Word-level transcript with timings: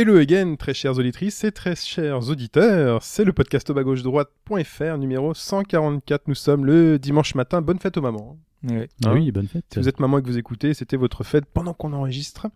Hello 0.00 0.16
again, 0.16 0.54
très 0.54 0.72
chères 0.72 0.96
auditrices 0.96 1.44
et 1.44 1.52
très 1.52 1.76
chers 1.76 2.30
auditeurs. 2.30 3.02
C'est 3.02 3.22
le 3.22 3.34
podcast 3.34 3.68
au 3.68 3.74
bas 3.74 3.82
gauche 3.82 4.02
droite.fr 4.02 4.96
numéro 4.96 5.34
144. 5.34 6.26
Nous 6.26 6.34
sommes 6.34 6.64
le 6.64 6.98
dimanche 6.98 7.34
matin. 7.34 7.60
Bonne 7.60 7.78
fête 7.78 7.98
aux 7.98 8.00
mamans. 8.00 8.38
Ouais. 8.62 8.88
Hein 9.04 9.12
oui, 9.12 9.30
bonne 9.30 9.46
fête. 9.46 9.66
Si 9.70 9.78
vous 9.78 9.90
êtes 9.90 10.00
maman 10.00 10.16
et 10.16 10.22
que 10.22 10.26
vous 10.26 10.38
écoutez, 10.38 10.72
c'était 10.72 10.96
votre 10.96 11.22
fête 11.22 11.44
pendant 11.44 11.74
qu'on 11.74 11.92
enregistre. 11.92 12.46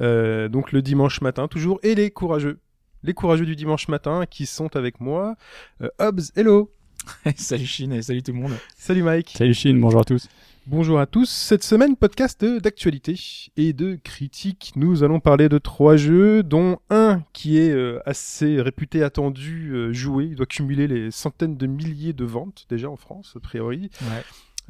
Euh, 0.00 0.48
donc 0.48 0.72
le 0.72 0.80
dimanche 0.80 1.20
matin 1.20 1.48
toujours. 1.48 1.80
Et 1.82 1.94
les 1.94 2.10
courageux. 2.10 2.60
Les 3.02 3.12
courageux 3.12 3.44
du 3.44 3.56
dimanche 3.56 3.88
matin 3.88 4.24
qui 4.24 4.46
sont 4.46 4.74
avec 4.74 4.98
moi. 4.98 5.36
Euh, 5.82 5.90
Hobbs, 5.98 6.32
hello. 6.34 6.72
salut 7.36 7.66
Chine 7.66 7.92
et 7.92 8.00
salut 8.00 8.22
tout 8.22 8.32
le 8.32 8.38
monde. 8.38 8.54
Salut 8.74 9.02
Mike. 9.02 9.34
Salut 9.36 9.52
Chine, 9.52 9.78
bonjour 9.78 10.00
à 10.00 10.04
tous. 10.04 10.30
Bonjour 10.68 10.98
à 10.98 11.06
tous. 11.06 11.30
Cette 11.30 11.62
semaine, 11.62 11.94
podcast 11.94 12.44
d'actualité 12.44 13.14
et 13.56 13.72
de 13.72 13.94
critique. 14.02 14.72
Nous 14.74 15.04
allons 15.04 15.20
parler 15.20 15.48
de 15.48 15.58
trois 15.58 15.94
jeux, 15.94 16.42
dont 16.42 16.78
un 16.90 17.22
qui 17.32 17.58
est 17.58 17.70
euh, 17.70 18.00
assez 18.04 18.60
réputé, 18.60 19.04
attendu, 19.04 19.70
euh, 19.72 19.92
joué. 19.92 20.24
Il 20.24 20.34
doit 20.34 20.44
cumuler 20.44 20.88
les 20.88 21.12
centaines 21.12 21.56
de 21.56 21.68
milliers 21.68 22.14
de 22.14 22.24
ventes 22.24 22.66
déjà 22.68 22.90
en 22.90 22.96
France, 22.96 23.34
a 23.36 23.40
priori. 23.40 23.90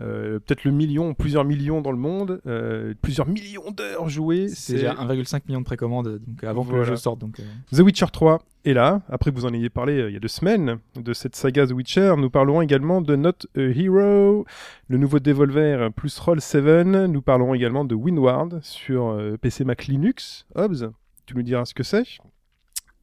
Euh, 0.01 0.39
Peut-être 0.39 0.65
le 0.65 0.73
million, 0.73 1.15
plusieurs 1.15 1.45
millions 1.45 1.81
dans 1.81 1.91
le 1.91 1.99
monde, 1.99 2.41
euh, 2.47 2.95
plusieurs 3.01 3.27
millions 3.27 3.71
d'heures 3.71 4.09
jouées. 4.09 4.49
C'est 4.49 4.75
déjà 4.75 4.95
1,5 4.95 5.43
million 5.49 5.61
de 5.61 5.65
précommandes 5.65 6.21
donc 6.27 6.45
avant 6.45 6.65
que 6.65 6.75
le 6.75 6.85
jeu 6.85 6.97
sorte. 6.97 7.19
Donc, 7.19 7.41
euh, 7.41 7.45
The 7.75 7.81
Witcher 7.81 8.07
3 8.13 8.43
est 8.65 8.75
là. 8.75 9.03
Après 9.09 9.31
que 9.31 9.37
vous 9.37 9.47
en 9.47 9.55
ayez 9.55 9.71
parlé 9.71 9.99
euh, 9.99 10.11
il 10.11 10.15
y 10.15 10.17
a 10.17 10.21
deux 10.21 10.29
semaines 10.29 10.79
de 10.97 11.13
cette 11.13 11.37
saga 11.37 11.67
The 11.67 11.73
Witcher, 11.73 12.15
nous 12.19 12.31
parlerons 12.31 12.63
également 12.63 13.01
de 13.01 13.17
Not 13.17 13.47
a 13.57 13.61
Hero, 13.61 14.45
le 14.89 14.99
nouveau 14.99 15.19
Devolver 15.19 15.91
plus 15.95 16.19
Roll 16.19 16.41
7. 16.41 16.67
Nous 16.87 17.23
parlerons 17.23 17.55
également 17.55 17.85
de 17.85 17.95
Windward 17.95 18.61
sur 18.63 19.09
euh, 19.09 19.37
PC 19.37 19.65
Mac 19.65 19.87
Linux. 19.87 20.47
Hobbs, 20.55 20.93
tu 21.27 21.35
nous 21.35 21.43
diras 21.43 21.65
ce 21.65 21.75
que 21.75 21.83
c'est. 21.83 22.19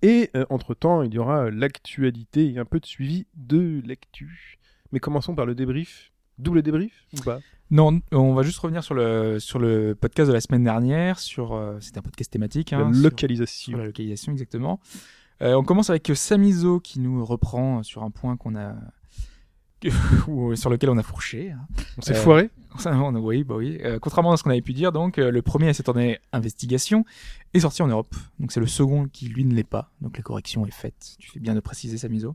Et 0.02 0.30
euh, 0.36 0.46
entre-temps, 0.50 1.04
il 1.04 1.14
y 1.14 1.18
aura 1.18 1.46
euh, 1.46 1.52
l'actualité 1.52 2.52
et 2.52 2.60
un 2.60 2.66
peu 2.66 2.80
de 2.80 2.86
suivi 2.86 3.26
de 3.36 3.82
l'actu. 3.86 4.60
Mais 4.92 5.00
commençons 5.00 5.34
par 5.34 5.46
le 5.46 5.56
débrief. 5.56 6.12
Double 6.40 6.62
débrief 6.62 6.92
ou 7.18 7.22
pas? 7.22 7.40
Non, 7.72 8.02
on 8.12 8.34
va 8.34 8.44
juste 8.44 8.60
revenir 8.60 8.84
sur 8.84 8.94
le, 8.94 9.40
sur 9.40 9.58
le 9.60 9.96
podcast 9.96 10.28
de 10.30 10.34
la 10.34 10.42
semaine 10.42 10.64
dernière. 10.64 11.18
Sur, 11.20 11.54
euh, 11.54 11.78
C'était 11.80 11.98
un 12.00 12.02
podcast 12.04 12.32
thématique. 12.32 12.72
hein, 12.74 12.90
La 12.92 12.98
localisation. 13.00 13.72
Sur 13.72 13.78
la 13.80 13.86
localisation, 13.86 14.32
exactement. 14.32 14.80
Euh, 15.42 15.56
on 15.56 15.64
commence 15.64 15.90
avec 15.90 16.12
Samizo 16.14 16.80
qui 16.80 17.00
nous 17.00 17.26
reprend 17.26 17.82
sur 17.84 18.04
un 18.04 18.12
point 18.12 18.38
qu'on 18.38 18.56
a. 18.56 18.76
sur 20.56 20.70
lequel 20.70 20.90
on 20.90 20.98
a 20.98 21.04
fourché. 21.04 21.52
hein. 21.52 21.60
On 21.98 22.02
s'est 22.02 22.14
Euh, 22.16 22.22
foiré? 22.22 22.50
Ça, 22.80 22.92
on 22.98 23.16
a- 23.16 23.20
oui, 23.20 23.44
bah 23.44 23.56
oui. 23.56 23.78
Euh, 23.84 24.00
contrairement 24.00 24.32
à 24.32 24.38
ce 24.38 24.44
qu'on 24.44 24.50
avait 24.52 24.62
pu 24.62 24.74
dire, 24.74 24.92
donc 24.92 25.18
euh, 25.18 25.30
le 25.32 25.42
premier 25.42 25.68
à 25.70 25.74
cette 25.74 25.90
année 25.90 26.20
investigation 26.32 27.04
est 27.54 27.60
sorti 27.60 27.82
en 27.82 27.88
Europe. 27.88 28.14
Donc 28.40 28.52
c'est 28.52 28.60
le 28.62 28.68
second 28.68 29.08
qui 29.12 29.28
lui 29.28 29.44
ne 29.46 29.54
l'est 29.54 29.64
pas. 29.68 29.92
Donc 30.02 30.16
la 30.18 30.24
correction 30.24 30.66
est 30.66 30.72
faite. 30.72 31.16
Tu 31.20 31.30
fais 31.32 31.40
bien 31.40 31.54
de 31.54 31.60
préciser 31.60 31.98
sa 31.98 32.08
mise 32.08 32.26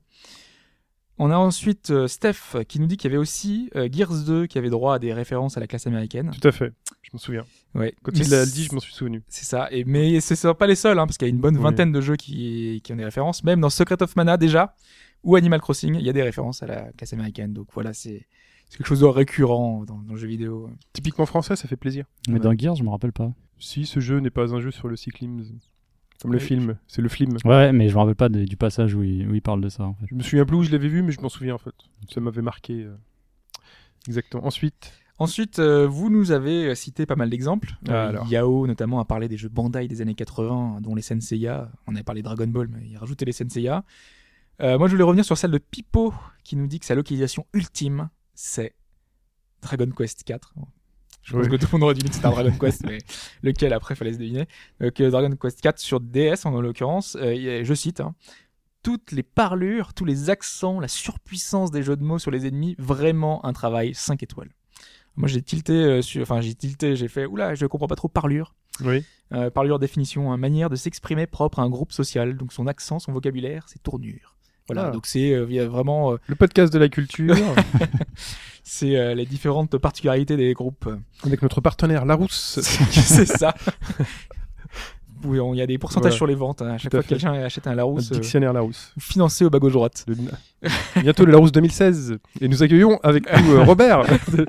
On 1.19 1.31
a 1.31 1.37
ensuite 1.37 1.91
euh, 1.91 2.07
Steph 2.07 2.57
qui 2.69 2.79
nous 2.81 2.87
dit 2.87 2.97
qu'il 2.97 3.11
y 3.11 3.13
avait 3.13 3.21
aussi 3.21 3.71
euh, 3.77 3.89
Gears 3.91 4.25
2 4.25 4.47
qui 4.47 4.57
avait 4.59 4.71
droit 4.71 4.95
à 4.95 4.99
des 4.99 5.13
références 5.13 5.57
à 5.57 5.61
la 5.61 5.67
classe 5.67 5.87
américaine. 5.87 6.31
Tout 6.41 6.47
à 6.47 6.53
fait. 6.53 6.73
Je 7.03 7.11
m'en 7.13 7.19
souviens. 7.19 7.45
Ouais. 7.75 7.95
Quand 8.03 8.13
Mais 8.17 8.21
il 8.25 8.31
l'a 8.31 8.47
dit, 8.47 8.65
je 8.65 8.75
m'en 8.75 8.81
suis 8.81 8.95
souvenu. 8.95 9.23
C'est 9.29 9.45
ça. 9.45 9.69
Et 9.73 9.85
mais 9.85 10.21
ce 10.21 10.35
sont 10.35 10.55
pas 10.55 10.67
les 10.67 10.75
seuls, 10.77 10.99
hein, 10.99 11.07
parce 11.07 11.19
qu'il 11.19 11.27
y 11.27 11.31
a 11.31 11.35
une 11.35 11.41
bonne 11.41 11.57
Oui. 11.57 11.63
vingtaine 11.63 11.91
de 11.93 12.01
jeux 12.01 12.17
qui, 12.17 12.81
qui 12.85 12.93
ont 12.93 12.97
des 12.97 13.05
références. 13.05 13.43
Même 13.45 13.61
dans 13.61 13.71
Secret 13.71 14.03
of 14.03 14.15
Mana 14.17 14.37
déjà 14.37 14.75
ou 15.25 15.35
Animal 15.37 15.61
Crossing, 15.61 15.97
il 15.97 16.07
y 16.07 16.09
a 16.09 16.13
des 16.13 16.23
références 16.23 16.63
à 16.63 16.67
la 16.67 16.93
classe 16.93 17.13
américaine. 17.13 17.53
Donc 17.53 17.67
voilà, 17.75 17.93
c'est 17.93 18.27
c'est 18.69 18.77
quelque 18.77 18.87
chose 18.87 19.01
de 19.01 19.07
récurrent 19.07 19.85
dans, 19.87 19.97
dans 20.03 20.13
le 20.13 20.19
jeu 20.19 20.29
vidéo. 20.29 20.69
Typiquement 20.93 21.25
français, 21.25 21.57
ça 21.57 21.67
fait 21.67 21.77
plaisir. 21.79 22.05
Mais 22.29 22.35
Ouais. 22.35 22.41
dans 22.41 22.57
Gears, 22.57 22.77
je 22.77 22.83
me 22.85 22.91
rappelle 22.91 23.13
pas. 23.13 23.33
Si 23.59 23.87
ce 23.87 23.99
jeu 23.99 24.21
n'est 24.21 24.31
pas 24.31 24.55
un 24.55 24.61
jeu 24.61 24.71
sur 24.71 24.89
le 24.89 24.95
cyclisme, 24.95 25.43
comme 26.23 26.33
le 26.33 26.39
film, 26.39 26.79
c'est 26.87 27.03
le 27.03 27.09
film. 27.09 27.37
Ouais, 27.45 27.73
mais 27.73 27.89
je 27.89 27.95
me 27.95 27.99
rappelle 28.01 28.15
pas 28.17 28.29
de- 28.29 28.45
du 28.45 28.57
passage 28.57 28.95
où 28.95 29.03
il, 29.03 29.29
où 29.29 29.35
il 29.35 29.43
parle 29.43 29.61
de 29.61 29.69
ça 29.69 29.85
en 29.85 29.95
fait. 29.95 30.07
Je 30.11 30.15
me 30.15 30.23
souviens 30.23 30.45
plus 30.45 30.57
où 30.57 30.63
je 30.63 30.71
l'avais 30.73 30.89
vu, 30.89 31.03
mais 31.03 31.13
je 31.13 31.21
m'en 31.21 31.29
souviens 31.29 31.55
en 31.55 31.59
fait. 31.59 31.75
Ça 32.13 32.21
m'avait 32.21 32.43
marqué. 32.43 32.85
euh, 32.85 32.95
Exactement. 34.07 34.45
Ensuite, 34.47 34.93
Ensuite, 35.21 35.59
euh, 35.59 35.85
vous 35.89 36.11
nous 36.11 36.31
avez 36.31 36.67
euh, 36.69 36.75
cité 36.77 37.05
pas 37.05 37.17
mal 37.17 37.29
d'exemples. 37.29 37.73
Ah, 37.89 38.11
Euh. 38.11 38.19
Yao, 38.31 38.69
notamment, 38.69 39.01
a 39.01 39.05
parlé 39.05 39.27
des 39.27 39.37
jeux 39.37 39.49
Bandai 39.49 39.89
des 39.89 40.01
années 40.01 40.15
80, 40.15 40.81
dont 40.81 40.95
les 40.95 41.03
Senseiya. 41.03 41.73
On 41.89 41.95
avait 41.97 42.05
parlé 42.05 42.23
de 42.23 42.27
Dragon 42.27 42.47
Ball, 42.47 42.69
mais 42.69 42.87
il 42.89 42.95
a 42.97 43.01
rajouté 43.01 43.25
les 43.25 43.33
Senseiya. 43.33 43.83
Euh, 44.63 44.79
moi, 44.79 44.87
je 44.87 44.93
voulais 44.93 45.03
revenir 45.03 45.25
sur 45.25 45.37
celle 45.37 45.51
de 45.51 45.59
Pipo, 45.59 46.15
qui 46.45 46.55
nous 46.55 46.69
dit 46.69 46.79
que 46.79 46.87
sa 46.87 46.95
localisation 46.95 47.47
ultime, 47.53 48.11
c'est 48.35 48.77
Dragon 49.61 49.91
Quest 49.91 50.23
4. 50.23 50.55
Je 51.29 51.33
pense 51.35 51.45
Oui. 51.45 51.51
que 51.51 51.57
tout 51.57 51.67
le 51.67 51.73
monde 51.73 51.83
aurait 51.85 51.95
deviné 51.95 52.09
que 52.09 52.15
c'était 52.15 52.27
un 52.27 52.31
Dragon 52.31 52.53
Quest, 52.61 52.85
mais 52.87 52.99
lequel 53.43 53.73
après, 53.75 53.95
fallait 53.95 54.15
se 54.15 54.19
deviner. 54.19 54.47
Donc, 54.81 54.99
euh, 55.01 55.11
Dragon 55.11 55.35
Quest 55.37 55.61
4 55.61 55.79
sur 55.79 56.01
DS, 56.01 56.45
en 56.47 56.61
l'occurrence, 56.61 57.17
euh, 57.21 57.63
je 57.65 57.75
cite, 57.75 58.01
hein, 58.01 58.15
toutes 58.83 59.13
les 59.13 59.23
parlures, 59.23 59.93
tous 59.93 60.05
les 60.07 60.31
accents, 60.31 60.81
la 60.81 60.89
surpuissance 60.89 61.71
des 61.71 61.83
jeux 61.83 61.97
de 61.97 62.03
mots 62.05 62.19
sur 62.19 62.31
les 62.31 62.47
ennemis, 62.47 62.75
vraiment 62.79 63.45
un 63.45 63.53
travail 63.53 63.93
5 63.95 64.23
étoiles. 64.23 64.51
Moi, 65.17 65.29
j'ai 65.29 65.43
tilté 65.43 65.73
euh, 65.73 66.01
sur, 66.01 66.23
enfin, 66.23 66.41
j'ai 66.41 66.55
tilté, 66.55 66.97
j'ai 66.97 67.09
fait, 67.09 67.27
oula, 67.27 67.55
je 67.55 67.67
comprends 67.67 67.89
pas 67.89 67.97
trop 67.97 68.09
parlure. 68.09 68.55
oui. 68.85 69.05
Euh, 69.35 69.51
parlure 69.51 69.79
définition, 69.79 70.33
hein, 70.33 70.39
manière 70.39 70.71
de 70.71 70.77
s'exprimer 70.77 71.27
propre 71.27 71.59
à 71.59 71.63
un 71.63 71.69
groupe 71.69 71.93
social. 71.93 72.39
Donc 72.39 72.51
son 72.51 72.67
accent, 72.67 72.99
son 72.99 73.13
vocabulaire, 73.13 73.69
ses 73.69 73.79
tournures. 73.79 74.38
Voilà, 74.69 74.89
Ah. 74.89 74.91
donc 74.91 75.07
c'est 75.07 75.33
euh, 75.33 75.67
vraiment, 75.67 76.13
euh, 76.13 76.17
Le 76.27 76.35
podcast 76.35 76.73
de 76.73 76.79
la 76.79 76.89
culture 76.89 77.35
c'est 78.63 78.97
euh, 78.97 79.15
les 79.15 79.25
différentes 79.27 79.77
particularités 79.79 80.37
des 80.37 80.53
groupes. 80.53 80.89
avec 81.25 81.43
notre 81.43 81.61
partenaire 81.61 82.05
Larousse. 82.05 82.61
c'est 82.91 83.25
ça. 83.27 83.55
Oui, 85.25 85.39
il 85.55 85.59
y 85.59 85.63
a 85.63 85.67
des 85.67 85.79
pourcentages 85.79 86.15
sur 86.15 86.27
les 86.29 86.35
ventes. 86.37 86.63
hein. 86.63 86.75
À 86.75 86.79
chaque 86.79 86.91
Tout 86.93 86.99
fois 86.99 87.03
que 87.03 87.09
quelqu'un 87.09 87.33
achète 87.33 87.67
un 87.67 87.75
Larousse, 87.75 88.11
dictionnaire 88.13 88.53
Larousse. 88.53 88.93
financé 89.01 89.45
au 89.45 89.51
bas 89.51 89.59
gauche 89.59 89.73
droite. 89.73 90.05
Le- 90.07 90.17
Bientôt 91.03 91.25
le 91.25 91.33
Larousse 91.33 91.51
2016. 91.51 92.19
Et 92.41 92.47
nous 92.49 92.63
accueillons 92.63 93.01
avec 93.03 93.25
nous 93.45 93.65
Robert. 93.65 94.05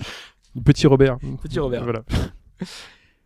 Petit 0.66 0.86
Robert. 0.86 1.18
Petit 1.42 1.60
Robert. 1.60 1.84
Voilà. 1.84 2.04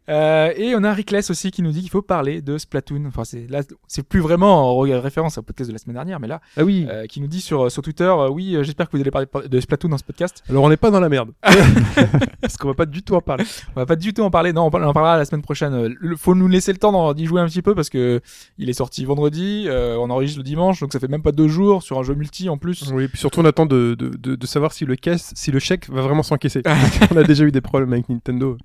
Euh, 0.10 0.52
et 0.58 0.76
on 0.76 0.84
a 0.84 0.94
Rickless 0.94 1.30
aussi 1.30 1.50
qui 1.52 1.62
nous 1.62 1.72
dit 1.72 1.80
qu'il 1.82 1.90
faut 1.90 2.02
parler 2.02 2.42
de 2.42 2.58
Splatoon. 2.58 3.06
Enfin, 3.08 3.24
c'est 3.24 3.48
là, 3.50 3.62
c'est 3.88 4.04
plus 4.06 4.20
vraiment 4.20 4.78
en 4.78 4.84
re- 4.86 4.96
référence 5.00 5.38
au 5.38 5.42
podcast 5.44 5.70
de 5.70 5.74
la 5.74 5.80
semaine 5.80 5.94
dernière, 5.96 6.20
mais 6.20 6.28
là, 6.28 6.42
Ah 6.58 6.64
oui. 6.64 6.86
euh, 6.90 7.06
qui 7.06 7.22
nous 7.22 7.28
dit 7.28 7.40
sur 7.42 7.72
sur 7.72 7.82
Twitter, 7.82 8.04
euh, 8.04 8.30
oui, 8.30 8.56
euh, 8.56 8.64
j'espère 8.64 8.88
que 8.90 8.98
vous 8.98 9.02
allez 9.02 9.12
parler 9.12 9.28
de 9.48 9.60
Splatoon 9.62 9.90
dans 9.90 9.98
ce 9.98 10.04
podcast. 10.04 10.44
Alors 10.50 10.64
on 10.64 10.70
n'est 10.70 10.76
pas 10.78 10.92
dans 10.92 11.00
la 11.00 11.08
merde. 11.10 11.32
Parce 12.42 12.58
qu'on 12.58 12.68
va 12.68 12.74
pas 12.74 12.86
du 12.86 13.02
tout 13.04 13.16
en 13.16 13.22
parler. 13.22 13.46
On 13.76 13.80
va 13.80 13.86
pas 13.86 13.96
du 13.96 14.14
tout 14.14 14.22
en 14.24 14.30
parler. 14.30 14.52
Non, 14.54 14.64
on 14.64 14.68
en 14.84 14.94
parlera 14.94 15.18
la 15.18 15.26
semaine 15.26 15.42
prochaine. 15.42 15.74
Euh, 15.74 15.90
le- 16.00 16.16
faut 16.18 16.36
nous 16.36 16.48
laisser 16.48 16.72
le 16.74 16.78
temps 16.80 17.14
d'y 17.14 17.26
jouer 17.26 17.42
un 17.42 17.46
petit 17.48 17.62
peu 17.62 17.74
parce 17.76 17.90
que 17.90 18.22
il 18.58 18.70
est 18.70 18.74
sorti 18.74 19.06
vendredi. 19.06 19.66
euh, 19.68 19.96
on 20.00 20.10
enregistre 20.10 20.40
le 20.40 20.44
dimanche, 20.44 20.80
donc 20.82 20.92
ça 20.94 21.00
fait 21.00 21.08
même 21.08 21.24
pas 21.24 21.32
deux 21.32 21.48
jours 21.48 21.82
sur 21.84 21.98
un 21.98 22.04
jeu 22.04 22.14
multi 22.14 22.50
en 22.50 22.58
plus. 22.58 22.92
Oui, 22.94 23.08
puis 23.08 23.18
surtout 23.18 23.40
on 23.40 23.46
attend 23.46 23.66
de, 23.66 23.96
de, 23.98 24.10
de, 24.10 24.36
de 24.36 24.46
savoir 24.48 24.74
si 24.74 24.86
le 24.86 24.96
caisse, 24.96 25.32
si 25.36 25.52
le 25.52 25.60
chèque 25.60 25.90
va 25.90 26.02
vraiment 26.02 26.24
s'encaisser. 26.24 26.62
on 27.12 27.18
a 27.18 27.24
déjà 27.24 27.46
eu 27.46 27.52
des 27.52 27.62
problèmes 27.62 27.94
avec 27.94 28.10
Nintendo. 28.10 28.58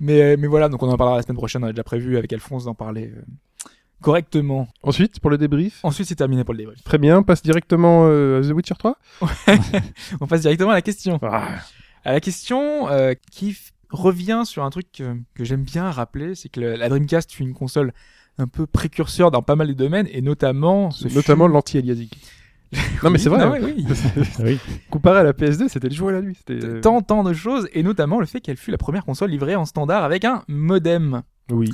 Mais 0.00 0.20
euh, 0.22 0.36
mais 0.38 0.46
voilà, 0.48 0.68
donc 0.68 0.82
on 0.82 0.88
en 0.90 0.96
parlera 0.96 1.16
la 1.18 1.22
semaine 1.22 1.36
prochaine. 1.36 1.62
On 1.62 1.68
a 1.68 1.72
déjà 1.72 1.84
prévu 1.84 2.16
avec 2.16 2.32
Alphonse 2.32 2.64
d'en 2.64 2.74
parler 2.74 3.12
euh, 3.14 3.22
correctement. 4.00 4.66
Ensuite, 4.82 5.20
pour 5.20 5.30
le 5.30 5.38
débrief. 5.38 5.80
Ensuite, 5.82 6.08
c'est 6.08 6.14
terminé 6.14 6.42
pour 6.44 6.54
le 6.54 6.58
débrief. 6.58 6.82
Très 6.82 6.98
bien, 6.98 7.18
on 7.18 7.22
passe 7.22 7.42
directement 7.42 8.06
euh, 8.06 8.40
à 8.40 8.48
The 8.48 8.52
Witcher 8.52 8.74
3. 8.78 8.96
On 10.20 10.26
passe 10.26 10.40
directement 10.42 10.70
à 10.70 10.74
la 10.74 10.82
question. 10.82 11.18
Ah, 11.22 11.48
À 12.04 12.12
la 12.12 12.20
question 12.20 12.88
euh, 12.90 13.12
qui 13.30 13.56
revient 13.90 14.42
sur 14.46 14.64
un 14.64 14.70
truc 14.70 14.86
que, 14.92 15.16
que 15.34 15.44
j'aime 15.44 15.62
bien 15.64 15.90
rappeler, 15.90 16.34
c'est 16.34 16.48
que 16.48 16.60
le- 16.60 16.74
la 16.76 16.88
Dreamcast 16.88 17.32
fut 17.32 17.42
une 17.42 17.54
console 17.54 17.92
un 18.38 18.46
peu 18.46 18.66
précurseur 18.66 19.30
dans 19.30 19.42
pas 19.42 19.56
mal 19.56 19.66
de 19.68 19.72
domaines, 19.74 20.08
et 20.10 20.22
notamment... 20.22 20.90
ce 20.90 21.08
notamment 21.08 21.46
fut- 21.46 21.52
l'anti-aliasing. 21.52 22.08
Non 23.02 23.10
mais 23.10 23.18
c'est 23.18 23.28
vrai. 23.28 23.40
Ah 23.42 23.46
hein. 23.46 23.50
ouais, 23.50 23.60
oui. 23.62 23.86
Oui. 24.44 24.58
Comparé 24.90 25.20
à 25.20 25.22
la 25.22 25.32
PS2, 25.32 25.68
c'était 25.68 25.88
le 25.88 25.94
jour 25.94 26.10
et 26.10 26.12
la 26.12 26.22
nuit. 26.22 26.36
C'était 26.36 26.64
euh, 26.64 26.80
Tant, 26.80 27.02
tant 27.02 27.24
de 27.24 27.32
choses, 27.32 27.68
et 27.72 27.82
notamment 27.82 28.20
le 28.20 28.26
fait 28.26 28.40
qu'elle 28.40 28.56
fut 28.56 28.70
la 28.70 28.78
première 28.78 29.04
console 29.04 29.30
livrée 29.30 29.56
en 29.56 29.64
standard 29.64 30.04
avec 30.04 30.24
un 30.24 30.44
modem. 30.48 31.22
Oui. 31.50 31.70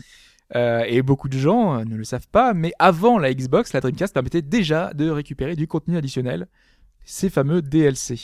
Euh, 0.55 0.85
et 0.87 1.03
beaucoup 1.03 1.29
de 1.29 1.37
gens 1.37 1.79
euh, 1.81 1.85
ne 1.85 1.97
le 1.97 2.05
savent 2.05 2.29
pas, 2.29 2.55
mais 2.55 2.73
avant 2.79 3.19
la 3.19 3.35
Xbox, 3.35 3.73
la 3.73 3.81
Dreamcast 3.81 4.15
permettait 4.15 4.43
déjà 4.43 4.95
de 4.95 5.11
récupérer 5.11 5.57
du 5.57 5.67
contenu 5.67 5.97
additionnel, 5.97 6.47
ces 7.05 7.29
fameux 7.29 7.63
DLC. 7.63 8.19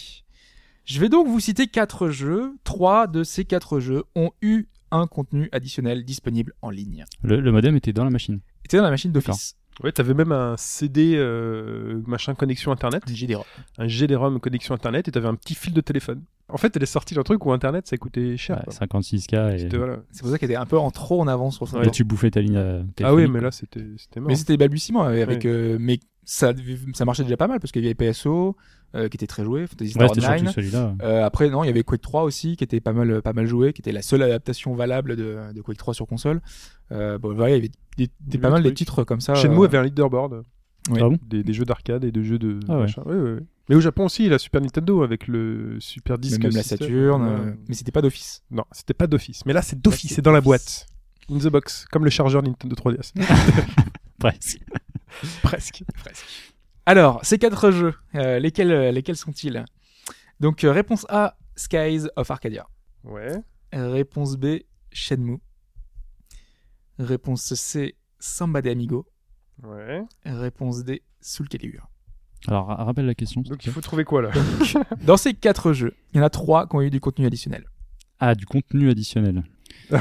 Je 0.85 1.01
vais 1.01 1.09
donc 1.09 1.27
vous 1.27 1.41
citer 1.41 1.67
quatre 1.67 2.09
jeux. 2.09 2.55
Trois 2.65 3.07
de 3.07 3.25
ces 3.25 3.45
quatre 3.45 3.81
jeux 3.81 4.05
ont 4.15 4.31
eu 4.41 4.67
un 4.91 5.07
contenu 5.07 5.49
additionnel 5.53 6.05
disponible 6.05 6.53
en 6.63 6.71
ligne. 6.71 7.05
Le, 7.23 7.41
le 7.41 7.53
modem 7.53 7.77
était 7.77 7.93
dans 7.93 8.05
la 8.05 8.11
machine. 8.11 8.41
C'était 8.63 8.77
dans 8.79 8.83
la 8.85 8.91
machine 8.91 9.13
d'office. 9.13 9.57
Ouais, 9.83 9.93
t'avais 9.93 10.15
même 10.15 10.33
un 10.33 10.57
CD 10.57 11.15
euh, 11.17 12.01
machin 12.07 12.35
connexion 12.35 12.73
internet, 12.73 13.03
Un 13.79 13.89
GD-ROM 13.89 14.39
connexion 14.41 14.75
internet, 14.75 15.09
et 15.09 15.11
t'avais 15.13 15.29
un 15.29 15.35
petit 15.35 15.55
fil 15.55 15.73
de 15.73 15.81
téléphone. 15.81 16.23
En 16.49 16.59
fait, 16.59 16.77
elle 16.77 16.83
est 16.83 16.87
sortie 16.87 17.15
d'un 17.15 17.23
truc 17.23 17.47
où 17.47 17.53
Internet 17.53 17.87
ça 17.87 17.97
coûtait 17.97 18.37
cher. 18.37 18.59
Ouais, 18.59 18.65
quoi. 18.65 18.87
56K 18.87 19.65
et, 19.73 19.77
voilà. 19.77 20.01
C'est 20.11 20.21
pour 20.23 20.31
ça 20.31 20.39
qu'elle 20.39 20.51
était 20.51 20.59
un 20.61 20.67
peu 20.67 20.79
en 20.79 20.91
trop 20.91 21.21
en 21.21 21.27
avance 21.27 21.57
sur 21.57 21.67
son 21.67 21.81
et 21.81 21.87
temps. 21.87 21.91
tu 21.91 22.05
bouffais 22.05 22.31
ta 22.31 22.43
ligne 22.43 22.57
euh, 22.57 22.83
Ah 23.03 23.15
oui, 23.15 23.27
mais 23.27 23.41
là 23.41 23.51
c'était 23.51 23.87
c'était 23.97 24.21
mort. 24.21 24.29
Mais 24.29 24.37
c'était 24.37 24.59
balbutiement 24.59 25.05
avec, 25.05 25.45
Oui. 25.45 25.51
euh, 25.51 25.79
ça, 26.25 26.53
ça 26.95 27.05
marchait 27.05 27.23
déjà 27.25 27.37
pas 27.37 27.49
mal 27.49 27.59
parce 27.61 27.73
qu'il 27.73 27.83
y 27.83 27.87
avait 27.87 27.95
PSO 27.95 28.57
euh, 28.95 29.09
qui 29.09 29.17
était 29.17 29.27
très 29.27 29.43
joué, 29.45 29.67
Fantasy 29.67 29.97
Ouais, 29.99 30.07
Star 30.09 30.15
surtout 30.15 30.31
Online. 30.41 30.53
celui-là. 30.53 30.95
Euh, 31.03 31.25
après 31.25 31.49
non, 31.51 31.65
il 31.65 31.67
y 31.67 31.71
avait 31.71 31.83
Quake 31.83 32.01
3 32.03 32.23
aussi 32.25 32.57
qui 32.57 32.65
était 32.65 32.81
pas 32.81 32.93
mal 32.93 33.23
pas 33.23 33.33
mal 33.33 33.47
joué, 33.47 33.73
qui 33.73 33.81
était 33.81 33.93
la 33.93 34.03
seule 34.03 34.23
adaptation 34.23 34.75
valable 34.75 35.17
de, 35.17 35.39
de 35.55 35.61
Quake 35.63 35.79
3 35.79 35.95
sur 35.95 36.07
console. 36.07 36.41
Euh, 36.93 37.19
bon 37.19 37.35
voilà, 37.35 37.57
il 37.57 37.65
y 37.65 37.69
avait 37.99 38.09
des, 38.21 38.39
pas 38.39 38.51
mal 38.51 38.63
des 38.63 38.69
trucs. 38.69 38.79
titres 38.79 39.05
comme 39.05 39.21
ça. 39.21 39.35
Shenmue 39.35 39.61
euh, 39.61 39.65
avait 39.65 39.79
un 39.79 39.83
leaderboard. 39.85 40.45
Oui. 40.91 40.99
Ah 41.01 41.09
bon 41.09 41.19
des, 41.27 41.43
des 41.45 41.53
jeux 41.53 41.65
d'arcade 41.65 42.05
et 42.05 42.11
de 42.13 42.23
jeux 42.23 42.39
de 42.39 42.59
Ah 42.69 42.81
ouais. 42.81 42.87
Ouais, 43.07 43.15
ouais, 43.15 43.33
ouais. 43.35 43.41
Mais 43.69 43.77
au 43.77 43.81
Japon 43.81 44.07
aussi, 44.07 44.29
la 44.29 44.39
Super 44.39 44.61
Nintendo 44.61 45.03
avec 45.05 45.29
le 45.29 45.77
Super 45.81 46.17
mais 46.17 46.23
Disc. 46.23 46.43
même 46.43 46.53
la. 46.53 46.63
Saturn, 46.63 47.23
Ouais. 47.23 47.29
euh, 47.31 47.53
mais 47.69 47.75
c'était 47.75 47.93
pas 47.93 48.03
d'office. 48.03 48.43
Non, 48.51 48.65
c'était 48.73 48.93
pas 48.95 49.07
d'office. 49.07 49.47
Mais 49.47 49.53
là, 49.53 49.63
c'est 49.63 49.81
d'office, 49.81 50.13
c'est 50.15 50.23
dans 50.23 50.33
la 50.33 50.41
boîte. 50.41 50.87
In 51.31 51.39
the 51.39 51.47
box, 51.47 51.87
comme 51.91 52.05
le 52.05 52.11
chargeur 52.11 52.43
Nintendo 52.43 52.75
3DS. 52.75 53.13
Presque. 54.19 54.59
Presque. 55.43 55.85
Alors, 56.87 57.25
ces 57.25 57.39
quatre 57.39 57.71
jeux, 57.71 57.95
euh, 58.15 58.39
lesquels 58.39 58.73
euh, 58.73 58.91
lesquels 58.93 59.17
sont-ils? 59.17 59.65
Donc 60.41 60.65
euh, 60.65 60.73
réponse 60.73 61.07
A, 61.09 61.37
Skies 61.57 62.07
of 62.17 62.31
Arcadia. 62.31 62.67
Ouais. 63.05 63.33
Réponse 63.73 64.37
B, 64.37 64.59
Shenmue. 64.93 65.39
Réponse 66.99 67.55
C, 67.55 67.97
Samba 68.19 68.63
de 68.63 68.71
Amigo. 68.71 69.07
Ouais. 69.63 70.03
Réponse 70.25 70.85
D, 70.85 71.03
Soul 71.21 71.49
Calibur. 71.49 71.89
Alors, 72.49 72.67
ra- 72.67 72.85
rappelle 72.85 73.07
la 73.07 73.15
question. 73.15 73.41
Donc 73.43 73.65
il 73.65 73.73
faut 73.73 73.81
trouver 73.81 74.05
quoi 74.05 74.23
là? 74.23 74.31
Dans 75.03 75.17
ces 75.17 75.33
quatre 75.35 75.73
jeux, 75.73 75.95
il 76.13 76.19
y 76.19 76.21
en 76.21 76.25
a 76.25 76.31
trois 76.31 76.67
qui 76.67 76.75
ont 76.77 76.83
eu 76.83 76.91
du 76.91 77.01
contenu 77.01 77.27
additionnel. 77.27 77.65
Ah, 78.19 78.35
du 78.35 78.47
contenu 78.47 78.91
additionnel. 78.91 79.43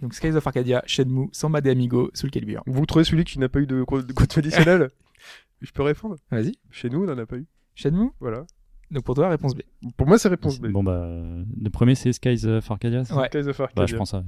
Donc 0.00 0.14
Skies 0.14 0.30
of 0.36 0.46
Arcadia, 0.46 0.82
Shenmue, 0.86 1.28
Samba 1.32 1.60
de 1.60 1.70
Amigo, 1.70 2.10
Soul 2.14 2.30
Calibur. 2.30 2.62
Vous 2.66 2.86
trouvez 2.86 3.04
celui 3.04 3.24
qui 3.24 3.38
n'a 3.38 3.48
pas 3.48 3.60
eu 3.60 3.66
de 3.66 3.82
contenu 3.84 4.38
additionnel 4.38 4.90
Je 5.60 5.70
peux 5.72 5.82
répondre 5.82 6.16
Vas-y, 6.30 6.52
Chez 6.70 6.88
nous, 6.88 7.02
on 7.02 7.06
n'en 7.06 7.18
a 7.18 7.26
pas 7.26 7.36
eu. 7.36 7.46
Shenmue? 7.74 8.10
Voilà. 8.20 8.44
Donc 8.90 9.04
pour 9.04 9.14
toi, 9.14 9.28
réponse 9.28 9.54
B. 9.54 9.60
Pour 9.96 10.06
moi, 10.06 10.18
c'est 10.18 10.28
réponse 10.28 10.58
B. 10.58 10.68
Bon, 10.68 10.82
bah, 10.82 11.06
le 11.06 11.70
premier, 11.70 11.94
c'est 11.94 12.12
Skies 12.12 12.46
of 12.46 12.70
Arcadia. 12.70 13.02
Ouais. 13.14 13.28
Skies 13.28 13.48
of 13.48 13.58
Bah, 13.58 13.64
Arcadia. 13.64 13.86
je 13.86 13.94
prends 13.96 14.04
ça. 14.04 14.24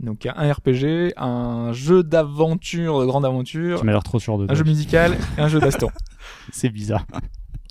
Donc 0.00 0.26
un 0.26 0.52
RPG, 0.52 1.12
un 1.16 1.72
jeu 1.72 2.02
d'aventure, 2.02 3.00
de 3.00 3.06
grande 3.06 3.24
aventure, 3.24 3.80
Tu 3.80 3.86
m'as 3.86 3.92
l'air 3.92 4.02
trop 4.02 4.18
sûr 4.18 4.38
de 4.38 4.50
un 4.50 4.54
jeu 4.54 4.64
musical 4.64 5.16
et 5.38 5.40
un 5.40 5.48
jeu 5.48 5.60
baston. 5.60 5.88
C'est 6.52 6.68
bizarre. 6.68 7.06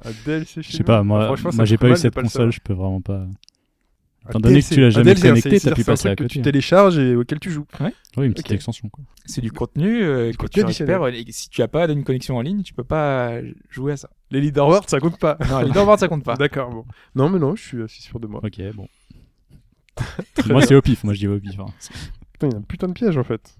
Un 0.05 0.11
DLC 0.25 0.61
chez 0.61 0.71
Je 0.71 0.77
sais 0.77 0.83
pas, 0.83 1.03
moi, 1.03 1.35
me 1.53 1.65
j'ai 1.65 1.77
pas 1.77 1.87
eu 1.87 1.89
mal 1.91 1.97
cette 1.97 2.13
pas 2.13 2.21
le 2.21 2.27
console, 2.27 2.51
je 2.51 2.59
peux 2.61 2.73
vraiment 2.73 3.01
pas. 3.01 3.27
Étant 4.29 4.39
donné 4.39 4.61
que 4.61 4.73
tu 4.73 4.79
l'as 4.79 4.89
jamais 4.89 5.13
DLC, 5.15 5.27
connecté, 5.27 5.59
t'as 5.59 5.75
pu 5.75 5.83
passer 5.83 6.07
à 6.07 6.15
truc 6.15 6.19
que 6.19 6.23
côté. 6.23 6.33
tu 6.35 6.41
télécharges 6.41 6.97
et 6.97 7.15
auquel 7.15 7.39
tu 7.39 7.51
joues. 7.51 7.65
Oui, 7.81 8.25
une 8.25 8.31
petite 8.33 8.47
Ok. 8.47 8.51
extension. 8.53 8.87
Quoi. 8.89 9.03
C'est 9.25 9.41
du 9.41 9.51
contenu 9.51 10.01
euh, 10.03 10.31
que 10.31 10.37
contenu 10.37 10.61
tu 10.61 10.65
récupères. 10.65 11.05
Et 11.07 11.25
si 11.29 11.49
tu 11.49 11.61
as 11.61 11.67
pas 11.67 11.87
une 11.89 12.03
connexion 12.03 12.37
en 12.37 12.41
ligne, 12.41 12.63
tu 12.63 12.73
peux 12.73 12.83
pas 12.85 13.39
jouer 13.69 13.93
à 13.93 13.97
ça. 13.97 14.09
Les 14.31 14.39
leaderboards, 14.39 14.89
ça 14.89 14.99
compte 14.99 15.19
pas. 15.19 15.37
Non, 15.49 15.59
Leaderboard, 15.61 15.99
ça 15.99 16.07
compte 16.07 16.23
pas. 16.23 16.35
D'accord, 16.35 16.69
bon. 16.71 16.85
Non, 17.15 17.29
mais 17.29 17.39
non, 17.39 17.55
je 17.55 17.63
suis 17.63 17.81
assez 17.83 18.01
sûr 18.01 18.19
de 18.19 18.27
moi. 18.27 18.39
Ok, 18.43 18.61
bon. 18.73 18.87
moi, 20.47 20.61
c'est 20.61 20.75
au 20.75 20.81
pif. 20.81 21.03
Moi, 21.03 21.13
je 21.13 21.19
dis 21.19 21.27
au 21.27 21.37
pif. 21.39 21.59
hein. 21.59 21.65
Putain, 22.33 22.47
il 22.47 22.51
y 22.53 22.55
a 22.55 22.57
un 22.59 22.61
putain 22.61 22.87
de 22.87 22.93
piège 22.93 23.17
en 23.17 23.23
fait. 23.23 23.55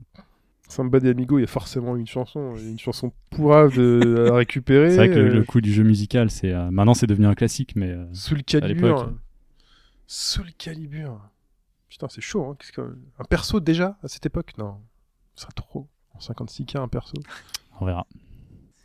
Samba 0.70 1.00
de 1.00 1.12
Amigo, 1.12 1.38
il 1.38 1.42
y 1.42 1.44
a 1.44 1.48
forcément 1.48 1.96
une 1.96 2.08
chanson, 2.08 2.56
une 2.56 2.80
chanson 2.80 3.12
pourrave 3.30 3.78
de, 3.78 4.30
à 4.32 4.36
récupérer. 4.36 4.90
C'est 4.92 4.96
vrai 4.96 5.10
que 5.10 5.16
le, 5.20 5.26
euh, 5.30 5.34
le 5.34 5.44
coup 5.44 5.62
du 5.62 5.72
jeu 5.72 5.84
musical, 5.84 6.32
c'est 6.32 6.52
euh, 6.52 6.72
maintenant 6.72 6.96
c'est 6.96 7.06
devenu 7.06 7.28
un 7.28 7.36
classique, 7.36 7.74
mais 7.76 7.90
euh, 7.90 8.06
Sous 8.14 8.34
le. 8.34 8.42
Calibur. 8.42 9.12
Sous 10.16 10.44
le 10.44 10.52
Calibur. 10.56 11.20
Putain, 11.90 12.08
c'est 12.08 12.22
chaud. 12.22 12.46
Hein. 12.46 12.56
Que... 12.76 12.82
Un 13.18 13.24
perso 13.24 13.60
déjà 13.60 13.98
à 14.04 14.08
cette 14.08 14.28
époque? 14.28 14.52
Non, 14.60 14.78
ce 15.34 15.42
serait 15.42 15.54
trop. 15.56 15.88
En 16.14 16.20
56K, 16.20 16.78
un 16.78 16.88
perso. 16.88 17.16
on 17.82 17.86
verra. 17.88 18.06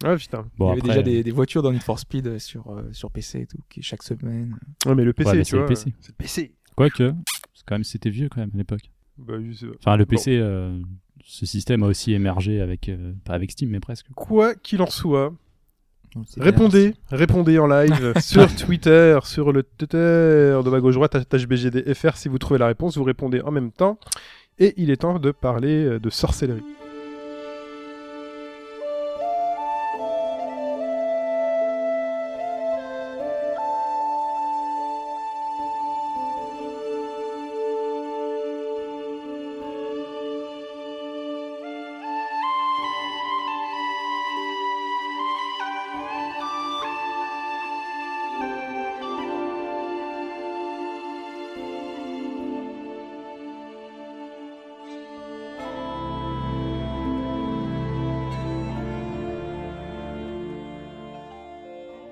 Ouais, 0.04 0.16
putain. 0.16 0.46
Il 0.54 0.58
Bon, 0.58 0.68
y 0.68 0.70
avait 0.72 0.78
après, 0.80 0.88
déjà 0.88 1.02
des, 1.02 1.22
des 1.22 1.30
voitures 1.30 1.60
dans 1.62 1.70
Need 1.70 1.82
for 1.82 1.98
Speed 1.98 2.26
euh, 2.28 2.38
sur, 2.38 2.70
euh, 2.72 2.90
sur 2.94 3.10
PC 3.10 3.40
et 3.40 3.46
tout, 3.46 3.58
qui 3.68 3.82
chaque 3.82 4.02
semaine. 4.04 4.56
Ouais, 4.86 4.94
mais 4.94 5.04
le 5.04 5.12
PC, 5.12 5.30
Ouais, 5.30 5.36
mais 5.36 5.44
tu 5.44 5.50
c'est 5.50 5.56
le 5.56 5.62
vois. 5.62 5.68
PC. 5.68 5.92
C'est 6.00 6.08
le 6.12 6.14
PC. 6.16 6.54
Quoique, 6.74 7.12
c'est 7.52 7.64
quand 7.66 7.74
même, 7.74 7.84
c'était 7.84 8.08
vieux 8.08 8.30
quand 8.30 8.40
même 8.40 8.50
à 8.54 8.56
l'époque. 8.56 8.90
Bah. 9.18 9.34
Enfin, 9.80 9.96
le 9.98 10.06
Bon. 10.06 10.08
PC, 10.08 10.38
euh, 10.38 10.80
ce 11.24 11.44
système 11.44 11.82
a 11.82 11.88
aussi 11.88 12.14
émergé 12.14 12.62
avec, 12.62 12.88
euh, 12.88 13.12
pas 13.26 13.34
avec 13.34 13.50
Steam, 13.50 13.68
mais 13.68 13.80
presque. 13.80 14.06
Quoi 14.14 14.54
qu'il 14.54 14.80
en 14.80 14.88
soit, 14.88 15.34
Répondez, 16.38 16.94
répondez 17.10 17.58
en 17.58 17.66
live 17.66 18.12
sur 18.20 18.54
Twitter, 18.54 19.18
sur 19.24 19.52
le 19.52 19.62
Twitter 19.62 19.98
de 20.64 20.70
ma 20.70 20.80
gauche 20.80 20.94
droite, 20.94 21.16
HBGDFR, 21.32 22.16
si 22.16 22.28
vous 22.28 22.38
trouvez 22.38 22.58
la 22.58 22.66
réponse, 22.66 22.96
vous 22.96 23.04
répondez 23.04 23.40
en 23.40 23.50
même 23.50 23.70
temps. 23.70 23.98
Et 24.58 24.74
il 24.76 24.90
est 24.90 24.96
temps 24.96 25.18
de 25.18 25.30
parler 25.30 25.84
euh, 25.84 26.00
de 26.00 26.10
sorcellerie. 26.10 26.64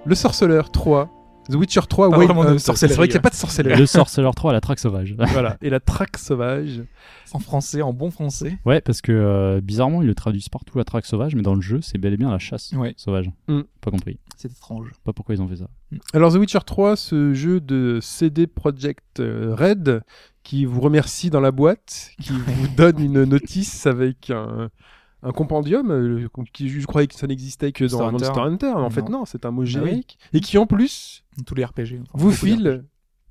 Le 0.07 0.15
Sorceleur 0.15 0.71
3, 0.71 1.11
The 1.51 1.55
Witcher 1.55 1.81
3, 1.89 2.11
Pas 2.11 2.17
Wild 2.17 2.31
vraiment 2.31 2.49
de 2.49 2.55
Hunt. 2.55 2.59
C'est 2.59 2.87
vrai 2.95 3.09
qu'il 3.09 3.15
n'y 3.15 3.15
a 3.15 3.19
ouais. 3.19 3.21
pas 3.23 3.31
de 3.31 3.35
sorcellerie. 3.35 3.77
Le 3.77 3.87
Sorceller 3.87 4.31
3 4.35 4.51
à 4.51 4.55
la 4.55 4.61
traque 4.61 4.79
sauvage. 4.79 5.17
voilà, 5.33 5.57
et 5.63 5.69
la 5.69 5.81
traque 5.81 6.17
sauvage. 6.17 6.83
En 7.33 7.41
français, 7.41 7.83
en 7.83 7.93
bon 7.93 8.13
français. 8.13 8.57
ouais, 8.65 8.81
parce 8.81 9.01
que 9.01 9.11
euh, 9.11 9.61
bizarrement, 9.61 10.03
ils 10.03 10.07
le 10.07 10.15
traduisent 10.15 10.49
partout 10.49 10.79
à 10.79 10.85
traque 10.85 11.07
sauvage, 11.07 11.35
mais 11.35 11.43
dans 11.43 11.57
le 11.57 11.61
jeu, 11.61 11.81
c'est 11.83 11.99
bel 11.99 12.13
et 12.13 12.17
bien 12.17 12.31
la 12.31 12.39
chasse 12.39 12.73
Ouais. 12.73 12.95
sauvage. 12.97 13.31
Mm. 13.49 13.63
Pas 13.81 13.91
compris. 13.91 14.19
C'est 14.37 14.51
étrange. 14.51 14.93
Pas 15.03 15.13
pourquoi 15.13 15.35
ils 15.35 15.43
ont 15.43 15.49
fait 15.49 15.57
ça. 15.57 15.69
Alors 16.15 16.33
The 16.33 16.37
Witcher 16.37 16.61
3, 16.65 16.95
ce 16.95 17.35
jeu 17.35 17.61
de 17.61 17.99
CD 18.01 18.47
Projekt 18.47 19.19
euh, 19.19 19.57
Red 19.59 20.03
qui 20.45 20.65
vous 20.67 20.81
remercie 20.81 21.31
dans 21.31 21.41
la 21.41 21.51
boîte, 21.51 22.13
qui 22.21 22.33
vous 22.33 22.69
donne 22.77 23.01
une 23.01 23.25
notice 23.25 23.87
avec 23.87 24.31
un, 24.31 24.71
un 25.29 25.33
compendium 25.33 25.91
euh, 25.91 26.29
qui 26.53 26.69
je 26.69 26.87
croyais 26.87 27.07
que 27.09 27.15
ça 27.15 27.27
n'existait 27.27 27.73
que 27.73 27.85
dans 27.85 28.11
Monster 28.13 28.29
Monster 28.29 28.41
Hunter, 28.43 28.67
mais 28.67 28.73
en 28.75 28.81
Non. 28.83 28.91
fait 28.91 29.09
non, 29.09 29.25
c'est 29.25 29.45
un 29.45 29.51
mot 29.51 29.63
oui. 29.63 29.67
générique 29.67 30.19
et 30.33 30.41
qui 30.41 30.57
en 30.59 30.67
plus 30.67 31.25
tous 31.47 31.55
les 31.55 31.65
RPG. 31.65 32.01
enfin, 32.13 32.25
vous 32.25 32.31
file 32.31 32.85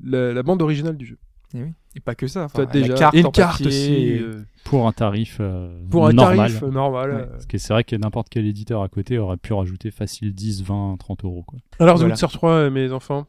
la, 0.03 0.33
la 0.33 0.43
bande 0.43 0.61
originale 0.61 0.97
du 0.97 1.05
jeu. 1.05 1.17
Et, 1.53 1.61
oui. 1.63 1.69
et 1.95 1.99
pas 2.01 2.15
que 2.15 2.27
ça. 2.27 2.43
Enfin, 2.45 2.65
déjà 2.65 2.93
la 2.93 2.99
carte 2.99 3.15
et 3.15 3.19
une 3.21 3.31
carte 3.31 3.63
papier, 3.63 3.67
aussi 3.67 3.93
et- 3.93 4.19
euh, 4.19 4.43
Pour 4.65 4.87
un 4.87 4.91
tarif 4.91 5.37
euh, 5.39 5.79
pour 5.89 6.05
un 6.07 6.11
normal. 6.11 6.35
tarif 6.51 6.61
normal. 6.63 7.09
Ouais. 7.11 7.21
euh. 7.21 7.25
Parce 7.27 7.45
que 7.45 7.57
c'est 7.57 7.71
vrai 7.71 7.83
que 7.85 7.95
n'importe 7.95 8.27
quel 8.29 8.45
éditeur 8.45 8.81
à 8.81 8.89
côté 8.89 9.17
aurait 9.17 9.37
pu 9.37 9.53
rajouter 9.53 9.89
facile 9.91 10.33
10, 10.33 10.63
20, 10.63 10.97
30 10.99 11.23
euros. 11.23 11.43
Quoi. 11.47 11.59
Alors 11.79 11.95
The 11.95 11.99
Voilà. 11.99 12.13
Witcher 12.15 12.27
3, 12.27 12.49
euh, 12.51 12.71
mes 12.71 12.91
enfants, 12.91 13.25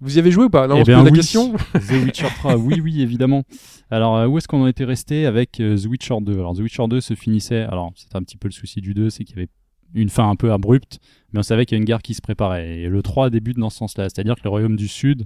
vous 0.00 0.16
y 0.16 0.18
avez 0.18 0.30
joué 0.30 0.44
ou 0.44 0.50
pas? 0.50 0.66
Non, 0.66 0.76
Eh 0.76 0.80
on 0.80 0.84
se 0.84 0.90
bien, 0.90 0.96
pose 0.98 1.04
la 1.06 1.10
oui. 1.12 1.16
question. 1.18 1.52
The 1.74 2.04
Witcher 2.04 2.26
3, 2.38 2.56
oui, 2.56 2.80
oui, 2.82 3.00
évidemment. 3.02 3.42
Alors, 3.90 4.16
euh, 4.16 4.26
où 4.26 4.38
est-ce 4.38 4.46
qu'on 4.48 4.62
en 4.62 4.66
était 4.66 4.84
resté 4.84 5.26
avec 5.26 5.60
euh, 5.60 5.76
The 5.76 5.86
Witcher 5.86 6.16
2 6.20 6.32
Alors, 6.32 6.54
The 6.54 6.60
Witcher 6.60 6.84
2 6.88 7.00
se 7.00 7.14
finissait. 7.14 7.62
Alors, 7.62 7.92
c'était 7.96 8.16
un 8.16 8.22
petit 8.22 8.36
peu 8.36 8.48
le 8.48 8.52
souci 8.52 8.80
du 8.80 8.94
2, 8.94 9.10
c'est 9.10 9.24
qu'il 9.24 9.36
y 9.36 9.38
avait 9.40 9.48
une 9.94 10.08
fin 10.10 10.28
un 10.28 10.34
peu 10.36 10.52
abrupte, 10.52 10.98
mais 11.32 11.38
on 11.40 11.42
savait 11.42 11.64
qu'il 11.64 11.76
y 11.76 11.78
a 11.78 11.80
une 11.80 11.84
guerre 11.86 12.02
qui 12.02 12.14
se 12.14 12.20
préparait. 12.20 12.80
Et 12.80 12.88
le 12.88 13.02
3 13.02 13.30
débute 13.30 13.56
dans 13.58 13.70
ce 13.70 13.78
sens-là, 13.78 14.04
c'est-à-dire 14.08 14.34
que 14.36 14.42
les 14.44 14.50
royaumes 14.50 14.76
du 14.76 14.88
Sud 14.88 15.24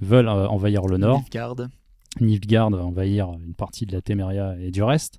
veulent 0.00 0.28
euh, 0.28 0.46
envahir 0.48 0.82
le 0.86 0.98
Nord. 0.98 1.18
Nilfgaard. 1.20 1.56
Nilfgaard 2.20 2.70
va 2.70 2.84
envahir 2.84 3.28
une 3.44 3.54
partie 3.54 3.86
de 3.86 3.92
la 3.92 4.00
Téméria 4.02 4.54
et 4.60 4.70
du 4.70 4.82
reste. 4.82 5.18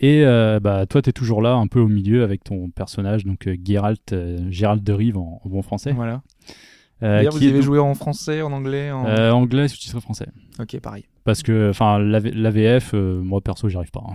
Et 0.00 0.24
euh, 0.24 0.60
bah, 0.60 0.86
toi, 0.86 1.00
tu 1.02 1.10
es 1.10 1.12
toujours 1.12 1.42
là, 1.42 1.54
un 1.54 1.66
peu 1.66 1.80
au 1.80 1.88
milieu, 1.88 2.22
avec 2.22 2.44
ton 2.44 2.68
personnage, 2.70 3.24
donc 3.24 3.48
euh, 3.48 3.56
Geralt, 3.64 4.12
euh, 4.12 4.38
Gérald 4.50 4.84
de 4.84 4.92
Rive 4.92 5.16
en, 5.18 5.40
en 5.42 5.48
bon 5.48 5.62
français. 5.62 5.92
Voilà. 5.92 6.22
Euh, 7.02 7.22
qui 7.22 7.28
vous 7.28 7.36
avez 7.44 7.52
donc- 7.52 7.62
joué 7.62 7.78
en 7.78 7.94
français, 7.94 8.42
en 8.42 8.50
anglais 8.52 8.90
en... 8.90 9.06
euh, 9.06 9.30
anglais 9.30 9.68
sous-titré 9.68 10.00
français. 10.00 10.28
Ok, 10.58 10.78
pareil. 10.80 11.04
Parce 11.24 11.42
que, 11.42 11.70
enfin, 11.70 11.98
l'AV- 11.98 12.34
l'AVF, 12.34 12.92
euh, 12.94 13.20
moi 13.22 13.40
perso, 13.40 13.68
j'y 13.68 13.76
arrive 13.76 13.90
pas. 13.90 14.02
hein. 14.08 14.14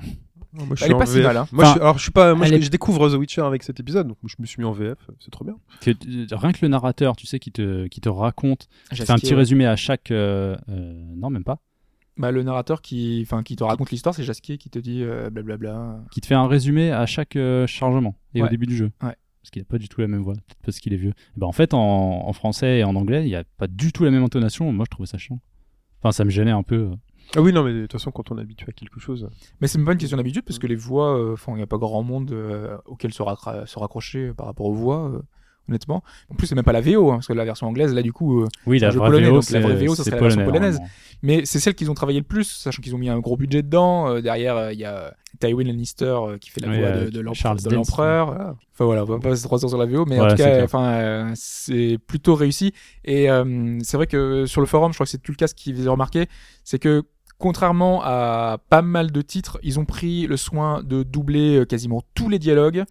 Moi, 0.55 0.65
je 0.69 0.71
Elle 0.71 0.77
suis 0.77 0.91
est 0.93 0.97
pas 0.99 1.05
si 1.07 1.19
mal, 1.21 1.37
hein. 1.37 1.47
Moi, 1.51 1.63
je 1.65 1.69
Enfin, 1.71 1.79
alors 1.81 1.97
je 1.97 2.03
suis 2.03 2.11
pas, 2.11 2.35
moi, 2.35 2.45
je, 2.45 2.53
elle 2.53 2.59
est- 2.59 2.65
je 2.65 2.69
découvre 2.69 3.09
The 3.09 3.13
Witcher 3.15 3.41
avec 3.41 3.63
cet 3.63 3.79
épisode, 3.79 4.07
donc 4.07 4.17
je 4.25 4.35
me 4.39 4.45
suis 4.45 4.61
mis 4.61 4.65
en 4.67 4.71
VF, 4.71 4.97
c'est 5.19 5.31
trop 5.31 5.43
bien. 5.45 5.55
Que, 5.81 5.89
euh, 5.91 6.25
rien 6.31 6.51
que 6.51 6.59
le 6.61 6.67
narrateur, 6.67 7.15
tu 7.15 7.25
sais, 7.25 7.39
qui 7.39 7.51
te, 7.51 7.87
qui 7.87 8.01
te 8.01 8.09
raconte, 8.09 8.67
qui 8.91 8.97
fait 8.97 9.09
un 9.11 9.15
petit 9.15 9.33
résumé 9.33 9.65
à 9.65 9.75
chaque. 9.75 10.11
euh, 10.11 10.55
euh, 10.69 10.93
non, 11.15 11.29
même 11.31 11.43
pas. 11.43 11.59
Bah, 12.17 12.29
le 12.31 12.43
narrateur 12.43 12.83
qui, 12.83 13.21
enfin, 13.25 13.41
qui 13.41 13.55
te 13.55 13.63
raconte 13.63 13.89
l'histoire, 13.89 14.13
c'est 14.13 14.21
Jasquier 14.23 14.59
qui 14.59 14.69
te 14.69 14.77
dit 14.77 15.01
euh, 15.01 15.31
blablabla. 15.31 16.01
Qui 16.11 16.21
te 16.21 16.27
fait 16.27 16.35
un 16.35 16.47
résumé 16.47 16.91
à 16.91 17.07
chaque 17.07 17.35
euh, 17.35 17.65
chargement 17.65 18.15
et 18.35 18.43
au 18.43 18.47
début 18.47 18.67
du 18.67 18.75
jeu. 18.75 18.91
Ouais. 19.01 19.15
Parce 19.43 19.51
qu'il 19.51 19.61
a 19.61 19.65
pas 19.65 19.77
du 19.77 19.89
tout 19.89 19.99
la 19.99 20.07
même 20.07 20.21
voix, 20.21 20.33
peut-être 20.33 20.61
parce 20.63 20.79
qu'il 20.79 20.93
est 20.93 20.97
vieux. 20.97 21.11
Et 21.11 21.39
ben, 21.39 21.47
en 21.47 21.51
fait, 21.51 21.73
en, 21.73 22.27
en 22.27 22.33
français 22.33 22.79
et 22.79 22.83
en 22.85 22.95
anglais, 22.95 23.23
il 23.25 23.29
y 23.29 23.35
a 23.35 23.43
pas 23.57 23.67
du 23.67 23.91
tout 23.91 24.05
la 24.05 24.11
même 24.11 24.23
intonation. 24.23 24.71
Moi, 24.71 24.85
je 24.85 24.91
trouvais 24.91 25.07
ça 25.07 25.17
chiant. 25.17 25.39
Enfin, 25.99 26.13
ça 26.13 26.23
me 26.23 26.29
gênait 26.29 26.51
un 26.51 26.63
peu. 26.63 26.91
Ah 27.35 27.41
oui, 27.41 27.51
non, 27.51 27.63
mais 27.63 27.73
de 27.73 27.81
toute 27.81 27.93
façon, 27.93 28.11
quand 28.11 28.31
on 28.31 28.37
est 28.37 28.41
habitué 28.41 28.67
à 28.69 28.73
quelque 28.73 28.99
chose. 28.99 29.29
Mais 29.59 29.67
c'est 29.67 29.77
même 29.77 29.85
pas 29.85 29.93
une 29.93 29.97
question 29.97 30.17
d'habitude 30.17 30.43
parce 30.43 30.59
que 30.59 30.67
les 30.67 30.75
voix, 30.75 31.17
euh, 31.17 31.33
enfin, 31.33 31.53
il 31.53 31.57
n'y 31.57 31.61
a 31.61 31.67
pas 31.67 31.77
grand 31.77 32.03
monde 32.03 32.31
euh, 32.31 32.77
auquel 32.85 33.13
se, 33.13 33.21
raccrocher 33.23 34.33
par 34.33 34.45
rapport 34.45 34.67
aux 34.67 34.73
voix, 34.73 35.09
euh, 35.09 35.21
honnêtement. 35.69 36.03
En 36.31 36.35
plus, 36.35 36.47
c'est 36.47 36.55
même 36.55 36.63
pas 36.63 36.71
la 36.73 36.81
VO, 36.81 37.09
hein, 37.11 37.15
parce 37.15 37.27
que 37.27 37.33
la 37.33 37.45
version 37.45 37.67
anglaise, 37.67 37.93
là, 37.93 38.01
du 38.01 38.13
coup, 38.13 38.41
euh, 38.41 38.47
Oui, 38.65 38.79
C'est 38.79 38.85
la 38.85 38.91
vraie 38.91 39.07
polonais, 39.09 39.29
VO, 39.29 39.35
donc 39.35 39.49
la 39.49 39.59
vraie 39.59 39.75
VO, 39.85 39.95
ça 39.95 40.03
c'est 40.03 40.09
serait 40.09 40.19
la 40.21 40.27
version 40.27 40.45
polonais, 40.45 40.71
polonaise. 40.71 40.79
mais 41.21 41.45
c'est 41.45 41.59
celle 41.59 41.75
qu'ils 41.75 41.89
ont 41.91 41.93
travaillé 41.93 42.19
le 42.19 42.25
plus, 42.25 42.43
sachant 42.45 42.81
qu'ils 42.81 42.95
ont 42.95 42.97
mis 42.99 43.09
un 43.09 43.19
gros 43.19 43.37
budget 43.37 43.61
dedans. 43.63 44.07
Euh, 44.09 44.21
derrière, 44.21 44.55
euh, 44.57 44.73
il 44.73 44.79
y 44.79 44.85
a 44.85 45.13
Tywin 45.39 45.65
Lannister 45.65 46.05
euh, 46.05 46.37
qui 46.37 46.49
fait 46.49 46.61
la 46.61 46.67
voix 46.67 46.91
de, 47.05 47.09
de 47.09 47.19
l'empereur. 47.19 48.35
Ah. 48.39 48.55
Enfin 48.73 48.85
voilà, 48.85 49.03
on 49.03 49.05
va 49.05 49.19
pas 49.19 49.29
passer 49.29 49.43
trois 49.43 49.63
heures 49.63 49.69
sur 49.69 49.77
la 49.77 49.85
VO, 49.85 50.05
mais 50.05 50.19
en 50.19 50.23
Ouais, 50.23 50.29
tout 50.31 50.35
cas, 50.37 50.63
enfin, 50.63 50.85
euh, 50.93 51.31
c'est 51.35 51.97
plutôt 52.07 52.35
réussi. 52.35 52.73
Et 53.05 53.29
euh, 53.29 53.77
c'est 53.83 53.97
vrai 53.97 54.07
que 54.07 54.45
sur 54.45 54.61
le 54.61 54.67
forum, 54.67 54.91
je 54.91 54.97
crois 54.97 55.05
que 55.05 55.11
c'est 55.11 55.21
tout 55.21 55.31
le 55.31 55.37
cas 55.37 55.47
ce 55.47 55.53
qu'ils 55.53 55.79
avaient 55.79 55.89
remarqué, 55.89 56.25
c'est 56.63 56.79
que 56.79 57.03
contrairement 57.37 58.01
à 58.03 58.57
pas 58.69 58.81
mal 58.81 59.11
de 59.11 59.21
titres, 59.21 59.59
ils 59.63 59.79
ont 59.79 59.85
pris 59.85 60.27
le 60.27 60.37
soin 60.37 60.81
de 60.83 61.03
doubler 61.03 61.57
euh, 61.57 61.65
quasiment 61.65 62.01
tous 62.13 62.29
les 62.29 62.39
dialogues. 62.39 62.83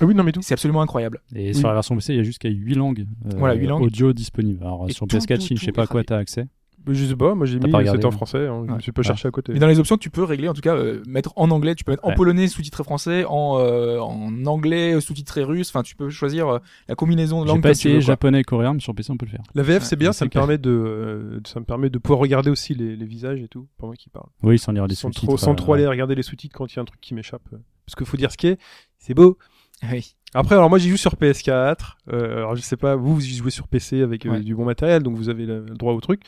Ah 0.00 0.04
oui, 0.06 0.14
non, 0.14 0.22
mais 0.24 0.32
tout. 0.32 0.40
C'est 0.42 0.54
absolument 0.54 0.80
incroyable. 0.82 1.20
Et 1.34 1.48
Oui. 1.48 1.54
sur 1.54 1.68
la 1.68 1.74
version 1.74 1.94
PC, 1.94 2.14
il 2.14 2.16
y 2.16 2.20
a 2.20 2.22
jusqu'à 2.22 2.48
8 2.48 2.74
langues, 2.74 3.06
euh, 3.26 3.30
Voilà, 3.36 3.54
huit 3.54 3.66
langues. 3.66 3.82
audio 3.82 4.12
disponibles. 4.14 4.62
Alors 4.62 4.86
Et 4.88 4.92
sur 4.92 5.06
tout, 5.06 5.16
PS4, 5.16 5.36
tout, 5.40 5.46
Chine, 5.46 5.56
je 5.58 5.64
sais 5.64 5.66
tout 5.72 5.76
pas 5.76 5.82
à 5.82 5.86
quoi 5.86 6.02
traduit. 6.02 6.06
t'as 6.06 6.18
accès. 6.18 6.46
Je 6.88 7.04
sais 7.06 7.14
pas, 7.16 7.34
moi 7.34 7.46
j'ai 7.46 7.58
mis, 7.60 7.70
pas 7.70 7.84
c'était 7.84 8.04
en 8.06 8.10
français, 8.10 8.46
hein, 8.46 8.64
je 8.68 8.72
me 8.74 8.80
suis 8.80 8.92
pas 8.92 9.02
cherché 9.02 9.28
à 9.28 9.30
côté. 9.30 9.52
Mais 9.52 9.58
dans 9.60 9.66
les 9.68 9.78
options, 9.78 9.96
tu 9.96 10.10
peux 10.10 10.24
régler, 10.24 10.48
en 10.48 10.54
tout 10.54 10.60
cas, 10.60 10.74
euh, 10.74 11.02
mettre 11.06 11.32
en 11.36 11.50
anglais, 11.50 11.74
tu 11.74 11.84
peux 11.84 11.92
mettre 11.92 12.04
en 12.04 12.12
polonais 12.12 12.48
sous-titré 12.48 12.82
français, 12.82 13.24
en, 13.24 13.58
euh, 13.58 13.98
en 14.00 14.44
anglais 14.46 15.00
sous-titré 15.00 15.44
russe, 15.44 15.68
enfin, 15.70 15.82
tu 15.82 15.94
peux 15.94 16.10
choisir 16.10 16.48
euh, 16.48 16.58
la 16.88 16.94
combinaison 16.94 17.42
de 17.42 17.46
J'ai 17.46 17.52
langues 17.52 17.62
pas 17.62 17.68
comme 17.68 17.76
tu 17.78 17.88
essayé 17.88 18.00
japonais 18.00 18.40
et 18.40 18.44
coréen, 18.44 18.74
mais 18.74 18.80
sur 18.80 18.94
PC, 18.94 19.12
on 19.12 19.16
peut 19.16 19.26
le 19.26 19.30
faire. 19.30 19.42
La 19.54 19.62
VF, 19.62 19.74
Ouais, 19.74 19.80
c'est 19.88 19.96
bien, 19.96 20.12
ça 20.12 20.24
me, 20.24 20.30
permet 20.30 20.58
de, 20.58 20.70
euh, 20.70 21.40
ça 21.46 21.60
me 21.60 21.64
permet 21.64 21.88
de 21.90 21.98
pouvoir 21.98 22.18
regarder 22.20 22.50
aussi 22.50 22.74
les, 22.74 22.96
les 22.96 23.06
visages 23.06 23.40
et 23.40 23.48
tout, 23.48 23.68
pendant 23.78 23.92
qu'ils 23.92 24.10
parlent. 24.12 24.30
Oui, 24.42 24.58
sans 24.58 24.72
lire 24.72 24.86
les 24.86 24.94
sous-titres. 24.94 25.26
trop, 25.26 25.36
sans 25.36 25.52
euh, 25.52 25.54
trop 25.54 25.74
aller 25.74 25.86
regarder 25.86 26.14
les 26.14 26.22
sous-titres 26.22 26.56
quand 26.56 26.66
il 26.72 26.76
y 26.76 26.78
a 26.78 26.82
un 26.82 26.86
truc 26.86 27.00
qui 27.00 27.14
m'échappe. 27.14 27.42
euh. 27.52 27.58
Parce 27.86 27.94
qu'il 27.96 28.06
faut 28.06 28.16
dire 28.16 28.30
ce 28.32 28.36
qui 28.36 28.48
est, 28.48 28.58
c'est 28.98 29.14
beau. 29.14 29.38
Oui. 29.90 30.14
Après, 30.32 30.54
alors 30.54 30.70
moi 30.70 30.78
j'y 30.78 30.88
joue 30.90 30.96
sur 30.96 31.14
PS4. 31.16 31.76
Euh, 32.12 32.36
alors 32.36 32.54
je 32.54 32.62
sais 32.62 32.76
pas, 32.76 32.94
vous, 32.94 33.16
vous 33.16 33.26
y 33.26 33.34
jouez 33.34 33.50
sur 33.50 33.66
PC 33.66 34.00
avec 34.00 34.24
euh, 34.26 34.30
Ouais. 34.30 34.40
du 34.40 34.54
bon 34.54 34.64
matériel, 34.64 35.02
donc 35.02 35.16
vous 35.16 35.28
avez 35.28 35.44
le 35.44 35.64
le 35.68 35.74
droit 35.74 35.92
au 35.92 36.00
truc. 36.00 36.22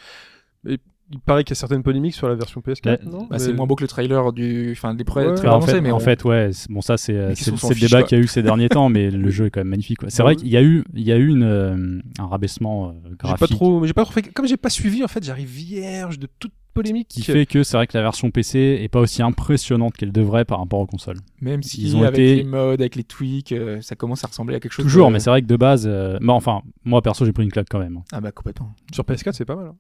Et 0.69 0.79
il 1.13 1.21
paraît 1.21 1.45
qu'il 1.45 1.51
y 1.55 1.59
a 1.59 1.61
certaines 1.61 1.83
polémiques 1.83 2.15
sur 2.15 2.29
la 2.29 2.35
version 2.35 2.61
PS4, 2.63 2.83
Bah, 2.85 2.97
non 3.05 3.27
Bah, 3.31 3.39
c'est 3.39 3.53
moins 3.53 3.67
beau 3.67 3.75
que 3.77 3.83
le 3.83 3.89
trailer 3.89 4.33
du, 4.33 4.73
enfin, 4.73 4.95
des 4.95 5.05
pré- 5.05 5.21
Ouais. 5.27 5.35
trailers 5.35 5.43
Bah, 5.51 5.51
en, 5.53 5.57
avancés, 5.59 5.73
fait, 5.73 5.81
mais 5.83 5.91
en 5.91 5.97
on- 5.97 6.01
fait, 6.01 6.25
ouais, 6.25 6.49
c'est- 6.53 6.71
bon 6.73 6.81
ça 6.81 6.97
c'est 6.97 7.15
euh, 7.15 7.35
c'est 7.35 7.51
le 7.51 7.79
débat 7.81 7.99
quoi. 8.01 8.09
qu'il 8.09 8.19
y 8.19 8.21
a 8.21 8.25
eu 8.25 8.27
ces 8.27 8.43
derniers 8.43 8.69
temps, 8.71 8.89
mais 8.89 9.11
le 9.11 9.31
jeu 9.31 9.47
est 9.47 9.51
quand 9.51 9.61
même 9.61 9.69
magnifique. 9.69 9.99
quoi. 9.99 10.09
C'est 10.11 10.23
vrai 10.23 10.33
oui. 10.35 10.37
qu'il 10.43 10.49
y 10.49 10.57
a 10.57 10.63
eu, 10.63 10.83
il 10.95 11.03
y 11.03 11.13
a 11.13 11.17
eu 11.17 11.29
une, 11.29 11.43
euh, 11.43 11.99
un 12.19 12.27
rabaissement 12.27 12.89
euh, 12.89 12.93
J'ai 13.11 13.17
graphique 13.17 13.39
pas 13.39 13.47
trop, 13.49 13.85
j'ai 13.85 13.93
pas 13.93 14.05
trop 14.05 14.13
fait. 14.15 14.23
Comme 14.23 14.47
j'ai 14.49 14.57
pas 14.57 14.71
suivi, 14.71 15.05
en 15.05 15.09
fait, 15.09 15.23
j'arrive 15.23 15.49
vierge 15.49 16.19
de 16.19 16.27
toute 16.39 16.53
polémique. 16.73 17.07
qui 17.09 17.23
fait 17.23 17.47
que 17.47 17.63
c'est 17.63 17.77
vrai 17.77 17.87
que 17.87 17.97
la 17.97 18.03
version 18.03 18.31
PC 18.33 18.81
est 18.83 18.89
pas 18.89 18.99
aussi 18.99 19.23
impressionnante 19.23 19.93
qu'elle 19.97 20.11
devrait 20.11 20.45
par 20.47 20.59
rapport 20.59 20.81
aux 20.81 20.87
consoles. 20.87 21.19
même 21.41 21.63
si 21.63 21.83
ils 21.83 21.97
ont 21.97 22.03
avec 22.03 22.15
été- 22.19 22.37
les 22.37 22.43
modes, 22.45 22.81
avec 22.81 22.97
les 22.97 23.05
tweaks, 23.05 23.53
euh, 23.53 23.81
ça 23.83 23.95
commence 23.95 24.25
à 24.25 24.27
ressembler 24.29 24.57
à 24.57 24.61
quelque 24.61 24.73
chose. 24.73 24.85
Toujours, 24.87 25.09
de- 25.09 25.13
mais 25.13 25.21
c'est 25.21 25.31
vrai 25.31 25.43
que 25.43 25.47
de 25.47 25.57
base, 25.57 25.85
euh, 25.87 26.19
bah, 26.23 26.33
enfin, 26.33 26.63
moi 26.85 27.01
perso 27.03 27.25
j'ai 27.27 27.33
pris 27.33 27.45
une 27.45 27.53
claque 27.53 27.69
quand 27.71 27.79
même. 27.79 28.01
Ah 28.11 28.21
bah 28.21 28.33
complètement. 28.33 28.73
Sur 28.93 29.05
PS4, 29.05 29.35
c'est 29.35 29.45
pas 29.45 29.55
mal. 29.55 29.67
hein. 29.69 29.75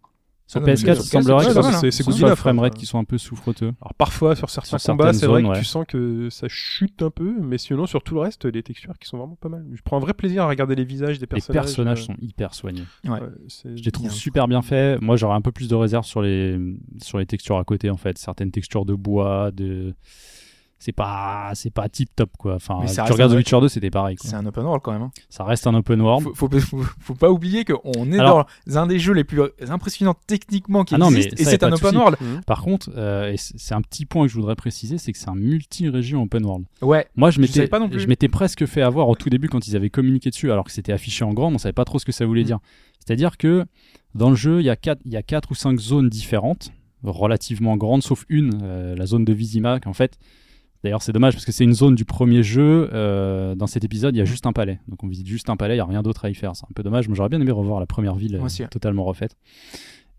Sur 0.46 0.58
Ah 0.58 0.60
non, 0.60 0.66
mais 0.66 0.74
PS4, 0.74 0.94
sur 0.96 1.04
il 1.04 1.08
semblerait 1.24 1.44
PS4, 1.44 1.46
que 1.46 1.48
c'est 1.48 1.54
pas 1.54 1.62
ce 1.62 1.70
mal, 1.72 1.80
c'est- 1.80 1.90
ce 1.90 2.02
c'est 2.02 2.12
soit 2.18 2.36
framerate 2.36 2.74
qui 2.74 2.84
sont 2.84 2.98
un 2.98 3.04
peu 3.04 3.16
souffreteux. 3.16 3.72
Alors 3.80 3.94
parfois 3.96 4.36
sur 4.36 4.50
certains 4.50 4.76
Sur 4.76 4.92
combats, 4.92 5.12
c'est 5.14 5.26
vrai 5.26 5.40
zones, 5.40 5.50
que 5.50 5.54
ouais. 5.54 5.58
tu 5.60 5.64
sens 5.64 5.84
que 5.88 6.28
ça 6.30 6.48
chute 6.48 7.00
un 7.02 7.08
peu, 7.10 7.34
mais 7.40 7.56
sinon 7.56 7.86
sur 7.86 8.02
tout 8.02 8.14
le 8.14 8.20
reste, 8.20 8.44
les 8.44 8.62
textures 8.62 8.92
qui 8.98 9.08
sont 9.08 9.16
vraiment 9.16 9.36
pas 9.36 9.48
mal. 9.48 9.64
Je 9.72 9.80
prends 9.82 9.96
un 9.96 10.00
vrai 10.00 10.12
plaisir 10.12 10.42
à 10.42 10.48
regarder 10.48 10.74
les 10.74 10.84
visages 10.84 11.18
des 11.18 11.22
Les 11.22 11.26
personnages. 11.26 11.62
personnages 11.64 12.02
euh, 12.02 12.06
sont 12.06 12.16
hyper 12.20 12.52
soignés. 12.54 12.84
Ouais. 13.04 13.12
ouais, 13.12 13.20
c'est- 13.48 13.74
Je 13.74 13.82
les 13.84 13.90
trouve 13.90 14.08
Bien. 14.08 14.14
super 14.14 14.46
bien 14.46 14.60
faits. 14.60 15.00
Moi, 15.00 15.16
j'aurais 15.16 15.34
un 15.36 15.40
peu 15.40 15.50
plus 15.52 15.66
de 15.68 15.74
réserve 15.74 16.04
sur 16.04 16.20
les 16.20 16.58
sur 17.00 17.16
les 17.18 17.24
textures 17.26 17.56
à 17.56 17.64
côté 17.64 17.88
en 17.88 17.96
fait. 17.96 18.18
Certaines 18.18 18.50
textures 18.50 18.84
de 18.84 18.92
bois, 18.94 19.50
de 19.50 19.94
c'est 20.84 20.92
pas 20.92 21.50
c'est 21.54 21.72
pas 21.72 21.88
tip 21.88 22.10
top 22.14 22.28
quoi. 22.38 22.56
Enfin, 22.56 22.80
tu 22.84 23.12
regardes 23.12 23.32
The 23.32 23.36
Witcher 23.36 23.58
2, 23.60 23.68
c'était 23.68 23.90
pareil. 23.90 24.16
C'est 24.20 24.34
un 24.34 24.44
open 24.44 24.64
world 24.64 24.82
quand 24.82 24.92
même. 24.92 25.02
hein. 25.02 25.10
Ça 25.30 25.42
reste 25.44 25.66
un 25.66 25.74
open 25.74 26.00
world. 26.02 26.22
Faut, 26.22 26.34
faut, 26.34 26.60
faut, 26.60 26.82
faut 27.00 27.14
pas 27.14 27.30
oublier 27.30 27.64
qu'on 27.64 28.12
est 28.12 28.18
Alors- 28.18 28.46
dans 28.66 28.78
un 28.78 28.86
des 28.86 28.98
jeux 28.98 29.14
les 29.14 29.24
plus 29.24 29.40
impressionnants 29.68 30.14
techniquement 30.26 30.84
qui 30.84 30.94
Ah 30.94 30.98
non, 30.98 31.10
mais 31.10 31.24
existent, 31.24 31.36
et 31.40 31.44
c'est 31.44 31.62
un 31.62 31.72
open 31.72 31.96
world. 31.96 32.16
Mhm. 32.20 32.42
Par 32.44 32.60
contre, 32.62 32.90
euh, 32.96 33.32
et 33.32 33.36
c'est 33.38 33.74
un 33.74 33.80
petit 33.80 34.04
point 34.04 34.26
que 34.26 34.30
je 34.32 34.36
voudrais 34.36 34.56
préciser, 34.56 34.98
c'est 34.98 35.12
que 35.12 35.18
c'est 35.18 35.30
un 35.30 35.34
multi-région 35.34 36.22
open 36.22 36.44
world. 36.44 36.66
Ouais. 36.82 37.06
Moi, 37.16 37.30
je 37.30 37.40
m'étais, 37.40 37.66
pas 37.66 37.78
non 37.78 37.88
plus. 37.88 38.00
je 38.00 38.06
m'étais 38.06 38.28
presque 38.28 38.66
fait 38.66 38.82
avoir 38.82 39.08
au 39.08 39.14
tout 39.14 39.30
début 39.30 39.48
quand 39.48 39.66
ils 39.66 39.76
avaient 39.76 39.90
communiqué 39.90 40.28
dessus, 40.30 40.52
alors 40.52 40.64
que 40.64 40.72
c'était 40.72 40.92
affiché 40.92 41.24
en 41.24 41.32
grand, 41.32 41.50
on 41.52 41.58
savait 41.58 41.72
pas 41.72 41.84
trop 41.86 41.98
ce 41.98 42.04
que 42.04 42.12
ça 42.12 42.26
voulait 42.26 42.42
Mm. 42.42 42.46
dire. 42.46 42.58
C'est-à-dire 43.06 43.36
que 43.38 43.64
dans 44.14 44.28
le 44.30 44.36
jeu, 44.36 44.60
il 44.60 44.64
y 44.66 44.70
a 44.70 44.76
quatre, 44.76 45.00
il 45.06 45.12
y 45.12 45.16
a 45.16 45.22
quatre 45.22 45.50
ou 45.50 45.54
cinq 45.54 45.78
zones 45.78 46.08
différentes, 46.10 46.70
relativement 47.02 47.76
grandes, 47.76 48.02
sauf 48.02 48.24
une, 48.28 48.60
euh, 48.62 48.94
la 48.96 49.06
zone 49.06 49.24
de 49.24 49.32
Vizima, 49.32 49.78
qu'en 49.80 49.92
fait, 49.92 50.18
d'ailleurs 50.84 51.02
c'est 51.02 51.10
dommage 51.12 51.32
parce 51.34 51.44
que 51.44 51.50
c'est 51.52 51.64
une 51.64 51.72
zone 51.74 51.94
du 51.96 52.04
premier 52.04 52.42
jeu. 52.44 52.88
euh, 52.92 53.54
dans 53.56 53.66
cet 53.66 53.82
épisode, 53.84 54.14
il 54.14 54.18
y 54.18 54.22
a 54.22 54.24
juste 54.24 54.46
un 54.46 54.52
palais, 54.52 54.78
donc 54.86 55.02
on 55.02 55.08
visite 55.08 55.26
juste 55.26 55.50
un 55.50 55.56
palais, 55.56 55.74
il 55.74 55.78
y 55.78 55.80
a 55.80 55.84
rien 55.84 56.02
d'autre 56.02 56.24
à 56.24 56.30
y 56.30 56.34
faire. 56.34 56.54
C'est 56.54 56.64
un 56.64 56.72
peu 56.74 56.82
dommage. 56.84 57.08
Moi, 57.08 57.16
j'aurais 57.16 57.28
bien 57.28 57.40
aimé 57.40 57.50
revoir 57.50 57.80
la 57.80 57.86
première 57.86 58.14
ville 58.14 58.38
Moi 58.38 58.48
euh, 58.60 58.66
totalement 58.68 59.02
refaite. 59.04 59.34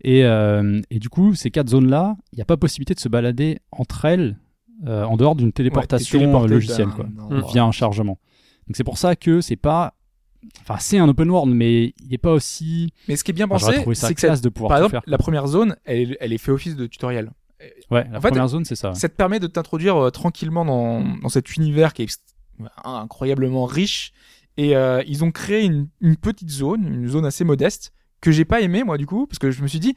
Et, 0.02 0.24
euh, 0.24 0.80
et 0.90 0.98
du 0.98 1.08
coup, 1.08 1.34
ces 1.34 1.50
quatre 1.50 1.70
zones-là, 1.70 2.16
il 2.32 2.36
n'y 2.36 2.42
a 2.42 2.44
pas 2.44 2.56
possibilité 2.58 2.94
de 2.94 3.00
se 3.00 3.08
balader 3.08 3.60
entre 3.72 4.04
elles 4.04 4.36
euh, 4.86 5.04
en 5.04 5.16
dehors 5.16 5.34
d'une 5.36 5.52
téléportation 5.52 6.18
Ouais, 6.42 6.48
logicielle, 6.48 6.88
quoi 6.88 7.06
via 7.50 7.64
un 7.64 7.72
chargement. 7.72 8.18
Donc 8.68 8.76
c'est 8.76 8.84
pour 8.84 8.98
ça 8.98 9.16
que 9.16 9.40
c'est 9.40 9.56
pas. 9.56 9.94
Enfin, 10.60 10.76
c'est 10.78 10.98
un 10.98 11.08
open 11.08 11.30
world, 11.30 11.52
mais 11.52 11.94
il 12.04 12.08
n'est 12.10 12.18
pas 12.18 12.32
aussi. 12.32 12.92
Mais 13.08 13.16
ce 13.16 13.24
qui 13.24 13.30
est 13.30 13.34
bien 13.34 13.48
pensé, 13.48 13.72
ça 13.72 13.72
c'est 13.78 13.84
que 13.84 13.94
cette- 13.94 14.16
classe 14.18 14.40
de 14.42 14.48
pouvoir 14.48 14.68
par 14.68 14.78
exemple, 14.78 14.90
faire. 14.92 15.02
la 15.06 15.18
première 15.18 15.46
zone, 15.46 15.76
elle, 15.84 16.12
est- 16.12 16.16
elle 16.20 16.32
est 16.32 16.38
fait 16.38 16.52
office 16.52 16.76
de 16.76 16.86
tutoriel. 16.86 17.30
Ouais, 17.90 18.06
la 18.10 18.18
en 18.18 18.20
fait, 18.20 18.28
première 18.28 18.48
zone, 18.48 18.64
c'est 18.64 18.76
ça. 18.76 18.94
Ça 18.94 19.08
te 19.08 19.14
permet 19.14 19.40
de 19.40 19.46
t'introduire 19.46 19.96
euh, 19.96 20.10
tranquillement 20.10 20.64
dans, 20.64 21.00
dans 21.22 21.28
cet 21.28 21.56
univers 21.56 21.92
qui 21.94 22.02
est 22.02 22.04
ex- 22.04 22.22
incroyablement 22.84 23.64
riche. 23.64 24.12
Et 24.56 24.76
euh, 24.76 25.02
ils 25.06 25.24
ont 25.24 25.30
créé 25.30 25.64
une, 25.64 25.88
une 26.00 26.16
petite 26.16 26.50
zone, 26.50 26.86
une 26.86 27.08
zone 27.08 27.26
assez 27.26 27.44
modeste, 27.44 27.92
que 28.20 28.30
j'ai 28.32 28.44
pas 28.46 28.60
aimé 28.62 28.84
moi 28.84 28.96
du 28.96 29.06
coup, 29.06 29.26
parce 29.26 29.38
que 29.38 29.50
je 29.50 29.62
me 29.62 29.68
suis 29.68 29.80
dit, 29.80 29.94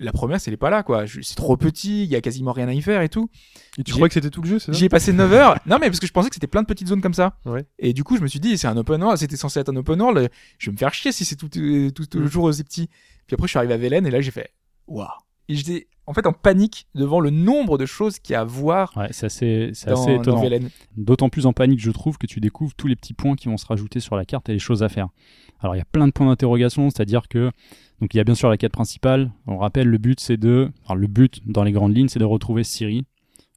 la 0.00 0.10
première, 0.10 0.40
c'est 0.40 0.56
pas 0.56 0.70
là 0.70 0.82
quoi. 0.82 1.04
C'est 1.06 1.36
trop 1.36 1.56
petit, 1.56 2.02
il 2.02 2.08
y 2.10 2.16
a 2.16 2.20
quasiment 2.20 2.50
rien 2.52 2.66
à 2.66 2.72
y 2.72 2.82
faire 2.82 3.00
et 3.02 3.08
tout. 3.08 3.30
Et 3.78 3.84
tu 3.84 3.92
crois 3.92 4.08
que 4.08 4.14
c'était 4.14 4.30
tout 4.30 4.42
le 4.42 4.48
jeu, 4.48 4.58
c'est 4.58 4.72
ça? 4.72 4.78
J'y 4.78 4.86
ai 4.86 4.88
passé 4.88 5.12
9 5.12 5.32
heures. 5.32 5.54
Non, 5.66 5.78
mais 5.80 5.86
parce 5.86 6.00
que 6.00 6.06
je 6.08 6.12
pensais 6.12 6.28
que 6.28 6.34
c'était 6.34 6.48
plein 6.48 6.62
de 6.62 6.66
petites 6.66 6.88
zones 6.88 7.00
comme 7.00 7.14
ça. 7.14 7.38
Ouais. 7.44 7.64
Et 7.78 7.92
du 7.92 8.02
coup, 8.02 8.16
je 8.16 8.22
me 8.22 8.26
suis 8.26 8.40
dit, 8.40 8.58
c'est 8.58 8.66
un 8.66 8.76
open 8.76 9.00
world, 9.00 9.18
c'était 9.18 9.36
censé 9.36 9.60
être 9.60 9.68
un 9.68 9.76
open 9.76 10.00
world. 10.02 10.28
Je 10.58 10.70
vais 10.70 10.72
me 10.72 10.78
faire 10.78 10.92
chier 10.92 11.12
si 11.12 11.24
c'est 11.24 11.36
tout, 11.36 11.48
euh, 11.58 11.90
tout, 11.90 12.06
tout 12.06 12.18
Mm. 12.18 12.24
toujours 12.24 12.44
aussi 12.44 12.64
petit. 12.64 12.88
Puis 13.28 13.34
après, 13.34 13.46
je 13.46 13.50
suis 13.50 13.58
arrivé 13.58 13.74
à 13.74 13.76
Velen 13.76 14.04
et 14.04 14.10
là, 14.10 14.20
j'ai 14.20 14.32
fait, 14.32 14.50
waouh. 14.88 15.06
Et 15.48 15.54
j'étais, 15.54 15.86
en 16.06 16.14
fait, 16.14 16.26
en 16.26 16.32
panique 16.32 16.86
devant 16.94 17.20
le 17.20 17.30
nombre 17.30 17.78
de 17.78 17.86
choses 17.86 18.18
qu'il 18.18 18.32
y 18.32 18.36
a 18.36 18.40
à 18.40 18.44
voir 18.44 18.92
Ouais, 18.96 19.08
c'est 19.10 19.26
assez, 19.26 19.70
c'est 19.74 19.90
dans, 19.90 20.02
assez 20.02 20.14
étonnant. 20.14 20.42
D'autant 20.96 21.28
plus 21.28 21.46
en 21.46 21.52
panique, 21.52 21.80
je 21.80 21.90
trouve, 21.90 22.18
que 22.18 22.26
tu 22.26 22.40
découvres 22.40 22.74
tous 22.74 22.88
les 22.88 22.96
petits 22.96 23.14
points 23.14 23.36
qui 23.36 23.48
vont 23.48 23.56
se 23.56 23.66
rajouter 23.66 24.00
sur 24.00 24.16
la 24.16 24.24
carte 24.24 24.48
et 24.48 24.52
les 24.52 24.58
choses 24.58 24.82
à 24.82 24.88
faire. 24.88 25.08
Alors, 25.60 25.76
il 25.76 25.78
y 25.78 25.82
a 25.82 25.86
plein 25.86 26.08
de 26.08 26.12
points 26.12 26.26
d'interrogation, 26.26 26.90
c'est-à-dire 26.90 27.28
que. 27.28 27.50
Donc, 28.00 28.14
il 28.14 28.16
y 28.16 28.20
a 28.20 28.24
bien 28.24 28.34
sûr 28.34 28.50
la 28.50 28.56
quête 28.56 28.72
principale. 28.72 29.30
On 29.46 29.58
rappelle, 29.58 29.86
le 29.86 29.98
but, 29.98 30.18
c'est 30.18 30.36
de. 30.36 30.70
Alors, 30.86 30.96
le 30.96 31.06
but, 31.06 31.40
dans 31.46 31.62
les 31.62 31.70
grandes 31.70 31.96
lignes, 31.96 32.08
c'est 32.08 32.18
de 32.18 32.24
retrouver 32.24 32.64
Ciri, 32.64 33.04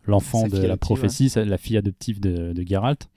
l'enfant 0.05 0.47
de 0.47 0.61
la 0.61 0.77
prophétie, 0.77 1.31
la 1.35 1.57
fille 1.57 1.77
adoptive 1.77 2.19
de, 2.19 2.53
de 2.53 2.67
Geralt. 2.67 3.09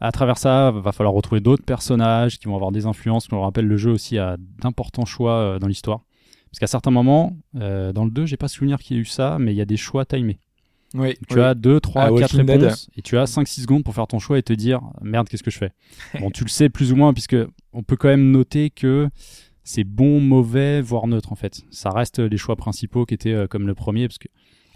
À 0.00 0.12
travers 0.12 0.38
ça, 0.38 0.70
va 0.70 0.92
falloir 0.92 1.14
retrouver 1.14 1.40
d'autres 1.40 1.64
personnages 1.64 2.38
qui 2.38 2.46
vont 2.46 2.54
avoir 2.54 2.70
des 2.70 2.86
influences. 2.86 3.28
On 3.32 3.40
rappelle, 3.40 3.66
le 3.66 3.76
jeu 3.76 3.90
aussi 3.90 4.18
a 4.18 4.36
d'importants 4.60 5.06
choix 5.06 5.32
euh, 5.32 5.58
dans 5.58 5.66
l'histoire. 5.66 6.02
Parce 6.50 6.58
qu'à 6.60 6.66
certains 6.66 6.90
moments, 6.90 7.36
euh, 7.56 7.92
dans 7.92 8.04
le 8.04 8.10
2, 8.10 8.26
j'ai 8.26 8.36
pas 8.36 8.48
souvenir 8.48 8.78
qu'il 8.78 8.96
y 8.96 8.98
ait 8.98 9.02
eu 9.02 9.06
ça, 9.06 9.36
mais 9.38 9.52
il 9.52 9.56
y 9.56 9.60
a 9.60 9.64
des 9.66 9.76
choix 9.76 10.04
timés. 10.04 10.38
Oui. 10.94 11.14
Tu 11.28 11.36
oui. 11.36 11.42
as 11.42 11.54
2, 11.54 11.80
3, 11.80 12.02
À 12.02 12.04
4 12.08 12.12
Walking 12.12 12.42
Dead. 12.46 12.62
réponses 12.62 12.88
et 12.96 13.02
tu 13.02 13.18
as 13.18 13.24
5-6 13.24 13.60
secondes 13.62 13.84
pour 13.84 13.94
faire 13.94 14.06
ton 14.06 14.18
choix 14.18 14.38
et 14.38 14.42
te 14.42 14.54
dire 14.54 14.80
merde, 15.02 15.28
qu'est-ce 15.28 15.42
que 15.42 15.50
je 15.50 15.58
fais? 15.58 15.72
Bon, 16.20 16.30
tu 16.30 16.44
le 16.44 16.48
sais 16.48 16.70
plus 16.70 16.92
ou 16.92 16.96
moins, 16.96 17.12
puisque 17.12 17.36
on 17.74 17.82
peut 17.82 17.96
quand 17.96 18.08
même 18.08 18.30
noter 18.30 18.70
que 18.70 19.08
c'est 19.64 19.84
bon, 19.84 20.18
mauvais, 20.20 20.80
voire 20.80 21.06
neutre 21.06 21.30
en 21.30 21.36
fait. 21.36 21.60
Ça 21.70 21.90
reste 21.90 22.20
les 22.20 22.38
choix 22.38 22.56
principaux 22.56 23.04
qui 23.04 23.12
étaient 23.12 23.34
euh, 23.34 23.46
comme 23.46 23.66
le 23.66 23.74
premier, 23.74 24.08
parce 24.08 24.16
que 24.18 24.28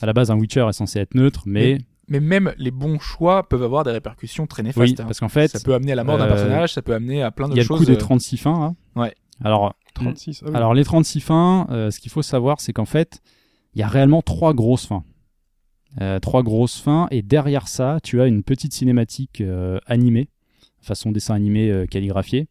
à 0.03 0.07
la 0.07 0.13
base, 0.13 0.31
un 0.31 0.37
Witcher 0.37 0.67
est 0.69 0.73
censé 0.75 0.99
être 0.99 1.15
neutre, 1.15 1.45
mais 1.47 1.79
Mais 2.09 2.21
même 2.21 2.53
les 2.59 2.71
bons 2.73 2.99
choix 2.99 3.49
peuvent 3.49 3.63
avoir 3.63 3.85
des 3.85 3.93
répercussions 3.93 4.47
très 4.47 4.63
néfastes. 4.63 4.79
oui, 4.87 4.95
hein. 4.99 5.05
parce 5.05 5.19
qu'en 5.21 5.31
fait, 5.31 5.49
ça 5.49 5.61
peut 5.61 5.73
amener 5.73 5.93
à 5.93 5.95
la 5.95 6.05
mort 6.05 6.19
d'un 6.19 6.25
euh, 6.25 6.29
personnage, 6.29 6.75
ça 6.75 6.83
peut 6.83 6.93
amener 6.93 7.23
à 7.23 7.31
plein 7.31 7.47
il 7.47 7.53
y 7.53 7.55
de 7.55 7.61
a 7.61 7.63
le 7.63 7.67
choses. 7.69 7.79
coup 7.79 7.87
des 7.87 7.93
euh, 7.95 7.97
36 7.97 8.37
fins. 8.37 8.75
hein. 8.95 9.01
Ouais. 9.01 9.15
Alors, 9.43 9.75
36. 9.95 10.45
ah. 10.47 10.57
Alors 10.57 10.75
les 10.75 10.85
36 10.85 11.21
fins, 11.21 11.67
euh, 11.71 11.91
ce 11.91 12.01
qu'il 12.01 12.11
faut 12.11 12.23
savoir, 12.23 12.61
c'est 12.61 12.73
qu'en 12.73 12.85
fait, 12.85 13.21
il 13.75 13.81
y 13.81 13.83
a 13.83 13.89
réellement 13.89 14.23
trois 14.23 14.55
grosses 14.55 14.87
fins. 14.87 15.05
Euh, 16.01 16.19
trois 16.21 16.43
grosses 16.43 16.79
fins, 16.79 17.07
et 17.11 17.23
derrière 17.23 17.69
ça, 17.69 17.99
tu 18.03 18.21
as 18.21 18.27
une 18.27 18.43
petite 18.43 18.73
cinématique 18.73 19.41
euh, 19.41 19.79
animée, 19.87 20.29
façon 20.81 21.13
dessin 21.13 21.35
animé 21.35 21.87
calligraphié, 21.91 22.49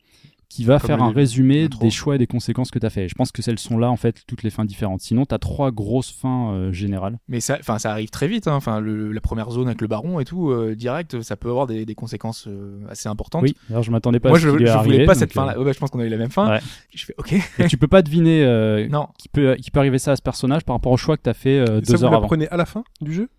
qui 0.51 0.65
va 0.65 0.79
Comme 0.79 0.87
faire 0.87 1.01
un 1.01 1.11
résumé 1.11 1.69
des 1.69 1.89
choix 1.89 2.15
et 2.15 2.17
des 2.17 2.27
conséquences 2.27 2.71
que 2.71 2.79
tu 2.79 2.85
as 2.85 2.89
fait. 2.89 3.07
Je 3.07 3.15
pense 3.15 3.31
que 3.31 3.41
celles 3.41 3.57
sont 3.57 3.77
là, 3.77 3.89
en 3.89 3.95
fait, 3.95 4.23
toutes 4.27 4.43
les 4.43 4.49
fins 4.49 4.65
différentes. 4.65 4.99
Sinon, 4.99 5.25
tu 5.25 5.33
as 5.33 5.39
trois 5.39 5.71
grosses 5.71 6.11
fins 6.11 6.51
euh, 6.51 6.71
générales. 6.73 7.19
Mais 7.29 7.39
ça, 7.39 7.55
enfin, 7.59 7.79
ça 7.79 7.91
arrive 7.91 8.09
très 8.09 8.27
vite. 8.27 8.47
hein. 8.47 8.55
Enfin, 8.55 8.81
le- 8.81 9.13
la 9.13 9.21
première 9.21 9.49
zone 9.49 9.67
avec 9.67 9.79
le 9.79 9.87
baron 9.87 10.19
et 10.19 10.25
tout, 10.25 10.49
euh, 10.51 10.75
direct, 10.75 11.21
ça 11.21 11.37
peut 11.37 11.49
avoir 11.49 11.67
des, 11.67 11.85
des 11.85 11.95
conséquences 11.95 12.47
euh, 12.47 12.79
assez 12.89 13.07
importantes. 13.07 13.43
Oui, 13.43 13.55
alors 13.69 13.83
je 13.83 13.91
m'attendais 13.91 14.19
pas 14.19 14.27
Moi, 14.29 14.37
à 14.37 14.41
ce 14.41 14.45
je, 14.47 14.65
je 14.65 14.77
voulais 14.83 15.05
pas 15.05 15.15
cette 15.15 15.31
euh, 15.31 15.33
fin-là. 15.33 15.57
Ouais, 15.57 15.63
bah, 15.63 15.71
je 15.71 15.79
pense 15.79 15.89
qu'on 15.89 15.99
a 15.99 16.05
eu 16.05 16.09
la 16.09 16.17
même 16.17 16.31
fin. 16.31 16.49
Ouais. 16.49 16.59
Je 16.93 17.05
fais 17.05 17.15
OK. 17.17 17.33
et 17.59 17.67
tu 17.67 17.77
peux 17.77 17.87
pas 17.87 18.01
deviner 18.01 18.43
euh, 18.43 18.87
non, 18.89 19.07
qui, 19.17 19.29
peut, 19.29 19.55
qui 19.55 19.71
peut 19.71 19.79
arriver 19.79 19.99
ça 19.99 20.11
à 20.11 20.15
ce 20.17 20.21
personnage 20.21 20.63
par 20.65 20.75
rapport 20.75 20.91
au 20.91 20.97
choix 20.97 21.15
que 21.15 21.23
tu 21.23 21.29
as 21.29 21.33
fait 21.33 21.59
euh, 21.59 21.63
Et 21.81 21.85
ça, 21.85 21.93
deux 21.93 21.97
vous 21.99 22.03
heures 22.05 22.13
avant. 22.13 22.27
à 22.27 22.57
la 22.57 22.65
fin 22.65 22.83
du 22.99 23.13
jeu? 23.13 23.29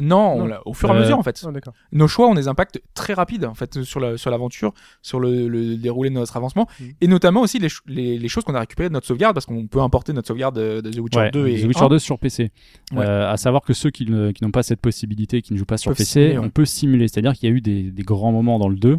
Non, 0.00 0.48
au 0.64 0.72
fur 0.74 0.88
et 0.88 0.92
à 0.92 0.94
Euh, 0.94 1.00
mesure 1.00 1.18
en 1.18 1.22
fait. 1.22 1.44
Ah. 1.44 1.70
Nos 1.92 2.08
choix 2.08 2.28
ont 2.28 2.34
des 2.34 2.48
impacts 2.48 2.80
très 2.94 3.12
rapides 3.12 3.44
en 3.44 3.54
fait 3.54 3.82
sur 3.82 4.00
la 4.00 4.16
sur 4.16 4.30
l'aventure, 4.30 4.72
sur 5.02 5.20
le, 5.20 5.48
le 5.48 5.76
déroulé 5.76 6.08
de 6.10 6.14
notre 6.14 6.36
avancement, 6.36 6.66
Mm. 6.80 6.84
et 7.00 7.08
notamment 7.08 7.40
aussi 7.42 7.58
les, 7.58 7.68
les, 7.86 8.18
les 8.18 8.28
choses 8.28 8.44
qu'on 8.44 8.54
a 8.54 8.60
récupérées 8.60 8.88
de 8.88 8.94
notre 8.94 9.06
sauvegarde 9.06 9.34
parce 9.34 9.44
qu'on 9.46 9.66
peut 9.66 9.80
importer 9.80 10.12
notre 10.12 10.28
sauvegarde 10.28 10.56
de, 10.56 10.80
de 10.80 10.90
The 10.90 10.98
Witcher 10.98 11.18
Ouais, 11.18 11.30
2 11.30 11.46
et 11.48 11.60
The 11.62 11.64
Witcher 11.66 11.84
1. 11.84 11.88
2 11.88 11.98
sur 11.98 12.18
PC. 12.18 12.50
Ouais. 12.92 13.04
Euh, 13.04 13.30
à 13.30 13.36
savoir 13.36 13.62
que 13.62 13.72
ceux 13.74 13.90
qui, 13.90 14.06
n'ont 14.06 14.50
pas 14.50 14.62
cette 14.62 14.80
possibilité, 14.80 15.42
qui 15.42 15.52
ne 15.52 15.58
jouent 15.58 15.64
pas 15.66 15.76
sur 15.76 15.90
Peuvent 15.90 15.98
PC, 15.98 16.10
simuler, 16.12 16.38
ouais. 16.38 16.44
on 16.46 16.50
peut 16.50 16.64
simuler. 16.64 17.08
C'est-à-dire 17.08 17.32
qu'il 17.34 17.48
y 17.48 17.52
a 17.52 17.54
eu 17.54 17.60
des, 17.60 17.90
des 17.90 18.02
grands 18.02 18.32
moments 18.32 18.58
dans 18.58 18.68
le 18.68 18.76
2, 18.76 18.98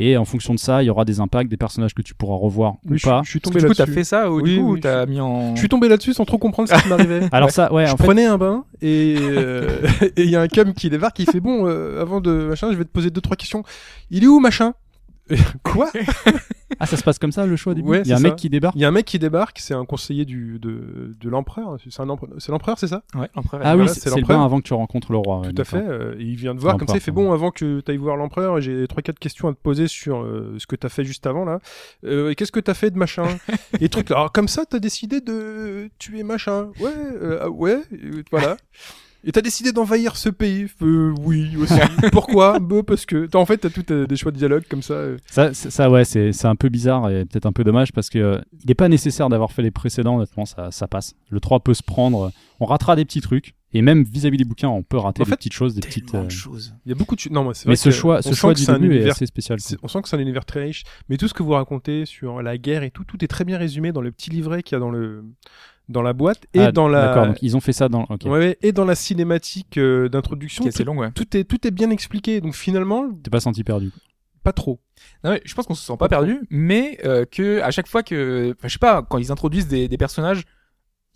et 0.00 0.16
en 0.16 0.24
fonction 0.24 0.54
de 0.54 0.60
ça, 0.60 0.82
il 0.82 0.86
y 0.86 0.90
aura 0.90 1.04
des 1.04 1.18
impacts, 1.18 1.50
des 1.50 1.56
personnages 1.56 1.92
que 1.92 2.02
tu 2.02 2.14
pourras 2.14 2.36
revoir 2.36 2.74
ou 2.88 2.96
je, 2.96 3.04
pas. 3.04 3.22
je 3.24 3.30
suis 3.30 3.40
tombé 3.40 3.56
que 3.56 3.62
du 3.62 3.66
coup, 3.66 3.74
t'as 3.74 3.82
là-dessus. 3.82 3.94
fait 3.98 4.04
ça 4.04 4.30
ou 4.30 4.40
Oui, 4.40 4.54
du 4.54 4.60
coup 4.60 4.72
oui, 4.74 4.80
t'as 4.80 5.06
mis 5.06 5.20
en. 5.20 5.54
Je 5.54 5.58
suis 5.58 5.68
tombé 5.68 5.88
là-dessus 5.88 6.14
sans 6.14 6.24
trop 6.24 6.38
comprendre 6.38 6.68
ce 6.68 6.80
qui 6.80 6.88
m'arrivait. 6.88 7.28
Alors 7.32 7.50
ça, 7.50 7.72
ouais, 7.72 7.86
je 7.86 7.92
en 7.92 7.96
fait, 7.96 8.04
prenais 8.04 8.24
un 8.24 8.38
bain 8.38 8.64
et 8.80 9.16
euh, 9.18 9.80
et 10.16 10.22
il 10.22 10.30
y 10.30 10.36
a 10.36 10.40
un 10.40 10.48
cum 10.48 10.72
qui 10.72 10.88
débarque 10.88 11.16
qui 11.16 11.26
fait 11.26 11.40
bon 11.40 11.66
euh, 11.66 12.00
avant 12.00 12.20
de 12.20 12.30
machin 12.30 12.70
je 12.70 12.76
vais 12.76 12.84
te 12.84 12.90
poser 12.90 13.10
deux 13.10 13.20
trois 13.20 13.36
questions 13.36 13.64
il 14.10 14.22
est 14.22 14.28
où 14.28 14.38
machin? 14.38 14.74
quoi 15.62 15.90
ah, 16.80 16.86
ça 16.86 16.96
se 16.96 17.02
passe 17.02 17.18
comme 17.18 17.32
ça 17.32 17.46
le 17.46 17.56
choix 17.56 17.72
au 17.72 17.74
début. 17.74 17.88
Ouais, 17.88 18.02
il 18.04 18.08
y 18.08 18.12
a 18.12 18.16
un 18.16 18.20
mec 18.20 18.32
ça. 18.32 18.36
qui 18.36 18.48
débarque. 18.50 18.74
il 18.76 18.80
y 18.80 18.84
a 18.84 18.88
un 18.88 18.92
mec 18.92 19.04
qui 19.06 19.18
débarque 19.18 19.58
c'est 19.58 19.74
un 19.74 19.84
conseiller 19.84 20.24
du 20.24 20.58
de, 20.58 21.16
de 21.20 21.28
l'empereur 21.28 21.76
c'est 21.90 22.00
un 22.02 22.08
empereur 22.08 22.30
c'est 22.38 22.52
l'empereur 22.52 22.78
c'est 22.78 22.86
ça 22.88 23.02
Ouais, 23.14 23.28
l'empereur. 23.34 23.60
Ah 23.64 23.72
oui, 23.72 23.78
voilà, 23.78 23.94
c'est 23.94 24.10
le 24.10 24.16
l'empereur. 24.16 24.38
bain 24.38 24.44
avant 24.44 24.58
que 24.60 24.66
tu 24.66 24.74
rencontres 24.74 25.12
le 25.12 25.18
roi. 25.18 25.40
ouais, 25.40 25.52
tout 25.52 25.60
à 25.60 25.64
fait 25.64 25.76
euh, 25.78 26.14
il 26.18 26.36
vient 26.36 26.54
te 26.54 26.60
voir 26.60 26.76
comme 26.76 26.88
ça 26.88 26.94
il 26.94 27.00
fait 27.00 27.10
bon 27.10 27.32
avant 27.32 27.50
que 27.50 27.80
tu 27.80 27.90
ailles 27.90 27.96
voir 27.96 28.16
l'empereur 28.16 28.60
j'ai 28.60 28.86
trois 28.88 29.02
quatre 29.02 29.18
questions 29.18 29.48
à 29.48 29.52
te 29.52 29.58
poser 29.58 29.88
sur 29.88 30.20
euh, 30.22 30.54
ce 30.58 30.66
que 30.66 30.76
tu 30.76 30.86
as 30.86 30.90
fait 30.90 31.04
juste 31.04 31.26
avant 31.26 31.44
là 31.44 31.58
Euh, 32.04 32.34
qu'est-ce 32.34 32.52
que 32.52 32.60
tu 32.60 32.70
as 32.70 32.74
fait 32.74 32.90
de 32.90 32.98
machin 32.98 33.26
et 33.80 33.88
trucs 33.88 34.10
alors 34.10 34.32
comme 34.32 34.48
ça 34.48 34.64
tu 34.66 34.76
as 34.76 34.80
décidé 34.80 35.20
de 35.20 35.90
tuer 35.98 36.22
machin 36.22 36.68
ouais 36.80 36.92
euh, 37.22 37.38
ah 37.42 37.50
ouais 37.50 37.80
euh, 37.92 38.22
voilà 38.30 38.56
et 39.24 39.32
t'as 39.32 39.40
décidé 39.40 39.72
d'envahir 39.72 40.16
ce 40.16 40.28
pays 40.28 40.66
Euh, 40.82 41.14
Oui, 41.20 41.56
aussi. 41.56 41.74
Pourquoi? 42.12 42.58
Bah, 42.58 42.82
Parce 42.86 43.04
que 43.06 43.28
en 43.36 43.46
fait 43.46 43.58
t'as 43.58 43.70
tout 43.70 43.84
euh, 43.90 44.06
des 44.06 44.16
choix 44.16 44.32
de 44.32 44.36
dialogue 44.36 44.64
comme 44.68 44.82
ça. 44.82 44.94
euh. 44.94 45.16
Ça, 45.28 45.90
ouais, 45.90 46.04
c'est 46.04 46.44
un 46.46 46.56
peu 46.56 46.68
bizarre 46.68 47.10
et 47.10 47.24
peut-être 47.24 47.46
un 47.46 47.52
peu 47.52 47.64
dommage 47.64 47.92
parce 47.92 48.08
que 48.10 48.18
euh, 48.18 48.38
il 48.62 48.68
n'est 48.68 48.74
pas 48.74 48.88
nécessaire 48.88 49.28
d'avoir 49.28 49.52
fait 49.52 49.62
les 49.62 49.70
précédents. 49.70 50.16
Honnêtement, 50.16 50.46
ça, 50.46 50.70
ça 50.70 50.86
passe. 50.88 51.14
Le 51.30 51.40
3 51.40 51.60
peut 51.60 51.74
se 51.74 51.82
prendre. 51.82 52.30
On 52.60 52.64
ratera 52.66 52.96
des 52.96 53.04
petits 53.04 53.20
trucs 53.20 53.54
et 53.72 53.82
même 53.82 54.02
vis-à-vis 54.02 54.38
des 54.38 54.44
bouquins, 54.44 54.68
on 54.68 54.82
peut 54.82 54.96
rater 54.96 55.20
En 55.20 55.24
des 55.24 55.30
fait, 55.30 55.36
petites 55.36 55.52
choses, 55.52 55.74
des 55.74 55.80
petites. 55.82 56.14
Euh, 56.14 56.24
de 56.24 56.30
choses. 56.30 56.74
Il 56.86 56.88
y 56.88 56.92
a 56.92 56.94
beaucoup 56.94 57.14
de. 57.16 57.20
Non, 57.30 57.44
moi 57.44 57.54
c'est 57.54 57.66
Mais 57.66 57.74
vrai 57.74 57.76
ce 57.76 57.84
que 57.84 57.90
choix, 57.90 58.22
ce 58.22 58.32
choix 58.34 58.54
du 58.54 58.62
c'est 58.62 58.70
un 58.72 58.78
début 58.78 58.96
est 58.96 59.10
assez 59.10 59.26
spécial. 59.26 59.58
On 59.82 59.88
sent 59.88 60.00
que 60.02 60.08
c'est 60.08 60.16
un 60.16 60.20
univers 60.20 60.44
très 60.46 60.62
riche, 60.62 60.84
mais 61.08 61.16
tout 61.18 61.28
ce 61.28 61.34
que 61.34 61.42
vous 61.42 61.52
racontez 61.52 62.06
sur 62.06 62.40
la 62.42 62.56
guerre 62.56 62.82
et 62.82 62.90
tout, 62.90 63.04
tout 63.04 63.22
est 63.22 63.28
très 63.28 63.44
bien 63.44 63.58
résumé 63.58 63.92
dans 63.92 64.00
le 64.00 64.10
petit 64.10 64.30
livret 64.30 64.62
qu'il 64.62 64.74
y 64.74 64.76
a 64.76 64.80
dans 64.80 64.90
le 64.90 65.22
dans 65.88 66.02
la 66.02 66.12
boîte 66.12 66.46
et 66.54 66.60
Ah, 66.60 66.72
dans 66.72 66.88
la 66.88 67.06
D'accord, 67.06 67.26
donc 67.28 67.38
ils 67.42 67.56
ont 67.56 67.60
fait 67.60 67.72
ça 67.72 67.88
dans. 67.88 68.06
Ouais, 68.24 68.58
et 68.62 68.72
dans 68.72 68.84
la 68.84 68.94
cinématique 68.94 69.78
euh, 69.78 70.08
d'introduction. 70.08 70.64
Tout, 70.64 70.84
long, 70.84 70.96
ouais. 70.98 71.10
tout 71.12 71.36
est 71.36 71.44
tout 71.44 71.66
est 71.66 71.70
bien 71.70 71.90
expliqué. 71.90 72.40
Donc 72.40 72.54
finalement, 72.54 73.10
T'es 73.22 73.30
pas 73.30 73.40
senti 73.40 73.64
perdu. 73.64 73.90
pas 74.42 74.52
trop. 74.52 74.80
Non, 75.24 75.30
mais 75.30 75.40
je 75.44 75.54
pense 75.54 75.66
qu'on 75.66 75.74
se 75.74 75.84
sent 75.84 75.96
pas 75.98 76.08
perdu, 76.08 76.40
mais 76.50 76.98
euh, 77.04 77.24
que 77.24 77.60
à 77.62 77.70
chaque 77.70 77.86
fois 77.88 78.02
que, 78.02 78.50
enfin, 78.58 78.68
je 78.68 78.72
sais 78.74 78.78
pas, 78.78 79.02
quand 79.02 79.18
ils 79.18 79.32
introduisent 79.32 79.68
des, 79.68 79.88
des 79.88 79.96
personnages 79.96 80.42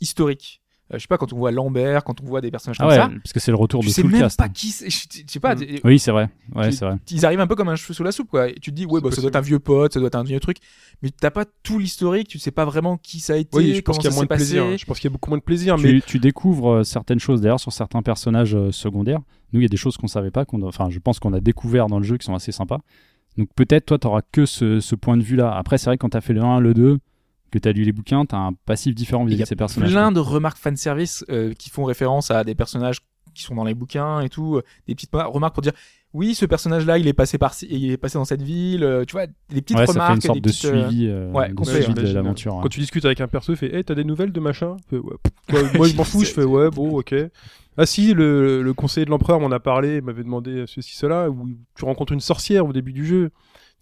historiques, 0.00 0.61
je 0.94 0.98
sais 0.98 1.06
pas, 1.08 1.18
quand 1.18 1.32
on 1.32 1.36
voit 1.36 1.50
Lambert, 1.50 2.04
quand 2.04 2.20
on 2.20 2.24
voit 2.24 2.40
des 2.40 2.50
personnages 2.50 2.76
Ah 2.80 2.82
comme 2.84 2.90
ouais, 2.90 2.96
ça, 2.96 3.08
parce 3.22 3.32
que 3.32 3.40
c'est 3.40 3.50
le 3.50 3.56
retour 3.56 3.80
tu 3.80 3.88
de 3.88 3.92
sais 3.92 4.02
tout 4.02 4.08
le 4.08 4.12
même 4.12 4.22
cast. 4.22 4.38
pas 4.38 4.44
hein. 4.44 4.48
qui 4.52 4.68
c'est. 4.68 4.90
Je, 4.90 5.06
je 5.12 5.32
sais 5.32 5.40
pas. 5.40 5.54
Mm. 5.54 5.58
tu- 5.60 5.80
Oui, 5.84 5.98
c'est 5.98 6.10
vrai. 6.10 6.28
Ouais, 6.54 6.70
tu- 6.70 6.76
c'est 6.76 6.84
vrai. 6.84 6.96
Ils 7.10 7.26
arrivent 7.26 7.40
un 7.40 7.46
peu 7.46 7.54
comme 7.56 7.68
un 7.68 7.76
cheveu 7.76 7.94
sous 7.94 8.02
la 8.02 8.12
soupe, 8.12 8.28
quoi. 8.28 8.48
Et 8.48 8.54
tu 8.54 8.70
te 8.70 8.76
dis, 8.76 8.86
ouais, 8.86 9.00
C'est 9.00 9.08
bah, 9.08 9.10
ça 9.14 9.20
doit 9.20 9.28
être 9.28 9.36
un 9.36 9.40
vieux 9.40 9.58
pote, 9.58 9.92
ça 9.92 10.00
doit 10.00 10.06
être 10.08 10.14
un 10.16 10.22
vieux 10.24 10.40
truc. 10.40 10.58
Mais 11.02 11.10
t'as 11.10 11.30
pas 11.30 11.44
tout 11.62 11.78
l'historique, 11.78 12.28
tu 12.28 12.38
sais 12.38 12.50
pas 12.50 12.64
vraiment 12.64 12.96
qui 12.96 13.20
ça 13.20 13.34
a 13.34 13.36
été, 13.36 13.56
Oui, 13.56 13.74
je 13.74 13.80
pense 13.80 13.96
comment 13.96 14.02
qu'il 14.02 14.10
y 14.10 14.12
a 14.12 14.16
moins 14.16 14.26
plaisir. 14.26 14.64
passé. 14.64 14.78
Je 14.78 14.84
pense 14.86 14.98
qu'il 15.00 15.08
y 15.10 15.12
a 15.12 15.14
beaucoup 15.14 15.30
moins 15.30 15.38
de 15.38 15.42
plaisir, 15.44 15.76
mais 15.78 15.90
Tu, 15.94 16.02
tu 16.02 16.18
découvres 16.18 16.70
euh, 16.70 16.82
certaines 16.84 17.20
choses 17.20 17.40
d'ailleurs 17.40 17.60
sur 17.60 17.72
certains 17.72 18.02
personnages 18.02 18.54
euh, 18.54 18.70
secondaires. 18.72 19.20
Nous, 19.52 19.60
il 19.60 19.62
y 19.64 19.66
a 19.66 19.68
des 19.68 19.76
choses 19.76 19.96
qu'on 19.96 20.06
savait 20.08 20.30
pas, 20.30 20.44
qu'on 20.44 20.62
a- 20.62 20.66
enfin, 20.66 20.88
je 20.90 20.98
pense 20.98 21.18
qu'on 21.18 21.32
a 21.32 21.40
découvert 21.40 21.86
dans 21.88 21.98
le 21.98 22.04
jeu 22.04 22.16
qui 22.18 22.24
sont 22.26 22.34
assez 22.34 22.52
sympas. 22.52 22.78
Donc 23.38 23.48
peut-être 23.54 23.86
toi, 23.86 23.98
t'auras 23.98 24.20
que 24.30 24.44
ce, 24.46 24.80
ce 24.80 24.94
point 24.94 25.16
de 25.16 25.22
vue-là. 25.22 25.50
Après, 25.56 25.78
c'est 25.78 25.86
vrai 25.86 25.96
que 25.96 26.02
quand 26.02 26.10
t'as 26.10 26.20
fait 26.20 26.34
le 26.34 26.42
1, 26.42 26.60
le 26.60 26.74
2, 26.74 26.98
que 27.52 27.58
t'as 27.58 27.70
lu 27.72 27.84
les 27.84 27.92
bouquins, 27.92 28.24
t'as 28.24 28.38
un 28.38 28.52
passif 28.66 28.94
différent 28.94 29.22
Il 29.22 29.28
vis-à-vis 29.28 29.36
y 29.36 29.38
de 29.38 29.42
a 29.42 29.46
ces 29.46 29.56
personnages. 29.56 29.90
plein 29.92 30.10
de 30.10 30.18
remarques 30.20 30.58
fanservice 30.58 31.24
euh, 31.30 31.52
qui 31.54 31.70
font 31.70 31.84
référence 31.84 32.30
à 32.32 32.42
des 32.42 32.54
personnages 32.56 32.98
qui 33.34 33.42
sont 33.44 33.54
dans 33.54 33.64
les 33.64 33.74
bouquins 33.74 34.20
et 34.20 34.28
tout, 34.28 34.56
euh, 34.56 34.62
des 34.86 34.94
petites 34.94 35.10
remarques 35.14 35.54
pour 35.54 35.62
dire 35.62 35.72
oui 36.12 36.34
ce 36.34 36.44
personnage 36.44 36.84
là 36.84 36.98
il 36.98 37.06
est 37.08 37.14
passé 37.14 37.38
par 37.38 37.54
il 37.62 37.90
est 37.92 37.96
passé 37.96 38.18
dans 38.18 38.26
cette 38.26 38.42
ville, 38.42 38.84
euh, 38.84 39.04
tu 39.06 39.12
vois 39.12 39.26
des 39.26 39.62
petites 39.62 39.78
Ouais, 39.78 39.86
ça 39.86 39.92
fait 39.94 39.98
remarques, 40.00 40.14
une 40.16 40.20
sorte 40.20 40.36
des 40.36 40.40
de 40.42 40.48
petites, 40.48 40.64
euh, 40.66 40.88
suivi, 40.88 41.06
euh, 41.08 41.30
ouais, 41.30 41.48
de 41.48 41.64
suivi 41.64 41.94
de 41.94 42.12
l'aventure. 42.12 42.58
Quand 42.62 42.68
tu 42.68 42.80
discutes 42.80 43.04
avec 43.06 43.20
un 43.22 43.28
perso, 43.28 43.52
il 43.52 43.56
fait 43.56 43.74
hey, 43.74 43.84
t'as 43.84 43.94
des 43.94 44.04
nouvelles 44.04 44.32
de 44.32 44.40
machin 44.40 44.76
ouais, 44.92 45.00
Moi, 45.74 45.88
je 45.88 45.96
m'en 45.96 46.04
fous, 46.04 46.24
je 46.24 46.30
fais 46.32 46.44
Ouais, 46.44 46.68
bon, 46.70 46.98
ok. 46.98 47.14
Ah, 47.78 47.86
si, 47.86 48.12
le, 48.12 48.62
le 48.62 48.74
conseiller 48.74 49.06
de 49.06 49.10
l'empereur 49.10 49.40
m'en 49.40 49.50
a 49.50 49.58
parlé, 49.60 49.96
il 49.96 50.02
m'avait 50.02 50.24
demandé 50.24 50.64
ceci, 50.66 50.94
cela, 50.94 51.30
où 51.30 51.48
tu 51.74 51.86
rencontres 51.86 52.12
une 52.12 52.20
sorcière 52.20 52.66
au 52.66 52.72
début 52.74 52.92
du 52.92 53.06
jeu. 53.06 53.30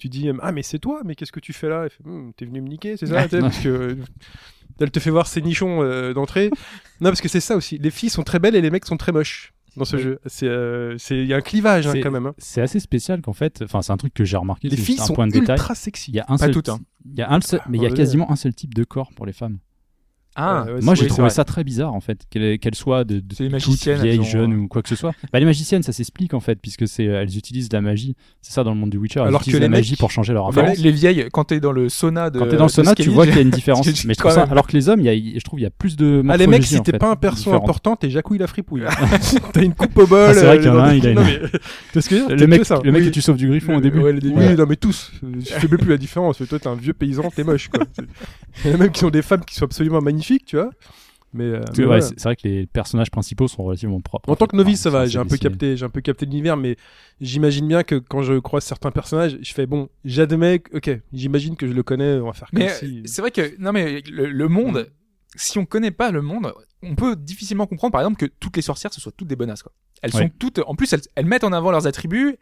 Tu 0.01 0.09
dis 0.09 0.29
Ah, 0.43 0.51
mais 0.51 0.63
c'est 0.65 0.79
toi, 0.81 1.03
mais 1.05 1.15
qu'est-ce 1.15 1.31
que 1.31 1.39
tu 1.41 1.53
fais 1.53 1.69
là? 1.69 1.87
Fait 1.89 2.03
Hum, 2.05 2.33
T'es 2.37 2.45
venu 2.47 2.61
me 2.61 2.69
niquer, 2.69 2.97
c'est 2.97 3.07
ça 3.07 3.29
Parce 3.29 3.59
que. 3.61 3.97
Elle 4.81 4.91
te 4.91 4.99
fait 4.99 5.11
voir 5.11 5.27
ses 5.27 5.43
nichons 5.43 5.83
euh, 5.83 6.15
d'entrée. 6.15 6.49
non, 7.03 7.11
parce 7.11 7.21
que 7.21 7.29
c'est 7.29 7.41
ça 7.41 7.55
aussi. 7.55 7.77
Les 7.79 7.91
filles 7.91 8.09
sont 8.09 8.23
très 8.23 8.39
belles 8.39 8.57
et 8.57 8.63
les 8.63 8.71
mecs 8.71 8.87
sont 8.87 8.97
très 8.97 9.13
moches 9.13 9.53
dans 9.77 9.85
ce 9.85 9.97
Oui. 9.97 10.03
jeu. 10.03 10.21
C'est, 10.25 10.49
euh, 10.49 10.97
c'est, 10.97 11.19
il 11.19 11.27
y 11.27 11.35
a 11.35 11.37
un 11.37 11.41
clivage 11.43 11.87
hein, 11.87 11.93
C'est- 11.93 12.01
quand 12.01 12.11
même. 12.11 12.25
hein. 12.27 12.35
C'est 12.39 12.63
assez 12.63 12.81
spécial 12.81 13.21
qu'en 13.21 13.35
fait, 13.35 13.61
enfin, 13.63 13.83
c'est 13.83 13.93
un 13.93 13.99
truc 13.99 14.15
que 14.15 14.25
j'ai 14.25 14.39
remarqué. 14.39 14.69
Les 14.71 14.77
filles 14.79 14.99
un 15.01 15.05
sont 15.05 15.13
point 15.15 15.27
de 15.27 15.33
détail. 15.33 15.57
ultra 15.57 15.75
sexy. 15.75 16.13
Il 16.13 16.17
y 16.17 16.21
a 16.21 16.25
un 16.29 16.39
Pas 16.39 16.47
seul, 16.47 16.53
toutes, 16.55 16.71
hein. 16.71 16.79
il 17.05 17.19
y 17.19 17.21
a 17.23 17.31
un 17.31 17.41
seul, 17.43 17.61
mais 17.69 17.77
il 17.77 17.83
y 17.83 17.87
a 17.87 17.91
ouais. 17.91 17.95
quasiment 17.95 18.31
un 18.33 18.37
seul 18.37 18.55
type 18.55 18.73
de 18.73 18.85
corps 18.85 19.11
pour 19.15 19.27
les 19.27 19.35
femmes. 19.35 19.59
Ah, 20.43 20.65
Ouais, 20.67 20.81
Moi, 20.83 20.95
j'ai 20.95 21.03
oui, 21.03 21.09
trouvé 21.09 21.31
ça 21.31 21.45
très 21.45 21.65
bizarre 21.65 21.93
en 21.95 22.01
fait, 22.01 22.21
qu'elles 22.31 22.59
qu'elles 22.59 22.75
soient 22.75 23.05
de, 23.05 23.21
de 23.21 23.35
ont, 24.49 24.51
euh, 24.53 24.57
ou 24.57 24.69
quoi 24.69 24.83
que 24.83 24.89
ce 24.89 24.97
soit. 24.97 25.13
Bah, 25.33 25.39
les 25.39 25.45
magiciennes, 25.45 25.83
ça 25.83 25.93
s'explique 25.93 26.35
en 26.35 26.41
fait, 26.41 26.59
puisque 26.61 26.87
c'est 26.89 27.05
elles 27.05 27.37
utilisent 27.37 27.69
de 27.69 27.77
la 27.77 27.81
magie. 27.83 28.15
C'est 28.43 28.53
ça 28.53 28.65
dans 28.65 28.73
le 28.73 28.77
monde 28.81 28.91
du 28.91 28.97
Witcher. 28.99 29.21
Elles 29.21 29.29
Alors 29.29 29.41
utilisent 29.41 29.57
que 29.59 29.61
la 29.63 29.67
les 29.67 29.71
magie 29.71 29.93
mecs- 29.93 29.99
pour 30.01 30.11
changer 30.11 30.33
leur 30.33 30.47
Enfin, 30.47 30.61
apparence. 30.63 30.79
les 30.79 30.91
vieilles, 30.93 31.27
quand 31.33 31.45
t'es 31.45 31.61
dans 31.61 31.73
le 31.73 31.89
sauna 31.89 32.31
de. 32.31 32.39
Quand 32.39 32.47
t'es 32.49 32.57
dans 32.57 32.65
le 32.65 32.71
sauna, 32.71 32.95
tu 32.95 33.11
vois 33.11 33.27
qu'il 33.27 33.37
y 33.37 33.39
a 33.39 33.43
une 33.43 33.51
différence. 33.61 33.87
mais 34.05 34.15
je 34.15 34.19
trouve 34.19 34.33
ça, 34.33 34.43
alors 34.45 34.67
que 34.67 34.73
les 34.73 34.89
hommes, 34.89 35.01
y 35.01 35.09
a, 35.09 35.15
je 35.15 35.43
trouve 35.45 35.61
il 35.61 35.65
y 35.65 35.67
a 35.67 35.71
plus 35.71 35.97
de. 35.97 36.23
Ah 36.29 36.37
les 36.37 36.47
mecs, 36.47 36.65
si 36.65 36.81
t'es 36.83 36.93
pas 36.99 37.11
un 37.11 37.17
perso 37.17 37.53
important, 37.53 37.97
t'es 37.97 38.11
jacouille 38.11 38.39
la 38.39 38.47
fripouille. 38.47 38.83
T'as 39.53 39.63
une 39.63 39.75
coupe 39.75 39.97
au 39.99 40.07
bol. 40.07 40.27
Ah, 40.31 40.35
c'est 40.35 40.45
vrai 40.47 40.57
euh, 40.57 40.59
qu'il 40.59 40.67
y 40.67 40.71
en 40.71 40.79
a 40.79 40.83
un, 40.89 40.95
il 40.95 41.07
a 41.07 41.13
Le 41.13 42.47
mec, 42.47 42.63
le 42.85 42.93
mec 42.93 43.05
que 43.05 43.09
tu 43.11 43.21
sauves 43.21 43.37
du 43.37 43.49
griffon 43.49 43.77
au 43.77 43.81
début. 43.81 44.01
Oui, 44.01 44.57
non 44.57 44.67
mais 44.69 44.77
tous. 44.77 45.13
Je 45.23 45.45
fais 45.55 45.69
plus 45.69 45.89
la 45.89 45.97
différence. 45.97 46.39
Toi, 46.39 46.59
t'es 46.59 46.67
un 46.69 46.75
vieux 46.75 46.93
paysan, 46.93 47.31
t'es 47.35 47.45
moche 47.45 47.69
quoi. 47.69 47.85
C'est- 47.93 48.05
Il 48.65 48.71
y 48.71 48.73
en 48.73 48.77
a 48.77 48.79
même 48.79 48.91
qui 48.91 49.01
sont 49.01 49.11
des 49.11 49.23
femmes 49.23 49.45
qui 49.45 49.55
sont 49.55 49.65
absolument 49.65 50.01
magnifiques, 50.01 50.30
tu 50.39 50.57
vois. 50.57 50.71
Mais, 51.33 51.45
euh, 51.45 51.61
mais 51.79 51.85
ouais, 51.85 52.01
c'est 52.01 52.21
vrai 52.25 52.35
que 52.35 52.49
les 52.49 52.67
personnages 52.67 53.11
principaux 53.11 53.47
sont 53.47 53.63
relativement 53.63 54.01
propres. 54.01 54.29
En 54.29 54.35
tant 54.35 54.47
que 54.49 54.57
novice, 54.57 54.81
ça 54.81 54.91
va. 54.91 55.07
J'ai 55.07 55.21
un 55.21 55.25
peu 55.27 55.37
capté, 55.37 55.77
j'ai 55.77 55.85
un 55.85 55.89
peu 55.89 56.01
capté 56.01 56.27
l'univers, 56.27 56.57
mais 56.57 56.77
j'imagine 57.21 57.69
bien 57.69 57.85
que 57.85 57.95
quand 57.95 58.23
je 58.23 58.39
croise 58.41 58.65
certains 58.65 58.91
personnages, 58.91 59.39
je 59.41 59.53
fais 59.55 59.67
bon, 59.67 59.89
j'admets, 60.05 60.61
ok, 60.75 60.91
j'imagine 61.13 61.55
que 61.57 61.69
je 61.69 61.73
le 61.73 61.85
connais, 61.85 62.15
on 62.15 62.27
va 62.27 62.33
faire 62.33 62.51
comme 62.51 62.59
Mais 62.59 62.69
si. 62.71 62.99
euh, 62.99 63.03
c'est 63.05 63.23
vrai 63.23 63.31
que 63.31 63.55
non 63.61 63.71
mais 63.73 64.03
le, 64.11 64.27
le 64.27 64.49
monde, 64.49 64.91
si 65.37 65.57
on 65.59 65.67
connaît 65.67 65.93
pas 65.93 66.11
le 66.11 66.21
monde, 66.21 66.53
on 66.83 66.97
peut 66.97 67.15
difficilement 67.15 67.69
comprendre 67.69 67.93
par 67.93 68.01
exemple 68.01 68.17
que 68.19 68.27
toutes 68.41 68.57
les 68.57 68.63
sorcières 68.63 68.93
ce 68.93 69.01
soient 69.01 69.13
toutes 69.17 69.29
des 69.29 69.37
bonasses 69.37 69.63
quoi. 69.63 69.71
Elles 70.03 70.13
Ouais. 70.17 70.23
sont 70.23 70.31
toutes, 70.37 70.59
en 70.67 70.75
plus 70.75 70.93
elles, 70.93 71.03
elles 71.15 71.27
mettent 71.27 71.45
en 71.45 71.53
avant 71.53 71.71
leurs 71.71 71.87
attributs 71.87 72.39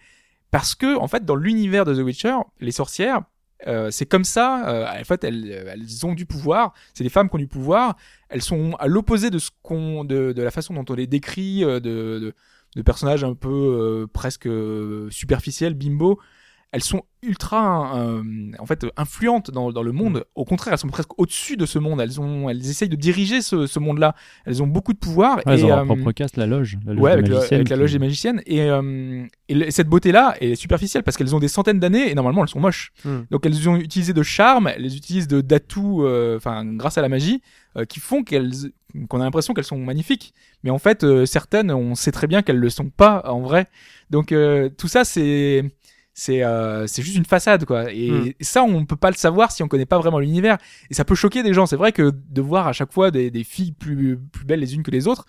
parce 0.51 0.75
que 0.75 0.97
en 0.97 1.09
fait 1.09 1.27
dans 1.27 1.35
l'univers 1.37 1.85
de 1.85 1.95
The 1.95 1.99
Witcher, 2.05 2.37
les 2.61 2.71
sorcières 2.73 3.21
euh, 3.67 3.91
c'est 3.91 4.07
comme 4.07 4.25
ça, 4.25 4.69
euh, 4.69 5.01
en 5.01 5.05
fait, 5.05 5.25
elles, 5.25 5.51
euh, 5.51 5.73
elles 5.73 6.07
ont 6.07 6.15
du 6.15 6.27
pouvoir. 6.27 6.75
C'est 6.95 7.05
des 7.05 7.11
femmes 7.11 7.29
qui 7.29 7.35
ont 7.35 7.39
du 7.39 7.49
pouvoir. 7.49 7.97
Elles 8.29 8.43
sont 8.43 8.75
à 8.79 8.87
l'opposé 8.87 9.31
de 9.31 9.39
ce 9.39 9.51
qu'on, 9.63 10.05
de, 10.05 10.33
de 10.33 10.43
la 10.43 10.51
façon 10.51 10.75
dont 10.75 10.85
on 10.89 10.95
les 10.95 11.07
décrit, 11.07 11.65
euh, 11.65 11.81
de, 11.81 12.19
de, 12.21 12.35
de 12.77 12.83
personnages 12.83 13.25
un 13.25 13.35
peu 13.35 13.49
euh, 13.49 14.07
presque 14.07 14.47
euh, 14.47 15.09
superficiels, 15.11 15.75
bimbo. 15.75 16.21
Elles 16.71 16.83
sont 16.85 17.03
ultra, 17.23 17.99
euh, 17.99 18.23
en 18.59 18.67
fait, 18.67 18.85
influentes 18.99 19.51
dans, 19.51 19.73
dans 19.73 19.83
le 19.83 19.91
monde. 19.93 20.25
Au 20.35 20.45
contraire, 20.45 20.75
elles 20.75 20.79
sont 20.79 20.89
presque 20.89 21.19
au-dessus 21.19 21.57
de 21.57 21.65
ce 21.65 21.79
monde. 21.79 21.99
Elles 22.01 22.21
ont, 22.21 22.51
elles 22.51 22.69
essayent 22.69 22.91
de 22.91 22.97
diriger 22.97 23.41
ce, 23.41 23.67
ce 23.67 23.79
monde-là. 23.79 24.15
Elles 24.45 24.63
ont 24.63 24.67
beaucoup 24.67 24.93
de 24.93 24.99
pouvoir. 24.99 25.39
Ouais, 25.39 25.43
elles 25.47 25.65
ont 25.65 25.69
leur 25.69 25.79
euh, 25.81 25.85
propre 25.87 26.13
caste, 26.13 26.37
la 26.37 26.47
loge. 26.47 26.77
La 26.85 26.93
loge 26.93 27.03
Ouais, 27.03 27.23
des 27.23 27.33
avec, 27.35 27.69
le- 27.71 27.75
la 27.75 27.77
loge 27.77 27.93
des 27.93 27.99
magiciennes. 27.99 28.43
Et, 28.47 28.61
euh, 28.63 29.25
et 29.49 29.55
le- 29.55 29.71
cette 29.71 29.89
beauté-là 29.89 30.35
est 30.41 30.57
superficielle 30.57 31.03
parce 31.05 31.17
qu'elles 31.17 31.35
ont 31.35 31.41
des 31.41 31.49
centaines 31.49 31.81
d'années 31.81 32.11
et 32.11 32.15
normalement 32.15 32.43
elles 32.43 32.51
sont 32.51 32.61
moches. 32.61 32.93
Hmm. 33.05 33.21
Donc 33.31 33.47
elles 33.47 33.67
ont 33.69 33.77
utilisé 33.77 34.13
de 34.13 34.23
charme, 34.23 34.69
elles 34.69 34.95
utilisent 34.95 35.29
de 35.29 35.41
d'atouts, 35.41 36.05
euh, 36.05 36.37
enfin 36.37 36.65
grâce 36.67 36.99
à 36.99 37.03
la 37.03 37.09
magie, 37.09 37.41
euh, 37.77 37.87
qui 37.87 37.99
font 37.99 38.23
qu'elles, 38.23 38.53
qu'on 39.09 39.21
a 39.21 39.25
l'impression 39.25 39.55
qu'elles 39.55 39.65
sont 39.65 39.79
magnifiques. 39.79 40.35
Mais 40.65 40.71
en 40.71 40.79
fait, 40.79 41.03
euh, 41.03 41.25
certaines, 41.25 41.71
on 41.71 41.95
sait 41.95 42.13
très 42.13 42.27
bien 42.27 42.43
qu'elles 42.43 42.59
le 42.59 42.69
sont 42.71 42.91
pas 42.91 43.23
en 43.27 43.41
vrai. 43.41 43.67
Donc 44.11 44.33
euh, 44.33 44.69
tout 44.69 44.89
ça, 44.89 45.05
c'est 45.05 45.65
c'est 46.21 46.43
euh, 46.43 46.89
c'est 46.89 47.03
juste 47.03 47.17
une 47.17 47.25
façade 47.25 47.65
quoi. 47.65 47.93
Et 47.93 48.11
Hmm. 48.11 48.33
ça 48.41 48.65
on 48.65 48.85
peut 48.85 48.97
pas 48.97 49.11
le 49.11 49.17
savoir 49.17 49.53
si 49.53 49.63
on 49.63 49.69
connaît 49.69 49.87
pas 49.87 49.99
vraiment 49.99 50.19
l'univers. 50.19 50.59
Et 50.91 50.95
ça 50.95 51.05
peut 51.05 51.15
choquer 51.15 51.45
des 51.45 51.55
gens. 51.55 51.67
C'est 51.67 51.77
vrai 51.77 51.93
que 51.93 52.13
de 52.31 52.41
voir 52.43 52.67
à 52.67 52.73
chaque 52.73 52.93
fois 52.93 53.11
des, 53.13 53.31
des 53.31 53.45
filles 53.45 53.71
plus 53.73 54.19
plus 54.33 54.45
belles 54.45 54.59
les 54.61 54.75
unes 54.75 54.83
que 54.83 54.91
les 54.91 55.07
autres 55.07 55.27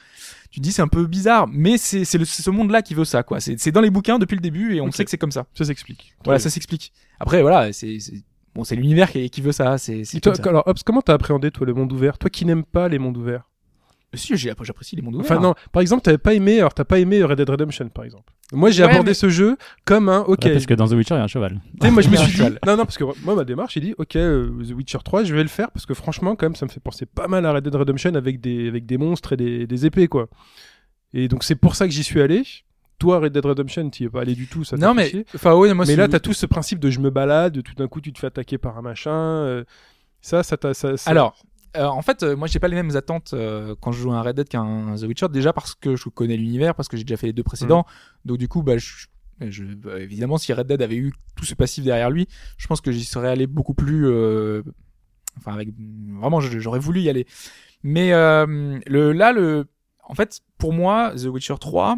tu 0.50 0.60
te 0.60 0.64
dis 0.64 0.72
c'est 0.72 0.82
un 0.82 0.88
peu 0.88 1.06
bizarre. 1.06 1.48
Mais 1.52 1.78
c'est 1.78 2.06
c'est 2.06 2.24
ce 2.26 2.50
monde 2.50 2.72
là 2.72 2.82
qui 2.82 2.96
veut 2.96 3.06
ça 3.06 3.22
quoi. 3.22 3.40
C'est 3.40 3.60
c'est 3.60 3.72
dans 3.72 3.82
les 3.82 3.92
bouquins 3.92 4.18
depuis 4.18 4.36
le 4.36 4.42
début 4.42 4.76
et 4.76 4.82
on 4.82 4.90
sait 4.92 5.06
que 5.06 5.12
c'est 5.12 5.18
comme 5.20 5.32
ça. 5.32 5.46
Ça 5.54 5.64
s'explique. 5.66 6.16
voilà 6.26 6.40
ça 6.40 6.50
s'explique. 6.50 6.92
Après 7.20 7.42
voilà 7.42 7.72
c'est 7.74 8.00
c'est- 8.00 8.24
bon 8.56 8.64
c'est 8.64 8.76
l'univers 8.76 9.12
qui, 9.12 9.30
qui 9.30 9.42
veut 9.42 9.52
ça. 9.52 9.78
C'est 9.78 10.04
alors, 10.48 10.64
Hobbs, 10.68 10.80
comment 10.86 11.02
t'as 11.02 11.14
appréhendé 11.14 11.52
toi 11.52 11.68
le 11.68 11.74
monde 11.74 11.92
ouvert? 11.94 12.18
Toi 12.18 12.30
qui 12.30 12.46
n'aimes 12.46 12.64
pas 12.64 12.88
les 12.90 12.98
mondes 13.00 13.18
ouverts? 13.18 13.49
Si 14.14 14.36
j'ai- 14.38 14.54
j'apprécie 14.62 14.96
les 14.96 15.02
mondes 15.02 15.16
ouverts 15.16 15.32
Enfin 15.32 15.40
non, 15.42 15.54
par 15.72 15.82
exemple, 15.82 16.02
t'avais 16.04 16.18
pas 16.18 16.34
aimé, 16.34 16.60
alors 16.60 16.74
t'as 16.74 16.84
pas 16.86 17.00
aimé 17.00 17.24
Red 17.24 17.38
Dead 17.38 17.50
Redemption 17.50 17.90
par 17.90 18.06
exemple. 18.06 18.32
Moi 18.52 18.72
j'ai 18.72 18.84
Ouais, 18.84 18.90
abordé 18.90 19.12
mais- 19.12 19.14
ce 19.14 19.30
jeu 19.30 19.58
comme 19.86 20.10
un 20.10 20.22
ok. 20.22 20.44
Ouais, 20.46 20.54
parce 20.54 20.66
que 20.66 20.74
dans 20.74 20.88
The 20.88 20.94
Witcher, 20.94 21.14
il 21.14 21.18
y 21.18 21.22
a 21.22 21.24
un 21.24 21.28
cheval. 21.28 21.62
Tu 21.80 21.86
sais, 21.88 21.92
moi 21.92 22.02
je 22.02 22.10
me 22.10 22.16
suis 22.16 22.26
dit, 22.32 22.38
cheval. 22.38 22.60
non 22.66 22.78
non 22.78 22.84
parce 22.86 22.98
que 22.98 23.04
moi 23.24 23.36
ma 23.36 23.44
démarche 23.44 23.76
j'ai 23.76 23.82
dit 23.82 23.94
ok 23.98 24.16
euh, 24.16 24.50
The 24.68 24.72
Witcher 24.72 24.98
3 25.06 25.24
je 25.24 25.36
vais 25.36 25.44
le 25.44 25.50
faire 25.50 25.70
parce 25.72 25.86
que 25.86 25.94
franchement 25.94 26.36
quand 26.36 26.48
même 26.48 26.56
ça 26.56 26.66
me 26.66 26.72
fait 26.72 26.80
penser 26.80 27.06
pas 27.06 27.28
mal 27.28 27.46
à 27.46 27.54
Red 27.54 27.64
Dead 27.64 27.76
Redemption 27.76 28.16
avec 28.16 28.42
des 28.42 28.68
avec 28.68 28.86
des 28.88 28.98
monstres 28.98 29.34
et 29.34 29.38
des, 29.38 29.68
des 29.68 29.86
épées 29.86 30.08
quoi. 30.08 30.28
Et 31.14 31.28
donc 31.28 31.44
c'est 31.44 31.56
pour 31.56 31.76
ça 31.76 31.86
que 31.88 31.94
j'y 31.94 32.04
suis 32.04 32.22
allé. 32.22 32.44
Toi 32.98 33.20
Red 33.20 33.34
Dead 33.34 33.46
Redemption 33.46 33.90
t'y 33.90 34.06
es 34.06 34.10
pas 34.10 34.22
allé 34.22 34.34
du 34.36 34.48
tout 34.48 34.64
ça. 34.64 34.76
non 34.78 34.94
mais 34.96 35.26
enfin 35.36 35.54
ouais 35.56 35.74
moi 35.74 35.86
mais 35.88 35.96
là 35.96 36.08
t'as 36.08 36.20
tout 36.20 36.34
ce 36.34 36.46
principe 36.46 36.80
de 36.80 36.90
je 36.90 37.00
me 37.00 37.10
balade, 37.12 37.62
tout 37.64 37.74
d'un 37.76 37.88
coup 37.88 38.02
tu 38.02 38.12
te 38.12 38.20
fais 38.20 38.28
attaquer 38.28 38.58
par 38.58 38.78
un 38.78 38.82
machin. 38.82 39.12
euh, 39.12 39.64
ça 40.22 40.44
ça 40.44 40.58
t'a 40.58 40.74
ça, 40.74 40.98
ça- 40.98 41.10
Alors, 41.10 41.38
euh, 41.78 41.86
en 41.88 42.02
fait, 42.02 42.24
euh, 42.24 42.36
moi, 42.36 42.48
j'ai 42.48 42.60
pas 42.60 42.68
les 42.68 42.76
mêmes 42.76 42.96
attentes 42.96 43.32
euh, 43.34 43.76
quand 43.82 43.92
je 43.92 44.02
joue 44.02 44.12
à 44.12 44.16
un 44.18 44.22
Red 44.22 44.36
Dead 44.36 44.48
qu'à 44.50 44.60
un 44.60 44.96
The 44.96 45.04
Witcher. 45.04 45.28
Déjà 45.30 45.54
parce 45.54 45.76
que 45.76 45.96
je 45.96 46.10
connais 46.10 46.38
l'univers, 46.38 46.76
parce 46.76 46.88
que 46.88 46.98
j'ai 46.98 47.04
déjà 47.04 47.18
fait 47.18 47.28
les 47.28 47.34
deux 47.34 47.44
précédents. 47.44 47.86
Donc 48.26 48.38
du 48.38 48.48
coup, 48.48 48.64
bah, 48.64 48.78
je, 48.78 49.06
je- 49.42 49.64
bah, 49.64 50.00
évidemment, 50.00 50.38
si 50.38 50.52
Red 50.54 50.68
Dead 50.68 50.82
avait 50.82 50.96
eu 50.98 51.14
tout 51.36 51.46
ce 51.46 51.54
passif 51.56 51.84
derrière 51.84 52.10
lui, 52.10 52.28
je 52.58 52.68
pense 52.68 52.82
que 52.82 52.92
j'y 52.92 53.06
serais 53.06 53.30
allé 53.30 53.48
beaucoup 53.48 53.74
plus. 53.74 54.08
enfin, 55.38 55.54
avec 55.54 55.70
vraiment, 56.20 56.40
j'aurais 56.42 56.80
voulu 56.80 57.02
y 57.02 57.10
aller. 57.10 57.26
Mais 57.84 58.10
le 58.12 59.12
là, 59.14 59.32
le, 59.32 59.66
en 60.04 60.14
fait, 60.16 60.42
pour 60.58 60.74
moi, 60.74 61.14
The 61.16 61.26
Witcher 61.26 61.56
3 61.60 61.98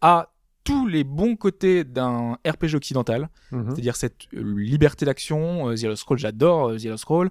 a 0.00 0.32
tous 0.64 0.86
les 0.86 1.02
bons 1.02 1.34
côtés 1.34 1.82
d'un 1.84 2.36
RPG 2.46 2.74
occidental 2.74 3.30
Mhm. 3.52 3.70
c'est-à-dire 3.70 3.96
cette 3.96 4.26
liberté 4.32 5.06
d'action. 5.06 5.74
The 5.74 5.82
Elder 5.84 5.96
Scrolls, 5.96 6.18
j'adore 6.18 6.72
The 6.76 6.84
Elder 6.84 6.96
Scrolls. 6.98 7.30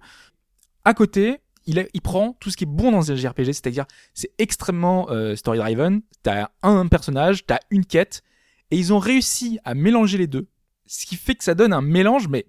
À 0.84 0.94
côté, 0.96 1.38
il, 1.68 1.80
a- 1.80 1.86
il 1.94 2.02
prend 2.02 2.34
tout 2.40 2.50
ce 2.50 2.58
qui 2.58 2.64
est 2.64 2.68
bon 2.68 2.92
dans 2.92 3.12
un 3.12 3.16
JRPG, 3.16 3.46
c'est-à-dire 3.54 3.86
c'est 4.14 4.32
extrêmement 4.38 5.10
euh, 5.12 5.36
story-driven. 5.36 6.02
T'as 6.24 6.50
un 6.64 6.88
personnage, 6.88 7.46
t'as 7.46 7.60
une 7.70 7.86
quête, 7.86 8.24
et 8.72 8.78
ils 8.78 8.94
ont 8.94 9.00
réussi 9.00 9.60
à 9.64 9.74
mélanger 9.76 10.18
les 10.18 10.28
deux, 10.28 10.48
ce 10.86 11.06
qui 11.06 11.16
fait 11.16 11.36
que 11.36 11.44
ça 11.44 11.54
donne 11.56 11.74
un 11.74 11.82
mélange, 11.82 12.28
mais 12.28 12.46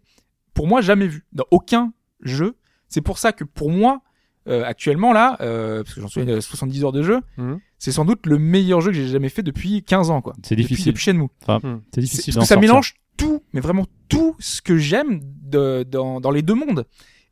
pour 0.55 0.67
moi 0.67 0.81
jamais 0.81 1.07
vu 1.07 1.25
dans 1.33 1.45
aucun 1.51 1.93
jeu. 2.23 2.57
C'est 2.89 3.01
pour 3.03 3.19
ça 3.19 3.33
que 3.33 3.45
pour 3.45 3.71
moi, 3.71 4.01
euh, 4.49 4.65
actuellement 4.65 5.13
là, 5.13 5.37
euh, 5.41 5.83
parce 5.83 5.95
que 5.95 6.01
j'en 6.01 6.09
suis 6.09 6.23
à 6.31 6.41
70 6.41 6.85
heures 6.85 6.93
de 6.93 7.03
jeu, 7.03 7.21
Mhm. 7.37 7.61
c'est 7.79 7.93
sans 7.93 8.05
doute 8.05 8.25
le 8.27 8.39
meilleur 8.39 8.81
jeu 8.81 8.91
que 8.91 8.97
j'ai 8.97 9.09
jamais 9.09 9.29
fait 9.29 9.43
depuis 9.43 9.83
15 9.85 10.11
ans, 10.11 10.23
quoi. 10.23 10.33
C'est 10.43 10.57
Depuis- 10.57 10.69
difficile. 10.69 10.93
Depuis 10.93 11.03
Shenmue. 11.05 11.29
C'est 11.47 11.61
C'est- 11.95 12.01
difficile 12.01 12.35
parce 12.35 12.45
que 12.45 12.49
ça 12.49 12.55
sortir. 12.55 12.61
mélange 12.61 12.95
tout, 13.17 13.43
mais 13.53 13.61
vraiment 13.61 13.85
tout 14.09 14.35
ce 14.39 14.63
que 14.63 14.79
j'aime 14.79 15.21
dans 15.43 16.31
les 16.33 16.43
deux 16.43 16.55
mondes. 16.55 16.87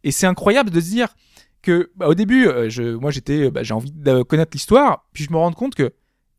Et 0.04 0.10
c'est 0.10 0.26
incroyable 0.26 0.70
de 0.70 0.80
se 0.80 0.90
dire 0.90 1.08
que 1.66 1.90
bah, 1.96 2.08
au 2.08 2.14
début, 2.14 2.46
euh, 2.46 2.70
je, 2.70 2.94
moi 2.94 3.10
j'étais, 3.10 3.50
bah, 3.50 3.62
j'ai 3.62 3.74
envie 3.74 3.92
de 3.92 4.22
connaître 4.22 4.50
l'histoire, 4.54 5.06
puis 5.12 5.24
je 5.24 5.32
me 5.32 5.36
rends 5.36 5.52
compte 5.52 5.74
que 5.74 5.92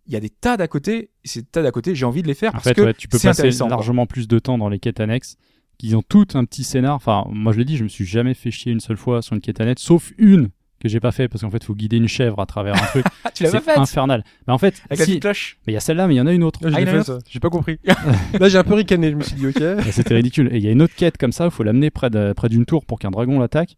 il 0.07 0.13
y 0.13 0.15
a 0.15 0.21
des 0.21 0.29
tas 0.29 0.55
d'à 0.55 0.67
côté, 0.69 1.11
et 1.25 1.27
ces 1.27 1.43
tas 1.43 1.61
d'à 1.61 1.71
côté, 1.71 1.93
j'ai 1.93 2.05
envie 2.05 2.21
de 2.21 2.27
les 2.27 2.33
faire 2.33 2.51
En 2.51 2.53
parce 2.53 2.63
fait, 2.63 2.73
que 2.75 2.81
ouais, 2.81 2.93
tu 2.93 3.09
peux 3.09 3.17
c'est 3.17 3.27
passer 3.27 3.49
quoi. 3.49 3.67
largement 3.67 4.05
plus 4.05 4.29
de 4.29 4.39
temps 4.39 4.57
dans 4.57 4.69
les 4.69 4.79
quêtes 4.79 5.01
annexes, 5.01 5.35
qu'ils 5.77 5.97
ont 5.97 6.01
toutes 6.01 6.35
un 6.37 6.45
petit 6.45 6.63
scénar. 6.63 6.95
Enfin, 6.95 7.25
moi 7.29 7.51
je 7.51 7.59
l'ai 7.59 7.65
dit, 7.65 7.75
je 7.75 7.83
me 7.83 7.89
suis 7.89 8.05
jamais 8.05 8.33
fait 8.33 8.49
chier 8.49 8.71
une 8.71 8.79
seule 8.79 8.95
fois 8.97 9.21
sur 9.21 9.35
une 9.35 9.41
quête 9.41 9.59
annexe, 9.59 9.81
sauf 9.81 10.13
une 10.17 10.49
que 10.79 10.87
j'ai 10.89 10.99
pas 10.99 11.11
fait 11.11 11.27
parce 11.27 11.41
qu'en 11.41 11.49
fait, 11.49 11.63
faut 11.63 11.75
guider 11.75 11.97
une 11.97 12.07
chèvre 12.07 12.39
à 12.39 12.45
travers 12.45 12.75
un 12.75 12.85
truc. 12.87 13.05
Ah, 13.23 13.31
tu 13.33 13.43
l'as 13.43 13.51
pas 13.51 13.59
c'est 13.59 13.71
fait 13.73 13.79
infernal. 13.79 14.23
Mais 14.47 14.53
en 14.53 14.57
fait, 14.57 14.81
avec 14.85 14.99
la 14.99 15.05
si, 15.05 15.11
petite 15.11 15.21
cloche. 15.23 15.57
mais 15.65 15.73
il 15.73 15.75
y 15.75 15.77
a 15.77 15.81
celle-là, 15.81 16.07
mais 16.07 16.15
il 16.15 16.17
y 16.17 16.21
en 16.21 16.27
a 16.27 16.33
une 16.33 16.43
autre. 16.43 16.59
Ah, 16.63 16.69
l'ai 16.69 16.81
il 16.83 16.87
y 16.87 16.91
en 16.91 16.93
a 16.93 16.97
fait, 16.99 17.03
ça. 17.03 17.19
J'ai 17.29 17.39
pas 17.39 17.49
compris. 17.49 17.79
Là, 18.39 18.49
j'ai 18.49 18.57
un 18.57 18.63
peu 18.63 18.75
ricané. 18.75 19.11
Je 19.11 19.15
me 19.15 19.23
suis 19.23 19.35
dit, 19.35 19.47
ok. 19.47 19.59
Bah, 19.59 19.83
C'était 19.91 20.15
ridicule. 20.15 20.49
Et 20.53 20.57
il 20.57 20.63
y 20.63 20.67
a 20.67 20.71
une 20.71 20.81
autre 20.81 20.95
quête 20.95 21.17
comme 21.17 21.31
ça, 21.31 21.45
il 21.45 21.51
faut 21.51 21.63
l'amener 21.63 21.89
près 21.89 22.09
d'une 22.09 22.65
tour 22.65 22.85
pour 22.85 22.99
qu'un 22.99 23.11
dragon 23.11 23.39
l'attaque. 23.39 23.75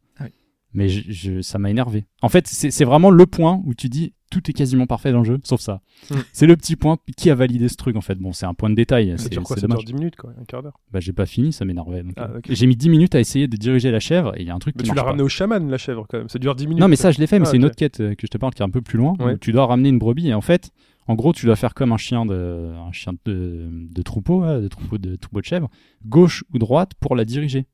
Mais 0.73 0.87
je, 0.89 1.11
je- 1.11 1.41
ça 1.41 1.57
m'a 1.59 1.69
énervé. 1.69 2.05
En 2.21 2.29
fait, 2.29 2.45
c'est 2.47 2.85
vraiment 2.85 3.09
le 3.09 3.25
point 3.25 3.61
où 3.65 3.73
tu 3.73 3.89
dis 3.89 4.13
tout 4.29 4.47
est 4.47 4.53
quasiment 4.53 4.85
parfait 4.85 5.11
dans 5.11 5.19
le 5.19 5.23
jeu, 5.25 5.39
sauf 5.43 5.59
ça. 5.59 5.81
Mm. 6.11 6.15
C'est 6.33 6.45
le 6.45 6.55
petit 6.55 6.75
point 6.75 6.97
qui 7.17 7.31
a 7.31 7.35
validé 7.35 7.67
ce 7.67 7.75
truc 7.75 7.95
en 7.95 8.01
fait. 8.01 8.13
Bon, 8.19 8.31
c'est 8.31 8.45
un 8.45 8.53
point 8.53 8.69
de 8.69 8.75
détail. 8.75 9.17
Ça 9.17 9.23
C'est 9.23 9.29
dure 9.29 9.41
quoi 9.41 9.55
Ça 9.55 9.61
dure 9.61 9.69
dommage. 9.69 9.85
10 9.85 9.93
minutes, 9.95 10.15
quoi, 10.17 10.31
un 10.39 10.43
quart 10.45 10.61
d'heure? 10.61 10.79
Bah, 10.91 10.99
j'ai 10.99 11.13
pas 11.13 11.25
fini, 11.25 11.51
ça 11.51 11.65
m'énervait. 11.65 12.03
Ah, 12.15 12.29
euh. 12.35 12.39
J'ai 12.47 12.67
mis 12.67 12.75
10 12.75 12.89
minutes 12.89 13.15
à 13.15 13.19
essayer 13.19 13.47
de 13.47 13.57
diriger 13.57 13.89
la 13.89 13.99
chèvre 13.99 14.33
et 14.37 14.41
il 14.41 14.47
y 14.47 14.51
a 14.51 14.55
un 14.55 14.59
truc 14.59 14.75
Mais 14.77 14.83
qui 14.83 14.89
tu 14.89 14.95
l'as 14.95 15.01
ramené 15.01 15.23
au 15.23 15.29
chaman, 15.29 15.67
la 15.67 15.79
chèvre, 15.79 16.05
quand 16.07 16.19
même. 16.19 16.29
Ça 16.29 16.37
dure 16.37 16.53
10 16.53 16.67
minutes. 16.67 16.79
Non, 16.81 16.87
mais 16.87 16.95
ça, 16.95 17.09
je 17.09 17.17
l'ai 17.19 17.25
fait, 17.25 17.39
mais 17.39 17.47
Ah, 17.47 17.49
c'est 17.49 17.57
une 17.57 17.65
autre 17.65 17.75
quête 17.75 17.99
euh, 18.01 18.13
que 18.13 18.27
je 18.27 18.31
te 18.31 18.37
parle 18.37 18.53
qui 18.53 18.61
est 18.61 18.65
un 18.65 18.69
peu 18.69 18.81
plus 18.81 18.99
loin. 18.99 19.15
Ouais. 19.19 19.33
Où 19.33 19.37
tu 19.39 19.51
dois 19.51 19.65
ramener 19.65 19.89
une 19.89 19.97
brebis 19.97 20.27
et 20.27 20.35
en 20.35 20.41
fait, 20.41 20.69
en 21.07 21.15
gros, 21.15 21.33
tu 21.33 21.47
dois 21.47 21.55
faire 21.55 21.73
comme 21.73 21.91
un 21.91 21.97
chien 21.97 22.27
de, 22.27 22.71
un 22.87 22.91
chien 22.91 23.13
de, 23.25 23.67
de 23.71 24.01
troupeau, 24.03 24.45
de 24.45 24.67
troupeau 24.67 24.99
de 24.99 25.15
troupeau 25.15 25.41
de 25.41 25.45
chèvre, 25.45 25.69
gauche 26.05 26.43
ou 26.53 26.59
droite 26.59 26.91
pour 26.99 27.15
la 27.15 27.25
diriger. 27.25 27.65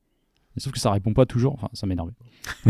Sauf 0.58 0.72
que 0.72 0.78
ça 0.78 0.90
répond 0.90 1.12
pas 1.12 1.26
toujours. 1.26 1.54
Enfin, 1.54 1.68
ça 1.72 1.86
m'énerve. 1.86 2.10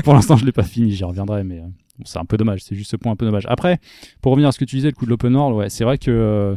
pour 0.05 0.14
l'instant, 0.14 0.37
je 0.37 0.44
l'ai 0.44 0.53
pas 0.53 0.62
fini. 0.62 0.90
J'y 0.92 1.05
reviendrai, 1.05 1.44
mais 1.44 1.61
euh, 1.61 1.66
bon, 1.99 2.05
c'est 2.05 2.18
un 2.18 2.25
peu 2.25 2.37
dommage. 2.37 2.62
C'est 2.64 2.75
juste 2.75 2.90
ce 2.90 2.96
point 2.96 3.12
un 3.12 3.16
peu 3.16 3.27
dommage. 3.27 3.44
Après, 3.49 3.79
pour 4.20 4.33
revenir 4.33 4.49
à 4.49 4.53
ce 4.53 4.59
que 4.59 4.64
tu 4.64 4.77
disais, 4.77 4.88
le 4.88 4.94
coup 4.94 5.05
de 5.05 5.11
l'open 5.11 5.35
world, 5.35 5.57
ouais, 5.57 5.70
c'est 5.70 5.85
vrai 5.85 5.99
que 5.99 6.11
euh, 6.11 6.57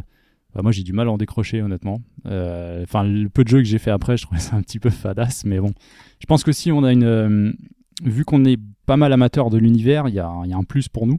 bah, 0.54 0.62
moi 0.62 0.72
j'ai 0.72 0.82
du 0.82 0.92
mal 0.92 1.08
à 1.08 1.12
en 1.12 1.18
décrocher, 1.18 1.62
honnêtement. 1.62 2.02
Euh, 2.26 2.82
Enfin, 2.82 3.04
le 3.04 3.28
peu 3.28 3.44
de 3.44 3.48
jeux 3.48 3.58
que 3.58 3.64
j'ai 3.64 3.78
fait 3.78 3.90
après, 3.90 4.16
je 4.16 4.24
trouvais 4.24 4.40
ça 4.40 4.56
un 4.56 4.62
petit 4.62 4.78
peu 4.78 4.90
fadasse, 4.90 5.44
mais 5.44 5.60
bon. 5.60 5.72
Je 6.18 6.26
pense 6.26 6.42
que 6.42 6.52
si 6.52 6.72
on 6.72 6.82
a 6.84 6.92
une, 6.92 7.54
vu 8.02 8.24
qu'on 8.24 8.44
est 8.44 8.58
pas 8.86 8.96
mal 8.96 9.12
amateur 9.12 9.50
de 9.50 9.58
l'univers, 9.58 10.08
il 10.08 10.14
y 10.14 10.18
a, 10.18 10.32
il 10.44 10.50
y 10.50 10.52
a 10.52 10.56
un 10.56 10.64
plus 10.64 10.88
pour 10.88 11.06
nous. 11.06 11.18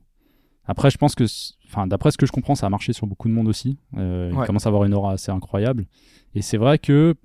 Après, 0.66 0.92
je 0.92 0.98
pense 0.98 1.16
que, 1.16 1.24
enfin, 1.68 1.88
d'après 1.88 2.12
ce 2.12 2.18
que 2.18 2.26
je 2.26 2.32
comprends, 2.32 2.56
ça 2.56 2.68
a 2.68 2.70
marché 2.70 2.94
sur 2.94 3.08
beaucoup 3.08 3.28
de 3.28 3.34
monde 3.34 3.48
aussi. 3.48 3.78
Euh, 3.98 4.32
Il 4.32 4.46
commence 4.46 4.66
à 4.66 4.70
avoir 4.70 4.84
une 4.86 4.94
aura 4.94 5.14
assez 5.14 5.32
incroyable. 5.32 5.86
Et 6.36 6.42
c'est 6.42 6.58
vrai 6.58 6.78
que, 6.78 7.16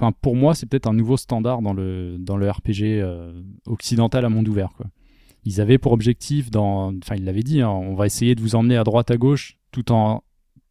enfin, 0.00 0.12
pour 0.20 0.36
moi, 0.36 0.54
c'est 0.54 0.66
peut-être 0.66 0.86
un 0.86 0.92
nouveau 0.94 1.16
standard 1.16 1.62
dans 1.62 1.72
le 1.72 2.16
dans 2.18 2.36
le 2.36 2.50
RPG 2.50 3.00
euh, 3.00 3.42
occidental 3.66 4.24
à 4.24 4.28
monde 4.28 4.48
ouvert. 4.48 4.70
Quoi. 4.76 4.86
Ils 5.44 5.60
avaient 5.60 5.78
pour 5.78 5.92
objectif, 5.92 6.50
dans, 6.50 6.94
enfin, 6.98 7.16
ils 7.16 7.24
l'avaient 7.24 7.42
dit, 7.42 7.60
hein, 7.62 7.70
on 7.70 7.94
va 7.94 8.06
essayer 8.06 8.34
de 8.34 8.40
vous 8.40 8.54
emmener 8.56 8.76
à 8.76 8.84
droite, 8.84 9.10
à 9.10 9.16
gauche, 9.16 9.58
tout 9.72 9.92
en 9.92 10.22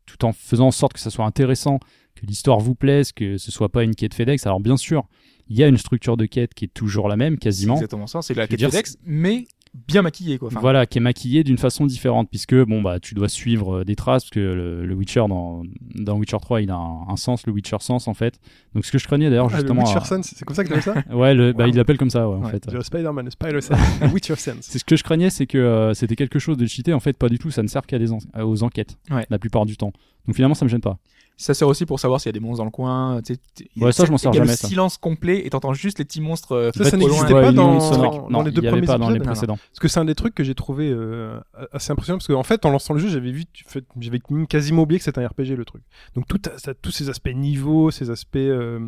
tout 0.06 0.26
en 0.26 0.34
faisant 0.34 0.68
en 0.68 0.72
sorte 0.72 0.94
que 0.94 1.00
ça 1.00 1.12
soit 1.12 1.26
intéressant, 1.26 1.80
que 2.16 2.26
l'histoire 2.26 2.60
vous 2.60 2.74
plaise, 2.76 3.12
que 3.12 3.38
ce 3.38 3.52
soit 3.52 3.70
pas 3.70 3.84
une 3.84 3.94
quête 3.96 4.14
FedEx. 4.16 4.46
Alors 4.48 4.60
bien 4.60 4.76
sûr, 4.78 5.08
il 5.48 5.58
y 5.58 5.64
a 5.64 5.68
une 5.68 5.78
structure 5.78 6.18
de 6.18 6.26
quête 6.26 6.54
qui 6.54 6.66
est 6.66 6.74
toujours 6.74 7.08
la 7.08 7.16
même, 7.16 7.34
C'est 7.36 7.40
quasiment. 7.40 7.76
exactement 7.76 8.08
ça. 8.08 8.22
C'est 8.22 8.34
la 8.34 8.48
quête 8.48 8.58
dire, 8.60 8.70
FedEx, 8.70 8.98
mais 9.04 9.46
bien 9.88 10.02
maquillée, 10.02 10.38
quoi. 10.38 10.48
Enfin, 10.48 10.60
voilà, 10.60 10.86
qui 10.86 10.98
est 10.98 11.02
maquillée 11.02 11.44
d'une 11.44 11.58
façon 11.58 11.86
différente, 11.86 12.30
puisque 12.30 12.56
bon 12.56 12.82
bah 12.82 13.00
tu 13.00 13.14
dois 13.16 13.30
suivre 13.30 13.78
euh, 13.80 13.84
des 13.86 13.96
traces, 13.96 14.24
parce 14.24 14.32
que 14.32 14.40
le, 14.40 14.86
le 14.86 14.96
Witcher 14.96 15.24
dans, 15.30 15.64
dans 15.96 16.16
Witcher 16.18 16.38
3 16.42 16.62
il 16.62 16.72
a 16.72 16.76
un, 16.76 17.06
un 17.08 17.16
sens, 17.16 17.46
le 17.46 17.54
Witcher 17.54 17.78
sens 17.80 18.08
en 18.08 18.14
fait. 18.14 18.40
Donc 18.74 18.86
ce 18.86 18.92
que 18.92 18.98
je 18.98 19.06
craignais 19.08 19.30
d'ailleurs 19.30 19.48
Ah, 19.50 19.54
le 19.54 19.58
justement, 19.60 19.84
Witcher 19.84 19.98
à- 20.00 20.06
Sense, 20.06 20.34
c'est 20.36 20.46
comme 20.46 20.56
ça 20.56 20.64
que 20.64 20.70
t'appelles 20.70 21.04
ça 21.08 21.16
ouais, 21.16 21.34
le, 21.34 21.54
bah, 21.54 21.66
Wow. 21.66 21.70
il 21.70 21.76
l'appelle 21.76 21.98
comme 21.98 22.10
ça 22.10 22.28
ouais, 22.28 22.36
en 22.36 22.44
Ouais, 22.44 22.52
fait. 22.52 22.72
Le 22.72 22.82
Spider-Man, 22.82 23.26
le 23.26 23.32
Spider-Sense, 23.32 23.78
le 24.02 24.08
Witcher 24.08 24.36
Sense. 24.36 24.58
C'est 24.62 24.80
ce 24.80 24.86
que 24.86 24.96
je 24.96 25.04
craignais, 25.04 25.30
c'est 25.30 25.46
que 25.48 25.58
euh, 25.58 25.94
c'était 25.94 26.16
quelque 26.16 26.40
chose 26.40 26.58
de 26.58 26.66
cheaté. 26.66 26.94
En 26.94 27.00
fait, 27.00 27.14
pas 27.14 27.30
du 27.30 27.38
tout. 27.40 27.52
Ça 27.52 27.62
ne 27.64 27.68
sert 27.68 27.86
qu'à 27.86 28.00
des 28.00 28.12
en- 28.12 28.20
aux 28.44 28.64
enquêtes, 28.64 28.98
Ouais. 29.12 29.26
la 29.30 29.38
plupart 29.40 29.66
du 29.66 29.78
temps. 29.78 29.94
Donc 30.28 30.36
finalement, 30.36 30.56
ça 30.56 30.66
me 30.66 30.70
gêne 30.70 30.82
pas. 30.82 30.98
Ça 31.42 31.54
sert 31.54 31.70
aussi 31.70 31.86
pour 31.86 32.02
savoir 32.02 32.20
s'il 32.20 32.28
y 32.28 32.36
a 32.36 32.40
des 32.40 32.42
monstres 32.42 32.58
dans 32.58 32.66
le 32.66 32.70
coin. 32.70 33.22
tu 33.22 33.34
sais, 33.34 33.40
t- 33.56 33.70
il 33.76 33.80
y 33.80 33.84
a- 33.84 33.86
Ouais, 33.88 33.92
ça, 33.94 34.04
je 34.04 34.12
m'en 34.12 34.18
sers 34.18 34.30
Il 34.32 34.36
y 34.36 34.38
a 34.40 34.42
jamais, 34.42 34.52
le 34.52 34.58
ça. 34.58 34.68
silence 34.68 34.98
complet 34.98 35.46
et 35.46 35.50
t'entends 35.50 35.74
juste 35.74 35.98
les 35.98 36.04
petits 36.04 36.20
monstres. 36.20 36.52
euh, 36.52 36.72
Ça, 36.76 36.84
ça 36.84 36.98
n'existait 36.98 37.32
pas 37.32 37.48
Ouais, 37.48 37.54
dans- 37.54 38.42
les 38.44 38.52
deux 38.52 38.62
premiers 38.62 38.82
pas 38.86 38.98
dans 38.98 39.10
les 39.10 39.20
précédents. 39.22 39.56
Parce 39.56 39.80
que 39.80 39.88
c'est 39.88 40.02
un 40.02 40.06
des 40.06 40.16
trucs 40.16 40.36
que 40.36 40.44
j'ai 40.44 40.54
trouvé 40.54 40.90
euh, 40.92 41.40
assez 41.72 41.92
impressionnant 41.94 42.18
parce 42.18 42.28
qu'en 42.28 42.44
fait 42.44 42.66
en 42.66 42.72
lançant 42.72 42.94
le 42.94 43.00
jeu 43.00 43.08
j'avais 43.08 43.32
vu 43.32 43.46
j'avais 44.02 44.20
quasiment 44.50 44.82
oublié 44.82 45.00
que 45.00 45.06
c'était 45.06 45.24
un 45.24 45.28
RPG 45.28 45.56
le 45.56 45.64
truc 45.66 45.82
donc 46.16 46.28
tout 46.28 46.42
a- 46.54 46.58
ça, 46.58 46.74
tous 46.74 46.92
ces 46.92 47.10
aspects 47.10 47.34
niveau 47.34 47.90
ces 47.90 48.10
aspects 48.10 48.36
euh, 48.36 48.80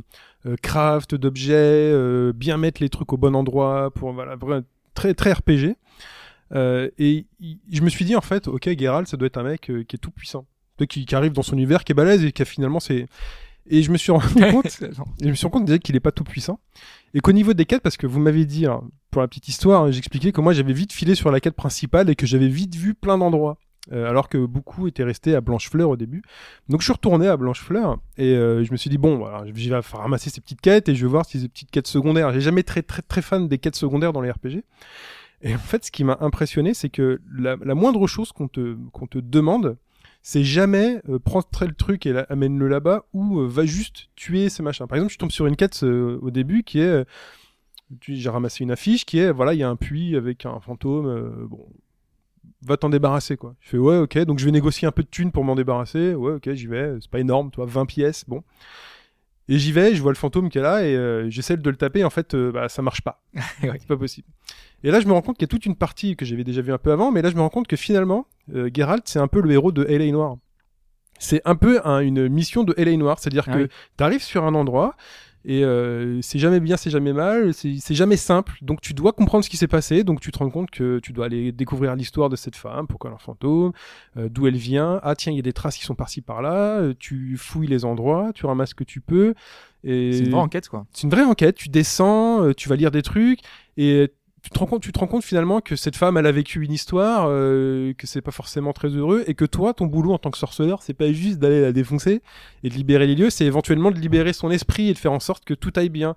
euh, 0.45 0.55
craft 0.61 1.15
d'objets 1.15 1.53
euh, 1.55 2.33
bien 2.33 2.57
mettre 2.57 2.81
les 2.81 2.89
trucs 2.89 3.13
au 3.13 3.17
bon 3.17 3.33
endroit 3.35 3.91
pour 3.91 4.11
voilà 4.11 4.35
vraiment 4.35 4.61
très 4.93 5.13
très 5.13 5.31
RPG 5.33 5.75
Euh, 6.53 6.89
et 6.99 7.27
je 7.71 7.81
me 7.81 7.89
suis 7.89 8.03
dit 8.03 8.13
en 8.17 8.21
fait 8.21 8.49
ok 8.49 8.77
Geralt 8.77 9.07
ça 9.07 9.15
doit 9.15 9.27
être 9.27 9.37
un 9.37 9.43
mec 9.43 9.69
euh, 9.69 9.83
qui 9.83 9.95
est 9.95 9.99
tout 9.99 10.11
puissant 10.11 10.45
qui, 10.85 11.05
qui 11.05 11.15
arrive 11.15 11.33
dans 11.33 11.41
son 11.41 11.55
univers 11.55 11.83
qui 11.83 11.91
est 11.91 11.95
balèze 11.95 12.23
et 12.23 12.31
qui 12.31 12.41
a 12.41 12.45
finalement 12.45 12.79
c'est 12.79 13.07
et 13.69 13.83
je 13.83 13.91
me 13.91 13.97
suis 13.97 14.11
rendu 14.11 14.27
compte 14.51 14.67
je 15.21 15.27
me 15.27 15.33
suis 15.33 15.45
rendu 15.45 15.51
compte 15.51 15.65
déjà 15.65 15.79
qu'il 15.79 15.95
est 15.95 16.01
pas 16.01 16.11
tout 16.11 16.23
puissant. 16.23 16.59
Et 17.13 17.19
qu'au 17.19 17.31
niveau 17.31 17.53
des 17.53 17.65
quêtes, 17.65 17.81
parce 17.81 17.97
que 17.97 18.07
vous 18.07 18.19
m'avez 18.19 18.45
dit, 18.45 18.65
hein, 18.65 18.81
pour 19.11 19.21
la 19.21 19.27
petite 19.27 19.47
histoire, 19.47 19.83
hein, 19.83 19.91
j'expliquais 19.91 20.31
que 20.31 20.41
moi 20.41 20.53
j'avais 20.53 20.73
vite 20.73 20.93
filé 20.93 21.15
sur 21.15 21.31
la 21.31 21.39
quête 21.39 21.55
principale 21.55 22.09
et 22.09 22.15
que 22.15 22.25
j'avais 22.25 22.47
vite 22.47 22.75
vu 22.75 22.93
plein 22.93 23.17
d'endroits. 23.17 23.57
Euh, 23.91 24.07
alors 24.07 24.29
que 24.29 24.37
beaucoup 24.37 24.87
étaient 24.87 25.03
restés 25.03 25.33
à 25.33 25.41
Blanchefleur 25.41 25.89
au 25.89 25.97
début. 25.97 26.21
Donc 26.69 26.81
je 26.81 26.85
suis 26.85 26.93
retourné 26.93 27.27
à 27.27 27.35
Blanchefleur 27.35 27.97
et 28.15 28.35
euh, 28.35 28.63
je 28.63 28.71
me 28.71 28.77
suis 28.77 28.91
dit 28.91 28.99
bon, 28.99 29.17
voilà, 29.17 29.43
je 29.45 29.51
vais 29.51 29.81
ramasser 29.93 30.29
ces 30.29 30.39
petites 30.39 30.61
quêtes 30.61 30.87
et 30.87 30.93
je 30.93 31.03
vais 31.03 31.09
voir 31.09 31.25
si 31.25 31.39
ces 31.39 31.47
petites 31.47 31.71
quêtes 31.71 31.87
secondaires. 31.87 32.31
J'ai 32.31 32.41
jamais 32.41 32.61
très 32.61 32.83
très 32.83 33.01
très 33.01 33.23
fan 33.23 33.47
des 33.47 33.57
quêtes 33.57 33.75
secondaires 33.75 34.13
dans 34.13 34.21
les 34.21 34.29
RPG. 34.29 34.63
Et 35.41 35.55
en 35.55 35.57
fait, 35.57 35.83
ce 35.83 35.91
qui 35.91 36.03
m'a 36.03 36.17
impressionné, 36.21 36.75
c'est 36.75 36.89
que 36.89 37.21
la, 37.35 37.55
la 37.55 37.73
moindre 37.73 38.05
chose 38.05 38.31
qu'on 38.31 38.47
te 38.47 38.77
qu'on 38.91 39.07
te 39.07 39.17
demande, 39.17 39.77
c'est 40.21 40.43
jamais 40.43 41.01
euh, 41.09 41.19
prends 41.19 41.43
le 41.61 41.73
truc 41.73 42.05
et 42.05 42.15
amène-le 42.29 42.67
là-bas 42.67 43.05
ou 43.13 43.39
euh, 43.39 43.47
va 43.47 43.65
juste 43.65 44.09
tuer 44.15 44.49
ces 44.49 44.63
machins. 44.63 44.87
Par 44.87 44.97
exemple, 44.97 45.13
je 45.13 45.17
tombe 45.17 45.31
sur 45.31 45.47
une 45.47 45.55
quête 45.55 45.83
euh, 45.83 46.19
au 46.21 46.31
début 46.31 46.63
qui 46.63 46.79
est, 46.79 46.83
euh, 46.83 47.03
j'ai 48.01 48.29
ramassé 48.29 48.63
une 48.63 48.71
affiche 48.71 49.05
qui 49.05 49.19
est, 49.19 49.31
voilà, 49.31 49.53
il 49.53 49.59
y 49.59 49.63
a 49.63 49.69
un 49.69 49.75
puits 49.75 50.15
avec 50.15 50.45
un 50.45 50.59
fantôme, 50.59 51.47
bon, 51.49 51.67
va 52.61 52.77
t'en 52.77 52.89
débarrasser 52.89 53.37
quoi. 53.37 53.55
Je 53.59 53.69
fais 53.69 53.77
ouais, 53.77 53.97
ok, 53.97 54.17
donc 54.19 54.39
je 54.39 54.45
vais 54.45 54.51
négocier 54.51 54.87
un 54.87 54.91
peu 54.91 55.03
de 55.03 55.09
thunes 55.09 55.31
pour 55.31 55.43
m'en 55.43 55.55
débarrasser. 55.55 56.13
Ouais, 56.13 56.33
ok, 56.33 56.53
j'y 56.53 56.67
vais. 56.67 56.95
C'est 57.01 57.09
pas 57.09 57.19
énorme, 57.19 57.51
toi, 57.51 57.65
20 57.65 57.85
pièces, 57.85 58.25
bon. 58.27 58.43
Et 59.49 59.57
j'y 59.57 59.71
vais, 59.71 59.95
je 59.95 60.01
vois 60.01 60.11
le 60.11 60.17
fantôme 60.17 60.49
qui 60.49 60.57
est 60.59 60.61
là 60.61 60.83
et 60.83 60.95
euh, 60.95 61.29
j'essaie 61.29 61.57
de 61.57 61.69
le 61.69 61.75
taper. 61.75 62.03
En 62.03 62.09
fait, 62.09 62.33
euh, 62.35 62.51
bah, 62.51 62.69
ça 62.69 62.81
marche 62.81 63.01
pas. 63.01 63.21
Ouais. 63.63 63.71
C'est 63.79 63.87
pas 63.87 63.97
possible. 63.97 64.27
Et 64.83 64.91
là, 64.91 64.99
je 64.99 65.07
me 65.07 65.13
rends 65.13 65.21
compte 65.21 65.37
qu'il 65.37 65.43
y 65.43 65.49
a 65.49 65.53
toute 65.53 65.65
une 65.65 65.75
partie 65.75 66.15
que 66.15 66.25
j'avais 66.25 66.43
déjà 66.43 66.61
vu 66.61 66.71
un 66.71 66.77
peu 66.77 66.91
avant, 66.91 67.11
mais 67.11 67.21
là, 67.21 67.29
je 67.29 67.35
me 67.35 67.41
rends 67.41 67.49
compte 67.49 67.67
que 67.67 67.75
finalement, 67.75 68.25
euh, 68.55 68.69
Geralt, 68.73 69.03
c'est 69.07 69.19
un 69.19 69.27
peu 69.27 69.41
le 69.41 69.51
héros 69.51 69.71
de 69.71 69.85
L.A. 69.87 70.11
Noir. 70.11 70.37
C'est 71.19 71.41
un 71.45 71.55
peu 71.55 71.79
un- 71.85 71.99
une 71.99 72.27
mission 72.29 72.63
de 72.63 72.73
L.A. 72.77 72.95
Noir, 72.97 73.19
c'est-à-dire 73.19 73.43
Ah 73.47 73.53
que 73.53 73.59
oui. 73.63 73.67
t'arrives 73.97 74.23
sur 74.23 74.43
un 74.43 74.55
endroit 74.55 74.95
et 75.43 75.63
euh, 75.63 76.21
c'est 76.21 76.39
jamais 76.39 76.59
bien, 76.59 76.77
c'est 76.77 76.89
jamais 76.89 77.13
mal, 77.13 77.53
c'est 77.53 77.93
jamais 77.95 78.17
simple. 78.17 78.53
Donc 78.61 78.81
tu 78.81 78.93
dois 78.93 79.11
comprendre 79.13 79.43
ce 79.43 79.49
qui 79.49 79.57
s'est 79.57 79.67
passé, 79.67 80.03
donc 80.03 80.19
tu 80.21 80.31
te 80.31 80.37
rends 80.39 80.49
compte 80.49 80.69
que 80.69 80.99
tu 80.99 81.13
dois 81.13 81.25
aller 81.25 81.51
découvrir 81.51 81.95
l'histoire 81.95 82.29
de 82.29 82.35
cette 82.35 82.55
femme, 82.55 82.87
pourquoi 82.87 83.09
elle 83.09 83.13
est 83.13 83.15
un 83.15 83.19
fantôme, 83.19 83.71
euh, 84.17 84.29
d'où 84.29 84.47
elle 84.47 84.55
vient. 84.55 84.99
Ah 85.03 85.15
tiens, 85.15 85.31
il 85.31 85.35
y 85.35 85.39
a 85.39 85.43
des 85.43 85.53
traces 85.53 85.77
qui 85.77 85.83
sont 85.85 85.95
par-ci 85.95 86.21
par-là. 86.21 86.79
euh, 86.79 86.93
tu 86.97 87.37
fouilles 87.37 87.67
les 87.67 87.85
endroits, 87.85 88.31
tu 88.33 88.45
ramasses 88.45 88.69
ce 88.69 88.75
que 88.75 88.83
tu 88.83 89.01
peux. 89.01 89.33
Et 89.83 90.13
C'est 90.13 90.23
une 90.25 90.31
vraie 90.31 90.41
enquête, 90.41 90.69
quoi. 90.69 90.85
c'est 90.93 91.03
une 91.03 91.09
vraie 91.09 91.23
enquête. 91.23 91.55
Tu 91.55 91.69
descends, 91.69 92.43
euh, 92.43 92.53
tu 92.53 92.69
vas 92.69 92.75
lire 92.75 92.91
des 92.91 93.01
trucs 93.01 93.39
et 93.77 94.11
tu 94.43 94.49
te 94.49 94.57
rends 94.59 94.65
compte, 94.65 94.81
tu 94.81 94.91
te 94.91 94.99
rends 94.99 95.07
compte 95.07 95.23
finalement 95.23 95.61
que 95.61 95.75
cette 95.75 95.95
femme, 95.95 96.17
elle 96.17 96.25
a 96.25 96.31
vécu 96.31 96.63
une 96.63 96.71
histoire, 96.71 97.25
euh, 97.29 97.93
que 97.97 98.07
c'est 98.07 98.21
pas 98.21 98.31
forcément 98.31 98.73
très 98.73 98.89
heureux 98.89 99.23
et 99.27 99.35
que 99.35 99.45
toi, 99.45 99.73
ton 99.73 99.85
boulot 99.85 100.13
en 100.13 100.17
tant 100.17 100.31
que 100.31 100.37
sorceleur, 100.37 100.81
c'est 100.81 100.93
pas 100.95 101.11
juste 101.11 101.37
d'aller 101.39 101.61
la 101.61 101.71
défoncer 101.71 102.21
et 102.63 102.69
de 102.69 102.73
libérer 102.73 103.05
les 103.07 103.15
lieux, 103.15 103.29
c'est 103.29 103.45
éventuellement 103.45 103.91
de 103.91 103.99
libérer 103.99 104.33
son 104.33 104.49
esprit 104.49 104.89
et 104.89 104.93
de 104.93 104.97
faire 104.97 105.11
en 105.11 105.19
sorte 105.19 105.45
que 105.45 105.53
tout 105.53 105.71
aille 105.75 105.89
bien. 105.89 106.15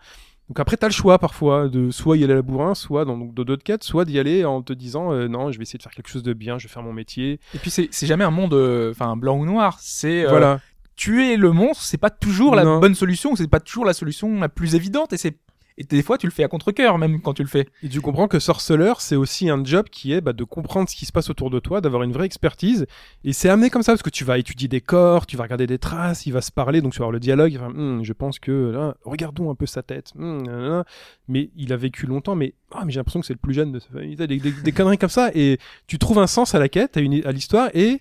Donc 0.48 0.60
après, 0.60 0.76
t'as 0.76 0.88
le 0.88 0.92
choix 0.92 1.18
parfois 1.18 1.68
de 1.68 1.90
soit 1.90 2.18
y 2.18 2.24
aller 2.24 2.34
à 2.34 2.36
la 2.36 2.42
bourrin, 2.42 2.74
soit 2.74 3.06
dans 3.06 3.16
d'autres 3.16 3.62
quêtes, 3.62 3.82
soit 3.82 4.04
d'y 4.04 4.18
aller 4.18 4.44
en 4.44 4.60
te 4.62 4.74
disant 4.74 5.12
euh, 5.12 5.26
non, 5.26 5.50
je 5.50 5.56
vais 5.58 5.62
essayer 5.62 5.78
de 5.78 5.82
faire 5.82 5.92
quelque 5.92 6.10
chose 6.10 6.22
de 6.22 6.34
bien, 6.34 6.58
je 6.58 6.66
vais 6.66 6.72
faire 6.72 6.82
mon 6.82 6.92
métier. 6.92 7.40
Et 7.54 7.58
puis 7.58 7.70
c'est 7.70 7.88
c'est 7.90 8.06
jamais 8.06 8.24
un 8.24 8.30
monde, 8.30 8.52
euh, 8.52 8.90
enfin 8.90 9.16
blanc 9.16 9.38
ou 9.38 9.46
noir. 9.46 9.78
C'est 9.80 10.26
euh, 10.26 10.28
voilà. 10.28 10.60
tuer 10.96 11.38
le 11.38 11.52
monstre, 11.52 11.82
c'est 11.84 11.96
pas 11.96 12.10
toujours 12.10 12.54
la 12.54 12.64
Non. 12.64 12.78
bonne 12.78 12.94
solution, 12.94 13.34
c'est 13.36 13.48
pas 13.48 13.60
toujours 13.60 13.86
la 13.86 13.94
solution 13.94 14.38
la 14.38 14.50
plus 14.50 14.74
évidente, 14.74 15.14
et 15.14 15.16
c'est 15.16 15.34
et 15.78 15.84
des 15.84 16.02
fois 16.02 16.18
tu 16.18 16.26
le 16.26 16.32
fais 16.32 16.44
à 16.44 16.48
contre-cœur 16.48 16.98
même 16.98 17.20
quand 17.20 17.34
tu 17.34 17.42
le 17.42 17.48
fais. 17.48 17.68
Et 17.82 17.88
tu 17.88 18.00
comprends 18.00 18.28
que 18.28 18.38
sorceleur, 18.38 19.00
c'est 19.00 19.16
aussi 19.16 19.48
un 19.50 19.62
job 19.64 19.86
qui 19.90 20.12
est 20.12 20.20
bah, 20.20 20.32
de 20.32 20.44
comprendre 20.44 20.88
ce 20.88 20.96
qui 20.96 21.06
se 21.06 21.12
passe 21.12 21.30
autour 21.30 21.50
de 21.50 21.58
toi, 21.60 21.80
d'avoir 21.80 22.02
une 22.02 22.12
vraie 22.12 22.26
expertise. 22.26 22.86
Et 23.24 23.32
c'est 23.32 23.48
amené 23.48 23.70
comme 23.70 23.82
ça, 23.82 23.92
parce 23.92 24.02
que 24.02 24.10
tu 24.10 24.24
vas 24.24 24.38
étudier 24.38 24.68
des 24.68 24.80
corps, 24.80 25.26
tu 25.26 25.36
vas 25.36 25.44
regarder 25.44 25.66
des 25.66 25.78
traces, 25.78 26.26
il 26.26 26.32
va 26.32 26.40
se 26.40 26.52
parler, 26.52 26.80
donc 26.80 26.92
tu 26.92 26.98
vas 26.98 27.04
avoir 27.04 27.12
le 27.12 27.20
dialogue. 27.20 27.56
Enfin, 27.56 27.72
Hum, 27.74 28.04
je 28.04 28.12
pense 28.12 28.38
que 28.38 28.70
là, 28.70 28.96
regardons 29.04 29.50
un 29.50 29.54
peu 29.54 29.66
sa 29.66 29.82
tête. 29.82 30.12
Hum, 30.18 30.42
nanana. 30.42 30.84
Mais 31.28 31.50
il 31.56 31.72
a 31.72 31.76
vécu 31.76 32.06
longtemps, 32.06 32.34
mais, 32.34 32.54
ah, 32.72 32.84
mais 32.84 32.92
j'ai 32.92 33.00
l'impression 33.00 33.20
que 33.20 33.26
c'est 33.26 33.34
le 33.34 33.38
plus 33.38 33.54
jeune 33.54 33.72
de 33.72 33.78
sa 33.78 33.88
famille. 33.88 34.16
Des, 34.16 34.72
conneries 34.72 34.98
comme 34.98 35.08
ça. 35.08 35.30
Et 35.34 35.58
tu 35.86 35.98
trouves 35.98 36.18
un 36.18 36.26
sens 36.26 36.54
à 36.54 36.58
la 36.58 36.68
quête, 36.68 36.96
à 36.96 37.32
l'histoire, 37.32 37.70
et. 37.74 38.00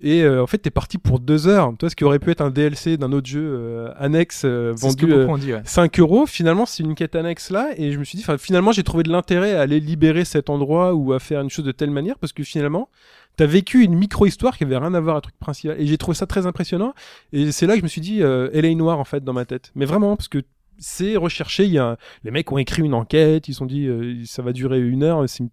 Et 0.00 0.22
euh, 0.22 0.42
en 0.42 0.46
fait, 0.46 0.58
t'es 0.58 0.70
parti 0.70 0.96
pour 0.96 1.18
deux 1.18 1.48
heures. 1.48 1.72
Toi, 1.76 1.90
ce 1.90 1.96
qui 1.96 2.04
aurait 2.04 2.20
pu 2.20 2.30
être 2.30 2.40
un 2.40 2.50
DLC 2.50 2.96
d'un 2.96 3.10
autre 3.12 3.26
jeu 3.26 3.42
euh, 3.42 3.92
annexe 3.98 4.42
euh, 4.44 4.72
vendu 4.76 5.06
euh, 5.12 5.36
dit. 5.38 5.52
Ouais. 5.52 5.60
5 5.64 5.98
euros, 5.98 6.24
finalement, 6.26 6.66
c'est 6.66 6.84
une 6.84 6.94
quête 6.94 7.16
annexe 7.16 7.50
là, 7.50 7.70
et 7.76 7.90
je 7.90 7.98
me 7.98 8.04
suis 8.04 8.16
dit, 8.16 8.24
finalement, 8.38 8.70
j'ai 8.70 8.84
trouvé 8.84 9.02
de 9.02 9.10
l'intérêt 9.10 9.54
à 9.54 9.62
aller 9.62 9.80
libérer 9.80 10.24
cet 10.24 10.50
endroit 10.50 10.94
ou 10.94 11.12
à 11.12 11.18
faire 11.18 11.40
une 11.40 11.50
chose 11.50 11.64
de 11.64 11.72
telle 11.72 11.90
manière, 11.90 12.16
parce 12.18 12.32
que 12.32 12.44
finalement, 12.44 12.88
t'as 13.36 13.46
vécu 13.46 13.82
une 13.82 13.94
micro-histoire 13.94 14.56
qui 14.56 14.64
avait 14.64 14.76
rien 14.78 14.94
à 14.94 15.00
voir 15.00 15.16
avec 15.16 15.24
un 15.26 15.28
truc 15.30 15.38
principal, 15.40 15.80
et 15.80 15.86
j'ai 15.86 15.98
trouvé 15.98 16.14
ça 16.16 16.26
très 16.26 16.46
impressionnant, 16.46 16.94
et 17.32 17.50
c'est 17.50 17.66
là 17.66 17.72
que 17.74 17.80
je 17.80 17.84
me 17.84 17.88
suis 17.88 18.00
dit, 18.00 18.22
euh, 18.22 18.50
elle 18.52 18.66
est 18.66 18.74
noire, 18.76 19.00
en 19.00 19.04
fait, 19.04 19.24
dans 19.24 19.32
ma 19.32 19.46
tête. 19.46 19.72
Mais 19.74 19.84
vraiment, 19.84 20.14
parce 20.14 20.28
que 20.28 20.38
c'est 20.78 21.16
recherché, 21.16 21.64
il 21.64 21.72
y 21.72 21.78
a, 21.78 21.96
les 22.22 22.30
mecs 22.30 22.52
ont 22.52 22.58
écrit 22.58 22.82
une 22.82 22.94
enquête, 22.94 23.48
ils 23.48 23.52
se 23.52 23.58
sont 23.58 23.66
dit, 23.66 23.86
euh, 23.88 24.14
ça 24.26 24.42
va 24.42 24.52
durer 24.52 24.80
une 24.80 25.02
heure, 25.02 25.28
c'est 25.28 25.40
une- 25.42 25.50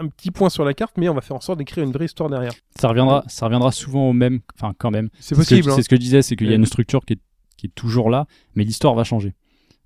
un 0.00 0.08
petit 0.08 0.30
point 0.30 0.48
sur 0.50 0.64
la 0.64 0.74
carte, 0.74 0.96
mais 0.96 1.08
on 1.08 1.14
va 1.14 1.20
faire 1.20 1.36
en 1.36 1.40
sorte 1.40 1.58
d'écrire 1.58 1.84
une 1.84 1.92
vraie 1.92 2.04
histoire 2.06 2.28
derrière. 2.30 2.52
Ça 2.78 2.88
reviendra, 2.88 3.24
ça 3.28 3.46
reviendra 3.46 3.72
souvent 3.72 4.08
au 4.08 4.12
même, 4.12 4.40
enfin 4.54 4.74
quand 4.78 4.90
même. 4.90 5.08
C'est 5.20 5.34
possible. 5.34 5.70
hein. 5.70 5.74
C'est 5.76 5.82
ce 5.82 5.88
que 5.88 5.96
je 5.96 6.00
disais, 6.00 6.22
c'est 6.22 6.36
qu'il 6.36 6.48
y 6.48 6.52
a 6.52 6.56
une 6.56 6.66
structure 6.66 7.04
qui 7.04 7.14
est, 7.14 7.20
qui 7.56 7.66
est 7.66 7.74
toujours 7.74 8.10
là, 8.10 8.26
mais 8.54 8.64
l'histoire 8.64 8.94
va 8.94 9.04
changer. 9.04 9.34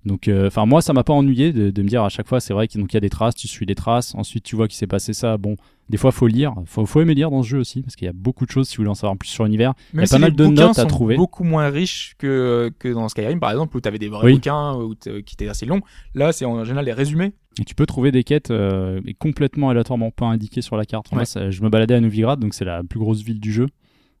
Donc, 0.05 0.27
euh, 0.27 0.47
enfin 0.47 0.65
moi, 0.65 0.81
ça 0.81 0.91
m'a 0.93 1.03
pas 1.03 1.13
ennuyé 1.13 1.53
de, 1.53 1.69
de 1.71 1.81
me 1.81 1.87
dire 1.87 2.03
à 2.03 2.09
chaque 2.09 2.27
fois, 2.27 2.39
c'est 2.39 2.53
vrai 2.53 2.67
qu'il 2.67 2.81
il 2.81 2.93
y 2.93 2.97
a 2.97 2.99
des 2.99 3.09
traces, 3.09 3.35
tu 3.35 3.47
suis 3.47 3.65
les 3.65 3.75
traces, 3.75 4.13
ensuite 4.15 4.43
tu 4.43 4.55
vois 4.55 4.67
qu'il 4.67 4.75
s'est 4.77 4.87
passé 4.87 5.13
ça. 5.13 5.37
Bon, 5.37 5.55
des 5.89 5.97
fois 5.97 6.11
faut 6.11 6.27
lire, 6.27 6.53
faut, 6.65 6.85
faut 6.85 6.99
aimer 7.01 7.13
lire 7.13 7.31
dans 7.31 7.41
ce 7.41 7.47
jeu 7.47 7.59
aussi, 7.59 7.81
parce 7.81 7.95
qu'il 7.95 8.05
y 8.05 8.09
a 8.09 8.13
beaucoup 8.13 8.45
de 8.45 8.51
choses 8.51 8.67
si 8.67 8.75
vous 8.77 8.81
voulez 8.81 8.89
en 8.91 8.95
savoir 8.95 9.17
plus 9.17 9.29
sur 9.29 9.45
l'univers. 9.45 9.73
Même 9.93 10.01
y 10.01 10.03
a 10.03 10.07
si 10.07 10.13
pas 10.13 10.19
mal 10.19 10.33
de 10.35 10.45
notes 10.47 10.77
à 10.79 10.85
trouver. 10.85 11.15
beaucoup 11.15 11.43
moins 11.45 11.69
riches 11.69 12.15
que 12.17 12.71
que 12.79 12.89
dans 12.89 13.07
Skyrim 13.07 13.39
par 13.39 13.51
exemple 13.51 13.77
où 13.77 13.81
t'avais 13.81 13.99
des 13.99 14.09
vrais 14.09 14.25
Oui. 14.25 14.33
bouquins 14.33 14.73
où 14.75 14.93
t- 14.95 15.23
qui 15.23 15.35
étaient 15.35 15.47
assez 15.47 15.65
longs. 15.65 15.81
Là, 16.15 16.31
c'est 16.33 16.45
en 16.45 16.63
général 16.65 16.85
les 16.85 16.93
résumés. 16.93 17.31
Et 17.61 17.63
tu 17.63 17.75
peux 17.75 17.85
trouver 17.85 18.11
des 18.11 18.23
quêtes 18.23 18.51
euh, 18.51 18.99
complètement 19.19 19.69
aléatoirement 19.69 20.11
pas 20.11 20.25
indiquées 20.25 20.61
sur 20.61 20.75
la 20.75 20.85
carte. 20.85 21.11
Moi, 21.11 21.19
Ouais. 21.21 21.25
ça- 21.25 21.49
je 21.51 21.61
me 21.61 21.69
baladais 21.69 21.93
à 21.95 22.01
Novigrad, 22.01 22.39
donc 22.39 22.53
c'est 22.55 22.65
la 22.65 22.83
plus 22.83 22.99
grosse 22.99 23.21
ville 23.21 23.39
du 23.39 23.53
jeu. 23.53 23.67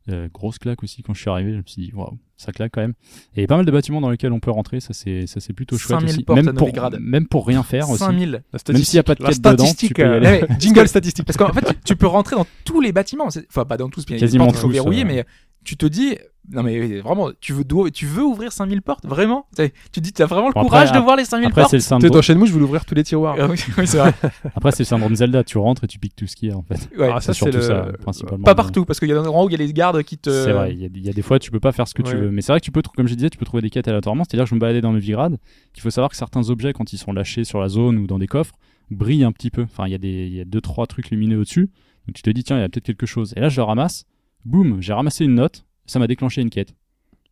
Euh, 0.09 0.27
grosse 0.33 0.57
claque 0.59 0.83
aussi 0.83 1.01
quand 1.01 1.13
je 1.13 1.21
suis 1.21 1.29
arrivé, 1.29 1.53
je 1.53 1.57
me 1.57 1.63
suis 1.65 1.81
dit 1.83 1.93
waouh, 1.93 2.17
ça 2.35 2.51
claque 2.51 2.73
quand 2.73 2.81
même. 2.81 2.93
Et 3.35 3.37
il 3.37 3.41
y 3.41 3.43
a 3.45 3.47
pas 3.47 3.55
mal 3.55 3.65
de 3.65 3.71
bâtiments 3.71 4.01
dans 4.01 4.09
lesquels 4.09 4.33
on 4.33 4.41
peut 4.41 4.51
rentrer, 4.51 4.81
ça 4.81 4.93
c'est 4.93 5.27
ça 5.27 5.39
c'est 5.39 5.53
plutôt 5.53 5.77
chouette 5.77 5.99
5000 6.01 6.09
aussi. 6.09 6.25
Même 6.43 6.53
pour, 6.53 6.69
même 6.99 7.27
pour 7.27 7.47
rien 7.47 7.63
faire 7.63 7.89
aussi. 7.89 7.99
5000. 7.99 8.43
La 8.51 8.73
Même 8.73 8.83
s'il 8.83 8.97
y 8.97 8.99
a 8.99 9.03
pas 9.03 9.15
de 9.15 9.23
quête 9.23 9.37
dedans, 9.37 9.51
tu 9.51 9.69
statistique, 9.69 9.95
peux 9.95 10.01
y 10.01 10.05
euh, 10.05 10.17
aller. 10.17 10.25
Ouais, 10.27 10.45
mais- 10.49 10.59
jingle 10.59 10.87
statistique. 10.89 11.25
Parce 11.25 11.37
qu'en 11.37 11.53
fait, 11.53 11.61
tu, 11.65 11.73
tu 11.85 11.95
peux 11.95 12.07
rentrer 12.07 12.35
dans 12.35 12.45
tous 12.65 12.81
les 12.81 12.91
bâtiments. 12.91 13.27
Enfin, 13.27 13.63
pas 13.63 13.77
dans 13.77 13.89
tous, 13.89 14.05
bien 14.05 14.17
Quasiment 14.17 14.49
verrouillées, 14.49 15.03
euh. 15.03 15.07
mais 15.07 15.25
tu 15.63 15.77
te 15.77 15.85
dis, 15.85 16.17
non 16.51 16.61
mais 16.63 16.99
vraiment, 16.99 17.29
tu 17.39 17.53
veux, 17.53 17.63
tu 17.91 18.05
veux 18.05 18.23
ouvrir 18.23 18.51
5000 18.51 18.81
portes, 18.81 19.05
vraiment? 19.05 19.45
Tu 19.55 19.69
te 19.91 19.99
dis, 20.01 20.11
t'as 20.11 20.25
vraiment 20.25 20.47
le 20.49 20.53
Bon, 20.53 20.59
après, 20.61 20.69
courage 20.69 20.91
de 20.91 20.99
voir 20.99 21.15
les 21.15 21.23
5000 21.25 21.47
Après 21.47 21.61
portes? 21.61 21.71
c'est 21.71 21.77
le 21.77 21.81
Tu 21.81 21.85
sais, 21.85 22.09
dans 22.09 22.21
syndrome. 22.21 22.45
Je 22.47 22.51
voulais 22.53 22.65
ouvrir 22.65 22.83
tous 22.85 22.95
les 22.95 23.03
tiroirs. 23.03 23.35
Ah 23.39 23.47
oui, 23.49 23.57
oui, 23.77 23.87
c'est 23.87 23.97
vrai. 23.97 24.13
Après 24.55 24.71
c'est 24.71 24.79
le 24.79 24.85
syndrome 24.85 25.15
Zelda, 25.15 25.43
tu 25.43 25.57
rentres 25.57 25.85
et 25.85 25.87
tu 25.87 25.99
piques 25.99 26.15
tout 26.15 26.27
ce 26.27 26.35
qu'il 26.35 26.49
y 26.49 26.51
a 26.51 26.57
en 26.57 26.63
fait. 26.63 26.89
Ouais. 26.97 27.09
Ah, 27.13 27.21
ça, 27.21 27.33
c'est 27.33 27.37
surtout 27.37 27.53
c'est 27.61 27.67
ça 27.67 27.85
le- 27.85 27.93
principalement. 27.93 28.43
Pas 28.43 28.55
partout, 28.55 28.83
parce 28.85 28.99
qu'il 28.99 29.07
y 29.07 29.11
a 29.11 29.15
des 29.15 29.21
endroits 29.21 29.45
où 29.45 29.49
il 29.49 29.53
y 29.53 29.55
a 29.55 29.57
les 29.65 29.71
gardes 29.71 30.03
qui 30.03 30.17
te. 30.17 30.29
C'est 30.29 30.51
vrai, 30.51 30.73
il 30.73 30.81
y, 30.81 30.85
a- 30.85 30.89
il 30.93 31.05
y 31.05 31.09
a 31.09 31.13
des 31.13 31.21
fois 31.21 31.39
tu 31.39 31.49
peux 31.49 31.59
pas 31.61 31.71
faire 31.71 31.87
ce 31.87 31.93
que 31.93 32.01
tu 32.01 32.15
veux. 32.15 32.29
Mais 32.29 32.41
c'est 32.41 32.51
vrai 32.51 32.59
que 32.59 32.65
tu 32.65 32.71
peux, 32.71 32.81
comme 32.95 33.07
je 33.07 33.13
disais, 33.15 33.29
tu 33.29 33.37
peux 33.37 33.45
trouver 33.45 33.61
des 33.61 33.69
quêtes 33.69 33.87
aléatoirement. 33.87 34.23
C'est-à-dire 34.25 34.43
que 34.45 34.49
je 34.49 34.55
me 34.55 34.59
baladais 34.59 34.81
dans 34.81 34.91
Novigrad, 34.91 35.37
qu'il 35.73 35.81
faut 35.81 35.89
savoir 35.91 36.09
que 36.09 36.17
certains 36.17 36.49
objets, 36.49 36.73
quand 36.73 36.91
ils 36.93 36.97
sont 36.97 37.13
lâchés 37.13 37.45
sur 37.45 37.59
la 37.61 37.69
zone 37.69 37.97
ou 37.97 38.05
dans 38.07 38.19
des 38.19 38.27
coffres, 38.27 38.55
brillent 38.91 39.23
un 39.23 39.31
petit 39.31 39.49
peu. 39.49 39.63
Enfin, 39.63 39.85
il 39.87 39.91
y 39.91 39.95
a 39.95 39.97
des, 39.99 40.27
il 40.27 40.33
y 40.35 40.41
a 40.41 40.45
deux 40.45 40.61
trois 40.61 40.87
trucs 40.87 41.09
lumineux 41.09 41.37
au-dessus. 41.39 41.69
Donc 42.07 42.15
tu 42.15 42.21
te 42.21 42.29
dis 42.29 42.43
tiens, 42.43 42.57
il 42.57 42.61
y 42.61 42.63
a 42.63 42.69
peut-être 42.69 42.85
quelque 42.85 43.05
chose. 43.05 43.33
Et 43.37 43.39
là 43.39 43.47
je 43.47 43.55
le 43.57 43.63
ramasse, 43.63 44.03
boum, 44.45 44.81
j'ai 44.81 44.93
ramassé 44.93 45.25
une 45.25 45.35
note, 45.35 45.65
ça 45.85 45.99
m'a 45.99 46.07
déclenché 46.07 46.41
une 46.41 46.49
quête. 46.49 46.73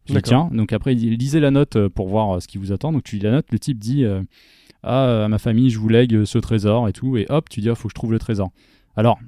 Je 0.06 0.14
dis 0.14 0.22
tiens, 0.24 0.50
donc 0.52 0.74
après 0.74 0.94
il 0.94 0.98
dit, 0.98 1.16
lisez 1.16 1.40
la 1.40 1.52
note 1.52 1.76
euh, 1.76 1.90
pour 1.90 2.08
voir 2.08 2.36
euh, 2.36 2.40
ce 2.40 2.48
qui 2.48 2.58
vous 2.58 2.72
attend. 2.72 2.92
Donc 2.92 3.04
tu 3.04 3.18
lis 3.18 3.22
la 3.22 3.32
note, 3.32 3.46
le 3.52 3.60
type 3.60 3.78
dit 3.78 4.04
euh, 4.04 4.22
ah 4.84 5.26
à 5.26 5.28
ma 5.28 5.38
famille 5.38 5.70
je 5.70 5.78
vous 5.78 5.90
lègue 5.90 6.26
ce 6.26 6.40
trésor 6.40 6.90
et 6.90 6.94
tout, 6.94 7.18
et 7.18 7.28
hop 7.30 7.50
tu 7.50 7.62
dis 7.62 7.70
ah 7.70 7.76
faut 7.76 7.88
que 7.88 7.92
je 7.92 7.96
trouve 7.96 8.12
le 8.12 8.20
trésor. 8.20 8.52
Alors 8.96 9.20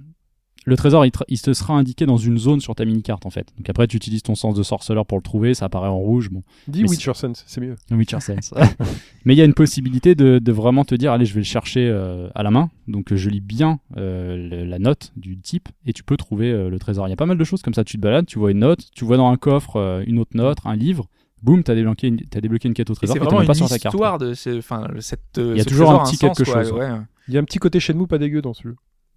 le 0.65 0.78
trésor, 0.78 1.06
il, 1.06 1.12
te 1.41 1.54
sera 1.54 1.73
indiqué 1.73 2.06
dans 2.06 2.17
une 2.17 2.38
zone 2.38 2.60
sur 2.62 2.73
ta 2.76 2.86
mini-carte 2.86 3.26
en 3.26 3.30
fait. 3.30 3.47
Donc 3.58 3.69
après, 3.69 3.88
tu 3.88 3.97
utilises 3.97 4.23
ton 4.23 4.36
sens 4.36 4.56
de 4.56 4.63
sorceleur 4.63 5.06
pour 5.06 5.17
le 5.17 5.23
trouver, 5.23 5.54
ça 5.54 5.65
apparaît 5.65 5.89
en 5.89 5.97
rouge. 5.97 6.30
Bon, 6.30 6.41
Dis 6.67 6.84
Mais 6.84 6.89
Witcher 6.89 7.13
Sense, 7.13 7.43
c'est 7.47 7.60
mieux. 7.62 7.76
Witcher 7.91 8.19
Sense. 8.21 8.54
Mais 9.26 9.34
il 9.34 9.38
y 9.38 9.41
a 9.41 9.45
une 9.45 9.54
possibilité 9.54 10.15
de, 10.15 10.39
de 10.39 10.52
vraiment 10.52 10.86
te 10.86 10.95
dire, 10.95 11.12
allez, 11.12 11.26
je 11.26 11.34
vais 11.34 11.41
le 11.41 11.45
chercher 11.45 11.88
euh, 11.89 12.30
à 12.36 12.43
la 12.43 12.52
main. 12.52 12.69
Donc 12.88 13.12
euh, 13.12 13.15
je 13.15 13.30
lis 13.30 13.41
bien 13.41 13.80
euh, 13.97 14.36
le- 14.49 14.65
la 14.65 14.80
note 14.80 15.12
du 15.17 15.38
type 15.38 15.69
et 15.86 15.93
tu 15.93 16.04
peux 16.04 16.17
trouver 16.17 16.52
euh, 16.52 16.69
le 16.69 16.80
trésor. 16.80 17.08
Il 17.08 17.12
y 17.12 17.13
a 17.13 17.17
pas 17.17 17.26
mal 17.26 17.38
de 17.38 17.43
choses 17.43 17.62
comme 17.62 17.73
ça. 17.73 17.84
Tu 17.84 17.97
te 17.97 18.02
balades, 18.02 18.26
tu 18.26 18.39
vois 18.39 18.52
une 18.52 18.60
note, 18.60 18.86
tu 18.93 19.06
vois 19.06 19.17
dans 19.17 19.28
un 19.30 19.38
coffre 19.38 19.78
euh, 19.78 20.04
une 20.08 20.19
autre 20.19 20.32
note, 20.36 20.58
un 20.65 20.76
livre. 20.76 21.08
Boum, 21.41 21.62
t'as 21.62 21.76
débloqué, 21.76 22.08
une, 22.08 22.21
t'as 22.21 22.39
débloqué 22.39 22.69
une 22.69 22.73
quête 22.73 22.89
au 22.89 22.95
trésor 22.95 23.15
c'est 23.17 23.19
vraiment 23.19 23.39
même 23.39 23.47
pas 23.47 23.54
une 23.54 23.58
sur 23.58 23.67
ta 23.67 23.78
carte. 23.78 23.93
histoire 23.93 24.17
de 24.17 24.34
ce, 24.34 24.58
enfin, 24.60 24.88
cette. 24.99 25.19
Il 25.38 25.58
y 25.58 25.60
a 25.60 25.63
ce 25.63 25.69
toujours 25.69 25.88
trésor 25.88 26.02
un 26.02 26.06
petit 26.06 26.17
quelque 26.17 26.43
quoi, 26.43 26.63
chose, 26.63 26.71
Ouais. 26.71 26.88
Il 27.28 27.34
y 27.34 27.38
a 27.38 27.41
un 27.41 27.43
petit 27.43 27.60
côté 27.60 27.80
Shenmue 27.82 28.08
pas 28.08 28.17
dégueu 28.17 28.41
dans 28.41 28.54
ce 28.54 28.67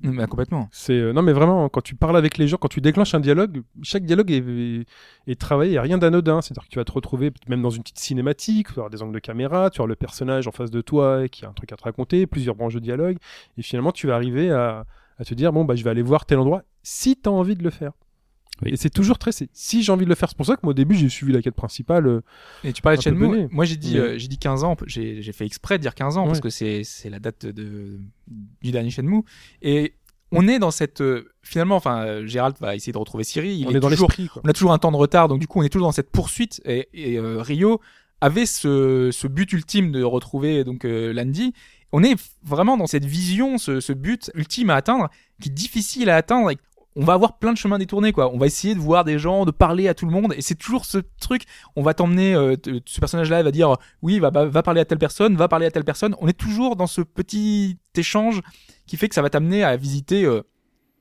complètement. 0.02 0.68
C'est 0.72 0.92
euh, 0.92 1.12
non 1.12 1.22
mais 1.22 1.32
vraiment 1.32 1.68
quand 1.68 1.80
tu 1.80 1.94
parles 1.94 2.16
avec 2.16 2.38
les 2.38 2.48
gens, 2.48 2.58
quand 2.58 2.68
tu 2.68 2.80
déclenches 2.80 3.14
un 3.14 3.20
dialogue, 3.20 3.62
chaque 3.82 4.04
dialogue 4.04 4.30
est, 4.30 5.40
travaillé, 5.40 5.72
il 5.72 5.74
y 5.74 5.78
a 5.78 5.82
rien 5.82 5.98
d'anodin. 5.98 6.42
C'est-à-dire 6.42 6.64
que 6.64 6.68
tu 6.68 6.78
vas 6.78 6.84
te 6.84 6.92
retrouver 6.92 7.32
même 7.48 7.62
dans 7.62 7.70
une 7.70 7.82
petite 7.82 7.98
cinématique, 7.98 8.68
tu 8.68 8.74
vas 8.74 8.82
avoir 8.82 8.90
des 8.90 9.02
angles 9.02 9.14
de 9.14 9.18
caméra, 9.18 9.70
tu 9.70 9.78
vas 9.78 9.82
avoir 9.82 9.88
le 9.88 9.96
personnage 9.96 10.46
en 10.46 10.52
face 10.52 10.70
de 10.70 10.80
toi 10.80 11.28
qui 11.28 11.44
a 11.44 11.48
un 11.48 11.52
truc 11.52 11.72
à 11.72 11.76
te 11.76 11.84
raconter, 11.84 12.26
plusieurs 12.26 12.54
branches 12.54 12.74
de 12.74 12.80
dialogue, 12.80 13.16
et 13.56 13.62
finalement 13.62 13.92
tu 13.92 14.06
vas 14.06 14.14
arriver 14.14 14.50
à, 14.50 14.84
à 15.18 15.24
te 15.24 15.34
dire 15.34 15.52
bon 15.52 15.64
bah 15.64 15.74
je 15.74 15.84
vais 15.84 15.90
aller 15.90 16.02
voir 16.02 16.26
tel 16.26 16.38
endroit 16.38 16.62
si 16.82 17.16
tu 17.16 17.28
as 17.28 17.32
envie 17.32 17.56
de 17.56 17.64
le 17.64 17.70
faire. 17.70 17.92
Oui. 18.62 18.70
Et 18.72 18.76
c'est 18.76 18.90
toujours 18.90 19.18
très 19.18 19.30
si 19.52 19.82
j'ai 19.82 19.92
envie 19.92 20.04
de 20.04 20.08
le 20.08 20.14
faire. 20.14 20.28
C'est 20.30 20.36
pour 20.36 20.46
ça 20.46 20.54
que 20.56 20.60
moi 20.62 20.70
au 20.70 20.74
début 20.74 20.94
j'ai 20.94 21.08
suivi 21.08 21.32
la 21.32 21.42
quête 21.42 21.54
principale. 21.54 22.06
euh, 22.06 22.20
Et 22.64 22.72
tu 22.72 22.80
parlais 22.82 22.96
de 22.96 23.02
Shenmue. 23.02 23.48
Moi, 23.50 23.64
j'ai 23.66 23.76
dit, 23.76 23.98
euh, 23.98 24.18
j'ai 24.18 24.28
dit 24.28 24.38
15 24.38 24.64
ans. 24.64 24.76
J'ai 24.86 25.20
j'ai 25.22 25.32
fait 25.32 25.44
exprès 25.44 25.76
de 25.78 25.82
dire 25.82 25.94
15 25.94 26.16
ans 26.16 26.24
parce 26.26 26.40
que 26.40 26.48
c'est 26.50 26.82
c'est 26.84 27.10
la 27.10 27.18
date 27.18 27.44
de, 27.44 27.98
du 28.62 28.70
dernier 28.70 28.90
Shenmue. 28.90 29.22
Et 29.62 29.92
on 30.32 30.48
est 30.48 30.58
dans 30.58 30.70
cette. 30.70 31.02
euh, 31.02 31.28
finalement, 31.42 31.76
enfin, 31.76 32.24
Gérald 32.26 32.56
va 32.60 32.74
essayer 32.74 32.92
de 32.92 32.98
retrouver 32.98 33.22
Siri. 33.24 33.58
Il 33.58 33.68
on 33.68 33.70
est, 33.70 33.80
dans 33.80 33.90
toujours, 33.90 34.08
quoi. 34.32 34.42
on 34.44 34.48
a 34.48 34.52
toujours 34.52 34.72
un 34.72 34.78
temps 34.78 34.90
de 34.90 34.96
retard, 34.96 35.28
donc 35.28 35.38
du 35.38 35.46
coup, 35.46 35.60
on 35.60 35.62
est 35.62 35.68
toujours 35.68 35.86
dans 35.88 35.92
cette 35.92 36.10
poursuite. 36.10 36.60
Et, 36.64 36.88
et, 36.94 37.18
euh, 37.18 37.40
Rio 37.42 37.80
avait 38.20 38.46
ce, 38.46 39.10
ce 39.12 39.26
but 39.28 39.52
ultime 39.52 39.92
de 39.92 40.02
retrouver 40.02 40.64
donc 40.64 40.84
euh, 40.84 41.12
Landy. 41.12 41.52
On 41.92 42.02
est 42.02 42.16
vraiment 42.42 42.76
dans 42.76 42.86
cette 42.88 43.04
vision, 43.04 43.58
ce, 43.58 43.78
ce 43.80 43.92
but 43.92 44.30
ultime 44.34 44.70
à 44.70 44.74
atteindre, 44.76 45.10
qui 45.40 45.50
est 45.50 45.52
difficile 45.52 46.10
à 46.10 46.16
atteindre. 46.16 46.50
Et 46.50 46.56
on 46.96 47.04
va 47.04 47.12
avoir 47.12 47.38
plein 47.38 47.52
de 47.52 47.58
chemins 47.58 47.78
détournés 47.78 48.12
quoi. 48.12 48.32
On 48.32 48.38
va 48.38 48.46
essayer 48.46 48.74
de 48.74 48.80
voir 48.80 49.04
des 49.04 49.18
gens, 49.18 49.44
de 49.44 49.50
parler 49.50 49.86
à 49.88 49.94
tout 49.94 50.06
le 50.06 50.12
monde 50.12 50.34
et 50.36 50.42
c'est 50.42 50.54
toujours 50.54 50.84
ce 50.86 50.98
truc. 51.20 51.42
On 51.76 51.82
va 51.82 51.94
t'emmener, 51.94 52.34
euh, 52.34 52.56
t- 52.56 52.82
ce 52.86 53.00
personnage-là 53.00 53.40
il 53.40 53.44
va 53.44 53.50
dire 53.52 53.76
oui, 54.02 54.18
va, 54.18 54.30
va 54.30 54.46
va 54.46 54.62
parler 54.62 54.80
à 54.80 54.84
telle 54.84 54.98
personne, 54.98 55.36
va 55.36 55.46
parler 55.48 55.66
à 55.66 55.70
telle 55.70 55.84
personne. 55.84 56.14
On 56.20 56.26
est 56.28 56.38
toujours 56.38 56.74
dans 56.76 56.86
ce 56.86 57.02
petit 57.02 57.78
échange 57.96 58.40
qui 58.86 58.96
fait 58.96 59.08
que 59.08 59.14
ça 59.14 59.22
va 59.22 59.30
t'amener 59.30 59.62
à 59.62 59.76
visiter 59.76 60.24
euh, 60.24 60.42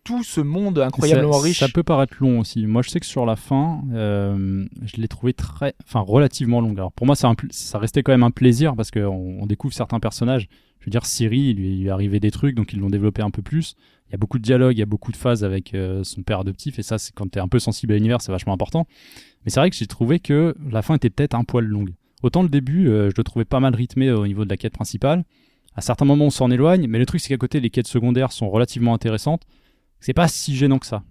tout 0.04 0.24
ce 0.24 0.40
monde 0.42 0.78
incroyablement 0.78 1.34
ça, 1.34 1.44
riche. 1.44 1.60
Ça 1.60 1.68
peut 1.68 1.82
paraître 1.82 2.16
long 2.20 2.40
aussi. 2.40 2.68
Moi, 2.68 2.84
je 2.84 2.90
sais 2.92 3.00
que 3.00 3.08
sur 3.08 3.26
la 3.26 3.36
fin, 3.36 3.82
euh, 3.94 4.64
je 4.84 4.98
l'ai 5.02 5.08
trouvé 5.08 5.34
très, 5.34 5.74
enfin, 5.84 6.02
relativement 6.02 6.62
long. 6.62 6.74
Alors 6.74 6.92
pour 6.92 7.08
moi, 7.08 7.16
ça 7.16 7.80
restait 7.80 8.04
quand 8.04 8.12
même 8.12 8.22
un 8.22 8.30
plaisir 8.30 8.76
parce 8.76 8.92
qu'on 8.92 9.38
on 9.42 9.46
découvre 9.48 9.74
certains 9.74 10.00
personnages. 10.00 10.48
Je 10.80 10.86
veux 10.86 10.92
dire, 10.92 11.06
Siri, 11.08 11.40
il 11.40 11.56
lui, 11.56 11.70
il 11.74 11.80
lui 11.80 11.88
est 11.88 11.90
arrivé 11.90 12.20
des 12.20 12.30
trucs, 12.30 12.54
donc 12.56 12.72
ils 12.74 12.80
l'ont 12.80 12.92
développé 12.92 13.24
un 13.24 13.32
peu 13.32 13.42
plus. 13.42 13.76
Il 14.10 14.12
y 14.12 14.16
a 14.16 14.18
beaucoup 14.18 14.38
de 14.38 14.44
dialogues, 14.44 14.76
il 14.76 14.80
y 14.80 14.84
a 14.84 14.88
beaucoup 14.88 15.12
de 15.12 15.18
phases 15.18 15.44
avec 15.44 15.74
euh, 15.74 16.04
son 16.04 16.22
père 16.22 16.40
adoptif, 16.40 16.78
et 16.78 16.84
ça, 16.84 16.98
c'est 16.98 17.14
quand 17.14 17.30
t'es 17.30 17.40
un 17.40 17.48
peu 17.48 17.60
sensible 17.60 17.94
à 17.94 17.96
l'univers, 17.96 18.22
c'est 18.22 18.32
vachement 18.32 18.54
important. 18.54 18.88
Mais 19.44 19.52
c'est 19.52 19.60
vrai 19.60 19.70
que 19.70 19.76
j'ai 19.76 19.88
trouvé 19.88 20.20
que 20.20 20.56
la 20.70 20.82
fin 20.82 20.96
était 20.96 21.10
peut-être 21.10 21.34
un 21.34 21.44
poil 21.44 21.66
longue. 21.66 21.94
Autant 22.22 22.44
le 22.44 22.50
début, 22.50 22.88
euh, 22.88 23.10
je 23.10 23.16
le 23.18 23.24
trouvais 23.24 23.46
pas 23.46 23.60
mal 23.60 23.76
rythmé 23.76 24.12
au 24.12 24.28
niveau 24.28 24.46
de 24.46 24.50
la 24.50 24.58
quête 24.58 24.74
principale. 24.74 25.26
À 25.76 25.82
certains 25.82 26.06
moments, 26.06 26.26
on 26.26 26.30
s'en 26.30 26.50
éloigne, 26.52 26.88
mais 26.88 27.00
le 27.00 27.06
truc, 27.06 27.20
c'est 27.20 27.30
qu'à 27.30 27.38
côté, 27.38 27.60
les 27.60 27.70
quêtes 27.70 27.88
secondaires 27.88 28.32
sont 28.32 28.50
relativement 28.50 28.94
intéressantes. 28.94 29.42
C'est 30.00 30.14
pas 30.14 30.28
si 30.28 30.56
gênant 30.56 30.80
que 30.80 30.86
ça. 30.86 31.04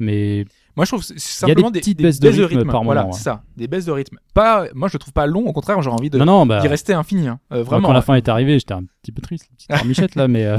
Mais 0.00 0.46
Moi, 0.76 0.86
je 0.86 0.90
trouve 0.90 1.02
c'est 1.02 1.14
Il 1.14 1.48
y 1.48 1.52
a 1.52 1.54
des 1.54 1.60
simplement 1.60 1.70
des, 1.70 1.80
petites 1.80 1.98
des 1.98 2.04
baisses 2.04 2.18
de 2.20 2.42
rythme 2.42 2.70
par 2.70 2.82
Voilà, 2.82 3.06
ouais. 3.06 3.12
c'est 3.12 3.22
ça, 3.22 3.42
des 3.56 3.68
baisses 3.68 3.84
de 3.84 3.92
rythme. 3.92 4.18
Pas, 4.34 4.66
moi, 4.74 4.88
je 4.88 4.94
le 4.94 4.98
trouve 4.98 5.12
pas 5.12 5.26
long. 5.26 5.46
Au 5.46 5.52
contraire, 5.52 5.80
j'ai 5.82 5.90
envie 5.90 6.10
de 6.10 6.18
non, 6.18 6.24
non, 6.24 6.46
bah, 6.46 6.60
d'y 6.60 6.68
rester 6.68 6.94
infini. 6.94 7.28
Hein. 7.28 7.38
Euh, 7.52 7.62
vraiment. 7.62 7.88
quand 7.88 7.94
la 7.94 8.02
fin 8.02 8.14
est 8.14 8.28
arrivée, 8.28 8.58
j'étais 8.58 8.74
un 8.74 8.84
petit 9.02 9.12
peu 9.12 9.22
triste, 9.22 9.48
petite 9.54 9.70
armichette 9.70 10.14
là, 10.14 10.26
mais, 10.26 10.46
euh, 10.46 10.58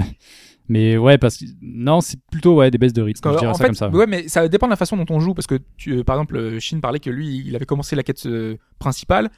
mais 0.70 0.98
ouais, 0.98 1.18
parce 1.18 1.38
que 1.38 1.46
non, 1.62 2.02
c'est 2.02 2.20
plutôt 2.32 2.56
ouais, 2.56 2.72
des 2.72 2.78
baisses 2.78 2.94
de 2.94 3.02
rythme. 3.02 3.20
Parce 3.22 3.36
Je 3.36 3.40
dirais 3.40 3.52
en 3.52 3.54
ça 3.56 3.64
fait, 3.64 3.68
comme 3.68 3.76
ça. 3.76 3.90
ouais, 3.90 4.08
mais 4.08 4.28
ça 4.28 4.48
dépend 4.48 4.68
de 4.68 4.72
la 4.72 4.78
façon 4.78 4.96
dont 4.98 5.06
on 5.10 5.20
joue. 5.20 5.34
Parce 5.34 5.48
que, 5.48 5.60
tu, 5.78 5.98
euh, 5.98 6.04
par 6.04 6.16
exemple, 6.16 6.38
euh, 6.38 6.60
Shin 6.60 6.80
parlait 6.80 7.00
que 7.00 7.10
lui, 7.10 7.44
il 7.46 7.56
avait 7.56 7.66
commencé 7.66 7.96
la 7.96 8.04
quête 8.04 8.26
euh, 8.26 8.58
principale. 8.80 9.30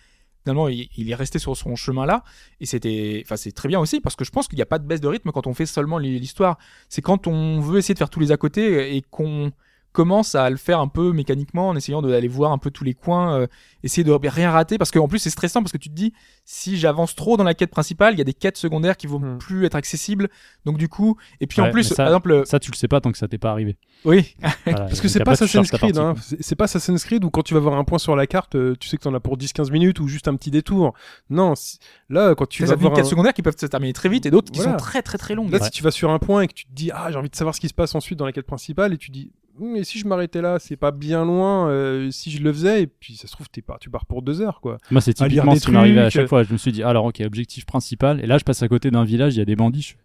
Finalement, 0.43 0.67
il, 0.67 0.89
il 0.97 1.09
est 1.09 1.15
resté 1.15 1.39
sur 1.39 1.55
son 1.55 1.75
chemin 1.75 2.05
là, 2.05 2.23
et 2.59 2.65
c'était, 2.65 3.21
enfin, 3.25 3.37
c'est 3.37 3.53
très 3.53 3.69
bien 3.69 3.79
aussi 3.79 4.01
parce 4.01 4.17
que 4.17 4.25
je 4.25 4.29
pense 4.29 4.49
qu'il 4.49 4.57
n'y 4.57 4.61
a 4.61 4.65
pas 4.65 4.77
de 4.77 4.85
baisse 4.85 4.99
de 4.99 5.07
rythme 5.07 5.31
quand 5.31 5.47
on 5.47 5.53
fait 5.53 5.65
seulement 5.65 5.97
l'histoire. 5.97 6.57
C'est 6.89 7.01
quand 7.01 7.27
on 7.27 7.61
veut 7.61 7.79
essayer 7.79 7.93
de 7.93 7.99
faire 7.99 8.09
tous 8.09 8.19
les 8.19 8.33
à 8.33 8.37
côté 8.37 8.95
et 8.97 9.01
qu'on 9.09 9.53
commence 9.93 10.35
à 10.35 10.49
le 10.49 10.57
faire 10.57 10.79
un 10.79 10.87
peu 10.89 11.13
mécaniquement 11.13 11.69
en 11.69 11.75
essayant 11.75 12.01
d'aller 12.01 12.27
voir 12.27 12.51
un 12.51 12.57
peu 12.57 12.69
tous 12.71 12.83
les 12.83 12.93
coins, 12.93 13.39
euh, 13.39 13.47
essayer 13.83 14.03
de 14.03 14.11
rien 14.11 14.51
rater 14.51 14.77
parce 14.77 14.91
qu'en 14.91 15.07
plus 15.07 15.19
c'est 15.19 15.29
stressant 15.29 15.61
parce 15.61 15.71
que 15.71 15.77
tu 15.77 15.87
te 15.89 15.93
dis 15.93 16.13
si 16.45 16.77
j'avance 16.77 17.15
trop 17.15 17.37
dans 17.37 17.43
la 17.45 17.53
quête 17.53 17.69
principale, 17.71 18.13
il 18.13 18.17
y 18.17 18.21
a 18.21 18.25
des 18.25 18.33
quêtes 18.33 18.57
secondaires 18.57 18.97
qui 18.97 19.07
vont 19.07 19.19
Hmm. 19.19 19.37
plus 19.37 19.65
être 19.65 19.75
accessibles. 19.75 20.29
Donc 20.65 20.77
du 20.77 20.89
coup, 20.89 21.15
et 21.39 21.47
puis 21.47 21.61
Ouais, 21.61 21.69
en 21.69 21.71
plus, 21.71 21.83
ça- 21.83 21.95
par 21.95 22.07
exemple, 22.07 22.43
Ça, 22.45 22.59
tu 22.59 22.71
le 22.71 22.75
sais 22.75 22.87
pas 22.89 22.99
tant 22.99 23.11
que 23.11 23.17
ça 23.17 23.27
t'est 23.27 23.37
pas 23.37 23.51
arrivé. 23.51 23.77
oui, 24.03 24.35
Voilà, 24.65 24.85
Parce 24.85 24.99
que 24.99 25.07
c'est 25.07 25.23
pas 25.23 25.31
Assassin's 25.31 25.69
Creed, 25.71 25.97
hein. 25.97 26.15
c'est 26.41 26.55
pas 26.55 26.65
Assassin's 26.65 27.03
Creed 27.05 27.23
où 27.23 27.29
quand 27.29 27.43
tu 27.43 27.53
vas 27.53 27.59
voir 27.61 27.75
un 27.77 27.83
point 27.83 27.99
sur 27.99 28.15
la 28.15 28.27
carte, 28.27 28.55
euh, 28.55 28.75
tu 28.79 28.89
sais 28.89 28.97
que 28.97 29.03
t'en 29.03 29.13
as 29.13 29.19
pour 29.19 29.37
10-15 29.37 29.71
minutes 29.71 29.99
ou 29.99 30.07
juste 30.07 30.27
un 30.27 30.35
petit 30.35 30.51
détour. 30.51 30.93
Non, 31.29 31.55
si- 31.55 31.77
là 32.09 32.33
quand 32.35 32.47
tu 32.47 32.65
vas 32.65 32.73
as 32.73 32.75
des 32.75 32.81
voir 32.81 32.93
quêtes 32.93 33.05
un- 33.05 33.09
secondaires 33.09 33.33
qui 33.33 33.41
peuvent 33.43 33.55
se 33.57 33.65
terminer 33.67 33.93
très 33.93 34.09
vite 34.09 34.25
et 34.25 34.31
d'autres 34.31 34.51
qui 34.51 34.59
Voilà. 34.59 34.71
sont 34.71 34.77
très 34.83 35.01
très 35.01 35.17
très 35.17 35.35
longues. 35.35 35.51
Là, 35.51 35.59
si 35.63 35.69
tu 35.71 35.83
vas 35.83 35.91
sur 35.91 36.09
un 36.09 36.19
point 36.19 36.41
et 36.41 36.47
que 36.47 36.53
tu 36.53 36.65
te 36.65 36.71
dis 36.73 36.89
ah 36.91 37.11
j'ai 37.11 37.17
envie 37.17 37.29
de 37.29 37.35
savoir 37.35 37.53
ce 37.53 37.59
qui 37.61 37.67
se 37.69 37.73
passe 37.73 37.93
ensuite 37.95 38.17
dans 38.17 38.25
la 38.25 38.31
quête 38.31 38.47
principale 38.47 38.93
et 38.93 38.97
tu 38.97 39.11
dis 39.11 39.31
mais 39.59 39.83
si 39.83 39.99
je 39.99 40.07
m'arrêtais 40.07 40.41
là 40.41 40.57
c'est 40.59 40.75
pas 40.75 40.91
bien 40.91 41.25
loin 41.25 41.69
euh, 41.69 42.09
si 42.11 42.31
je 42.31 42.41
le 42.41 42.51
faisais 42.51 42.83
et 42.83 42.87
puis 42.87 43.15
ça 43.15 43.27
se 43.27 43.33
trouve 43.33 43.49
t'es 43.49 43.61
pas 43.61 43.77
tu 43.79 43.89
pars 43.89 44.05
pour 44.05 44.21
deux 44.21 44.41
heures 44.41 44.61
quoi. 44.61 44.77
Moi, 44.91 45.01
c'est 45.01 45.13
typiquement 45.13 45.55
ce 45.55 45.65
qui 45.65 45.71
m'arrivait 45.71 46.01
à 46.01 46.09
chaque 46.09 46.27
fois. 46.27 46.43
Je 46.43 46.51
me 46.53 46.57
suis 46.57 46.71
dit, 46.71 46.83
alors, 46.83 47.05
ok, 47.05 47.21
objectif 47.25 47.65
principal. 47.65 48.19
Et 48.23 48.25
là, 48.25 48.37
je 48.37 48.43
passe 48.43 48.63
à 48.63 48.67
côté 48.67 48.91
d'un 48.91 49.03
village, 49.03 49.35
il 49.35 49.39
y 49.39 49.41
a 49.41 49.45
des 49.45 49.55
bandits. 49.55 49.81
Je 49.81 49.95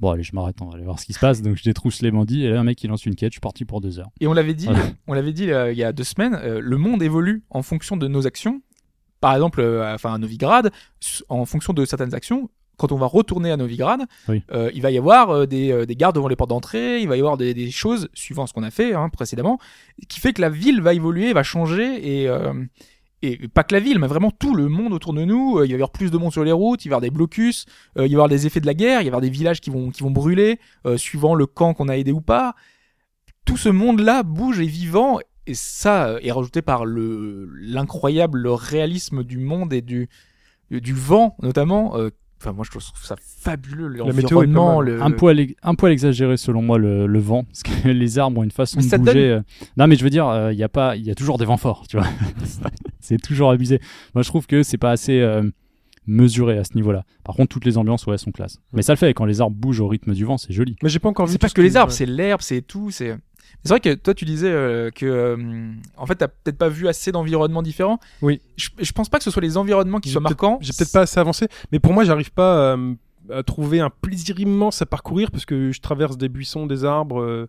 Bon, 0.00 0.10
allez, 0.10 0.22
je 0.22 0.32
m'arrête, 0.32 0.56
on 0.62 0.66
va 0.66 0.74
aller 0.74 0.84
voir 0.84 1.00
ce 1.00 1.06
qui 1.06 1.12
se 1.12 1.18
passe. 1.18 1.42
Donc, 1.42 1.56
je 1.56 1.64
détrousse 1.64 2.02
les 2.02 2.12
bandits. 2.12 2.44
Et 2.44 2.50
là, 2.50 2.60
un 2.60 2.64
mec, 2.64 2.82
il 2.84 2.88
lance 2.88 3.04
une 3.04 3.16
quête. 3.16 3.32
Je 3.32 3.34
suis 3.34 3.40
parti 3.40 3.64
pour 3.64 3.80
deux 3.80 3.98
heures. 3.98 4.10
Et 4.20 4.28
on 4.28 4.32
l'avait 4.32 4.54
dit, 4.54 4.66
Voilà. 4.66 4.84
on 5.08 5.12
l'avait 5.14 5.32
dit 5.32 5.50
euh, 5.50 5.72
il 5.72 5.78
y 5.78 5.82
a 5.82 5.92
deux 5.92 6.04
semaines, 6.04 6.34
euh, 6.34 6.60
le 6.62 6.76
monde 6.76 7.02
évolue 7.02 7.42
en 7.50 7.62
fonction 7.62 7.96
de 7.96 8.06
nos 8.06 8.26
actions. 8.26 8.62
Par 9.20 9.34
exemple, 9.34 9.60
euh, 9.60 9.92
enfin 9.92 10.14
à 10.14 10.18
Novigrad, 10.18 10.70
en 11.28 11.44
fonction 11.44 11.72
de 11.72 11.84
certaines 11.84 12.14
actions. 12.14 12.48
Quand 12.78 12.90
on 12.92 12.96
va 12.96 13.06
retourner 13.06 13.50
à 13.50 13.56
Novigrad, 13.58 14.00
Oui. 14.28 14.42
euh, 14.52 14.70
il 14.72 14.80
va 14.80 14.90
y 14.90 14.96
avoir 14.96 15.28
euh, 15.30 15.46
des, 15.46 15.70
euh, 15.70 15.84
des 15.84 15.96
gardes 15.96 16.14
devant 16.14 16.28
les 16.28 16.36
portes 16.36 16.48
d'entrée, 16.50 17.00
il 17.02 17.08
va 17.08 17.16
y 17.16 17.20
avoir 17.20 17.36
des, 17.36 17.52
des 17.52 17.70
choses, 17.70 18.08
suivant 18.14 18.46
ce 18.46 18.54
qu'on 18.54 18.62
a 18.62 18.70
fait 18.70 18.94
hein, 18.94 19.10
précédemment, 19.10 19.58
qui 20.08 20.20
fait 20.20 20.32
que 20.32 20.40
la 20.40 20.48
ville 20.48 20.80
va 20.80 20.94
évoluer, 20.94 21.32
va 21.34 21.42
changer, 21.42 22.22
et, 22.22 22.28
euh, 22.28 22.54
et 23.22 23.48
pas 23.48 23.64
que 23.64 23.74
la 23.74 23.80
ville, 23.80 23.98
mais 23.98 24.06
vraiment 24.06 24.30
tout 24.30 24.54
le 24.54 24.68
monde 24.68 24.92
autour 24.92 25.12
de 25.12 25.24
nous. 25.24 25.58
Euh, 25.58 25.66
il 25.66 25.70
va 25.70 25.72
y 25.72 25.74
avoir 25.74 25.90
plus 25.90 26.10
de 26.12 26.16
monde 26.18 26.32
sur 26.32 26.44
les 26.44 26.52
routes, 26.52 26.84
il 26.84 26.88
va 26.88 26.92
y 26.92 26.94
avoir 26.94 27.00
des 27.02 27.10
blocus, 27.10 27.66
euh, 27.98 28.06
il 28.06 28.10
va 28.10 28.12
y 28.12 28.14
avoir 28.14 28.28
des 28.28 28.46
effets 28.46 28.60
de 28.60 28.66
la 28.66 28.74
guerre, 28.74 29.00
il 29.00 29.04
va 29.04 29.06
y 29.06 29.08
avoir 29.08 29.20
des 29.20 29.28
villages 29.30 29.60
qui 29.60 29.70
vont, 29.70 29.90
qui 29.90 30.02
vont 30.04 30.12
brûler, 30.12 30.60
euh, 30.86 30.96
suivant 30.96 31.34
le 31.34 31.46
camp 31.46 31.74
qu'on 31.74 31.88
a 31.88 31.96
aidé 31.96 32.12
ou 32.12 32.20
pas. 32.20 32.54
Tout 33.44 33.56
ce 33.56 33.68
monde-là 33.70 34.22
bouge 34.22 34.60
et 34.60 34.66
vivant, 34.66 35.18
et 35.48 35.54
ça 35.54 36.06
euh, 36.10 36.18
est 36.22 36.30
rajouté 36.30 36.62
par 36.62 36.84
le 36.84 37.48
l'incroyable 37.60 38.46
réalisme 38.46 39.24
du 39.24 39.38
monde 39.38 39.72
et 39.72 39.80
du 39.82 40.08
du 40.70 40.92
vent 40.92 41.34
notamment. 41.42 41.96
euh, 41.96 42.10
Enfin, 42.40 42.52
moi, 42.52 42.64
je 42.64 42.70
trouve 42.70 42.82
ça 43.02 43.16
fabuleux. 43.20 43.88
météo 43.88 44.06
est 44.06 44.12
pas 44.12 44.20
L'environnement, 44.20 44.78
mal. 44.78 44.86
le... 44.86 45.02
un, 45.02 45.10
poil, 45.10 45.46
un 45.62 45.74
poil 45.74 45.92
exagéré, 45.92 46.36
selon 46.36 46.62
moi, 46.62 46.78
le, 46.78 47.06
le 47.06 47.18
vent. 47.18 47.42
Parce 47.44 47.62
que 47.64 47.88
les 47.88 48.18
arbres 48.18 48.40
ont 48.40 48.44
une 48.44 48.50
façon 48.52 48.78
Mais 48.80 48.86
de 48.98 49.04
bouger. 49.04 49.30
euh. 49.30 49.40
Non, 49.76 49.86
mais 49.88 49.96
je 49.96 50.04
veux 50.04 50.10
dire, 50.10 50.28
euh, 50.28 50.52
il 50.52 50.58
y, 50.58 50.62
a 50.62 50.68
pas- 50.68 50.94
il 50.96 51.04
y 51.04 51.10
a 51.10 51.14
toujours 51.16 51.38
des 51.38 51.44
vents 51.44 51.56
forts, 51.56 51.86
tu 51.88 51.96
vois. 51.96 52.06
c'est 53.00 53.20
toujours 53.20 53.50
abusé. 53.50 53.80
Moi, 54.14 54.22
je 54.22 54.28
trouve 54.28 54.46
que 54.46 54.62
c'est 54.62 54.78
pas 54.78 54.90
assez 54.92 55.20
euh, 55.20 55.42
mesuré 56.06 56.58
à 56.58 56.64
ce 56.64 56.74
niveau-là. 56.74 57.04
Par 57.24 57.34
contre, 57.34 57.48
toutes 57.48 57.64
les 57.64 57.76
ambiances, 57.76 58.06
ouais, 58.06 58.18
sont 58.18 58.30
classe. 58.32 58.60
Mais 58.72 58.82
ça 58.82 58.92
le 58.92 58.98
fait. 58.98 59.12
Quand 59.14 59.24
les 59.24 59.40
arbres 59.40 59.56
bougent 59.56 59.80
au 59.80 59.88
rythme 59.88 60.14
du 60.14 60.24
vent, 60.24 60.38
c'est 60.38 60.52
joli. 60.52 60.76
Mais 60.82 60.88
j'ai 60.88 60.98
pas 61.00 61.08
encore 61.08 61.26
vu. 61.26 61.32
C'est 61.32 61.38
pas 61.38 61.48
que 61.48 61.60
les 61.60 61.76
arbres, 61.76 61.90
ouais. 61.92 61.96
c'est 61.96 62.06
l'herbe, 62.06 62.40
c'est 62.40 62.62
tout. 62.62 62.90
C'est 62.90 63.16
c'est 63.64 63.70
vrai 63.70 63.80
que 63.80 63.94
toi, 63.94 64.14
tu 64.14 64.24
disais 64.24 64.50
euh, 64.50 64.90
que 64.90 65.04
euh, 65.04 65.72
en 65.96 66.06
fait, 66.06 66.16
t'as 66.16 66.28
peut-être 66.28 66.58
pas 66.58 66.68
vu 66.68 66.88
assez 66.88 67.12
d'environnements 67.12 67.62
différents. 67.62 67.98
Oui. 68.22 68.40
Je, 68.56 68.68
je 68.78 68.92
pense 68.92 69.08
pas 69.08 69.18
que 69.18 69.24
ce 69.24 69.30
soit 69.30 69.42
les 69.42 69.56
environnements 69.56 70.00
qui 70.00 70.10
soient 70.10 70.20
marquants. 70.20 70.58
J'ai 70.60 70.72
peut-être 70.72 70.92
pas 70.92 71.02
assez 71.02 71.18
avancé, 71.18 71.48
mais 71.72 71.78
pour 71.78 71.92
moi, 71.92 72.04
j'arrive 72.04 72.32
pas 72.32 72.58
euh, 72.58 72.94
à 73.30 73.42
trouver 73.42 73.80
un 73.80 73.90
plaisir 73.90 74.38
immense 74.40 74.80
à 74.82 74.86
parcourir 74.86 75.30
parce 75.30 75.44
que 75.44 75.72
je 75.72 75.80
traverse 75.80 76.16
des 76.16 76.28
buissons, 76.28 76.66
des 76.66 76.84
arbres, 76.84 77.20
euh, 77.20 77.48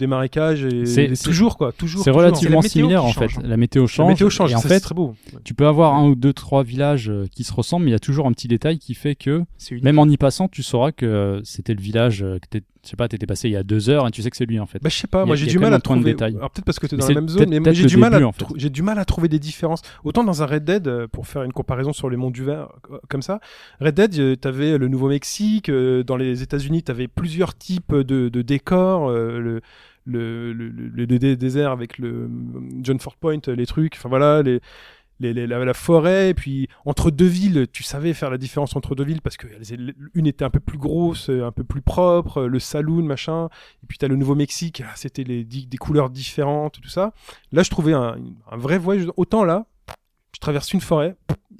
des 0.00 0.08
marécages 0.08 0.64
et, 0.64 0.86
C'est- 0.86 1.22
toujours 1.22 1.56
quoi, 1.56 1.70
toujours. 1.70 2.02
C'est 2.02 2.10
relativement 2.10 2.62
similaire, 2.62 3.04
en 3.04 3.12
fait. 3.12 3.28
La 3.44 3.56
météo 3.56 3.86
change. 3.86 4.06
La 4.08 4.12
météo 4.14 4.28
change, 4.30 4.50
Et 4.52 4.56
en 4.56 4.58
ça, 4.60 4.68
fait, 4.68 4.80
très 4.80 4.94
beau. 4.94 5.14
tu 5.44 5.54
peux 5.54 5.66
avoir 5.68 5.94
un 5.94 6.08
ou 6.08 6.14
deux, 6.16 6.32
trois 6.32 6.64
villages 6.64 7.08
euh, 7.10 7.26
qui 7.30 7.44
se 7.44 7.52
ressemblent, 7.52 7.84
mais 7.84 7.90
il 7.90 7.94
y 7.94 7.96
a 7.96 8.00
toujours 8.00 8.26
un 8.26 8.32
petit 8.32 8.48
détail 8.48 8.78
qui 8.78 8.94
fait 8.94 9.14
que, 9.14 9.44
même 9.82 9.98
en 10.00 10.06
y 10.08 10.16
passant, 10.16 10.48
tu 10.48 10.62
sauras 10.64 10.90
que 10.90 11.06
euh, 11.06 11.40
c'était 11.44 11.74
le 11.74 11.80
village 11.80 12.22
euh, 12.24 12.38
que 12.40 12.48
t'es- 12.48 12.62
je 12.82 12.88
sais 12.88 12.96
pas, 12.96 13.08
t'étais 13.08 13.26
passé 13.26 13.46
il 13.46 13.52
y 13.52 13.56
a 13.56 13.62
deux 13.62 13.90
heures 13.90 14.08
et 14.08 14.10
tu 14.10 14.22
sais 14.22 14.30
que 14.30 14.36
c'est 14.38 14.46
lui, 14.46 14.58
en 14.58 14.64
fait. 14.64 14.78
Bah, 14.82 14.88
je 14.88 14.96
sais 14.96 15.06
pas, 15.06 15.22
a- 15.22 15.26
moi 15.26 15.36
j'ai 15.36 15.44
du 15.46 15.58
mal 15.58 15.74
à 15.74 15.80
trouver. 15.80 16.02
détail. 16.12 16.34
Alors 16.38 16.50
peut-être 16.50 16.64
parce 16.64 16.78
que 16.78 16.86
t'es 16.86 16.96
dans 16.96 17.06
c'est 17.06 17.12
la 17.12 17.20
même 17.20 17.28
zone, 17.28 17.50
mais 17.60 17.74
j'ai 17.74 17.84
du 17.86 17.98
mal 17.98 18.14
à 18.14 18.26
en 18.26 18.32
fait. 18.32 18.38
trou- 18.44 18.54
j'ai 18.56 18.70
du 18.70 18.80
mal 18.82 18.98
à 18.98 19.04
trouver 19.04 19.28
des 19.28 19.38
différences. 19.38 19.82
Autant 20.02 20.24
dans 20.24 20.42
un 20.42 20.46
Red 20.46 20.64
Dead, 20.64 21.06
pour 21.12 21.26
faire 21.26 21.42
une 21.42 21.52
comparaison 21.52 21.92
sur 21.92 22.08
les 22.08 22.16
monts 22.16 22.30
du 22.30 22.42
Vert 22.42 22.68
euh, 22.90 22.96
comme 23.10 23.20
ça, 23.20 23.38
Red 23.82 23.94
Dead, 23.96 24.40
t'avais 24.40 24.78
le 24.78 24.88
Nouveau-Mexique, 24.88 25.70
dans 25.70 26.16
les 26.16 26.42
États-Unis, 26.42 26.82
t'avais 26.82 27.06
plusieurs 27.06 27.54
types 27.54 27.94
de, 27.94 28.30
de 28.30 28.42
décors, 28.42 29.10
le 29.10 29.60
le, 30.04 30.52
le, 30.52 30.68
le- 30.68 30.88
le 30.88 31.18
dé- 31.18 31.36
désert 31.36 31.70
avec 31.70 31.98
le 31.98 32.30
John 32.82 32.98
Ford 32.98 33.16
Point, 33.16 33.40
les 33.48 33.66
trucs, 33.66 33.94
enfin 33.96 34.08
voilà, 34.08 34.42
les, 34.42 34.60
les, 35.20 35.46
la, 35.46 35.74
forêt, 35.74 36.30
et 36.30 36.34
puis 36.34 36.68
entre 36.86 37.10
deux 37.10 37.26
villes, 37.26 37.66
tu 37.72 37.82
savais 37.82 38.14
faire 38.14 38.30
la 38.30 38.38
différence 38.38 38.74
entre 38.74 38.94
deux 38.94 39.04
villes 39.04 39.20
parce 39.20 39.36
que 39.36 39.46
une 40.14 40.26
était 40.26 40.44
un 40.44 40.50
peu 40.50 40.60
plus 40.60 40.78
grosse, 40.78 41.28
euh, 41.28 41.44
un 41.44 41.52
peu 41.52 41.62
plus 41.64 41.82
propre, 41.82 42.44
le 42.44 42.58
saloon, 42.58 43.02
machin, 43.02 43.48
et 43.82 43.86
puis 43.86 43.98
t'as 43.98 44.08
le 44.08 44.16
Nouveau-Mexique, 44.16 44.82
ah, 44.86 44.92
c'était 44.96 45.24
des 45.24 45.76
couleurs 45.78 46.08
différentes, 46.08 46.80
tout 46.80 46.88
ça. 46.88 47.12
Là, 47.52 47.62
je 47.62 47.68
trouvais 47.70 47.92
un, 47.92 48.16
un 48.50 48.56
vrai 48.56 48.78
voyage. 48.78 49.06
Autant 49.18 49.44
là, 49.44 49.66
je 50.34 50.40
traverse 50.40 50.72
une 50.72 50.80
forêt. 50.80 51.16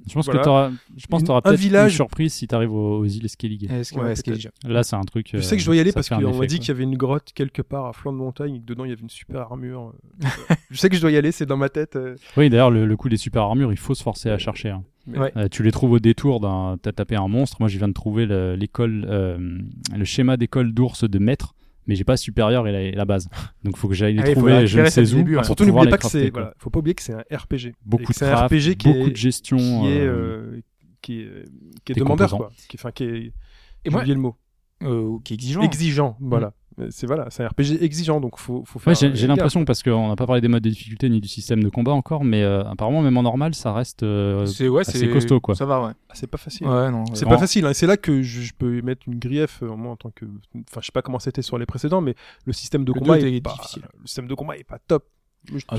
Je 0.08 0.14
pense 0.14 0.24
Voilà. 0.24 0.40
que 0.40 0.44
t'auras, 0.44 0.70
je 0.96 1.06
pense 1.06 1.22
t'auras 1.24 1.38
un 1.38 1.42
peut-être 1.42 1.60
village- 1.60 1.92
une 1.92 1.96
surprise 1.96 2.32
si 2.32 2.46
t'arrives 2.48 2.72
aux, 2.72 2.98
aux 2.98 3.04
îles 3.04 3.28
Skellige. 3.28 3.68
Ouais, 3.70 4.14
déjà- 4.24 4.50
Là, 4.66 4.82
c'est 4.82 4.96
un 4.96 5.02
truc. 5.02 5.30
Je 5.34 5.40
sais 5.40 5.56
que 5.56 5.60
je 5.62 5.66
dois 5.66 5.76
y 5.76 5.80
aller 5.80 5.92
parce 5.92 6.08
qu'on 6.08 6.16
m'a 6.20 6.46
dit 6.46 6.58
qu'il 6.58 6.68
y 6.68 6.70
avait 6.70 6.84
une 6.84 6.96
grotte 6.96 7.32
quelque 7.34 7.62
part 7.62 7.86
à 7.86 7.92
flanc 7.92 8.12
de 8.12 8.18
montagne 8.18 8.56
et 8.56 8.60
que 8.60 8.64
dedans 8.66 8.84
il 8.84 8.90
y 8.90 8.92
avait 8.92 9.02
une 9.02 9.10
super 9.10 9.40
armure. 9.42 9.92
euh. 10.24 10.26
je 10.70 10.76
sais 10.78 10.88
que 10.88 10.96
je 10.96 11.00
dois 11.00 11.10
y 11.10 11.16
aller, 11.16 11.32
c'est 11.32 11.46
dans 11.46 11.56
ma 11.56 11.68
tête. 11.68 11.96
euh. 11.96 12.16
Oui, 12.36 12.50
d'ailleurs, 12.50 12.70
le, 12.70 12.86
le 12.86 12.96
coup 12.96 13.08
des 13.08 13.16
super 13.16 13.42
armures, 13.42 13.72
il 13.72 13.78
faut 13.78 13.94
se 13.94 14.02
forcer 14.02 14.30
à 14.30 14.38
chercher. 14.38 14.70
hein. 14.70 14.82
Ouais. 15.06 15.32
Euh, 15.36 15.48
tu 15.50 15.62
les 15.62 15.72
trouves 15.72 15.92
au 15.92 15.98
détour 15.98 16.40
d'un. 16.40 16.76
T'as 16.80 16.92
tapé 16.92 17.16
un 17.16 17.26
monstre. 17.28 17.56
Moi, 17.60 17.68
je 17.68 17.78
viens 17.78 17.88
de 17.88 17.92
trouver 17.92 18.26
le- 18.26 18.54
l'école, 18.54 19.06
euh, 19.08 19.58
le 19.96 20.04
schéma 20.04 20.36
d'école 20.36 20.72
d'ours 20.72 21.04
de 21.08 21.18
maître, 21.18 21.54
mais 21.86 21.94
j'ai 21.94 22.04
pas 22.04 22.16
supérieur 22.16 22.66
et 22.68 22.72
la, 22.72 22.82
et 22.82 22.92
la 22.92 23.04
base. 23.04 23.28
Donc, 23.64 23.76
faut 23.76 23.88
que 23.88 23.94
j'aille 23.94 24.14
les 24.14 24.20
Ah 24.20 24.24
oui, 24.28 24.34
faut 24.34 24.40
trouver. 24.40 24.66
Je 24.66 24.80
ne 24.80 24.88
sais 24.88 25.00
où. 25.00 25.04
le 25.04 25.22
début, 25.22 25.36
ouais. 25.36 25.44
Surtout 25.44 25.64
n'oubliez 25.64 25.90
pas 25.90 25.98
que 25.98 26.06
c'est. 26.06 26.30
Voilà, 26.30 26.54
faut 26.58 26.70
pas 26.70 26.78
oublier 26.78 26.94
que 26.94 27.02
c'est 27.02 27.14
un 27.14 27.24
RPG. 27.32 27.74
Beaucoup 27.84 28.12
de 28.12 28.16
c'est 28.16 28.26
un 28.28 28.46
RPG 28.46 28.76
qui 28.76 28.88
beaucoup 28.92 29.06
est, 29.06 29.10
de 29.10 29.16
gestion. 29.16 29.56
qui 29.58 29.88
est, 29.88 30.00
euh, 30.00 30.12
euh, 30.12 30.60
qui 31.02 31.20
est, 31.22 31.44
qui 31.85 31.92
est 31.92 31.94
demandeur 31.96 32.31
composants. 32.31 32.37
quoi. 32.38 32.52
Qui, 32.68 32.76
enfin, 32.78 32.90
qui 32.92 33.04
est. 33.04 33.08
Et 33.08 33.33
J'ai 33.87 33.90
moi, 33.90 34.00
oublié 34.00 34.14
le 34.14 34.20
mot. 34.20 34.37
euh, 34.83 35.18
qui 35.24 35.33
est 35.33 35.37
exigeant. 35.37 35.62
Exigeant, 35.62 36.16
voilà. 36.20 36.52
C'est 36.90 37.06
voilà, 37.06 37.26
c'est 37.31 37.44
un 37.44 37.48
RPG 37.48 37.83
exigeant, 37.83 38.20
donc 38.20 38.38
faut, 38.38 38.62
faut 38.64 38.78
Ouais, 38.81 38.94
faire. 38.94 39.10
j'ai 39.10 39.14
j'ai 39.14 39.26
l'impression, 39.26 39.64
parce 39.64 39.83
qu'on 39.83 40.08
n'a 40.08 40.16
pas 40.16 40.26
parlé 40.26 40.40
des 40.40 40.48
modes 40.48 40.62
de 40.62 40.68
difficulté 40.70 41.08
ni 41.10 41.20
du 41.20 41.28
système 41.28 41.62
de 41.62 41.68
combat 41.68 41.92
encore, 41.92 42.24
mais 42.24 42.42
euh, 42.42 42.64
apparemment, 42.64 43.02
même 43.02 43.16
en 43.16 43.22
normal, 43.22 43.54
ça 43.54 43.72
reste. 43.72 44.02
euh, 44.02 44.46
C'est 44.46 44.68
ouais, 44.68 44.81
assez 44.81 44.98
c'est 44.98 45.08
costaud, 45.10 45.40
quoi. 45.40 45.54
Ça 45.54 45.66
va, 45.66 45.83
ouais. 45.83 45.92
Ah, 46.08 46.12
c'est 46.14 46.26
pas 46.26 46.38
facile. 46.38 46.66
Ouais, 46.66 46.90
non. 46.90 47.04
C'est 47.14 47.24
ouais. 47.26 47.31
pas 47.31 47.38
facile, 47.38 47.66
hein. 47.66 47.70
et 47.70 47.74
c'est 47.74 47.87
là 47.87 47.96
que 47.96 48.22
je, 48.22 48.40
je 48.40 48.52
peux 48.56 48.81
mettre 48.83 49.02
une 49.06 49.18
grief, 49.18 49.62
euh, 49.62 49.74
moi 49.76 49.92
en 49.92 49.96
tant 49.96 50.10
que. 50.10 50.24
Enfin, 50.70 50.81
je 50.81 50.87
sais 50.87 50.92
pas 50.92 51.02
comment 51.02 51.18
c'était 51.18 51.42
sur 51.42 51.58
les 51.58 51.66
précédents, 51.66 52.00
mais 52.00 52.14
le 52.46 52.52
système 52.52 52.85
de 52.85 52.92
Le 52.92 53.00
combat 53.00 53.18
est 53.18 53.40
pas... 53.40 53.52
difficile. 53.52 53.83
Le 54.00 54.06
système 54.06 54.26
de 54.26 54.35
combat 54.35 54.56
est 54.56 54.64
pas 54.64 54.78
top. 54.78 55.06
Je, 55.52 55.64
Ah, 55.68 55.76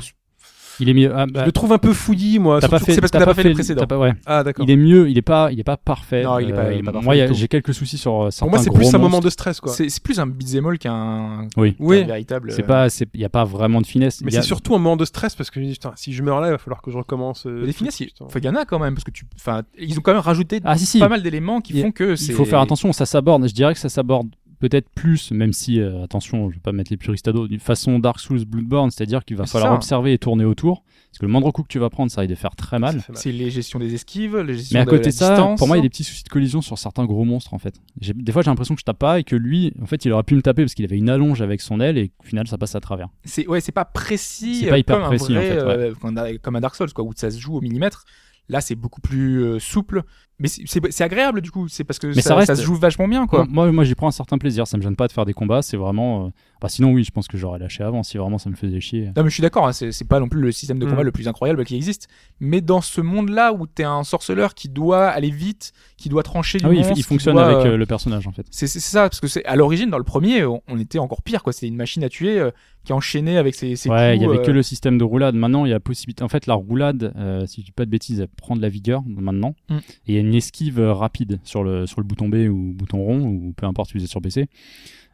Il 0.81 0.89
est 0.89 0.93
mieux. 0.93 1.11
ah, 1.15 1.25
je 1.27 1.33
bah, 1.33 1.45
le 1.45 1.51
trouve 1.51 1.71
un 1.71 1.77
peu 1.77 1.93
fouillis, 1.93 2.39
moi. 2.39 2.59
T'as 2.59 2.67
pas 2.67 2.77
surtout- 2.77 2.85
fait, 2.87 2.93
c'est 2.95 3.01
parce 3.01 3.11
que 3.11 3.17
t'as 3.17 3.25
pas 3.25 3.33
fait 3.33 3.43
les 3.43 3.53
précédents. 3.53 3.81
t'as 3.81 3.87
pas- 3.87 3.97
ouais. 3.99 4.13
Ah, 4.25 4.43
d'accord. 4.43 4.65
Il 4.67 4.71
est 4.71 4.75
mieux, 4.75 5.09
il 5.09 5.17
est 5.17 5.21
pas, 5.21 5.51
il 5.51 5.59
est 5.59 5.63
pas 5.63 5.77
parfait. 5.77 6.23
Non, 6.23 6.39
il 6.39 6.49
est 6.49 6.53
pas- 6.53 6.71
il 6.73 6.79
est 6.79 6.83
pas 6.83 6.91
parfait 6.91 7.05
Moi, 7.05 7.15
j'ai 7.33 7.47
quelques 7.47 7.73
soucis 7.73 7.97
sur 7.97 8.23
euh, 8.23 8.31
certains 8.31 8.45
Pour 8.47 8.49
moi, 8.57 8.59
c'est 8.63 8.71
plus 8.73 8.93
un 8.93 8.97
moment 8.97 9.19
de 9.19 9.29
stress, 9.29 9.59
quoi. 9.61 9.71
C'est 9.71 9.89
c'est 9.89 10.03
plus 10.03 10.19
un 10.19 10.27
beat'em 10.27 10.65
all 10.65 10.77
qu'un 10.79 11.47
Oui. 11.57 11.75
qu'un 11.75 11.83
Oui. 11.85 12.03
véritable. 12.03 12.51
C'est 12.51 12.63
euh, 12.63 12.67
pas, 12.67 12.89
c'est, 12.89 13.07
il 13.13 13.21
y 13.21 13.25
a 13.25 13.29
pas 13.29 13.43
vraiment 13.45 13.81
de 13.81 13.85
finesse. 13.85 14.21
Mais 14.23 14.35
a- 14.35 14.41
c'est 14.41 14.47
surtout 14.47 14.75
un 14.75 14.79
moment 14.79 14.97
de 14.97 15.05
stress 15.05 15.35
parce 15.35 15.49
que 15.49 15.59
je 15.59 15.65
me 15.65 15.69
dis, 15.69 15.73
putain, 15.73 15.93
si 15.95 16.11
je 16.13 16.23
meurs 16.23 16.41
là, 16.41 16.47
il 16.47 16.51
va 16.51 16.57
falloir 16.57 16.81
que 16.81 16.91
je 16.91 16.97
recommence. 16.97 17.45
euh, 17.45 17.63
Les 17.65 17.73
finesses, 17.73 17.99
il 17.99 18.09
il 18.35 18.45
y 18.45 18.49
en 18.49 18.55
a 18.55 18.65
quand 18.65 18.79
même 18.79 18.95
parce 18.95 19.03
que 19.03 19.11
tu, 19.11 19.25
enfin, 19.35 19.61
ils 19.77 19.97
ont 19.99 20.01
quand 20.01 20.13
même 20.13 20.21
rajouté 20.21 20.59
Ah 20.63 20.75
si 20.77 20.85
si. 20.85 20.99
pas 20.99 21.09
mal 21.09 21.21
d'éléments 21.21 21.61
qui 21.61 21.79
font 21.79 21.91
que 21.91 22.15
Il 22.19 22.33
faut 22.33 22.45
faire 22.45 22.59
attention, 22.59 22.91
ça 22.93 23.05
s'aborde. 23.05 23.47
Je 23.47 23.53
dirais 23.53 23.73
que 23.73 23.79
ça 23.79 23.89
s'aborde 23.89 24.29
peut-être 24.61 24.87
plus, 24.95 25.31
même 25.31 25.51
si 25.51 25.79
euh, 25.81 26.03
attention, 26.03 26.49
je 26.49 26.55
vais 26.55 26.61
pas 26.61 26.71
mettre 26.71 26.89
les 26.91 26.97
puristes 26.97 27.27
à 27.27 27.33
dos, 27.33 27.47
d'une 27.47 27.59
façon 27.59 27.99
Dark 27.99 28.19
Souls 28.19 28.45
Bloodborne, 28.45 28.89
c'est-à-dire 28.91 29.25
qu'il 29.25 29.35
va 29.35 29.45
falloir 29.45 29.71
ça. 29.71 29.75
observer 29.75 30.13
et 30.13 30.17
tourner 30.17 30.45
autour, 30.45 30.83
parce 31.09 31.17
que 31.19 31.25
le 31.25 31.31
moindre 31.31 31.51
coup 31.51 31.63
que 31.63 31.67
tu 31.67 31.79
vas 31.79 31.89
prendre, 31.89 32.09
ça 32.09 32.21
risque 32.21 32.29
de 32.29 32.35
faire 32.35 32.55
très 32.55 32.79
mal. 32.79 33.01
C'est 33.15 33.31
les 33.33 33.51
gestions 33.51 33.79
des 33.79 33.93
esquives, 33.93 34.37
les 34.37 34.53
gestions 34.57 34.75
Mais 34.77 34.81
à 34.81 34.85
de 34.85 34.89
côté 34.89 35.09
de 35.09 35.13
ça, 35.13 35.29
distance. 35.31 35.57
pour 35.59 35.67
moi, 35.67 35.75
il 35.75 35.79
y 35.79 35.81
a 35.81 35.83
des 35.83 35.89
petits 35.89 36.03
soucis 36.05 36.23
de 36.23 36.29
collision 36.29 36.61
sur 36.61 36.77
certains 36.77 37.05
gros 37.05 37.25
monstres 37.25 37.53
en 37.53 37.59
fait. 37.59 37.75
J'ai- 37.99 38.13
Des 38.13 38.31
fois, 38.31 38.41
j'ai 38.43 38.49
l'impression 38.51 38.75
que 38.75 38.79
je 38.79 38.85
tape 38.85 38.99
pas 38.99 39.19
et 39.19 39.23
que 39.25 39.35
lui, 39.35 39.73
en 39.81 39.85
fait, 39.87 40.05
il 40.05 40.11
aurait 40.13 40.23
pu 40.23 40.35
me 40.35 40.41
taper 40.41 40.63
parce 40.63 40.73
qu'il 40.75 40.85
avait 40.85 40.97
une 40.97 41.09
allonge 41.09 41.41
avec 41.41 41.59
son 41.59 41.79
aile 41.81 41.97
et 41.97 42.11
au 42.19 42.23
final, 42.23 42.47
ça 42.47 42.57
passe 42.57 42.75
à 42.75 42.79
travers. 42.79 43.09
C'est 43.25 43.47
ouais, 43.47 43.59
c'est 43.59 43.71
pas 43.73 43.85
précis. 43.85 44.61
C'est 44.61 44.67
pas 44.67 44.75
euh, 44.75 44.77
hyper 44.79 44.97
comme 44.99 45.07
précis, 45.07 45.35
un 45.35 45.39
en 45.39 45.41
fait, 45.41 45.55
ouais. 45.57 45.61
euh, 45.67 45.93
comme 45.99 46.17
un- 46.17 46.37
comme 46.37 46.55
un 46.55 46.61
Dark 46.61 46.75
Souls 46.75 46.93
quoi, 46.93 47.03
où 47.03 47.11
ça 47.15 47.29
se 47.31 47.39
joue 47.39 47.55
au 47.57 47.61
millimètre. 47.61 48.05
Là, 48.49 48.59
c'est 48.59 48.75
beaucoup 48.75 48.99
plus 49.01 49.43
euh, 49.43 49.59
souple, 49.59 50.03
mais 50.41 50.47
c'est- 50.47 51.01
agréable 51.01 51.41
du 51.41 51.51
coup. 51.51 51.67
C'est 51.67 51.83
parce 51.83 51.99
que 51.99 52.07
Mais 52.07 52.15
ça, 52.15 52.29
ça 52.29 52.35
reste- 52.35 52.55
se 52.55 52.61
joue 52.63 52.75
vachement 52.75 53.07
bien 53.07 53.27
quoi. 53.27 53.45
Moi, 53.49 53.71
moi, 53.71 53.83
j'y 53.83 53.95
prends 53.95 54.07
un 54.07 54.11
certain 54.11 54.37
plaisir. 54.37 54.67
Ça 54.67 54.77
me 54.77 54.81
gêne 54.83 54.95
pas 54.95 55.07
de 55.07 55.13
faire 55.13 55.25
des 55.25 55.33
combats. 55.33 55.61
C'est 55.61 55.77
vraiment. 55.77 56.25
euh, 56.25 56.29
Bah, 56.61 56.69
sinon, 56.69 56.91
oui, 56.91 57.03
je 57.03 57.09
pense 57.09 57.27
que 57.27 57.37
j'aurais 57.39 57.57
lâché 57.57 57.83
avant 57.83 58.03
si 58.03 58.19
vraiment 58.19 58.37
ça 58.37 58.47
me 58.51 58.55
faisait 58.55 58.79
chier. 58.79 59.05
Non 59.17 59.23
mais 59.23 59.29
je 59.29 59.33
suis 59.33 59.41
d'accord, 59.41 59.67
hein, 59.67 59.73
c'est 59.73 59.91
c'est 59.91 60.05
pas 60.07 60.19
non 60.19 60.29
plus 60.29 60.41
le 60.41 60.51
système 60.51 60.77
de 60.77 60.85
combat 60.85 61.01
Mm. 61.01 61.05
le 61.05 61.11
plus 61.11 61.27
incroyable 61.27 61.65
qui 61.65 61.75
existe, 61.75 62.07
mais 62.39 62.61
dans 62.61 62.81
ce 62.81 63.01
monde-là 63.01 63.51
où 63.53 63.65
t'es 63.65 63.83
un 63.83 64.03
sorceleur 64.03 64.53
qui 64.53 64.69
doit 64.69 65.07
aller 65.07 65.31
vite, 65.31 65.71
qui 65.97 66.07
doit 66.07 66.21
trancher 66.21 66.59
du 66.59 66.65
Ah 66.65 66.69
oui, 66.69 66.75
il, 66.75 66.79
monstre, 66.81 66.93
il 66.97 67.03
fonctionne 67.03 67.33
doit, 67.33 67.45
avec 67.45 67.65
euh, 67.65 67.71
euh, 67.73 67.77
le 67.77 67.85
personnage 67.87 68.27
en 68.27 68.31
fait. 68.31 68.45
C'est 68.51 68.67
c'est 68.67 68.79
ça, 68.79 69.03
parce 69.09 69.19
que 69.19 69.27
c'est 69.27 69.43
à 69.45 69.55
l'origine 69.55 69.89
dans 69.89 69.97
le 69.97 70.03
premier, 70.03 70.45
on, 70.45 70.61
on 70.67 70.77
était 70.79 70.99
encore 70.99 71.23
pire 71.23 71.41
quoi. 71.41 71.51
C'était 71.51 71.67
une 71.67 71.75
machine 71.75 72.03
à 72.03 72.09
tuer 72.09 72.37
euh, 72.39 72.51
qui 72.85 72.93
enchaînait 72.93 73.37
avec 73.37 73.55
ses, 73.55 73.75
ses 73.75 73.89
Ouais, 73.89 74.15
il 74.15 74.19
coups. 74.23 74.31
y 74.31 74.35
avait 74.37 74.45
que 74.45 74.51
le 74.51 74.61
système 74.63 74.97
de 74.99 75.03
roulade. 75.03 75.33
Maintenant, 75.35 75.65
il 75.65 75.69
y 75.71 75.73
a 75.73 75.79
possibilité. 75.79 76.23
En 76.23 76.29
fait, 76.29 76.45
la 76.47 76.53
roulade, 76.55 77.13
si 77.47 77.61
je 77.61 77.65
dis 77.65 77.71
pas 77.71 77.85
de 77.85 77.91
bêtises, 77.91 78.19
elle 78.21 78.27
prend 78.27 78.55
de 78.55 78.61
la 78.61 78.69
vigueur 78.69 79.03
maintenant. 79.07 79.55
Mm. 79.69 79.75
Et 79.77 79.81
il 80.07 80.13
y 80.15 80.17
a 80.17 80.21
une 80.21 80.30
esquive 80.35 80.79
euh, 80.79 80.93
rapide 80.93 81.39
sur 81.43 81.63
le 81.63 81.85
sur 81.87 81.99
le 82.01 82.05
bouton 82.05 82.29
B 82.29 82.47
ou 82.49 82.73
bouton 82.73 82.99
rond 83.03 83.21
ou 83.21 83.53
peu 83.55 83.65
importe 83.65 83.89
si 83.91 83.97
vous 83.97 84.03
êtes 84.03 84.09
sur 84.09 84.21
PC. 84.21 84.47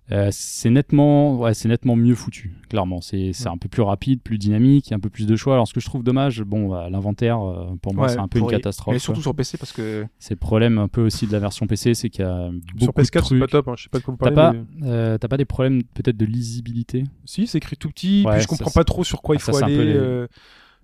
Euh, 0.09 0.30
c'est 0.32 0.70
nettement, 0.70 1.36
ouais, 1.38 1.53
c'est 1.53 1.68
nettement 1.68 1.97
mieux 1.97 2.15
foutu. 2.15 2.53
Clairement, 2.70 3.01
c'est 3.01 3.34
c'est 3.34 3.49
un 3.49 3.57
peu 3.57 3.68
plus 3.68 3.82
rapide, 3.82 4.22
plus 4.22 4.38
dynamique, 4.38 4.88
il 4.88 4.91
y 4.91 4.93
a 4.93 4.95
un 4.95 5.01
peu 5.01 5.09
plus 5.09 5.28
de 5.28 5.36
choix. 5.36 5.55
Alors, 5.55 5.68
ce 5.68 5.74
que 5.74 5.82
je 5.82 5.86
trouve 5.86 6.01
dommage, 6.01 6.43
bon, 6.43 6.70
bah, 6.70 6.88
l'inventaire, 6.89 7.41
euh, 7.41 7.76
pour 7.82 7.93
moi, 7.93 8.05
ouais, 8.05 8.13
c'est 8.13 8.20
un 8.20 8.30
peu 8.30 8.39
une 8.39 8.47
catastrophe. 8.47 8.93
Mais 8.93 8.99
quoi. 8.99 9.03
surtout 9.03 9.22
sur 9.22 9.36
PC 9.36 9.57
parce 9.57 9.74
que 9.74 10.05
C'est 10.18 10.36
le 10.36 10.39
problème 10.39 10.78
un 10.78 10.88
peu 10.88 11.01
aussi 11.01 11.28
de 11.28 11.34
la 11.34 11.39
version 11.39 11.68
PC, 11.68 11.93
c'est 11.93 12.09
qu'il 12.09 12.24
y 12.24 12.26
a 12.26 12.49
beaucoup 12.80 12.86
Sur 12.86 12.93
PS4, 12.93 13.20
de 13.22 13.26
c'est 13.26 13.39
pas 13.39 13.47
top. 13.47 13.68
hein. 13.68 13.74
Je 13.78 13.84
sais 13.84 13.89
pas 13.89 13.99
de 13.99 14.03
quoi 14.05 14.13
vous 14.13 14.18
T'as 14.24 14.32
parlez. 14.32 14.57
pas, 14.57 14.65
mais- 14.78 14.88
euh, 14.88 15.18
t'as 15.18 15.28
pas 15.28 15.36
des 15.36 15.43
problèmes 15.43 15.84
peut-être 15.84 16.15
de 16.15 16.26
lisibilité? 16.26 17.03
Si, 17.26 17.45
c'est 17.45 17.57
écrit 17.57 17.76
tout 17.76 17.89
petit. 17.89 18.24
Ouais, 18.26 18.32
puis 18.32 18.41
je 18.43 18.47
ça, 18.47 18.55
comprends 18.55 18.72
pas 18.72 18.86
trop 18.86 19.03
sur 19.03 19.22
quoi 19.22 19.36
Ah, 19.36 19.39
il 19.39 19.41
ça, 19.43 19.51
faut 19.51 19.59
peu 19.59 19.82
aller. 19.82 20.28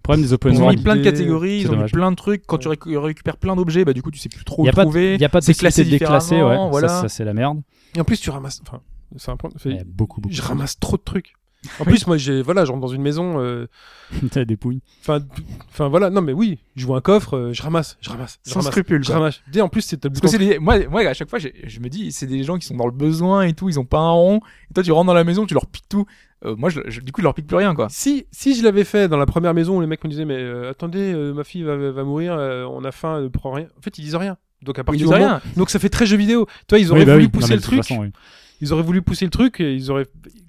Problème 0.04 0.26
des 0.26 0.34
open 0.34 0.54
ils 0.54 0.58
ont 0.60 0.62
world. 0.64 0.78
mis 0.78 0.84
plein 0.84 0.96
de 0.98 1.02
catégories, 1.04 1.60
ils 1.62 1.72
ont 1.72 1.78
mis 1.82 1.90
plein 1.90 2.12
de 2.12 2.16
trucs. 2.16 2.46
Quand 2.46 2.58
tu 2.58 2.68
récu- 2.68 2.96
récupères 2.98 3.38
plein 3.38 3.56
d'objets, 3.56 3.86
bah 3.86 3.94
du 3.94 4.02
coup 4.02 4.12
tu 4.12 4.20
sais 4.20 4.30
plus 4.30 4.44
trop 4.44 4.64
Il 4.64 4.66
y 4.66 4.70
a 4.70 4.74
où 4.74 4.76
pas, 4.76 4.82
de, 4.84 4.90
trouver. 4.90 5.18
y 5.18 5.24
a 5.26 5.30
pas 5.30 5.40
de 5.40 5.46
c'est 5.46 5.54
classé 5.54 5.86
déclasser, 5.86 6.42
ouais. 6.42 6.68
voilà. 6.70 6.88
Ça, 6.90 7.02
ça, 7.04 7.10
c'est 7.10 7.24
la 7.26 7.34
merde. 7.34 7.62
Et 7.96 8.02
en 8.02 8.04
plus, 8.04 8.20
tu 8.20 8.30
ramasses. 8.30 8.62
Enfin, 8.68 8.82
c'est 9.18 9.32
un 9.32 9.38
point. 9.38 9.50
Il 9.66 9.76
y 9.76 9.80
a 9.80 9.84
beaucoup, 9.86 10.20
beaucoup. 10.22 10.34
Je 10.36 10.42
ramasse 10.42 10.78
trop 10.80 10.98
de 10.98 11.04
trucs. 11.04 11.34
En 11.80 11.86
plus, 11.86 12.06
moi, 12.08 12.18
j'ai 12.18 12.42
voilà, 12.42 12.66
je 12.66 12.72
rentre 12.72 12.82
dans 12.82 12.90
une 12.94 13.02
maison. 13.02 13.40
euh, 13.40 13.68
T'as 14.32 14.44
des 14.44 14.58
pouilles. 14.58 14.82
Enfin, 15.00 15.20
enfin 15.70 15.88
voilà. 15.88 16.10
Non, 16.10 16.22
mais 16.22 16.34
oui, 16.34 16.60
je 16.76 16.86
vois 16.86 16.98
un 16.98 17.02
coffre, 17.02 17.38
euh, 17.38 17.54
je 17.54 17.62
ramasse, 17.64 17.98
je 18.02 18.10
ramasse, 18.10 18.40
je 18.46 18.50
Sans 18.52 18.60
ramasse, 18.60 18.72
scrupule, 18.74 19.02
je 19.02 19.08
quoi. 19.08 19.16
ramasse. 19.20 19.40
Dès 19.50 19.62
en 19.62 19.70
plus, 19.70 19.80
c'est 19.82 20.04
le 20.04 20.10
Parce 20.10 20.20
que 20.20 20.26
bouton. 20.28 20.38
c'est 20.38 20.46
des... 20.46 20.60
moi, 20.60 20.78
moi, 20.90 21.02
à 21.08 21.14
chaque 21.14 21.30
fois, 21.30 21.40
je 21.40 21.80
me 21.80 21.88
dis, 21.88 22.12
c'est 22.12 22.28
des 22.28 22.44
gens 22.44 22.58
qui 22.58 22.66
sont 22.68 22.76
dans 22.76 22.86
le 22.88 22.92
besoin 22.92 23.44
et 23.44 23.54
tout, 23.54 23.70
ils 23.70 23.80
ont 23.80 23.86
pas 23.86 24.00
un 24.00 24.12
rond. 24.12 24.42
Et 24.70 24.74
toi, 24.74 24.84
tu 24.84 24.92
rentres 24.92 25.08
dans 25.08 25.14
la 25.14 25.24
maison, 25.24 25.46
tu 25.46 25.54
leur 25.54 25.68
piques 25.68 25.88
tout. 25.88 26.06
Euh, 26.46 26.56
moi, 26.58 26.70
je, 26.70 26.82
je- 26.88 27.00
du 27.02 27.12
coup, 27.12 27.22
je 27.22 27.24
leur 27.24 27.34
pique 27.34 27.48
plus 27.48 27.56
rien, 27.58 27.74
quoi. 27.74 27.88
Si, 27.90 28.26
si 28.32 28.56
je 28.56 28.64
l'avais 28.64 28.84
fait 28.84 29.08
dans 29.08 29.18
la 29.18 29.26
première 29.26 29.54
maison 29.54 29.78
où 29.78 29.82
les 29.82 29.88
mecs 29.88 30.04
me 30.04 30.10
disaient 30.10 30.26
mais 30.26 30.38
euh, 30.38 30.70
attendez 30.72 31.14
euh, 31.14 31.34
ma 31.34 31.44
fille 31.44 31.64
va, 31.64 31.76
va 31.78 32.04
mourir 32.04 32.34
euh, 32.38 32.66
on 32.66 32.84
a 32.84 32.92
faim 32.92 33.22
euh, 33.22 33.30
prends 33.30 33.52
rien 33.52 33.68
en 33.78 33.82
fait 33.82 33.98
ils 33.98 34.02
disent 34.04 34.16
rien 34.16 34.38
donc 34.62 34.78
à 34.78 34.82
Ils 34.82 34.86
partir 34.86 35.00
disent 35.08 35.14
du 35.14 35.20
moment 35.20 35.40
rien. 35.40 35.42
donc 35.56 35.70
ça 35.70 35.80
fait 35.80 35.90
très 35.90 36.06
jeu 36.06 36.18
vidéo 36.18 36.48
toi 36.68 36.80
ils 36.80 36.90
auraient 36.92 37.02
Oui, 37.02 37.06
bah 37.06 37.14
voulu 37.14 37.26
oui. 37.26 37.30
Pousser 37.32 37.56
le 37.56 37.62
truc 37.62 37.78
façon, 37.78 38.00
oui. 38.02 38.12
ils 38.62 38.74
auraient 38.74 38.84
voulu 38.84 39.02
pousser 39.02 39.26
le 39.26 39.32
truc 39.32 39.60
et 39.62 39.74
ils 39.74 39.90
auraient 39.92 40.06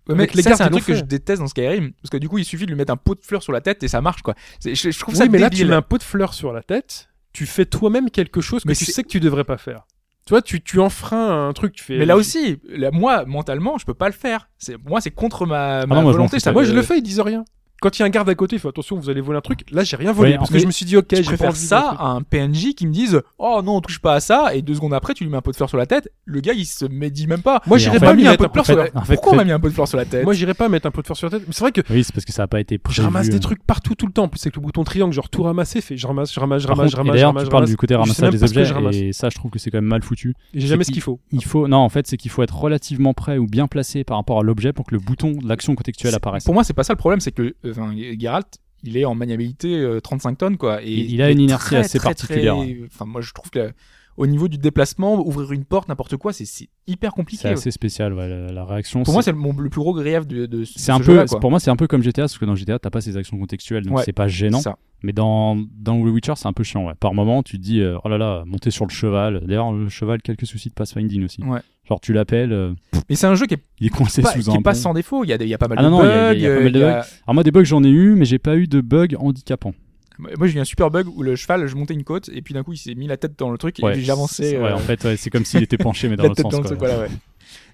Ouais, 0.09 0.15
avec 0.17 0.35
les 0.35 0.43
ça, 0.43 0.55
c'est 0.57 0.63
un 0.65 0.67
ils 0.67 0.73
truc 0.73 0.85
que 0.85 0.95
je 0.95 1.01
déteste 1.03 1.41
dans 1.41 1.47
Skyrim. 1.49 1.93
Parce 2.03 2.11
que 2.11 2.19
du 2.19 2.29
coup, 2.29 2.37
il 2.37 2.45
suffit 2.45 2.67
de 2.67 2.71
lui 2.71 2.77
mettre 2.77 2.93
un 2.93 2.99
pot 2.99 3.15
de 3.15 3.25
fleurs 3.25 3.43
sur 3.43 3.55
la 3.55 3.63
tête 3.63 3.83
et 3.83 3.89
ça 3.89 4.03
marche, 4.03 4.21
quoi. 4.21 4.35
Je, 4.63 4.75
je 4.75 4.99
trouve 4.99 5.15
ça 5.15 5.25
oui 5.25 5.31
mais 5.31 5.39
là 5.39 5.49
tu 5.49 5.57
débile. 5.57 5.71
mets 5.71 5.77
un 5.77 5.81
pot 5.83 5.97
de 5.97 6.03
fleurs 6.03 6.35
sur 6.35 6.53
la 6.53 6.63
tête 6.63 7.09
tu 7.33 7.47
fais 7.47 7.65
toi-même 7.65 8.11
quelque 8.11 8.43
chose 8.43 8.65
que 8.65 8.69
Mais 8.69 8.75
tu 8.75 8.85
sais 8.85 9.03
que 9.03 9.09
tu 9.09 9.19
devrais 9.21 9.45
pas 9.45 9.57
faire 9.57 9.87
tu 10.27 10.31
vois 10.31 10.43
tu, 10.43 10.63
tu 10.63 10.81
enfreins 10.81 11.49
un 11.49 11.53
truc 11.53 11.73
tu 11.73 11.85
fais 11.85 11.99
Mais 11.99 12.07
là 12.07 12.17
aussi, 12.17 12.61
là, 12.69 12.91
moi, 12.91 13.25
mentalement, 13.27 13.77
je 13.79 13.85
peux 13.85 13.95
pas 13.95 14.07
le 14.07 14.15
faire. 14.15 14.49
C'est, 14.59 14.77
moi, 14.83 15.01
c'est 15.01 15.11
contre 15.11 15.45
ma, 15.47 15.85
ma 15.87 15.95
non, 15.97 16.03
moi, 16.03 16.13
je 16.13 16.17
m'en 16.19 16.25
volonté. 16.25 16.41
ça 16.41 16.53
moi 16.53 16.65
je 16.65 16.73
le 16.73 16.83
fais 16.83 16.99
ils 16.99 17.03
disent 17.03 17.21
rien 17.21 17.45
quand 17.81 17.99
il 17.99 18.01
y 18.01 18.03
a 18.03 18.07
un 18.07 18.11
garde 18.11 18.29
à 18.29 18.35
côté 18.35 18.57
il 18.57 18.59
fait 18.59 18.69
attention 18.69 18.97
vous 18.99 19.11
allez 19.11 19.21
voler 19.21 19.39
un 19.39 19.43
truc 19.43 19.61
là 19.71 19.85
j'ai 19.85 19.97
rien 19.97 20.13
volé 20.13 20.33
Ouais, 20.33 20.39
parce 20.39 20.51
que 20.51 20.59
je 20.59 20.67
me 20.67 20.71
suis 20.71 20.87
dit 20.87 20.97
ok 20.97 21.07
Je 21.15 21.23
préfère 21.23 21.55
ça 21.57 21.95
à 21.99 22.07
un 22.09 22.23
PNJ 22.23 22.75
qui 22.75 22.87
me 22.87 22.93
dise 22.93 23.21
Oh 23.39 23.61
non, 23.65 23.77
on 23.77 23.81
touche 23.81 23.99
pas 24.01 24.15
à 24.15 24.21
ça, 24.21 24.55
et 24.55 24.63
deux 24.63 24.75
secondes 24.75 24.95
après, 24.95 25.13
tu 25.15 25.25
lui 25.25 25.31
mets 25.31 25.37
un 25.37 25.43
pot 25.43 25.51
de 25.51 25.57
fleurs 25.57 25.69
sur 25.69 25.77
la 25.79 25.87
tête. 25.87 26.09
Le 26.25 26.41
gars, 26.41 26.53
il 26.55 26.65
se 26.65 26.85
médit 26.87 27.27
même 27.27 27.43
pas. 27.43 27.61
moi 27.67 27.77
j'irais 27.79 27.99
pas 28.01 28.15
mis 28.15 28.27
un 28.27 28.31
mettre 28.31 28.45
un 28.45 28.47
de 28.47 28.53
fleurs 28.53 28.65
pot 28.65 28.73
sur 28.73 28.77
la 28.77 29.05
fait, 29.05 29.15
Pourquoi 29.15 29.33
on 29.33 29.37
m'a 29.37 29.45
mis 29.45 29.53
un 29.53 29.61
pot 29.61 29.69
de 29.69 29.75
fleurs 29.75 29.89
sur 29.89 29.99
la 29.99 30.05
tête 30.07 30.25
moi 30.25 30.33
j'irais 30.35 30.55
pas 30.55 30.69
mettre 30.69 30.87
un 30.87 30.91
pot 30.91 31.01
de 31.03 31.07
fleurs 31.07 31.17
sur 31.17 31.27
la 31.29 31.39
tête 31.39 31.47
mais 31.47 31.53
c'est 31.53 31.61
vrai 31.61 31.73
que 31.73 31.81
Oui, 31.91 32.05
c'est 32.05 32.13
parce 32.15 32.25
que 32.25 32.33
ça 32.33 32.45
a 32.45 32.47
pas 32.47 32.61
été 32.61 32.77
Je 32.77 32.81
prévu. 32.81 33.03
ramasse 33.03 33.29
des 33.29 33.41
trucs 33.41 33.63
partout 33.65 33.95
tout 33.95 34.07
le 34.07 34.13
temps. 34.13 34.25
En 34.25 34.29
plus, 34.29 34.41
avec 34.43 34.57
le 34.57 34.63
bouton 34.63 34.85
triangle, 34.85 35.13
genre 35.13 35.29
tout 35.29 35.43
ramasser, 35.43 35.81
fait 35.81 35.97
je 35.97 36.07
ramasse, 36.07 36.33
je 36.33 36.41
ramasse, 36.41 36.63
je 36.63 36.67
ramasse, 36.67 36.91
je 36.91 36.97
ramasse, 36.97 37.13
je 37.13 37.19
d'ailleurs, 37.21 37.35
tu 37.37 37.45
je 37.45 37.51
parles 37.51 37.67
du 37.67 37.77
côté 37.77 37.95
Je 37.95 37.99
ramassage 37.99 38.31
des 38.33 38.39
que 38.39 38.45
objets, 38.45 38.65
je 38.65 38.75
et 38.95 39.13
ça, 39.13 39.29
je 39.29 39.35
trouve 39.37 39.51
que 39.51 39.59
c'est 39.59 39.71
quand 39.71 39.79
même 39.79 39.85
mal 39.85 40.03
foutu. 40.03 40.35
J'ai 40.55 40.67
jamais 40.67 40.85
c'est 40.85 40.89
ce 40.89 40.93
qu'il 40.93 41.03
faut. 41.03 41.21
Il 41.33 41.45
faut, 41.45 41.69
non, 41.69 41.79
en 41.79 41.89
fait, 41.89 42.07
c'est 42.07 42.17
qu'il 42.17 42.31
faut 42.31 42.43
être 42.43 42.57
relativement 42.57 43.13
près 43.15 43.37
ou 43.39 43.47
bien 43.47 43.67
placé 43.67 44.05
par 44.05 44.17
rapport 44.17 44.39
à 44.41 44.43
l'objet 44.43 44.73
pour 44.73 44.87
que 44.87 44.95
le 44.95 45.01
bouton 45.01 45.33
de 45.33 45.47
l'action 45.49 45.75
contextuelle 45.75 46.13
C'est- 46.13 46.17
apparaisse. 46.17 46.45
Pour 46.45 46.55
moi, 46.55 46.65
c'est 46.65 46.73
pas 46.73 46.85
ça 46.85 46.93
le 46.93 46.99
problème, 46.99 47.21
c'est 47.21 47.33
que 47.33 47.55
enfin, 47.71 47.95
Geralt, 48.19 48.59
il 48.83 48.97
est 48.97 49.05
en 49.05 49.15
maniabilité 49.15 49.75
euh, 49.79 50.01
35 50.01 50.39
tonnes, 50.39 50.57
quoi. 50.57 50.83
Et 50.83 50.91
Il- 50.93 51.15
il 51.15 51.23
a 51.23 51.31
une 51.31 51.41
inertie 51.41 51.67
très, 51.67 51.77
assez 51.77 51.99
très, 51.99 52.09
particulière, 52.11 52.57
très- 52.57 52.81
Enfin, 52.87 53.05
moi, 53.07 53.21
je 53.21 53.33
trouve 53.33 53.51
que 53.51 53.73
au 54.17 54.27
niveau 54.27 54.49
du 54.49 54.59
déplacement, 54.59 55.15
ouvrir 55.27 55.53
une 55.53 55.65
porte, 55.65 55.89
n'importe 55.89 56.17
quoi, 56.17 56.33
c'est 56.33 56.45
hyper 56.87 57.13
compliqué. 57.13 57.43
C'est 57.43 57.49
assez 57.51 57.71
spécial, 57.71 58.13
ouais, 58.15 58.29
la, 58.29 58.53
la 58.53 58.65
réaction. 58.65 59.03
Pour 59.03 59.13
moi, 59.13 59.23
c'est- 59.23 59.33
le, 59.33 59.69
plus 59.71 59.81
gros 59.81 59.95
grief 59.95 60.27
de, 60.27 60.47
de 60.47 60.65
ce 60.65 60.93
un 60.93 61.01
peu, 61.01 61.25
pour 61.41 61.51
moi, 61.51 61.61
c'est 61.61 61.71
un 61.71 61.77
peu 61.77 61.87
comme 61.87 62.03
GTA, 62.03 62.23
parce 62.23 62.39
que 62.39 62.45
dans 62.45 62.55
GTA, 62.55 62.79
t'as 62.79 62.91
pas 62.91 63.01
ces 63.01 63.17
actions 63.17 63.39
contextuelles, 63.39 63.85
donc 63.85 63.97
Ouais, 63.99 64.03
c'est 64.05 64.13
pas 64.13 64.29
gênant. 64.29 64.61
Ça. 64.61 64.77
Mais 65.03 65.13
dans, 65.13 65.57
dans 65.57 66.01
The 66.01 66.05
Witcher, 66.07 66.33
c'est 66.37 66.47
un 66.47 66.53
peu 66.55 66.63
chiant. 66.65 66.91
Par 66.99 67.13
moment, 67.13 67.43
tu 67.43 67.59
te 67.59 67.63
dis, 67.63 67.81
euh, 67.81 67.99
oh 68.05 68.09
là 68.09 68.17
là, 68.17 68.45
monter 68.47 68.71
sur 68.71 68.87
le 68.87 68.91
cheval. 68.91 69.43
D'ailleurs, 69.47 69.71
le 69.73 69.89
cheval, 69.91 70.23
quelques 70.23 70.47
soucis 70.47 70.71
de 70.71 70.75
pathfinding 70.75 71.25
aussi. 71.25 71.43
Ouais. 71.43 71.61
Genre, 71.87 72.01
tu 72.01 72.15
l'appelles, 72.15 72.53
euh, 72.55 72.73
Mais 73.11 73.15
c'est 73.17 73.27
un 73.27 73.35
jeu 73.35 73.45
qui 73.47 73.53
est 73.55 73.63
il 73.81 73.89
est 73.89 73.91
coincé 73.91 74.23
pas, 74.23 74.33
sous 74.33 74.41
qui 74.41 74.51
un 74.51 74.55
est 74.55 74.63
pas 74.63 74.73
pont. 74.73 74.79
sans 74.79 74.95
défaut. 74.95 75.23
Il 75.25 75.29
y 75.29 75.35
a, 75.35 75.39
des- 75.39 75.45
il 75.45 75.51
y 75.51 75.55
a 75.55 75.59
pas 75.59 75.69
mal 75.69 75.77
Ah 75.79 75.83
de 75.83 75.89
non, 75.91 75.99
non, 75.99 76.05
bugs. 76.05 76.09
il 76.09 76.15
y 76.15 76.17
a- 76.17 76.33
il 76.33 76.41
y 76.41 76.47
a 76.47 76.49
pas 76.57 76.63
mal 76.63 76.73
de 76.73 76.79
il 76.79 76.81
y 76.81 76.85
a- 76.85 76.89
Alors, 77.27 77.35
moi, 77.35 77.43
des 77.43 77.51
bugs, 77.51 77.65
j'en 77.65 77.85
ai 77.85 77.91
eu, 77.91 78.15
mais 78.15 78.25
j'ai 78.25 78.39
pas 78.39 78.57
eu 78.57 78.67
de 78.67 78.81
bugs 78.81 79.09
handicapants. 79.19 79.75
Moi, 80.19 80.47
j'ai 80.47 80.59
eu 80.59 80.61
un 80.61 80.65
super 80.65 80.91
bug 80.91 81.07
où 81.09 81.23
le 81.23 81.35
cheval, 81.37 81.67
je 81.67 81.75
montais 81.75 81.95
une 81.95 82.05
côte 82.05 82.31
et 82.33 82.41
puis 82.43 82.55
d'un 82.55 82.63
coup, 82.63 82.73
il 82.73 82.77
s'est 82.79 82.95
mis 82.95 83.07
la 83.07 83.17
tête 83.17 83.39
dans 83.39 83.51
le 83.51 83.59
truc 83.59 83.81
et 83.81 83.85
Ouais, 83.85 83.93
puis 83.93 84.05
j'avançais. 84.05 84.51
c'est- 84.51 84.59
Ouais, 84.59 84.69
euh, 84.71 84.75
en 84.75 84.79
fait, 84.79 85.03
ouais, 85.05 85.17
c'est 85.17 85.31
comme 85.31 85.45
s'il 85.45 85.63
était 85.63 85.77
penché, 85.79 86.09
mais 86.09 86.17
dans 86.17 86.23
la 86.25 86.29
le 86.31 86.35
tête 86.35 86.45
sens. 86.45 86.53
dans 86.53 86.59
le 86.61 86.63
quoi. 86.69 86.77
truc, 86.77 86.79
voilà, 86.79 86.99
ouais. 87.01 87.09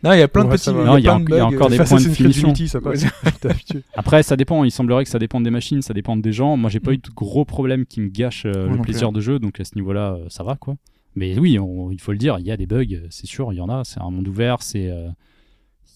Non, 0.03 0.12
il 0.14 0.18
y 0.18 0.22
a 0.22 0.28
plein 0.28 0.45
de 0.45 0.51
petits. 0.51 0.70
Non, 0.70 0.97
il 0.97 1.05
y 1.05 1.09
a 1.09 1.12
y 1.18 1.41
encore 1.43 1.68
des 1.68 1.76
points 1.76 2.01
de 2.01 2.09
finition. 2.09 2.55
Ça. 2.55 2.80
Après, 3.95 4.22
ça 4.22 4.36
dépend. 4.36 4.64
Il 4.64 4.70
semblerait 4.70 5.05
que 5.05 5.11
ça 5.11 5.18
dépende 5.18 5.45
des 5.45 5.51
machines, 5.51 5.82
ça 5.82 5.93
dépend 5.95 6.16
des 6.16 6.32
gens. 6.32 6.57
Moi, 6.57 6.70
j'ai 6.70 6.80
pas 6.80 6.91
Mm. 6.91 6.95
eu 6.95 6.99
de 6.99 7.11
gros 7.14 7.45
problèmes 7.45 7.84
qui 7.86 8.01
me 8.01 8.09
gâchent 8.09 8.47
euh, 8.47 8.68
le 8.68 8.78
plaisir 8.78 9.12
de 9.12 9.20
jeu, 9.20 9.38
donc 9.38 9.61
à 9.61 9.64
ce 9.64 9.74
niveau-là, 9.76 10.14
euh, 10.14 10.24
ça 10.28 10.43
va 10.43 10.57
quoi. 10.57 10.76
Mais 11.16 11.38
oui, 11.38 11.59
on- 11.59 11.91
il 11.91 12.01
faut 12.01 12.12
le 12.12 12.18
dire, 12.18 12.38
il 12.38 12.47
y 12.47 12.51
a 12.51 12.57
des 12.57 12.66
bugs, 12.66 12.84
euh, 12.93 13.07
c'est 13.11 13.26
sûr, 13.26 13.53
il 13.53 13.57
y 13.57 13.61
en 13.61 13.68
a. 13.68 13.82
C'est 13.84 14.01
un 14.01 14.11
monde 14.11 14.26
ouvert, 14.28 14.62
c'est 14.62 14.80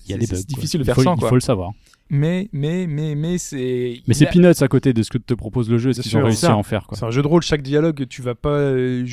il 0.07 0.11
y 0.11 0.13
a 0.13 0.17
C'est- 0.17 0.19
des 0.19 0.27
c'est 0.27 0.33
bugs. 0.35 0.37
quoi. 0.43 0.55
difficile 0.57 0.81
de 0.81 0.85
faire 0.85 1.01
sans, 1.01 1.15
Il 1.17 1.27
faut 1.27 1.35
le 1.35 1.41
savoir. 1.41 1.73
Mais, 2.11 2.49
mais, 2.53 2.87
mais, 2.87 3.15
mais 3.15 3.39
c'est. 3.39 4.01
Mais 4.07 4.15
c'est 4.15 4.27
a- 4.29 4.31
peanuts 4.31 4.63
à 4.63 4.69
côté 4.69 4.93
de 4.93 5.03
ce 5.03 5.11
que 5.11 5.19
te 5.19 5.35
propose 5.35 5.71
le 5.71 5.79
jeu, 5.79 5.93
ce 5.93 6.01
Bien 6.01 6.11
qu'ils 6.11 6.19
ont 6.19 6.25
réussi 6.25 6.41
ça. 6.43 6.53
à 6.53 6.57
en 6.57 6.63
faire 6.63 6.87
quoi. 6.87 6.97
C'est 6.99 7.05
un 7.05 7.11
jeu 7.11 7.23
de 7.23 7.27
rôle, 7.27 7.43
chaque 7.43 7.63
dialogue, 7.63 8.07
tu 8.09 8.21
vas 8.23 8.35
pas 8.35 8.51
euh, 8.51 9.07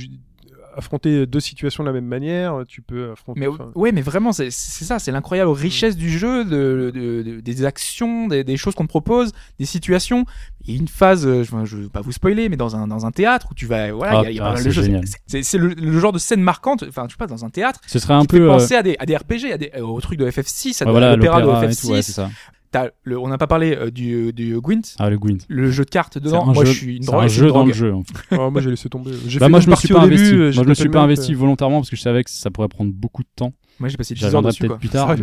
affronter 0.76 1.26
deux 1.26 1.39
situations 1.39 1.84
de 1.84 1.89
la 1.89 1.94
même 1.94 2.06
manière. 2.06 2.64
Tu 2.68 2.82
peux 2.82 3.12
affronter. 3.12 3.39
Mais 3.39 3.48
enfin, 3.48 3.72
ouais, 3.76 3.92
mais 3.92 4.02
vraiment, 4.02 4.32
c'est 4.34 4.52
c'est 4.52 4.86
ça, 4.86 5.00
c'est 5.00 5.12
l'incroyable 5.12 5.52
richesse 5.52 5.96
du 5.98 6.10
jeu, 6.10 6.44
de, 6.46 6.92
de- 6.94 7.22
de- 7.24 7.39
des 7.39 7.66
actions, 7.66 8.28
des, 8.28 8.44
des 8.44 8.58
choses 8.58 8.76
qu'on 8.76 8.84
te 8.84 8.89
propose, 8.89 9.32
des 9.60 9.66
situations. 9.66 10.26
Il 10.66 10.74
y 10.74 10.78
a 10.78 10.80
une 10.82 10.88
phase, 10.88 11.26
euh, 11.26 11.44
je, 11.44 11.66
je 11.66 11.78
veux 11.78 11.89
pas 11.89 12.02
vous 12.02 12.12
spoiler, 12.12 12.48
mais 12.50 12.58
dans 12.58 12.76
un 12.76 12.88
dans 12.88 13.06
un 13.06 13.12
théâtre 13.12 13.48
où 13.52 13.54
tu 13.54 13.66
vas, 13.66 13.92
voilà, 13.92 14.22
il 14.22 14.24
y 14.24 14.28
a- 14.28 14.32
il 14.32 14.36
y, 14.36 14.39
a 14.39 14.44
Ah, 14.44 14.48
pas 14.50 14.54
mal 14.56 14.64
c'est 14.64 15.58
de 15.58 15.64
le, 15.64 15.74
le 15.74 16.00
genre 16.00 16.12
de 16.14 16.20
scène 16.20 16.42
marquante. 16.42 16.84
Enfin, 16.88 17.08
tu 17.08 17.18
passes 17.18 17.30
dans 17.30 17.44
un 17.46 17.50
théâtre. 17.50 17.80
Ce 17.88 18.00
serait 18.00 18.14
un 18.14 18.26
peu. 18.26 18.42
euh, 18.44 18.48
penser 18.48 18.76
à 18.76 18.84
des 18.84 18.96
à 19.00 19.06
des 19.06 19.16
RPG, 19.18 19.52
à 19.54 19.58
des 19.58 19.72
euh, 19.76 19.82
au 19.82 20.00
truc 20.02 20.20
de 20.20 20.30
FF6, 20.30 20.84
à 20.84 20.86
ouais, 20.86 20.92
voilà, 20.92 21.16
l'opéra 21.16 21.42
de 21.42 21.48
l'opéra 21.48 21.66
et 21.66 21.70
FF6. 21.70 21.82
tout, 21.82 21.88
ouais, 21.94 22.02
c'est 22.02 22.12
ça. 22.14 22.30
T'as 22.72 22.88
le- 23.03 23.19
on 23.19 23.28
n'a 23.28 23.38
pas 23.38 23.47
parlé 23.47 23.76
euh, 23.76 23.91
du 23.91 24.32
du 24.32 24.57
Gwent, 24.61 24.95
Ah, 24.97 25.09
le 25.09 25.17
Gwent. 25.17 25.39
le 25.49 25.69
jeu 25.72 25.84
de 25.84 25.89
cartes 25.89 26.17
dedans. 26.17 26.47
un 26.49 26.53
Moi, 26.53 26.63
jeu, 26.65 26.72
je 26.72 26.78
suis 26.78 26.95
une 26.97 27.03
c'est 27.03 27.11
drogue. 27.11 27.24
un 27.26 27.28
jeu 27.28 27.47
une 27.47 27.53
dans 27.53 27.65
le 27.65 27.74
jeu. 27.74 27.93
en 27.93 28.03
fait. 28.30 28.36
ah, 28.38 28.49
moi 28.49 28.61
j'ai 28.61 28.69
laissé 28.69 28.88
tomber. 28.88 29.11
J'ai 29.28 29.39
Bah, 29.39 29.47
fait 29.47 29.49
moi, 29.51 29.59
je 29.59 29.69
me 29.69 29.76
suis 29.76 29.89
pas 29.89 30.07
début, 30.07 30.15
investi. 30.15 30.36
Moi, 30.55 30.63
je 30.63 30.69
me 30.69 30.74
suis 30.74 30.89
pas 30.89 31.01
investi 31.01 31.34
volontairement 31.34 31.80
parce 31.80 31.89
que 31.89 31.97
je 31.97 32.01
savais 32.01 32.24
que 32.24 32.30
ça 32.32 32.49
pourrait 32.49 32.69
prendre 32.69 32.93
beaucoup 32.93 33.24
de 33.24 33.28
temps. 33.36 33.51
Moi, 33.80 33.89
j'ai 33.89 33.97
passé 33.97 34.13
10 34.13 34.19
J'y 34.19 34.26
heures 34.26 34.30
reviendrai 34.30 34.51
dessus, 34.51 34.59
peut-être 34.61 34.69
quoi. 34.69 34.78
plus 34.80 34.89
tard, 34.89 35.15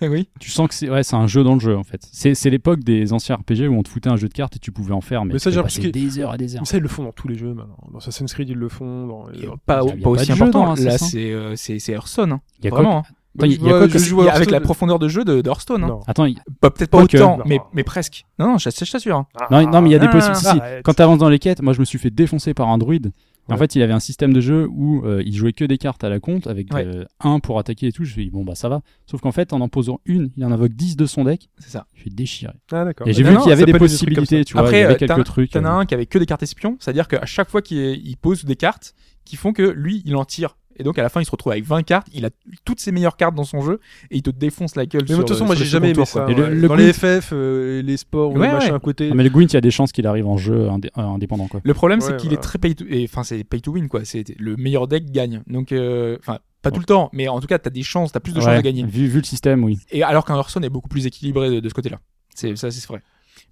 mais 0.00 0.08
Oui. 0.08 0.28
tu 0.40 0.50
sens 0.50 0.66
que 0.66 0.74
c'est 0.74 0.88
ouais, 0.90 1.02
c'est 1.04 1.14
un 1.16 1.26
jeu 1.26 1.44
dans 1.44 1.54
le 1.54 1.60
jeu 1.60 1.76
en 1.76 1.84
fait. 1.84 2.00
C'est 2.10 2.34
c'est 2.34 2.48
l'époque 2.50 2.80
des 2.82 3.12
anciens 3.12 3.36
RPG 3.36 3.68
où 3.68 3.74
on 3.74 3.82
te 3.82 3.88
foutait 3.90 4.08
un 4.08 4.16
jeu 4.16 4.28
de 4.28 4.32
cartes 4.34 4.56
et 4.56 4.58
tu 4.58 4.72
pouvais 4.72 4.92
en 4.94 5.00
faire, 5.00 5.24
mais, 5.24 5.34
Mais 5.34 5.38
ça, 5.38 5.50
j'ai 5.50 5.56
l'impression 5.56 5.82
des 5.88 6.18
heures 6.18 6.34
et 6.34 6.38
des 6.38 6.56
heures. 6.56 6.66
Ça, 6.66 6.78
ils 6.78 6.82
le 6.82 6.88
font 6.88 7.04
dans 7.04 7.12
tous 7.12 7.28
les 7.28 7.36
jeux 7.36 7.52
maintenant. 7.54 7.76
Dans 7.92 7.98
Assassin's 7.98 8.32
Creed, 8.32 8.48
ils 8.48 8.56
le 8.56 8.68
font. 8.68 9.06
Dans... 9.06 9.26
Pas, 9.66 9.82
aussi 9.84 10.32
important. 10.32 10.74
Là, 10.74 10.98
c'est 10.98 11.92
Hearthstone. 11.92 12.32
hein. 12.32 12.40
Il 12.58 12.64
y 12.64 12.68
a 12.68 12.70
Vraiment. 12.70 13.04
Attends, 13.38 13.46
il 13.46 13.52
y 13.62 13.68
a 13.68 13.70
quoi 13.78 13.86
je 13.88 13.92
que- 13.92 13.98
joue 13.98 14.20
à 14.20 14.24
avec 14.24 14.34
Hearthstone. 14.34 14.52
la 14.52 14.60
profondeur 14.60 14.98
de 14.98 15.08
jeu 15.08 15.24
de, 15.24 15.40
de 15.40 15.48
Hearthstone. 15.48 15.84
hein. 15.84 15.88
Non. 15.88 16.00
Attends, 16.06 16.24
il- 16.26 16.36
Peut-être 16.60 16.90
pas 16.90 16.98
Quoique. 16.98 17.16
autant, 17.16 17.38
mais, 17.46 17.60
mais 17.72 17.84
presque. 17.84 18.24
Non, 18.38 18.48
non, 18.52 18.58
je, 18.58 18.70
je 18.70 18.90
t'assure. 18.92 19.16
hein. 19.16 19.26
non, 19.50 19.66
non, 19.70 19.82
mais 19.82 19.88
il 19.90 19.92
y 19.92 19.96
a 19.96 19.98
des 19.98 20.06
Ah, 20.06 20.12
possibilités. 20.12 20.40
Si, 20.50 20.58
arrête. 20.58 20.82
Quand 20.84 20.94
tu 20.94 21.02
avances 21.02 21.18
dans 21.18 21.28
les 21.28 21.38
quêtes, 21.38 21.62
moi 21.62 21.72
je 21.72 21.80
me 21.80 21.84
suis 21.84 21.98
fait 21.98 22.10
défoncer 22.10 22.54
par 22.54 22.68
un 22.68 22.78
druide. 22.78 23.06
Et 23.50 23.52
En 23.52 23.54
Ouais. 23.54 23.60
fait, 23.60 23.76
il 23.76 23.82
avait 23.82 23.94
un 23.94 23.98
système 24.00 24.34
de 24.34 24.42
jeu 24.42 24.68
où 24.70 25.02
euh, 25.06 25.22
il 25.24 25.34
jouait 25.34 25.54
que 25.54 25.64
des 25.64 25.78
cartes 25.78 26.04
à 26.04 26.10
la 26.10 26.20
compte 26.20 26.46
avec 26.46 26.70
Ouais. 26.74 26.84
euh, 26.84 27.04
un 27.20 27.40
pour 27.40 27.58
attaquer 27.58 27.86
et 27.86 27.92
tout. 27.92 28.04
Je 28.04 28.10
me 28.10 28.12
suis 28.12 28.24
dit, 28.26 28.30
bon, 28.30 28.44
bah 28.44 28.54
ça 28.54 28.68
va. 28.68 28.82
Sauf 29.06 29.22
qu'en 29.22 29.32
fait, 29.32 29.54
en 29.54 29.62
en 29.62 29.68
posant 29.70 30.00
une, 30.04 30.28
il 30.36 30.44
en 30.44 30.52
invoque 30.52 30.72
10 30.72 30.96
de 30.98 31.06
son 31.06 31.24
deck. 31.24 31.48
C'est 31.58 31.70
ça. 31.70 31.86
Je 31.94 32.02
suis 32.02 32.10
déchiré. 32.10 32.52
Ah, 32.72 32.84
d'accord. 32.84 33.08
Et 33.08 33.14
j'ai 33.14 33.22
non, 33.22 33.30
vu 33.30 33.34
non, 33.36 33.40
qu'il 33.40 33.48
y 33.48 33.52
avait 33.54 33.64
des 33.64 33.72
peut 33.72 33.76
être 33.76 33.90
des 33.90 33.96
trucs 33.96 34.00
comme 34.10 34.16
possibilités, 34.16 34.44
tu 34.44 34.52
vois. 34.52 34.62
Après, 34.64 34.76
il 34.76 34.80
y 34.82 34.84
avait 34.84 34.94
euh, 34.94 34.96
quelques 34.98 35.24
trucs. 35.24 35.50
T'en 35.52 35.64
as 35.64 35.68
euh, 35.70 35.78
un 35.78 35.86
qui 35.86 35.94
avait 35.94 36.04
que 36.04 36.18
des 36.18 36.26
cartes 36.26 36.42
espions, 36.42 36.76
c'est-à-dire 36.78 37.08
qu'à 37.08 37.24
chaque 37.24 37.48
fois 37.48 37.62
qu'il 37.62 37.78
il 37.78 38.16
pose 38.18 38.44
des 38.44 38.56
cartes 38.56 38.94
qui 39.24 39.36
font 39.36 39.54
que 39.54 39.62
lui, 39.62 40.02
il 40.04 40.14
en 40.16 40.26
tire. 40.26 40.58
Et 40.78 40.84
donc 40.84 40.98
à 40.98 41.02
la 41.02 41.08
fin, 41.08 41.20
il 41.20 41.24
se 41.24 41.30
retrouve 41.30 41.52
avec 41.52 41.64
20 41.64 41.82
cartes, 41.82 42.06
il 42.12 42.24
a 42.24 42.30
toutes 42.64 42.80
ses 42.80 42.92
meilleures 42.92 43.16
cartes 43.16 43.34
dans 43.34 43.44
son 43.44 43.60
jeu 43.60 43.80
et 44.10 44.16
il 44.16 44.22
te 44.22 44.30
défonce 44.30 44.76
la 44.76 44.86
gueule. 44.86 45.02
Mais 45.08 45.14
de 45.14 45.20
toute 45.20 45.28
façon, 45.30 45.44
moi, 45.46 45.54
j'ai 45.54 45.64
jamais 45.64 45.90
aimé 45.90 46.04
ça. 46.04 46.26
Dans 46.26 46.74
les 46.76 46.92
FF, 46.92 47.30
euh, 47.32 47.82
les 47.82 47.96
sports, 47.96 48.32
ou 48.32 48.38
Ouais, 48.38 48.46
les 48.46 48.52
machins 48.52 48.74
à 48.74 48.78
côté. 48.78 49.12
Mais 49.14 49.24
le 49.24 49.30
Gwent, 49.30 49.46
il 49.52 49.54
y 49.54 49.56
a 49.56 49.60
des 49.60 49.70
chances 49.70 49.92
qu'il 49.92 50.06
arrive 50.06 50.26
en 50.26 50.36
jeu 50.36 50.68
indé- 50.68 50.90
euh, 50.96 51.02
indépendant, 51.02 51.48
quoi. 51.48 51.60
Le 51.64 51.74
problème, 51.74 52.00
c'est 52.00 52.12
Ouais, 52.12 52.16
qu'il 52.18 52.32
est 52.32 52.36
très 52.42 52.58
pay 52.58 52.74
to, 52.74 52.84
et, 52.88 53.04
enfin, 53.10 53.22
c'est 53.24 53.42
pay 53.44 53.60
to 53.60 53.72
win, 53.72 53.88
quoi. 53.88 54.04
C'est 54.04 54.24
le 54.38 54.56
meilleur 54.56 54.86
deck 54.88 55.10
gagne. 55.10 55.42
Donc, 55.46 55.72
euh, 55.72 56.16
enfin, 56.20 56.38
pas 56.62 56.70
tout 56.70 56.80
le 56.80 56.86
temps, 56.86 57.08
mais 57.12 57.28
en 57.28 57.40
tout 57.40 57.46
cas, 57.46 57.58
t'as 57.58 57.70
des 57.70 57.82
chances, 57.82 58.12
t'as 58.12 58.20
plus 58.20 58.32
de 58.32 58.40
chances 58.40 58.48
Ouais, 58.48 58.56
de 58.58 58.62
gagner. 58.62 58.84
Vu, 58.84 59.06
vu 59.06 59.18
le 59.18 59.24
système, 59.24 59.64
oui. 59.64 59.78
Et 59.90 60.02
alors 60.02 60.24
qu'un 60.24 60.36
Hearthstone 60.36 60.64
est 60.64 60.68
beaucoup 60.70 60.88
plus 60.88 61.06
équilibré 61.06 61.50
de, 61.50 61.60
de 61.60 61.68
ce 61.68 61.74
côté-là. 61.74 61.98
C'est 62.34 62.54
ça, 62.56 62.70
c'est 62.70 62.86
vrai. 62.86 63.00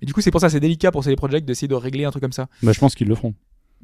Et 0.03 0.07
du 0.07 0.13
coup, 0.13 0.21
c'est 0.21 0.31
pour 0.31 0.41
ça, 0.41 0.51
c'est 0.51 0.61
délicat 0.61 0.91
pour 0.93 1.03
CD 1.05 1.17
Projekt 1.17 1.47
d'essayer 1.47 1.69
de 1.69 1.75
régler 1.75 2.05
un 2.05 2.11
truc 2.11 2.23
comme 2.23 2.33
ça. 2.33 2.47
Bah, 2.63 2.73
je 2.73 2.79
pense 2.79 2.95
qu'ils 2.95 3.09
le 3.09 3.15
feront. 3.15 3.35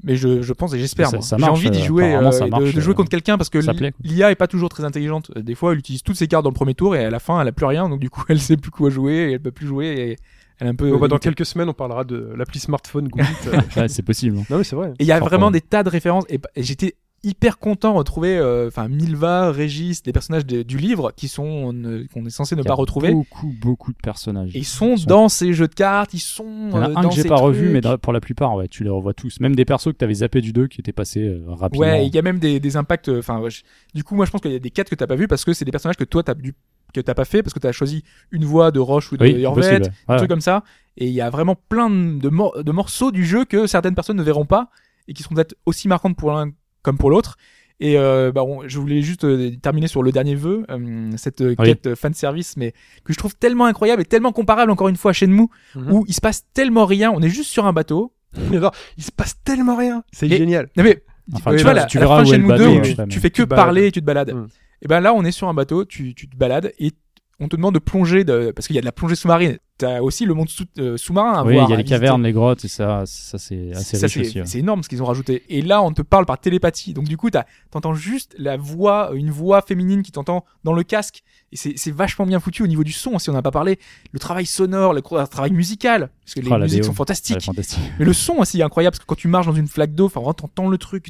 Mais 0.04 0.16
je, 0.16 0.42
je 0.42 0.52
pense 0.52 0.74
et 0.74 0.78
j'espère. 0.78 1.10
J'ai 1.38 1.44
envie 1.50 1.70
d'y 1.70 1.80
euh, 1.82 1.84
jouer, 1.84 2.14
euh, 2.14 2.30
ça 2.32 2.46
de- 2.46 2.66
jouer 2.80 2.92
euh, 2.92 2.94
contre 2.96 3.10
quelqu'un 3.10 3.36
parce 3.36 3.50
que 3.50 3.58
l'IA 4.02 4.30
est 4.30 4.34
pas 4.36 4.48
toujours 4.48 4.68
très 4.68 4.84
intelligente. 4.84 5.30
Des 5.38 5.54
fois, 5.54 5.72
elle 5.72 5.78
utilise 5.78 6.02
toutes 6.02 6.16
ses 6.16 6.26
cartes 6.26 6.42
dans 6.44 6.50
le 6.50 6.54
premier 6.54 6.74
tour 6.74 6.96
et 6.96 7.04
à 7.04 7.10
la 7.10 7.18
fin, 7.20 7.40
elle 7.40 7.48
a 7.48 7.52
plus 7.52 7.66
rien. 7.66 7.88
Donc 7.88 8.00
du 8.00 8.10
coup, 8.10 8.22
elle 8.28 8.40
sait 8.40 8.56
plus 8.56 8.70
quoi 8.70 8.90
jouer 8.90 9.12
et 9.14 9.32
elle 9.32 9.40
peut 9.40 9.52
plus 9.52 9.66
jouer 9.66 9.86
et 9.86 10.18
elle 10.58 10.66
est 10.66 10.70
un 10.70 10.74
peu. 10.74 10.90
Bon, 10.90 10.98
bah, 10.98 11.08
dans 11.08 11.18
quelques 11.18 11.46
semaines, 11.46 11.68
on 11.68 11.74
parlera 11.74 12.04
de 12.04 12.32
l'appli 12.36 12.58
smartphone. 12.58 13.08
Ouais, 13.76 13.88
c'est 13.88 14.02
possible. 14.02 14.38
hein. 14.38 14.44
non, 14.50 14.58
mais 14.58 14.64
c'est 14.64 14.76
vrai. 14.76 14.90
Et 14.98 15.04
il 15.04 15.06
y 15.06 15.12
a 15.12 15.20
vraiment 15.20 15.50
des 15.52 15.60
tas 15.60 15.82
de 15.82 15.88
références. 15.88 16.24
Et, 16.28 16.40
et 16.56 16.62
j'étais 16.62 16.94
hyper 17.24 17.58
content 17.58 17.92
de 17.92 17.98
retrouver, 17.98 18.36
euh, 18.36 18.66
enfin, 18.68 18.88
Milva, 18.88 19.52
Régis, 19.52 20.02
des 20.02 20.12
personnages 20.12 20.44
de- 20.44 20.62
du 20.62 20.76
livre 20.78 21.12
qui 21.14 21.28
sont 21.28 21.72
euh, 21.74 22.04
qu'on 22.12 22.24
est 22.26 22.30
censé 22.30 22.56
ne 22.56 22.62
pas 22.62 22.72
a 22.72 22.76
retrouver. 22.76 23.12
Beaucoup, 23.12 23.54
beaucoup 23.60 23.92
de 23.92 23.98
personnages. 24.02 24.54
Et 24.56 24.58
ils 24.58 24.64
sont 24.64 24.94
Ils 24.94 24.98
sont- 25.00 25.06
dans 25.06 25.28
ces 25.28 25.52
jeux 25.52 25.68
de 25.68 25.74
cartes, 25.74 26.14
ils 26.14 26.18
sont. 26.20 26.44
Il 26.68 26.70
y 26.70 26.74
en 26.74 26.82
a 26.82 26.88
euh, 26.90 26.94
un 26.96 27.02
dans 27.02 27.08
que 27.10 27.14
j'ai 27.14 27.24
pas 27.24 27.36
revu, 27.36 27.70
trucs. 27.70 27.84
mais 27.84 27.98
pour 27.98 28.12
la 28.12 28.20
plupart, 28.20 28.54
ouais, 28.56 28.68
tu 28.68 28.82
les 28.84 28.90
revois 28.90 29.14
tous. 29.14 29.38
Même 29.40 29.54
des 29.54 29.64
persos 29.64 29.92
que 29.92 29.98
t'avais 29.98 30.14
zappé 30.14 30.40
du 30.40 30.52
2 30.52 30.66
qui 30.66 30.80
étaient 30.80 30.92
passés 30.92 31.26
euh, 31.28 31.44
rapidement. 31.48 31.86
Ouais, 31.86 32.06
il 32.06 32.14
y 32.14 32.18
a 32.18 32.22
même 32.22 32.38
des, 32.38 32.58
des 32.60 32.76
impacts. 32.76 33.08
euh, 33.08 33.18
Enfin, 33.20 33.38
ouais, 33.40 33.50
du 33.94 34.02
coup, 34.04 34.14
moi, 34.16 34.26
je 34.26 34.30
pense 34.30 34.40
qu'il 34.40 34.52
y 34.52 34.56
a 34.56 34.58
des 34.58 34.70
quêtes 34.70 34.90
que 34.90 34.94
t'as 34.96 35.06
pas 35.06 35.16
vu 35.16 35.28
parce 35.28 35.44
que 35.44 35.52
c'est 35.52 35.64
des 35.64 35.70
personnages 35.70 35.96
que 35.96 36.04
toi 36.04 36.22
t'as 36.22 36.34
dû 36.34 36.54
que 36.92 37.00
t'as 37.00 37.14
pas 37.14 37.24
fait 37.24 37.42
parce 37.42 37.54
que 37.54 37.58
t'as 37.58 37.72
choisi 37.72 38.02
une 38.32 38.44
voix 38.44 38.70
de 38.70 38.78
Roche 38.78 39.12
ou 39.12 39.16
de 39.16 39.24
oui, 39.24 39.32
Yorvet, 39.40 39.62
possible. 39.78 39.94
un 40.08 40.12
Ouais. 40.12 40.18
truc 40.18 40.28
comme 40.28 40.42
ça. 40.42 40.62
Et 40.98 41.06
il 41.06 41.14
y 41.14 41.22
a 41.22 41.30
vraiment 41.30 41.54
plein 41.70 41.88
de, 41.88 42.28
mor- 42.28 42.62
de 42.62 42.70
morceaux 42.72 43.10
du 43.12 43.24
jeu 43.24 43.46
que 43.46 43.66
certaines 43.66 43.94
personnes 43.94 44.18
ne 44.18 44.22
verront 44.22 44.44
pas 44.44 44.68
et 45.08 45.14
qui 45.14 45.22
seront 45.22 45.34
peut-être 45.34 45.54
aussi 45.64 45.88
marquantes 45.88 46.16
pour 46.18 46.30
l'un 46.32 46.50
comme 46.82 46.98
pour 46.98 47.10
l'autre. 47.10 47.36
Et 47.80 47.98
euh, 47.98 48.30
bah, 48.32 48.44
on- 48.44 48.68
je 48.68 48.78
voulais 48.78 49.02
juste 49.02 49.24
euh, 49.24 49.50
terminer 49.60 49.88
sur 49.88 50.02
le 50.04 50.12
dernier 50.12 50.36
vœu, 50.36 50.64
euh, 50.70 51.10
cette 51.16 51.40
euh, 51.40 51.54
Oui. 51.58 51.66
quête 51.66 51.86
euh, 51.88 51.96
fan 51.96 52.14
service, 52.14 52.56
mais 52.56 52.72
que 53.04 53.12
je 53.12 53.18
trouve 53.18 53.34
tellement 53.34 53.64
incroyable 53.64 54.02
et 54.02 54.04
tellement 54.04 54.30
comparable 54.32 54.70
encore 54.70 54.88
une 54.88 54.96
fois 54.96 55.10
à 55.10 55.14
Shenmue, 55.14 55.48
Mhm. 55.74 55.92
où 55.92 56.04
il 56.06 56.14
se 56.14 56.20
passe 56.20 56.44
tellement 56.54 56.84
rien. 56.86 57.10
On 57.12 57.20
est 57.20 57.28
juste 57.28 57.50
sur 57.50 57.66
un 57.66 57.72
bateau. 57.72 58.12
Mais 58.50 58.58
il 58.96 59.02
se 59.04 59.10
passe 59.10 59.34
tellement 59.44 59.76
rien. 59.76 60.04
C'est 60.12 60.28
génial. 60.28 60.68
Non 60.76 60.84
mais 60.84 61.02
Enfin, 61.34 61.50
tu 61.52 61.58
tu 61.58 61.62
vois, 61.64 61.72
la, 61.74 61.84
tu 61.84 61.98
à 61.98 62.00
la 62.00 62.06
verras 62.06 62.16
fin 62.18 62.22
de 62.24 62.28
où 62.30 62.32
est 62.34 62.38
le 62.38 62.42
Shenmue 62.46 62.58
2, 62.58 62.64
bateau, 62.64 62.78
où 62.78 62.82
tu, 62.82 62.90
après, 62.92 63.06
tu 63.08 63.20
fais 63.20 63.30
que 63.30 63.34
Tu 63.42 63.46
parler 63.46 63.86
et 63.88 63.92
tu 63.92 64.00
te 64.00 64.06
balades. 64.06 64.32
Mm. 64.34 64.46
Et 64.82 64.88
ben 64.88 65.00
là, 65.00 65.12
on 65.14 65.24
est 65.24 65.30
sur 65.32 65.48
un 65.48 65.54
bateau, 65.54 65.84
tu, 65.84 66.14
tu 66.14 66.28
te 66.28 66.36
balades 66.36 66.72
et 66.78 66.92
on 67.40 67.48
te 67.48 67.56
demande 67.56 67.74
de 67.74 67.78
plonger 67.80 68.24
de, 68.24 68.52
parce 68.54 68.66
qu'il 68.66 68.76
y 68.76 68.78
a 68.78 68.82
de 68.82 68.86
la 68.86 68.92
plongée 68.92 69.16
sous-marine. 69.16 69.58
T'as 69.78 70.00
aussi 70.00 70.26
le 70.26 70.34
monde 70.34 70.48
euh, 70.78 70.96
sous-marin 70.96 71.32
à 71.32 71.44
Oui, 71.44 71.54
voir. 71.54 71.66
il 71.66 71.70
y 71.70 71.74
a 71.74 71.76
les 71.76 71.82
visiter. 71.82 71.98
cavernes, 71.98 72.22
les 72.22 72.32
grottes, 72.32 72.64
et 72.64 72.68
ça, 72.68 73.02
ça 73.04 73.36
c'est 73.38 73.72
assez 73.72 73.96
Ça, 73.96 74.06
riche 74.06 74.38
c'est 74.44 74.58
énorme 74.60 74.82
ce 74.84 74.88
qu'ils 74.88 75.02
ont 75.02 75.06
rajouté. 75.06 75.42
Et 75.48 75.60
là, 75.60 75.82
on 75.82 75.92
te 75.92 76.02
parle 76.02 76.24
par 76.24 76.38
télépathie. 76.38 76.94
Donc 76.94 77.06
du 77.08 77.16
coup, 77.16 77.30
t'as- 77.30 77.46
t'entends 77.70 77.94
juste 77.94 78.36
la 78.38 78.56
voix, 78.56 79.10
une 79.14 79.30
voix 79.30 79.60
féminine 79.62 80.02
qui 80.04 80.12
t'entend 80.12 80.44
dans 80.62 80.72
le 80.72 80.84
casque. 80.84 81.22
Et 81.50 81.56
c'est 81.56 81.72
c'est 81.76 81.90
vachement 81.90 82.26
bien 82.26 82.38
foutu 82.38 82.62
au 82.62 82.68
niveau 82.68 82.84
du 82.84 82.92
son. 82.92 83.18
Si 83.18 83.28
on 83.28 83.32
n'a 83.32 83.42
pas 83.42 83.50
parlé, 83.50 83.80
le 84.12 84.18
travail 84.20 84.46
sonore, 84.46 84.92
le 84.94 85.00
travail 85.02 85.50
musical, 85.50 86.10
parce 86.24 86.34
que 86.34 86.40
les 86.40 86.50
Oh, 86.52 86.58
musiques 86.58 86.84
sont 86.84 86.92
fantastiques. 86.94 87.42
fantastique. 87.42 87.80
Mais 87.98 88.04
le 88.04 88.12
son 88.12 88.34
aussi 88.34 88.60
est 88.60 88.62
incroyable 88.62 88.92
parce 88.92 89.00
que 89.00 89.06
quand 89.06 89.16
tu 89.18 89.26
marches 89.28 89.46
dans 89.46 89.54
une 89.54 89.66
flaque 89.68 89.94
d'eau, 89.94 90.06
enfin, 90.14 90.20
t'entends 90.32 90.68
le 90.68 90.78
truc. 90.78 91.08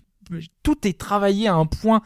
Tout 0.62 0.86
est 0.86 0.98
travaillé 0.98 1.48
à 1.48 1.54
un 1.56 1.66
point 1.66 2.00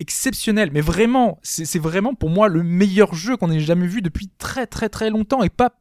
exceptionnel. 0.00 0.70
Mais 0.72 0.80
vraiment, 0.80 1.38
c'est 1.42 1.78
vraiment 1.78 2.14
pour 2.14 2.30
moi 2.30 2.48
le 2.48 2.62
meilleur 2.62 3.14
jeu 3.14 3.36
qu'on 3.36 3.50
ait 3.50 3.60
jamais 3.60 3.86
vu 3.86 4.02
depuis 4.02 4.28
très 4.38 4.66
très 4.66 4.88
très 4.88 5.10
longtemps 5.10 5.42
et 5.42 5.48
pas 5.50 5.72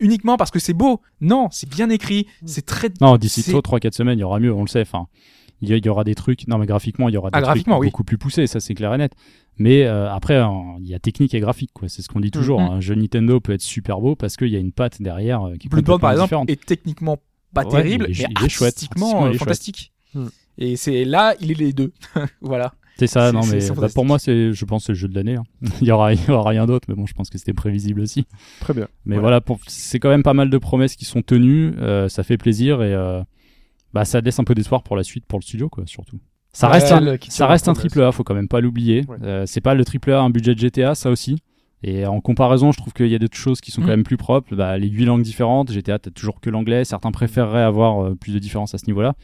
uniquement 0.00 0.36
parce 0.36 0.50
que 0.50 0.58
c'est 0.58 0.74
beau. 0.74 1.00
Non, 1.20 1.48
c'est 1.50 1.68
bien 1.68 1.88
écrit, 1.90 2.26
c'est 2.44 2.66
très. 2.66 2.90
Non, 3.00 3.16
d'ici 3.16 3.42
c'est- 3.42 3.52
3-4 3.52 3.94
semaines, 3.94 4.18
il 4.18 4.22
y 4.22 4.24
aura 4.24 4.40
mieux, 4.40 4.52
on 4.52 4.62
le 4.62 4.68
sait. 4.68 4.82
Enfin, 4.82 5.06
il 5.60 5.68
y, 5.70 5.88
aura 5.88 6.02
des 6.02 6.16
trucs. 6.16 6.48
Non, 6.48 6.58
mais 6.58 6.66
graphiquement, 6.66 7.08
il 7.08 7.14
y 7.14 7.16
aura 7.16 7.30
des 7.30 7.34
Ah, 7.36 7.38
trucs 7.38 7.46
graphiquement, 7.46 7.78
oui. 7.78 7.86
beaucoup 7.86 8.02
plus 8.02 8.18
poussés, 8.18 8.48
ça 8.48 8.58
c'est 8.58 8.74
clair 8.74 8.92
et 8.94 8.98
net. 8.98 9.12
Mais 9.58 9.84
euh, 9.84 10.10
après, 10.10 10.34
euh, 10.34 10.46
il 10.80 10.88
y 10.88 10.94
a 10.94 10.98
technique 10.98 11.34
et 11.34 11.40
graphique, 11.40 11.70
quoi. 11.72 11.88
C'est 11.88 12.02
ce 12.02 12.08
qu'on 12.08 12.18
dit 12.20 12.30
toujours. 12.32 12.60
Mhm. 12.60 12.68
Un 12.68 12.80
jeu 12.80 12.94
Nintendo 12.96 13.38
peut 13.38 13.52
être 13.52 13.60
super 13.62 14.00
beau 14.00 14.16
parce 14.16 14.36
qu'il 14.36 14.48
y 14.48 14.56
a 14.56 14.58
une 14.58 14.72
patte 14.72 15.00
derrière 15.00 15.46
euh, 15.46 15.56
qui 15.56 15.68
est 15.68 15.70
Bloodborne 15.70 16.00
par 16.00 16.10
exemple 16.10 16.26
différente. 16.30 16.50
est 16.50 16.64
techniquement 16.64 17.18
pas 17.54 17.64
Ouais, 17.64 17.70
terrible, 17.70 18.06
il 18.08 18.20
est- 18.20 18.26
mais 18.28 18.34
il 18.40 18.46
est 18.46 18.48
chouette. 18.48 18.68
artistiquement, 18.74 19.06
Artistiquement, 19.22 19.26
il 19.28 19.32
est 19.32 19.34
euh, 19.36 19.38
fantastique. 19.38 19.92
Et 20.58 20.76
c'est 20.76 21.04
là, 21.04 21.34
il 21.40 21.50
est 21.52 21.54
les 21.54 21.72
deux. 21.72 21.92
voilà. 22.40 22.74
C'est 23.06 23.18
ça, 23.18 23.32
non, 23.32 23.40
mais 23.50 23.58
bah, 23.76 23.88
pour 23.94 24.04
moi, 24.04 24.18
c'est, 24.18 24.52
je 24.52 24.64
pense, 24.64 24.84
c'est 24.84 24.92
le 24.92 24.98
jeu 24.98 25.08
de 25.08 25.14
l'année. 25.14 25.36
hein. 25.36 25.44
il 25.80 25.86
y 25.88 25.90
aura, 25.90 26.12
il 26.14 26.20
y 26.26 26.30
aura 26.30 26.50
rien 26.50 26.66
d'autre, 26.66 26.86
mais 26.88 26.94
bon, 26.94 27.06
je 27.06 27.14
pense 27.14 27.30
que 27.30 27.38
c'était 27.38 27.52
prévisible 27.52 28.00
aussi. 28.00 28.26
Très 28.60 28.74
bien. 28.74 28.88
Mais 29.04 29.16
Voilà. 29.16 29.20
voilà, 29.20 29.40
pour- 29.40 29.58
c'est 29.66 29.98
quand 29.98 30.08
même 30.10 30.22
pas 30.22 30.34
mal 30.34 30.50
de 30.50 30.58
promesses 30.58 30.96
qui 30.96 31.04
sont 31.04 31.22
tenues. 31.22 31.74
euh, 31.78 32.08
ça 32.08 32.22
fait 32.22 32.36
plaisir 32.36 32.82
et 32.82 32.92
euh, 32.94 33.22
bah, 33.92 34.04
ça 34.04 34.20
laisse 34.20 34.38
un 34.38 34.44
peu 34.44 34.54
d'espoir 34.54 34.82
pour 34.82 34.96
la 34.96 35.02
suite, 35.04 35.24
pour 35.26 35.38
le 35.38 35.42
studio, 35.44 35.68
quoi, 35.68 35.84
surtout. 35.86 36.18
Ça 36.54 36.66
Ouais, 36.68 36.74
reste, 36.74 36.92
un, 36.92 37.16
ça 37.28 37.46
reste 37.46 37.68
un 37.68 37.72
triple 37.72 38.02
A, 38.02 38.12
faut 38.12 38.24
quand 38.24 38.34
même 38.34 38.48
pas 38.48 38.60
l'oublier. 38.60 39.04
Ouais. 39.08 39.16
Euh, 39.22 39.44
c'est 39.46 39.62
pas 39.62 39.74
le 39.74 39.84
triple 39.84 40.12
A 40.12 40.20
un 40.20 40.28
budget 40.30 40.54
de 40.54 40.60
GTA, 40.60 40.94
ça 40.94 41.10
aussi. 41.10 41.38
Et 41.82 42.06
en 42.06 42.20
comparaison, 42.20 42.70
je 42.72 42.76
trouve 42.78 42.92
qu'il 42.92 43.08
y 43.08 43.14
a 43.14 43.18
d'autres 43.18 43.36
choses 43.36 43.60
qui 43.60 43.70
sont 43.72 43.80
Mm. 43.80 43.84
quand 43.84 43.90
même 43.90 44.02
plus 44.04 44.16
propres. 44.18 44.54
Bah, 44.54 44.78
les 44.78 44.88
huit 44.88 45.04
langues 45.06 45.22
différentes, 45.22 45.72
GTA, 45.72 45.98
t'as 45.98 46.10
toujours 46.10 46.40
que 46.40 46.48
l'anglais. 46.50 46.84
Certains 46.84 47.10
préféreraient 47.10 47.62
avoir 47.62 48.04
euh, 48.04 48.14
plus 48.14 48.32
de 48.34 48.38
différence 48.38 48.74
à 48.74 48.78
ce 48.78 48.86
niveau-là. 48.86 49.14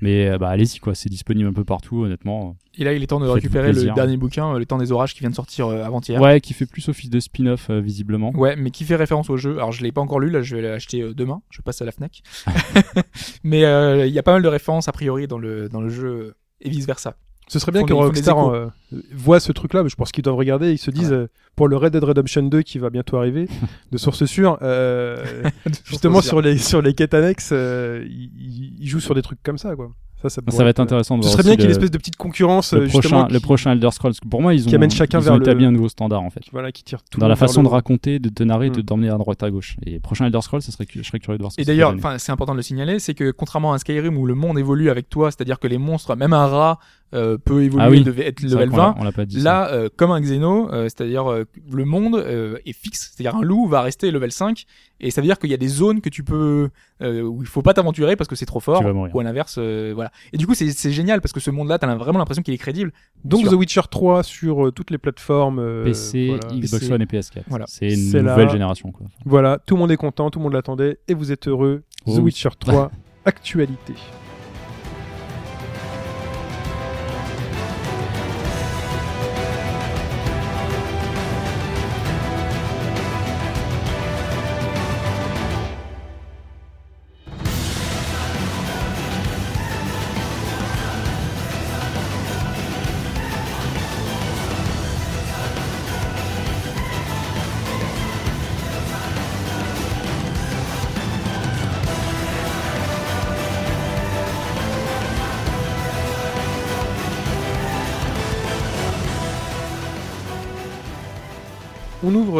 Mais 0.00 0.28
euh, 0.28 0.38
bah, 0.38 0.48
allez-y, 0.48 0.78
quoi. 0.78 0.94
C'est 0.94 1.08
disponible 1.08 1.48
un 1.48 1.52
peu 1.52 1.64
partout, 1.64 2.04
honnêtement. 2.04 2.56
Et 2.76 2.84
là, 2.84 2.92
il 2.92 3.02
est 3.02 3.06
temps 3.06 3.18
de 3.18 3.26
récupérer 3.26 3.72
le 3.72 3.92
dernier 3.92 4.16
bouquin, 4.16 4.54
euh, 4.54 4.58
Le 4.58 4.66
temps 4.66 4.78
des 4.78 4.92
orages, 4.92 5.14
qui 5.14 5.20
vient 5.20 5.30
de 5.30 5.34
sortir 5.34 5.66
euh, 5.66 5.84
avant-hier. 5.84 6.20
Ouais, 6.20 6.40
qui 6.40 6.54
fait 6.54 6.66
plus 6.66 6.88
office 6.88 7.10
de 7.10 7.18
spin-off, 7.18 7.70
euh, 7.70 7.80
visiblement. 7.80 8.30
Ouais, 8.36 8.54
mais 8.56 8.70
qui 8.70 8.84
fait 8.84 8.96
référence 8.96 9.30
au 9.30 9.36
jeu. 9.36 9.56
Alors, 9.56 9.72
je 9.72 9.82
l'ai 9.82 9.92
pas 9.92 10.00
encore 10.00 10.20
lu, 10.20 10.30
là, 10.30 10.42
je 10.42 10.54
vais 10.56 10.62
l'acheter 10.62 11.02
euh, 11.02 11.14
demain. 11.14 11.42
Je 11.50 11.60
passe 11.62 11.82
à 11.82 11.84
la 11.84 11.92
Fnac. 11.92 12.22
mais 13.42 13.64
euh, 13.64 14.06
il 14.06 14.12
y 14.12 14.18
a 14.18 14.22
pas 14.22 14.32
mal 14.32 14.42
de 14.42 14.48
références 14.48 14.88
a 14.88 14.92
priori 14.92 15.26
dans 15.26 15.38
le 15.38 15.68
dans 15.68 15.80
le 15.80 15.88
jeu 15.88 16.34
et 16.60 16.68
vice 16.68 16.86
versa. 16.86 17.16
Ce 17.48 17.58
serait 17.58 17.72
bien 17.72 17.84
que 17.84 17.92
Rockstar 17.92 18.48
euh, 18.50 18.66
voit 19.14 19.40
ce 19.40 19.52
truc-là, 19.52 19.82
mais 19.82 19.88
je 19.88 19.96
pense 19.96 20.12
qu'ils 20.12 20.22
doivent 20.24 20.36
regarder 20.36 20.68
et 20.68 20.72
ils 20.72 20.78
se 20.78 20.90
disent, 20.90 21.12
euh, 21.12 21.28
pour 21.56 21.66
le 21.68 21.76
Red 21.76 21.92
Dead 21.94 22.04
Redemption 22.04 22.42
2 22.42 22.62
qui 22.62 22.78
va 22.78 22.90
bientôt 22.90 23.16
arriver, 23.16 23.48
de 23.92 23.98
source 23.98 24.24
sûre, 24.26 24.58
euh, 24.62 25.24
justement 25.84 26.20
sur 26.20 26.40
les, 26.40 26.58
sur 26.58 26.82
les 26.82 26.94
quêtes 26.94 27.14
annexes, 27.14 27.50
euh, 27.52 28.04
ils, 28.08 28.86
jouent 28.88 29.00
sur 29.00 29.14
des 29.14 29.22
trucs 29.22 29.42
comme 29.42 29.58
ça, 29.58 29.74
quoi. 29.76 29.90
Ça, 30.20 30.28
ça, 30.28 30.42
Ça 30.48 30.64
va 30.64 30.70
être 30.70 30.80
intéressant 30.80 31.16
de 31.16 31.22
Ce 31.22 31.28
voir 31.28 31.34
serait 31.38 31.44
bien 31.44 31.52
qu'il 31.54 31.60
y 31.60 31.62
ait 31.62 31.66
une 31.66 31.70
espèce 31.70 31.92
de 31.92 31.96
petite 31.98 32.16
concurrence, 32.16 32.72
le 32.72 32.88
prochain, 32.88 33.26
qui, 33.26 33.32
le 33.34 33.38
prochain 33.38 33.70
Elder 33.70 33.92
Scrolls. 33.92 34.14
Pour 34.28 34.42
moi, 34.42 34.52
ils 34.52 34.64
ont, 34.66 34.68
qui 34.68 34.74
amène 34.74 34.90
chacun 34.90 35.20
ils 35.20 35.24
vers 35.24 35.34
ont 35.34 35.36
le- 35.36 35.42
établi 35.42 35.64
un 35.64 35.70
nouveau 35.70 35.88
standard 35.88 36.22
en 36.22 36.30
fait. 36.30 36.40
voilà, 36.50 36.72
qui 36.72 36.82
tire 36.82 36.98
tout 37.08 37.20
Dans 37.20 37.28
la 37.28 37.36
façon 37.36 37.62
de 37.62 37.68
raconter, 37.68 38.18
de 38.18 38.28
te 38.28 38.42
narrer, 38.42 38.66
et 38.66 38.70
de 38.70 38.80
Mm. 38.80 38.84
t'emmener 38.84 39.10
à 39.10 39.16
droite 39.16 39.40
à 39.44 39.50
gauche. 39.52 39.76
Et 39.86 40.00
prochain 40.00 40.26
Elder 40.26 40.40
Scrolls, 40.40 40.62
ça 40.62 40.72
serait, 40.72 40.86
je 40.92 41.02
serais 41.04 41.20
curieux 41.20 41.38
de 41.38 41.42
voir 41.44 41.52
ce 41.52 41.56
que 41.56 41.62
Et 41.62 41.64
ça 41.64 41.70
d'ailleurs, 41.70 41.94
enfin, 41.94 42.18
c'est 42.18 42.32
important 42.32 42.52
de 42.52 42.56
le 42.56 42.62
signaler, 42.64 42.98
c'est 42.98 43.14
que 43.14 43.30
contrairement 43.30 43.70
à 43.70 43.76
un 43.76 43.78
Skyrim 43.78 44.18
où 44.18 44.26
le 44.26 44.34
monde 44.34 44.58
évolue 44.58 44.90
avec 44.90 45.08
toi, 45.08 45.30
c'est-à-dire 45.30 45.60
que 45.60 45.68
les 45.68 45.78
monstres, 45.78 46.16
même 46.16 46.32
un 46.32 46.46
rat, 46.48 46.80
euh, 47.14 47.38
peut 47.38 47.62
évoluer, 47.62 47.84
Ah 47.86 47.90
oui. 47.90 48.02
de 48.02 48.12
être 48.20 48.42
l'a- 48.42 48.66
20. 48.66 48.94
On 48.98 49.04
l'a 49.04 49.12
pas 49.12 49.24
dit. 49.24 49.38
ça. 49.40 49.44
Là, 49.44 49.72
euh, 49.72 49.88
comme 49.96 50.10
un 50.10 50.20
Xeno, 50.20 50.70
euh, 50.72 50.84
c'est-à-dire 50.84 51.30
euh, 51.30 51.44
le 51.72 51.84
monde 51.86 52.16
euh, 52.16 52.58
est 52.66 52.72
fixe, 52.74 53.12
c'est-à-dire 53.16 53.38
un 53.38 53.42
loup 53.42 53.66
va 53.66 53.80
rester 53.80 54.10
level 54.10 54.30
5, 54.30 54.64
et 55.00 55.10
ça 55.10 55.20
veut 55.22 55.26
dire 55.26 55.38
qu'il 55.38 55.48
y 55.50 55.54
a 55.54 55.58
des 55.58 55.68
zones 55.68 56.00
que 56.02 56.08
tu 56.10 56.22
peux 56.24 56.68
euh, 57.00 57.22
où 57.22 57.40
il 57.42 57.46
faut 57.48 57.62
pas 57.62 57.72
t'aventurer 57.72 58.16
parce 58.16 58.28
que 58.28 58.36
c'est 58.36 58.44
trop 58.46 58.60
fort, 58.60 58.82
ou 59.14 59.20
à 59.20 59.22
l'inverse, 59.24 59.56
euh, 59.58 59.92
voilà. 59.94 60.10
Et 60.32 60.36
du 60.36 60.46
coup, 60.46 60.54
c'est 60.54 60.70
c'est 60.70 60.90
génial 60.92 61.20
parce 61.22 61.32
que 61.32 61.40
ce 61.40 61.50
monde-là, 61.50 61.78
t'as 61.78 61.94
vraiment 61.94 62.18
l'impression 62.18 62.42
qu'il 62.42 62.52
est 62.52 62.58
crédible. 62.58 62.92
Donc 63.24 63.40
Sur- 63.40 63.52
The 63.52 63.54
Witcher 63.54 63.80
3 63.90 64.22
sur 64.22 64.66
euh, 64.66 64.70
toutes 64.72 64.90
les 64.90 64.98
plateformes. 64.98 65.60
euh, 65.60 65.84
PC, 65.84 66.26
voilà. 66.26 66.42
Xbox 66.60 66.80
PC. 66.80 66.92
One 66.92 67.02
et 67.02 67.06
PS4. 67.06 67.42
Voilà. 67.48 67.64
C'est 67.68 67.88
une 67.88 68.12
là. 68.22 68.32
nouvelle 68.32 68.50
génération. 68.50 68.92
Quoi. 68.92 69.06
Voilà, 69.24 69.58
tout 69.64 69.76
le 69.76 69.80
monde 69.80 69.90
est 69.92 69.96
content, 69.96 70.30
tout 70.30 70.40
le 70.40 70.42
monde 70.44 70.52
l'attendait 70.52 70.98
et 71.08 71.14
vous 71.14 71.32
êtes 71.32 71.48
heureux. 71.48 71.84
Oh 72.06 72.16
The. 72.16 72.20
Witcher 72.20 72.50
3, 72.58 72.90
actualité. 73.24 73.94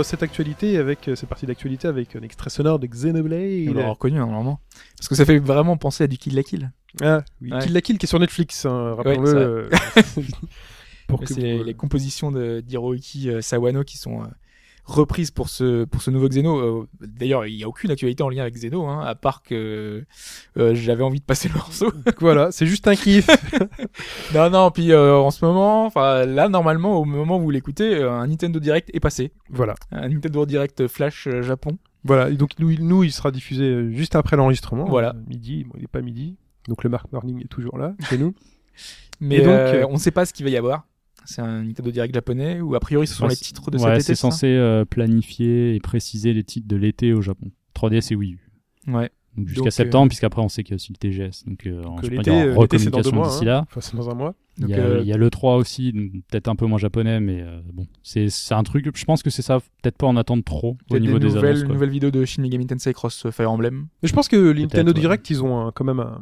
Cette 0.08 0.22
actualité 0.22 0.76
avec 0.78 1.06
euh, 1.08 1.14
cette 1.16 1.28
partie 1.28 1.46
d'actualité 1.46 1.86
avec 1.88 2.16
un 2.16 2.22
extrait 2.22 2.50
sonore 2.50 2.78
de 2.78 2.86
On 2.86 2.90
Xenoblade. 2.90 3.74
l'aura 3.74 3.90
reconnu 3.90 4.16
hein, 4.18 4.26
normalement, 4.26 4.60
parce 4.96 5.08
que 5.08 5.14
ça 5.14 5.24
fait 5.24 5.38
vraiment 5.38 5.76
penser 5.76 6.04
à 6.04 6.06
du 6.06 6.18
Kill 6.18 6.34
la 6.34 6.42
Kill. 6.42 6.70
Ah, 7.02 7.22
oui, 7.42 7.52
Ouais. 7.52 7.58
Kill 7.60 7.72
la 7.72 7.80
Kill 7.80 7.98
qui 7.98 8.06
est 8.06 8.08
sur 8.08 8.18
Netflix, 8.18 8.64
hein, 8.66 8.94
rappelons-le. 8.94 9.28
euh, 9.36 9.70
pour 11.06 11.20
que 11.20 11.26
C'est 11.26 11.34
vous- 11.34 11.40
les, 11.40 11.64
les 11.64 11.74
compositions 11.74 12.30
de 12.32 12.60
d'Hiroyuki 12.60 13.30
euh, 13.30 13.40
Sawano 13.40 13.84
qui 13.84 13.96
sont 13.98 14.22
reprises 14.90 15.30
pour 15.30 15.48
ce 15.48 15.84
pour 15.84 16.02
ce 16.02 16.10
nouveau 16.10 16.28
Xeno. 16.28 16.58
Euh, 16.58 16.88
D'ailleurs, 17.00 17.46
il 17.46 17.54
y 17.54 17.64
a 17.64 17.68
aucune 17.68 17.90
actualité 17.90 18.22
en 18.22 18.28
lien 18.28 18.42
avec 18.42 18.54
Xeno, 18.54 18.86
hein, 18.86 19.00
à 19.04 19.14
part 19.14 19.42
que 19.42 20.04
euh, 20.56 20.74
j'avais 20.74 21.02
envie 21.04 21.20
de 21.20 21.24
passer 21.24 21.48
le 21.48 21.54
morceau. 21.54 21.92
Voilà, 22.20 22.50
c'est 22.52 22.66
juste 22.66 22.88
un 22.88 22.94
kiff. 22.96 23.28
non, 24.34 24.50
non. 24.50 24.70
Puis 24.70 24.92
euh, 24.92 25.14
en 25.16 25.30
ce 25.30 25.44
moment, 25.44 25.86
enfin 25.86 26.24
là, 26.26 26.48
normalement, 26.48 26.96
au 26.98 27.04
moment 27.04 27.38
où 27.38 27.42
vous 27.42 27.50
l'écoutez, 27.50 27.94
euh, 27.96 28.10
un 28.10 28.26
Nintendo 28.26 28.58
Direct 28.60 28.90
est 28.92 29.00
passé. 29.00 29.32
voilà. 29.50 29.74
Un 29.92 30.08
Nintendo 30.08 30.46
Direct 30.46 30.86
Flash 30.88 31.26
euh, 31.26 31.42
Japon. 31.42 31.78
Voilà, 32.04 32.30
et 32.30 32.34
donc 32.36 32.50
nous, 32.58 32.70
il- 32.70 32.86
nous, 32.86 33.04
il 33.04 33.12
sera 33.12 33.30
diffusé 33.30 33.92
juste 33.92 34.14
après 34.16 34.36
l'enregistrement. 34.36 34.84
Voilà. 34.86 35.14
Midi, 35.26 35.64
bon, 35.64 35.72
il 35.76 35.82
n'est 35.82 35.86
pas 35.88 36.00
midi. 36.00 36.36
Donc 36.68 36.84
le 36.84 36.90
Mark 36.90 37.10
Morning 37.12 37.42
est 37.42 37.48
toujours 37.48 37.76
là, 37.78 37.94
chez 38.08 38.18
nous. 38.18 38.34
Mais 39.20 39.36
Et 39.38 39.42
donc, 39.42 39.88
on 39.90 39.94
ne 39.94 39.98
sait 39.98 40.12
pas 40.12 40.24
ce 40.24 40.32
qu'il 40.32 40.44
va 40.44 40.50
y 40.50 40.56
avoir. 40.56 40.86
C'est 41.24 41.42
un 41.42 41.62
Nintendo 41.64 41.90
Direct 41.90 42.14
japonais 42.14 42.60
ou 42.60 42.74
a 42.74 42.80
priori 42.80 43.06
ce 43.06 43.14
sont 43.14 43.24
Ouais, 43.24 43.30
les 43.30 43.36
titres 43.36 43.70
de 43.70 43.76
Ouais, 43.78 43.84
cet 43.84 43.92
été. 43.94 44.02
c'est 44.02 44.14
censé 44.14 44.46
euh, 44.46 44.84
planifier 44.84 45.74
et 45.74 45.80
préciser 45.80 46.32
les 46.32 46.44
titres 46.44 46.68
de 46.68 46.76
l'été 46.76 47.12
au 47.12 47.20
Japon. 47.20 47.50
3DS 47.74 48.12
et 48.12 48.16
Wii 48.16 48.32
U. 48.34 48.50
Ouais. 48.92 49.10
Donc 49.36 49.46
jusqu'à 49.46 49.64
Donc, 49.64 49.72
septembre, 49.72 50.04
euh, 50.06 50.08
puisqu'après 50.08 50.42
on 50.42 50.48
sait 50.48 50.64
qu'il 50.64 50.72
y 50.72 50.74
a 50.74 50.76
aussi 50.76 50.92
le 50.92 50.96
TGS. 50.96 51.44
Donc, 51.46 51.66
euh, 51.66 51.82
Donc, 51.82 51.98
je 52.02 52.08
sais 52.08 52.10
pas, 52.10 52.16
l'été, 52.16 52.30
il 52.30 52.36
y 52.36 52.40
euh, 52.40 52.54
aura 52.54 52.62
l'été, 52.64 52.78
c'est 52.78 52.90
dans 52.90 53.00
deux 53.00 53.10
recommunication 53.10 53.16
mois. 53.16 53.28
d'ici 53.28 53.42
hein. 53.42 53.46
là. 53.46 53.64
Enfin, 53.68 53.80
c'est 53.80 53.96
dans 53.96 54.10
un 54.10 54.14
mois. 54.14 54.34
Donc, 54.58 54.70
il, 54.70 54.74
y 54.74 54.74
a, 54.74 54.78
euh, 54.84 55.00
il 55.02 55.06
y 55.06 55.12
a 55.12 55.16
le 55.16 55.30
3 55.30 55.56
aussi, 55.56 55.92
peut-être 56.28 56.48
un 56.48 56.56
peu 56.56 56.66
moins 56.66 56.78
japonais, 56.78 57.20
mais 57.20 57.42
euh, 57.42 57.60
bon, 57.72 57.86
c'est 58.02 58.26
un 58.50 58.62
truc. 58.64 58.88
Je 58.96 59.04
pense 59.04 59.22
que 59.22 59.30
c'est 59.30 59.42
ça, 59.42 59.60
peut-être 59.82 59.96
pas 59.96 60.08
en 60.08 60.16
attendre 60.16 60.42
trop 60.42 60.76
au 60.90 60.98
niveau 60.98 61.20
des 61.20 61.28
des 61.28 61.34
nouvelles, 61.34 61.50
annonces. 61.50 61.64
quoi. 61.64 61.74
nouvelles 61.74 61.90
vidéos 61.90 62.10
de 62.10 62.24
Shin 62.24 62.42
Megami 62.42 62.66
Tensei 62.66 62.92
Cross 62.92 63.30
Fire 63.30 63.52
Emblem. 63.52 63.86
Mais 64.02 64.08
je 64.08 64.14
pense 64.14 64.26
que 64.26 64.36
les 64.50 64.62
Nintendo 64.62 64.90
ouais. 64.92 64.98
Direct, 64.98 65.30
ils 65.30 65.44
ont 65.44 65.66
un- 65.68 65.70
quand 65.72 65.84
même 65.84 66.00
un... 66.00 66.20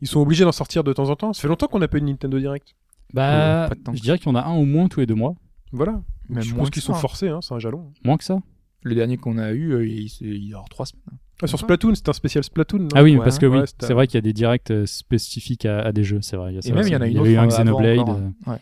Ils 0.00 0.06
sont 0.06 0.20
obligés 0.20 0.44
d'en 0.44 0.52
sortir 0.52 0.84
de 0.84 0.92
temps 0.92 1.10
en 1.10 1.16
temps. 1.16 1.32
Ça 1.32 1.42
fait 1.42 1.48
longtemps 1.48 1.66
qu'on 1.66 1.80
n'a 1.80 1.88
pas 1.88 1.96
eu 1.98 2.00
de 2.02 2.06
Nintendo 2.06 2.38
Direct. 2.38 2.76
Bah, 3.14 3.68
je 3.94 4.00
dirais 4.00 4.18
qu'il 4.18 4.26
y 4.28 4.30
en 4.30 4.34
a 4.34 4.42
un 4.44 4.54
au 4.54 4.64
moins 4.64 4.88
tous 4.88 5.00
les 5.00 5.06
deux 5.06 5.14
mois. 5.14 5.34
Voilà. 5.72 6.00
Même 6.28 6.42
je 6.42 6.50
moins 6.54 6.60
pense 6.64 6.70
qu'ils 6.70 6.82
sont 6.82 6.94
forcés, 6.94 7.28
hein, 7.28 7.40
c'est 7.42 7.54
un 7.54 7.58
jalon. 7.58 7.92
Moins 8.04 8.16
que 8.16 8.24
ça. 8.24 8.38
Le 8.82 8.94
dernier 8.94 9.16
qu'on 9.16 9.38
a 9.38 9.52
eu, 9.52 9.72
euh, 9.72 9.86
il, 9.86 10.10
il 10.20 10.48
y 10.48 10.54
a 10.54 10.62
trois 10.70 10.86
semaines. 10.86 11.02
Ah, 11.42 11.46
sur. 11.46 11.58
Splatoon, 11.58 11.94
c'était 11.94 12.10
un 12.10 12.12
spécial 12.14 12.44
Splatoon. 12.44 12.78
non 12.80 12.88
Ah 12.94 13.02
oui, 13.02 13.16
Ouais, 13.16 13.24
parce 13.24 13.38
que 13.38 13.46
oui, 13.46 13.58
ouais, 13.58 13.64
c'est 13.80 13.92
vrai 13.94 14.06
qu'il 14.06 14.16
y 14.16 14.18
a 14.18 14.22
des 14.22 14.32
directs 14.32 14.70
euh, 14.70 14.86
spécifiques 14.86 15.66
à, 15.66 15.80
à 15.80 15.92
des 15.92 16.04
jeux, 16.04 16.20
c'est 16.20 16.36
vrai. 16.36 16.52
Il 16.52 16.56
y 16.56 16.58
a 16.58 16.62
ça 16.62 16.68
Et 16.68 16.72
même 16.72 16.86
il 16.86 16.92
y 16.92 16.96
en 16.96 17.00
a 17.00 17.06
une 17.06 17.12
il 17.12 17.16
y 17.16 17.20
avait 17.20 17.32
eu 17.32 17.36
un 17.38 17.46
Xenoblade. 17.46 17.98
encore. 18.00 18.16
euh, 18.18 18.50
Ouais. 18.52 18.56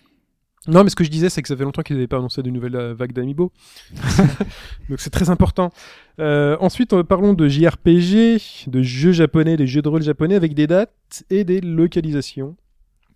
Non, 0.69 0.83
mais 0.83 0.91
ce 0.91 0.97
que 0.97 1.05
je 1.05 1.11
disais, 1.11 1.29
c'est 1.29 1.43
que 1.43 1.49
ça 1.49 1.57
fait 1.57 1.63
longtemps 1.63 1.83
qu'ils 1.83 1.95
n'avaient 1.97 2.09
pas 2.09 2.17
annoncé 2.19 2.43
de 2.43 2.51
nouvelles 2.51 2.75
euh, 2.77 2.93
vagues 2.95 3.13
d'Amiibo. 3.13 3.53
Donc 4.89 5.01
c'est 5.01 5.11
très 5.11 5.31
important. 5.31 5.71
Euh, 6.19 6.57
ensuite, 6.61 7.01
parlons 7.03 7.35
de 7.35 7.49
JRPG, 7.49 8.67
de 8.69 8.83
jeux 8.83 9.13
japonais, 9.13 9.57
des 9.57 9.67
jeux 9.67 9.83
de 9.83 9.89
rôle 9.89 10.03
japonais 10.03 10.35
avec 10.35 10.55
des 10.55 10.67
dates 10.67 11.25
et 11.31 11.45
des 11.45 11.61
localisations. 11.61 12.57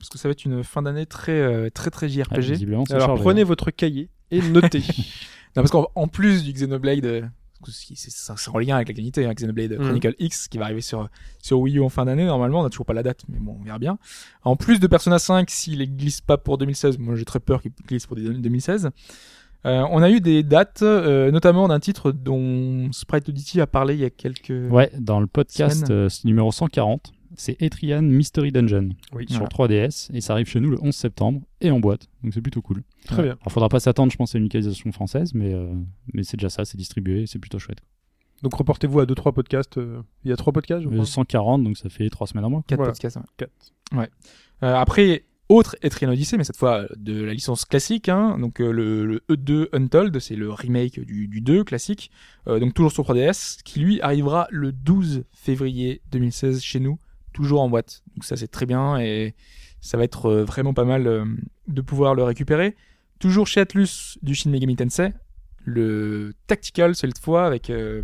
Parce 0.00 0.08
que 0.08 0.18
ça 0.18 0.28
va 0.28 0.32
être 0.32 0.44
une 0.44 0.64
fin 0.64 0.82
d'année 0.82 1.06
très, 1.06 1.38
euh, 1.38 1.70
très, 1.70 1.90
très 1.90 2.06
ah, 2.06 2.08
JRPG. 2.08 2.66
Alors 2.68 2.86
chargé. 2.88 3.22
prenez 3.22 3.44
votre 3.44 3.70
cahier 3.70 4.08
et 4.30 4.42
notez. 4.42 4.82
Non, 5.56 5.62
parce 5.62 5.72
qu'en 5.72 5.88
en 5.96 6.06
plus 6.06 6.44
du 6.44 6.52
Xenoblade, 6.52 7.04
euh, 7.06 7.22
c'est 7.66 8.48
en 8.50 8.58
lien 8.58 8.76
avec 8.76 8.86
l'actualité, 8.86 9.26
hein, 9.26 9.34
Xenoblade 9.34 9.72
Mhm. 9.72 9.78
Chronicle 9.78 10.14
X, 10.20 10.46
qui 10.46 10.58
va 10.58 10.66
arriver 10.66 10.80
sur, 10.80 11.08
sur 11.42 11.58
Wii 11.58 11.78
U 11.78 11.80
en 11.80 11.88
fin 11.88 12.04
d'année, 12.04 12.24
normalement, 12.24 12.60
on 12.60 12.62
n'a 12.62 12.70
toujours 12.70 12.86
pas 12.86 12.92
la 12.92 13.02
date, 13.02 13.24
mais 13.28 13.40
bon, 13.40 13.56
on 13.60 13.64
verra 13.64 13.80
bien. 13.80 13.98
En 14.44 14.54
plus 14.54 14.78
de 14.78 14.86
Persona 14.86 15.18
5, 15.18 15.50
s'il 15.50 15.80
ne 15.80 15.84
glisse 15.86 16.20
pas 16.20 16.38
pour 16.38 16.56
2016, 16.56 16.98
moi 16.98 17.16
j'ai 17.16 17.24
très 17.24 17.40
peur 17.40 17.62
qu'il 17.62 17.72
glisse 17.84 18.06
pour 18.06 18.16
2016, 18.16 18.90
euh, 19.66 19.84
on 19.90 20.02
a 20.02 20.10
eu 20.10 20.20
des 20.20 20.42
dates, 20.42 20.82
euh, 20.82 21.30
notamment 21.30 21.68
d'un 21.68 21.80
titre 21.80 22.12
dont 22.12 22.90
Sprite 22.92 23.28
Oddity 23.28 23.60
a 23.60 23.66
parlé 23.66 23.94
il 23.94 24.00
y 24.00 24.04
a 24.04 24.10
quelques... 24.10 24.70
Ouais, 24.70 24.90
dans 24.98 25.20
le 25.20 25.26
podcast 25.26 25.90
euh, 25.90 26.08
c'est 26.08 26.24
numéro 26.24 26.50
140, 26.50 27.12
c'est 27.36 27.60
Etrian 27.62 28.02
Mystery 28.02 28.52
Dungeon 28.52 28.90
Oui, 29.12 29.26
sur 29.28 29.38
Voilà. 29.38 29.48
3DS 29.76 30.10
et 30.14 30.20
ça 30.20 30.32
arrive 30.34 30.46
chez 30.48 30.60
nous 30.60 30.70
le 30.70 30.78
11 30.82 30.94
septembre 30.94 31.42
et 31.60 31.70
en 31.70 31.80
boîte, 31.80 32.08
donc 32.22 32.34
c'est 32.34 32.40
plutôt 32.40 32.62
cool. 32.62 32.82
Très 33.06 33.22
bien. 33.22 33.32
Alors 33.40 33.52
faudra 33.52 33.68
pas 33.68 33.80
s'attendre, 33.80 34.10
je 34.12 34.16
pense, 34.16 34.34
à 34.34 34.38
une 34.38 34.44
localisation 34.44 34.90
française, 34.92 35.32
mais, 35.34 35.52
euh, 35.54 35.72
mais 36.12 36.22
c'est 36.22 36.36
déjà 36.36 36.48
ça, 36.50 36.64
c'est 36.64 36.76
distribué, 36.76 37.26
c'est 37.26 37.38
plutôt 37.38 37.58
chouette. 37.58 37.78
Donc 38.42 38.54
reportez-vous 38.54 39.00
à 39.00 39.04
2-3 39.06 39.32
podcasts. 39.32 39.76
euh, 39.78 40.02
Il 40.24 40.30
y 40.30 40.32
a 40.32 40.36
3 40.36 40.52
podcasts, 40.52 40.82
je 40.82 40.88
Euh, 40.88 40.92
crois. 40.92 41.04
140, 41.06 41.62
donc 41.62 41.76
ça 41.76 41.88
fait 41.90 42.08
3 42.08 42.26
semaines 42.26 42.44
à 42.44 42.48
mois. 42.48 42.64
4 42.66 42.78
Voilà. 42.78 42.92
podcasts, 42.92 43.16
ouais. 43.16 43.22
Quatre. 43.36 43.52
Ouais. 43.92 44.08
Euh, 44.62 44.74
après, 44.76 45.24
autre 45.50 45.76
Etrian 45.82 46.10
Odyssey, 46.10 46.36
mais 46.38 46.44
cette 46.44 46.56
fois 46.56 46.82
euh, 46.82 46.88
de 46.96 47.22
la 47.22 47.34
licence 47.34 47.64
classique, 47.66 48.08
hein, 48.08 48.38
donc 48.38 48.60
euh, 48.60 48.70
le, 48.72 49.04
le 49.04 49.20
E2 49.28 49.66
Untold, 49.74 50.18
c'est 50.20 50.36
le 50.36 50.50
remake 50.50 51.00
du, 51.00 51.28
du 51.28 51.40
2 51.42 51.64
classique, 51.64 52.10
euh, 52.46 52.58
donc 52.60 52.72
toujours 52.72 52.92
sur 52.92 53.04
3DS, 53.04 53.60
qui 53.62 53.80
lui 53.80 54.00
arrivera 54.00 54.46
le 54.50 54.72
12 54.72 55.24
février 55.32 56.00
2016 56.12 56.62
chez 56.62 56.80
nous, 56.80 56.98
toujours 57.32 57.60
en 57.60 57.68
boîte. 57.68 58.02
Donc 58.14 58.24
ça 58.24 58.36
c'est 58.36 58.48
très 58.48 58.66
bien 58.66 58.98
et 58.98 59.34
ça 59.80 59.96
va 59.96 60.04
être 60.04 60.26
euh, 60.26 60.44
vraiment 60.44 60.74
pas 60.74 60.84
mal 60.84 61.06
euh, 61.06 61.24
de 61.68 61.80
pouvoir 61.80 62.14
le 62.14 62.22
récupérer. 62.22 62.76
Toujours 63.18 63.46
chez 63.46 63.60
Atlus 63.60 64.18
du 64.22 64.34
Shin 64.34 64.50
Megami 64.50 64.76
Tensei, 64.76 65.12
le 65.64 66.34
Tactical 66.46 66.94
cette 66.94 67.18
fois 67.18 67.46
avec 67.46 67.70
euh, 67.70 68.02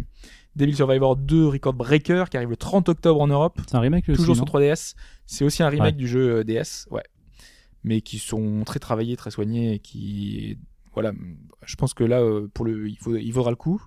Devil 0.56 0.74
Survivor 0.74 1.16
2 1.16 1.46
Record 1.46 1.74
Breaker 1.74 2.24
qui 2.30 2.36
arrive 2.36 2.50
le 2.50 2.56
30 2.56 2.88
octobre 2.88 3.20
en 3.20 3.26
Europe 3.26 3.60
C'est 3.66 3.76
un 3.76 3.80
remake 3.80 4.08
aussi, 4.08 4.18
toujours 4.18 4.36
sur 4.36 4.44
3DS. 4.44 4.94
C'est 5.26 5.44
aussi 5.44 5.62
un 5.62 5.68
remake 5.68 5.92
Ouais. 5.94 5.98
du 5.98 6.08
jeu 6.08 6.44
DS, 6.44 6.86
ouais. 6.90 7.02
Mais 7.84 8.00
qui 8.00 8.18
sont 8.18 8.62
très 8.64 8.78
travaillés, 8.78 9.16
très 9.16 9.30
soignés 9.30 9.74
et 9.74 9.78
qui, 9.78 10.58
voilà, 10.92 11.12
je 11.64 11.76
pense 11.76 11.94
que 11.94 12.04
là, 12.04 12.20
pour 12.52 12.64
le, 12.64 12.88
il, 12.88 12.96
faut, 12.98 13.14
il 13.16 13.30
vaudra 13.32 13.50
le 13.50 13.56
coup. 13.56 13.82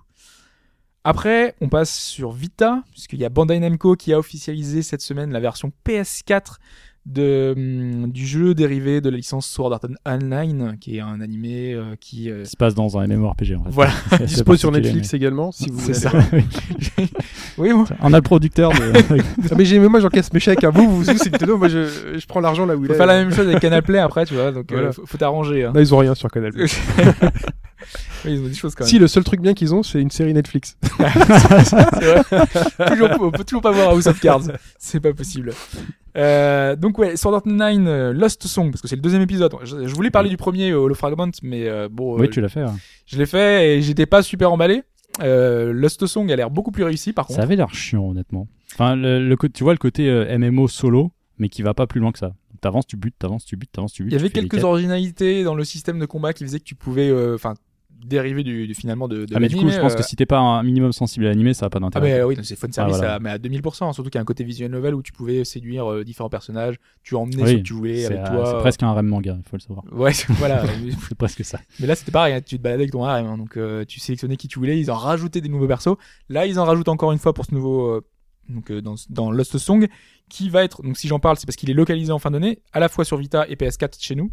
Après, 1.04 1.54
on 1.62 1.68
passe 1.68 1.98
sur 1.98 2.30
Vita, 2.32 2.82
puisqu'il 2.92 3.18
y 3.20 3.24
a 3.24 3.30
Bandai 3.30 3.58
Namco 3.58 3.96
qui 3.96 4.12
a 4.12 4.18
officialisé 4.18 4.82
cette 4.82 5.00
semaine 5.00 5.30
la 5.32 5.40
version 5.40 5.72
PS4 5.88 6.56
de, 7.06 7.54
hum, 7.56 8.12
du 8.12 8.26
jeu 8.26 8.54
dérivé 8.54 9.00
de 9.00 9.08
la 9.08 9.16
licence 9.16 9.46
Sword 9.46 9.72
Art 9.72 9.80
Online, 10.06 10.76
qui 10.78 10.98
est 10.98 11.00
un 11.00 11.22
animé 11.22 11.72
euh, 11.72 11.94
qui... 11.98 12.30
euh, 12.30 12.42
Qui 12.44 12.50
se 12.50 12.56
passe 12.58 12.74
dans 12.74 12.98
un 12.98 13.06
MMORPG 13.06 13.54
en 13.58 13.64
fait. 13.64 13.70
Voilà, 13.70 13.92
Dispo 14.26 14.54
sur 14.56 14.70
Netflix 14.70 15.14
également, 15.14 15.50
si 15.50 15.70
vous 15.70 15.80
c'est 15.80 15.92
voulez. 15.92 15.94
ça. 15.94 16.12
oui, 17.56 17.72
bon. 17.72 17.84
mais- 17.88 17.96
On 18.02 18.12
a 18.12 18.16
le 18.18 18.22
producteur 18.22 18.70
de. 18.72 18.76
Ah, 19.50 19.54
mais 19.56 19.64
j'ai- 19.64 19.78
mais 19.78 19.88
moi 19.88 20.00
j'encaisse 20.00 20.30
mes 20.34 20.40
chèques. 20.40 20.62
hein. 20.64 20.70
Vous, 20.74 20.82
vous, 20.90 20.96
vous, 20.98 21.04
c'est 21.04 21.32
Nintendo. 21.32 21.56
Moi 21.56 21.68
je, 21.68 22.18
je 22.18 22.26
prends 22.26 22.40
l'argent 22.40 22.66
là 22.66 22.76
où 22.76 22.82
il 22.84 22.88
Faut 22.88 22.92
est. 22.92 22.96
faire 22.98 23.06
la 23.06 23.24
même 23.24 23.32
chose 23.32 23.48
avec 23.48 23.60
Canal 23.60 23.82
Play 23.82 23.98
après, 23.98 24.26
tu 24.26 24.34
vois, 24.34 24.52
donc 24.52 24.70
euh, 24.70 24.74
Voilà. 24.76 24.92
faut, 24.92 25.06
faut 25.06 25.16
t'arranger. 25.16 25.64
Hein. 25.64 25.72
Là, 25.74 25.80
ils 25.80 25.94
ont 25.94 25.98
rien 25.98 26.14
sur 26.14 26.30
Canal. 26.30 26.52
oui, 28.24 28.32
ils 28.34 28.40
ont 28.40 28.48
des 28.48 28.54
choses 28.54 28.74
quand 28.74 28.84
même. 28.84 28.90
Si, 28.90 28.98
le 28.98 29.08
seul 29.08 29.24
truc 29.24 29.40
bien 29.40 29.54
qu'ils 29.54 29.74
ont, 29.74 29.82
c'est 29.82 30.00
une 30.00 30.10
série 30.10 30.32
Netflix. 30.34 30.76
C'est 31.64 31.76
vrai. 31.76 32.46
toujours, 32.90 33.08
on 33.20 33.30
peut 33.30 33.44
toujours 33.44 33.62
pas 33.62 33.70
voir 33.70 33.90
House 33.90 34.06
of 34.06 34.20
Cards. 34.20 34.42
C'est 34.78 35.00
pas 35.00 35.12
possible. 35.12 35.52
Euh, 36.16 36.74
donc 36.76 36.98
ouais, 36.98 37.16
Sword 37.16 37.34
Art 37.36 37.42
Online 37.46 37.86
euh, 37.86 38.12
Lost 38.12 38.46
Song 38.46 38.70
parce 38.72 38.82
que 38.82 38.88
c'est 38.88 38.96
le 38.96 39.02
deuxième 39.02 39.22
épisode. 39.22 39.54
Je, 39.62 39.86
je 39.86 39.94
voulais 39.94 40.10
parler 40.10 40.28
du 40.28 40.36
premier 40.36 40.70
euh, 40.70 40.78
Holofragment, 40.80 41.30
mais 41.42 41.68
euh, 41.68 41.88
bon, 41.90 42.16
euh, 42.16 42.20
Oui, 42.20 42.30
tu 42.30 42.40
l'as 42.40 42.48
fait. 42.48 42.62
hein. 42.62 42.76
je 43.06 43.16
l'ai 43.16 43.26
fait 43.26 43.76
et 43.78 43.82
j'étais 43.82 44.06
pas 44.06 44.22
super 44.22 44.50
emballé. 44.52 44.82
Lost 45.20 46.06
Song 46.06 46.30
a 46.32 46.36
l'air 46.36 46.50
beaucoup 46.50 46.72
plus 46.72 46.82
réussi 46.84 47.12
par 47.12 47.26
contre. 47.26 47.38
Ça 47.38 47.44
avait 47.44 47.56
l'air 47.56 47.72
chiant, 47.74 48.10
honnêtement. 48.10 48.48
Enfin, 48.72 48.96
le, 48.96 49.36
tu 49.52 49.62
vois 49.64 49.72
le 49.72 49.78
côté 49.78 50.10
MMO 50.38 50.66
solo, 50.68 51.12
mais 51.38 51.48
qui 51.48 51.62
va 51.62 51.74
pas 51.74 51.86
plus 51.86 52.00
loin 52.00 52.10
que 52.12 52.18
ça. 52.18 52.32
t'avances, 52.60 52.86
tu 52.86 52.96
butes, 52.96 53.14
t'avances, 53.18 53.44
tu 53.44 53.56
butes, 53.56 53.70
t'avances, 53.72 53.92
tu 53.92 54.02
butes. 54.04 54.12
Il 54.12 54.16
y 54.16 54.18
avait 54.18 54.30
quelques 54.30 54.64
originalités 54.64 55.44
dans 55.44 55.54
le 55.54 55.64
système 55.64 55.98
de 55.98 56.06
combat 56.06 56.32
qui 56.32 56.44
faisaient 56.44 56.58
que 56.60 56.64
tu 56.64 56.74
pouvais, 56.74 57.08
euh, 57.08 57.34
dériver 58.04 58.42
du, 58.42 58.66
du- 58.66 58.74
finalement 58.74 59.08
de, 59.08 59.24
de 59.24 59.34
Ah, 59.34 59.40
mais 59.40 59.48
du 59.48 59.56
coup, 59.56 59.68
je 59.68 59.78
pense 59.80 59.92
euh, 59.92 59.96
que 59.96 60.02
si 60.02 60.16
t'es 60.16 60.26
pas 60.26 60.38
un 60.38 60.62
minimum 60.62 60.92
sensible 60.92 61.26
à 61.26 61.28
l'animé, 61.28 61.54
ça 61.54 61.66
a 61.66 61.70
pas 61.70 61.78
Ah 61.78 61.80
d'intérêt. 61.80 62.08
mais 62.08 62.14
euh, 62.20 62.26
oui, 62.26 62.36
c'est 62.42 62.56
fun 62.56 62.70
service 62.72 62.96
voilà. 62.96 63.14
à, 63.14 63.18
mais 63.18 63.30
à 63.30 63.38
2000%, 63.38 63.92
surtout 63.92 64.04
qu'il 64.10 64.14
y 64.14 64.18
a 64.18 64.20
un 64.20 64.24
côté 64.24 64.42
visual 64.44 64.70
novel 64.70 64.94
où 64.94 65.02
tu 65.02 65.12
pouvais 65.12 65.44
séduire 65.44 65.90
euh, 65.90 66.04
différents 66.04 66.28
personnages, 66.28 66.76
tu 67.02 67.14
emmenais 67.14 67.42
Oui, 67.42 67.50
ceux 67.50 67.56
que 67.58 67.62
tu 67.62 67.72
voulais 67.74 68.06
avec 68.06 68.18
euh, 68.18 68.26
toi. 68.26 68.46
c'est 68.46 68.58
presque 68.60 68.82
un 68.82 68.92
rem 68.92 69.06
manga, 69.06 69.36
il 69.38 69.48
faut 69.48 69.56
le 69.56 69.60
savoir. 69.60 69.84
Ouais, 69.92 70.12
voilà. 70.38 70.64
C'est 71.08 71.14
presque 71.18 71.44
ça. 71.44 71.60
mais 71.80 71.86
là 71.86 71.94
c'était 71.94 72.12
pareil, 72.12 72.34
hein, 72.34 72.40
tu 72.44 72.56
te 72.58 72.62
baladais 72.62 72.82
avec 72.82 72.92
ton 72.92 73.04
harem, 73.04 73.26
hein, 73.26 73.38
donc 73.38 73.56
euh, 73.56 73.84
tu 73.84 74.00
sélectionnais 74.00 74.36
qui 74.36 74.48
tu 74.48 74.58
voulais, 74.58 74.78
ils 74.78 74.90
en 74.90 74.96
rajoutaient 74.96 75.40
des 75.40 75.48
nouveaux 75.48 75.66
persos. 75.68 75.96
Là, 76.28 76.46
ils 76.46 76.58
en 76.58 76.64
rajoutent 76.64 76.88
encore 76.88 77.12
une 77.12 77.18
fois 77.18 77.32
pour 77.34 77.44
ce 77.44 77.54
nouveau 77.54 77.88
euh, 77.96 78.00
donc 78.48 78.70
euh, 78.70 78.80
dans, 78.82 78.94
dans 79.10 79.30
Lost 79.30 79.58
Song 79.58 79.86
qui 80.28 80.48
va 80.48 80.64
être 80.64 80.82
donc 80.82 80.96
si 80.96 81.06
j'en 81.08 81.20
parle, 81.20 81.36
c'est 81.36 81.46
parce 81.46 81.56
qu'il 81.56 81.70
est 81.70 81.74
localisé 81.74 82.10
en 82.12 82.18
fin 82.18 82.30
d'année 82.32 82.58
à 82.72 82.80
la 82.80 82.88
fois 82.88 83.04
sur 83.04 83.16
Vita 83.16 83.46
et 83.48 83.54
PS4 83.56 83.96
chez 84.00 84.14
nous. 84.16 84.30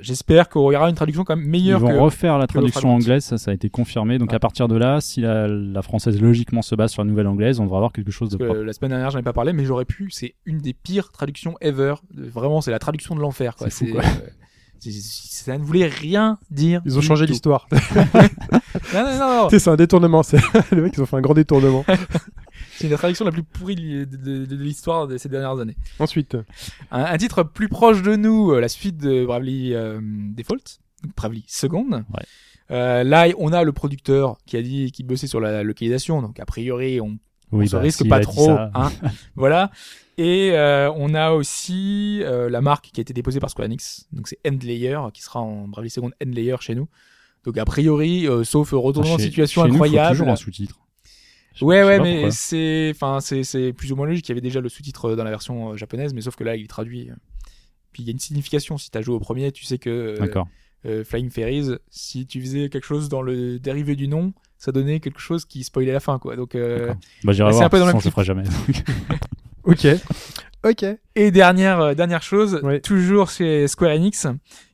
J'espère 0.00 0.48
qu'il 0.48 0.60
y 0.62 0.76
aura 0.76 0.88
une 0.88 0.94
traduction 0.94 1.24
quand 1.24 1.34
même 1.34 1.44
Ils 1.44 1.50
meilleure 1.50 1.80
vont 1.80 1.88
que 1.88 1.94
refaire 1.96 2.38
la 2.38 2.46
traduction 2.46 2.88
anglaise, 2.94 3.24
ça, 3.24 3.36
ça 3.36 3.50
a 3.50 3.54
été 3.54 3.68
confirmé. 3.68 4.18
Donc 4.18 4.28
Ouais. 4.30 4.36
à 4.36 4.38
partir 4.38 4.68
de 4.68 4.76
là, 4.76 5.00
si 5.00 5.20
la, 5.22 5.48
la 5.48 5.82
française 5.82 6.20
logiquement 6.20 6.62
se 6.62 6.74
base 6.76 6.92
sur 6.92 7.02
la 7.02 7.10
nouvelle 7.10 7.26
anglaise, 7.26 7.58
on 7.58 7.64
devrait 7.64 7.78
avoir 7.78 7.92
quelque 7.92 8.12
chose 8.12 8.30
de 8.30 8.36
Parce 8.36 8.48
propre. 8.50 8.64
la 8.64 8.72
semaine 8.72 8.90
dernière, 8.90 9.10
j'en 9.10 9.18
ai 9.18 9.22
pas 9.22 9.32
parlé, 9.32 9.52
mais 9.52 9.64
j'aurais 9.64 9.84
pu. 9.84 10.08
C'est 10.12 10.34
une 10.46 10.58
des 10.58 10.72
pires 10.72 11.10
traductions 11.10 11.56
ever. 11.60 11.94
Vraiment, 12.14 12.60
c'est 12.60 12.70
la 12.70 12.78
traduction 12.78 13.16
de 13.16 13.20
l'enfer. 13.20 13.56
quoi. 13.56 13.70
C'est 13.70 13.86
fou, 13.86 13.86
C'est, 13.86 13.92
quoi. 13.92 14.02
euh, 14.04 14.28
c'est- 14.78 14.90
ça 15.44 15.58
ne 15.58 15.64
voulait 15.64 15.86
rien 15.88 16.38
dire. 16.50 16.80
Ils 16.84 16.96
ont 16.96 17.02
changé 17.02 17.26
l'histoire. 17.26 17.66
Non, 18.94 19.02
non, 19.04 19.18
non, 19.18 19.42
non. 19.42 19.46
Tu 19.48 19.56
sais, 19.56 19.58
c'est 19.58 19.70
un 19.70 19.76
détournement. 19.76 20.22
Les 20.72 20.80
mecs, 20.80 20.94
ils 20.96 21.02
ont 21.02 21.06
fait 21.06 21.16
un 21.16 21.20
grand 21.20 21.34
détournement. 21.34 21.84
C'est 22.78 22.88
la 22.88 22.96
traduction 22.96 23.24
la 23.24 23.32
plus 23.32 23.42
pourrie 23.42 23.74
de, 23.76 24.04
de- 24.04 24.16
de- 24.16 24.46
de 24.46 24.56
l'histoire 24.62 25.06
de 25.08 25.18
ces 25.18 25.28
dernières 25.28 25.58
années. 25.58 25.76
Ensuite, 25.98 26.36
Un, 26.90 27.04
un 27.04 27.16
titre 27.18 27.42
plus 27.42 27.68
proche 27.68 28.02
de 28.02 28.16
nous, 28.16 28.52
euh, 28.52 28.60
la 28.60 28.68
suite 28.68 28.96
de 28.98 29.24
Bravely 29.26 29.74
euh, 29.74 30.00
Default, 30.02 30.78
Bravely 31.16 31.44
Second. 31.46 32.04
Euh, 32.70 33.02
là, 33.04 33.26
on 33.38 33.52
a 33.52 33.64
le 33.64 33.72
producteur 33.72 34.36
qui 34.46 34.56
a 34.56 34.62
dit 34.62 34.92
qu'il 34.92 35.06
bossait 35.06 35.26
sur 35.26 35.40
la 35.40 35.62
localisation, 35.62 36.20
donc 36.22 36.38
a 36.38 36.44
priori, 36.44 37.00
on 37.00 37.18
Oui, 37.50 37.64
on 37.64 37.66
se 37.66 37.72
bah, 37.76 37.80
risque 37.82 38.08
pas 38.08 38.20
trop, 38.20 38.50
hein. 38.50 38.92
voilà. 39.36 39.70
Et 40.18 40.50
euh, 40.52 40.90
on 40.96 41.14
a 41.14 41.30
aussi 41.30 42.20
euh, 42.24 42.50
la 42.50 42.60
marque 42.60 42.90
qui 42.92 43.00
a 43.00 43.02
été 43.02 43.12
déposée 43.14 43.40
par 43.40 43.50
Square 43.50 43.66
Enix, 43.66 44.06
donc 44.12 44.28
c'est 44.28 44.38
Endlayer 44.46 44.98
qui 45.14 45.22
sera 45.22 45.40
en 45.40 45.66
Bravely 45.68 45.90
Second 45.90 46.10
Endlayer 46.22 46.56
chez 46.60 46.74
nous. 46.74 46.88
Donc 47.44 47.56
a 47.56 47.64
priori, 47.64 48.26
euh, 48.26 48.42
sauf 48.44 48.72
retournement 48.72 49.16
de 49.16 49.20
Chez- 49.22 49.28
situation 49.28 49.62
chez 49.62 49.68
nous, 49.68 49.78
faut 49.78 49.84
incroyable. 49.84 50.16
toujours 50.16 50.28
un 50.28 50.36
sous-titre. 50.36 50.78
Je- 51.58 51.64
Ouais, 51.64 51.82
je 51.82 51.86
ouais, 51.86 52.00
mais 52.00 52.30
c'est, 52.30 52.92
enfin, 52.94 53.20
c'est, 53.20 53.42
c'est 53.44 53.72
plus 53.72 53.92
ou 53.92 53.96
moins 53.96 54.06
logique. 54.06 54.26
Il 54.28 54.30
y 54.30 54.32
avait 54.32 54.40
déjà 54.40 54.60
le 54.60 54.68
sous-titre 54.68 55.14
dans 55.14 55.24
la 55.24 55.30
version 55.30 55.72
euh, 55.72 55.76
japonaise, 55.76 56.14
mais 56.14 56.20
sauf 56.20 56.36
que 56.36 56.44
là, 56.44 56.56
il 56.56 56.64
est 56.64 56.68
traduit. 56.68 57.10
euh. 57.10 57.14
Puis 57.92 58.02
il 58.02 58.06
y 58.06 58.10
a 58.10 58.12
une 58.12 58.18
signification. 58.18 58.78
Si 58.78 58.90
t'as 58.90 59.00
joué 59.02 59.14
au 59.14 59.20
premier, 59.20 59.50
tu 59.52 59.64
sais 59.64 59.78
que 59.78 59.90
euh, 59.90 60.18
D'accord. 60.18 60.46
euh, 60.86 61.04
Flying 61.04 61.30
Fairies, 61.30 61.76
si 61.90 62.26
tu 62.26 62.40
faisais 62.40 62.68
quelque 62.68 62.84
chose 62.86 63.08
dans 63.08 63.22
le 63.22 63.58
dérivé 63.58 63.96
du 63.96 64.08
nom, 64.08 64.32
ça 64.58 64.72
donnait 64.72 65.00
quelque 65.00 65.20
chose 65.20 65.44
qui 65.44 65.64
spoilait 65.64 65.92
la 65.92 66.00
fin, 66.00 66.18
quoi. 66.18 66.36
Donc, 66.36 66.54
euh. 66.54 66.92
Bah, 67.24 67.32
j'irai 67.32 67.50
c'est 67.50 67.56
voir, 67.56 67.66
un 67.66 67.68
peu 67.70 67.78
de 67.78 67.82
dans 67.84 67.92
toute 67.92 68.04
le 68.04 68.10
façon, 68.10 68.22
je 68.22 68.32
même 68.32 68.44
le 68.44 68.50
ferai 68.50 68.64
jamais. 68.64 69.18
ok. 69.64 70.00
Ok. 70.64 70.84
Et 71.14 71.30
dernière, 71.30 71.80
euh, 71.80 71.94
dernière 71.94 72.22
chose, 72.22 72.60
Ouais. 72.62 72.80
toujours 72.80 73.30
chez 73.30 73.68
Square 73.68 73.92
Enix, 73.92 74.26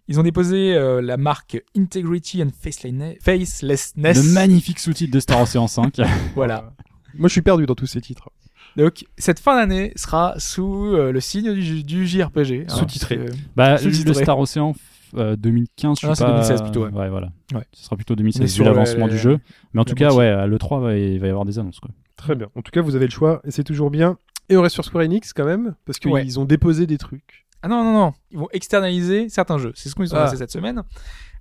ils 0.08 0.20
ont 0.20 0.22
déposé 0.22 0.74
euh, 0.74 1.00
la 1.02 1.16
marque 1.16 1.62
Integrity 1.76 2.42
and 2.42 2.50
Facelessness. 2.60 3.94
Le 3.96 4.32
magnifique 4.34 4.78
sous-titre 4.78 5.12
de 5.12 5.20
Star 5.20 5.40
Ocean 5.42 5.66
5. 5.66 5.96
Voilà. 6.34 6.72
Moi, 7.16 7.28
je 7.28 7.32
suis 7.32 7.42
perdu 7.42 7.66
dans 7.66 7.74
tous 7.74 7.86
ces 7.86 8.00
titres. 8.00 8.30
Donc, 8.76 9.04
cette 9.18 9.38
fin 9.38 9.54
d'année 9.56 9.92
sera 9.94 10.34
sous 10.38 10.86
euh, 10.94 11.12
le 11.12 11.20
signe 11.20 11.54
du, 11.54 11.84
du 11.84 12.06
JRPG. 12.06 12.66
hein, 12.68 12.74
Sous-titré. 12.74 13.20
bah, 13.54 13.78
Sous-titré. 13.78 14.08
le 14.08 14.14
Star 14.14 14.38
Ocean 14.38 14.74
euh, 15.16 15.36
2015, 15.36 15.98
je 16.00 16.06
Ah, 16.08 16.14
suis 16.14 16.16
c'est 16.18 16.24
pas... 16.24 16.30
2016 16.32 16.62
plutôt, 16.62 16.84
ouais. 16.86 16.90
Ouais, 16.90 17.08
voilà. 17.08 17.28
Ouais. 17.54 17.62
Ce 17.72 17.84
sera 17.84 17.94
plutôt 17.94 18.14
On 18.14 18.16
est 18.16 18.18
2016 18.18 18.42
vu 18.42 18.48
sur 18.48 18.64
l'avancement 18.64 19.06
du 19.06 19.16
jeu. 19.16 19.38
Mais 19.74 19.80
en 19.80 19.84
tout 19.84 19.94
cas, 19.94 20.12
ouais, 20.12 20.26
à 20.26 20.46
l'E3, 20.48 20.82
va- 20.82 20.96
il 20.98 21.20
va 21.20 21.26
y 21.28 21.30
avoir 21.30 21.44
des 21.44 21.58
annonces. 21.60 21.78
Quoi. 21.78 21.90
Très 22.16 22.34
bien. 22.34 22.48
En 22.56 22.62
tout 22.62 22.72
cas, 22.72 22.80
vous 22.80 22.96
avez 22.96 23.06
le 23.06 23.12
choix 23.12 23.40
et 23.44 23.52
c'est 23.52 23.62
toujours 23.64 23.90
bien. 23.90 24.18
Et 24.48 24.56
on 24.56 24.62
reste 24.62 24.74
sur 24.74 24.84
Square 24.84 25.04
Enix 25.04 25.32
quand 25.32 25.44
même, 25.46 25.74
parce 25.86 25.98
qu'ils 26.00 26.10
Ouais. 26.10 26.36
ont 26.36 26.44
déposé 26.44 26.86
des 26.88 26.98
trucs. 26.98 27.43
Ah 27.64 27.68
non, 27.68 27.82
non, 27.82 27.92
non. 27.94 28.12
Ils 28.30 28.36
vont 28.38 28.48
externaliser 28.52 29.30
certains 29.30 29.56
jeux. 29.56 29.72
C'est 29.74 29.88
ce 29.88 29.94
qu'ils 29.94 30.12
ont 30.14 30.18
Ah. 30.18 30.22
annoncé 30.24 30.36
cette 30.36 30.50
semaine. 30.50 30.82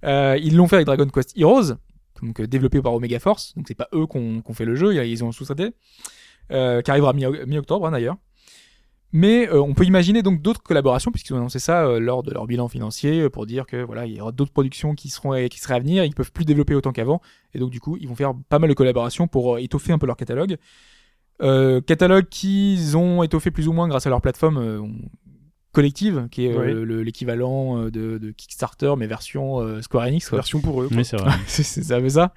Euh, 0.06 0.38
ils 0.42 0.56
l'ont 0.56 0.68
fait 0.70 0.78
avec 0.78 0.86
Dragon 0.86 1.06
Quest 1.08 1.38
Heroes, 1.38 1.74
donc 2.22 2.40
euh, 2.40 2.48
développé 2.48 2.82
par 2.82 2.94
Omega 2.94 3.20
Force. 3.20 3.54
Donc 3.58 3.66
c'est 3.68 3.76
pas 3.76 3.90
eux 3.94 4.06
qu'on 4.06 4.42
qu'on 4.42 4.54
fait 4.54 4.64
le 4.66 4.76
jeu, 4.76 5.06
ils 5.06 5.24
ont 5.24 5.32
sous-traité. 5.34 5.72
Euh, 6.52 6.82
qui 6.82 6.92
arrivera 6.92 7.14
mi- 7.14 7.26
mi-octobre 7.48 7.86
hein, 7.88 7.92
d'ailleurs. 7.92 8.16
Mais 9.12 9.48
euh, 9.50 9.62
on 9.62 9.74
peut 9.74 9.86
imaginer 9.86 10.24
donc 10.24 10.42
d'autres 10.42 10.62
collaborations 10.64 11.12
puisqu'ils 11.12 11.34
ont 11.34 11.38
annoncé 11.38 11.60
ça 11.60 11.86
euh, 11.86 12.00
lors 12.00 12.24
de 12.24 12.32
leur 12.32 12.48
bilan 12.48 12.68
financier 12.68 13.30
pour 13.30 13.46
dire 13.46 13.66
que 13.66 13.84
voilà 13.84 14.06
il 14.06 14.14
y 14.18 14.20
aura 14.22 14.32
d'autres 14.32 14.52
productions 14.52 14.96
qui 14.96 15.10
seront 15.10 15.34
qui 15.48 15.60
seraient 15.60 15.76
à 15.76 15.80
venir, 15.80 16.04
ils 16.04 16.16
peuvent 16.16 16.32
plus 16.32 16.46
développer 16.46 16.74
autant 16.76 16.92
qu'avant 16.94 17.22
et 17.54 17.60
donc 17.60 17.70
du 17.70 17.80
coup 17.80 17.96
ils 18.00 18.08
vont 18.08 18.16
faire 18.16 18.34
pas 18.50 18.60
mal 18.60 18.70
de 18.70 18.74
collaborations 18.76 19.28
pour 19.28 19.60
étoffer 19.60 19.94
un 19.94 19.98
peu 20.00 20.08
leur 20.08 20.18
catalogue. 20.18 20.58
Catalogue 21.40 22.28
qu'ils 22.30 22.96
ont 22.98 23.22
étoffé 23.24 23.52
plus 23.52 23.68
ou 23.68 23.74
moins 23.74 23.88
grâce 23.88 24.08
à 24.08 24.10
leur 24.10 24.22
plateforme 24.22 24.98
collective 25.74 26.28
qui 26.32 26.46
est 26.46 26.54
euh, 26.54 26.66
Oui. 26.80 26.86
le- 26.86 27.04
l'équivalent 27.04 27.78
euh, 27.82 27.92
de, 27.92 28.18
de 28.18 28.32
Kickstarter 28.32 28.94
mais 28.98 29.08
version 29.08 29.60
euh, 29.60 29.82
Square 29.82 30.06
Enix. 30.08 30.30
quoi. 30.30 30.38
Version 30.38 30.62
pour 30.62 30.82
eux. 30.82 30.88
quoi. 30.88 30.98
Oui, 30.98 31.04
c'est 31.06 31.18
vrai. 31.18 31.32
c'est 31.48 31.64
ça, 31.84 32.00
mais 32.00 32.12
ça. 32.12 32.34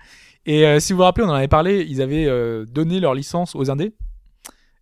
Et 0.47 0.67
euh, 0.67 0.81
si 0.81 0.93
vous 0.93 0.99
vous 0.99 1.03
rappelez, 1.05 1.25
on 1.27 1.31
en 1.31 1.35
avait 1.35 1.47
parlé, 1.49 1.87
ils 1.89 2.03
avaient 2.03 2.27
euh, 2.27 2.65
donné 2.65 2.99
leur 3.01 3.15
licence 3.15 3.55
aux 3.55 3.71
indés. 3.71 3.95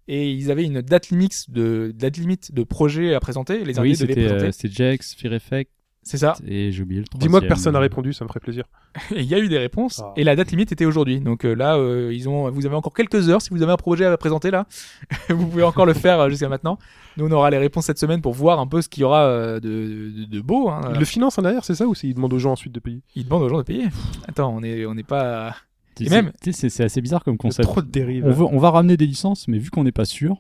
Et 0.07 0.31
ils 0.31 0.51
avaient 0.51 0.65
une 0.65 0.83
date 0.83 1.09
limite 1.09 1.51
de 1.51 1.91
date 1.97 2.19
limite 2.19 2.53
de 2.55 2.63
projets 2.63 3.15
à 3.15 3.21
présenter. 3.21 3.65
Les 3.65 3.79
indés 3.79 3.89
oui, 3.89 3.93
devaient 3.97 4.07
c'était 4.15 4.21
présenter. 4.27 4.45
euh, 4.47 4.53
c'était 4.53 4.75
Jax, 4.75 5.15
Fear 5.15 5.33
Effect 5.33 5.71
C'est 6.05 6.19
ça. 6.19 6.35
et 6.47 6.71
j'ai 6.71 6.83
oublié 6.83 7.01
le. 7.01 7.19
Dis-moi 7.19 7.41
que 7.41 7.47
personne 7.47 7.73
n'a 7.73 7.79
répondu, 7.81 8.13
ça 8.13 8.25
me 8.25 8.29
ferait 8.29 8.41
plaisir. 8.41 8.65
Et 9.15 9.21
il 9.23 9.27
y 9.27 9.35
a 9.35 9.39
eu 9.39 9.49
des 9.49 9.59
réponses. 9.59 10.03
Ah. 10.05 10.13
Et 10.17 10.23
la 10.23 10.37
date 10.37 10.51
limite 10.51 10.71
était 10.71 10.85
aujourd'hui. 10.85 11.19
Donc 11.21 11.45
euh, 11.45 11.55
là, 11.55 11.77
euh, 11.77 12.13
ils 12.15 12.29
ont, 12.29 12.51
vous 12.51 12.67
avez 12.67 12.75
encore 12.77 12.93
quelques 12.93 13.29
heures. 13.31 13.41
Si 13.43 13.51
vous 13.51 13.63
avez 13.63 13.73
un 13.73 13.77
projet 13.77 14.05
à 14.05 14.17
présenter 14.17 14.51
là, 14.51 14.67
vous 15.31 15.47
pouvez 15.47 15.63
encore 15.63 15.87
le 15.87 15.95
faire 15.95 16.21
euh, 16.21 16.29
jusqu'à 16.29 16.49
maintenant. 16.49 16.79
Nous, 17.17 17.27
on 17.27 17.31
aura 17.33 17.49
les 17.51 17.59
réponses 17.59 17.87
cette 17.87 17.99
semaine 17.99 18.21
pour 18.21 18.35
voir 18.35 18.61
un 18.61 18.67
peu 18.67 18.83
ce 18.83 18.89
qu'il 18.89 19.01
y 19.01 19.05
aura 19.05 19.23
euh, 19.25 19.61
de, 19.61 20.11
de, 20.21 20.25
de 20.27 20.41
beau. 20.41 20.69
Hein. 20.69 20.91
Ils 20.93 20.99
le 20.99 21.05
financent 21.05 21.39
en 21.39 21.45
arrière, 21.45 21.65
c'est 21.65 21.75
ça 21.75 21.87
Ou 21.87 21.95
c'est- 21.95 22.07
ils 22.07 22.15
demandent 22.15 22.33
aux 22.35 22.39
gens 22.39 22.53
ensuite 22.53 22.73
de 22.75 22.81
payer? 22.81 23.01
Ils 23.15 23.25
demandent 23.25 23.43
aux 23.45 23.49
gens 23.49 23.59
de 23.59 23.63
payer. 23.63 23.87
Attends, 24.29 24.55
on 24.55 24.63
est, 24.63 24.85
on 24.87 24.95
n'est 24.95 25.03
pas. 25.03 25.57
Et 26.01 26.09
même- 26.11 26.33
tu 26.43 26.53
sais, 26.53 26.61
c'est 26.61 26.69
c'est 26.71 26.85
assez 26.85 27.01
bizarre 27.01 27.25
comme 27.25 27.35
Il 27.35 27.37
y 27.37 27.47
a 27.47 27.49
concept. 27.49 27.69
trop 27.69 27.81
de 27.83 27.91
dérives. 27.91 28.25
On, 28.27 28.33
veut, 28.33 28.45
on 28.45 28.59
va 28.59 28.71
ramener 28.71 28.97
des 28.97 29.07
licences, 29.07 29.49
mais 29.49 29.59
vu 29.59 29.71
qu'on 29.71 29.85
n'est 29.85 29.93
pas 29.93 30.05
sûr, 30.05 30.37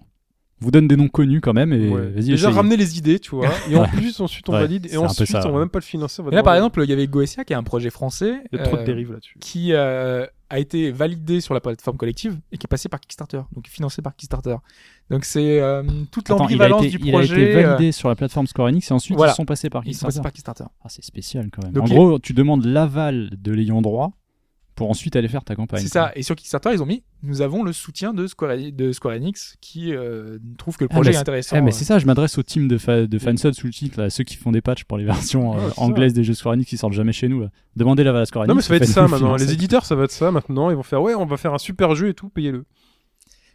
vous 0.60 0.70
donne 0.70 0.88
des 0.88 0.96
noms 0.96 1.08
connus 1.08 1.40
quand 1.40 1.52
même 1.52 1.72
et 1.72 1.88
Ouais. 1.88 2.10
Déjà 2.12 2.34
essayez. 2.34 2.52
ramener 2.52 2.76
les 2.76 2.96
idées, 2.98 3.18
tu 3.18 3.34
vois. 3.34 3.48
Et 3.68 3.76
en 3.76 3.82
Ouais. 3.82 3.88
plus, 3.88 4.20
ensuite, 4.20 4.48
on 4.48 4.52
Ouais, 4.52 4.60
valide. 4.60 4.86
Et 4.90 4.96
ensuite, 4.96 5.28
ça, 5.28 5.40
on 5.40 5.48
va 5.48 5.52
ouais. 5.54 5.58
même 5.60 5.68
pas 5.68 5.80
le 5.80 5.84
financer. 5.84 6.22
on 6.22 6.26
va 6.26 6.32
Et 6.32 6.34
là, 6.34 6.42
par 6.42 6.54
exemple, 6.54 6.80
il 6.82 6.88
y 6.88 6.92
avait 6.92 7.06
Goetia, 7.06 7.44
qui 7.44 7.52
est 7.52 7.56
un 7.56 7.62
projet 7.62 7.90
français. 7.90 8.40
il 8.52 8.58
y 8.58 8.60
a 8.60 8.64
trop 8.64 8.76
de 8.76 8.82
euh, 8.82 8.84
dérives 8.84 9.12
là-dessus. 9.12 9.36
qui 9.40 9.72
euh, 9.72 10.26
a 10.48 10.58
été 10.58 10.90
validé 10.92 11.40
sur 11.40 11.52
la 11.54 11.60
plateforme 11.60 11.96
collective 11.96 12.38
et 12.52 12.56
qui 12.58 12.66
est 12.66 12.68
passé 12.68 12.88
par 12.88 13.00
Kickstarter, 13.00 13.40
donc 13.52 13.66
financé 13.68 14.00
par 14.00 14.14
Kickstarter. 14.14 14.56
Donc 15.10 15.24
c'est 15.24 15.60
euh, 15.60 15.82
toute 16.12 16.28
l'ambivalence 16.28 16.86
du 16.86 16.98
il 17.02 17.08
a 17.08 17.12
projet. 17.18 17.42
été 17.42 17.56
euh, 17.64 17.66
validé 17.74 17.92
sur 17.92 18.08
la 18.08 18.14
plateforme 18.14 18.46
Square 18.46 18.68
Enix 18.68 18.90
et 18.90 18.94
ensuite 18.94 19.16
Voilà. 19.16 19.32
ils 19.32 19.36
sont 19.36 19.44
passés 19.44 19.68
par 19.70 19.82
ils 19.84 19.94
sont 19.94 20.06
passés 20.06 20.20
Kickstarter. 20.20 20.22
par 20.22 20.32
Kickstarter. 20.32 20.64
Ah, 20.84 20.88
c'est 20.88 21.04
spécial 21.04 21.48
quand 21.52 21.64
même. 21.64 21.72
Donc, 21.72 21.84
en 21.84 21.86
il- 21.88 21.94
gros, 21.94 22.18
tu 22.20 22.32
demandes 22.32 22.64
l'aval 22.64 23.30
de 23.36 23.52
l'ayant 23.52 23.82
droit 23.82 24.12
pour 24.74 24.90
ensuite 24.90 25.16
aller 25.16 25.28
faire 25.28 25.44
ta 25.44 25.54
campagne. 25.54 25.80
C'est 25.80 25.88
ça. 25.88 26.12
Et 26.16 26.22
sur 26.22 26.34
Kickstarter, 26.36 26.70
ils 26.72 26.82
ont 26.82 26.86
mis 26.86 27.02
nous 27.22 27.40
avons 27.40 27.62
le 27.62 27.72
soutien 27.72 28.12
de 28.12 28.26
Square, 28.26 28.56
de 28.72 28.92
Square 28.92 29.14
Enix 29.14 29.56
qui 29.60 29.94
euh, 29.94 30.38
trouve 30.58 30.76
que 30.76 30.84
le 30.84 30.88
Ah, 30.90 30.94
projet 30.94 31.12
est 31.12 31.16
intéressant. 31.16 31.56
Eh, 31.56 31.60
mais 31.62 31.70
euh. 31.70 31.74
c'est 31.74 31.84
ça, 31.84 31.98
je 31.98 32.06
m'adresse 32.06 32.36
au 32.36 32.42
team 32.42 32.68
de, 32.68 32.76
fa 32.76 33.06
de 33.06 33.18
fansub 33.18 33.52
sous 33.54 33.66
le 33.66 33.72
titre, 33.72 34.00
là, 34.00 34.10
ceux 34.10 34.24
qui 34.24 34.36
font 34.36 34.52
des 34.52 34.60
patchs 34.60 34.84
pour 34.84 34.98
les 34.98 35.04
versions 35.06 35.56
euh, 35.56 35.70
ça. 35.70 35.80
anglaises 35.80 36.12
des 36.12 36.22
jeux 36.22 36.34
Square 36.34 36.54
Enix 36.54 36.68
qui 36.68 36.76
sortent 36.76 36.92
jamais 36.92 37.12
chez 37.12 37.28
nous. 37.28 37.40
Là. 37.40 37.50
Demandez 37.76 38.04
l'aval 38.04 38.22
à 38.22 38.26
Square 38.26 38.44
Enix. 38.44 38.48
Non, 38.50 38.56
mais 38.56 38.62
ça 38.62 38.68
va 38.70 38.76
être 38.76 38.86
ça 38.86 39.08
maintenant. 39.08 39.36
Les 39.36 39.52
éditeurs, 39.52 39.86
ça 39.86 39.94
va 39.94 40.04
être 40.04 40.10
ça 40.10 40.30
maintenant. 40.30 40.70
Ils 40.70 40.76
vont 40.76 40.82
faire, 40.82 41.00
ouais, 41.00 41.14
on 41.14 41.24
va 41.24 41.36
faire 41.36 41.54
un 41.54 41.58
super 41.58 41.94
jeu 41.94 42.08
et 42.08 42.14
tout, 42.14 42.28
payez-le. 42.28 42.64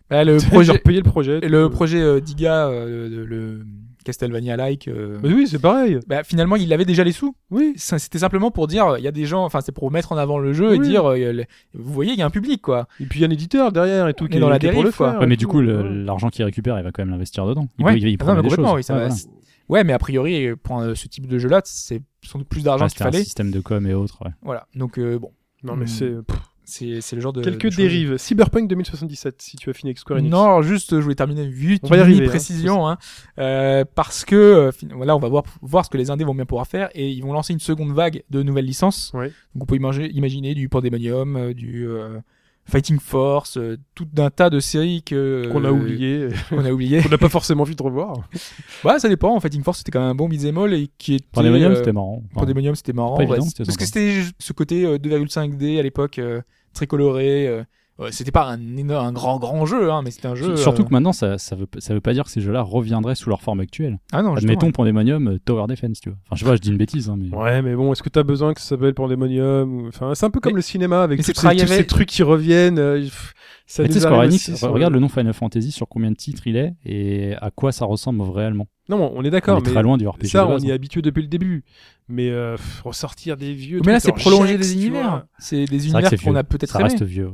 Bah, 0.09 0.24
le 0.24 0.38
Projet... 0.49 0.80
payer 0.80 1.01
le 1.01 1.09
projet. 1.09 1.39
le 1.41 1.70
projet 1.70 2.01
euh, 2.01 2.20
Diga, 2.20 2.67
euh, 2.67 3.26
le 3.26 3.65
Castlevania-like. 4.06 4.88
euh, 4.88 5.18
Mais 5.24 5.34
oui, 5.34 5.47
c'est 5.47 5.60
pareil. 5.60 6.00
bah, 6.08 6.24
finalement, 6.24 6.56
il 6.56 6.72
avait 6.74 6.86
déjà 6.86 7.04
les 7.04 7.12
sous. 7.12 7.36
Oui. 7.52 7.74
C'était 7.76 8.20
simplement 8.20 8.52
pour 8.52 8.68
dire, 8.68 8.95
il 8.97 9.04
y 9.04 9.08
a 9.08 9.12
des 9.12 9.26
gens, 9.26 9.43
enfin, 9.45 9.62
c'est 9.62 9.72
pour 9.72 9.91
mettre 9.91 10.12
en 10.12 10.18
avant 10.18 10.39
le 10.39 10.54
jeu 10.54 10.74
et 10.76 10.80
dire, 10.80 11.06
euh, 11.12 11.32
le- 11.34 11.45
vous 11.74 11.93
voyez, 11.93 12.14
il 12.14 12.20
y 12.20 12.22
a 12.22 12.26
un 12.26 12.30
public, 12.30 12.62
quoi. 12.62 12.88
Et 13.00 13.06
puis 13.06 13.20
il 13.20 13.22
y 13.22 13.26
a 13.26 13.28
un 13.28 13.32
éditeur 13.32 13.72
derrière 13.72 14.08
et 14.08 14.14
tout 14.14 14.26
On 14.26 14.28
qui 14.28 14.38
est 14.38 14.39
dans 14.39 14.50
la 14.50 14.56
est 14.56 14.60
pour 14.60 14.70
dérive, 14.72 14.86
le 14.86 14.91
quoi. 14.91 15.12
faire. 15.12 15.20
Ouais, 15.22 15.28
mais 15.28 15.38
du 15.38 15.47
coup, 15.47 15.62
l'argent 15.62 16.30
qu'il 16.30 16.43
récupère, 16.45 16.78
il 16.78 16.84
va 16.84 16.91
quand 16.91 17.02
même 17.04 17.12
l'investir 17.12 17.45
dedans. 17.45 17.68
Il, 17.78 17.86
Ouais. 17.86 17.91
peut- 17.93 17.97
il, 18.00 18.08
il 18.08 18.18
Ah 18.20 18.24
prend 18.24 18.36
des 18.36 18.41
complètement, 18.41 18.68
choses. 18.70 18.76
oui, 18.78 18.84
ça 18.84 18.93
Ouais, 18.95 19.00
va. 19.02 19.08
voilà. 19.10 19.22
Ouais, 19.70 19.84
mais 19.84 19.93
a 19.93 20.00
priori, 20.00 20.56
pour 20.64 20.82
ce 20.95 21.08
type 21.08 21.28
de 21.28 21.38
jeu-là, 21.38 21.62
c'est 21.66 22.02
sans 22.26 22.39
doute 22.39 22.47
plus 22.50 22.64
d'argent 22.64 22.86
Ouais, 22.86 22.89
qu'il 22.89 22.97
C'était 22.97 23.08
un 23.08 23.12
fallait. 23.12 23.24
système 23.24 23.52
de 23.52 23.60
com 23.60 23.86
et 23.86 23.93
autres. 23.93 24.18
ouais. 24.26 24.32
Voilà. 24.41 24.66
Donc, 24.76 24.97
euh, 24.97 25.20
bon, 25.20 25.32
Non, 25.62 25.76
mais 25.76 25.84
Hmm. 25.86 25.88
c'est 25.88 26.14
c'est 26.70 27.13
le 27.13 27.22
genre 27.22 27.34
de. 27.34 27.41
quelques 27.41 27.76
dérives. 27.76 28.17
Cyberpunk 28.17 28.67
2077, 28.70 29.41
si 29.41 29.57
tu 29.57 29.70
as 29.70 29.74
fini 29.74 29.89
avec 29.89 29.99
Square 29.99 30.20
Enix. 30.20 30.32
Non, 30.32 30.61
juste, 30.61 30.95
je 30.95 31.01
voulais 31.01 31.15
terminer 31.15 31.47
vite, 31.47 31.84
On 31.86 31.88
va 31.88 31.97
y 31.97 31.99
arriver, 31.99 32.26
hein. 32.26 32.30
précision, 32.30 32.88
hein, 32.88 32.97
euh, 33.39 33.84
parce 33.95 34.26
que 34.26 34.36
euh, 34.36 34.72
voilà, 34.95 35.15
on 35.15 35.20
va 35.20 35.28
voir 35.30 35.43
voir 35.61 35.86
ce 35.86 35.89
que 35.89 35.97
les 35.97 36.09
indés 36.09 36.24
vont 36.24 36.36
bien 36.36 36.45
pouvoir 36.45 36.67
faire 36.67 36.89
et 36.93 37.09
ils 37.09 37.22
vont 37.22 37.34
lancer 37.34 37.53
une 37.53 37.59
seconde 37.59 37.93
vague 37.93 38.24
de 38.30 38.43
nouvelles 38.43 38.65
licences. 38.65 39.11
Ouais. 39.13 39.32
Donc 39.55 39.63
on 39.63 39.65
peut 39.65 39.76
imaginer, 39.76 40.09
imaginer 40.09 40.53
du 40.53 40.70
Pandemonium, 40.70 41.36
euh, 41.36 41.53
du 41.53 41.88
euh, 41.88 42.20
Fighting 42.70 42.99
Force, 42.99 43.57
euh, 43.57 43.78
tout 43.95 44.07
un 44.17 44.30
tas 44.30 44.49
de 44.49 44.59
séries 44.59 45.01
que 45.03 45.49
Qu'on 45.51 45.65
a 45.65 45.72
oublié, 45.72 46.30
qu'on 46.49 46.63
a 46.63 46.72
oublié. 46.72 47.01
qu'on 47.01 47.09
n'a 47.09 47.17
pas 47.17 47.30
forcément 47.30 47.63
envie 47.63 47.76
de 47.76 47.84
revoir. 47.84 48.30
bah 48.84 48.99
ça 48.99 49.09
dépend. 49.09 49.38
Fighting 49.39 49.63
Force 49.63 49.80
c'était 49.80 49.91
quand 49.91 49.99
même 49.99 50.09
un 50.09 50.15
bon 50.15 50.30
beat'em 50.30 50.57
all 50.57 50.74
et 50.74 50.89
qui 50.97 51.15
était 51.15 51.26
Pandemonium, 51.32 51.72
euh, 51.74 51.76
c'était 51.76 51.91
marrant. 51.91 52.24
Pandemonium 52.34 52.76
c'était 52.76 52.93
marrant. 52.93 53.17
Ouais, 53.17 53.26
évident, 53.26 53.47
parce 53.57 53.78
que 53.78 53.86
c'était 53.86 54.22
ce 54.38 54.53
côté 54.53 54.86
euh, 54.86 54.97
2,5D 54.97 55.80
à 55.80 55.84
l'époque 55.84 56.20
euh, 56.20 56.41
très 56.74 56.88
coloré. 56.88 57.63
C'était 58.12 58.32
pas 58.32 58.45
un 58.47 58.78
énorme, 58.78 59.06
un 59.08 59.12
grand 59.12 59.39
grand 59.39 59.66
jeu, 59.66 59.91
hein, 59.91 60.02
mais 60.04 60.12
c'était 60.12 60.28
un 60.28 60.36
jeu. 60.36 60.56
Surtout 60.56 60.84
euh, 60.84 60.86
que 60.86 60.91
maintenant, 60.93 61.12
ça, 61.14 61.38
ça, 61.38 61.56
veut, 61.56 61.68
ça 61.80 61.93
veut 61.93 62.02
pas 62.02 62.14
dire 62.14 62.24
que 62.24 62.32
ces 62.32 62.39
jeux-là 62.41 62.62
reviendraient 62.62 63.16
sous 63.16 63.30
leur 63.30 63.41
forme 63.41 63.60
actuelle. 63.60 64.00
ah 64.12 64.22
non. 64.22 64.36
Admettons 64.36 64.72
Pandemonium, 64.72 65.28
euh, 65.28 65.39
Tower 65.43 65.66
Defense, 65.68 66.00
tu 66.00 66.10
vois. 66.10 66.18
Enfin, 66.28 66.36
je 66.36 66.43
sais 66.43 66.50
pas, 66.50 66.56
je 66.56 66.62
dis 66.62 66.70
une 66.70 66.78
bêtise, 66.78 67.10
hein, 67.10 67.18
mais. 67.20 67.36
Ouais, 67.36 67.62
mais 67.62 67.76
bon, 67.76 67.91
est-ce 67.91 68.02
que 68.04 68.10
t'as 68.10 68.24
besoin 68.24 68.54
que 68.54 68.62
ça 68.62 68.68
s'appelle 68.70 68.93
Pandemonium 68.93 69.88
Enfin, 69.88 70.16
c'est 70.16 70.26
un 70.26 70.30
peu 70.30 70.39
comme 70.39 70.54
Mais- 70.54 70.58
le 70.58 70.62
cinéma 70.62 71.04
avec 71.04 71.20
tous, 71.20 71.26
ces, 71.26 71.34
tous 71.34 71.68
ces 71.68 71.86
trucs 71.88 72.08
qui 72.10 72.24
reviennent. 72.24 72.80
euh, 72.80 73.06
ça 73.66 73.88
Square 73.88 74.22
Enix, 74.22 74.50
aussi 74.50 74.58
sur- 74.58 74.72
regarde 74.72 74.93
le 74.93 75.00
nom 75.00 75.10
Final 75.10 75.34
Fantasy 75.34 75.72
sur 75.72 75.88
combien 75.88 76.10
de 76.10 76.16
titres 76.16 76.47
il 76.47 76.56
est 76.56 76.74
et 76.86 77.36
à 77.36 77.52
quoi 77.52 77.72
ça 77.72 77.86
ressemble 77.86 78.22
réellement. 78.22 78.68
Non, 78.88 79.12
on 79.16 79.24
est 79.24 79.28
On 79.28 79.32
d'accord, 79.32 79.58
est 79.60 79.62
mais 79.62 79.70
très 79.72 79.84
loin 79.84 79.97
du 79.97 80.08
RPG. 80.08 80.26
ça, 80.28 80.45
de 80.45 80.52
on 80.52 80.58
y 80.58 80.70
est 80.70 80.72
hein. 80.72 80.76
habitué 80.76 81.02
depuis 81.04 81.22
le 81.22 81.28
début. 81.28 81.64
Mais 82.08 82.30
euh, 82.32 82.56
ressortir 82.84 83.38
des 83.38 83.54
vieux. 83.54 83.82
Mais 83.86 83.91
là, 83.91 84.00
c'est 84.00 84.12
prolonger 84.12 84.58
des 84.58 84.74
univers. 84.74 85.26
C'est 85.38 85.66
des 85.66 85.88
univers 85.88 86.10
qu'on 86.24 86.36
a 86.36 86.43
peut-être 86.43 86.72
Ça 86.72 86.80
reste 86.80 87.04
vieux. 87.04 87.30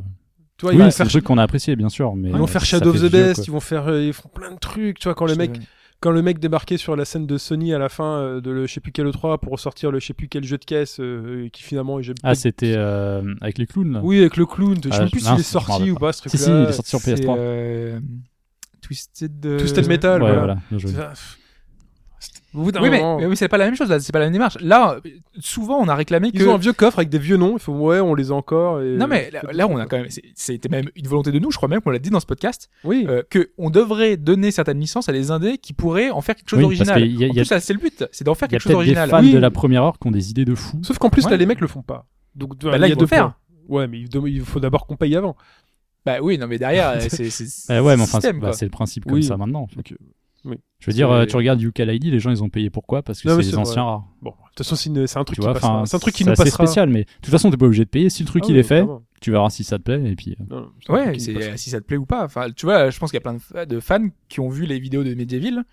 Tu 0.57 0.65
vois, 0.65 0.73
ils 0.73 0.77
Oui, 0.77 0.83
vont 0.83 0.89
c'est 0.91 0.97
faire, 0.97 1.05
un 1.07 1.09
truc 1.09 1.23
qu'on 1.25 1.37
a 1.37 1.43
apprécié, 1.43 1.75
bien 1.75 1.89
sûr. 1.89 2.15
Mais 2.15 2.29
ils 2.29 2.35
vont 2.37 2.47
faire 2.47 2.63
Shadow 2.63 2.91
of 2.91 3.01
the 3.01 3.11
Best, 3.11 3.45
ils 3.47 3.51
vont 3.51 3.59
faire, 3.59 3.87
euh, 3.87 4.01
ils 4.01 4.13
font 4.13 4.29
plein 4.29 4.51
de 4.51 4.57
trucs. 4.59 4.99
Tu 4.99 5.03
vois, 5.05 5.15
quand 5.15 5.25
le 5.25 5.35
mec, 5.35 5.59
quand 5.99 6.11
le 6.11 6.21
mec 6.21 6.39
débarquait 6.39 6.77
sur 6.77 6.95
la 6.95 7.03
scène 7.03 7.25
de 7.27 7.37
Sony 7.37 7.73
à 7.73 7.79
la 7.79 7.89
fin 7.89 8.19
euh, 8.19 8.41
de 8.41 8.51
le 8.51 8.67
je 8.67 8.73
sais 8.73 8.79
plus 8.79 8.91
quel 8.91 9.07
E3 9.07 9.39
pour 9.39 9.53
ressortir 9.53 9.91
le 9.91 9.99
je 9.99 10.05
sais 10.07 10.13
plus 10.13 10.27
quel 10.27 10.43
jeu 10.43 10.57
de 10.57 10.65
caisse 10.65 10.99
euh, 10.99 11.49
qui 11.51 11.63
finalement 11.63 12.01
j'ai 12.01 12.13
Ah, 12.21 12.35
c'était 12.35 12.73
euh, 12.75 13.33
avec 13.41 13.57
les 13.57 13.65
clowns 13.65 13.93
là 13.93 14.01
oui 14.03 14.19
avec 14.19 14.37
le 14.37 14.45
clown 14.45 14.75
je 14.83 14.89
sais 14.89 14.95
Ah, 15.01 15.07
plus 15.09 15.21
s'il 15.21 15.39
est 15.39 15.43
sorti 15.43 15.89
ou 15.91 15.95
pas 15.95 16.11
ce 16.13 16.19
truc 16.19 16.31
Si, 16.31 16.37
si, 16.37 16.49
il 16.49 16.69
est 16.69 16.71
sorti 16.73 16.89
sur 16.89 16.99
C'est, 16.99 17.15
PS3. 17.15 17.35
euh, 17.39 17.99
Twisted, 18.81 19.45
euh, 19.45 19.57
Twisted 19.59 19.87
Metal 19.87 20.21
Ouais, 20.21 20.27
voilà. 20.27 20.37
voilà. 20.39 20.57
bien 20.69 20.77
joué. 20.79 20.91
C'est- 20.91 20.97
pff, 21.09 21.37
Au 22.19 22.19
bout 22.19 22.27
d'un 22.43 22.44
Oui, 22.55 22.71
mais, 22.89 22.89
moment, 22.99 23.17
mais 23.19 23.25
oui, 23.25 23.35
c'est 23.35 23.47
pas 23.47 23.57
la 23.57 23.65
même 23.65 23.75
chose 23.75 23.89
là. 23.89 23.99
C'est 23.99 24.11
pas 24.11 24.19
la 24.19 24.25
même 24.25 24.33
démarche. 24.33 24.57
Là, 24.61 24.97
souvent, 25.39 25.77
on 25.79 25.87
a 25.87 25.95
réclamé 25.95 26.31
que. 26.31 26.37
ils 26.37 26.47
ont 26.47 26.55
un 26.55 26.57
vieux 26.57 26.73
coffre 26.73 26.99
avec 26.99 27.09
des 27.09 27.19
vieux 27.19 27.37
noms 27.37 27.57
ils 27.57 27.59
font 27.59 27.77
ouais 27.79 27.99
on 27.99 28.15
les 28.15 28.31
a 28.31 28.33
encore 28.33 28.81
et- 28.81 28.95
Non 28.97 29.07
mais 29.07 29.29
là, 29.31 29.41
là, 29.51 29.67
on 29.67 29.77
a 29.77 29.85
quand 29.85 29.97
même, 29.97 30.09
c'est- 30.09 30.23
c'était 30.35 30.69
même 30.69 30.89
une 30.95 31.07
volonté 31.07 31.31
de 31.31 31.39
nous, 31.39 31.51
je 31.51 31.57
crois 31.57 31.67
même 31.69 31.81
qu'on 31.81 31.89
l'a 31.91 31.99
dit 31.99 32.09
dans 32.09 32.19
ce 32.19 32.25
podcast, 32.25 32.69
oui 32.83 33.05
euh, 33.09 33.23
que 33.29 33.49
on 33.57 33.69
devrait 33.69 34.17
donner 34.17 34.51
certaines 34.51 34.79
licences 34.79 35.09
à 35.09 35.11
des 35.13 35.31
indés 35.31 35.57
qui 35.57 35.73
pourraient 35.73 36.09
en 36.11 36.21
faire 36.21 36.35
quelque 36.35 36.49
chose 36.49 36.59
Oui, 36.63 36.77
parce 36.77 36.87
d'original. 36.89 37.01
qu'il 37.01 37.19
y 37.19 37.23
a- 37.23 37.27
En 37.27 37.31
il 37.31 37.35
y 37.35 37.39
a- 37.39 37.43
plus, 37.43 37.51
là, 37.51 37.59
c'est 37.59 37.73
le 37.73 37.79
but, 37.79 38.05
c'est 38.11 38.23
d'en 38.23 38.35
faire 38.35 38.47
Il 38.49 38.53
y 38.53 38.55
a 38.55 38.59
quelque 38.59 38.61
chose 38.63 38.71
peut-être 38.71 38.85
des 38.87 38.93
d'original. 38.95 39.09
fans 39.09 39.19
Oui. 39.27 39.33
de 39.33 39.37
la 39.39 39.51
première 39.51 39.83
heure 39.83 39.99
qui 39.99 40.07
ont 40.07 40.11
des 40.11 40.29
idées 40.31 40.45
de 40.45 40.55
fou. 40.55 40.79
sauf 40.83 40.97
qu'en 40.97 41.09
plus 41.09 41.25
Ouais. 41.25 41.31
là 41.31 41.37
les 41.37 41.45
mecs 41.45 41.59
le 41.61 41.67
font 41.67 41.81
pas 41.81 42.05
donc 42.35 42.57
Bah, 42.63 42.77
là, 42.77 42.77
il 42.77 42.81
y 42.81 42.83
a 42.83 42.87
ils 42.87 42.93
vont 42.93 42.99
deux 42.99 43.03
le 43.05 43.07
faire. 43.07 43.33
points. 43.67 43.79
ouais 43.79 43.87
mais 43.87 43.99
il 43.99 44.09
il 44.27 44.41
faut 44.41 44.59
d'abord 44.59 44.85
qu'on 44.87 44.95
paye 44.95 45.15
avant 45.15 45.35
Bah 46.05 46.17
oui, 46.21 46.37
non 46.37 46.45
mais 46.47 46.59
derrière, 46.59 46.89
euh, 46.89 46.99
c'est 47.09 47.29
c'est 47.31 47.73
Euh, 47.73 47.81
ouais, 47.81 47.95
mais 47.97 48.03
enfin, 48.03 48.19
système, 48.19 48.39
bah, 48.39 48.47
quoi. 48.49 48.53
c'est 48.53 48.65
le 48.65 48.71
principe 48.71 49.05
comme 49.05 49.13
Oui. 49.15 49.23
ça 49.23 49.37
maintenant. 49.37 49.61
en 49.61 49.67
fait. 49.67 49.77
Donc, 49.77 49.91
euh, 49.91 49.95
Je 50.85 50.91
veux 50.91 50.95
dire, 50.95 51.09
euh, 51.11 51.25
tu 51.25 51.35
regardes 51.35 51.59
Yuka 51.59 51.83
Lady, 51.83 52.11
les 52.11 52.19
gens 52.19 52.29
ils 52.29 52.43
ont 52.43 52.49
payé 52.49 52.69
pourquoi? 52.69 53.01
Parce 53.01 53.19
que 53.21 53.29
c'est 53.29 53.35
les 53.49 53.57
anciens 53.57 53.81
vrai. 53.81 53.91
rares. 53.91 54.03
bon 54.21 54.29
de 54.29 54.35
toute 54.55 54.57
façon 54.59 54.75
c'est 54.75 54.89
une- 54.89 54.99
un 54.99 55.23
truc 55.23 55.35
Tu 55.35 55.41
qui 55.41 55.47
passera 55.47 55.83
c'est 55.85 55.95
un 55.95 55.99
truc 55.99 56.13
qui 56.13 56.23
c'est 56.23 56.29
nous 56.29 56.33
assez 56.33 56.43
passera 56.43 56.65
spécial, 56.65 56.89
mais 56.89 57.01
de 57.03 57.07
toute 57.21 57.31
façon 57.31 57.49
t'es 57.49 57.57
pas 57.57 57.65
obligé 57.65 57.83
de 57.85 57.89
payer. 57.89 58.09
Si 58.11 58.21
le 58.23 58.27
truc 58.27 58.43
Ah 58.45 58.49
il 58.49 58.53
oui, 58.53 58.59
est 58.59 58.63
fait, 58.63 58.85
tu 59.19 59.31
verras 59.31 59.49
si 59.49 59.63
ça 59.63 59.77
te 59.79 59.83
plaît 59.83 60.01
et 60.05 60.15
puis. 60.15 60.37
euh, 60.39 60.43
Non, 60.49 60.61
non, 60.89 60.95
Ouais, 60.95 61.17
si 61.17 61.69
ça 61.71 61.81
te 61.81 61.85
plaît 61.85 61.97
ou 61.97 62.05
pas. 62.05 62.23
Enfin, 62.23 62.47
tu 62.55 62.65
vois, 62.67 62.89
je 62.91 62.99
pense 62.99 63.09
qu'il 63.09 63.17
y 63.17 63.21
a 63.21 63.21
plein 63.21 63.33
de, 63.33 63.39
fa- 63.39 63.65
de 63.65 63.79
fans 63.79 64.07
qui 64.29 64.39
ont 64.39 64.49
vu 64.49 64.65
les 64.65 64.79
vidéos 64.79 65.03
de 65.03 65.13
Medieval, 65.15 65.63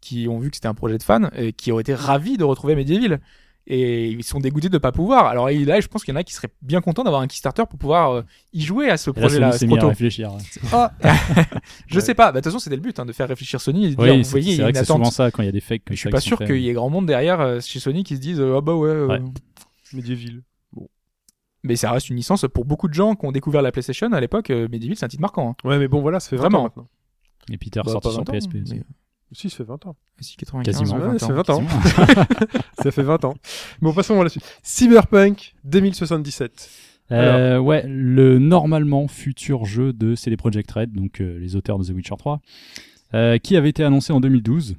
qui 0.00 0.26
ont 0.28 0.38
vu 0.40 0.50
que 0.50 0.56
c'était 0.56 0.66
un 0.68 0.74
projet 0.74 0.98
de 0.98 1.02
fans 1.04 1.28
et 1.36 1.52
qui 1.52 1.70
ont 1.70 1.78
été 1.78 1.94
ravis 1.94 2.36
de 2.36 2.44
retrouver 2.44 2.74
Medieval. 2.74 3.20
Et 3.68 4.08
ils 4.10 4.24
sont 4.24 4.40
dégoûtés 4.40 4.68
de 4.68 4.78
pas 4.78 4.90
pouvoir. 4.90 5.26
Alors 5.26 5.48
et 5.48 5.64
là, 5.64 5.80
je 5.80 5.86
pense 5.86 6.02
qu'il 6.04 6.12
y 6.12 6.16
en 6.16 6.20
a 6.20 6.24
qui 6.24 6.32
seraient 6.34 6.50
bien 6.62 6.80
contents 6.80 7.04
d'avoir 7.04 7.22
un 7.22 7.28
Kickstarter 7.28 7.62
pour 7.70 7.78
pouvoir 7.78 8.10
euh, 8.10 8.22
y 8.52 8.60
jouer 8.62 8.90
à 8.90 8.96
ce 8.96 9.10
et 9.10 9.12
là, 9.14 9.20
projet-là, 9.20 9.46
Sony 9.46 9.52
ce 9.52 9.58
s'est 9.60 9.66
mis 9.68 9.74
à 9.74 9.76
proto. 9.76 9.88
réfléchir. 9.88 10.30
Ah. 10.72 10.90
je 11.86 11.94
Ouais. 11.94 12.00
sais 12.00 12.14
pas. 12.14 12.32
Bah, 12.32 12.32
de 12.32 12.36
toute 12.38 12.46
façon, 12.52 12.58
c'était 12.58 12.74
le 12.74 12.82
but, 12.82 12.98
hein, 12.98 13.06
de 13.06 13.12
faire 13.12 13.28
réfléchir 13.28 13.60
Sony 13.60 13.84
et 13.86 13.90
de 13.90 13.94
dire, 13.94 14.00
Oui, 14.12 14.18
vous 14.18 14.24
c'est 14.24 14.30
voyez, 14.32 14.56
c'est 14.56 14.74
c'est 14.74 14.84
souvent 14.84 15.04
ça 15.12 15.30
quand 15.30 15.42
il 15.42 15.46
y 15.46 15.48
a 15.48 15.52
des 15.52 15.60
fakes. 15.60 15.84
comme 15.84 15.94
Je 15.94 16.00
suis 16.00 16.10
pas 16.10 16.20
sûr 16.20 16.38
qu'il 16.38 16.58
y 16.58 16.68
ait 16.68 16.72
grand 16.72 16.90
monde 16.90 17.06
derrière 17.06 17.40
euh, 17.40 17.60
chez 17.60 17.78
Sony 17.78 18.02
qui 18.02 18.16
se 18.16 18.20
disent, 18.20 18.40
euh, 18.40 18.56
ah 18.58 18.60
bah 18.60 18.74
ouais. 18.74 18.88
euh, 18.90 19.06
Ouais. 19.06 19.20
Medieval 19.92 20.42
Mais 21.62 21.76
ça 21.76 21.92
reste 21.92 22.10
une 22.10 22.16
licence 22.16 22.44
pour 22.52 22.64
beaucoup 22.64 22.88
de 22.88 22.94
gens 22.94 23.14
qui 23.14 23.26
ont 23.26 23.32
découvert 23.32 23.62
la 23.62 23.70
PlayStation 23.70 24.10
à 24.12 24.20
l'époque. 24.20 24.50
euh, 24.50 24.66
Medieval, 24.72 24.96
c'est 24.96 25.04
un 25.04 25.08
titre 25.08 25.20
marquant. 25.22 25.50
hein. 25.64 25.68
ouais 25.68 25.78
mais 25.78 25.86
bon 25.86 26.00
voilà 26.00 26.18
ça 26.18 26.30
fait 26.30 26.36
20 26.36 26.42
Vraiment. 26.48 26.70
Et 27.50 27.58
Peter 27.58 27.80
Bah, 27.84 27.92
sorti 27.92 28.08
pas 28.08 28.12
sur 28.12 28.24
20 28.24 28.28
ans, 28.30 28.32
PSP. 28.32 28.54
mais- 28.54 28.82
si 29.32 29.50
ça 29.50 29.56
fait 29.58 29.64
20 29.64 29.86
ans 29.86 29.96
Si, 30.20 30.36
95, 30.36 30.64
Quasiment. 30.78 30.98
ouais, 31.00 31.06
Ouais, 31.08 31.18
20 31.18 31.18
ça 31.18 31.26
ans. 31.26 31.28
fait 31.28 31.34
20 31.34 31.50
ans 31.50 31.64
Quasiment. 31.64 32.24
ça 32.82 32.90
fait 32.90 33.02
20 33.02 33.24
ans 33.24 33.34
bon 33.80 33.92
passons 33.92 34.20
à 34.20 34.24
la 34.24 34.30
suite 34.30 34.44
Cyberpunk 34.62 35.54
2077 35.64 36.70
Euh, 37.10 37.58
ouais, 37.58 37.84
le 37.86 38.38
normalement 38.38 39.06
futur 39.08 39.64
jeu 39.64 39.92
de 39.92 40.14
CD 40.14 40.36
Projekt 40.36 40.70
Red, 40.70 40.92
donc 40.92 41.20
euh, 41.20 41.38
les 41.38 41.56
auteurs 41.56 41.78
de 41.78 41.84
The 41.84 41.90
Witcher 41.90 42.14
3, 42.18 42.40
euh, 43.14 43.36
qui 43.38 43.56
avait 43.56 43.68
été 43.68 43.84
annoncé 43.84 44.12
en 44.14 44.20
2012. 44.20 44.76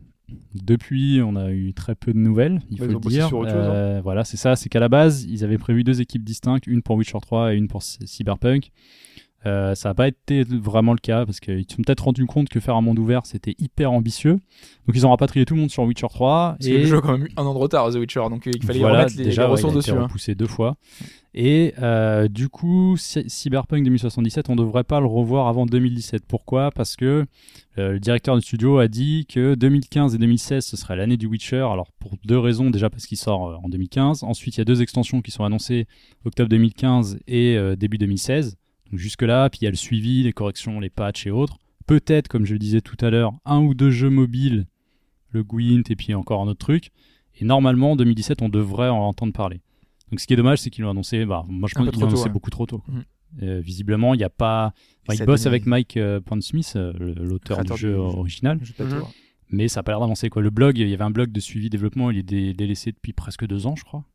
Depuis, 0.56 1.22
on 1.24 1.36
a 1.36 1.52
eu 1.52 1.74
très 1.74 1.94
peu 1.94 2.12
de 2.12 2.18
nouvelles, 2.18 2.62
il 2.72 2.82
Ouais, 2.82 2.88
faut 2.88 2.94
le 2.94 3.00
dire. 3.10 3.28
sur 3.28 3.40
autre 3.40 3.52
chose, 3.52 3.60
hein. 3.60 3.72
Euh, 3.74 4.02
Voilà, 4.04 4.24
c'est 4.24 4.38
ça. 4.38 4.56
C'est 4.56 4.68
qu'à 4.70 4.80
la 4.80 4.90
base, 4.90 5.26
ils 5.26 5.44
avaient 5.44 5.60
prévu 5.60 5.84
deux 5.84 6.02
équipes 6.02 6.24
distinctes, 6.24 6.66
une 6.66 6.82
pour 6.82 6.96
Witcher 6.96 7.20
3 7.22 7.54
et 7.54 7.58
une 7.58 7.68
pour 7.68 7.84
Cyberpunk. 7.84 8.72
Euh, 9.46 9.76
ça 9.76 9.90
n'a 9.90 9.94
pas 9.96 10.08
été 10.08 10.44
vraiment 10.44 10.94
le 10.94 11.00
cas 11.00 11.26
parce 11.26 11.40
qu'ils 11.42 11.66
se 11.70 11.76
sont 11.76 11.82
peut-être 11.84 12.06
rendu 12.06 12.26
compte 12.26 12.48
que 12.48 12.60
faire 12.62 12.76
un 12.76 12.82
monde 12.82 12.98
ouvert 13.00 13.26
c'était 13.26 13.56
hyper 13.60 13.92
ambitieux. 13.92 14.34
Donc 14.88 14.96
ils 14.96 15.06
ont 15.06 15.10
rapatrié 15.10 15.46
tout 15.46 15.54
le 15.56 15.60
monde 15.62 15.70
sur 15.72 15.84
Witcher 15.84 16.08
3 16.10 16.56
Parce 16.60 16.66
que 16.68 16.72
le 16.74 16.86
jeu 16.86 16.98
a 16.98 17.02
quand 17.02 17.18
même 17.18 17.28
eu 17.28 17.32
un 17.36 17.44
an 17.44 17.54
de 17.54 17.60
retard, 17.60 17.92
The 17.92 17.96
Witcher, 17.96 18.22
donc 18.30 18.48
euh, 18.48 18.52
il 18.56 18.64
fallait 18.64 18.80
voilà, 18.80 19.00
remettre 19.00 19.18
les, 19.18 19.26
déjà, 19.26 19.42
les 19.44 19.46
ouais, 19.48 19.52
ressources 19.52 19.74
il 19.74 19.78
a 19.78 19.80
dessus. 19.80 19.90
été 19.92 20.00
hein. 20.00 20.04
repoussé 20.04 20.36
deux 20.36 20.48
fois. 20.48 20.78
Et 21.36 21.74
euh, 21.82 22.28
du 22.28 22.48
coup, 22.48 22.96
Cy- 22.96 23.28
Cyberpunk 23.28 23.84
2077, 23.84 24.50
on 24.50 24.56
devrait 24.56 24.84
pas 24.84 25.00
le 25.00 25.08
revoir 25.08 25.48
avant 25.48 25.66
2017. 25.66 26.24
Pourquoi? 26.28 26.70
Parce 26.72 26.96
que 26.96 27.26
euh, 27.80 27.94
le 27.94 28.00
directeur 28.00 28.36
du 28.36 28.42
studio 28.44 28.78
a 28.78 28.88
dit 28.88 29.26
que 29.28 29.56
2015 29.56 30.14
et 30.14 30.20
2016 30.20 30.64
ce 30.64 30.78
serait 30.78 30.96
l'année 30.96 31.18
du 31.18 31.26
Witcher. 31.26 31.66
Alors 31.72 31.92
pour 32.00 32.12
deux 32.24 32.38
raisons, 32.38 32.70
déjà 32.70 32.90
parce 32.90 33.08
qu'il 33.08 33.18
sort 33.18 33.60
en 33.64 33.68
2015. 33.68 34.24
Ensuite, 34.24 34.56
il 34.56 34.60
y 34.60 34.62
a 34.62 34.66
deux 34.66 34.82
extensions 34.84 35.22
qui 35.22 35.32
sont 35.32 35.44
annoncées 35.44 35.88
octobre 36.24 36.50
2015 36.50 37.18
et 37.28 37.58
début 37.78 37.98
2016. 37.98 38.58
Donc 38.94 39.00
jusque 39.00 39.24
là, 39.24 39.50
puis 39.50 39.58
il 39.62 39.64
y 39.64 39.68
a 39.68 39.72
le 39.72 39.76
suivi, 39.76 40.22
les 40.22 40.34
corrections, 40.34 40.80
les 40.80 40.92
patchs 40.92 41.26
et 41.26 41.32
autres. 41.32 41.58
Peut-être, 41.88 42.28
comme 42.28 42.46
je 42.46 42.54
le 42.54 42.60
disais 42.60 42.80
tout 42.80 42.96
à 43.04 43.10
l'heure, 43.10 43.34
un 43.44 43.58
ou 43.60 43.74
deux 43.74 43.90
jeux 43.90 44.12
mobiles, 44.12 44.68
le 45.32 45.44
Gwent 45.44 45.82
et 45.90 45.96
puis 45.96 46.14
encore 46.14 46.44
un 46.44 46.48
autre 46.48 46.60
truc. 46.60 46.92
Et 47.40 47.44
normalement, 47.44 47.94
en 47.94 47.96
2017, 47.96 48.44
on 48.44 48.50
devrait 48.50 48.90
en 48.90 49.00
entendre 49.00 49.34
parler. 49.34 49.62
Donc 50.12 50.20
ce 50.20 50.28
qui 50.28 50.34
est 50.34 50.38
dommage, 50.38 50.60
c'est 50.60 50.70
qu'ils 50.70 50.84
l'ont 50.84 50.92
annoncé, 50.92 51.26
bah, 51.26 51.44
moi 51.48 51.68
je 51.68 51.74
pense 51.74 51.90
qu'ils 51.90 52.00
l'ont 52.02 52.02
tôt, 52.02 52.14
annoncé 52.14 52.26
ouais. 52.26 52.30
beaucoup 52.30 52.52
trop 52.52 52.68
tôt. 52.68 52.84
Mhm. 52.88 53.04
Euh, 53.42 53.62
visiblement, 53.62 54.14
il 54.14 54.18
n'y 54.18 54.24
a 54.24 54.30
pas. 54.30 54.74
Enfin, 55.10 55.18
il 55.20 55.26
bosse 55.26 55.48
avec 55.48 55.66
Mike 55.66 55.98
euh, 55.98 56.22
Pondsmith, 56.22 56.74
euh, 56.76 56.94
l'auteur 57.18 57.64
du 57.64 57.76
jeu 57.76 57.96
original, 57.96 58.60
toi. 58.78 59.10
mais 59.50 59.70
ça 59.70 59.80
n'a 59.80 59.84
pas 59.86 59.94
l'air 59.94 60.02
d'avancer. 60.02 60.30
Le 60.36 60.50
blog, 60.52 60.78
il 60.78 60.88
y 60.88 60.94
avait 60.94 61.04
un 61.04 61.10
blog 61.10 61.32
de 61.32 61.40
suivi 61.40 61.72
développement, 61.72 62.12
il 62.12 62.20
est 62.20 62.24
dé- 62.24 62.54
délaissé 62.54 62.92
depuis 62.92 63.12
presque 63.12 63.48
deux 63.48 63.66
ans, 63.66 63.76
je 63.76 63.86
crois. 63.86 64.06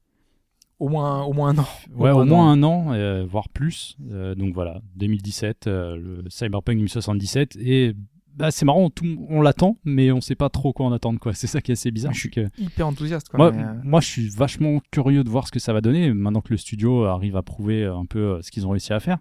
Au 0.79 0.89
moins, 0.89 1.25
au 1.25 1.33
moins 1.33 1.49
un 1.51 1.59
an. 1.59 1.67
Ouais, 1.97 2.11
au 2.11 2.25
moins 2.25 2.53
un 2.53 2.63
an, 2.63 2.93
euh, 2.93 3.25
voire 3.29 3.49
plus. 3.49 3.97
Euh, 4.13 4.35
donc 4.37 4.55
voilà, 4.55 4.81
2017, 4.97 5.67
euh, 5.67 5.97
le 5.97 6.25
Cyberpunk 6.31 6.77
2077. 6.79 7.57
Et 7.61 7.95
bah, 8.37 8.53
c'est 8.53 8.65
marrant, 8.65 8.89
tout- 8.89 9.27
on 9.29 9.41
l'attend, 9.43 9.77
mais 9.85 10.13
on 10.13 10.21
sait 10.21 10.37
pas 10.37 10.49
trop 10.49 10.73
quoi 10.73 10.87
en 10.87 10.93
attendre. 10.93 11.19
Quoi. 11.19 11.33
C'est 11.35 11.49
ça 11.49 11.61
qui 11.61 11.73
est 11.73 11.75
assez 11.75 11.91
bizarre. 11.91 12.13
Je 12.15 12.21
suis 12.21 12.31
que 12.31 12.49
hyper 12.59 12.87
enthousiaste. 12.87 13.29
Quoi, 13.29 13.39
moi, 13.39 13.51
mais, 13.53 13.63
euh, 13.65 13.73
moi, 13.83 14.01
je 14.01 14.07
suis 14.07 14.29
vachement 14.29 14.81
curieux 14.93 15.25
de 15.25 15.29
voir 15.29 15.49
ce 15.49 15.53
que 15.53 15.59
ça 15.59 15.73
va 15.73 15.81
donner 15.81 16.13
maintenant 16.15 16.41
que 16.43 16.51
le 16.53 16.57
studio 16.59 17.05
arrive 17.07 17.37
à 17.37 17.43
prouver 17.43 17.85
un 17.85 18.05
peu 18.05 18.19
euh, 18.37 18.43
ce 18.43 18.53
qu'ils 18.53 18.65
ont 18.65 18.71
réussi 18.71 18.93
à 18.93 19.01
faire. 19.01 19.19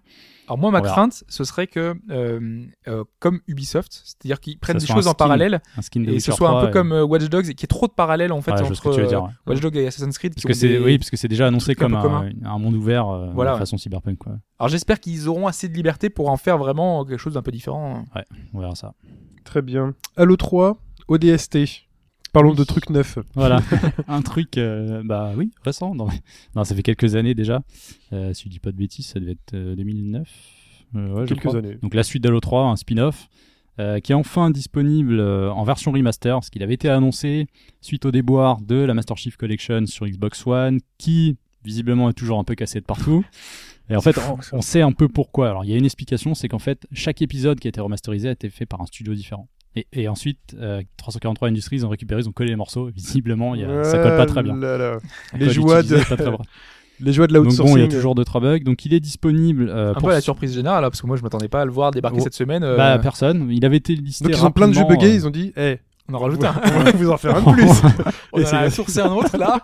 Alors 0.48 0.58
moi, 0.58 0.70
ma 0.70 0.80
crainte, 0.80 1.24
ce 1.28 1.44
serait 1.44 1.66
que, 1.66 1.94
euh, 2.10 2.64
euh, 2.88 3.04
comme 3.18 3.40
Ubisoft, 3.46 3.92
c'est-à-dire 4.04 4.40
qu'ils 4.40 4.58
prennent 4.58 4.78
des 4.78 4.86
choses 4.86 5.06
en 5.06 5.14
parallèle 5.14 5.60
de 5.94 6.10
et 6.10 6.20
ce 6.20 6.32
soit 6.32 6.48
un 6.48 6.52
3, 6.52 6.62
peu 6.62 6.68
et- 6.68 6.72
comme 6.72 6.92
euh, 6.92 7.04
Watch 7.04 7.28
Dogs, 7.28 7.48
et 7.48 7.54
qu'il 7.54 7.62
y 7.62 7.64
ait 7.64 7.66
trop 7.68 7.86
de 7.86 7.92
parallèles 7.92 8.32
en 8.32 8.40
fait 8.40 8.52
Ouais, 8.52 8.62
entre 8.62 8.82
que 8.82 8.94
tu 8.94 9.00
veux 9.02 9.06
dire. 9.06 9.22
ouais. 9.24 9.30
Watch 9.46 9.60
Dogs 9.60 9.76
et 9.76 9.86
Assassin's 9.86 10.16
Creed. 10.18 10.34
Parce 10.34 10.42
qui 10.42 10.48
que 10.48 10.52
ont 10.52 10.56
c'est 10.58 10.68
des- 10.68 10.78
oui, 10.78 10.98
parce 10.98 11.10
que 11.10 11.16
c'est 11.16 11.28
déjà 11.28 11.46
annoncé 11.46 11.74
comme 11.74 11.94
un, 11.94 12.30
un 12.44 12.58
monde 12.58 12.74
ouvert 12.74 13.08
euh, 13.08 13.30
Voilà, 13.34 13.50
de 13.52 13.56
ouais. 13.56 13.60
façon 13.60 13.76
cyberpunk. 13.76 14.18
Quoi. 14.18 14.38
Alors 14.58 14.68
j'espère 14.68 15.00
qu'ils 15.00 15.28
auront 15.28 15.46
assez 15.46 15.68
de 15.68 15.74
liberté 15.74 16.08
pour 16.10 16.30
en 16.30 16.36
faire 16.36 16.58
vraiment 16.58 17.04
quelque 17.04 17.18
chose 17.20 17.34
d'un 17.34 17.42
peu 17.42 17.50
différent. 17.52 18.04
On 18.54 18.60
verra 18.60 18.74
ça. 18.74 18.94
Très 19.44 19.62
bien. 19.62 19.94
Halo 20.16 20.36
3, 20.36 20.78
ODST. 21.08 21.87
Parlons 22.32 22.54
de 22.54 22.64
trucs 22.64 22.90
neufs. 22.90 23.18
Voilà, 23.34 23.62
un 24.08 24.22
truc, 24.22 24.58
euh, 24.58 25.02
bah 25.04 25.32
oui, 25.36 25.50
récent. 25.64 25.94
Non, 25.94 26.08
ça 26.64 26.74
fait 26.74 26.82
quelques 26.82 27.14
années 27.14 27.34
déjà. 27.34 27.62
Euh, 28.12 28.34
si 28.34 28.44
je 28.44 28.48
dis 28.48 28.60
pas 28.60 28.70
de 28.70 28.76
bêtises, 28.76 29.06
ça 29.06 29.20
devait 29.20 29.32
être 29.32 29.54
euh, 29.54 29.74
2009. 29.74 30.28
Euh, 30.96 31.12
ouais, 31.12 31.26
je 31.26 31.34
Quelques 31.34 31.54
années. 31.54 31.78
Donc 31.82 31.94
la 31.94 32.02
suite 32.02 32.22
d'Halo 32.22 32.40
3, 32.40 32.64
un 32.64 32.76
spin-off, 32.76 33.28
euh, 33.80 34.00
qui 34.00 34.12
est 34.12 34.14
enfin 34.14 34.50
disponible 34.50 35.20
euh, 35.20 35.50
en 35.52 35.64
version 35.64 35.92
remaster, 35.92 36.34
parce 36.36 36.50
qu'il 36.50 36.62
avait 36.62 36.74
été 36.74 36.88
annoncé 36.88 37.46
suite 37.80 38.04
au 38.06 38.10
déboire 38.10 38.60
de 38.60 38.76
la 38.76 38.94
Master 38.94 39.16
Chief 39.16 39.36
Collection 39.36 39.86
sur 39.86 40.06
Xbox 40.06 40.46
One, 40.46 40.80
qui 40.98 41.36
visiblement 41.64 42.08
est 42.10 42.14
toujours 42.14 42.38
un 42.38 42.44
peu 42.44 42.54
cassé 42.54 42.80
de 42.80 42.84
partout. 42.84 43.24
Et 43.90 43.96
en 43.96 44.00
fait, 44.00 44.18
on 44.52 44.60
sait 44.60 44.82
un 44.82 44.92
peu 44.92 45.08
pourquoi. 45.08 45.48
Alors 45.48 45.64
il 45.64 45.70
y 45.70 45.74
a 45.74 45.76
une 45.76 45.84
explication, 45.84 46.34
c'est 46.34 46.48
qu'en 46.48 46.58
fait, 46.58 46.86
chaque 46.92 47.22
épisode 47.22 47.58
qui 47.58 47.68
a 47.68 47.70
été 47.70 47.80
remasterisé 47.80 48.28
a 48.28 48.32
été 48.32 48.50
fait 48.50 48.66
par 48.66 48.80
un 48.80 48.86
studio 48.86 49.14
différent. 49.14 49.48
Et, 49.78 49.86
et 50.02 50.08
ensuite, 50.08 50.38
euh, 50.58 50.82
343 50.96 51.48
Industries 51.48 51.76
ils 51.76 51.86
ont 51.86 51.88
récupéré, 51.88 52.20
ils 52.20 52.28
ont 52.28 52.32
collé 52.32 52.50
les 52.50 52.56
morceaux. 52.56 52.86
Visiblement, 52.88 53.54
il 53.54 53.60
y 53.60 53.64
a- 53.64 53.84
ça 53.84 53.98
colle 53.98 54.16
pas 54.16 54.26
très 54.26 54.42
bien. 54.42 54.56
Là 54.56 54.76
là. 54.78 54.98
La 55.32 55.38
Les 55.38 55.50
joies 55.50 55.82
de-. 55.82 55.98
Les 57.00 57.12
joies 57.12 57.28
de 57.28 57.32
Donc 57.32 57.44
bon, 57.44 57.50
il 57.50 57.52
y 57.52 57.60
l'outsourcing. 57.60 57.82
a 57.84 57.88
toujours 57.88 58.14
deux 58.16 58.24
trois 58.24 58.40
bugs. 58.40 58.58
Donc 58.58 58.84
il 58.84 58.92
est 58.92 58.98
disponible 58.98 59.68
euh, 59.68 59.90
Un 59.90 59.94
pour 59.94 60.04
peu 60.08 60.10
à 60.10 60.14
la 60.14 60.20
surprise 60.20 60.52
générale, 60.54 60.82
là, 60.82 60.90
parce 60.90 61.00
que 61.00 61.06
moi 61.06 61.16
je 61.16 61.22
m'attendais 61.22 61.46
pas 61.48 61.60
à 61.60 61.64
le 61.64 61.70
voir 61.70 61.92
débarquer 61.92 62.18
Oh. 62.20 62.24
cette 62.24 62.34
semaine. 62.34 62.64
euh, 62.64 62.76
bah, 62.76 62.98
personne. 62.98 63.48
Il 63.52 63.64
avait 63.64 63.76
été 63.76 63.94
listé. 63.94 64.24
Donc 64.24 64.36
ils 64.36 64.44
ont 64.44 64.50
plein 64.50 64.66
de 64.66 64.72
jeux 64.72 64.84
buggés, 64.84 65.06
euh, 65.12 65.14
ils 65.14 65.26
ont 65.26 65.30
dit, 65.30 65.52
eh, 65.56 65.78
on 66.08 66.14
en 66.14 66.18
rajoute 66.18 66.42
un. 66.42 66.54
on 66.64 66.80
va 66.80 66.90
vous 66.90 67.10
en 67.10 67.16
faire 67.16 67.36
un 67.36 67.40
de 67.52 67.52
plus. 67.54 67.68
on 68.32 68.38
Et 68.40 68.44
en 68.44 68.48
a 68.48 68.68
c'est- 68.68 68.70
sourcé 68.70 68.98
un 69.00 69.12
autre 69.12 69.36
là. 69.36 69.62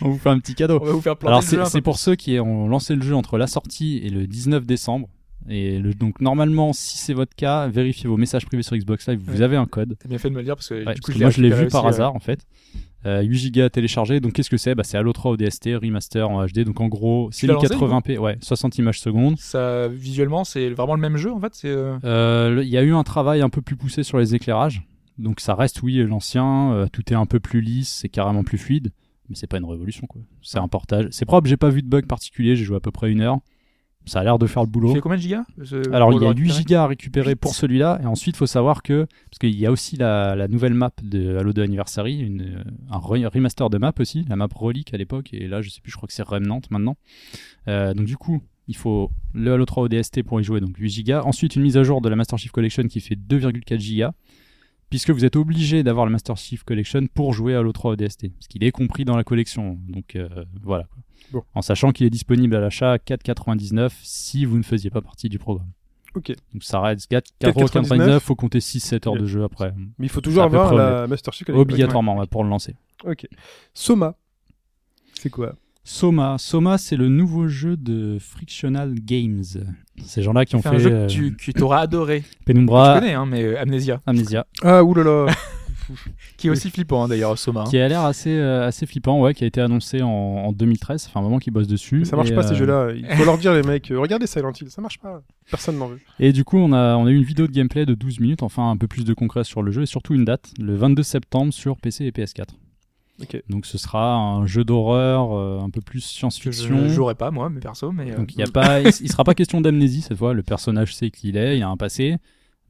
On 0.00 0.08
vous 0.10 0.18
fait 0.18 0.30
un 0.30 0.38
petit 0.40 0.54
cadeau. 0.56 0.80
On 0.82 0.84
va 0.86 0.90
vous 0.92 1.00
faire 1.00 1.16
planter 1.16 1.56
Alors 1.56 1.68
c'est 1.68 1.80
pour 1.82 1.98
ceux 1.98 2.16
qui 2.16 2.38
ont 2.40 2.66
lancé 2.66 2.96
le 2.96 3.02
jeu 3.02 3.14
entre 3.14 3.38
la 3.38 3.46
sortie 3.46 3.98
et 4.02 4.10
le 4.10 4.26
19 4.26 4.66
décembre. 4.66 5.08
Et 5.48 5.78
le- 5.78 5.94
donc 5.94 6.20
normalement, 6.20 6.72
si 6.72 6.98
c'est 6.98 7.14
votre 7.14 7.34
cas, 7.34 7.68
vérifiez 7.68 8.08
vos 8.08 8.16
messages 8.16 8.44
privés 8.46 8.62
sur 8.62 8.76
Xbox 8.76 9.08
Live. 9.08 9.20
Vous 9.24 9.38
Ouais. 9.38 9.42
avez 9.42 9.56
un 9.56 9.66
code. 9.66 9.96
T'as 9.98 10.08
bien 10.08 10.18
fait 10.18 10.28
de 10.28 10.34
me 10.34 10.38
le 10.40 10.44
dire 10.44 10.56
parce 10.56 10.68
que 10.68 10.74
Ouais, 10.74 10.80
du 10.80 10.84
parce 10.86 11.00
coup 11.00 11.12
que 11.12 11.18
moi 11.18 11.30
je 11.30 11.40
l'ai 11.40 11.50
vu 11.50 11.68
par 11.68 11.84
aussi, 11.84 11.94
hasard 11.96 12.14
en 12.14 12.20
fait. 12.20 12.40
Euh, 13.06 13.22
8 13.22 13.52
Go 13.54 13.68
téléchargé. 13.68 14.18
Donc 14.20 14.32
qu'est-ce 14.32 14.50
que 14.50 14.56
c'est? 14.56 14.74
Bah, 14.74 14.82
C'est 14.84 14.98
Halo 14.98 15.12
3 15.12 15.30
ODST 15.32 15.76
remaster 15.76 16.28
en 16.28 16.44
HD. 16.46 16.64
Donc 16.64 16.80
en 16.80 16.88
gros, 16.88 17.28
c'est 17.32 17.46
l'as 17.46 17.54
lancé, 17.54 17.68
1080p, 17.68 18.18
ouais, 18.18 18.36
60 18.40 18.76
images 18.78 19.00
secondes. 19.00 19.36
Ça, 19.38 19.86
visuellement, 19.88 20.44
c'est 20.44 20.68
vraiment 20.70 20.94
le 20.96 21.00
même 21.00 21.16
jeu 21.16 21.32
en 21.32 21.40
fait. 21.40 21.52
Euh, 21.64 21.96
Euh, 22.04 22.60
Il 22.62 22.68
y 22.68 22.76
a 22.76 22.82
eu 22.82 22.92
un 22.92 23.04
travail 23.04 23.40
un 23.40 23.48
peu 23.48 23.62
plus 23.62 23.76
poussé 23.76 24.02
sur 24.02 24.18
les 24.18 24.34
éclairages. 24.34 24.82
Donc 25.16 25.40
ça 25.40 25.54
reste, 25.54 25.82
oui, 25.82 25.96
l'ancien. 26.04 26.72
euh, 26.72 26.86
tout 26.92 27.02
est 27.12 27.16
un 27.16 27.26
peu 27.26 27.40
plus 27.40 27.60
lisse, 27.60 27.88
c'est 28.00 28.08
carrément 28.08 28.42
plus 28.44 28.58
fluide. 28.58 28.90
Mais 29.28 29.36
c'est 29.36 29.46
pas 29.46 29.58
une 29.58 29.64
révolution, 29.64 30.06
quoi. 30.06 30.20
C'est 30.42 30.58
un 30.58 30.68
portage. 30.68 31.08
C'est 31.10 31.24
propre, 31.26 31.48
j'ai 31.48 31.56
pas 31.58 31.68
vu 31.70 31.82
de 31.82 31.88
bug 31.88 32.06
particulier. 32.06 32.56
J'ai 32.56 32.64
joué 32.64 32.76
à 32.76 32.80
peu 32.80 32.90
près 32.90 33.10
une 33.10 33.20
heure. 33.20 33.38
Ça 34.08 34.20
a 34.20 34.24
l'air 34.24 34.38
de 34.38 34.46
faire 34.46 34.62
le 34.62 34.68
il 34.68 34.72
boulot. 34.72 34.92
fait 34.94 35.00
combien 35.00 35.16
de 35.16 35.22
gigas 35.22 35.44
Alors 35.92 36.12
il 36.12 36.20
y 36.20 36.26
a 36.26 36.32
le 36.32 36.36
8 36.36 36.42
récupérer 36.50 36.58
gigas 36.58 36.82
à 36.82 36.86
récupérer 36.86 37.36
pour 37.36 37.54
celui-là. 37.54 38.00
Et 38.02 38.06
ensuite, 38.06 38.34
il 38.34 38.38
faut 38.38 38.46
savoir 38.46 38.82
que. 38.82 39.06
Parce 39.30 39.38
qu'il 39.40 39.54
y 39.58 39.66
a 39.66 39.70
aussi 39.70 39.96
la, 39.96 40.34
la 40.34 40.48
nouvelle 40.48 40.74
map 40.74 40.90
de 41.02 41.36
Halo 41.36 41.52
2 41.52 41.62
Anniversary, 41.62 42.18
une, 42.18 42.42
euh, 42.42 42.64
un 42.90 42.98
re- 42.98 43.26
remaster 43.26 43.70
de 43.70 43.78
map 43.78 43.92
aussi. 44.00 44.24
La 44.28 44.36
map 44.36 44.48
Relic 44.54 44.92
à 44.92 44.96
l'époque. 44.96 45.28
Et 45.32 45.46
là, 45.46 45.60
je 45.62 45.70
sais 45.70 45.80
plus, 45.80 45.92
je 45.92 45.96
crois 45.96 46.06
que 46.08 46.12
c'est 46.14 46.22
Remnant 46.26 46.60
maintenant. 46.70 46.96
Euh, 47.68 47.94
donc 47.94 48.06
du 48.06 48.16
coup. 48.16 48.42
Il 48.70 48.76
faut 48.76 49.10
le 49.32 49.54
Halo 49.54 49.64
3 49.64 49.84
ODST 49.84 50.22
pour 50.24 50.42
y 50.42 50.44
jouer, 50.44 50.60
donc 50.60 50.76
8 50.76 51.02
Go. 51.06 51.12
Ensuite, 51.24 51.56
une 51.56 51.62
mise 51.62 51.78
à 51.78 51.84
jour 51.84 52.02
de 52.02 52.08
la 52.10 52.16
Master 52.16 52.38
Chief 52.38 52.52
Collection 52.52 52.82
qui 52.82 53.00
fait 53.00 53.14
2,4 53.14 53.98
Go. 53.98 54.10
Puisque 54.90 55.10
vous 55.10 55.24
êtes 55.24 55.36
obligé 55.36 55.82
d'avoir 55.82 56.06
la 56.06 56.12
Master 56.12 56.36
Chief 56.36 56.64
Collection 56.64 57.06
pour 57.12 57.34
jouer 57.34 57.54
à 57.54 57.58
Halo 57.58 57.72
3 57.72 57.92
ODST. 57.92 58.32
Parce 58.32 58.48
qu'il 58.48 58.64
est 58.64 58.70
compris 58.70 59.04
dans 59.04 59.16
la 59.16 59.24
collection. 59.24 59.78
Donc 59.88 60.16
euh, 60.16 60.28
voilà. 60.62 60.86
Bon. 61.30 61.42
En 61.54 61.62
sachant 61.62 61.92
qu'il 61.92 62.06
est 62.06 62.10
disponible 62.10 62.54
à 62.56 62.60
l'achat 62.60 62.92
à 62.92 62.96
4,99 62.96 63.90
si 64.02 64.44
vous 64.46 64.56
ne 64.56 64.62
faisiez 64.62 64.90
pas 64.90 65.02
partie 65.02 65.28
du 65.28 65.38
programme. 65.38 65.68
Ok. 66.14 66.32
Donc 66.52 66.62
ça 66.62 66.80
reste 66.80 67.10
4,99, 67.10 67.52
4,99, 67.52 68.20
faut 68.20 68.34
compter 68.34 68.60
6-7 68.60 69.08
heures 69.08 69.16
de 69.16 69.26
jeu 69.26 69.44
après. 69.44 69.74
Mais 69.98 70.06
il 70.06 70.08
faut 70.08 70.22
toujours 70.22 70.44
avoir 70.44 70.74
la 70.74 71.06
Master 71.06 71.32
Chief 71.34 71.46
Collection. 71.46 71.60
Obligatoirement 71.60 72.16
ouais, 72.18 72.26
pour 72.26 72.42
le 72.44 72.50
lancer. 72.50 72.74
Ok. 73.04 73.26
Soma. 73.74 74.16
C'est 75.14 75.30
quoi? 75.30 75.54
Soma. 75.88 76.36
Soma, 76.38 76.76
c'est 76.76 76.96
le 76.96 77.08
nouveau 77.08 77.48
jeu 77.48 77.76
de 77.78 78.18
Frictional 78.20 78.94
Games. 78.94 79.42
Ces 80.04 80.22
gens-là 80.22 80.44
qui 80.44 80.54
ont 80.54 80.60
fait 80.60 80.68
un 80.68 80.78
jeu 80.78 80.92
euh, 80.92 81.06
que 81.06 81.10
tu, 81.10 81.34
que 81.34 81.50
t'auras 81.50 81.80
adoré. 81.80 82.24
Je 82.40 82.44
Penumbra, 82.44 83.00
connais, 83.00 83.14
hein, 83.14 83.24
mais 83.24 83.42
euh, 83.42 83.58
Amnesia, 83.58 84.02
Amnesia, 84.06 84.46
Ah, 84.62 84.84
oulala. 84.84 85.32
qui 86.36 86.48
est 86.48 86.50
aussi 86.50 86.68
flippant 86.70 87.04
hein, 87.04 87.08
d'ailleurs, 87.08 87.38
Soma. 87.38 87.62
hein. 87.62 87.64
qui 87.70 87.78
a 87.78 87.88
l'air 87.88 88.02
assez, 88.04 88.36
euh, 88.36 88.66
assez 88.66 88.84
flippant, 88.84 89.18
ouais, 89.22 89.32
qui 89.32 89.44
a 89.44 89.46
été 89.46 89.62
annoncé 89.62 90.02
en, 90.02 90.08
en 90.08 90.52
2013. 90.52 91.00
Ça 91.02 91.08
fait 91.08 91.18
un 91.18 91.22
moment 91.22 91.38
qu'ils 91.38 91.54
bossent 91.54 91.66
dessus. 91.66 92.04
ça 92.04 92.16
marche 92.16 92.30
Et, 92.30 92.34
pas 92.34 92.42
ces 92.42 92.52
euh, 92.52 92.56
jeux-là. 92.56 92.88
Il 92.94 93.06
faut 93.16 93.24
leur 93.24 93.38
dire, 93.38 93.54
les 93.54 93.62
mecs, 93.62 93.90
euh, 93.90 93.98
regardez 93.98 94.26
Silent 94.26 94.52
Hill, 94.60 94.70
ça 94.70 94.82
marche 94.82 94.98
pas. 94.98 95.22
Personne 95.50 95.78
n'en 95.78 95.86
veut. 95.88 95.98
Et 96.20 96.32
du 96.32 96.44
coup, 96.44 96.58
on 96.58 96.72
a, 96.74 96.96
on 96.96 97.06
a 97.06 97.10
eu 97.10 97.16
une 97.16 97.22
vidéo 97.24 97.46
de 97.46 97.52
gameplay 97.52 97.86
de 97.86 97.94
12 97.94 98.20
minutes, 98.20 98.42
enfin 98.42 98.70
un 98.70 98.76
peu 98.76 98.86
plus 98.88 99.06
de 99.06 99.14
concret 99.14 99.42
sur 99.42 99.62
le 99.62 99.72
jeu, 99.72 99.82
et 99.82 99.86
surtout 99.86 100.12
une 100.14 100.26
date, 100.26 100.52
le 100.60 100.76
22 100.76 101.02
septembre 101.02 101.52
sur 101.54 101.78
PC 101.78 102.04
et 102.04 102.10
PS4. 102.10 102.44
Donc 103.48 103.66
ce 103.66 103.78
sera 103.78 104.14
un 104.16 104.46
jeu 104.46 104.64
d'horreur, 104.64 105.32
euh, 105.32 105.60
un 105.60 105.70
peu 105.70 105.80
plus 105.80 106.00
Que 106.00 106.04
je 106.06 106.08
science-fiction. 106.12 106.82
ne 106.82 106.88
jouerai 106.88 107.14
pas 107.14 107.30
moi, 107.30 107.50
mais 107.50 107.60
perso, 107.60 107.90
mais. 107.92 108.12
euh, 108.12 108.16
Donc 108.16 108.34
il 108.34 108.38
y 108.40 108.42
a 108.42 108.46
pas, 108.52 108.80
il, 108.80 108.86
il 108.88 109.10
sera 109.10 109.24
pas 109.24 109.34
question 109.34 109.60
d'amnésie 109.60 110.02
cette 110.02 110.16
fois. 110.18 110.34
Le 110.34 110.42
personnage 110.42 110.94
sait 110.94 111.10
qui 111.10 111.28
il 111.30 111.36
est, 111.36 111.58
il 111.58 111.62
a 111.62 111.68
un 111.68 111.76
passé, 111.76 112.16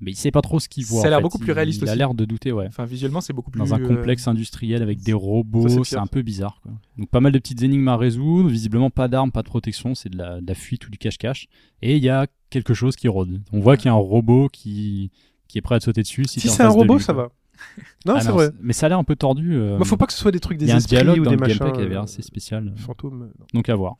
mais 0.00 0.12
il 0.12 0.16
sait 0.16 0.30
pas 0.30 0.40
trop 0.40 0.58
ce 0.60 0.68
qu'il 0.68 0.84
voit. 0.86 1.02
Ça 1.02 1.08
a 1.08 1.10
l'air 1.10 1.20
beaucoup 1.20 1.38
plus 1.38 1.48
Il- 1.48 1.52
réaliste 1.52 1.82
Il 1.82 1.88
a 1.88 1.94
l'air 1.94 2.14
de 2.14 2.24
douter, 2.24 2.52
ouais. 2.52 2.66
Enfin, 2.68 2.84
visuellement, 2.86 3.20
c'est 3.20 3.32
beaucoup 3.34 3.50
plus. 3.50 3.58
Dans 3.58 3.74
un 3.74 3.80
euh, 3.82 3.86
complexe 3.86 4.26
industriel 4.26 4.80
avec 4.82 5.00
des 5.02 5.12
robots, 5.12 5.84
c'est 5.84 5.96
un 5.98 6.06
peu 6.06 6.22
bizarre. 6.22 6.60
Quoi. 6.62 6.72
Donc 6.96 7.10
pas 7.10 7.20
mal 7.20 7.32
de 7.32 7.38
petites 7.38 7.62
énigmes 7.62 7.88
à 7.88 7.96
résoudre. 7.96 8.48
Visiblement 8.48 8.90
pas 8.90 9.08
d'armes, 9.08 9.32
pas 9.32 9.42
de 9.42 9.48
protection, 9.48 9.94
c'est 9.94 10.08
de 10.08 10.16
la, 10.16 10.40
de 10.40 10.46
la 10.46 10.54
fuite 10.54 10.86
ou 10.86 10.90
du 10.90 10.98
cache-cache. 10.98 11.46
Et 11.82 11.96
il 11.96 12.02
y 12.02 12.08
a 12.08 12.26
quelque 12.48 12.72
chose 12.74 12.96
qui 12.96 13.08
rôde. 13.08 13.42
On 13.52 13.60
voit 13.60 13.76
qu'il 13.76 13.86
y 13.86 13.88
a 13.88 13.92
un 13.92 13.96
robot 13.96 14.48
qui 14.52 15.10
qui 15.46 15.56
est 15.58 15.62
prêt 15.62 15.74
à 15.76 15.78
te 15.78 15.84
sauter 15.84 16.02
dessus. 16.02 16.24
Si, 16.26 16.40
Si 16.40 16.48
c'est 16.48 16.62
un 16.62 16.68
robot, 16.68 16.96
lui, 16.96 17.02
ça 17.02 17.12
va. 17.14 17.30
Non, 18.06 18.14
Ah 18.16 18.20
c'est 18.20 18.30
vrai. 18.30 18.50
Mais 18.60 18.72
ça 18.72 18.86
a 18.86 18.88
l'air 18.90 18.98
un 18.98 19.04
peu 19.04 19.16
tordu. 19.16 19.54
euh, 19.56 19.76
Moi, 19.76 19.84
faut 19.84 19.96
pas 19.96 20.06
que 20.06 20.12
ce 20.12 20.18
soit 20.18 20.30
des 20.32 20.40
trucs 20.40 20.56
Il 20.56 20.64
des 20.64 20.68
y 20.68 20.70
a 20.70 20.74
un 20.74 20.78
esprits 20.78 20.96
dialogue 20.96 21.18
ou 21.20 21.24
dans 21.24 21.30
des 21.30 21.36
le 21.36 21.40
machins. 21.40 21.58
gameplay 21.58 21.72
qui 21.72 21.78
avait 21.80 21.86
euh, 21.88 21.94
l'air 21.94 22.02
assez 22.02 22.22
spécial. 22.22 22.72
Fantômes. 22.76 23.30
non. 23.38 23.46
Donc 23.54 23.68
à 23.68 23.74
voir. 23.74 23.96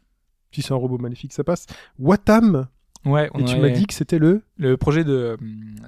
Si 0.52 0.62
c'est 0.62 0.72
un 0.72 0.76
robot 0.76 0.98
maléfique, 0.98 1.32
ça 1.32 1.44
passe. 1.44 1.66
Watam. 1.98 2.66
Ouais, 3.04 3.30
on 3.34 3.40
Et 3.40 3.44
tu 3.44 3.56
m'as 3.58 3.68
dit 3.70 3.86
que 3.86 3.94
c'était 3.94 4.18
le 4.18 4.42
le 4.56 4.76
projet 4.76 5.04
de, 5.04 5.36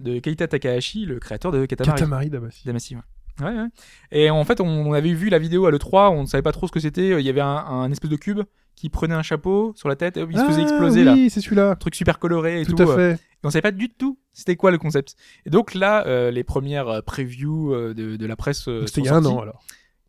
de 0.02 0.18
Keita 0.20 0.46
Takahashi, 0.48 1.06
le 1.06 1.18
créateur 1.18 1.50
de 1.50 1.66
Katamari. 1.66 1.96
Katamari 1.98 2.30
Damacy. 2.30 2.62
Damacy, 2.66 2.94
ouais. 2.96 3.02
Ouais, 3.44 3.52
ouais. 3.56 3.68
Et 4.12 4.30
en 4.30 4.44
fait, 4.44 4.60
on, 4.60 4.66
on 4.68 4.92
avait 4.92 5.12
vu 5.14 5.28
la 5.30 5.38
vidéo 5.38 5.66
à 5.66 5.70
l'E3, 5.70 6.10
on 6.10 6.22
ne 6.22 6.26
savait 6.26 6.42
pas 6.42 6.52
trop 6.52 6.66
ce 6.66 6.72
que 6.72 6.78
c'était. 6.80 7.18
Il 7.20 7.24
y 7.26 7.28
avait 7.30 7.40
un, 7.40 7.46
un 7.48 7.90
espèce 7.90 8.10
de 8.10 8.16
cube 8.16 8.40
qui 8.76 8.90
prenait 8.90 9.14
un 9.14 9.22
chapeau 9.22 9.72
sur 9.76 9.88
la 9.88 9.96
tête 9.96 10.16
et 10.18 10.26
il 10.28 10.38
se 10.38 10.44
faisait 10.44 10.60
Ah, 10.60 10.62
exploser 10.64 11.00
oui, 11.00 11.04
là. 11.24 11.30
c'est 11.30 11.40
celui-là. 11.40 11.70
Un 11.70 11.74
truc 11.76 11.94
super 11.94 12.18
coloré 12.18 12.60
et 12.60 12.64
Tout 12.66 12.74
tout. 12.74 12.82
à 12.82 12.88
euh, 12.90 12.96
fait. 13.16 13.22
Et 13.22 13.46
on 13.46 13.50
savait 13.50 13.62
pas 13.62 13.72
du 13.72 13.88
tout 13.88 14.18
c'était 14.32 14.56
quoi 14.56 14.70
le 14.70 14.78
concept? 14.78 15.16
Et 15.46 15.50
donc 15.50 15.74
là, 15.74 16.06
euh, 16.06 16.30
les 16.30 16.44
premières 16.44 16.88
euh, 16.88 17.00
previews 17.02 17.74
euh, 17.74 17.94
de, 17.94 18.16
de 18.16 18.26
la 18.26 18.36
presse. 18.36 18.68
euh, 18.68 18.86
C'était 18.86 19.02
il 19.02 19.04
y 19.04 19.08
sont 19.08 19.14
a 19.14 19.18
un 19.18 19.22
sorties. 19.22 19.36
an 19.38 19.42
alors. 19.42 19.62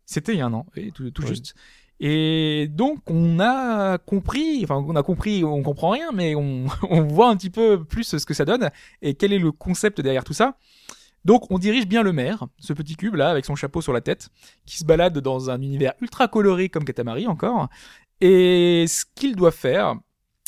C'était 0.06 0.32
il 0.32 0.38
y 0.38 0.40
a 0.42 0.46
un 0.46 0.52
an, 0.52 0.66
et 0.76 0.90
tout, 0.92 1.10
tout 1.10 1.22
Ouais. 1.22 1.28
juste. 1.28 1.54
Et 2.00 2.68
donc 2.70 2.98
on 3.08 3.38
a 3.38 3.96
compris, 3.98 4.60
enfin 4.64 4.84
on 4.86 4.96
a 4.96 5.02
compris, 5.04 5.44
on 5.44 5.62
comprend 5.62 5.90
rien, 5.90 6.10
mais 6.12 6.34
on, 6.34 6.66
on 6.90 7.02
voit 7.02 7.28
un 7.28 7.36
petit 7.36 7.50
peu 7.50 7.84
plus 7.84 8.02
ce 8.18 8.26
que 8.26 8.34
ça 8.34 8.44
donne 8.44 8.70
et 9.02 9.14
quel 9.14 9.32
est 9.32 9.38
le 9.38 9.52
concept 9.52 10.00
derrière 10.00 10.24
tout 10.24 10.32
ça. 10.32 10.56
Donc 11.24 11.48
on 11.52 11.58
dirige 11.60 11.86
bien 11.86 12.02
le 12.02 12.12
maire, 12.12 12.46
ce 12.58 12.72
petit 12.72 12.96
cube 12.96 13.14
là 13.14 13.30
avec 13.30 13.44
son 13.44 13.54
chapeau 13.54 13.80
sur 13.80 13.92
la 13.92 14.00
tête, 14.00 14.30
qui 14.66 14.78
se 14.78 14.84
balade 14.84 15.16
dans 15.18 15.50
un 15.50 15.62
univers 15.62 15.92
ultra 16.00 16.26
coloré 16.26 16.68
comme 16.68 16.84
Katamari 16.84 17.28
encore. 17.28 17.68
Et 18.20 18.86
ce 18.88 19.04
qu'il 19.14 19.36
doit 19.36 19.52
faire, 19.52 19.94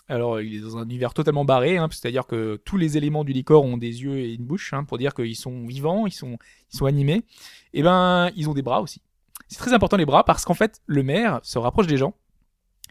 alors 0.09 0.41
il 0.41 0.57
est 0.57 0.61
dans 0.61 0.77
un 0.77 0.85
univers 0.85 1.15
totalement 1.15 1.45
barré, 1.45 1.79
hein, 1.79 1.89
c'est-à-dire 1.91 2.27
que 2.27 2.61
tous 2.65 2.77
les 2.77 2.97
éléments 2.97 3.25
du 3.25 3.33
décor 3.33 3.65
ont 3.65 3.79
des 3.79 4.03
yeux 4.03 4.19
et 4.19 4.35
une 4.35 4.45
bouche 4.45 4.73
hein, 4.73 4.85
pour 4.85 4.99
dire 4.99 5.15
qu'ils 5.15 5.37
sont 5.37 5.67
vivants, 5.67 6.07
ils 6.07 6.13
sont, 6.13 6.39
ils 6.73 6.77
sont 6.77 6.87
animés. 6.87 7.25
Et 7.73 7.83
ben 7.83 8.31
ils 8.37 8.49
ont 8.49 8.55
des 8.55 8.63
bras 8.63 8.81
aussi. 8.83 9.01
C'est 9.49 9.59
très 9.59 9.73
important 9.73 9.97
les 9.97 10.07
bras 10.07 10.25
parce 10.25 10.45
qu'en 10.45 10.55
fait 10.55 10.83
le 10.87 11.03
maire 11.03 11.41
se 11.43 11.59
rapproche 11.59 11.87
des 11.87 11.97
gens, 11.97 12.15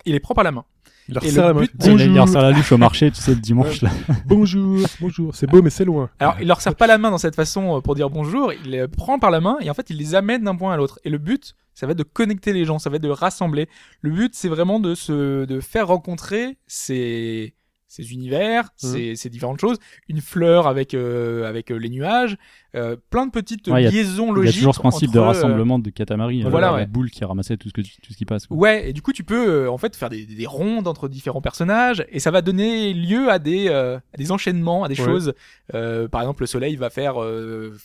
il 0.05 0.13
les 0.13 0.19
prend 0.19 0.33
par 0.33 0.43
la 0.43 0.51
main. 0.51 0.65
Il 1.09 1.15
leur 1.15 1.23
Et 1.25 1.29
serre 1.29 1.43
le 1.43 1.47
la 1.49 1.53
main. 1.53 1.61
but- 1.61 1.71
Il 1.85 1.89
Bonjour. 2.13 2.29
sert 2.29 2.41
la 2.41 2.51
luche 2.51 2.71
au 2.71 2.77
marché, 2.77 3.11
tu 3.11 3.21
sais, 3.21 3.31
le 3.33 3.39
dimanche 3.41 3.81
là. 3.81 3.89
Bonjour. 4.25 4.85
Bonjour. 5.01 5.35
C'est 5.35 5.47
beau, 5.47 5.61
mais 5.61 5.69
c'est 5.69 5.85
loin. 5.85 6.09
Alors 6.19 6.35
il 6.39 6.47
leur 6.47 6.61
serre 6.61 6.75
pas 6.75 6.87
la 6.87 6.97
main 6.97 7.11
dans 7.11 7.17
cette 7.17 7.35
façon 7.35 7.77
euh, 7.77 7.81
pour 7.81 7.95
dire 7.95 8.09
bonjour, 8.09 8.53
il 8.53 8.71
les 8.71 8.87
prend 8.87 9.19
par 9.19 9.29
la 9.31 9.41
main 9.41 9.57
et 9.61 9.69
en 9.69 9.73
fait 9.73 9.89
il 9.89 9.97
les 9.97 10.15
amène 10.15 10.43
d'un 10.43 10.55
point 10.55 10.73
à 10.73 10.77
l'autre. 10.77 10.99
Et 11.03 11.09
le 11.09 11.17
but, 11.17 11.55
ça 11.73 11.85
va 11.87 11.91
être 11.91 11.97
de 11.97 12.03
connecter 12.03 12.53
les 12.53 12.65
gens, 12.65 12.79
ça 12.79 12.89
va 12.89 12.95
être 12.97 13.01
de 13.03 13.09
rassembler. 13.09 13.67
Le 14.01 14.11
but, 14.11 14.33
c'est 14.35 14.47
vraiment 14.49 14.79
de 14.79 14.95
se, 14.95 15.45
de 15.45 15.59
faire 15.59 15.87
rencontrer 15.87 16.57
ces, 16.67 17.53
ces 17.95 18.11
univers, 18.11 18.63
Mhm. 18.83 18.89
ces, 18.91 19.15
ces 19.15 19.29
différentes 19.29 19.59
choses. 19.59 19.77
Une 20.09 20.19
fleur 20.19 20.65
avec, 20.67 20.93
euh, 20.95 21.47
avec 21.47 21.69
euh, 21.71 21.75
les 21.77 21.89
nuages, 21.89 22.37
euh, 22.75 22.95
plein 23.11 23.27
de 23.27 23.31
petites 23.31 23.67
Ouais, 23.67 23.85
a- 23.85 23.91
liaisons 23.91 24.27
Il 24.27 24.31
y 24.31 24.35
logiques. 24.35 24.55
a 24.55 24.57
toujours 24.57 24.73
ce 24.75 24.79
principe 24.79 25.11
de 25.11 25.19
entre, 25.19 25.25
euh, 25.25 25.27
rassemblement 25.33 25.77
de 25.77 25.91
Katamari. 25.91 26.43
euh, 26.43 26.49
voilà, 26.49 26.67
la 26.71 26.73
ouais. 26.73 26.85
boule 26.87 27.11
qui 27.11 27.23
ramassait 27.23 27.55
tout 27.57 27.69
ce, 27.69 27.73
que, 27.73 27.81
tout 27.81 28.11
ce 28.13 28.17
qui 28.17 28.25
passe. 28.25 28.47
quoi. 28.47 28.57
Ouais, 28.57 28.89
et 28.89 28.93
du 28.93 29.01
coup, 29.03 29.13
tu 29.13 29.23
peux 29.23 29.47
euh, 29.65 29.69
en 29.71 29.77
fait 29.77 29.95
faire 29.95 30.09
des, 30.09 30.25
des 30.25 30.45
rondes 30.47 30.87
entre 30.87 31.07
différents 31.07 31.41
personnages, 31.41 32.03
et 32.09 32.19
ça 32.19 32.31
va 32.31 32.41
donner 32.41 32.93
lieu 32.93 33.29
à 33.29 33.37
des, 33.37 33.67
euh, 33.69 33.97
à 34.13 34.17
des 34.17 34.31
enchaînements, 34.31 34.83
à 34.83 34.87
des 34.89 34.99
Ouais. 34.99 35.05
choses. 35.05 35.33
Euh, 35.75 36.07
par 36.07 36.21
exemple, 36.21 36.41
le 36.41 36.47
soleil 36.47 36.75
va 36.75 36.89
faire 36.89 37.21
euh, 37.21 37.77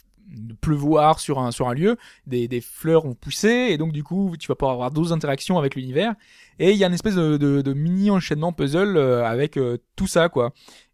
pleuvoir 0.60 1.20
sur 1.20 1.38
un 1.38 1.50
sur 1.50 1.68
un 1.68 1.74
lieu, 1.74 1.96
des, 2.26 2.48
des 2.48 2.60
fleurs 2.60 3.02
vont 3.02 3.14
pousser, 3.14 3.68
et 3.70 3.78
donc 3.78 3.92
du 3.92 4.02
coup, 4.04 4.34
tu 4.38 4.48
vas 4.48 4.54
pouvoir 4.54 4.72
avoir 4.74 4.90
d'autres 4.90 5.12
interactions 5.12 5.58
avec 5.58 5.74
l'univers. 5.74 6.14
Et 6.58 6.72
il 6.72 6.76
y 6.76 6.84
a 6.84 6.86
une 6.88 6.94
espèce 6.94 7.14
de, 7.14 7.36
de, 7.36 7.62
de 7.62 7.72
mini 7.72 8.10
enchaînement 8.10 8.52
puzzle 8.52 8.96
euh, 8.96 9.24
avec 9.24 9.56
euh, 9.56 9.78
tout 9.96 10.06
ça, 10.06 10.28
quoi. 10.28 10.52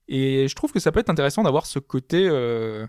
Et 0.08 0.46
je 0.48 0.54
trouve 0.54 0.70
que 0.72 0.80
ça 0.80 0.92
peut 0.92 1.00
être 1.00 1.08
intéressant 1.10 1.42
d'avoir 1.42 1.64
ce 1.64 1.78
côté 1.78 2.28
euh, 2.28 2.86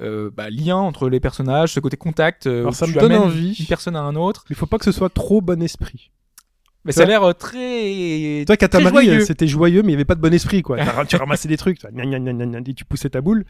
euh, 0.00 0.30
bah, 0.30 0.50
lien 0.50 0.76
entre 0.76 1.08
les 1.08 1.20
personnages, 1.20 1.72
ce 1.72 1.80
côté 1.80 1.96
contact. 1.96 2.46
euh, 2.46 2.60
Alors, 2.60 2.74
ça 2.74 2.86
tu 2.86 2.92
me 2.94 3.00
donne 3.00 3.12
envie. 3.14 3.54
Une 3.58 3.66
personne 3.66 3.96
à 3.96 4.02
un 4.02 4.14
autre. 4.14 4.44
Il 4.50 4.56
faut 4.56 4.66
pas 4.66 4.78
que 4.78 4.84
ce 4.84 4.92
soit 4.92 5.08
trop 5.08 5.40
bon 5.40 5.62
esprit. 5.62 6.10
Mais 6.84 6.92
ça 6.92 7.02
a 7.02 7.06
l'air 7.06 7.22
euh, 7.24 7.32
très. 7.32 8.44
Toi, 8.46 8.56
Katamari, 8.56 9.24
c'était 9.24 9.46
joyeux, 9.46 9.82
mais 9.82 9.88
il 9.88 9.92
y 9.92 9.94
avait 9.96 10.04
pas 10.06 10.14
de 10.14 10.20
bon 10.20 10.32
esprit, 10.32 10.62
quoi. 10.62 10.78
Tu 11.06 11.16
ramassais 11.16 11.48
des 11.48 11.56
trucs, 11.56 11.78
toi. 11.78 11.90
Et 11.90 12.74
tu 12.74 12.84
poussais 12.84 13.10
ta 13.10 13.20
boule. 13.22 13.44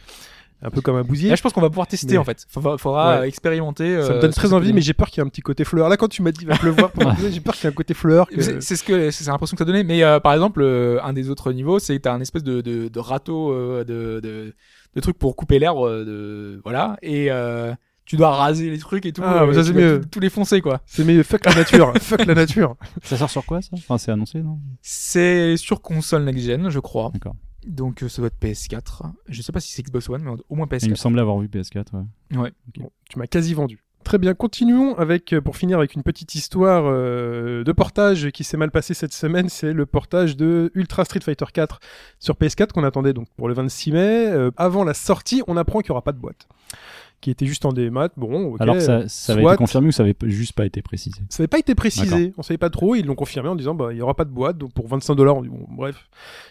Un 0.63 0.71
peu 0.71 0.81
comme 0.83 0.97
un 0.97 1.03
bousier. 1.03 1.31
Là, 1.31 1.37
je 1.37 1.43
pense 1.43 1.53
qu'on 1.55 1.61
va 1.63 1.71
pouvoir 1.71 1.87
tester 1.87 2.13
Mais- 2.13 2.19
en 2.19 2.25
fait. 2.25 2.45
Faudra, 2.49 2.77
faudra 2.77 3.11
Ouais. 3.13 3.17
euh, 3.21 3.27
expérimenter. 3.27 4.03
Ça 4.03 4.11
me 4.11 4.15
euh, 4.17 4.21
donne 4.21 4.31
très 4.33 4.53
envie, 4.53 4.73
mais 4.75 4.81
j'ai 4.83 4.93
peur 4.93 5.09
qu'il 5.09 5.19
y 5.21 5.25
ait 5.25 5.27
un 5.27 5.31
petit 5.31 5.41
côté 5.41 5.65
fleur. 5.65 5.89
Là, 5.89 5.97
quand 5.97 6.09
tu 6.09 6.23
m'as 6.23 6.33
dit 6.33 6.41
il 6.43 6.47
va 6.49 6.57
pleuvoir, 6.57 6.91
j'ai 7.31 7.41
peur 7.41 7.55
qu'il 7.55 7.65
y 7.65 7.67
ait 7.67 7.71
un 7.71 7.75
côté 7.75 7.95
fleur. 7.95 8.29
que- 8.29 8.61
C'est 8.61 8.77
ce 8.77 8.85
que 8.85 9.11
c'est 9.11 9.27
l'impression 9.27 9.55
que 9.57 9.61
ça 9.61 9.65
donnait. 9.65 9.85
Mais 9.85 10.03
euh, 10.03 10.21
par 10.21 10.33
exemple, 10.35 10.61
euh, 10.63 10.99
un 11.03 11.13
des 11.15 11.31
autres 11.31 11.53
niveaux, 11.53 11.79
c'est 11.79 11.97
que 11.97 12.03
t'as 12.03 12.13
un 12.13 12.21
espèce 12.21 12.45
de, 12.45 12.61
de, 12.61 12.89
de 12.89 12.99
râteau, 12.99 13.53
euh, 13.53 13.85
de, 13.85 14.21
de, 14.21 14.55
de 14.95 15.01
truc 15.01 15.19
pour 15.19 15.35
couper 15.37 15.59
l'herbe, 15.59 15.79
euh, 15.85 16.05
de 16.05 16.61
voilà. 16.63 16.97
Et 17.03 17.31
euh, 17.31 17.73
tu 18.05 18.17
dois 18.17 18.31
raser 18.35 18.69
les 18.71 18.79
trucs 18.79 19.07
et 19.07 19.13
tout. 19.13 19.23
Ah, 19.25 19.47
bah 19.47 19.55
ça, 19.55 19.63
c'est 19.65 19.73
mieux. 19.73 20.01
tout, 20.03 20.09
tout 20.09 20.21
les 20.21 20.31
foncer 20.31 20.61
quoi. 20.61 20.81
C'est 20.85 21.05
mais 21.05 21.23
fuck 21.23 21.45
la 21.47 21.55
nature, 21.55 21.93
fuck 22.01 22.27
la 22.27 22.35
nature. 22.35 22.77
Ça 23.03 23.17
sort 23.17 23.31
sur 23.31 23.47
quoi 23.47 23.63
ça? 23.63 23.69
Enfin, 23.75 23.97
c'est 23.99 24.11
annoncé, 24.11 24.41
non? 24.41 24.59
C'est 24.83 25.57
sur 25.57 25.81
console 25.81 26.25
next-gen, 26.25 26.69
je 26.71 26.81
crois. 26.81 27.11
D'accord. 27.15 27.35
Donc 27.67 28.03
euh, 28.03 28.09
ça 28.09 28.23
doit 28.23 28.29
être 28.29 28.41
PS4. 28.41 29.13
Je 29.29 29.43
sais 29.43 29.53
pas 29.53 29.61
si 29.61 29.73
c'est 29.73 29.83
Xbox 29.83 30.09
One, 30.09 30.23
mais 30.23 30.31
au 30.49 30.55
moins 30.55 30.67
Il 30.71 30.89
me 30.89 30.95
PS4. 30.95 30.97
semblait 30.97 31.21
avoir 31.21 31.39
vu 31.39 31.47
PS4, 31.49 31.87
ouais. 31.93 32.39
Ouais. 32.39 32.53
Bon, 32.79 32.91
tu 33.09 33.19
m'as 33.19 33.27
quasi 33.27 33.55
vendu. 33.55 33.83
Très 34.03 34.17
bien, 34.17 34.33
continuons 34.33 34.97
avec, 34.97 35.35
euh, 35.35 35.43
pour 35.43 35.59
finir 35.59 35.77
avec 35.77 35.95
une 35.95 36.03
petite 36.03 36.35
histoire 36.35 36.85
euh, 36.87 37.63
de 37.65 37.73
portage 37.73 38.31
qui 38.31 38.45
s'est 38.45 38.57
mal 38.57 38.71
passé 38.71 38.95
cette 38.95 39.13
semaine, 39.13 39.51
c'est 39.51 39.75
le 39.75 39.85
portage 39.85 40.39
de 40.39 40.73
Ultra 40.75 41.05
Street 41.05 41.21
Fighter 41.21 41.45
4 41.53 41.81
sur 42.19 42.35
PS4 42.35 42.69
qu'on 42.73 42.83
attendait 42.83 43.13
donc 43.13 43.29
pour 43.37 43.47
le 43.47 43.53
26 43.55 43.93
mai. 43.93 44.27
Euh, 44.27 44.51
avant 44.57 44.85
la 44.85 44.95
sortie, 44.95 45.43
on 45.49 45.57
apprend 45.59 45.81
qu'il 45.81 45.89
n'y 45.91 45.93
aura 45.93 46.03
pas 46.03 46.13
de 46.13 46.19
boîte, 46.19 46.49
qui 47.21 47.31
était 47.31 47.47
juste 47.47 47.65
en 47.65 47.73
démat. 47.73 48.09
Bon, 48.17 48.57
Alors, 48.61 48.81
ça, 48.81 49.09
ça 49.09 49.33
avait 49.35 49.43
soit. 49.43 49.53
été 49.53 49.59
confirmé 49.59 49.89
ou 49.89 49.93
ça 49.93 50.03
avait 50.03 50.17
juste 50.25 50.53
pas 50.55 50.65
été 50.67 50.81
précisé 50.83 51.21
Ça 51.29 51.43
n'avait 51.43 51.49
pas 51.49 51.59
été 51.59 51.75
précisé, 51.75 52.33
on 52.39 52.43
savait 52.43 52.59
pas 52.59 52.71
trop, 52.71 52.95
ils 52.95 53.05
l'ont 53.05 53.15
confirmé 53.15 53.49
en 53.49 53.55
disant 53.57 53.75
bah 53.75 53.89
il 53.93 53.99
y 53.99 54.03
aura 54.03 54.15
pas 54.15 54.25
de 54.25 54.31
boîte, 54.31 54.57
donc 54.59 54.73
pour 54.73 54.89
25 54.89 55.15
dollars, 55.15 55.37
on 55.37 55.43
dit 55.43 55.49
bon 55.49 55.67
bref, 55.71 56.09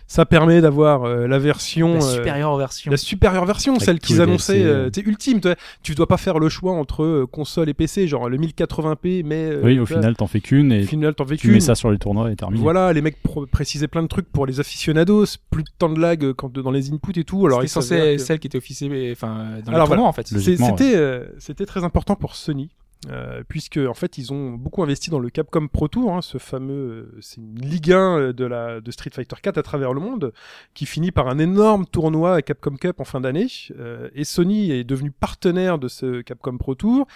ça 0.08 0.26
permet 0.26 0.62
d'avoir 0.62 1.04
euh, 1.04 1.28
la 1.28 1.40
version 1.40 1.94
La 1.96 2.04
euh, 2.06 2.16
supérieure 2.16 2.56
version. 2.58 2.92
la 2.92 2.98
supérieure 2.98 3.46
version, 3.46 3.74
Avec 3.74 3.84
celle 3.86 4.00
qu'ils 4.00 4.22
annonçaient, 4.22 4.60
DLC, 4.60 4.70
euh, 4.70 4.90
tu 4.90 5.02
sais, 5.02 5.08
ultime. 5.08 5.40
Tu, 5.42 5.48
vois. 5.48 5.56
tu 5.84 5.96
dois 5.96 6.08
pas 6.08 6.18
faire 6.18 6.40
le 6.40 6.50
choix 6.50 6.74
entre 6.74 7.04
euh, 7.04 7.26
console 7.26 7.70
et 7.70 7.74
PC, 7.74 8.08
genre 8.08 8.30
le 8.30 8.38
1080p, 8.38 9.24
mais 9.26 9.36
euh, 9.46 9.62
Oui, 9.64 9.80
au 9.80 9.86
final, 9.86 10.16
t'en 10.16 10.28
fais 10.28 10.40
qu'une 10.42 10.72
et 10.72 10.84
au 10.84 10.88
final, 10.88 11.16
t'en 11.16 11.26
fais 11.26 11.38
tu 11.38 11.48
mets 11.48 11.54
qu'une. 11.54 11.62
ça 11.62 11.76
sur 11.76 11.92
les 11.92 11.98
tournois 11.98 12.32
et 12.32 12.36
terminé. 12.36 12.62
Voilà, 12.62 12.94
les 12.94 13.02
mecs 13.02 13.18
précisaient 13.52 13.88
plein 13.88 14.04
de 14.04 14.08
trucs 14.08 14.30
pour 14.32 14.46
les 14.46 14.60
aficionados, 14.60 15.26
plus 15.50 15.64
de 15.64 15.70
temps 15.78 15.90
de 15.90 16.00
lag 16.00 16.34
quand 16.34 16.58
dans 16.58 16.72
les 16.72 16.92
inputs 16.92 17.20
et 17.20 17.24
tout. 17.24 17.46
Alors 17.46 17.62
que- 17.62 17.68
celle 17.68 18.40
qui 18.40 18.48
était 18.48 18.58
officiée, 18.58 19.12
enfin 19.12 19.46
dans 19.66 19.74
Alors 19.74 19.86
les 19.88 19.90
tournois 19.96 20.08
en 20.10 20.14
fait. 20.14 20.28
C'est- 20.28 20.59
C'était 20.68 20.96
euh, 20.96 21.26
c'était 21.40 21.66
très 21.66 21.84
important 21.84 22.16
pour 22.16 22.36
Sony. 22.36 22.70
euh, 23.10 23.44
puisque 23.48 23.78
en 23.78 23.94
fait 23.94 24.18
ils 24.18 24.34
ont 24.34 24.52
beaucoup 24.52 24.84
investi 24.84 25.10
dans 25.10 25.20
le 25.20 25.30
Capcom 25.30 25.70
Pro 25.70 25.88
Tour, 25.88 26.14
hein, 26.14 26.22
ce 26.22 26.38
fameux, 26.38 26.74
euh, 27.16 27.18
c'est 27.22 27.38
une 27.38 27.56
Ligue 27.58 27.94
1 27.94 28.18
euh, 28.20 28.34
de 28.34 28.44
la 28.44 28.82
de 28.82 28.92
Street 28.92 29.10
Fighter 29.14 29.38
4 29.42 29.58
à 29.58 29.64
travers 29.64 29.94
le 29.94 30.02
monde, 30.02 30.34
qui 30.74 30.86
finit 30.86 31.12
par 31.12 31.30
un 31.30 31.40
énorme 31.40 31.86
tournoi 31.86 32.36
à 32.36 32.42
Capcom 32.42 32.76
Cup 32.76 33.00
en 33.00 33.06
fin 33.06 33.22
d'année. 33.22 33.48
euh, 33.80 34.10
et 34.16 34.26
Sony 34.26 34.72
est 34.72 34.84
devenu 34.84 35.12
partenaire 35.12 35.80
de 35.80 35.88
ce 35.88 36.22
Capcom 36.24 36.58
Pro 36.58 36.76
Tour. 36.76 37.08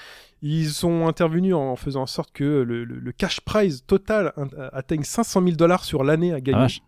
Ils 0.42 0.70
sont 0.70 1.06
intervenus 1.06 1.54
en 1.54 1.76
faisant 1.76 2.04
en 2.04 2.06
sorte 2.08 2.32
que 2.32 2.44
le, 2.46 2.86
le- 2.86 3.00
le 3.00 3.12
cash 3.12 3.42
prize 3.42 3.84
total 3.86 4.32
atteigne 4.72 5.04
500 5.04 5.42
000 5.44 5.56
dollars 5.58 5.84
sur 5.84 6.06
l'année 6.06 6.32
à 6.32 6.36
Ah, 6.36 6.40
gagner 6.42 6.60
vache. 6.60 6.82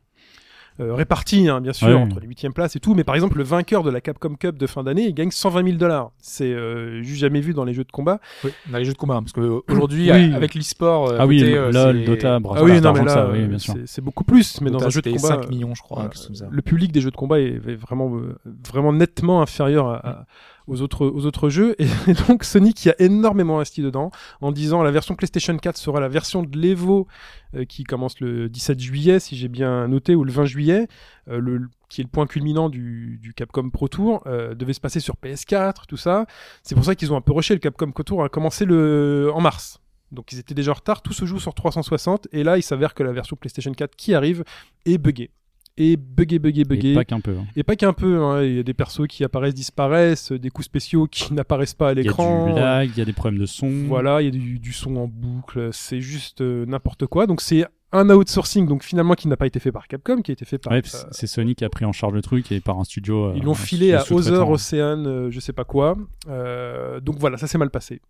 Euh, 0.79 0.93
répartis, 0.93 1.47
hein, 1.47 1.61
bien 1.61 1.71
sûr, 1.73 1.87
Ouais. 1.87 1.93
entre 1.93 2.19
les 2.19 2.27
huitièmes 2.27 2.53
places 2.53 2.75
et 2.75 2.79
tout. 2.79 2.95
Mais 2.95 3.03
par 3.03 3.15
exemple, 3.15 3.37
le 3.37 3.43
vainqueur 3.43 3.81
de 3.83 3.89
la 3.89 4.01
Capcom 4.01 4.35
Cup 4.35 4.57
de 4.57 4.67
fin 4.67 4.83
d'année, 4.83 5.05
il 5.07 5.13
gagne 5.13 5.31
120 5.31 5.63
000 5.63 5.77
dollars. 5.77 6.11
C'est 6.19 6.51
euh, 6.53 7.01
juste 7.01 7.21
jamais 7.21 7.39
vu 7.41 7.53
dans 7.53 7.63
les 7.63 7.73
jeux 7.73 7.83
de 7.85 7.91
combat. 7.91 8.19
Oui, 8.43 8.51
dans 8.69 8.77
les 8.77 8.85
jeux 8.85 8.93
de 8.93 8.97
combat, 8.97 9.15
hein, 9.15 9.23
parce 9.23 9.31
que 9.33 9.61
aujourd'hui 9.71 10.11
Oui. 10.11 10.33
avec 10.33 10.53
l'e-sport, 10.55 11.09
euh, 11.11 11.17
Ah 11.19 11.25
oui, 11.27 11.39
côté, 11.39 11.55
LOL, 11.71 12.03
Dota, 12.03 12.35
Ah 12.55 12.63
oui, 12.63 12.81
non, 12.81 12.93
mais 12.93 13.03
là, 13.05 13.07
ça, 13.13 13.29
oui, 13.31 13.45
bien 13.47 13.57
sûr. 13.57 13.75
c'est- 13.85 14.01
beaucoup 14.01 14.23
plus. 14.23 14.59
Mais 14.61 14.69
dans 14.71 14.83
un 14.85 14.89
jeu 14.89 15.01
de 15.01 15.09
combat, 15.09 15.19
5 15.41 15.49
millions, 15.49 15.73
je 15.75 15.81
crois, 15.81 16.09
voilà, 16.09 16.49
le 16.51 16.61
public 16.61 16.91
des 16.91 17.01
jeux 17.01 17.11
de 17.11 17.15
combat 17.15 17.39
est 17.39 17.57
vraiment, 17.75 18.13
euh, 18.15 18.35
vraiment 18.67 18.91
nettement 18.93 19.41
inférieur 19.41 19.87
à- 19.87 20.07
à- 20.07 20.25
aux 20.67 20.81
autres, 20.81 21.49
jeux. 21.49 21.75
Et 21.79 21.87
donc 22.27 22.43
Sony 22.43 22.73
qui 22.73 22.89
a 22.89 22.95
énormément 22.99 23.57
investi 23.57 23.81
dedans 23.81 24.11
en 24.41 24.51
disant 24.51 24.83
la 24.83 24.91
version 24.91 25.15
PlayStation 25.15 25.55
4 25.57 25.77
sera 25.77 25.99
la 25.99 26.07
version 26.07 26.43
de 26.43 26.57
l'Evo 26.57 27.07
euh, 27.55 27.65
qui 27.65 27.83
commence 27.83 28.19
le 28.19 28.49
17 28.49 28.79
juillet, 28.79 29.19
si 29.19 29.35
j'ai 29.35 29.47
bien 29.47 29.87
noté, 29.87 30.15
ou 30.15 30.23
le 30.23 30.31
20 30.31 30.45
juillet, 30.45 30.87
euh, 31.29 31.59
qui 31.89 32.01
est 32.01 32.03
le 32.03 32.09
point 32.09 32.27
culminant 32.27 32.69
du, 32.69 33.33
Capcom 33.35 33.69
Pro 33.69 33.87
Tour, 33.87 34.23
euh, 34.25 34.55
devait 34.55 34.73
se 34.73 34.81
passer 34.81 34.99
sur 34.99 35.15
PS4, 35.15 35.85
tout 35.87 35.97
ça. 35.97 36.25
C'est 36.63 36.75
pour 36.75 36.85
ça 36.85 36.95
qu'ils 36.95 37.13
ont 37.13 37.17
un 37.17 37.21
peu 37.21 37.33
rushé. 37.33 37.53
Le 37.53 37.59
Capcom 37.59 37.91
Pro 37.91 38.03
Tour 38.03 38.23
a 38.23 38.29
commencé 38.29 38.65
le, 38.65 39.31
en 39.33 39.41
mars. 39.41 39.79
Donc 40.11 40.31
ils 40.31 40.39
étaient 40.39 40.53
déjà 40.53 40.71
en 40.71 40.75
retard, 40.75 41.01
tout 41.01 41.13
se 41.13 41.25
joue 41.25 41.39
sur 41.39 41.53
360, 41.53 42.27
et 42.31 42.43
là 42.43 42.57
il 42.57 42.63
s'avère 42.63 42.93
que 42.93 43.03
la 43.03 43.11
version 43.11 43.35
PlayStation 43.35 43.71
4 43.71 43.95
qui 43.95 44.13
arrive 44.13 44.43
est 44.85 44.97
buggée. 44.97 45.31
Et 45.77 45.97
buggée, 45.97 46.39
buggée, 46.39 46.63
buggée. 46.63 46.91
Et 46.91 46.95
pas 46.95 47.03
qu'un 47.03 47.19
peu. 47.19 47.37
hein. 47.37 47.45
Et 47.57 47.63
pas 47.63 47.75
qu'un 47.75 47.91
peu, 47.91 48.21
hein. 48.23 48.43
il 48.43 48.53
y 48.55 48.59
a 48.59 48.63
des 48.63 48.73
persos 48.73 49.07
qui 49.09 49.23
apparaissent, 49.25 49.53
disparaissent, 49.53 50.31
des 50.31 50.49
coups 50.49 50.65
spéciaux 50.67 51.05
qui 51.07 51.33
n'apparaissent 51.33 51.73
pas 51.73 51.89
à 51.89 51.91
Il 51.91 51.97
y 51.97 51.99
a 51.99 52.03
l'écran. 52.03 52.47
du 52.53 52.53
lag, 52.59 52.89
il 52.93 52.97
y 52.97 53.01
a 53.01 53.05
des 53.05 53.11
problèmes 53.13 53.41
de 53.41 53.45
son. 53.45 53.69
Voilà, 53.87 54.21
il 54.21 54.25
y 54.25 54.27
a 54.29 54.31
du, 54.31 54.57
du 54.59 54.71
son 54.71 54.95
en 54.95 55.07
boucle, 55.07 55.69
c'est 55.73 55.99
juste 55.99 56.39
euh, 56.41 56.65
n'importe 56.65 57.07
quoi. 57.07 57.27
Donc 57.27 57.41
c'est 57.41 57.65
un 57.91 58.09
outsourcing, 58.09 58.67
donc 58.67 58.83
finalement 58.83 59.13
qui 59.15 59.27
n'a 59.27 59.37
pas 59.37 59.47
été 59.47 59.59
fait 59.59 59.71
par 59.73 59.87
Capcom, 59.87 60.21
qui 60.21 60.31
a 60.31 60.33
été 60.33 60.45
fait 60.45 60.57
par. 60.57 60.71
Ouais, 60.71 60.79
euh, 60.79 60.99
c'est- 61.11 61.27
Sony 61.27 61.55
qui 61.55 61.65
a 61.65 61.69
pris 61.69 61.83
en 61.85 61.91
charge 61.91 62.13
le 62.13 62.21
truc 62.21 62.51
et 62.53 62.61
par 62.61 62.79
un 62.79 62.83
studio. 62.85 63.25
euh, 63.25 63.33
ils 63.35 63.43
l'ont 63.43 63.51
un 63.51 63.55
filé 63.55 63.93
à. 63.93 64.03
Other 64.11 64.49
Ocean, 64.49 65.03
euh, 65.05 65.29
je 65.29 65.39
sais 65.41 65.53
pas 65.53 65.65
quoi. 65.65 65.97
Euh, 66.29 66.99
donc 67.01 67.17
voilà, 67.19 67.37
ça 67.37 67.47
s'est 67.47 67.57
mal 67.57 67.69
passé. 67.69 68.01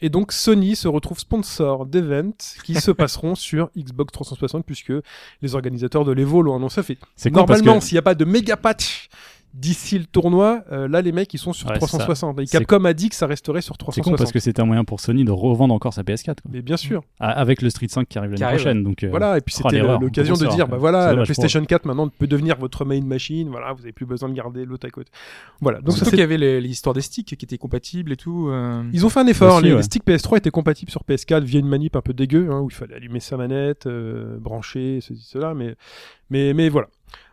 Et 0.00 0.10
donc 0.10 0.32
Sony 0.32 0.76
se 0.76 0.86
retrouve 0.86 1.18
sponsor 1.18 1.86
d'events 1.86 2.36
qui 2.64 2.74
se 2.74 2.90
passeront 2.90 3.34
sur 3.34 3.70
Xbox 3.76 4.12
360 4.12 4.64
puisque 4.64 4.92
les 5.42 5.54
organisateurs 5.54 6.04
de 6.04 6.12
l'Evo 6.12 6.42
l'ont 6.42 6.56
annoncé. 6.56 6.82
Fait 6.82 6.98
Normalement, 7.30 7.80
s'il 7.80 7.94
n'y 7.94 7.98
a 7.98 8.02
pas 8.02 8.14
de 8.14 8.24
méga 8.24 8.56
patch 8.56 9.08
d'ici 9.54 9.98
le 9.98 10.04
tournoi, 10.04 10.62
euh, 10.70 10.86
là 10.88 11.02
les 11.02 11.10
mecs 11.12 11.32
ils 11.34 11.38
sont 11.38 11.52
sur 11.52 11.68
Ouais, 11.68 11.74
c'est 11.74 11.78
360. 11.86 12.38
Et 12.40 12.46
C'est- 12.46 12.58
Capcom 12.58 12.84
a 12.84 12.92
dit 12.92 13.08
que 13.08 13.14
ça 13.14 13.26
resterait 13.26 13.60
sur 13.62 13.74
c'est 13.74 13.78
360. 13.78 14.14
con 14.14 14.18
parce 14.18 14.32
que 14.32 14.38
c'était 14.40 14.60
un 14.60 14.64
moyen 14.66 14.84
pour 14.84 15.00
Sony 15.00 15.24
de 15.24 15.30
revendre 15.30 15.74
encore 15.74 15.92
sa 15.94 16.02
PS4. 16.02 16.42
quoi. 16.42 16.50
Mais 16.52 16.62
bien 16.62 16.76
sûr. 16.76 17.02
Ah, 17.20 17.30
Avec 17.30 17.62
le 17.62 17.70
Street 17.70 17.88
5 17.88 18.08
qui 18.08 18.18
arrive 18.18 18.32
l'année 18.32 18.46
prochaine. 18.56 18.82
Donc, 18.84 19.02
euh, 19.04 19.08
Voilà, 19.10 19.38
et 19.38 19.40
puis 19.40 19.54
oh, 19.58 19.68
c'était 19.68 19.80
l'occasion 19.82 20.34
de 20.34 20.46
dire, 20.46 20.68
bah 20.68 20.76
voilà, 20.76 21.10
C'est 21.10 21.16
la 21.16 21.22
PlayStation 21.24 21.64
4 21.64 21.84
maintenant 21.86 22.08
peut 22.08 22.26
devenir 22.26 22.56
votre 22.58 22.84
main 22.84 23.00
machine, 23.02 23.48
voilà, 23.48 23.72
vous 23.72 23.82
avez 23.82 23.92
plus 23.92 24.06
besoin 24.06 24.28
de 24.28 24.34
garder 24.34 24.64
l'autre 24.64 24.86
à 24.86 24.90
côté. 24.90 25.10
Voilà, 25.60 25.78
donc 25.80 25.90
ça 25.92 25.96
Surtout 25.98 26.04
c'est 26.06 26.10
qu'il 26.12 26.20
y 26.20 26.22
avait 26.22 26.38
les- 26.38 26.60
l'histoire 26.60 26.94
des 26.94 27.00
sticks 27.00 27.26
qui 27.36 27.44
étaient 27.44 27.58
compatibles 27.58 28.12
et 28.12 28.16
tout. 28.16 28.48
euh, 28.48 28.82
Ils 28.92 29.04
ont 29.06 29.08
fait 29.08 29.20
un 29.20 29.26
effort. 29.26 29.56
Aussi, 29.56 29.64
les, 29.64 29.70
ouais. 29.72 29.76
les 29.78 29.82
sticks 29.82 30.04
PS3 30.04 30.36
étaient 30.38 30.50
compatibles 30.50 30.90
sur 30.90 31.02
PS4 31.04 31.42
via 31.44 31.60
une 31.60 31.68
manip 31.68 31.96
un 31.96 32.00
peu 32.02 32.12
dégueu, 32.12 32.48
hein, 32.50 32.60
où 32.60 32.68
il 32.70 32.74
fallait 32.74 32.94
allumer 32.94 33.20
sa 33.20 33.36
manette, 33.36 33.86
euh, 33.86 34.36
brancher, 34.38 35.00
ceci, 35.00 35.24
cela. 35.24 35.54
Mais, 35.54 35.74
mais, 36.30 36.52
mais 36.54 36.68
voilà. 36.68 36.88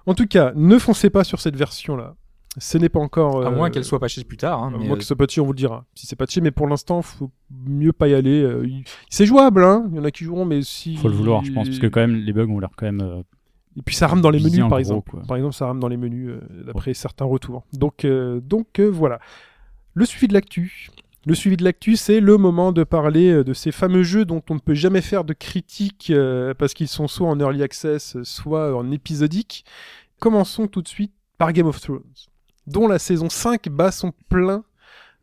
En 0.05 0.13
tout 0.13 0.27
cas, 0.27 0.51
ne 0.55 0.77
foncez 0.77 1.09
pas 1.09 1.23
sur 1.23 1.39
cette 1.41 1.55
version-là. 1.55 2.15
Ce 2.57 2.77
n'est 2.77 2.87
pas 2.89 2.99
encore. 3.01 3.43
À 3.45 3.49
euh, 3.49 3.55
moins 3.55 3.69
qu'elle 3.69 3.83
soit 3.83 3.99
patchée 3.99 4.23
plus 4.23 4.37
tard. 4.37 4.63
Hein, 4.63 4.71
à 4.73 4.77
mais, 4.77 4.85
moins 4.85 4.93
euh, 4.93 4.97
que 4.97 5.01
ce 5.03 5.07
soit 5.07 5.17
patché, 5.17 5.41
on 5.41 5.45
vous 5.45 5.51
le 5.51 5.57
dira. 5.57 5.83
Si 5.93 6.07
c'est 6.07 6.15
patché, 6.15 6.39
mais 6.39 6.51
pour 6.51 6.67
l'instant, 6.67 7.01
faut 7.01 7.29
mieux 7.67 7.91
pas 7.91 8.07
y 8.07 8.13
aller. 8.13 8.41
euh, 8.41 8.65
il- 8.65 8.83
C'est 9.09 9.25
jouable, 9.25 9.63
hein. 9.63 9.85
Il 9.91 9.97
y 9.97 9.99
en 9.99 10.05
a 10.05 10.11
qui 10.11 10.23
joueront, 10.23 10.45
mais 10.45 10.61
si. 10.61 10.95
faut 10.95 11.09
le 11.09 11.15
vouloir, 11.15 11.43
je 11.43 11.51
pense, 11.51 11.67
parce 11.67 11.79
que 11.79 11.87
quand 11.87 11.99
même 11.99 12.15
les 12.15 12.31
bugs 12.31 12.47
ont 12.47 12.59
l'air 12.59 12.69
quand 12.77 12.85
même. 12.85 13.01
euh, 13.01 13.21
Et 13.77 13.81
puis 13.81 13.93
ça 13.95 14.07
rame 14.07 14.21
dans 14.21 14.29
les 14.29 14.39
menus, 14.39 14.59
par 14.59 14.69
gros, 14.69 14.77
exemple. 14.79 15.11
quoi. 15.11 15.21
Par 15.27 15.35
exemple, 15.35 15.53
ça 15.53 15.65
rame 15.67 15.81
dans 15.81 15.89
les 15.89 15.97
menus, 15.97 16.29
euh, 16.29 16.63
d'après 16.65 16.93
certains 16.93 17.25
retours. 17.25 17.65
Donc, 17.73 18.05
euh, 18.05 18.39
donc 18.39 18.79
euh, 18.79 18.87
voilà. 18.89 19.19
Le 19.93 20.05
suivi 20.05 20.27
de 20.29 20.33
l'actu. 20.33 20.87
Le 21.25 21.33
suivi 21.33 21.57
de 21.57 21.63
l'actu, 21.63 21.95
c'est 21.95 22.19
le 22.19 22.37
moment 22.37 22.71
de 22.71 22.83
parler 22.83 23.31
euh, 23.31 23.43
de 23.43 23.53
ces 23.53 23.71
fameux 23.71 24.03
jeux 24.03 24.25
dont 24.25 24.43
on 24.49 24.55
ne 24.55 24.59
peut 24.59 24.75
jamais 24.75 25.01
faire 25.01 25.23
de 25.23 25.33
critique 25.33 26.11
euh, 26.11 26.53
parce 26.53 26.73
qu'ils 26.73 26.87
sont 26.87 27.07
soit 27.07 27.27
en 27.27 27.39
early 27.39 27.63
access, 27.63 28.21
soit 28.23 28.75
en 28.75 28.91
épisodique. 28.91 29.65
Commençons 30.19 30.67
tout 30.67 30.81
de 30.83 30.87
suite 30.87 31.13
par 31.37 31.51
Game 31.51 31.65
of 31.67 31.79
Thrones, 31.81 32.03
dont 32.67 32.87
la 32.87 32.99
saison 32.99 33.29
5 33.29 33.69
bat 33.69 33.91
son 33.91 34.13
plein 34.29 34.63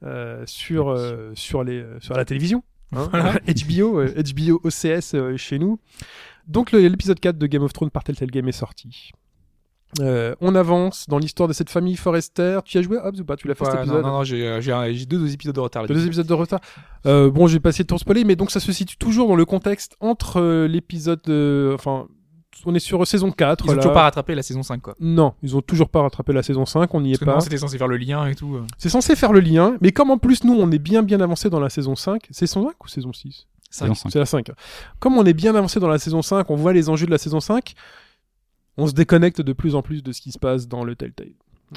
euh, 0.02 0.42
sur, 0.46 0.88
euh, 0.88 1.30
sur, 1.34 1.62
les, 1.62 1.80
euh, 1.80 2.00
sur 2.00 2.14
la 2.14 2.24
télévision. 2.24 2.64
hein. 2.94 3.08
HBO, 3.46 4.02
HBO 4.04 4.60
OCS 4.64 5.36
chez 5.36 5.58
nous. 5.60 5.78
Donc 6.48 6.72
l'épisode 6.72 7.20
4 7.20 7.38
de 7.38 7.46
Game 7.46 7.62
of 7.62 7.72
Thrones 7.72 7.90
par 7.90 8.02
Telltale 8.02 8.30
Game 8.32 8.48
est 8.48 8.52
sorti. 8.52 9.12
Euh, 10.00 10.34
on 10.40 10.54
avance 10.54 11.06
dans 11.08 11.18
l'histoire 11.18 11.48
de 11.48 11.52
cette 11.52 11.68
famille 11.68 11.96
Forrester. 11.96 12.60
Tu 12.64 12.78
y 12.78 12.80
as 12.80 12.82
joué 12.82 12.96
Hobbs 12.96 13.20
ou 13.20 13.24
pas? 13.24 13.36
Tu 13.36 13.46
l'as 13.46 13.54
fait 13.54 13.64
ouais, 13.64 13.70
cet 13.70 13.80
non, 13.80 13.84
épisode? 13.84 14.02
non, 14.04 14.12
non, 14.12 14.24
j'ai 14.24 14.46
euh, 14.46 14.60
j'ai 14.60 14.94
j'ai 14.94 15.04
deux 15.06 15.32
épisodes 15.32 15.54
de 15.54 15.60
retard. 15.60 15.86
Deux 15.86 16.06
épisodes 16.06 16.26
de 16.26 16.34
retard. 16.34 16.60
Euh, 17.04 17.30
bon, 17.30 17.46
je 17.46 17.54
vais 17.54 17.60
passer 17.60 17.82
de 17.82 17.88
tour 17.88 17.98
spoiler, 18.00 18.24
mais 18.24 18.34
donc 18.36 18.50
ça 18.50 18.60
se 18.60 18.72
situe 18.72 18.96
toujours 18.96 19.28
dans 19.28 19.36
le 19.36 19.44
contexte 19.44 19.96
entre 20.00 20.40
euh, 20.40 20.66
l'épisode, 20.66 21.20
euh, 21.28 21.74
enfin, 21.74 22.06
on 22.64 22.74
est 22.74 22.78
sur 22.78 23.06
saison 23.06 23.30
4. 23.32 23.64
Ils 23.66 23.70
ont 23.70 23.74
là. 23.74 23.78
toujours 23.78 23.92
pas 23.92 24.02
rattrapé 24.02 24.34
la 24.34 24.42
saison 24.42 24.62
5 24.62 24.80
quoi. 24.80 24.94
Non, 24.98 25.34
ils 25.42 25.54
ont 25.56 25.60
toujours 25.62 25.88
pas 25.90 26.00
rattrapé 26.02 26.32
la 26.32 26.42
saison 26.42 26.64
5, 26.64 26.94
on 26.94 27.00
n'y 27.02 27.12
est 27.12 27.18
Parce 27.18 27.26
pas. 27.26 27.34
non, 27.34 27.40
c'était 27.40 27.58
censé 27.58 27.76
faire 27.76 27.88
le 27.88 27.98
lien 27.98 28.26
et 28.26 28.34
tout. 28.34 28.54
euh. 28.56 28.64
C'est 28.78 28.88
censé 28.88 29.14
faire 29.14 29.32
le 29.32 29.40
lien, 29.40 29.76
mais 29.82 29.92
comme 29.92 30.10
en 30.10 30.16
plus 30.18 30.44
nous 30.44 30.54
on 30.54 30.70
est 30.70 30.78
bien 30.78 31.02
bien 31.02 31.20
avancé 31.20 31.50
dans 31.50 31.60
la 31.60 31.68
saison 31.70 31.96
5, 31.96 32.28
c'est 32.30 32.46
saison 32.46 32.66
5 32.68 32.84
ou 32.84 32.88
saison 32.88 33.12
6 33.12 33.46
saison 33.70 33.94
5. 33.94 34.10
C'est 34.12 34.18
la 34.18 34.26
5. 34.26 34.50
Comme 35.00 35.16
on 35.16 35.24
est 35.24 35.32
bien 35.32 35.54
avancé 35.54 35.80
dans 35.80 35.88
la 35.88 35.98
saison 35.98 36.20
5, 36.22 36.48
on 36.50 36.56
voit 36.56 36.72
les 36.74 36.88
enjeux 36.90 37.06
de 37.06 37.10
la 37.10 37.16
saison 37.18 37.40
5, 37.40 37.72
on 38.78 38.86
se 38.86 38.92
déconnecte 38.92 39.40
de 39.40 39.52
plus 39.52 39.74
en 39.74 39.82
plus 39.82 40.02
de 40.02 40.12
ce 40.12 40.20
qui 40.20 40.32
se 40.32 40.38
passe 40.38 40.68
dans 40.68 40.84
le 40.84 40.94
Telltale. 40.96 41.28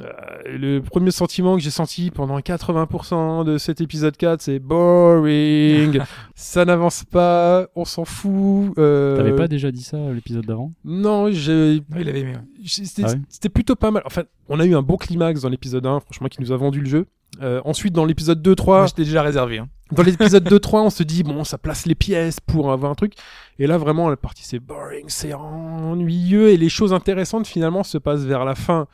Euh, 0.02 0.10
et 0.46 0.58
le 0.58 0.82
premier 0.82 1.12
sentiment 1.12 1.56
que 1.56 1.62
j'ai 1.62 1.70
senti 1.70 2.12
pendant 2.12 2.38
80% 2.40 3.46
de 3.46 3.58
cet 3.58 3.80
épisode 3.80 4.18
4, 4.18 4.42
c'est 4.42 4.60
boring, 4.60 6.00
ça 6.36 6.66
n'avance 6.66 7.06
pas, 7.06 7.68
on 7.76 7.86
s'en 7.86 8.04
fout. 8.04 8.74
euh, 8.78 9.16
T'avais 9.16 9.36
pas 9.36 9.48
déjà 9.48 9.72
dit 9.72 9.84
ça 9.84 9.98
à 9.98 10.12
l'épisode 10.12 10.46
d'avant? 10.46 10.74
Non, 10.84 11.32
j'ai 11.32 11.82
il 11.98 12.10
avait 12.10 12.20
aimé. 12.22 12.34
ouais. 12.34 12.64
c'était 12.66 13.04
Ah 13.06 13.12
ouais 13.12 13.20
c'était 13.30 13.48
plutôt 13.50 13.76
pas 13.78 13.92
mal. 13.92 14.04
Enfin, 14.06 14.24
on 14.50 14.60
a 14.60 14.66
eu 14.66 14.76
un 14.76 14.82
bon 14.82 14.98
climax 14.98 15.42
dans 15.42 15.50
l'épisode 15.50 15.86
1, 15.86 16.02
franchement, 16.02 16.28
qui 16.28 16.42
nous 16.42 16.52
a 16.52 16.58
vendu 16.58 16.82
le 16.82 16.88
jeu. 16.90 17.06
Euh, 17.42 17.62
ensuite, 17.66 17.94
dans 17.94 18.06
l'épisode 18.06 18.46
2-3, 18.46 18.66
Moi, 18.66 18.88
J'étais 18.88 19.04
déjà 19.06 19.22
réservé. 19.22 19.60
hein. 19.60 19.70
Dans 19.92 20.04
l'épisode 20.04 20.48
2-3, 20.48 20.80
on 20.80 20.90
se 20.90 21.04
dit, 21.04 21.24
bon, 21.24 21.44
ça 21.44 21.58
place 21.58 21.86
les 21.86 21.96
pièces 21.96 22.40
pour 22.40 22.72
avoir 22.72 22.92
un 22.92 22.96
truc. 22.96 23.14
Et 23.60 23.68
là, 23.68 23.78
vraiment, 23.78 24.10
la 24.10 24.18
partie, 24.18 24.44
c'est 24.44 24.60
boring, 24.60 25.06
c'est 25.08 25.34
ennuyeux. 25.34 26.50
Et 26.50 26.58
les 26.58 26.70
choses 26.70 26.94
intéressantes, 26.94 27.48
finalement, 27.48 27.84
se 27.84 27.98
passent 27.98 28.24
vers 28.24 28.46
la 28.46 28.56
fin 28.56 28.88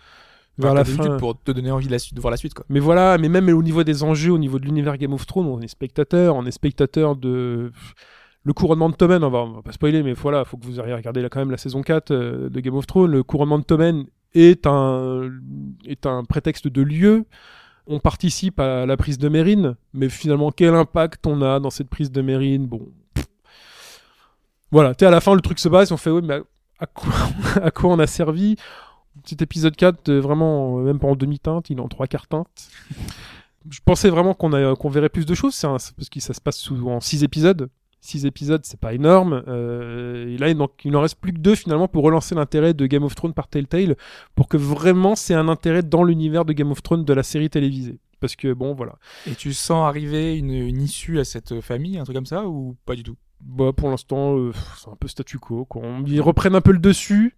vers 0.58 0.74
Enfin, 0.74 0.80
la 0.80 0.84
fin. 0.84 1.18
pour 1.18 1.42
te 1.42 1.52
donner 1.52 1.72
envie 1.72 1.88
de, 1.88 1.92
la 1.92 2.00
suite, 2.00 2.14
de 2.14 2.22
voir 2.22 2.32
la 2.32 2.38
suite 2.38 2.54
quoi. 2.54 2.66
Mais 2.70 2.80
voilà, 2.80 3.18
mais 3.18 3.30
même 3.30 3.48
au 3.50 3.64
niveau 3.64 3.84
des 3.84 4.04
enjeux, 4.04 4.32
au 4.32 4.38
niveau 4.38 4.60
de 4.60 4.66
l'univers 4.66 4.98
Game 4.98 5.14
of 5.14 5.26
Thrones, 5.26 5.48
on 5.48 5.62
est 5.62 5.68
spectateur, 5.68 6.36
on 6.36 6.46
est 6.46 6.52
spectateur 6.52 7.16
de 7.16 7.72
le 8.44 8.54
couronnement 8.54 8.90
de 8.90 8.96
Tommen, 8.96 9.24
on 9.24 9.30
va, 9.30 9.40
on 9.40 9.52
va 9.52 9.62
pas 9.62 9.72
spoiler, 9.72 10.02
mais 10.04 10.14
voilà, 10.14 10.44
faut 10.46 10.58
que 10.58 10.66
vous 10.66 10.80
ayez 10.80 10.94
regardé 10.94 11.22
là 11.22 11.30
quand 11.30 11.40
même 11.40 11.52
la 11.52 11.58
saison 11.58 11.84
4 11.84 12.12
euh, 12.12 12.50
de 12.50 12.60
Game 12.60 12.76
of 12.76 12.88
Thrones. 12.88 13.12
Le 13.12 13.24
couronnement 13.24 13.60
de 13.60 13.64
Tommen 13.64 14.06
est 14.34 14.66
un, 14.66 15.30
est 15.86 16.06
un 16.06 16.24
prétexte 16.24 16.68
de 16.68 16.82
lieu. 16.82 17.26
On 17.88 18.00
participe 18.00 18.60
à 18.60 18.86
la 18.86 18.98
prise 18.98 19.18
de 19.18 19.28
Mérine, 19.30 19.76
mais 19.94 20.10
finalement, 20.10 20.52
quel 20.52 20.76
impact 20.76 21.26
on 21.28 21.42
a 21.42 21.60
dans 21.60 21.70
cette 21.70 21.90
prise 21.90 22.12
de 22.12 22.22
Mérine? 22.22 22.68
Bon. 22.68 22.88
Voilà, 24.72 24.96
tu 24.96 25.06
à 25.06 25.10
la 25.10 25.20
fin, 25.20 25.36
le 25.36 25.42
truc 25.42 25.60
se 25.60 25.68
passe, 25.68 25.92
on 25.92 25.98
fait, 25.98 26.12
ouais, 26.12 26.22
mais 26.22 26.42
à, 26.80 26.86
quoi, 27.72 27.90
on 27.90 28.00
a 28.00 28.08
servi? 28.08 28.56
Cet 29.26 29.42
épisode 29.42 29.76
4, 29.76 30.10
euh, 30.10 30.22
vraiment, 30.22 30.80
euh, 30.80 30.84
même 30.84 31.00
pas 31.00 31.08
en 31.08 31.16
demi-teinte, 31.16 31.70
il 31.70 31.78
est 31.78 31.82
en 31.82 31.90
trois 31.90 32.08
quarts 32.08 32.28
teinte. 32.28 32.48
Je 33.70 33.80
pensais 33.84 34.10
vraiment 34.10 34.34
qu'on 34.34 34.90
verrait 34.90 35.10
plus 35.10 35.26
de 35.26 35.36
choses, 35.36 35.60
parce 35.62 36.10
que 36.10 36.20
ça 36.20 36.34
se 36.34 36.42
passe 36.42 36.58
sous, 36.58 36.88
en 36.88 37.00
six 37.00 37.24
épisodes. 37.24 37.70
Six 38.04 38.26
épisodes, 38.26 38.62
c'est 38.64 38.80
pas 38.80 38.94
énorme. 38.94 39.44
Euh, 39.48 40.28
et 40.28 40.38
là, 40.38 40.50
il 40.50 40.58
n'en 40.58 40.70
il 40.84 40.92
n'en 40.92 41.02
reste 41.02 41.20
plus 41.22 41.34
que 41.34 41.38
deux 41.38 41.54
finalement 41.54 41.88
pour 41.88 42.04
relancer 42.04 42.34
l'intérêt 42.34 42.74
de 42.74 42.86
Game 42.88 43.04
of 43.04 43.14
Thrones 43.14 43.34
par 43.34 43.48
Telltale, 43.48 43.96
pour 44.34 44.48
que 44.48 44.58
vraiment 44.58 45.16
c'est 45.16 45.36
un 45.36 45.48
intérêt 45.48 45.84
dans 45.84 46.04
l'univers 46.04 46.44
de 46.44 46.54
Game 46.54 46.72
of 46.72 46.82
Thrones 46.82 47.06
de 47.06 47.14
la 47.14 47.24
série 47.24 47.50
télévisée. 47.50 48.00
Parce 48.20 48.36
que 48.36 48.54
bon, 48.54 48.74
voilà. 48.74 48.98
Et 49.28 49.36
tu 49.36 49.54
sens 49.54 49.88
arriver 49.88 50.36
une, 50.38 50.52
une 50.52 50.82
issue 50.82 51.20
à 51.20 51.24
cette 51.24 51.62
famille, 51.62 51.98
un 51.98 52.04
truc 52.04 52.16
comme 52.16 52.26
ça, 52.26 52.48
ou 52.48 52.76
pas 52.86 52.96
du 52.96 53.04
tout? 53.04 53.18
Bah, 53.40 53.72
pour 53.76 53.90
l'instant, 53.90 54.38
euh, 54.38 54.52
c'est 54.78 54.90
un 54.90 54.96
peu 54.96 55.08
statu 55.08 55.40
quo. 55.40 55.66
Quoi. 55.66 55.84
Ils 56.08 56.22
reprennent 56.22 56.56
un 56.56 56.62
peu 56.62 56.72
le 56.72 56.80
dessus. 56.80 57.36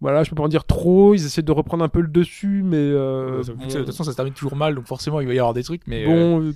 Voilà, 0.00 0.22
je 0.22 0.30
peux 0.30 0.36
pas 0.36 0.44
en 0.44 0.48
dire 0.48 0.64
trop. 0.64 1.14
Ils 1.14 1.24
essaient 1.26 1.42
de 1.42 1.52
reprendre 1.52 1.82
un 1.84 1.88
peu 1.88 2.00
le 2.00 2.08
dessus, 2.08 2.62
mais 2.64 2.76
euh, 2.76 3.42
bon, 3.42 3.66
De 3.66 3.72
toute 3.72 3.86
façon, 3.86 4.04
ça 4.04 4.12
se 4.12 4.16
termine 4.16 4.34
toujours 4.34 4.54
mal, 4.54 4.74
donc 4.74 4.86
forcément, 4.86 5.20
il 5.20 5.26
va 5.26 5.34
y 5.34 5.38
avoir 5.38 5.54
des 5.54 5.64
trucs, 5.64 5.86
mais. 5.86 6.04
bon, 6.06 6.42
euh, 6.42 6.52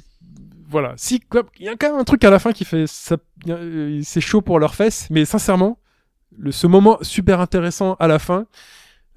voilà. 0.73 0.95
Si, 0.97 1.23
il 1.61 1.67
y 1.67 1.69
a 1.69 1.77
quand 1.77 1.91
même 1.91 2.01
un 2.01 2.05
truc 2.05 2.25
à 2.25 2.31
la 2.31 2.39
fin 2.39 2.53
qui 2.53 2.65
fait, 2.65 2.87
euh, 3.49 4.01
c'est 4.03 4.21
chaud 4.21 4.41
pour 4.41 4.59
leurs 4.59 4.75
fesses, 4.75 5.07
mais 5.11 5.25
sincèrement, 5.27 5.79
ce 6.51 6.67
moment 6.67 6.99
super 7.03 7.41
intéressant 7.41 7.95
à 8.01 8.09
la 8.09 8.19
fin, 8.19 8.47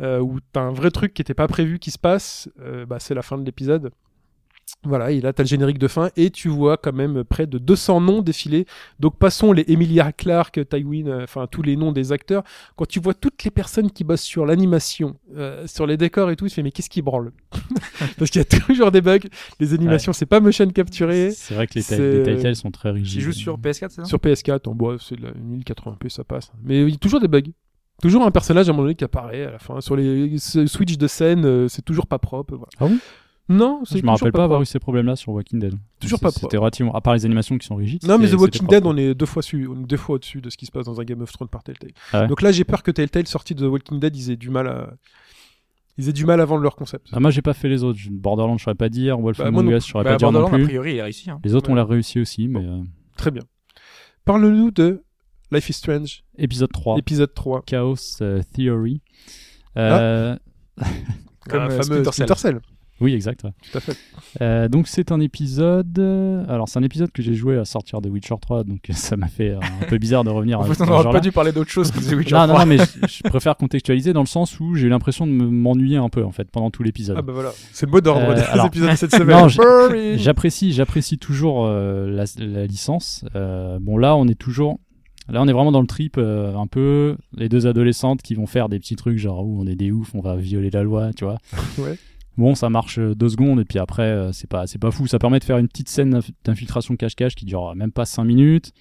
euh, 0.01 0.19
où 0.19 0.39
t'as 0.51 0.59
un 0.59 0.73
vrai 0.73 0.91
truc 0.91 1.13
qui 1.13 1.21
était 1.21 1.33
pas 1.33 1.47
prévu 1.47 1.79
qui 1.79 1.89
se 1.89 1.97
passe, 1.97 2.49
euh, 2.59 2.85
bah, 2.85 2.99
c'est 2.99 3.15
la 3.15 3.21
fin 3.21 3.37
de 3.37 3.45
l'épisode. 3.45 3.91
Voilà, 4.85 5.11
et 5.11 5.21
là 5.21 5.33
t'as 5.33 5.43
le 5.43 5.47
générique 5.47 5.79
de 5.79 5.87
fin 5.87 6.09
et 6.15 6.29
tu 6.29 6.49
vois 6.49 6.77
quand 6.77 6.93
même 6.93 7.23
près 7.23 7.47
de 7.47 7.57
200 7.57 8.01
noms 8.01 8.21
défiler. 8.21 8.65
Donc 8.99 9.17
passons 9.17 9.51
les 9.51 9.65
Emilia 9.67 10.11
Clarke, 10.11 10.59
Tywin, 10.69 11.07
euh, 11.07 11.23
enfin 11.23 11.47
tous 11.49 11.61
les 11.61 11.75
noms 11.75 11.91
des 11.91 12.11
acteurs. 12.11 12.43
Quand 12.75 12.85
tu 12.87 12.99
vois 12.99 13.13
toutes 13.13 13.43
les 13.43 13.51
personnes 13.51 13.91
qui 13.91 14.03
bossent 14.03 14.21
sur 14.21 14.45
l'animation, 14.45 15.15
euh, 15.35 15.65
sur 15.67 15.87
les 15.87 15.97
décors 15.97 16.31
et 16.31 16.35
tout, 16.35 16.47
tu 16.47 16.53
fais 16.53 16.63
mais 16.63 16.71
qu'est-ce 16.71 16.89
qui 16.89 17.01
branle? 17.01 17.31
Parce 18.17 18.31
qu'il 18.31 18.39
y 18.39 18.45
a 18.45 18.59
toujours 18.59 18.91
des 18.91 19.01
bugs. 19.01 19.19
Les 19.59 19.73
animations 19.73 20.13
c'est 20.13 20.25
pas 20.25 20.39
motion 20.39 20.67
capturé. 20.69 21.31
C'est 21.31 21.53
vrai 21.53 21.67
que 21.67 21.73
les, 21.75 22.17
les 22.17 22.23
Telltale 22.23 22.55
sont 22.55 22.71
très 22.71 22.91
rigides. 22.91 23.19
J'y 23.19 23.21
joue 23.21 23.31
sur 23.31 23.57
PS4, 23.57 23.89
c'est 23.89 23.91
ça? 23.95 24.05
Sur 24.05 24.19
PS4, 24.19 24.69
en 24.69 24.75
bois, 24.75 24.97
c'est 24.99 25.15
de 25.15 25.23
la 25.23 25.31
1080p, 25.31 26.09
ça 26.09 26.23
passe. 26.23 26.51
Mais 26.63 26.81
il 26.83 26.89
y 26.89 26.93
a 26.93 26.97
toujours 26.97 27.19
des 27.19 27.27
bugs. 27.27 27.41
Toujours 28.01 28.25
un 28.25 28.31
personnage 28.31 28.67
à 28.67 28.71
un 28.71 28.73
moment 28.73 28.83
donné 28.83 28.95
qui 28.95 29.05
apparaît 29.05 29.45
à 29.45 29.51
la 29.51 29.59
fin. 29.59 29.79
Sur 29.79 29.95
les 29.95 30.37
ce 30.37 30.67
switch 30.67 30.97
de 30.97 31.07
scène, 31.07 31.45
euh, 31.45 31.67
c'est 31.69 31.83
toujours 31.83 32.07
pas 32.07 32.19
propre. 32.19 32.55
voilà. 32.55 32.69
Ah 32.79 32.87
bon 32.87 32.97
Non, 33.47 33.81
c'est 33.85 33.91
Je 33.91 33.95
me 33.97 34.01
toujours 34.01 34.13
rappelle 34.17 34.31
pas 34.31 34.43
avoir 34.45 34.61
eu 34.61 34.65
ces 34.65 34.79
problèmes-là 34.79 35.15
sur 35.15 35.31
Walking 35.31 35.59
Dead. 35.59 35.75
Toujours 35.99 36.19
pas 36.19 36.31
C'était 36.31 36.57
relativement. 36.57 36.93
À 36.95 37.01
part 37.01 37.13
les 37.13 37.25
animations 37.25 37.57
qui 37.59 37.67
sont 37.67 37.75
rigides. 37.75 38.03
Non, 38.07 38.17
mais 38.17 38.27
The 38.27 38.33
Walking 38.33 38.67
Dead, 38.67 38.83
on 38.87 38.97
est 38.97 39.13
deux 39.13 39.27
fois, 39.27 39.43
su- 39.43 39.67
on 39.67 39.81
est 39.83 39.85
deux 39.85 39.97
fois 39.97 40.15
au-dessus 40.15 40.41
de 40.41 40.49
ce 40.49 40.57
qui 40.57 40.65
se 40.65 40.71
passe 40.71 40.85
dans 40.85 40.99
un 40.99 41.03
Game 41.03 41.21
of 41.21 41.31
Thrones 41.31 41.47
par 41.49 41.61
Telltale. 41.63 41.91
Ah 42.11 42.21
ouais 42.21 42.27
Donc 42.27 42.41
là, 42.41 42.51
j'ai 42.51 42.63
peur 42.63 42.81
que 42.81 42.89
Telltale, 42.89 43.27
sorti 43.27 43.53
de 43.53 43.59
The 43.67 43.69
Walking 43.69 43.99
Dead, 43.99 44.15
ils 44.15 44.31
aient 44.31 44.35
du 44.35 44.49
mal 44.49 44.67
à. 44.67 44.93
Ils 45.97 46.09
aient 46.09 46.13
du 46.13 46.25
mal 46.25 46.41
à 46.41 46.45
vendre 46.45 46.61
leur 46.63 46.75
concept. 46.75 47.07
Ah, 47.13 47.19
moi, 47.19 47.29
j'ai 47.31 47.41
pas 47.43 47.53
fait 47.53 47.69
les 47.69 47.83
autres. 47.83 47.99
Je- 47.99 48.09
Borderlands, 48.09 48.57
je 48.57 48.63
saurais 48.63 48.75
pas 48.75 48.89
dire. 48.89 49.17
Wolf 49.19 49.37
Bah, 49.37 49.45
Among 49.47 49.69
Us, 49.69 49.85
je 49.85 49.91
saurais 49.91 50.03
Bah, 50.03 50.09
pas 50.11 50.17
dire 50.17 50.31
non 50.31 50.39
Borderlands, 50.39 50.55
a 50.55 50.57
plus. 50.59 50.65
priori, 50.67 50.93
il 50.95 50.99
a 50.99 51.03
réussi. 51.03 51.29
hein. 51.29 51.39
Les 51.43 51.53
autres 51.55 51.69
ont 51.69 51.73
Ouais. 51.73 51.77
l'air 51.79 51.87
réussi 51.87 52.19
aussi, 52.19 52.47
mais 52.47 52.65
euh, 52.65 52.81
Très 53.15 53.29
bien. 53.31 53.43
Parle-nous 54.25 54.71
de 54.71 55.03
Life 55.51 55.69
is 55.69 55.73
Strange, 55.73 56.23
épisode 56.37 56.71
3, 56.73 56.97
épisode 56.97 57.33
3. 57.33 57.61
Chaos 57.65 57.95
euh, 58.21 58.41
Theory. 58.55 59.01
Euh, 59.77 60.35
Comme, 61.47 61.61
Ah, 61.61 61.67
euh, 61.69 61.81
fameux 61.83 62.03
Splinter 62.03 62.35
Cell. 62.35 62.59
Oui, 63.01 63.13
exact. 63.13 63.43
ouais. 63.43 63.51
Tout 63.71 63.77
à 63.77 63.81
fait. 63.81 63.97
Euh, 64.41 64.67
donc 64.69 64.87
c'est 64.87 65.11
un 65.11 65.19
épisode. 65.19 65.99
euh, 65.99 66.45
Alors 66.47 66.69
c'est 66.69 66.79
un 66.79 66.83
épisode 66.83 67.11
que 67.11 67.21
j'ai 67.21 67.33
joué 67.33 67.57
à 67.57 67.65
sortir 67.65 67.99
de 68.01 68.09
Witcher 68.09 68.35
3, 68.39 68.63
donc 68.63 68.79
ça 68.91 69.17
m'a 69.17 69.27
fait 69.27 69.49
euh, 69.51 69.59
un 69.81 69.85
peu 69.87 69.97
bizarre 69.97 70.23
de 70.23 70.29
revenir. 70.29 70.59
En 70.61 70.63
fait, 70.63 70.81
on 70.81 70.85
n'aurait 70.85 71.11
pas 71.11 71.19
dû 71.19 71.31
parler 71.33 71.51
d'autre 71.51 71.69
chose 71.69 71.91
que 71.91 71.99
The 71.99 72.13
Witcher 72.15 72.35
Non, 72.35 72.47
non, 72.47 72.53
3. 72.53 72.59
non, 72.59 72.65
mais 72.65 72.77
je, 72.77 73.23
préfère 73.23 73.57
contextualiser 73.57 74.13
dans 74.13 74.21
le 74.21 74.27
sens 74.27 74.59
où 74.59 74.75
j'ai 74.75 74.87
eu 74.87 74.89
l'impression 74.89 75.27
de 75.27 75.31
me- 75.31 75.49
m'ennuyer 75.49 75.97
un 75.97 76.09
peu 76.09 76.23
en 76.23 76.31
fait 76.31 76.49
pendant 76.49 76.71
tout 76.71 76.83
l'épisode. 76.83 77.17
Ah 77.19 77.21
bah 77.21 77.33
voilà, 77.33 77.51
c'est 77.73 77.85
le 77.85 77.91
mot 77.91 77.99
d'ordre 78.01 78.29
Euh, 78.29 78.35
des 78.35 78.41
alors- 78.41 78.67
épisodes 78.67 78.89
de 78.91 78.95
cette 78.95 79.11
semaine. 79.15 79.49
J'apprécie, 80.17 80.71
j'apprécie 80.71 81.17
toujours 81.17 81.65
euh, 81.65 82.09
la, 82.09 82.23
la 82.37 82.65
licence. 82.65 83.25
Euh, 83.35 83.77
bon 83.81 83.97
là, 83.97 84.15
on 84.15 84.27
est 84.27 84.35
toujours, 84.39 84.79
là, 85.29 85.41
on 85.41 85.47
est 85.47 85.53
vraiment 85.53 85.71
dans 85.73 85.81
le 85.81 85.87
trip 85.87 86.15
euh, 86.17 86.55
un 86.55 86.67
peu 86.67 87.17
les 87.35 87.49
deux 87.49 87.67
adolescentes 87.67 88.21
qui 88.21 88.35
vont 88.35 88.47
faire 88.47 88.69
des 88.69 88.79
petits 88.79 88.95
trucs 88.95 89.17
genre 89.17 89.45
où 89.45 89.61
on 89.61 89.67
est 89.67 89.75
des 89.75 89.91
oufs, 89.91 90.15
on 90.15 90.21
va 90.21 90.35
violer 90.37 90.69
la 90.69 90.83
loi, 90.83 91.11
tu 91.13 91.25
vois. 91.25 91.37
Ouais. 91.77 91.97
Bon, 92.37 92.53
ça 92.55 92.69
marche 92.69 92.99
euh, 92.99 93.15
deux 93.15 93.29
secondes 93.29 93.59
et 93.59 93.65
puis 93.65 93.79
après, 93.79 94.03
euh, 94.03 94.31
c'est 94.33 94.49
pas, 94.49 94.67
c'est 94.67 94.77
pas 94.79 94.91
fou. 94.91 95.07
Ça 95.07 95.19
permet 95.19 95.39
de 95.39 95.43
faire 95.45 95.57
une 95.57 95.67
petite 95.67 95.89
scène 95.89 96.11
d'inf- 96.13 96.31
d'infiltration 96.43 96.95
cache-cache 96.95 97.35
qui 97.35 97.45
dure 97.45 97.73
même 97.75 97.91
pas 97.91 98.05
cinq 98.05 98.25
minutes. 98.25 98.71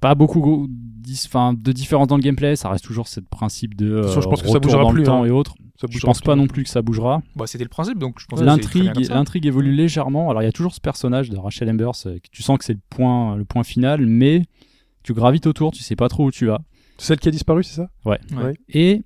Pas 0.00 0.14
beaucoup 0.14 0.66
de 0.68 1.72
différence 1.72 2.06
dans 2.08 2.16
le 2.16 2.22
gameplay. 2.22 2.54
Ça 2.56 2.68
reste 2.68 2.84
toujours 2.84 3.08
ce 3.08 3.20
principe 3.20 3.74
de 3.76 4.02
façon, 4.02 4.20
je 4.20 4.26
euh, 4.26 4.30
pense 4.30 4.42
que 4.42 4.48
ça 4.48 4.58
bougera 4.58 4.82
dans 4.82 4.90
plus, 4.90 5.00
le 5.00 5.06
temps 5.06 5.22
hein. 5.22 5.26
et 5.26 5.30
autres. 5.30 5.54
Ça 5.80 5.86
Je 5.90 5.98
pense 6.00 6.20
plus. 6.20 6.26
pas 6.26 6.36
non 6.36 6.46
plus 6.46 6.64
que 6.64 6.70
ça 6.70 6.82
bougera. 6.82 7.22
Bah, 7.34 7.46
c'était 7.46 7.64
le 7.64 7.70
principe, 7.70 7.98
donc 7.98 8.18
je 8.20 8.26
pense 8.26 8.40
L'intrigue, 8.40 8.92
l'intrigue 9.08 9.46
évolue 9.46 9.72
légèrement. 9.72 10.28
Alors 10.30 10.42
il 10.42 10.46
y 10.46 10.48
a 10.48 10.52
toujours 10.52 10.74
ce 10.74 10.80
personnage 10.80 11.30
de 11.30 11.36
Rachel 11.38 11.68
Embers. 11.70 11.94
tu 12.30 12.42
sens 12.42 12.58
que 12.58 12.64
c'est 12.64 12.74
le 12.74 12.80
point, 12.90 13.36
le 13.36 13.44
point 13.44 13.62
final, 13.62 14.04
mais 14.06 14.42
tu 15.02 15.14
gravites 15.14 15.46
autour, 15.46 15.72
tu 15.72 15.82
sais 15.82 15.96
pas 15.96 16.08
trop 16.08 16.26
où 16.26 16.30
tu 16.30 16.46
vas. 16.46 16.60
Celle 16.98 17.18
qui 17.18 17.28
a 17.28 17.30
disparu, 17.30 17.62
c'est 17.62 17.76
ça? 17.76 17.88
Ouais. 18.04 18.18
Ouais. 18.34 18.54
Et 18.68 19.02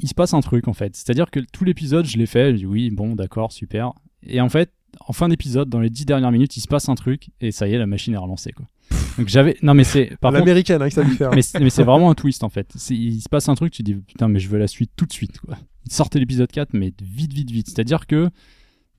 il 0.00 0.08
se 0.08 0.14
passe 0.14 0.34
un 0.34 0.40
truc 0.40 0.68
en 0.68 0.72
fait. 0.72 0.94
C'est-à-dire 0.96 1.30
que 1.30 1.40
tout 1.40 1.64
l'épisode, 1.64 2.04
je 2.06 2.16
l'ai 2.18 2.26
fait. 2.26 2.52
Je 2.52 2.56
dis 2.58 2.66
oui, 2.66 2.90
bon, 2.90 3.14
d'accord, 3.16 3.52
super. 3.52 3.92
Et 4.22 4.40
en 4.40 4.48
fait, 4.48 4.72
en 5.06 5.12
fin 5.12 5.28
d'épisode, 5.28 5.68
dans 5.68 5.80
les 5.80 5.90
dix 5.90 6.04
dernières 6.06 6.32
minutes, 6.32 6.56
il 6.56 6.60
se 6.60 6.68
passe 6.68 6.88
un 6.88 6.94
truc 6.94 7.28
et 7.40 7.50
ça 7.52 7.68
y 7.68 7.74
est, 7.74 7.78
la 7.78 7.86
machine 7.86 8.14
est 8.14 8.18
relancée 8.18 8.52
quoi. 8.52 8.66
Donc 9.18 9.28
j'avais, 9.28 9.56
non 9.62 9.74
mais 9.74 9.84
c'est 9.84 10.16
par 10.20 10.30
contre, 10.30 10.40
L'américaine, 10.40 10.80
hein, 10.82 10.88
que 10.88 10.94
ça 10.94 11.30
mais 11.34 11.42
c'est, 11.42 11.60
mais 11.60 11.70
c'est 11.70 11.82
vraiment 11.82 12.10
un 12.10 12.14
twist 12.14 12.44
en 12.44 12.48
fait. 12.48 12.72
Il 12.90 13.20
se 13.20 13.28
passe 13.28 13.48
un 13.48 13.54
truc, 13.54 13.72
tu 13.72 13.82
dis 13.82 13.94
putain, 13.94 14.28
mais 14.28 14.38
je 14.38 14.48
veux 14.48 14.58
la 14.58 14.68
suite 14.68 14.90
tout 14.96 15.06
de 15.06 15.12
suite. 15.12 15.38
Quoi. 15.40 15.56
Sortez 15.90 16.18
l'épisode 16.18 16.50
4, 16.50 16.70
mais 16.74 16.92
vite, 17.02 17.32
vite, 17.32 17.50
vite. 17.50 17.68
C'est-à-dire 17.68 18.06
que 18.06 18.30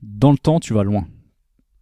dans 0.02 0.32
le 0.32 0.38
temps, 0.38 0.60
tu 0.60 0.74
vas 0.74 0.84
loin. 0.84 1.07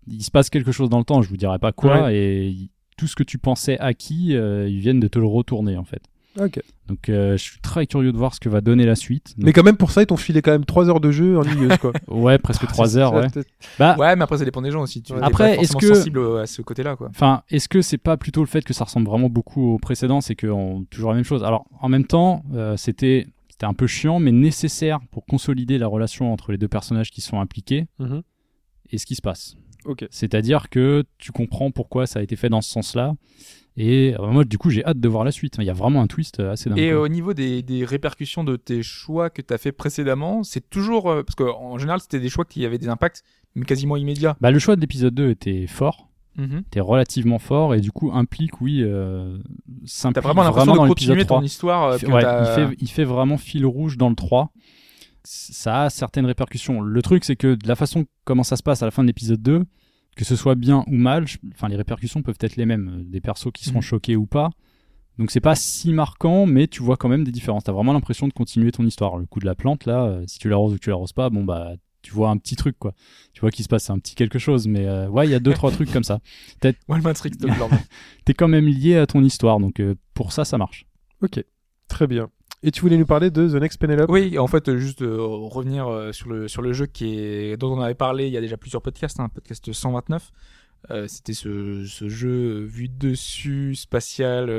Il 0.08 0.24
se 0.24 0.32
passe 0.32 0.50
quelque 0.50 0.72
chose 0.72 0.90
dans 0.90 1.00
le 1.00 1.04
temps, 1.04 1.22
je 1.22 1.30
vous 1.30 1.38
dirai 1.38 1.58
pas 1.60 1.72
quoi, 1.72 2.14
et 2.14 2.48
il- 2.50 2.70
tout 2.98 3.08
ce 3.08 3.16
que 3.16 3.24
tu 3.24 3.38
pensais 3.38 3.78
acquis, 3.80 4.36
euh, 4.38 4.70
ils 4.70 4.80
viennent 4.80 5.00
de 5.02 5.08
te 5.10 5.20
le 5.20 5.26
retourner 5.26 5.76
en 5.78 5.84
fait. 5.84 6.02
Ok. 6.40 6.60
Donc 6.88 7.10
euh, 7.10 7.38
je 7.38 7.42
suis 7.44 7.60
très 7.60 7.88
curieux 7.88 8.12
de 8.12 8.18
voir 8.18 8.34
ce 8.34 8.40
que 8.40 8.50
va 8.50 8.62
donner 8.62 8.86
la 8.86 8.96
suite. 8.96 9.34
Mais 9.38 9.54
quand 9.54 9.64
même, 9.64 9.78
pour 9.78 9.92
ça, 9.92 10.02
ils 10.02 10.06
t'ont 10.06 10.18
filé 10.18 10.42
quand 10.42 10.52
même 10.52 10.66
3 10.66 10.90
heures 10.90 11.00
de 11.00 11.10
jeu 11.12 11.38
ennuyeuse, 11.38 11.78
quoi. 11.78 11.94
ouais, 12.10 12.38
presque 12.38 12.68
3 12.68 12.98
heures, 12.98 13.14
ouais. 13.14 13.28
Bah, 13.80 13.96
Ouais, 13.98 14.16
mais 14.16 14.24
après, 14.24 14.38
ça 14.38 14.46
dépend 14.46 14.62
des 14.62 14.72
gens 14.72 14.82
aussi. 14.82 15.02
Tu 15.02 15.14
Après, 15.22 15.58
est-ce 15.60 15.76
que- 15.78 15.94
sensible 15.94 16.20
à 16.40 16.46
ce 16.46 16.62
côté-là, 16.62 16.96
quoi. 16.96 17.08
Enfin, 17.10 17.44
est-ce 17.50 17.70
que 17.70 17.82
c'est 17.82 17.98
pas 17.98 18.18
plutôt 18.18 18.42
le 18.42 18.48
fait 18.48 18.64
que 18.64 18.74
ça 18.74 18.84
ressemble 18.84 19.08
vraiment 19.08 19.30
beaucoup 19.30 19.74
au 19.76 19.78
précédent, 19.80 20.20
c'est 20.22 20.36
qu'on 20.36 20.86
toujours 20.90 21.12
la 21.12 21.16
même 21.16 21.24
chose. 21.26 21.44
Alors, 21.44 21.66
en 21.82 21.90
même 21.90 22.06
temps, 22.06 22.44
euh, 22.54 22.76
c'était 22.78 23.28
c'était 23.50 23.66
un 23.68 23.74
peu 23.74 23.88
chiant, 23.88 24.20
mais 24.20 24.34
nécessaire 24.34 25.00
pour 25.12 25.26
consolider 25.26 25.78
la 25.78 25.88
relation 25.88 26.34
entre 26.34 26.52
les 26.52 26.58
deux 26.58 26.68
personnages 26.68 27.10
qui 27.10 27.22
sont 27.22 27.40
impliqués 27.40 27.88
Mhm. 28.00 28.22
et 28.92 28.98
ce 28.98 29.06
qui 29.06 29.16
se 29.16 29.22
passe. 29.22 29.56
Ok. 29.86 30.06
C'est-à-dire 30.10 30.70
que 30.70 31.06
tu 31.20 31.32
comprends 31.32 31.72
pourquoi 31.72 32.06
ça 32.06 32.20
a 32.20 32.22
été 32.22 32.36
fait 32.36 32.50
dans 32.50 32.60
ce 32.60 32.70
sens-là. 32.70 33.14
Et 33.78 34.16
euh, 34.20 34.28
moi, 34.28 34.44
du 34.46 34.58
coup, 34.58 34.70
j'ai 34.70 34.86
hâte 34.86 35.00
de 35.00 35.08
voir 35.10 35.24
la 35.26 35.32
suite. 35.32 35.56
Il 35.60 35.66
y 35.66 35.70
a 35.70 35.74
vraiment 35.74 36.02
un 36.02 36.08
twist 36.08 36.40
euh, 36.40 36.52
assez 36.54 36.70
dingue. 36.70 36.80
Et 36.80 36.94
au 36.94 37.08
niveau 37.10 37.34
des, 37.34 37.62
des 37.62 37.84
répercussions 37.84 38.44
de 38.44 38.56
tes 38.56 38.82
choix 38.84 39.30
que 39.30 39.42
tu 39.42 39.54
as 39.54 39.58
fait 39.58 39.72
précédemment, 39.74 40.44
c'est 40.44 40.70
toujours. 40.70 41.10
euh, 41.10 41.24
parce 41.24 41.36
qu'en 41.36 41.78
général, 41.78 42.00
c'était 42.00 42.20
des 42.22 42.30
choix 42.30 42.46
qui 42.46 42.66
avaient 42.66 42.78
des 42.78 42.88
impacts 42.90 43.24
mais 43.56 43.66
quasiment 43.66 43.96
immédiats. 43.98 44.36
Bah, 44.42 44.52
le 44.52 44.60
choix 44.60 44.76
de 44.76 44.82
l'épisode 44.82 45.14
2 45.14 45.30
était 45.30 45.66
fort, 45.68 46.10
Mhm. 46.38 46.64
était 46.68 46.82
relativement 46.82 47.40
fort, 47.40 47.74
et 47.74 47.80
du 47.80 47.92
coup 47.94 48.12
implique, 48.14 48.60
oui, 48.60 48.82
euh, 48.84 49.38
T'as 50.14 50.20
vraiment 50.20 50.44
l'impression 50.44 50.74
de 50.74 50.88
continuer 50.90 51.24
3. 51.26 51.40
ton 51.40 51.44
histoire. 51.46 51.98
que 51.98 52.06
Ouais, 52.06 52.22
il, 52.22 52.46
fait, 52.70 52.76
il 52.82 52.90
fait 52.90 53.06
vraiment 53.06 53.38
fil 53.38 53.66
rouge 53.66 53.98
dans 53.98 54.10
le 54.10 54.16
3. 54.16 54.52
Ça 55.24 55.84
a 55.84 55.90
certaines 55.90 56.26
répercussions. 56.26 56.82
Le 56.82 57.02
truc, 57.02 57.24
c'est 57.24 57.36
que 57.36 57.56
de 57.56 57.68
la 57.68 57.76
façon 57.76 58.06
comment 58.26 58.44
ça 58.44 58.58
se 58.58 58.64
passe 58.64 58.84
à 58.84 58.86
la 58.86 58.92
fin 58.92 59.02
de 59.04 59.08
l'épisode 59.08 59.42
2, 59.42 59.64
que 60.16 60.26
ce 60.26 60.36
soit 60.36 60.56
bien 60.56 60.84
ou 60.88 60.96
mal, 60.96 61.28
je- 61.28 61.38
enfin, 61.54 61.68
les 61.68 61.76
répercussions 61.76 62.22
peuvent 62.22 62.38
être 62.42 62.56
les 62.56 62.66
mêmes. 62.66 63.00
euh, 63.02 63.04
Des 63.06 63.22
persos 63.22 63.52
qui 63.54 63.66
seront 63.66 63.78
Mhm. 63.80 63.84
choqués 63.84 64.16
ou 64.16 64.26
pas. 64.26 64.50
Donc 65.18 65.32
c'est 65.32 65.40
pas 65.40 65.56
si 65.56 65.94
marquant, 65.94 66.46
mais 66.46 66.68
tu 66.68 66.82
vois 66.84 66.98
quand 66.98 67.08
même 67.10 67.24
des 67.24 67.32
différences. 67.32 67.64
T'as 67.64 67.72
vraiment 67.72 67.94
l'impression 67.94 68.28
de 68.28 68.34
continuer 68.34 68.72
ton 68.72 68.86
histoire. 68.86 69.18
Le 69.18 69.26
coup 69.26 69.40
de 69.40 69.46
la 69.46 69.56
plante, 69.56 69.86
là, 69.86 70.04
euh, 70.06 70.24
si 70.28 70.40
tu 70.40 70.50
l'arroses 70.50 70.74
ou 70.74 70.76
que 70.76 70.82
tu 70.82 70.90
l'arroses 70.90 71.14
pas, 71.14 71.30
bon 71.30 71.44
bah 71.46 71.74
tu 72.02 72.12
vois 72.12 72.30
un 72.30 72.38
petit 72.38 72.56
truc 72.56 72.78
quoi. 72.78 72.94
Tu 73.34 73.42
vois 73.42 73.50
qu'il 73.50 73.64
se 73.64 73.70
passe 73.70 73.90
un 73.90 73.98
petit 73.98 74.14
quelque 74.14 74.38
chose, 74.40 74.68
mais 74.68 74.86
euh, 74.86 75.08
ouais, 75.08 75.26
il 75.28 75.32
y 75.32 75.34
a 75.34 75.40
deux 75.40 75.54
trois 75.54 75.72
trucs 75.72 75.92
comme 75.92 76.04
ça. 76.04 76.20
Ouais, 76.90 77.00
de. 77.00 77.48
T'es 78.26 78.34
quand 78.34 78.48
même 78.50 78.68
lié 78.68 78.98
à 78.98 79.08
ton 79.08 79.24
histoire, 79.24 79.60
donc 79.60 79.80
euh, 79.80 79.96
pour 80.14 80.32
ça, 80.34 80.44
ça 80.46 80.58
marche. 80.58 80.86
Ok. 81.22 81.44
Très 81.88 82.08
bien. 82.08 82.30
Et 82.64 82.72
tu 82.72 82.82
voulais 82.82 82.98
nous 82.98 83.06
parler 83.06 83.30
de 83.30 83.48
The 83.48 83.62
Next 83.62 83.80
Penelope? 83.80 84.10
Oui, 84.10 84.40
en 84.40 84.48
fait, 84.48 84.68
euh, 84.70 84.78
juste 84.78 85.02
euh, 85.04 85.18
revenir 85.20 85.88
euh, 85.88 86.12
sur 86.12 86.30
le 86.30 86.48
sur 86.48 86.62
le 86.62 86.74
jeu 86.74 86.86
qui 86.88 87.18
est 87.20 87.58
dont 87.58 87.78
on 87.78 87.82
avait 87.82 87.94
parlé 87.96 88.28
il 88.28 88.34
y 88.34 88.38
a 88.38 88.42
déjà 88.42 88.58
plusieurs 88.58 88.82
podcasts, 88.82 89.20
hein, 89.20 89.30
podcast 89.34 89.72
129. 89.72 90.32
Euh, 90.92 91.06
C'était 91.08 91.34
ce, 91.34 91.86
ce 91.86 92.10
jeu 92.10 92.64
vu 92.64 92.88
de 92.90 93.10
dessus 93.10 93.76
spatial. 93.76 94.50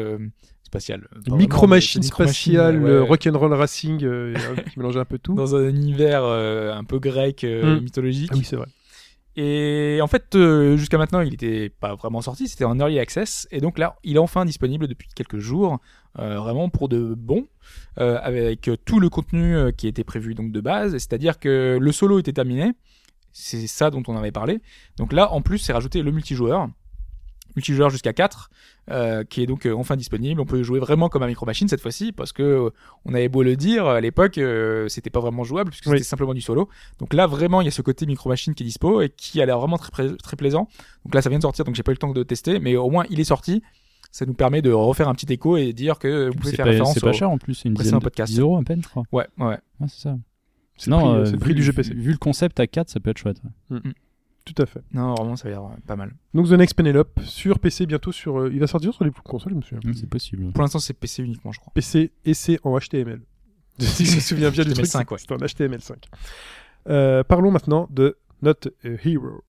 spatial. 0.64 1.08
Micro-machine 1.30 1.38
micro-machine, 1.38 2.02
spatiale, 2.02 2.82
ouais, 2.82 2.98
rock'n'roll 3.00 3.52
racing, 3.54 3.98
qui 3.98 4.78
mélangeait 4.78 5.00
un 5.00 5.04
peu 5.04 5.18
tout. 5.18 5.34
dans 5.34 5.54
un 5.56 5.68
univers 5.68 6.24
un 6.24 6.84
peu 6.84 6.98
grec 6.98 7.44
Mm. 7.44 7.80
mythologique. 7.80 8.30
Ah 8.32 8.36
oui, 8.36 8.44
c'est 8.44 8.56
vrai. 8.56 8.66
Et 9.38 9.98
en 10.00 10.06
fait, 10.06 10.34
euh, 10.34 10.78
jusqu'à 10.78 10.96
maintenant, 10.96 11.20
il 11.20 11.30
n'était 11.30 11.68
pas 11.68 11.94
vraiment 11.94 12.22
sorti, 12.22 12.48
c'était 12.48 12.64
en 12.64 12.78
early 12.80 12.98
access. 12.98 13.46
Et 13.50 13.60
donc 13.60 13.76
là, 13.78 13.96
il 14.02 14.16
est 14.16 14.18
enfin 14.18 14.46
disponible 14.46 14.88
depuis 14.88 15.08
quelques 15.14 15.38
jours, 15.38 15.78
euh, 16.18 16.38
vraiment 16.38 16.68
pour 16.68 16.88
de 16.88 17.14
bon, 17.16 17.46
euh, 17.98 18.18
avec 18.22 18.70
tout 18.84 19.00
le 19.00 19.08
contenu 19.08 19.56
euh, 19.56 19.70
qui 19.72 19.86
était 19.88 20.04
prévu 20.04 20.34
donc 20.34 20.52
de 20.52 20.60
base. 20.60 20.92
C'est-à-dire 20.92 21.38
que 21.38 21.78
le 21.80 21.92
solo 21.92 22.18
était 22.18 22.32
terminé, 22.32 22.72
c'est 23.32 23.66
ça 23.66 23.90
dont 23.90 24.02
on 24.08 24.16
avait 24.16 24.32
parlé. 24.32 24.60
Donc 24.98 25.12
là, 25.12 25.32
en 25.32 25.42
plus, 25.42 25.58
c'est 25.58 25.72
rajouté 25.72 26.02
le 26.02 26.10
multijoueur, 26.10 26.68
multijoueur 27.54 27.90
jusqu'à 27.90 28.12
4, 28.12 28.50
euh, 28.90 29.24
qui 29.24 29.42
est 29.42 29.46
donc 29.46 29.66
euh, 29.66 29.74
enfin 29.74 29.96
disponible. 29.96 30.40
On 30.40 30.46
peut 30.46 30.62
jouer 30.62 30.78
vraiment 30.78 31.08
comme 31.08 31.22
un 31.22 31.26
micro 31.26 31.44
machine 31.44 31.68
cette 31.68 31.80
fois-ci, 31.80 32.12
parce 32.12 32.32
que 32.32 32.42
euh, 32.42 32.70
on 33.04 33.14
avait 33.14 33.28
beau 33.28 33.42
le 33.42 33.56
dire 33.56 33.86
à 33.86 34.00
l'époque, 34.00 34.38
euh, 34.38 34.88
c'était 34.88 35.10
pas 35.10 35.20
vraiment 35.20 35.42
jouable 35.44 35.70
puisque 35.70 35.86
Oui. 35.86 35.92
c'était 35.98 36.04
simplement 36.08 36.34
du 36.34 36.40
solo. 36.40 36.68
Donc 36.98 37.12
là, 37.14 37.26
vraiment, 37.26 37.60
il 37.60 37.64
y 37.64 37.68
a 37.68 37.72
ce 37.72 37.82
côté 37.82 38.06
micro 38.06 38.28
machine 38.28 38.54
qui 38.54 38.62
est 38.62 38.66
dispo 38.66 39.00
et 39.02 39.08
qui 39.10 39.40
a 39.42 39.46
l'air 39.46 39.58
vraiment 39.58 39.78
très, 39.78 40.16
très 40.16 40.36
plaisant. 40.36 40.68
Donc 41.04 41.14
là, 41.14 41.20
ça 41.22 41.28
vient 41.28 41.38
de 41.38 41.42
sortir, 41.42 41.64
donc 41.64 41.74
j'ai 41.74 41.82
pas 41.82 41.92
eu 41.92 41.94
le 41.94 41.98
temps 41.98 42.12
de 42.12 42.22
tester, 42.22 42.58
mais 42.60 42.76
au 42.76 42.88
moins 42.90 43.04
il 43.10 43.20
est 43.20 43.24
sorti. 43.24 43.62
Ça 44.12 44.24
nous 44.26 44.34
permet 44.34 44.62
de 44.62 44.70
refaire 44.72 45.08
un 45.08 45.14
petit 45.14 45.30
écho 45.32 45.56
et 45.56 45.72
dire 45.72 45.98
que 45.98 46.28
vous 46.28 46.34
pouvez 46.38 46.52
faire 46.52 46.64
pas, 46.64 46.70
référence 46.70 46.94
c'est 46.94 47.00
pas 47.00 47.10
au- 47.10 47.12
cher 47.12 47.30
en 47.30 47.38
plus, 47.38 47.54
c'est 47.54 47.68
une 47.68 47.74
dizaine 47.74 47.98
de 47.98 48.04
podcast. 48.04 48.32
10 48.32 48.40
euros 48.40 48.56
à 48.58 48.62
peine, 48.62 48.82
je 48.82 48.88
crois. 48.88 49.02
Ouais, 49.12 49.26
ouais. 49.38 49.58
Ouais, 49.80 49.86
c'est 49.88 50.00
ça. 50.02 50.18
C'est 50.78 50.90
le 50.90 50.96
prix, 50.96 51.06
euh, 51.08 51.24
le 51.24 51.30
vu- 51.30 51.38
prix 51.38 51.54
du 51.54 51.62
jeu 51.62 51.72
vu- 51.72 51.76
PC. 51.76 51.94
Vu 51.94 52.12
le 52.12 52.18
concept 52.18 52.60
à 52.60 52.66
4, 52.66 52.88
ça 52.90 53.00
peut 53.00 53.10
être 53.10 53.18
chouette. 53.18 53.38
ouais. 53.70 53.78
Tout 54.44 54.62
à 54.62 54.66
fait. 54.66 54.80
Non, 54.92 55.14
vraiment, 55.14 55.34
ça 55.34 55.48
a 55.48 55.50
l'air 55.50 55.62
euh, 55.64 55.68
pas 55.88 55.96
mal. 55.96 56.14
Donc 56.32 56.46
The 56.48 56.52
Next 56.52 56.74
Penelope 56.76 57.18
sur 57.24 57.58
PC 57.58 57.84
bientôt 57.86 58.12
sur. 58.12 58.38
euh, 58.38 58.50
il 58.52 58.60
va 58.60 58.68
sortir 58.68 58.94
sur 58.94 59.04
les 59.04 59.10
consoles, 59.10 59.52
je 59.52 59.56
me 59.56 59.62
souviens. 59.62 59.80
Mm, 59.90 59.94
C'est 59.94 60.08
possible. 60.08 60.52
Pour 60.52 60.62
l'instant, 60.62 60.78
c'est 60.78 60.94
PC 60.94 61.22
uniquement, 61.24 61.50
je 61.50 61.58
crois. 61.58 61.72
PC 61.74 62.12
et 62.24 62.32
c'est 62.34 62.58
en 62.62 62.78
HTML. 62.78 63.20
si 63.80 64.04
je 64.06 64.14
me 64.14 64.20
souviens 64.20 64.50
bien 64.50 64.64
du 64.64 64.72
truc, 64.72 64.86
HTML5, 64.86 65.10
ouais. 65.12 65.18
c'est 65.18 65.32
en 65.32 65.36
HTML5. 65.38 65.94
Euh, 66.88 67.24
parlons 67.24 67.50
maintenant 67.50 67.88
de 67.90 68.16
Not 68.42 68.52
a 68.84 68.88
Hero. 69.04 69.42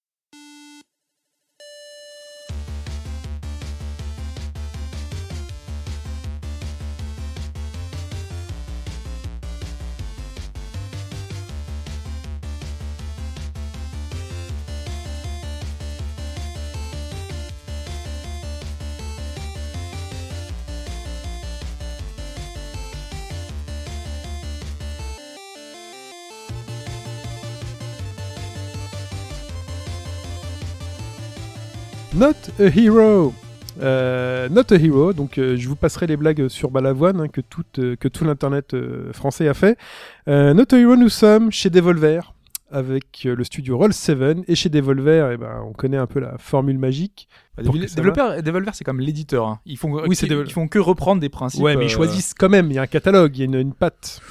Not 32.18 32.34
a 32.60 32.64
Hero. 32.76 33.32
Euh, 33.80 34.50
Not 34.50 34.74
a 34.74 34.76
Hero, 34.76 35.14
donc 35.14 35.38
euh, 35.38 35.56
je 35.56 35.68
vous 35.70 35.76
passerai 35.76 36.08
les 36.08 36.18
blagues 36.18 36.48
sur 36.48 36.72
Balavoine 36.72 37.22
hein, 37.22 37.28
que, 37.28 37.42
tout, 37.42 37.64
euh, 37.78 37.96
que 37.96 38.08
tout 38.08 38.26
l'internet 38.26 38.76
français 39.14 39.48
a 39.48 39.54
fait. 39.54 39.78
Not 40.26 40.74
a 40.74 40.78
Hero, 40.80 40.96
nous 40.96 41.10
sommes 41.10 41.52
chez 41.52 41.70
Devolver 41.70 42.34
avec 42.72 43.24
le 43.24 43.44
studio 43.44 43.78
Roll7 43.80 44.44
et 44.48 44.56
chez 44.56 44.70
Devolver, 44.70 45.30
eh 45.34 45.38
ben, 45.38 45.62
on 45.64 45.74
connaît 45.74 45.98
un 45.98 46.08
peu 46.08 46.20
la 46.20 46.38
formule 46.40 46.80
magique. 46.80 47.30
Bah, 47.56 47.62
Devolver, 47.64 48.74
c'est 48.74 48.84
comme 48.84 49.00
l'éditeur. 49.00 49.48
hein. 49.48 49.60
Ils 49.68 49.78
font, 49.78 49.94
Oui, 50.08 50.18
ils, 50.20 50.52
font 50.52 50.68
que 50.68 50.80
reprendre 50.80 51.22
des 51.22 51.30
principes. 51.30 51.62
ouais, 51.62 51.76
mais 51.76 51.86
ils 51.86 51.90
choisissent 51.90 52.34
quand 52.34 52.50
même. 52.50 52.72
Il 52.72 52.74
y 52.74 52.80
a 52.80 52.82
un 52.82 52.88
catalogue, 52.88 53.38
il 53.38 53.40
y 53.40 53.44
a 53.44 53.46
une, 53.46 53.56
une 53.56 53.74
patte. 53.74 54.22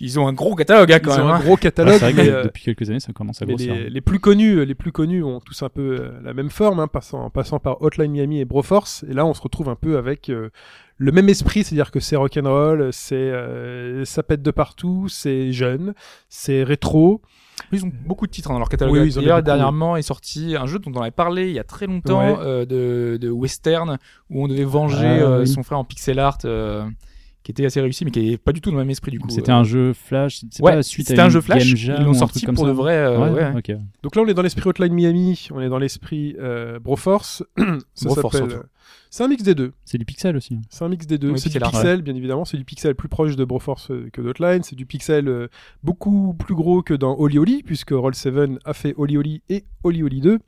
Ils 0.00 0.18
ont 0.20 0.28
un 0.28 0.32
gros 0.32 0.54
catalogue, 0.54 0.92
hein, 0.92 0.98
Ils 1.00 1.06
quand 1.06 1.14
ont 1.14 1.18
même. 1.18 1.26
un 1.28 1.34
hein. 1.34 1.40
gros 1.40 1.52
Ouais, 1.52 1.56
catalogue. 1.56 1.94
c'est 1.94 2.00
vrai 2.00 2.12
que 2.12 2.16
mais, 2.20 2.28
euh, 2.28 2.44
depuis 2.44 2.62
quelques 2.64 2.90
années, 2.90 3.00
ça 3.00 3.12
commence 3.12 3.40
à 3.40 3.46
grossir. 3.46 3.74
les, 3.74 3.88
les 3.88 4.00
plus 4.00 4.20
connus, 4.20 4.64
les 4.64 4.74
plus 4.74 4.92
connus 4.92 5.22
ont 5.24 5.40
tous 5.40 5.62
un 5.62 5.68
peu 5.70 5.98
euh, 6.00 6.10
la 6.22 6.34
même 6.34 6.50
forme, 6.50 6.80
hein, 6.80 6.86
passant, 6.88 7.22
en 7.24 7.30
passant 7.30 7.58
par 7.58 7.80
Hotline 7.82 8.12
Miami 8.12 8.40
et 8.40 8.44
Broforce. 8.44 9.04
Et 9.08 9.14
là, 9.14 9.24
on 9.24 9.32
se 9.34 9.40
retrouve 9.40 9.68
un 9.70 9.74
peu 9.74 9.96
avec 9.96 10.28
euh, 10.28 10.50
le 10.98 11.12
même 11.12 11.28
esprit, 11.28 11.64
c'est-à-dire 11.64 11.90
que 11.90 12.00
c'est 12.00 12.16
rock'n'roll, 12.16 12.90
c'est 12.92 13.14
euh, 13.16 14.04
ça 14.04 14.22
pète 14.22 14.42
de 14.42 14.50
partout, 14.50 15.08
c'est 15.08 15.52
jeune, 15.52 15.94
c'est 16.28 16.62
rétro. 16.62 17.22
Ils 17.72 17.84
ont 17.86 17.90
beaucoup 18.06 18.26
de 18.26 18.30
titres 18.30 18.50
hein, 18.50 18.54
dans 18.54 18.58
leur 18.58 18.68
catalogue. 18.68 18.94
Oui, 18.94 19.06
ils 19.06 19.18
ont 19.18 19.40
dernièrement 19.40 19.96
est 19.96 20.02
sorti 20.02 20.56
un 20.56 20.66
jeu 20.66 20.78
dont 20.78 20.92
on 20.94 21.00
avait 21.00 21.10
parlé 21.10 21.48
il 21.48 21.54
y 21.54 21.58
a 21.58 21.64
très 21.64 21.86
longtemps 21.86 22.18
Ouais. 22.18 22.36
euh, 22.38 22.66
de, 22.66 23.16
de 23.18 23.30
western 23.30 23.96
où 24.28 24.44
on 24.44 24.46
devait 24.46 24.64
venger 24.64 25.06
Ah, 25.06 25.22
euh, 25.24 25.40
oui. 25.40 25.48
son 25.48 25.62
frère 25.62 25.78
en 25.78 25.84
pixel 25.84 26.18
art, 26.18 26.36
euh, 26.44 26.84
qui 27.46 27.52
était 27.52 27.64
assez 27.64 27.80
réussi, 27.80 28.04
mais 28.04 28.10
qui 28.10 28.32
est 28.32 28.38
pas 28.38 28.50
du 28.50 28.60
tout 28.60 28.70
dans 28.70 28.76
le 28.76 28.82
même 28.82 28.90
esprit 28.90 29.12
du 29.12 29.20
coup. 29.20 29.30
C'était 29.30 29.52
Euh, 29.52 29.56
un 29.56 29.62
jeu 29.62 29.92
flash. 29.92 30.40
c'est 30.50 30.60
Ouais, 30.60 30.72
pas 30.72 30.82
suite 30.82 31.06
à 31.06 31.10
c'était 31.10 31.20
un 31.20 31.26
une 31.26 31.30
jeu 31.30 31.40
flash. 31.40 31.74
Game 31.86 31.96
Ils 32.00 32.04
l'ont 32.04 32.12
sorti 32.12 32.44
pour 32.44 32.58
ça. 32.58 32.66
de 32.66 32.70
vrai. 32.72 32.96
euh, 32.96 33.52
Ouais. 33.54 33.62
Donc 34.02 34.16
là, 34.16 34.22
on 34.22 34.26
est 34.26 34.34
dans 34.34 34.42
l'esprit 34.42 34.68
Hotline 34.68 34.92
Miami, 34.92 35.46
on 35.52 35.60
est 35.60 35.68
dans 35.68 35.78
l'esprit 35.78 36.34
euh, 36.40 36.80
Broforce. 36.80 37.44
ça 37.94 38.08
Broforce, 38.08 38.34
s'appelle- 38.38 38.50
surtout. 38.50 38.66
C'est 39.10 39.22
un 39.22 39.28
mix 39.28 39.44
des 39.44 39.54
deux. 39.54 39.72
C'est 39.84 39.96
du 39.96 40.04
pixel 40.04 40.36
aussi. 40.36 40.58
C'est 40.68 40.84
un 40.84 40.88
mix 40.88 41.06
des 41.06 41.18
deux. 41.18 41.30
Oui, 41.30 41.38
c'est 41.38 41.48
du 41.48 41.52
pixel 41.58 41.62
art, 41.62 41.70
pixel, 41.70 42.02
bien 42.02 42.16
évidemment. 42.16 42.44
C'est 42.44 42.56
du 42.56 42.64
pixel 42.64 42.96
plus 42.96 43.08
proche 43.08 43.36
de 43.36 43.44
Broforce 43.44 43.92
euh, 43.92 44.10
que 44.12 44.20
d'Hotline. 44.20 44.64
C'est 44.64 44.74
du 44.76 44.84
pixel 44.84 45.28
euh, 45.28 45.46
beaucoup 45.84 46.34
plus 46.34 46.56
gros 46.56 46.82
que 46.82 46.94
dans 46.94 47.14
Oli 47.16 47.38
Oli, 47.38 47.62
puisque 47.62 47.92
Roll7 47.92 48.58
a 48.64 48.74
fait 48.74 48.92
Oli 48.96 49.16
Oli 49.16 49.42
et 49.48 49.64
Oli 49.84 50.02
Oli 50.02 50.20
2. 50.20 50.38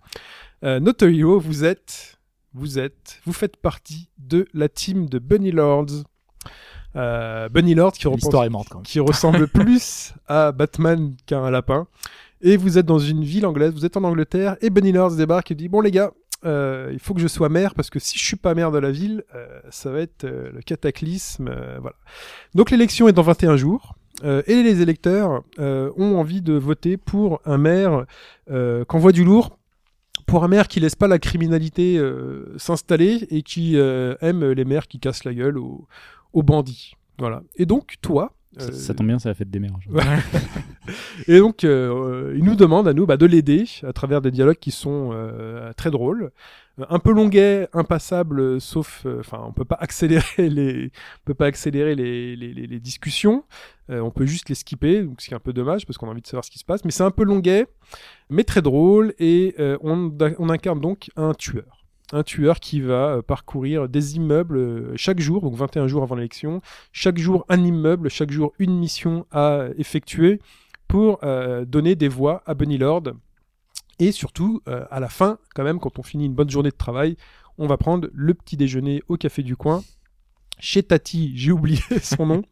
Euh, 0.64 0.80
Not 0.80 1.02
a 1.02 1.06
Hero, 1.08 1.38
vous 1.38 1.64
êtes, 1.64 2.18
vous 2.52 2.78
êtes, 2.80 3.20
vous 3.24 3.32
faites 3.32 3.56
partie 3.56 4.08
de 4.18 4.46
la 4.52 4.68
team 4.68 5.08
de 5.08 5.20
Bunny 5.20 5.52
Lords. 5.52 6.02
Euh, 6.96 7.48
Bunny 7.48 7.74
Lords 7.74 7.92
qui, 7.92 8.06
repense- 8.08 8.22
L'histoire 8.22 8.44
est 8.44 8.48
morte 8.50 8.68
quand 8.70 8.78
même. 8.78 8.84
qui 8.86 9.00
ressemble 9.00 9.46
plus 9.48 10.12
à 10.26 10.52
Batman 10.52 11.14
qu'à 11.26 11.38
un 11.38 11.50
lapin. 11.50 11.86
Et 12.40 12.56
vous 12.56 12.78
êtes 12.78 12.86
dans 12.86 12.98
une 13.00 13.24
ville 13.24 13.46
anglaise, 13.46 13.72
vous 13.72 13.84
êtes 13.84 13.96
en 13.96 14.04
Angleterre, 14.04 14.56
et 14.60 14.70
Bunny 14.70 14.92
Lords 14.92 15.16
débarque 15.16 15.50
et 15.50 15.54
dit 15.54 15.68
Bon, 15.68 15.80
les 15.80 15.90
gars, 15.90 16.12
euh, 16.44 16.90
il 16.92 16.98
faut 17.00 17.14
que 17.14 17.20
je 17.20 17.26
sois 17.26 17.48
maire 17.48 17.74
parce 17.74 17.90
que 17.90 17.98
si 17.98 18.16
je 18.16 18.24
suis 18.24 18.36
pas 18.36 18.54
maire 18.54 18.70
de 18.70 18.78
la 18.78 18.90
ville, 18.92 19.24
euh, 19.34 19.60
ça 19.70 19.90
va 19.90 20.00
être 20.00 20.24
le 20.24 20.60
cataclysme. 20.64 21.50
voilà. 21.80 21.96
Donc 22.54 22.70
l'élection 22.70 23.08
est 23.08 23.12
dans 23.12 23.22
21 23.22 23.56
jours. 23.56 23.96
euh, 24.24 24.42
et 24.46 24.62
les 24.62 24.80
électeurs 24.80 25.42
euh, 25.58 25.90
ont 25.96 26.16
envie 26.16 26.40
de 26.42 26.54
voter 26.54 26.96
pour 26.96 27.40
un 27.44 27.58
maire 27.58 28.04
euh, 28.50 28.84
qu'envoie 28.84 29.12
du 29.12 29.24
lourd, 29.24 29.58
pour 30.26 30.42
un 30.44 30.48
maire 30.48 30.68
qui 30.68 30.78
laisse 30.80 30.94
pas 30.96 31.08
la 31.08 31.18
criminalité 31.18 32.00
s'installer 32.56 33.26
et 33.30 33.42
qui 33.42 33.76
aime 33.76 34.44
les 34.50 34.64
maires 34.64 34.86
qui 34.86 34.98
cassent 35.00 35.24
la 35.24 35.32
gueule 35.34 35.56
aux, 35.58 35.86
aux 36.38 36.42
bandits. 36.42 36.94
Voilà. 37.18 37.42
Et 37.56 37.66
donc 37.66 37.96
toi, 38.00 38.32
Ça, 38.58 38.66
euh, 38.68 38.72
ça 38.72 38.94
tombe 38.94 39.08
bien, 39.08 39.18
c'est 39.18 39.28
la 39.28 39.34
fête 39.34 39.50
des 39.50 39.58
mères. 39.58 39.72
Et 41.26 41.38
donc, 41.38 41.64
euh, 41.64 42.34
il 42.36 42.44
nous 42.44 42.54
demande 42.54 42.86
à 42.86 42.92
nous 42.92 43.06
bah, 43.06 43.16
de 43.16 43.26
l'aider 43.26 43.64
à 43.82 43.92
travers 43.92 44.20
des 44.20 44.30
dialogues 44.30 44.58
qui 44.58 44.70
sont 44.70 45.10
euh, 45.12 45.72
très 45.76 45.90
drôles, 45.90 46.30
un 46.88 47.00
peu 47.00 47.12
longuets, 47.12 47.68
impassables, 47.72 48.40
euh, 48.40 48.60
sauf, 48.60 49.04
enfin, 49.18 49.42
on 49.44 49.52
peut 49.52 49.64
pas 49.64 49.78
accélérer 49.80 50.48
les, 50.48 50.86
on 50.86 51.24
peut 51.24 51.34
pas 51.34 51.46
accélérer 51.46 51.94
les, 51.96 52.36
les, 52.36 52.54
les, 52.54 52.66
les 52.66 52.80
discussions. 52.80 53.44
Euh, 53.90 54.00
on 54.00 54.10
peut 54.10 54.26
juste 54.26 54.48
les 54.48 54.54
skipper, 54.54 55.02
donc 55.02 55.20
ce 55.20 55.26
qui 55.28 55.34
est 55.34 55.36
un 55.36 55.40
peu 55.40 55.52
dommage 55.52 55.86
parce 55.86 55.98
qu'on 55.98 56.08
a 56.08 56.10
envie 56.10 56.22
de 56.22 56.26
savoir 56.26 56.44
ce 56.44 56.50
qui 56.50 56.58
se 56.58 56.64
passe. 56.64 56.84
Mais 56.84 56.90
c'est 56.92 57.02
un 57.04 57.10
peu 57.10 57.24
longuet, 57.24 57.66
mais 58.30 58.44
très 58.44 58.62
drôle, 58.62 59.14
et 59.18 59.54
euh, 59.58 59.76
on, 59.80 60.16
on 60.38 60.48
incarne 60.50 60.80
donc 60.80 61.10
un 61.16 61.34
tueur. 61.34 61.84
Un 62.12 62.22
tueur 62.22 62.60
qui 62.60 62.80
va 62.80 63.16
euh, 63.16 63.22
parcourir 63.22 63.88
des 63.88 64.16
immeubles 64.16 64.56
euh, 64.56 64.92
chaque 64.96 65.20
jour, 65.20 65.42
donc 65.42 65.54
21 65.54 65.88
jours 65.88 66.02
avant 66.02 66.14
l'élection, 66.14 66.62
chaque 66.92 67.18
jour 67.18 67.44
un 67.48 67.62
immeuble, 67.62 68.08
chaque 68.08 68.30
jour 68.30 68.52
une 68.58 68.78
mission 68.78 69.26
à 69.30 69.66
effectuer 69.76 70.40
pour 70.88 71.22
euh, 71.22 71.64
donner 71.66 71.94
des 71.94 72.08
voix 72.08 72.42
à 72.46 72.54
Bunny 72.54 72.78
Lord. 72.78 73.12
Et 74.00 74.10
surtout, 74.10 74.62
euh, 74.68 74.84
à 74.90 75.00
la 75.00 75.08
fin, 75.08 75.38
quand 75.54 75.62
même, 75.62 75.78
quand 75.78 75.98
on 75.98 76.02
finit 76.02 76.26
une 76.26 76.34
bonne 76.34 76.50
journée 76.50 76.70
de 76.70 76.76
travail, 76.76 77.16
on 77.58 77.66
va 77.66 77.76
prendre 77.76 78.08
le 78.12 78.34
petit 78.34 78.56
déjeuner 78.56 79.02
au 79.08 79.16
café 79.16 79.42
du 79.42 79.56
coin. 79.56 79.82
Chez 80.58 80.82
Tati, 80.82 81.32
j'ai 81.36 81.52
oublié 81.52 81.80
son 82.02 82.26
nom. 82.26 82.42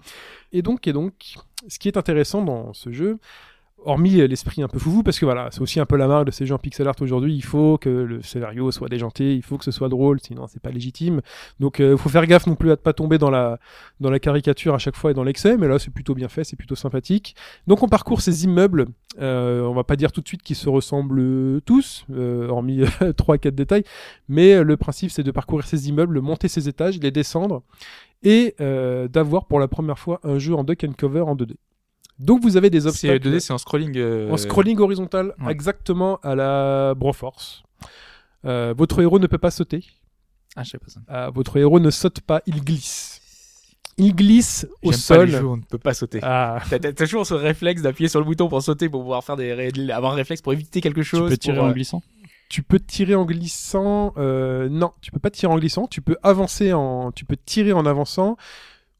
Et 0.52 0.62
donc, 0.62 0.86
et 0.86 0.92
donc, 0.92 1.36
ce 1.66 1.78
qui 1.78 1.88
est 1.88 1.96
intéressant 1.96 2.42
dans 2.42 2.72
ce 2.72 2.92
jeu, 2.92 3.18
hormis 3.86 4.20
euh, 4.20 4.26
l'esprit 4.26 4.62
un 4.62 4.68
peu 4.68 4.78
foufou, 4.78 5.02
parce 5.02 5.18
que 5.18 5.24
voilà, 5.24 5.48
c'est 5.50 5.60
aussi 5.60 5.80
un 5.80 5.86
peu 5.86 5.96
la 5.96 6.06
marque 6.06 6.26
de 6.26 6.30
ces 6.30 6.50
en 6.52 6.58
pixel 6.58 6.86
art 6.86 6.96
aujourd'hui. 7.00 7.34
Il 7.34 7.44
faut 7.44 7.78
que 7.78 7.88
le 7.88 8.22
scénario 8.22 8.70
soit 8.70 8.88
déjanté, 8.88 9.34
il 9.34 9.42
faut 9.42 9.58
que 9.58 9.64
ce 9.64 9.70
soit 9.70 9.88
drôle, 9.88 10.20
sinon 10.20 10.46
c'est 10.46 10.60
pas 10.60 10.70
légitime. 10.70 11.20
Donc, 11.60 11.78
il 11.78 11.96
faut 11.96 12.08
faire 12.08 12.26
gaffe 12.26 12.46
non 12.46 12.54
plus 12.54 12.68
à 12.68 12.72
ne 12.72 12.76
pas 12.76 12.92
tomber 12.92 13.18
dans 13.18 13.30
la 13.30 13.58
dans 14.00 14.10
la 14.10 14.18
caricature 14.18 14.74
à 14.74 14.78
chaque 14.78 14.96
fois 14.96 15.10
et 15.10 15.14
dans 15.14 15.24
l'excès. 15.24 15.56
Mais 15.56 15.68
là, 15.68 15.78
c'est 15.78 15.90
plutôt 15.90 16.14
bien 16.14 16.28
fait, 16.28 16.44
c'est 16.44 16.56
plutôt 16.56 16.76
sympathique. 16.76 17.34
Donc, 17.66 17.82
on 17.82 17.88
parcourt 17.88 18.20
ces 18.20 18.44
immeubles. 18.44 18.86
Euh, 19.18 19.62
on 19.62 19.72
va 19.72 19.84
pas 19.84 19.96
dire 19.96 20.12
tout 20.12 20.20
de 20.20 20.28
suite 20.28 20.42
qu'ils 20.42 20.56
se 20.56 20.68
ressemblent 20.68 21.60
tous, 21.62 22.04
euh, 22.10 22.48
hormis 22.48 22.82
trois 23.16 23.38
quatre 23.38 23.54
détails. 23.54 23.84
Mais 24.28 24.54
euh, 24.54 24.62
le 24.62 24.76
principe, 24.76 25.10
c'est 25.10 25.22
de 25.22 25.30
parcourir 25.30 25.66
ces 25.66 25.88
immeubles, 25.88 26.20
monter 26.20 26.48
ces 26.48 26.68
étages, 26.68 26.98
les 26.98 27.10
descendre 27.10 27.62
et 28.22 28.54
euh, 28.60 29.08
d'avoir 29.08 29.46
pour 29.46 29.60
la 29.60 29.68
première 29.68 29.98
fois 29.98 30.20
un 30.24 30.38
jeu 30.38 30.54
en 30.54 30.64
duck 30.64 30.84
and 30.84 30.94
cover 30.98 31.20
en 31.20 31.36
2D. 31.36 31.54
Donc 32.18 32.42
vous 32.42 32.56
avez 32.56 32.70
des 32.70 32.80
C'est 32.82 32.86
obstacles 32.88 33.28
2D, 33.28 33.40
c'est 33.40 33.52
en 33.52 33.58
scrolling. 33.58 33.96
euh, 33.96 34.30
en 34.32 34.36
scrolling 34.36 34.78
horizontal, 34.78 35.34
ouais. 35.44 35.52
exactement 35.52 36.18
à 36.22 36.34
la 36.34 36.94
Broforce. 36.94 37.62
Euh, 38.44 38.74
votre 38.76 39.00
héros 39.02 39.18
ne 39.18 39.26
peut 39.26 39.38
pas 39.38 39.50
sauter. 39.50 39.84
Ah, 40.56 40.62
je 40.62 40.70
sais 40.70 40.78
pas 40.78 40.88
ça. 40.88 41.00
Euh, 41.10 41.30
votre 41.30 41.56
héros 41.58 41.80
ne 41.80 41.90
saute 41.90 42.20
pas, 42.20 42.40
il 42.46 42.62
glisse. 42.64 43.20
Il 43.98 44.14
glisse 44.14 44.66
au 44.82 44.92
J'aime 44.92 44.92
pas 44.92 44.96
sol. 44.98 45.26
les 45.26 45.32
jeux 45.32 45.44
où 45.46 45.52
on 45.52 45.56
ne 45.56 45.62
peut 45.62 45.78
pas 45.78 45.94
sauter. 45.94 46.20
Ah, 46.22 46.58
T'as 46.70 46.92
toujours 46.92 47.26
ce 47.26 47.34
réflexe 47.34 47.82
d'appuyer 47.82 48.08
sur 48.08 48.20
le 48.20 48.26
bouton 48.26 48.48
pour 48.48 48.62
sauter, 48.62 48.88
pour 48.88 49.00
pouvoir 49.02 49.24
faire 49.24 49.36
des, 49.36 49.52
ré- 49.54 49.72
avoir 49.90 50.12
un 50.12 50.16
réflexe 50.16 50.42
pour 50.42 50.52
éviter 50.52 50.80
quelque 50.80 51.00
Tu 51.00 51.04
chose. 51.04 51.30
peux 51.30 51.36
tirer 51.36 51.56
pour, 51.56 51.66
en 51.66 51.70
euh, 51.70 51.72
glissant 51.72 52.02
tu 52.48 52.62
peux 52.62 52.78
tirer 52.78 53.16
en 53.16 53.24
glissant. 53.24 54.14
euh, 54.18 54.68
non, 54.68 54.92
tu 55.00 55.10
peux 55.10 55.18
pas 55.18 55.30
tirer 55.30 55.52
en 55.52 55.58
glissant. 55.58 55.88
Tu 55.88 56.00
peux 56.00 56.16
avancer 56.22 56.72
en. 56.72 57.10
Tu 57.10 57.24
peux 57.24 57.36
tirer 57.36 57.72
en 57.72 57.84
avançant. 57.86 58.36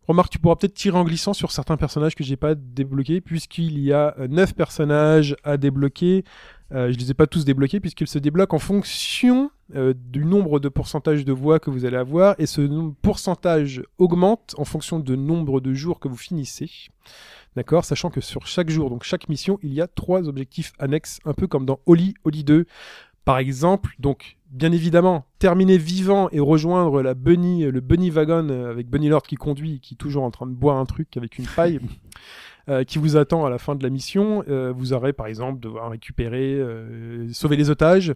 Remarque, 0.09 0.31
tu 0.31 0.39
pourras 0.39 0.55
peut-être 0.57 0.75
tirer 0.75 0.97
en 0.97 1.05
glissant 1.05 1.33
sur 1.33 1.51
certains 1.51 1.77
personnages 1.77 2.15
que 2.15 2.23
j'ai 2.23 2.37
pas 2.37 2.55
débloqués, 2.55 3.21
puisqu'il 3.21 3.79
y 3.81 3.93
a 3.93 4.15
euh, 4.19 4.29
neuf 4.29 4.55
personnages 4.55 5.37
à 5.43 5.57
débloquer. 5.57 6.25
Euh, 6.73 6.93
je 6.93 6.99
les 6.99 7.11
ai 7.11 7.15
pas 7.15 7.27
tous 7.27 7.45
débloqués 7.45 7.79
puisqu'ils 7.79 8.09
se 8.09 8.19
débloquent 8.19 8.57
en 8.57 8.59
fonction 8.59 9.53
euh, 9.77 9.95
du 9.97 10.25
nombre 10.25 10.59
de 10.59 10.69
pourcentage 10.69 11.25
de 11.25 11.33
voix 11.33 11.61
que 11.61 11.71
vous 11.71 11.85
allez 11.85 11.97
avoir 11.97 12.35
et 12.39 12.47
ce 12.47 12.91
pourcentage 13.03 13.85
augmente 13.99 14.57
en 14.59 14.65
fonction 14.65 14.99
du 14.99 15.17
nombre 15.17 15.61
de 15.61 15.75
jours 15.75 16.01
que 16.01 16.09
vous 16.09 16.17
finissez. 16.17 16.71
D'accord? 17.55 17.85
Sachant 17.85 18.11
que 18.11 18.21
sur 18.21 18.47
chaque 18.47 18.69
jour, 18.69 18.91
donc 18.91 19.05
chaque 19.05 19.29
mission, 19.29 19.59
il 19.63 19.73
y 19.73 19.81
a 19.81 19.87
trois 19.87 20.29
objectifs 20.29 20.73
annexes, 20.79 21.21
un 21.25 21.35
peu 21.35 21.47
comme 21.47 21.67
dans 21.67 21.79
Oli, 21.87 22.15
Oli 22.25 22.45
2. 22.45 22.67
Par 23.25 23.39
exemple, 23.39 23.95
donc, 23.99 24.36
bien 24.51 24.73
évidemment, 24.73 25.27
terminer 25.39 25.79
vivant 25.79 26.29
et 26.31 26.41
rejoindre 26.41 27.03
la 27.03 27.15
Bunny, 27.15 27.65
le 27.65 27.81
Bunny 27.81 28.11
Wagon 28.11 28.49
euh, 28.51 28.71
avec 28.71 28.89
Bunny 28.89 29.09
Lord 29.09 29.23
qui 29.23 29.37
conduit, 29.37 29.81
qui 29.81 29.95
est 29.95 29.97
toujours 29.97 30.25
en 30.25 30.31
train 30.31 30.47
de 30.47 30.55
boire 30.55 30.77
un 30.77 30.87
truc 30.87 31.17
avec 31.17 31.39
une 31.39 31.47
paille, 31.47 31.81
euh, 32.69 32.85
qui 32.85 32.99
vous 32.99 33.17
attend 33.17 33.45
à 33.45 33.51
la 33.51 33.59
fin 33.59 33.75
de 33.75 33.83
la 33.83 33.91
mission. 33.91 34.45
Euh, 34.49 34.73
vous 34.75 34.93
aurez, 34.93 35.13
par 35.13 35.27
exemple, 35.27 35.61
devoir 35.61 35.91
récupérer, 35.91 36.55
euh, 36.55 37.29
sauver 37.33 37.57
les 37.57 37.71
otages, 37.71 38.13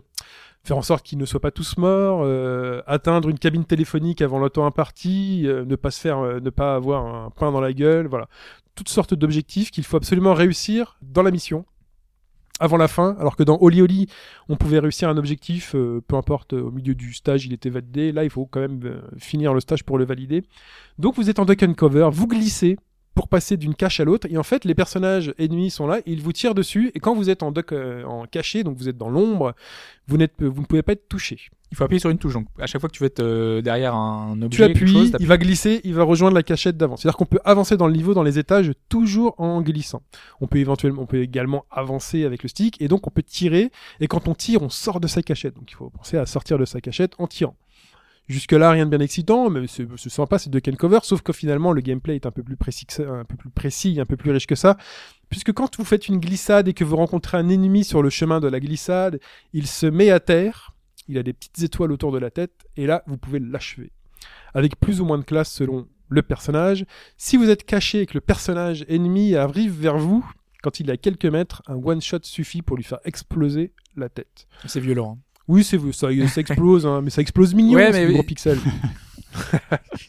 faire 0.64 0.76
en 0.76 0.82
sorte 0.82 1.04
qu'ils 1.04 1.18
ne 1.18 1.24
soient 1.24 1.40
pas 1.40 1.50
tous 1.50 1.76
morts, 1.78 2.22
euh, 2.24 2.82
atteindre 2.86 3.28
une 3.28 3.38
cabine 3.38 3.64
téléphonique 3.64 4.22
avant 4.22 4.38
le 4.38 4.50
temps 4.50 4.66
imparti, 4.66 5.42
euh, 5.46 5.64
ne 5.64 5.76
pas 5.76 5.90
se 5.90 6.00
faire, 6.00 6.18
euh, 6.18 6.40
ne 6.40 6.50
pas 6.50 6.74
avoir 6.74 7.06
un 7.06 7.30
pain 7.30 7.50
dans 7.52 7.60
la 7.60 7.72
gueule, 7.72 8.06
voilà. 8.06 8.28
Toutes 8.74 8.88
sortes 8.88 9.14
d'objectifs 9.14 9.70
qu'il 9.70 9.84
faut 9.84 9.96
absolument 9.96 10.34
réussir 10.34 10.98
dans 11.02 11.22
la 11.22 11.30
mission 11.30 11.64
avant 12.60 12.76
la 12.76 12.88
fin, 12.88 13.16
alors 13.18 13.36
que 13.36 13.42
dans 13.42 13.58
Oli 13.60 13.82
Oli, 13.82 14.06
on 14.48 14.56
pouvait 14.56 14.78
réussir 14.78 15.08
un 15.08 15.16
objectif, 15.16 15.74
euh, 15.74 16.02
peu 16.06 16.16
importe, 16.16 16.52
euh, 16.52 16.62
au 16.62 16.70
milieu 16.70 16.94
du 16.94 17.14
stage, 17.14 17.46
il 17.46 17.52
était 17.52 17.70
validé. 17.70 18.12
Là, 18.12 18.22
il 18.22 18.30
faut 18.30 18.46
quand 18.46 18.60
même 18.60 18.80
euh, 18.84 19.00
finir 19.18 19.54
le 19.54 19.60
stage 19.60 19.82
pour 19.82 19.98
le 19.98 20.04
valider. 20.04 20.44
Donc, 20.98 21.16
vous 21.16 21.30
êtes 21.30 21.38
en 21.38 21.46
duck 21.46 21.62
and 21.62 21.74
cover, 21.74 22.10
vous 22.12 22.26
glissez 22.28 22.76
pour 23.14 23.28
passer 23.28 23.56
d'une 23.56 23.74
cache 23.74 24.00
à 24.00 24.04
l'autre, 24.04 24.26
et 24.30 24.36
en 24.38 24.42
fait, 24.42 24.64
les 24.64 24.74
personnages 24.74 25.34
ennemis 25.38 25.70
sont 25.70 25.86
là, 25.86 26.00
ils 26.06 26.22
vous 26.22 26.32
tirent 26.32 26.54
dessus, 26.54 26.90
et 26.94 27.00
quand 27.00 27.14
vous 27.14 27.30
êtes 27.30 27.42
en 27.42 27.52
duck, 27.52 27.72
euh, 27.72 28.04
en 28.04 28.26
caché, 28.26 28.62
donc 28.64 28.76
vous 28.76 28.88
êtes 28.88 28.96
dans 28.96 29.10
l'ombre, 29.10 29.54
vous 30.06 30.16
n'êtes, 30.16 30.42
vous 30.42 30.60
ne 30.60 30.66
pouvez 30.66 30.82
pas 30.82 30.92
être 30.92 31.08
touché. 31.08 31.38
Il 31.72 31.76
faut 31.76 31.84
appuyer 31.84 32.00
sur 32.00 32.10
une 32.10 32.18
touche. 32.18 32.32
Donc, 32.32 32.46
à 32.58 32.66
chaque 32.66 32.80
fois 32.80 32.90
que 32.90 32.96
tu 32.96 33.02
veux 33.02 33.06
être 33.06 33.20
euh, 33.20 33.62
derrière 33.62 33.94
un 33.94 34.36
Tu 34.36 34.44
objet, 34.44 34.66
quelque 34.72 34.82
appuies, 34.82 35.12
il 35.20 35.26
va 35.26 35.38
glisser, 35.38 35.80
il 35.84 35.94
va 35.94 36.02
rejoindre 36.02 36.34
la 36.34 36.42
cachette 36.42 36.76
d'avant. 36.76 36.96
C'est-à-dire 36.96 37.16
qu'on 37.16 37.26
peut 37.26 37.38
avancer 37.44 37.76
dans 37.76 37.86
le 37.86 37.92
niveau, 37.92 38.12
dans 38.12 38.24
les 38.24 38.40
étages, 38.40 38.72
toujours 38.88 39.34
en 39.38 39.62
glissant. 39.62 40.02
On 40.40 40.48
peut 40.48 40.58
éventuellement, 40.58 41.02
on 41.02 41.06
peut 41.06 41.22
également 41.22 41.64
avancer 41.70 42.24
avec 42.24 42.42
le 42.42 42.48
stick, 42.48 42.80
et 42.82 42.88
donc 42.88 43.06
on 43.06 43.10
peut 43.10 43.22
tirer, 43.22 43.70
et 44.00 44.08
quand 44.08 44.26
on 44.26 44.34
tire, 44.34 44.62
on 44.62 44.68
sort 44.68 44.98
de 44.98 45.06
sa 45.06 45.22
cachette. 45.22 45.54
Donc 45.54 45.70
il 45.70 45.74
faut 45.74 45.90
penser 45.90 46.16
à 46.16 46.26
sortir 46.26 46.58
de 46.58 46.64
sa 46.64 46.80
cachette 46.80 47.12
en 47.18 47.28
tirant. 47.28 47.56
Jusque-là, 48.30 48.70
rien 48.70 48.84
de 48.86 48.90
bien 48.90 49.00
excitant, 49.00 49.50
mais 49.50 49.66
c'est 49.66 49.88
sympa, 50.08 50.38
c'est 50.38 50.50
de 50.50 50.58
Ken 50.60 50.76
Cover, 50.76 51.00
sauf 51.02 51.20
que 51.20 51.32
finalement, 51.32 51.72
le 51.72 51.80
gameplay 51.80 52.14
est 52.14 52.26
un 52.26 52.30
peu 52.30 52.44
plus 52.44 52.54
précis, 52.54 52.86
un 53.00 53.24
peu 53.24 53.34
plus 53.34 53.50
précis, 53.50 53.98
un 54.00 54.06
peu 54.06 54.16
plus 54.16 54.30
riche 54.30 54.46
que 54.46 54.54
ça, 54.54 54.76
puisque 55.30 55.52
quand 55.52 55.76
vous 55.76 55.84
faites 55.84 56.06
une 56.06 56.20
glissade 56.20 56.68
et 56.68 56.72
que 56.72 56.84
vous 56.84 56.94
rencontrez 56.94 57.38
un 57.38 57.48
ennemi 57.48 57.82
sur 57.82 58.04
le 58.04 58.08
chemin 58.08 58.38
de 58.38 58.46
la 58.46 58.60
glissade, 58.60 59.18
il 59.52 59.66
se 59.66 59.86
met 59.86 60.10
à 60.10 60.20
terre, 60.20 60.76
il 61.08 61.18
a 61.18 61.24
des 61.24 61.32
petites 61.32 61.60
étoiles 61.60 61.90
autour 61.90 62.12
de 62.12 62.18
la 62.18 62.30
tête, 62.30 62.52
et 62.76 62.86
là, 62.86 63.02
vous 63.08 63.16
pouvez 63.16 63.40
l'achever. 63.40 63.90
Avec 64.54 64.78
plus 64.78 65.00
ou 65.00 65.04
moins 65.04 65.18
de 65.18 65.24
classe 65.24 65.52
selon 65.52 65.88
le 66.08 66.22
personnage. 66.22 66.84
Si 67.16 67.36
vous 67.36 67.50
êtes 67.50 67.64
caché 67.64 68.02
et 68.02 68.06
que 68.06 68.14
le 68.14 68.20
personnage 68.20 68.84
ennemi 68.88 69.34
arrive 69.34 69.72
vers 69.72 69.98
vous, 69.98 70.24
quand 70.62 70.78
il 70.78 70.88
est 70.88 70.92
à 70.92 70.96
quelques 70.96 71.26
mètres, 71.26 71.62
un 71.66 71.74
one-shot 71.74 72.20
suffit 72.22 72.62
pour 72.62 72.76
lui 72.76 72.84
faire 72.84 73.00
exploser 73.04 73.72
la 73.96 74.08
tête. 74.08 74.46
C'est 74.66 74.78
violent. 74.78 75.18
hein. 75.18 75.29
Oui, 75.50 75.64
c'est 75.64 75.78
ça, 75.92 76.08
ça 76.28 76.40
explose, 76.40 76.86
hein, 76.86 77.00
mais 77.02 77.10
ça 77.10 77.20
explose 77.20 77.54
mignon, 77.54 77.74
Ouais, 77.74 77.92
c'est 77.92 78.06
mais 78.06 78.12
gros 78.14 78.22
pixel. 78.22 78.58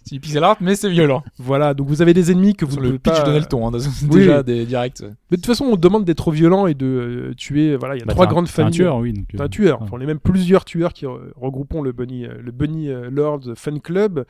C'est 0.03 0.15
du 0.15 0.19
pixel 0.19 0.43
art, 0.43 0.57
mais 0.61 0.75
c'est 0.75 0.89
violent. 0.89 1.23
Voilà, 1.37 1.75
donc 1.75 1.87
vous 1.87 2.01
avez 2.01 2.13
des 2.13 2.31
ennemis 2.31 2.55
que 2.55 2.65
vous 2.65 2.77
ne 2.77 2.89
le 2.89 2.97
pitch 2.97 3.13
pas... 3.13 3.23
donnait 3.23 3.39
le 3.39 3.45
ton, 3.45 3.67
hein, 3.67 3.71
Oui. 4.09 4.19
déjà 4.19 4.41
des 4.41 4.65
directs. 4.65 5.01
Mais 5.01 5.09
de 5.31 5.35
toute 5.35 5.45
façon, 5.45 5.65
on 5.65 5.75
demande 5.75 6.05
d'être 6.05 6.17
trop 6.17 6.31
violent 6.31 6.65
et 6.65 6.73
de 6.73 6.85
euh, 7.29 7.33
tuer. 7.35 7.75
Voilà, 7.75 7.95
il 7.95 7.99
y 7.99 8.01
a 8.01 8.05
Bah, 8.05 8.13
trois 8.13 8.25
un- 8.25 8.29
grandes 8.29 8.45
t'es 8.47 8.51
un 8.53 8.63
familles. 8.65 8.71
tueur, 8.73 8.97
oui. 8.97 9.13
donc, 9.13 9.25
C'est 9.31 9.39
euh, 9.39 9.45
un 9.45 9.47
tueur. 9.47 9.81
Enfin, 9.83 9.91
on 9.95 10.01
est 10.01 10.07
même 10.07 10.19
plusieurs 10.19 10.65
tueurs 10.65 10.91
qui 10.93 11.05
re- 11.05 11.19
regroupons 11.35 11.83
le 11.83 11.91
Bunny, 11.91 12.25
euh, 12.25 12.33
le 12.43 12.51
Bunny 12.51 12.89
Lords 13.11 13.51
Fan 13.55 13.79
Club. 13.79 14.25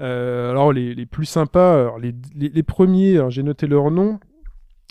Euh, 0.00 0.50
alors 0.50 0.72
les, 0.72 0.92
les 0.96 1.06
plus 1.06 1.26
sympas, 1.26 1.74
alors, 1.80 1.98
les, 2.00 2.12
les, 2.34 2.48
les 2.48 2.62
premiers, 2.64 3.20
j'ai 3.28 3.44
noté 3.44 3.68
leur 3.68 3.92
nom. 3.92 4.18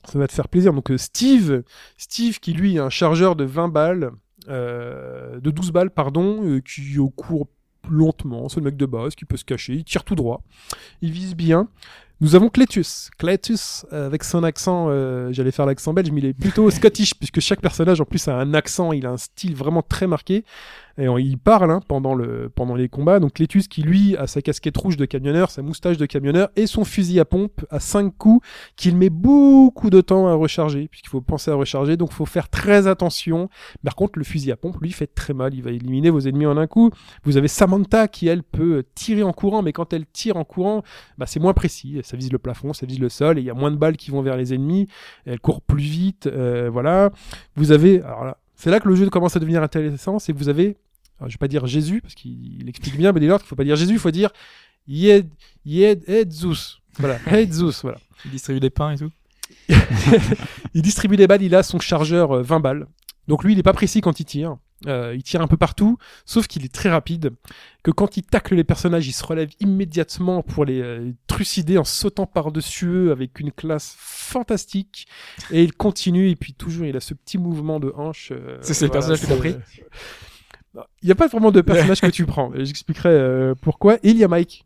Ça 0.06 0.18
va 0.18 0.28
te 0.28 0.34
faire 0.34 0.48
plaisir. 0.48 0.72
Donc 0.74 0.92
Steve, 0.96 1.64
Steve 1.98 2.40
qui 2.40 2.54
lui 2.54 2.78
est 2.78 2.80
un 2.80 2.90
chargeur 2.90 3.36
de 3.36 3.44
20 3.44 3.68
balles, 3.68 4.12
de 4.48 5.52
12 5.52 5.72
balles 5.72 5.92
pardon, 5.92 6.44
euh, 6.44 6.62
qui 6.62 6.98
au 7.00 7.10
cours 7.10 7.48
lentement, 7.90 8.50
c'est 8.50 8.60
le 8.60 8.66
mec 8.66 8.78
de 8.78 8.86
base 8.86 9.16
qui 9.16 9.26
peut 9.26 9.38
se 9.38 9.46
cacher, 9.46 9.74
il 9.74 9.84
tire 9.84 10.04
tout 10.04 10.16
droit, 10.16 10.44
il 11.02 11.12
vise 11.12 11.36
bien. 11.36 11.68
Nous 12.20 12.36
avons 12.36 12.50
Cletus, 12.50 13.10
Cletus 13.18 13.84
euh, 13.92 14.06
avec 14.06 14.24
son 14.24 14.44
accent, 14.44 14.90
euh, 14.90 15.30
j'allais 15.32 15.50
faire 15.50 15.66
l'accent 15.66 15.92
belge, 15.92 16.12
mais 16.12 16.22
il 16.22 16.26
est 16.28 16.34
plutôt 16.34 16.70
scottish 16.70 17.16
puisque 17.16 17.40
chaque 17.40 17.62
personnage 17.62 18.00
en 18.00 18.06
plus 18.06 18.28
a 18.28 18.36
un 18.36 18.54
accent, 18.54 18.92
il 18.92 19.08
a 19.08 19.10
un 19.10 19.18
style 19.18 19.56
vraiment 19.56 19.82
très 19.82 20.06
marqué 20.06 20.46
et 20.98 21.08
on- 21.08 21.18
il 21.18 21.38
parle 21.38 21.72
hein, 21.72 21.80
pendant 21.88 22.14
le 22.16 22.50
pendant 22.54 22.76
les 22.76 22.90
combats. 22.90 23.20
Donc 23.20 23.34
Cletus 23.34 23.68
qui 23.68 23.82
lui 23.82 24.16
a 24.18 24.28
sa 24.28 24.42
casquette 24.42 24.78
rouge 24.78 24.98
de 24.98 25.06
camionneur, 25.06 25.52
sa 25.52 25.62
moustache 25.62 25.98
de 25.98 26.06
camionneur 26.06 26.50
et 26.56 26.68
son 26.68 26.84
fusil 26.86 27.20
à 27.20 27.26
pompe 27.26 27.66
à 27.70 27.80
5 27.80 28.14
coups 28.18 28.46
qu'il 28.76 28.98
met 28.98 29.10
beaucoup 29.10 29.90
de 29.90 30.02
temps 30.02 30.28
à 30.28 30.34
recharger 30.34 30.88
puisqu'il 30.88 31.10
faut 31.10 31.22
penser 31.22 31.52
à 31.52 31.56
recharger, 31.56 31.98
donc 31.98 32.12
faut 32.12 32.26
faire 32.26 32.50
très 32.50 32.88
attention. 32.88 33.50
Par 33.84 33.96
contre 33.96 34.20
le 34.20 34.26
fusil 34.26 34.52
à 34.52 34.58
pompe 34.58 34.78
lui 34.82 34.92
fait 34.92 35.08
très 35.08 35.34
mal, 35.34 35.54
il 35.54 35.64
va 35.64 35.72
éliminer 35.72 36.10
vos 36.10 36.20
ennemis 36.22 36.46
en 36.46 36.58
un 36.58 36.68
coup. 36.68 36.92
Vous 37.24 37.38
avez 37.38 37.48
Samantha 37.48 38.08
qui 38.08 38.28
elle 38.28 38.44
peut 38.44 38.84
tirer 38.96 39.24
en 39.24 39.34
courant, 39.34 39.62
mais 39.62 39.74
quand 39.74 39.94
elle 39.94 40.06
tire 40.06 40.38
en 40.38 40.44
courant, 40.44 40.84
bah, 41.18 41.26
c'est 41.28 41.40
moins 41.40 41.54
précis. 41.54 42.00
Ça 42.04 42.18
vise 42.18 42.32
le 42.32 42.38
plafond, 42.40 42.74
ça 42.74 42.86
vise 42.86 43.00
le 43.00 43.10
sol, 43.10 43.38
et 43.38 43.42
il 43.42 43.46
y 43.46 43.50
a 43.50 43.54
moins 43.54 43.72
de 43.72 43.76
balles 43.76 43.98
qui 43.98 44.12
vont 44.12 44.22
vers 44.22 44.38
les 44.38 44.54
ennemis. 44.54 44.88
Elle 45.26 45.40
court 45.40 45.62
plus 45.62 45.84
vite, 45.84 46.28
euh, 46.28 46.70
voilà. 46.72 47.12
Vous 47.56 47.72
avez, 47.72 48.02
alors 48.02 48.24
là, 48.26 48.38
c'est 48.62 48.70
là 48.70 48.80
que 48.80 48.88
le 48.88 48.96
jeu 48.96 49.10
commence 49.10 49.36
à 49.36 49.40
devenir 49.40 49.64
intéressant, 49.64 50.20
c'est 50.20 50.34
que 50.34 50.38
vous 50.38 50.48
avez, 50.48 50.78
alors, 51.18 51.30
je 51.30 51.34
vais 51.34 51.40
pas 51.40 51.48
dire 51.48 51.66
Jésus 51.66 52.00
parce 52.00 52.14
qu'il 52.14 52.62
il 52.62 52.70
explique 52.70 52.96
bien, 52.96 53.12
mais 53.12 53.20
dès 53.20 53.26
lors 53.26 53.40
qu'il 53.40 53.48
faut 53.48 53.56
pas 53.56 53.64
dire 53.64 53.76
Jésus, 53.76 53.94
il 53.94 54.00
faut 54.00 54.12
dire 54.12 54.30
Yed, 54.88 55.30
Yed, 55.66 56.08
Edzus. 56.08 56.80
Voilà, 57.00 57.18
voilà. 57.26 58.00
Il 58.26 58.32
distribue 58.32 58.60
des 58.60 58.70
pains 58.70 58.92
et 58.92 58.98
tout. 58.98 59.10
Il 60.76 60.84
distribue 60.84 61.18
des 61.18 61.26
balles, 61.26 61.42
il 61.42 61.56
a 61.56 61.64
son 61.64 61.80
chargeur 61.80 62.38
euh, 62.38 62.42
20 62.44 62.60
balles. 62.60 62.88
Donc 63.28 63.44
lui, 63.44 63.54
il 63.54 63.60
est 63.60 63.64
pas 63.64 63.74
précis 63.74 64.00
quand 64.00 64.20
il 64.20 64.26
tire. 64.26 64.58
Euh, 64.88 65.14
il 65.16 65.22
tire 65.22 65.42
un 65.42 65.48
peu 65.48 65.58
partout, 65.58 65.98
sauf 66.26 66.48
qu'il 66.48 66.66
est 66.66 66.74
très 66.74 66.90
rapide. 66.90 67.32
Que 67.84 67.92
quand 67.92 68.18
il 68.18 68.24
tacle 68.24 68.56
les 68.56 68.64
personnages, 68.64 69.08
il 69.08 69.12
se 69.12 69.24
relève 69.24 69.50
immédiatement 69.60 70.42
pour 70.42 70.66
les 70.66 70.82
euh, 70.82 71.12
trucider 71.28 71.78
en 71.78 71.84
sautant 71.84 72.26
par-dessus 72.26 72.88
eux 72.88 73.12
avec 73.12 73.40
une 73.40 73.52
classe 73.52 73.96
fantastique. 73.98 75.08
Et 75.52 75.64
il 75.64 75.74
continue, 75.74 76.30
et 76.30 76.36
puis 76.36 76.54
toujours, 76.54 76.86
il 76.86 76.96
a 76.98 77.00
ce 77.00 77.14
petit 77.14 77.38
mouvement 77.38 77.80
de 77.80 77.94
hanche. 77.96 78.32
euh, 78.32 78.58
C'est- 78.62 78.74
c'est 78.74 78.86
le 78.86 78.92
personnage 78.92 79.22
que 79.22 79.28
t'as 79.28 79.36
pris 79.38 79.56
Il 81.04 81.06
n'y 81.06 81.12
a 81.12 81.16
pas 81.16 81.28
vraiment 81.28 81.52
de 81.52 81.62
personnage 81.62 82.02
que 82.02 82.08
tu 82.08 82.26
prends. 82.26 82.52
J'expliquerai 82.56 83.10
euh, 83.10 83.56
pourquoi. 83.62 83.96
Et 84.04 84.10
il 84.10 84.18
y 84.18 84.24
a 84.24 84.28
Mike. 84.28 84.66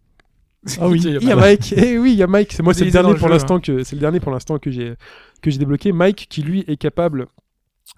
Ah 0.82 0.88
oui. 0.90 1.00
Il 1.04 1.24
y 1.24 1.32
a 1.32 1.36
Mike. 1.36 1.74
Eh 1.78 2.00
oui, 2.00 2.14
il 2.14 2.18
y 2.18 2.24
a 2.24 2.28
Mike. 2.28 2.52
C'est 2.54 2.64
moi, 2.64 2.74
c'est 2.74 2.86
le 2.86 2.92
dans 2.92 3.02
dernier 3.02 3.14
le 3.14 3.20
pour 3.20 3.30
l'instant 3.30 3.60
que 3.60 3.84
c'est 3.84 3.96
le 3.96 4.00
dernier 4.00 4.20
pour 4.20 4.32
l'instant 4.32 4.58
que 4.58 4.72
j'ai 4.72 4.96
que 5.44 5.52
j'ai 5.52 5.60
débloqué. 5.60 5.92
Mike 5.92 6.26
qui 6.30 6.42
lui 6.42 6.64
est 6.68 6.78
capable 6.78 7.28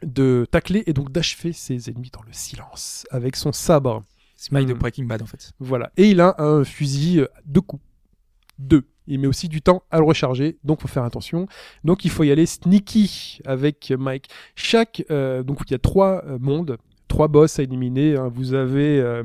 de 0.03 0.45
tacler 0.51 0.83
et 0.85 0.93
donc 0.93 1.11
d'achever 1.11 1.53
ses 1.53 1.89
ennemis 1.89 2.11
dans 2.11 2.21
le 2.23 2.33
silence 2.33 3.05
avec 3.11 3.35
son 3.35 3.51
sabre. 3.51 4.03
C'est 4.35 4.51
Mike 4.51 4.67
de 4.67 4.73
Hmm. 4.73 4.77
Breaking 4.77 5.05
Bad 5.05 5.21
en 5.21 5.25
fait. 5.25 5.51
Voilà. 5.59 5.91
Et 5.97 6.09
il 6.11 6.21
a 6.21 6.35
un 6.39 6.63
fusil 6.63 7.21
euh, 7.21 7.27
deux 7.45 7.61
coups. 7.61 7.81
Deux. 8.59 8.83
il 9.05 9.19
met 9.19 9.27
aussi 9.27 9.47
du 9.49 9.61
temps 9.61 9.83
à 9.91 9.99
le 9.99 10.03
recharger, 10.03 10.57
donc 10.63 10.81
faut 10.81 10.87
faire 10.87 11.03
attention. 11.03 11.47
Donc 11.83 12.05
il 12.05 12.11
faut 12.11 12.23
y 12.23 12.31
aller 12.31 12.45
sneaky 12.47 13.39
avec 13.45 13.93
Mike. 13.97 14.29
Chaque 14.55 15.03
euh, 15.11 15.43
donc 15.43 15.61
il 15.67 15.71
y 15.71 15.75
a 15.75 15.79
trois 15.79 16.23
euh, 16.25 16.37
mondes, 16.39 16.77
trois 17.07 17.27
boss 17.27 17.59
à 17.59 17.63
éliminer. 17.63 18.17
hein. 18.17 18.29
Vous 18.33 18.53
avez 18.55 18.99
euh, 18.99 19.23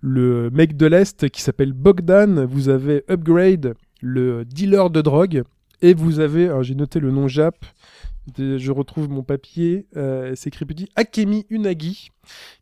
le 0.00 0.50
mec 0.50 0.76
de 0.76 0.86
l'est 0.86 1.28
qui 1.30 1.40
s'appelle 1.40 1.72
Bogdan, 1.72 2.44
vous 2.44 2.68
avez 2.68 3.04
Upgrade, 3.08 3.74
le 4.00 4.44
dealer 4.44 4.90
de 4.90 5.00
drogue, 5.00 5.44
et 5.80 5.94
vous 5.94 6.18
avez, 6.18 6.46
alors 6.46 6.62
j'ai 6.64 6.74
noté 6.74 6.98
le 7.00 7.10
nom 7.12 7.28
Jap. 7.28 7.64
Je 8.38 8.72
retrouve 8.72 9.10
mon 9.10 9.22
papier, 9.22 9.86
euh, 9.96 10.32
c'est 10.34 10.50
petit 10.50 10.88
Akemi 10.96 11.46
Unagi, 11.50 12.10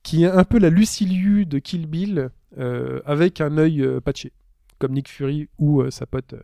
qui 0.03 0.25
est 0.25 0.29
un 0.29 0.45
peu 0.45 0.59
la 0.59 0.71
Luciliu 0.71 1.47
de 1.47 1.59
Kill 1.59 1.87
Bill, 1.87 2.31
euh, 2.59 3.01
avec 3.07 3.41
un 3.41 3.57
œil 3.57 3.81
euh, 3.81 4.01
patché, 4.01 4.31
comme 4.79 4.93
Nick 4.93 5.09
Fury 5.09 5.49
ou 5.59 5.81
euh, 5.81 5.91
sa 5.91 6.05
pote. 6.05 6.35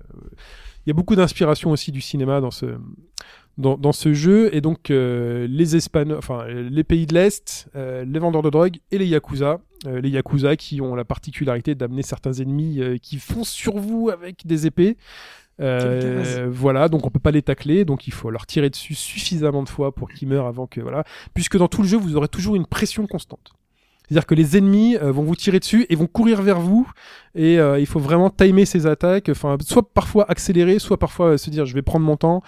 Il 0.87 0.89
y 0.89 0.91
a 0.91 0.95
beaucoup 0.95 1.17
d'inspiration 1.17 1.71
aussi 1.71 1.93
du 1.93 2.01
cinéma 2.01 2.41
dans 2.41 2.51
ce, 2.51 2.67
dans, 3.59 3.93
ce 3.93 4.15
jeu, 4.15 4.55
et 4.55 4.63
donc 4.63 4.89
les 4.89 5.77
Espagnols, 5.77 6.17
enfin 6.17 6.47
les 6.47 6.85
pays 6.85 7.07
de 7.07 7.13
l'Est, 7.13 7.69
les 7.75 8.19
vendeurs 8.19 8.43
de 8.43 8.51
drogue 8.51 8.79
et 8.91 8.99
les 8.99 9.07
Yakuza. 9.07 9.61
Les 9.85 10.09
Yakuza 10.09 10.57
qui 10.57 10.81
ont 10.81 10.95
la 10.95 11.05
particularité 11.05 11.75
d'amener 11.75 12.03
certains 12.03 12.33
ennemis 12.33 12.81
qui 13.03 13.19
foncent 13.19 13.51
sur 13.51 13.77
vous 13.77 14.09
avec 14.11 14.47
des 14.47 14.67
épées. 14.67 14.97
Euh, 15.61 16.49
voilà, 16.51 16.89
donc 16.89 17.07
on 17.07 17.11
peut 17.11 17.19
pas 17.19 17.31
les 17.31 17.43
tacler, 17.43 17.85
donc 17.85 18.07
il 18.07 18.13
faut 18.13 18.31
leur 18.31 18.47
tirer 18.47 18.71
dessus 18.71 18.95
suffisamment 18.95 19.63
de 19.63 19.69
fois 19.69 19.95
pour 19.95 20.09
qu'ils 20.09 20.29
meurent 20.29 20.47
avant 20.47 20.67
que 20.67 20.81
voilà. 20.81 21.05
Puisque 21.35 21.57
dans 21.57 21.69
tout 21.69 21.83
le 21.83 21.89
jeu, 21.89 21.97
vous 21.97 22.17
aurez 22.17 22.29
toujours 22.29 22.57
une 22.57 22.67
pression 22.67 23.07
constante. 23.07 23.53
C'est-à-dire 24.09 24.27
que 24.27 24.35
les 24.35 24.57
ennemis 24.57 24.97
euh, 24.97 25.13
vont 25.13 25.23
vous 25.23 25.37
tirer 25.37 25.59
dessus 25.59 25.85
et 25.91 25.95
vont 25.95 26.07
courir 26.07 26.41
vers 26.41 26.61
vous 26.61 26.91
et 27.35 27.59
euh, 27.59 27.79
il 27.79 27.87
faut 27.87 28.01
vraiment 28.01 28.31
timer 28.31 28.65
ces 28.65 28.87
attaques, 28.87 29.29
enfin 29.29 29.59
soit 29.61 29.93
parfois 29.93 30.31
accélérer, 30.31 30.79
soit 30.79 30.97
parfois 30.97 31.33
euh, 31.33 31.37
se 31.37 31.51
dire 31.51 31.67
je 31.67 31.75
vais 31.75 31.83
prendre 31.83 32.07
mon 32.07 32.17
temps, 32.17 32.43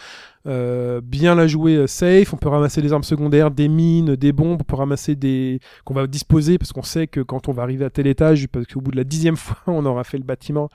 euh, 0.46 1.00
bien 1.02 1.34
la 1.34 1.46
jouer 1.46 1.74
euh, 1.76 1.86
safe, 1.86 2.32
on 2.32 2.36
peut 2.38 2.48
ramasser 2.48 2.80
des 2.80 2.92
armes 2.92 3.02
secondaires, 3.02 3.50
des 3.50 3.68
mines, 3.68 4.16
des 4.16 4.32
bombes, 4.32 4.58
on 4.60 4.64
peut 4.64 4.76
ramasser 4.76 5.14
des 5.14 5.60
qu'on 5.84 5.92
va 5.94 6.06
disposer 6.06 6.56
parce 6.56 6.72
qu'on 6.72 6.82
sait 6.82 7.06
que 7.06 7.20
quand 7.20 7.48
on 7.48 7.52
va 7.52 7.62
arriver 7.62 7.84
à 7.84 7.90
tel 7.90 8.06
étage, 8.06 8.48
parce 8.48 8.66
qu'au 8.66 8.80
bout 8.80 8.90
de 8.90 8.96
la 8.96 9.04
dixième 9.04 9.36
fois 9.36 9.58
on 9.66 9.84
aura 9.84 10.02
fait 10.04 10.16
le 10.18 10.24
bâtiment, 10.24 10.68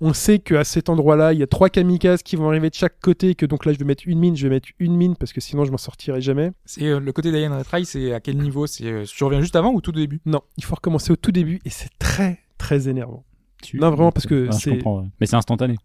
on 0.00 0.12
sait 0.14 0.38
qu'à 0.38 0.64
cet 0.64 0.88
endroit-là 0.88 1.32
il 1.34 1.38
y 1.40 1.42
a 1.42 1.46
trois 1.46 1.68
kamikazes 1.68 2.22
qui 2.22 2.36
vont 2.36 2.48
arriver 2.48 2.70
de 2.70 2.74
chaque 2.74 3.00
côté, 3.00 3.30
et 3.30 3.34
que 3.34 3.44
donc 3.46 3.66
là 3.66 3.72
je 3.72 3.78
vais 3.78 3.84
mettre 3.84 4.04
une 4.06 4.18
mine, 4.18 4.36
je 4.36 4.46
vais 4.48 4.54
mettre 4.54 4.68
une 4.78 4.96
mine 4.96 5.16
parce 5.16 5.32
que 5.32 5.40
sinon 5.42 5.64
je 5.64 5.70
m'en 5.70 5.76
sortirai 5.78 6.20
jamais. 6.22 6.52
C'est 6.64 6.84
euh, 6.86 6.98
le 6.98 7.12
côté 7.12 7.30
d'Alien 7.32 7.52
Retry, 7.52 7.84
c'est 7.84 8.12
à 8.14 8.20
quel 8.20 8.38
niveau? 8.38 8.66
C'est 8.66 8.86
euh, 8.86 9.04
tu 9.04 9.24
reviens 9.24 9.40
juste 9.42 9.56
avant 9.56 9.72
ou 9.72 9.80
tout 9.80 9.90
au 9.90 9.98
début? 10.00 10.20
Non, 10.24 10.40
il 10.56 10.64
faut 10.64 10.74
recommencer 10.74 11.12
au 11.12 11.16
tout 11.16 11.32
début 11.32 11.60
et 11.64 11.70
c'est 11.70 11.90
très 11.98 12.38
très 12.56 12.88
énervant. 12.88 13.24
Tu- 13.62 13.78
Non, 13.78 13.90
vraiment, 13.90 14.10
parce 14.10 14.26
que 14.26 14.46
Ah, 14.48 14.52
je 14.52 14.58
c'est- 14.58 14.70
ouais. 14.86 15.04
Mais 15.20 15.26
c'est 15.26 15.36
instantané. 15.36 15.76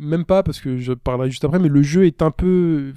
Même 0.00 0.24
pas 0.24 0.42
parce 0.42 0.60
que 0.60 0.78
je 0.78 0.92
parlerai 0.92 1.30
juste 1.30 1.44
après, 1.44 1.58
mais 1.58 1.68
le 1.68 1.82
jeu 1.82 2.06
est 2.06 2.22
un 2.22 2.30
peu 2.30 2.92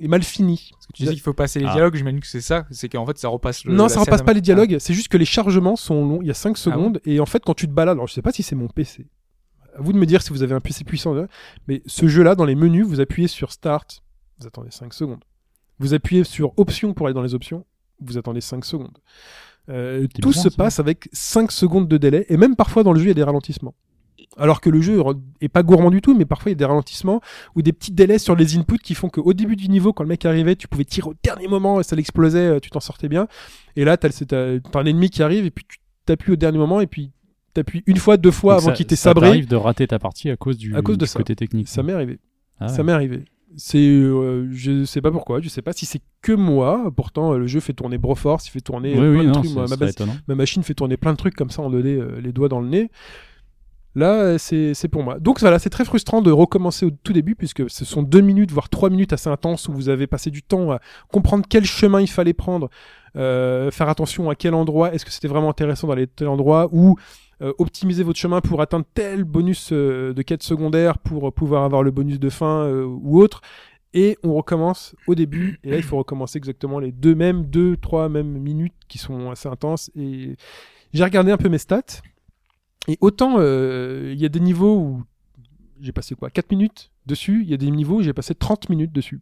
est 0.00 0.08
mal 0.08 0.22
fini. 0.22 0.70
Parce 0.72 0.86
que 0.86 0.92
tu 0.94 1.02
dis 1.04 1.10
qu'il 1.10 1.20
faut 1.20 1.34
passer 1.34 1.60
les 1.60 1.66
Ah. 1.66 1.72
dialogues, 1.74 1.94
j'imagine 1.94 2.20
que 2.20 2.26
c'est 2.26 2.40
ça, 2.40 2.66
c'est 2.70 2.88
qu'en 2.88 3.06
fait 3.06 3.18
ça 3.18 3.28
repasse 3.28 3.64
le 3.64 3.72
non, 3.74 3.88
ça 3.88 4.00
repasse 4.00 4.22
pas 4.22 4.32
les 4.32 4.40
dialogues, 4.40 4.78
c'est 4.80 4.94
juste 4.94 5.08
que 5.08 5.18
les 5.18 5.24
chargements 5.26 5.76
sont 5.76 6.04
longs, 6.04 6.20
il 6.22 6.26
y 6.26 6.30
a 6.30 6.34
5 6.34 6.52
Ah 6.56 6.58
secondes, 6.60 7.00
et 7.04 7.20
en 7.20 7.26
fait 7.26 7.44
quand 7.44 7.54
tu 7.54 7.66
te 7.68 7.72
balades, 7.72 7.96
alors 7.96 8.08
je 8.08 8.14
sais 8.14 8.22
pas 8.22 8.32
si 8.32 8.42
c'est 8.42 8.56
mon 8.56 8.68
PC, 8.68 9.06
à 9.76 9.80
vous 9.80 9.92
de 9.92 9.98
me 9.98 10.06
dire 10.06 10.22
si 10.22 10.30
vous 10.30 10.42
avez 10.42 10.54
un 10.54 10.60
PC 10.60 10.84
puissant, 10.84 11.12
là, 11.14 11.26
mais 11.68 11.82
ce 11.86 12.08
jeu-là, 12.08 12.34
dans 12.34 12.44
les 12.46 12.54
menus, 12.54 12.86
vous 12.86 13.00
appuyez 13.00 13.28
sur 13.28 13.52
Start, 13.52 14.02
vous 14.40 14.46
attendez 14.46 14.70
5 14.70 14.92
secondes. 14.94 15.22
Vous 15.78 15.94
appuyez 15.94 16.24
sur 16.24 16.52
Options 16.58 16.94
pour 16.94 17.06
aller 17.06 17.14
dans 17.14 17.22
les 17.22 17.34
options, 17.34 17.64
vous 18.00 18.18
attendez 18.18 18.40
5 18.40 18.64
secondes. 18.64 18.98
Euh, 19.68 20.06
tout 20.20 20.32
se 20.32 20.48
passe 20.48 20.80
avec 20.80 21.08
5 21.12 21.52
secondes 21.52 21.86
de 21.88 21.96
délai, 21.96 22.26
et 22.28 22.36
même 22.36 22.56
parfois 22.56 22.82
dans 22.82 22.92
le 22.92 22.98
jeu, 22.98 23.04
il 23.06 23.08
y 23.08 23.12
a 23.12 23.14
des 23.14 23.22
ralentissements. 23.22 23.74
Alors 24.38 24.60
que 24.62 24.70
le 24.70 24.80
jeu 24.80 25.02
est 25.42 25.48
pas 25.48 25.62
gourmand 25.62 25.90
du 25.90 26.00
tout, 26.00 26.16
mais 26.16 26.24
parfois 26.24 26.50
il 26.50 26.54
y 26.54 26.56
a 26.56 26.58
des 26.58 26.64
ralentissements 26.64 27.20
ou 27.54 27.60
des 27.62 27.72
petits 27.72 27.92
délais 27.92 28.18
sur 28.18 28.34
les 28.34 28.56
inputs 28.56 28.78
qui 28.78 28.94
font 28.94 29.08
qu'au 29.10 29.32
début 29.34 29.56
du 29.56 29.68
niveau, 29.68 29.92
quand 29.92 30.04
le 30.04 30.08
mec 30.08 30.24
arrivait, 30.24 30.56
tu 30.56 30.68
pouvais 30.68 30.84
tirer 30.86 31.10
au 31.10 31.14
dernier 31.22 31.48
moment 31.48 31.80
et 31.80 31.82
ça 31.82 31.96
l'explosait, 31.96 32.38
euh, 32.38 32.58
tu 32.60 32.70
t'en 32.70 32.80
sortais 32.80 33.08
bien. 33.08 33.28
Et 33.76 33.84
là, 33.84 33.96
t'as 33.98 34.08
le- 34.08 34.60
t'as 34.60 34.80
un 34.80 34.84
ennemi 34.86 35.10
qui 35.10 35.22
arrive 35.22 35.44
et 35.44 35.50
puis 35.50 35.66
tu 35.68 35.78
t'appuies 36.06 36.32
au 36.32 36.36
dernier 36.36 36.56
moment 36.58 36.80
et 36.80 36.86
puis 36.86 37.10
t'appuies 37.52 37.82
une 37.86 37.98
fois, 37.98 38.16
deux 38.16 38.30
fois 38.30 38.54
Donc 38.54 38.62
avant 38.62 38.70
ça- 38.70 38.76
qu'il 38.76 38.86
t'ait 38.86 38.96
ça 38.96 39.10
sabré. 39.10 39.26
t'arrive 39.28 39.48
de 39.48 39.56
rater 39.56 39.86
ta 39.86 39.98
partie 39.98 40.30
à 40.30 40.36
cause 40.36 40.56
du, 40.56 40.74
À 40.74 40.80
cause 40.80 40.96
de 40.96 41.04
du 41.04 41.10
ça. 41.10 41.18
côté 41.18 41.36
technique. 41.36 41.68
Ça 41.68 41.82
m'est 41.82 41.92
arrivé. 41.92 42.18
Ah 42.58 42.66
ouais. 42.66 42.72
Ça 42.72 42.82
m'est 42.82 42.92
arrivé. 42.92 43.24
C'est, 43.58 43.76
euh, 43.78 44.48
je 44.50 44.84
sais 44.84 45.02
pas 45.02 45.10
pourquoi, 45.10 45.42
je 45.42 45.50
sais 45.50 45.60
pas 45.60 45.74
si 45.74 45.84
c'est 45.84 46.00
que 46.22 46.32
moi. 46.32 46.90
Pourtant, 46.96 47.34
euh, 47.34 47.38
le 47.38 47.46
jeu 47.46 47.60
fait 47.60 47.74
tourner 47.74 47.98
Broforce, 47.98 48.46
il 48.46 48.50
fait 48.50 48.62
tourner 48.62 48.92
Oui, 48.94 48.98
plein 48.98 49.10
oui, 49.10 49.18
de 49.18 49.26
non, 49.26 49.32
trucs. 49.32 49.50
Moi, 49.52 49.66
ça 49.68 49.76
ma, 49.76 49.84
base- 49.84 49.94
machine 50.28 50.62
fait 50.62 50.72
tourner 50.72 50.96
plein 50.96 51.12
de 51.12 51.18
trucs 51.18 51.34
comme 51.34 51.50
ça 51.50 51.60
en 51.60 51.68
2D, 51.68 51.98
euh, 51.98 52.18
les 52.22 52.32
doigts 52.32 52.48
dans 52.48 52.62
le 52.62 52.68
nez. 52.68 52.90
Là, 53.94 54.12
euh, 54.22 54.38
c'est 54.38 54.88
pour 54.88 55.02
moi. 55.02 55.18
Donc 55.18 55.40
voilà, 55.40 55.58
c'est 55.58 55.70
très 55.70 55.84
frustrant 55.84 56.22
de 56.22 56.30
recommencer 56.30 56.86
au 56.86 56.90
tout 56.90 57.12
début, 57.12 57.34
puisque 57.34 57.68
ce 57.68 57.84
sont 57.84 58.02
deux 58.02 58.22
minutes, 58.22 58.50
voire 58.50 58.68
trois 58.70 58.88
minutes 58.88 59.12
assez 59.12 59.28
intenses 59.28 59.68
où 59.68 59.72
vous 59.72 59.88
avez 59.88 60.06
passé 60.06 60.30
du 60.30 60.42
temps 60.42 60.72
à 60.72 60.80
comprendre 61.12 61.44
quel 61.48 61.64
chemin 61.64 62.00
il 62.00 62.08
fallait 62.08 62.32
prendre, 62.32 62.70
euh, 63.16 63.70
faire 63.70 63.90
attention 63.90 64.30
à 64.30 64.34
quel 64.34 64.54
endroit, 64.54 64.94
est-ce 64.94 65.04
que 65.04 65.10
c'était 65.10 65.28
vraiment 65.28 65.50
intéressant 65.50 65.88
d'aller 65.88 66.06
tel 66.06 66.28
endroit, 66.28 66.68
ou 66.72 66.96
euh, 67.42 67.52
optimiser 67.58 68.02
votre 68.02 68.18
chemin 68.18 68.40
pour 68.40 68.62
atteindre 68.62 68.86
tel 68.94 69.24
bonus 69.24 69.70
euh, 69.72 70.14
de 70.14 70.22
quête 70.22 70.42
secondaire 70.42 70.98
pour 70.98 71.30
pouvoir 71.32 71.64
avoir 71.64 71.82
le 71.82 71.90
bonus 71.90 72.18
de 72.18 72.30
fin 72.30 72.70
ou 72.70 73.20
autre. 73.20 73.42
Et 73.94 74.16
on 74.22 74.32
recommence 74.32 74.96
au 75.06 75.14
début, 75.14 75.60
et 75.64 75.70
là 75.70 75.76
il 75.76 75.82
faut 75.82 75.98
recommencer 75.98 76.38
exactement 76.38 76.78
les 76.78 76.92
deux 76.92 77.14
mêmes, 77.14 77.44
deux, 77.44 77.76
trois 77.76 78.08
mêmes 78.08 78.38
minutes 78.38 78.72
qui 78.88 78.96
sont 78.96 79.30
assez 79.30 79.50
intenses. 79.50 79.90
Et 79.94 80.36
j'ai 80.94 81.04
regardé 81.04 81.30
un 81.30 81.36
peu 81.36 81.50
mes 81.50 81.58
stats, 81.58 82.00
et 82.88 82.98
autant 83.00 83.36
euh, 83.38 84.10
il 84.12 84.20
y 84.20 84.24
a 84.24 84.28
des 84.28 84.40
niveaux 84.40 84.76
où 84.76 85.02
j'ai 85.80 85.92
passé 85.92 86.14
quoi 86.14 86.30
4 86.30 86.50
minutes 86.50 86.90
dessus, 87.06 87.42
il 87.42 87.50
y 87.50 87.54
a 87.54 87.56
des 87.56 87.70
niveaux 87.70 87.96
où 87.96 88.02
j'ai 88.02 88.12
passé 88.12 88.34
30 88.34 88.68
minutes 88.68 88.92
dessus. 88.92 89.20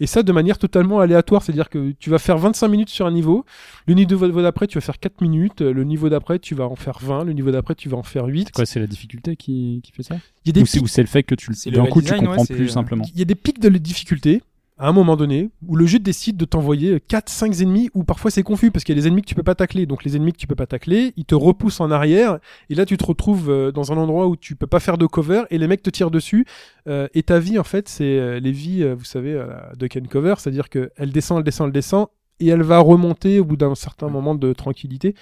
Et 0.00 0.06
ça 0.06 0.22
de 0.22 0.32
manière 0.32 0.56
totalement 0.56 1.00
aléatoire, 1.00 1.42
c'est-à-dire 1.42 1.68
que 1.68 1.92
tu 1.92 2.08
vas 2.08 2.18
faire 2.18 2.38
25 2.38 2.68
minutes 2.68 2.88
sur 2.88 3.06
un 3.06 3.10
niveau, 3.10 3.44
le 3.86 3.94
niveau 3.94 4.42
d'après 4.42 4.66
tu 4.66 4.78
vas 4.78 4.80
faire 4.80 4.98
4 4.98 5.20
minutes, 5.20 5.60
le 5.60 5.84
niveau 5.84 6.08
d'après 6.08 6.38
tu 6.38 6.54
vas 6.54 6.64
en 6.64 6.76
faire 6.76 6.98
20, 7.00 7.24
le 7.24 7.34
niveau 7.34 7.50
d'après 7.50 7.74
tu 7.74 7.88
vas 7.90 7.98
en 7.98 8.02
faire 8.02 8.24
8. 8.24 8.52
Quoi, 8.52 8.64
c'est 8.64 8.80
la 8.80 8.86
difficulté 8.86 9.36
qui, 9.36 9.80
qui 9.82 9.92
fait 9.92 10.02
ça? 10.02 10.16
Il 10.44 10.48
y 10.48 10.50
a 10.50 10.52
des 10.52 10.62
Ou 10.62 10.66
c'est 10.66 10.86
c'est 10.86 11.02
le 11.02 11.08
fait 11.08 11.22
que 11.22 11.34
tu 11.34 11.52
C'est 11.54 11.70
d'un 11.70 11.84
coup 11.86 12.00
tu 12.00 12.04
design, 12.04 12.22
ouais, 12.22 12.26
comprends 12.28 12.44
c'est, 12.44 12.54
plus 12.54 12.64
euh, 12.64 12.72
simplement. 12.72 13.04
Il 13.12 13.18
y 13.18 13.22
a 13.22 13.26
des 13.26 13.34
pics 13.34 13.60
de 13.60 13.68
difficulté 13.68 14.42
à 14.78 14.88
un 14.88 14.92
moment 14.92 15.16
donné 15.16 15.50
où 15.66 15.76
le 15.76 15.86
jeu 15.86 15.98
décide 15.98 16.36
de 16.36 16.44
t'envoyer 16.44 17.00
4 17.00 17.28
5 17.28 17.60
ennemis 17.60 17.90
ou 17.94 18.04
parfois 18.04 18.30
c'est 18.30 18.42
confus 18.42 18.70
parce 18.70 18.84
qu'il 18.84 18.96
y 18.96 18.98
a 18.98 19.02
des 19.02 19.08
ennemis 19.08 19.22
que 19.22 19.28
tu 19.28 19.34
peux 19.34 19.42
pas 19.42 19.54
tacler. 19.54 19.86
Donc 19.86 20.04
les 20.04 20.16
ennemis 20.16 20.32
que 20.32 20.38
tu 20.38 20.46
peux 20.46 20.54
pas 20.54 20.66
tacler, 20.66 21.12
ils 21.16 21.24
te 21.24 21.34
repoussent 21.34 21.80
en 21.80 21.90
arrière 21.90 22.38
et 22.70 22.74
là 22.74 22.86
tu 22.86 22.96
te 22.96 23.04
retrouves 23.04 23.50
euh, 23.50 23.72
dans 23.72 23.92
un 23.92 23.96
endroit 23.96 24.28
où 24.28 24.36
tu 24.36 24.54
peux 24.56 24.66
pas 24.66 24.80
faire 24.80 24.98
de 24.98 25.06
cover 25.06 25.42
et 25.50 25.58
les 25.58 25.66
mecs 25.66 25.82
te 25.82 25.90
tirent 25.90 26.10
dessus 26.10 26.46
Euh, 26.86 27.06
et 27.12 27.22
ta 27.22 27.38
vie 27.38 27.58
en 27.58 27.64
fait, 27.64 27.88
c'est 27.88 28.04
euh, 28.18 28.40
les 28.40 28.52
vies 28.52 28.82
euh, 28.82 28.94
vous 28.94 29.04
savez 29.04 29.34
euh, 29.34 29.46
la 29.46 29.72
duck 29.76 29.96
and 29.96 30.06
cover, 30.08 30.34
c'est-à-dire 30.38 30.68
que 30.70 30.90
elle 30.96 31.12
descend, 31.12 31.38
elle 31.38 31.44
descend, 31.44 31.66
elle 31.68 31.72
descend 31.72 32.06
et 32.40 32.48
elle 32.48 32.62
va 32.62 32.78
remonter 32.78 33.40
au 33.40 33.44
bout 33.44 33.56
d'un 33.56 33.74
certain 33.74 34.08
moment 34.08 34.34
de 34.34 34.52
tranquillité. 34.52 35.14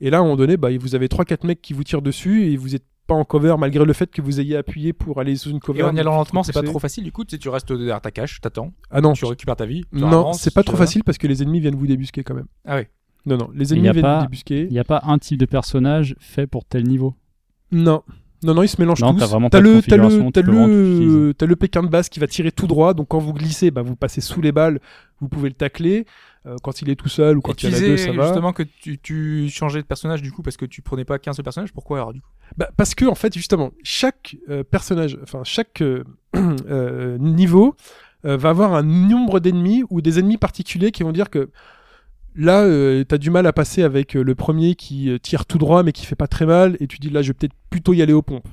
Et 0.00 0.10
là 0.10 0.18
à 0.18 0.20
un 0.20 0.24
moment 0.24 0.36
donné, 0.36 0.56
bah 0.56 0.70
vous 0.80 0.94
avez 0.94 1.08
3 1.08 1.24
4 1.24 1.44
mecs 1.44 1.62
qui 1.62 1.74
vous 1.74 1.84
tirent 1.84 2.02
dessus 2.02 2.46
et 2.46 2.56
vous 2.56 2.74
êtes 2.74 2.84
pas 3.12 3.18
en 3.18 3.24
cover 3.24 3.54
malgré 3.58 3.84
le 3.84 3.92
fait 3.92 4.10
que 4.10 4.22
vous 4.22 4.40
ayez 4.40 4.56
appuyé 4.56 4.92
pour 4.92 5.20
aller 5.20 5.36
sous 5.36 5.50
une 5.50 5.60
cover. 5.60 5.80
Et 5.80 5.82
en 5.82 5.94
y 5.94 6.00
allant 6.00 6.16
lentement, 6.16 6.42
c'est 6.42 6.52
pas 6.52 6.62
trop 6.62 6.78
facile. 6.78 7.04
Du 7.04 7.12
coup, 7.12 7.24
tu 7.24 7.32
sais, 7.36 7.38
tu 7.38 7.48
restes 7.48 7.72
derrière 7.72 8.00
ta 8.00 8.10
cache, 8.10 8.40
t'attends, 8.40 8.72
Ah 8.90 9.00
non, 9.00 9.12
tu 9.12 9.24
récupères 9.24 9.56
ta 9.56 9.66
vie. 9.66 9.84
Non, 9.92 10.32
c'est 10.32 10.54
pas 10.54 10.62
trop 10.62 10.76
facile 10.76 11.04
parce 11.04 11.18
que 11.18 11.26
les 11.26 11.42
ennemis 11.42 11.60
viennent 11.60 11.76
vous 11.76 11.86
débusquer 11.86 12.22
quand 12.24 12.34
même. 12.34 12.46
Ah 12.66 12.76
ouais. 12.76 12.88
Non, 13.26 13.36
non, 13.36 13.50
les 13.54 13.72
ennemis 13.72 13.90
viennent 13.90 14.16
vous 14.16 14.22
débusquer. 14.22 14.62
Il 14.64 14.72
n'y 14.72 14.78
a 14.78 14.84
pas 14.84 15.02
un 15.06 15.18
type 15.18 15.38
de 15.38 15.46
personnage 15.46 16.16
fait 16.18 16.46
pour 16.46 16.64
tel 16.64 16.84
niveau. 16.88 17.14
Non. 17.70 18.02
Non, 18.44 18.54
non, 18.54 18.64
ils 18.64 18.68
se 18.68 18.80
mélangent 18.80 19.00
Non, 19.02 19.14
tous. 19.14 19.20
t'as 19.50 19.60
le, 19.60 19.74
le, 19.80 21.32
le, 21.38 21.46
le 21.46 21.56
pékin 21.56 21.80
de 21.84 21.88
base 21.88 22.08
qui 22.08 22.18
va 22.18 22.26
tirer 22.26 22.50
tout 22.50 22.66
droit. 22.66 22.92
Donc 22.92 23.06
quand 23.08 23.18
vous 23.20 23.32
glissez, 23.32 23.70
bah, 23.70 23.82
vous 23.82 23.94
passez 23.94 24.20
sous 24.20 24.40
les 24.40 24.50
balles, 24.50 24.80
vous 25.20 25.28
pouvez 25.28 25.48
le 25.48 25.54
tacler. 25.54 26.06
Euh, 26.44 26.56
quand 26.62 26.82
il 26.82 26.90
est 26.90 26.96
tout 26.96 27.08
seul 27.08 27.38
ou 27.38 27.40
quand 27.40 27.54
tu 27.54 27.66
il 27.66 27.70
y 27.70 27.74
en 27.74 27.76
a 27.76 27.80
deux, 27.80 27.96
ça 27.96 28.10
va. 28.12 28.24
justement 28.24 28.52
que 28.52 28.64
tu, 28.64 28.98
tu 28.98 29.48
changeais 29.48 29.80
de 29.80 29.86
personnage 29.86 30.22
du 30.22 30.32
coup 30.32 30.42
parce 30.42 30.56
que 30.56 30.66
tu 30.66 30.82
prenais 30.82 31.04
pas 31.04 31.18
qu'un 31.20 31.32
seul 31.32 31.44
personnage. 31.44 31.72
Pourquoi 31.72 31.98
alors 31.98 32.12
du 32.12 32.20
coup? 32.20 32.28
Bah, 32.56 32.68
parce 32.76 32.96
que 32.96 33.04
en 33.04 33.14
fait, 33.14 33.32
justement, 33.32 33.70
chaque 33.84 34.36
euh, 34.48 34.64
personnage, 34.64 35.18
enfin 35.22 35.42
chaque 35.44 35.82
euh, 35.82 36.02
euh, 36.36 37.16
niveau 37.18 37.76
euh, 38.24 38.36
va 38.36 38.48
avoir 38.50 38.74
un 38.74 38.82
nombre 38.82 39.38
d'ennemis 39.38 39.84
ou 39.90 40.00
des 40.00 40.18
ennemis 40.18 40.36
particuliers 40.36 40.90
qui 40.90 41.04
vont 41.04 41.12
dire 41.12 41.30
que 41.30 41.50
là, 42.34 42.62
euh, 42.62 43.04
t'as 43.04 43.18
du 43.18 43.30
mal 43.30 43.46
à 43.46 43.52
passer 43.52 43.82
avec 43.84 44.16
euh, 44.16 44.22
le 44.24 44.34
premier 44.34 44.74
qui 44.74 45.10
euh, 45.10 45.18
tire 45.18 45.46
tout 45.46 45.58
droit 45.58 45.82
mais 45.84 45.92
qui 45.92 46.06
fait 46.06 46.16
pas 46.16 46.26
très 46.28 46.46
mal, 46.46 46.76
et 46.80 46.86
tu 46.88 46.98
dis 46.98 47.10
là, 47.10 47.22
je 47.22 47.28
vais 47.28 47.34
peut-être 47.34 47.54
plutôt 47.70 47.92
y 47.94 48.02
aller 48.02 48.12
aux 48.12 48.22
pompes. 48.22 48.48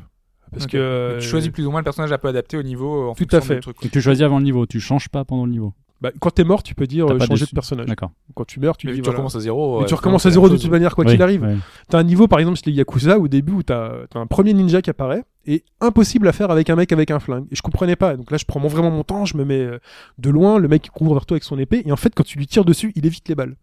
Parce 0.51 0.65
que 0.67 0.77
euh, 0.77 1.19
Tu 1.19 1.27
choisis 1.27 1.51
plus 1.51 1.65
ou 1.65 1.71
moins 1.71 1.79
le 1.79 1.83
personnage 1.83 2.11
un 2.11 2.17
peu 2.17 2.27
adapté 2.27 2.57
au 2.57 2.63
niveau 2.63 3.09
en 3.09 3.13
Tout 3.15 3.27
à 3.31 3.41
fait. 3.41 3.55
du 3.55 3.61
truc. 3.61 3.77
Et 3.83 3.89
tu 3.89 4.01
choisis 4.01 4.23
avant 4.23 4.37
le 4.39 4.43
niveau, 4.43 4.65
tu 4.65 4.79
changes 4.79 5.07
pas 5.09 5.23
pendant 5.25 5.45
le 5.45 5.51
niveau. 5.51 5.73
Bah, 6.01 6.11
quand 6.19 6.29
t'es 6.31 6.43
mort, 6.43 6.63
tu 6.63 6.75
peux 6.75 6.87
dire 6.87 7.07
euh, 7.07 7.19
changer 7.19 7.45
de- 7.45 7.49
de 7.49 7.53
personnage. 7.55 7.85
D'accord. 7.87 8.11
Quand 8.33 8.45
tu 8.45 8.59
meurs, 8.59 8.77
tu 8.77 8.87
dis 8.87 8.93
tu 8.93 8.99
voilà. 9.01 9.11
recommences 9.17 9.35
à 9.35 9.39
zéro. 9.41 9.81
Mais 9.81 9.85
tu 9.85 9.93
recommences 9.95 10.23
c'est 10.23 10.29
à 10.29 10.31
zéro 10.31 10.47
de 10.49 10.57
toute 10.57 10.69
manière, 10.71 10.95
quoi 10.95 11.03
Oui, 11.05 11.11
qu'il 11.11 11.21
arrive. 11.21 11.41
ouais. 11.43 11.57
T'as 11.89 11.99
un 11.99 12.03
niveau, 12.03 12.27
par 12.27 12.39
exemple, 12.39 12.57
chez 12.57 12.69
les 12.71 12.77
Yakuza, 12.77 13.19
au 13.19 13.27
début, 13.27 13.51
où 13.53 13.63
t'as 13.63 14.05
t'as 14.09 14.19
un 14.19 14.27
premier 14.27 14.53
ninja 14.53 14.81
qui 14.81 14.89
apparaît, 14.89 15.23
et 15.45 15.63
impossible 15.81 16.27
à 16.27 16.31
faire 16.31 16.51
avec 16.51 16.69
un 16.69 16.75
mec 16.75 16.91
avec 16.93 17.11
un 17.11 17.19
flingue. 17.19 17.45
Et 17.51 17.55
je 17.55 17.61
comprenais 17.61 17.95
pas. 17.95 18.15
Donc 18.15 18.31
là, 18.31 18.37
je 18.37 18.45
prends 18.45 18.59
mon- 18.59 18.67
vraiment 18.69 18.91
mon 18.91 19.03
temps, 19.03 19.25
je 19.25 19.35
me 19.35 19.43
mets 19.43 19.59
euh, 19.59 19.79
de 20.19 20.29
loin, 20.29 20.57
le 20.59 20.67
mec 20.67 20.89
court 20.89 21.13
vers 21.13 21.25
toi 21.25 21.35
avec 21.35 21.43
son 21.43 21.59
épée, 21.59 21.83
et 21.85 21.91
en 21.91 21.97
fait, 21.97 22.13
quand 22.15 22.23
tu 22.23 22.37
lui 22.37 22.47
tires 22.47 22.65
dessus, 22.65 22.93
il 22.95 23.05
évite 23.05 23.27
les 23.27 23.35
balles. 23.35 23.55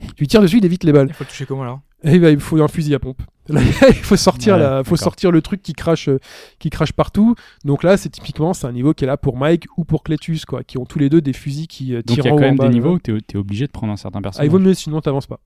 Tu 0.00 0.08
lui 0.20 0.26
tires 0.26 0.42
dessus, 0.42 0.58
il 0.58 0.64
évite 0.64 0.82
les 0.84 0.92
balles. 0.92 1.06
Il 1.10 1.14
faut 1.14 1.22
le 1.24 1.28
toucher 1.28 1.46
comment 1.46 1.62
alors? 1.62 1.80
Et 2.02 2.18
bah, 2.18 2.30
il 2.30 2.40
faut 2.40 2.60
un 2.60 2.66
fusil 2.66 2.92
à 2.94 2.98
pompe. 2.98 3.22
Il 3.48 3.56
faut 3.94 4.16
sortir, 4.16 4.54
Ouais, 4.54 4.60
la, 4.60 4.84
faut 4.84 4.96
sortir 4.96 5.30
le 5.32 5.42
truc 5.42 5.62
qui 5.62 5.72
crache, 5.72 6.08
euh, 6.08 6.18
qui 6.58 6.70
crache 6.70 6.92
partout. 6.92 7.34
Donc 7.64 7.82
là, 7.82 7.96
c'est 7.96 8.08
typiquement, 8.08 8.54
c'est 8.54 8.66
un 8.66 8.72
niveau 8.72 8.94
qui 8.94 9.04
est 9.04 9.06
là 9.06 9.16
pour 9.16 9.36
Mike 9.36 9.66
ou 9.76 9.84
pour 9.84 10.02
Cletus, 10.04 10.44
quoi, 10.46 10.62
qui 10.62 10.78
ont 10.78 10.84
tous 10.84 10.98
les 10.98 11.10
deux 11.10 11.20
des 11.20 11.32
fusils 11.32 11.66
qui 11.66 11.94
euh, 11.94 12.02
Donc 12.06 12.18
il 12.18 12.24
y 12.24 12.28
a 12.28 12.30
quand 12.30 12.38
même 12.38 12.56
bas, 12.56 12.68
des 12.68 12.74
niveaux 12.74 12.94
où 12.94 12.98
t'es 12.98 13.12
es 13.12 13.36
obligé 13.36 13.66
de 13.66 13.72
prendre 13.72 13.92
un 13.92 13.96
certain 13.96 14.18
Ah, 14.18 14.20
il 14.20 14.22
personnage. 14.22 14.50
vaut 14.50 14.58
mieux, 14.60 14.74
sinon 14.74 15.00
t'avances 15.00 15.26
pas. 15.26 15.40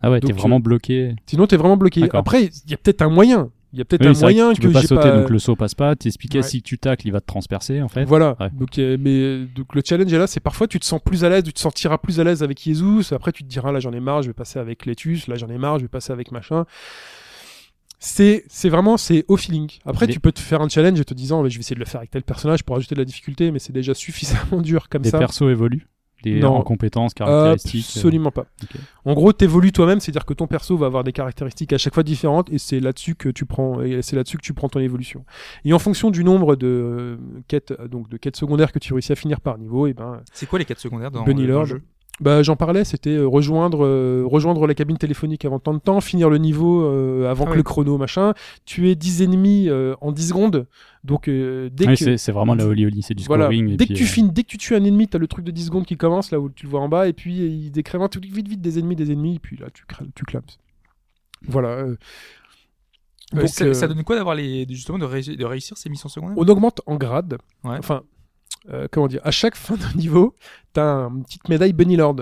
Ah 0.00 0.10
ouais, 0.10 0.20
t'es 0.20 0.32
vraiment 0.32 0.60
bloqué. 0.60 1.16
Sinon, 1.26 1.46
t'es 1.46 1.56
vraiment 1.56 1.76
bloqué. 1.76 2.08
Après, 2.12 2.44
il 2.44 2.70
y 2.70 2.74
a 2.74 2.76
peut-être 2.76 3.02
un 3.02 3.08
moyen. 3.08 3.50
Il 3.72 3.78
y 3.78 3.82
a 3.82 3.84
peut-être 3.84 4.00
Oui, 4.08 4.16
un 4.16 4.20
moyen 4.20 4.52
tu 4.54 4.62
que 4.62 4.66
peux 4.68 4.72
pas 4.72 4.80
sauter, 4.82 5.10
pas. 5.10 5.18
donc 5.20 5.28
le 5.28 5.38
saut 5.38 5.54
passe 5.56 5.74
pas. 5.74 5.94
T'expliquais 5.96 6.38
Ouais. 6.38 6.42
si 6.42 6.62
tu 6.62 6.78
tacles, 6.78 7.06
il 7.06 7.10
va 7.10 7.20
te 7.20 7.26
transpercer 7.26 7.82
en 7.82 7.88
fait. 7.88 8.04
Voilà. 8.04 8.34
Ouais. 8.40 8.48
Donc, 8.52 8.78
euh, 8.78 8.96
mais 8.98 9.10
euh, 9.10 9.46
donc 9.54 9.74
le 9.74 9.82
challenge 9.84 10.10
est 10.10 10.16
là, 10.18 10.26
c'est 10.26 10.40
parfois 10.40 10.66
tu 10.68 10.80
te 10.80 10.86
sens 10.86 11.00
plus 11.04 11.22
à 11.24 11.28
l'aise, 11.28 11.42
tu 11.44 11.52
te 11.52 11.58
sentiras 11.60 11.98
plus 11.98 12.18
à 12.18 12.24
l'aise 12.24 12.42
avec 12.42 12.62
Jesus. 12.62 13.12
Après, 13.12 13.30
tu 13.32 13.42
te 13.42 13.48
diras 13.48 13.70
là, 13.72 13.78
j'en 13.80 13.92
ai 13.92 14.00
marre, 14.00 14.22
je 14.22 14.28
vais 14.28 14.32
passer 14.34 14.58
avec 14.58 14.86
Letus. 14.86 15.26
Là, 15.28 15.34
j'en 15.36 15.48
ai 15.48 15.58
marre, 15.58 15.78
je 15.78 15.84
vais 15.84 15.88
passer 15.88 16.12
avec 16.14 16.32
machin. 16.32 16.64
C'est 18.00 18.44
c'est 18.48 18.68
vraiment 18.68 18.96
c'est 18.96 19.24
au 19.28 19.36
feeling. 19.36 19.68
Après, 19.84 20.06
Les- 20.06 20.12
tu 20.12 20.20
peux 20.20 20.30
te 20.32 20.38
faire 20.40 20.60
un 20.60 20.68
challenge 20.68 21.00
en 21.00 21.04
te 21.04 21.14
disant, 21.14 21.38
je 21.48 21.54
vais 21.54 21.60
essayer 21.60 21.74
de 21.74 21.80
le 21.80 21.86
faire 21.86 21.98
avec 21.98 22.10
tel 22.10 22.22
personnage 22.22 22.62
pour 22.62 22.76
ajouter 22.76 22.94
de 22.94 23.00
la 23.00 23.04
difficulté, 23.04 23.50
mais 23.50 23.58
c'est 23.58 23.72
déjà 23.72 23.92
suffisamment 24.52 24.60
dur 24.62 24.88
comme 24.88 25.02
Les 25.02 25.10
ça. 25.10 25.18
persos 25.18 25.42
évoluent. 25.50 25.86
Les 26.24 26.40
Non. 26.40 26.56
en 26.56 26.62
compétences, 26.62 27.14
caractéristiques. 27.14 27.84
euh, 27.86 27.98
Absolument 28.00 28.32
pas. 28.32 28.46
En 29.04 29.14
gros, 29.14 29.32
t'évolues 29.32 29.70
toi-même, 29.70 30.00
c'est-à-dire 30.00 30.24
que 30.26 30.34
ton 30.34 30.48
perso 30.48 30.76
va 30.76 30.86
avoir 30.86 31.04
des 31.04 31.12
caractéristiques 31.12 31.72
à 31.72 31.78
chaque 31.78 31.94
fois 31.94 32.02
différentes, 32.02 32.52
et 32.52 32.58
c'est 32.58 32.80
là-dessus 32.80 33.14
que 33.14 33.28
tu 33.28 33.46
prends, 33.46 33.80
et 33.82 34.02
c'est 34.02 34.16
là-dessus 34.16 34.36
que 34.36 34.42
tu 34.42 34.52
prends 34.52 34.68
ton 34.68 34.80
évolution. 34.80 35.24
Et 35.64 35.72
en 35.72 35.78
fonction 35.78 36.10
du 36.10 36.24
nombre 36.24 36.56
de 36.56 36.66
euh, 36.66 37.16
quêtes, 37.46 37.70
euh, 37.70 37.86
donc 37.86 38.08
de 38.08 38.16
quêtes 38.16 38.34
secondaires 38.36 38.72
que 38.72 38.80
tu 38.80 38.92
réussis 38.94 39.12
à 39.12 39.14
finir 39.14 39.40
par 39.40 39.58
niveau, 39.58 39.86
et 39.86 39.92
ben, 39.92 40.20
C'est 40.32 40.46
quoi 40.46 40.58
les 40.58 40.64
quêtes 40.64 40.80
secondaires 40.80 41.12
dans, 41.12 41.22
Bunny 41.22 41.42
dans 41.42 41.46
le 41.46 41.52
Lord. 41.52 41.66
jeu? 41.66 41.82
Bah, 42.20 42.42
j'en 42.42 42.56
parlais, 42.56 42.84
c'était 42.84 43.10
euh, 43.16 43.26
rejoindre, 43.26 43.84
euh, 43.84 44.24
rejoindre 44.26 44.66
la 44.66 44.74
cabine 44.74 44.96
téléphonique 44.98 45.44
avant 45.44 45.58
tant 45.60 45.72
de 45.74 45.78
temps, 45.78 46.00
finir 46.00 46.28
le 46.30 46.38
niveau 46.38 46.82
euh, 46.82 47.30
avant 47.30 47.44
Ah 47.44 47.48
que 47.48 47.52
oui. 47.52 47.56
le 47.58 47.62
chrono, 47.62 47.96
machin, 47.98 48.34
tuer 48.64 48.94
10 48.96 49.22
ennemis 49.22 49.68
euh, 49.68 49.94
en 50.00 50.10
10 50.12 50.28
secondes. 50.28 50.66
Donc, 51.04 51.28
euh, 51.28 51.70
dès 51.72 51.86
Oui, 51.86 51.92
que, 51.94 52.04
c'est 52.04 52.16
c'est 52.18 52.32
vraiment 52.32 52.54
la 52.54 52.66
Oli 52.66 52.86
Oli, 52.86 53.02
c'est 53.02 53.14
du 53.14 53.24
voilà, 53.24 53.44
scoring. 53.44 53.68
et 53.70 53.76
dès 53.76 53.86
puis, 53.86 53.94
que 53.94 53.98
tu 53.98 54.04
euh, 54.04 54.06
finis, 54.06 54.30
dès 54.32 54.42
que 54.42 54.48
tu 54.48 54.58
tues 54.58 54.74
un 54.74 54.84
ennemi, 54.84 55.06
t'as 55.08 55.18
le 55.18 55.26
truc 55.28 55.44
de 55.44 55.50
10 55.52 55.66
secondes 55.66 55.86
qui 55.86 55.96
commence 55.96 56.30
là 56.32 56.40
où 56.40 56.48
tu 56.50 56.66
le 56.66 56.70
vois 56.70 56.80
en 56.80 56.88
bas, 56.88 57.08
et 57.08 57.12
puis 57.12 57.36
il 57.36 57.70
décrève 57.70 58.06
tout 58.08 58.20
vite, 58.20 58.48
vite 58.48 58.60
des 58.60 58.78
ennemis, 58.78 58.96
des 58.96 59.12
ennemis, 59.12 59.36
et 59.36 59.38
puis 59.38 59.56
là 59.56 59.68
tu, 59.72 59.84
cra- 59.84 60.06
tu 60.14 60.24
clames. 60.24 60.42
Voilà. 61.46 61.68
euh. 61.68 61.96
Euh, 63.34 63.40
Donc, 63.40 63.48
ça, 63.50 63.64
euh, 63.66 63.74
ça 63.74 63.86
donne 63.86 64.02
quoi 64.04 64.16
d'avoir 64.16 64.34
les 64.34 64.66
justement 64.68 64.98
de, 64.98 65.04
réussir- 65.04 65.36
de 65.36 65.44
réussir 65.44 65.76
ces 65.76 65.90
missions 65.90 66.08
secondaires? 66.08 66.36
On 66.38 66.48
augmente 66.48 66.80
en 66.86 66.96
grade. 66.96 67.36
Ouais. 67.62 67.76
Enfin, 67.78 68.02
euh, 68.72 68.86
comment 68.90 69.06
dire, 69.08 69.20
à 69.24 69.30
chaque 69.30 69.56
fin 69.56 69.76
de 69.76 69.96
niveau, 69.96 70.34
t'as 70.72 71.08
une 71.08 71.22
petite 71.24 71.48
médaille 71.48 71.72
Bunny 71.72 71.96
Lord 71.96 72.16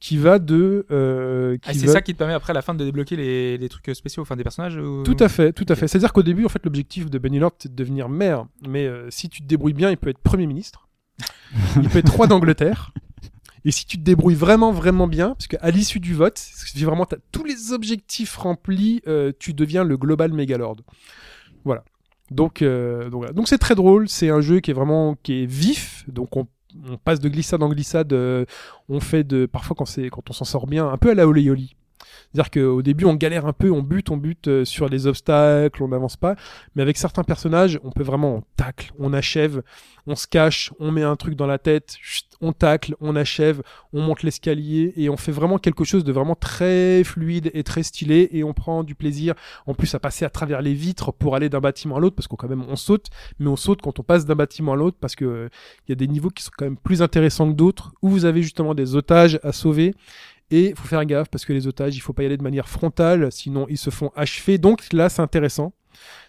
qui 0.00 0.16
va 0.18 0.38
de. 0.38 0.86
euh, 0.92 1.56
Ah, 1.64 1.74
c'est 1.74 1.86
va- 1.86 1.92
ça 1.94 2.00
qui 2.02 2.12
te 2.12 2.18
permet 2.18 2.32
après 2.34 2.52
à 2.52 2.54
la 2.54 2.62
fin 2.62 2.74
de 2.74 2.84
débloquer 2.84 3.16
les, 3.16 3.58
les 3.58 3.68
trucs 3.68 3.90
spéciaux, 3.94 4.22
enfin 4.22 4.36
des 4.36 4.44
personnages 4.44 4.76
ou- 4.76 5.02
Tout 5.02 5.16
à 5.18 5.28
fait, 5.28 5.52
tout 5.52 5.66
à 5.68 5.74
fait. 5.74 5.88
C'est-à-dire 5.88 6.12
qu'au 6.12 6.22
début, 6.22 6.44
en 6.44 6.48
fait, 6.48 6.64
l'objectif 6.64 7.10
de 7.10 7.18
Bunny 7.18 7.38
Lord, 7.40 7.52
c'est 7.58 7.70
de 7.70 7.76
devenir 7.76 8.08
maire. 8.08 8.46
Mais 8.68 8.86
euh, 8.86 9.08
si 9.10 9.28
tu 9.28 9.42
te 9.42 9.46
débrouilles 9.46 9.72
bien, 9.74 9.90
il 9.90 9.96
peut 9.96 10.08
être 10.10 10.18
Premier 10.20 10.46
ministre. 10.46 10.88
il 11.82 11.88
peut 11.88 11.98
être 11.98 12.14
roi 12.14 12.26
d'Angleterre. 12.28 12.92
Et 13.64 13.72
si 13.72 13.84
tu 13.84 13.98
te 13.98 14.02
débrouilles 14.02 14.36
vraiment, 14.36 14.72
vraiment 14.72 15.06
bien, 15.06 15.30
parce 15.30 15.46
qu'à 15.48 15.70
l'issue 15.70 16.00
du 16.00 16.14
vote, 16.14 16.38
si 16.38 16.82
vraiment 16.84 17.04
tu 17.04 17.16
as 17.16 17.18
tous 17.32 17.44
les 17.44 17.72
objectifs 17.72 18.34
remplis, 18.36 19.02
euh, 19.06 19.32
tu 19.38 19.52
deviens 19.52 19.84
le 19.84 19.96
Global 19.98 20.32
Megalord. 20.32 20.76
Voilà. 21.64 21.84
Donc, 22.30 22.62
euh, 22.62 23.04
donc, 23.10 23.20
voilà. 23.20 23.32
donc 23.32 23.48
c'est 23.48 23.58
très 23.58 23.74
drôle. 23.74 24.08
C'est 24.08 24.30
un 24.30 24.40
jeu 24.40 24.60
qui 24.60 24.70
est 24.70 24.74
vraiment 24.74 25.16
qui 25.22 25.42
est 25.42 25.46
vif. 25.46 26.04
Donc 26.08 26.36
on, 26.36 26.46
on 26.88 26.96
passe 26.96 27.20
de 27.20 27.28
glissade 27.28 27.62
en 27.62 27.68
glissade. 27.68 28.12
euh, 28.12 28.44
on 28.88 29.00
fait 29.00 29.24
de 29.24 29.46
parfois 29.46 29.74
quand 29.76 29.84
c'est 29.86 30.08
quand 30.10 30.28
on 30.30 30.32
s'en 30.32 30.44
sort 30.44 30.66
bien, 30.66 30.88
un 30.88 30.96
peu 30.96 31.10
à 31.10 31.14
la 31.14 31.26
Oli 31.26 31.50
Oli. 31.50 31.76
C'est-à-dire 32.32 32.50
qu'au 32.50 32.82
début, 32.82 33.06
on 33.06 33.14
galère 33.14 33.46
un 33.46 33.52
peu, 33.52 33.70
on 33.70 33.82
bute, 33.82 34.10
on 34.10 34.16
bute 34.16 34.48
euh, 34.48 34.64
sur 34.64 34.88
des 34.88 35.06
obstacles, 35.06 35.82
on 35.82 35.88
n'avance 35.88 36.16
pas. 36.16 36.36
Mais 36.76 36.82
avec 36.82 36.96
certains 36.96 37.24
personnages, 37.24 37.80
on 37.82 37.90
peut 37.90 38.04
vraiment, 38.04 38.36
on 38.36 38.42
tacle, 38.56 38.92
on 38.98 39.12
achève, 39.12 39.62
on 40.06 40.14
se 40.14 40.26
cache, 40.26 40.72
on 40.78 40.92
met 40.92 41.02
un 41.02 41.16
truc 41.16 41.34
dans 41.34 41.46
la 41.46 41.58
tête, 41.58 41.96
on 42.40 42.52
tacle, 42.52 42.94
on 43.00 43.16
achève, 43.16 43.62
on 43.92 44.00
monte 44.00 44.22
l'escalier 44.22 44.92
et 44.96 45.10
on 45.10 45.16
fait 45.16 45.32
vraiment 45.32 45.58
quelque 45.58 45.84
chose 45.84 46.04
de 46.04 46.12
vraiment 46.12 46.34
très 46.34 47.04
fluide 47.04 47.50
et 47.52 47.62
très 47.64 47.82
stylé 47.82 48.28
et 48.32 48.44
on 48.44 48.54
prend 48.54 48.82
du 48.82 48.94
plaisir 48.94 49.34
en 49.66 49.74
plus 49.74 49.94
à 49.94 49.98
passer 49.98 50.24
à 50.24 50.30
travers 50.30 50.62
les 50.62 50.74
vitres 50.74 51.12
pour 51.12 51.36
aller 51.36 51.48
d'un 51.48 51.60
bâtiment 51.60 51.96
à 51.96 52.00
l'autre 52.00 52.16
parce 52.16 52.28
qu'on 52.28 52.36
quand 52.36 52.48
même 52.48 52.64
on 52.68 52.76
saute, 52.76 53.08
mais 53.38 53.48
on 53.48 53.56
saute 53.56 53.82
quand 53.82 53.98
on 53.98 54.02
passe 54.02 54.24
d'un 54.24 54.34
bâtiment 54.36 54.72
à 54.72 54.76
l'autre 54.76 54.96
parce 55.00 55.16
que 55.16 55.24
euh, 55.24 55.48
il 55.86 55.90
y 55.90 55.92
a 55.92 55.96
des 55.96 56.08
niveaux 56.08 56.30
qui 56.30 56.42
sont 56.42 56.52
quand 56.56 56.64
même 56.64 56.76
plus 56.76 57.02
intéressants 57.02 57.48
que 57.50 57.56
d'autres 57.56 57.92
où 58.02 58.08
vous 58.08 58.24
avez 58.24 58.42
justement 58.42 58.74
des 58.74 58.94
otages 58.94 59.38
à 59.42 59.52
sauver 59.52 59.94
et 60.50 60.70
il 60.70 60.76
faut 60.76 60.86
faire 60.88 61.04
gaffe 61.04 61.28
parce 61.28 61.44
que 61.44 61.52
les 61.52 61.66
otages, 61.66 61.96
il 61.96 62.00
faut 62.00 62.12
pas 62.12 62.22
y 62.22 62.26
aller 62.26 62.36
de 62.36 62.42
manière 62.42 62.68
frontale, 62.68 63.30
sinon 63.32 63.66
ils 63.68 63.78
se 63.78 63.90
font 63.90 64.10
achever. 64.16 64.58
Donc 64.58 64.92
là, 64.92 65.08
c'est 65.08 65.22
intéressant. 65.22 65.72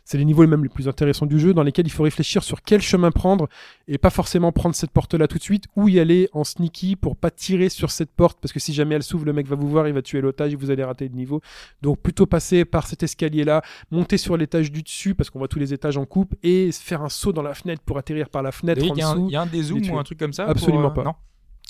C'est 0.03 0.17
les 0.17 0.25
niveaux 0.25 0.45
même 0.47 0.63
les 0.63 0.69
plus 0.69 0.89
intéressants 0.89 1.27
du 1.27 1.39
jeu 1.39 1.53
dans 1.53 1.61
lesquels 1.63 1.85
il 1.85 1.91
faut 1.91 2.03
réfléchir 2.03 2.43
sur 2.43 2.61
quel 2.63 2.81
chemin 2.81 3.11
prendre 3.11 3.47
et 3.87 3.97
pas 3.99 4.09
forcément 4.09 4.51
prendre 4.51 4.75
cette 4.75 4.89
porte-là 4.91 5.27
tout 5.27 5.37
de 5.37 5.43
suite 5.43 5.65
ou 5.77 5.87
y 5.87 5.99
aller 5.99 6.27
en 6.33 6.43
sneaky 6.43 6.95
pour 6.95 7.15
pas 7.15 7.29
tirer 7.31 7.69
sur 7.69 7.91
cette 7.91 8.11
porte 8.11 8.39
parce 8.41 8.51
que 8.51 8.59
si 8.59 8.73
jamais 8.73 8.95
elle 8.95 9.03
s'ouvre, 9.03 9.23
le 9.25 9.31
mec 9.33 9.47
va 9.47 9.55
vous 9.55 9.69
voir, 9.69 9.87
il 9.87 9.93
va 9.93 10.01
tuer 10.01 10.19
l'otage 10.19 10.51
et 10.51 10.55
vous 10.55 10.71
allez 10.71 10.83
rater 10.83 11.07
le 11.07 11.15
niveau. 11.15 11.41
Donc 11.83 11.99
plutôt 12.01 12.25
passer 12.25 12.65
par 12.65 12.87
cet 12.87 13.03
escalier-là, 13.03 13.61
monter 13.91 14.17
sur 14.17 14.35
l'étage 14.35 14.71
du 14.71 14.81
dessus 14.81 15.13
parce 15.15 15.29
qu'on 15.29 15.39
voit 15.39 15.47
tous 15.47 15.59
les 15.59 15.73
étages 15.73 15.95
en 15.95 16.05
coupe 16.05 16.35
et 16.43 16.71
faire 16.73 17.03
un 17.03 17.09
saut 17.09 17.31
dans 17.31 17.43
la 17.43 17.53
fenêtre 17.53 17.83
pour 17.85 17.97
atterrir 17.99 18.29
par 18.29 18.41
la 18.41 18.51
fenêtre 18.51 18.81
Il 18.83 18.97
y, 18.97 19.01
a 19.03 19.07
un- 19.09 19.15
dessous. 19.15 19.27
il 19.29 19.33
y 19.33 19.35
a 19.37 19.41
un 19.43 19.45
des 19.45 19.61
zooms 19.63 19.89
ou 19.91 19.99
un 19.99 20.03
truc 20.03 20.17
comme 20.19 20.33
ça 20.33 20.45
Absolument 20.47 20.89
pour, 20.89 21.01
euh, 21.01 21.03
pas. 21.03 21.09
Non. 21.11 21.15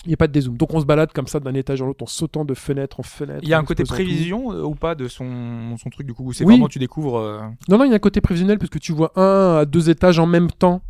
Il 0.06 0.08
n'y 0.08 0.14
a 0.16 0.18
pas 0.18 0.28
de 0.28 0.32
dézoom. 0.34 0.58
Donc 0.58 0.74
on 0.74 0.80
se 0.80 0.86
balade 0.86 1.12
comme 1.14 1.28
ça 1.28 1.40
d'un 1.40 1.54
étage 1.54 1.82
en 1.82 1.86
l'autre 1.86 2.04
en 2.04 2.08
sautant 2.08 2.44
de 2.44 2.54
fenêtre 2.56 3.00
en 3.00 3.04
fenêtre. 3.04 3.42
Il 3.44 3.50
y 3.50 3.54
a 3.54 3.60
un 3.60 3.64
côté 3.64 3.84
prévision 3.84 4.52
euh, 4.52 4.64
ou 4.64 4.74
pas 4.74 4.96
de 4.96 5.08
son, 5.08 5.76
son 5.78 5.90
truc 5.92 6.08
du 6.08 6.14
coup 6.14 6.34
C'est 6.34 6.44
Oui. 6.44 6.54
vraiment 6.56 6.68
tu 6.68 6.80
découvres. 6.80 7.20
euh, 7.20 7.42
Non, 7.70 7.78
non, 7.78 7.84
il 7.86 7.90
y 7.90 7.94
a 7.94 7.98
un 7.98 8.00
côté 8.00 8.20
prévisionnel 8.20 8.58
parce 8.58 8.72
que 8.72 8.80
tu 8.80 8.94
vois 8.94 9.12
un 9.16 9.58
à 9.60 9.66
deux 9.66 9.90
étages 9.92 10.18
en 10.18 10.26
même 10.26 10.50
temps. 10.50 10.82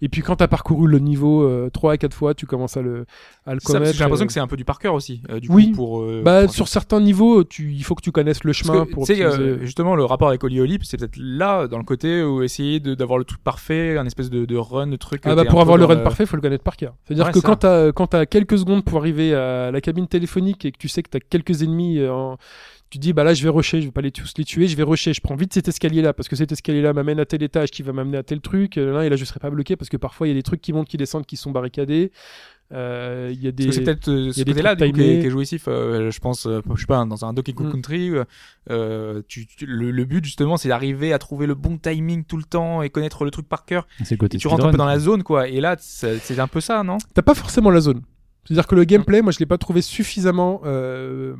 Et 0.00 0.08
puis 0.08 0.22
quand 0.22 0.36
tu 0.36 0.44
as 0.44 0.48
parcouru 0.48 0.86
le 0.88 0.98
niveau 1.00 1.42
euh, 1.42 1.70
trois 1.70 1.92
à 1.94 1.96
quatre 1.96 2.14
fois, 2.14 2.34
tu 2.34 2.46
commences 2.46 2.76
à 2.76 2.82
le, 2.82 3.04
à 3.46 3.54
le 3.54 3.60
connaître. 3.60 3.92
J'ai 3.94 4.04
l'impression 4.04 4.26
que 4.26 4.32
c'est 4.32 4.40
un 4.40 4.46
peu 4.46 4.56
du 4.56 4.64
par 4.64 4.78
cœur 4.78 4.94
aussi. 4.94 5.22
euh, 5.30 5.40
du 5.40 5.48
Oui. 5.50 5.70
coup, 5.70 5.76
pour. 5.76 6.00
euh, 6.02 6.22
Bah, 6.24 6.44
pour- 6.44 6.54
sur 6.54 6.68
certains 6.68 7.00
niveaux, 7.00 7.42
tu, 7.44 7.72
il 7.72 7.82
faut 7.82 7.94
que 7.94 8.02
tu 8.02 8.12
connaisses 8.12 8.44
le 8.44 8.52
chemin 8.52 8.84
que, 8.84 8.90
pour 8.92 9.02
euh, 9.10 9.12
optimiser. 9.12 9.58
justement, 9.60 9.96
le 9.96 10.04
rapport 10.04 10.28
avec 10.28 10.44
Oli 10.44 10.60
Oli, 10.60 10.78
c'est 10.82 10.96
peut-être 10.98 11.16
là, 11.18 11.66
dans 11.66 11.78
le 11.78 11.84
côté 11.84 12.22
où 12.22 12.42
essayer 12.42 12.78
d'avoir 12.80 13.18
le 13.18 13.24
truc 13.24 13.42
parfait, 13.42 13.98
un 13.98 14.06
espèce 14.06 14.30
de, 14.30 14.44
de 14.44 14.56
run, 14.56 14.86
de 14.86 14.96
truc. 14.96 15.22
Ah 15.24 15.30
euh, 15.30 15.34
bah 15.34 15.44
pour 15.44 15.60
avoir 15.60 15.76
le 15.76 15.84
run 15.84 15.96
parfait, 15.96 16.26
faut 16.26 16.36
le 16.36 16.42
connaître 16.42 16.64
par 16.64 16.76
cœur. 16.76 16.94
C'est-à-dire 17.04 17.26
Ouais, 17.26 17.32
que 17.32 17.40
quand 17.40 17.56
t'as 17.56 17.92
quand 17.92 18.06
t'as 18.08 18.26
quelques 18.26 18.58
secondes 18.58 18.84
pour 18.84 18.98
arriver 18.98 19.34
à 19.34 19.70
la 19.70 19.80
cabine 19.80 20.06
téléphonique 20.06 20.64
et 20.64 20.72
que 20.72 20.78
tu 20.78 20.88
sais 20.88 21.02
que 21.02 21.10
t'as 21.10 21.20
quelques 21.20 21.62
ennemis, 21.62 21.98
euh, 21.98 22.12
en- 22.12 22.36
tu 22.90 22.98
dis 22.98 23.12
bah 23.12 23.24
là 23.24 23.34
je 23.34 23.42
vais 23.42 23.48
rusher, 23.50 23.80
je 23.80 23.86
vais 23.86 23.92
pas 23.92 24.00
les 24.00 24.10
tous 24.10 24.32
les 24.38 24.44
tuer, 24.44 24.66
je 24.68 24.76
vais 24.76 24.82
rusher, 24.82 25.12
je 25.12 25.20
prends 25.20 25.36
vite 25.36 25.52
cet 25.52 25.68
escalier 25.68 26.00
là 26.02 26.12
parce 26.12 26.28
que 26.28 26.36
cet 26.36 26.52
escalier 26.52 26.80
là 26.82 26.92
m'amène 26.92 27.20
à 27.20 27.26
tel 27.26 27.42
étage 27.42 27.70
qui 27.70 27.82
va 27.82 27.92
m'amener 27.92 28.16
à 28.18 28.22
tel 28.22 28.40
truc. 28.40 28.78
euh, 28.78 28.92
Là 28.92 29.04
et 29.04 29.08
là 29.08 29.16
je 29.16 29.24
serai 29.24 29.40
pas 29.40 29.50
bloqué 29.50 29.76
parce 29.76 29.88
que 29.88 29.96
parfois 29.96 30.26
il 30.26 30.30
y 30.30 30.32
a 30.32 30.36
des 30.36 30.42
trucs 30.42 30.60
qui 30.60 30.72
montent, 30.72 30.88
qui 30.88 30.96
descendent, 30.96 31.26
qui 31.26 31.36
sont 31.36 31.50
barricadés. 31.50 32.12
Euh, 32.70 33.30
Il 33.32 33.42
y 33.42 33.48
a 33.48 33.52
des 33.52 33.72
c'est 33.72 33.80
peut-être 33.82 34.08
euh, 34.08 34.30
ce 34.30 34.38
y 34.38 34.42
a 34.42 34.44
des 34.44 34.52
côté-là 34.52 34.76
qui, 34.76 34.92
qui 34.92 35.00
est 35.26 35.30
jouissif. 35.30 35.64
euh, 35.68 36.10
je 36.10 36.20
pense, 36.20 36.44
euh, 36.46 36.60
je 36.74 36.80
sais 36.80 36.86
pas, 36.86 37.02
dans 37.06 37.24
un 37.24 37.32
Donkey 37.32 37.54
Kong 37.54 37.68
Mm. 37.68 37.72
Country, 37.72 38.10
tu, 39.28 39.46
tu- 39.46 39.66
le, 39.66 39.90
le 39.90 40.04
but 40.04 40.24
justement, 40.24 40.56
c'est 40.56 40.68
d'arriver 40.68 41.12
à 41.12 41.18
trouver 41.18 41.46
le 41.46 41.54
bon 41.54 41.78
timing 41.78 42.24
tout 42.24 42.36
le 42.36 42.42
temps 42.44 42.82
et 42.82 42.90
connaître 42.90 43.24
le 43.24 43.30
truc 43.30 43.48
par 43.48 43.64
cœur. 43.64 43.86
C'est 44.04 44.12
le 44.14 44.18
côté 44.18 44.36
Et 44.36 44.40
tu 44.40 44.48
rentres 44.48 44.66
un 44.66 44.70
peu 44.70 44.76
dans 44.76 44.84
la 44.84 44.98
zone, 44.98 45.22
quoi. 45.22 45.48
Et 45.48 45.60
là, 45.60 45.76
c'est 45.78 46.18
c'est 46.18 46.38
un 46.38 46.46
peu 46.48 46.60
ça, 46.60 46.82
non? 46.82 46.98
T'as 47.14 47.22
pas 47.22 47.34
forcément 47.34 47.70
la 47.70 47.80
zone. 47.80 48.02
C'est-à-dire 48.44 48.66
que 48.66 48.74
le 48.74 48.84
gameplay, 48.84 49.20
moi, 49.22 49.30
je 49.32 49.38
l'ai 49.40 49.46
pas 49.46 49.58
trouvé 49.58 49.82
suffisamment 49.82 50.60
euh, 50.64 51.34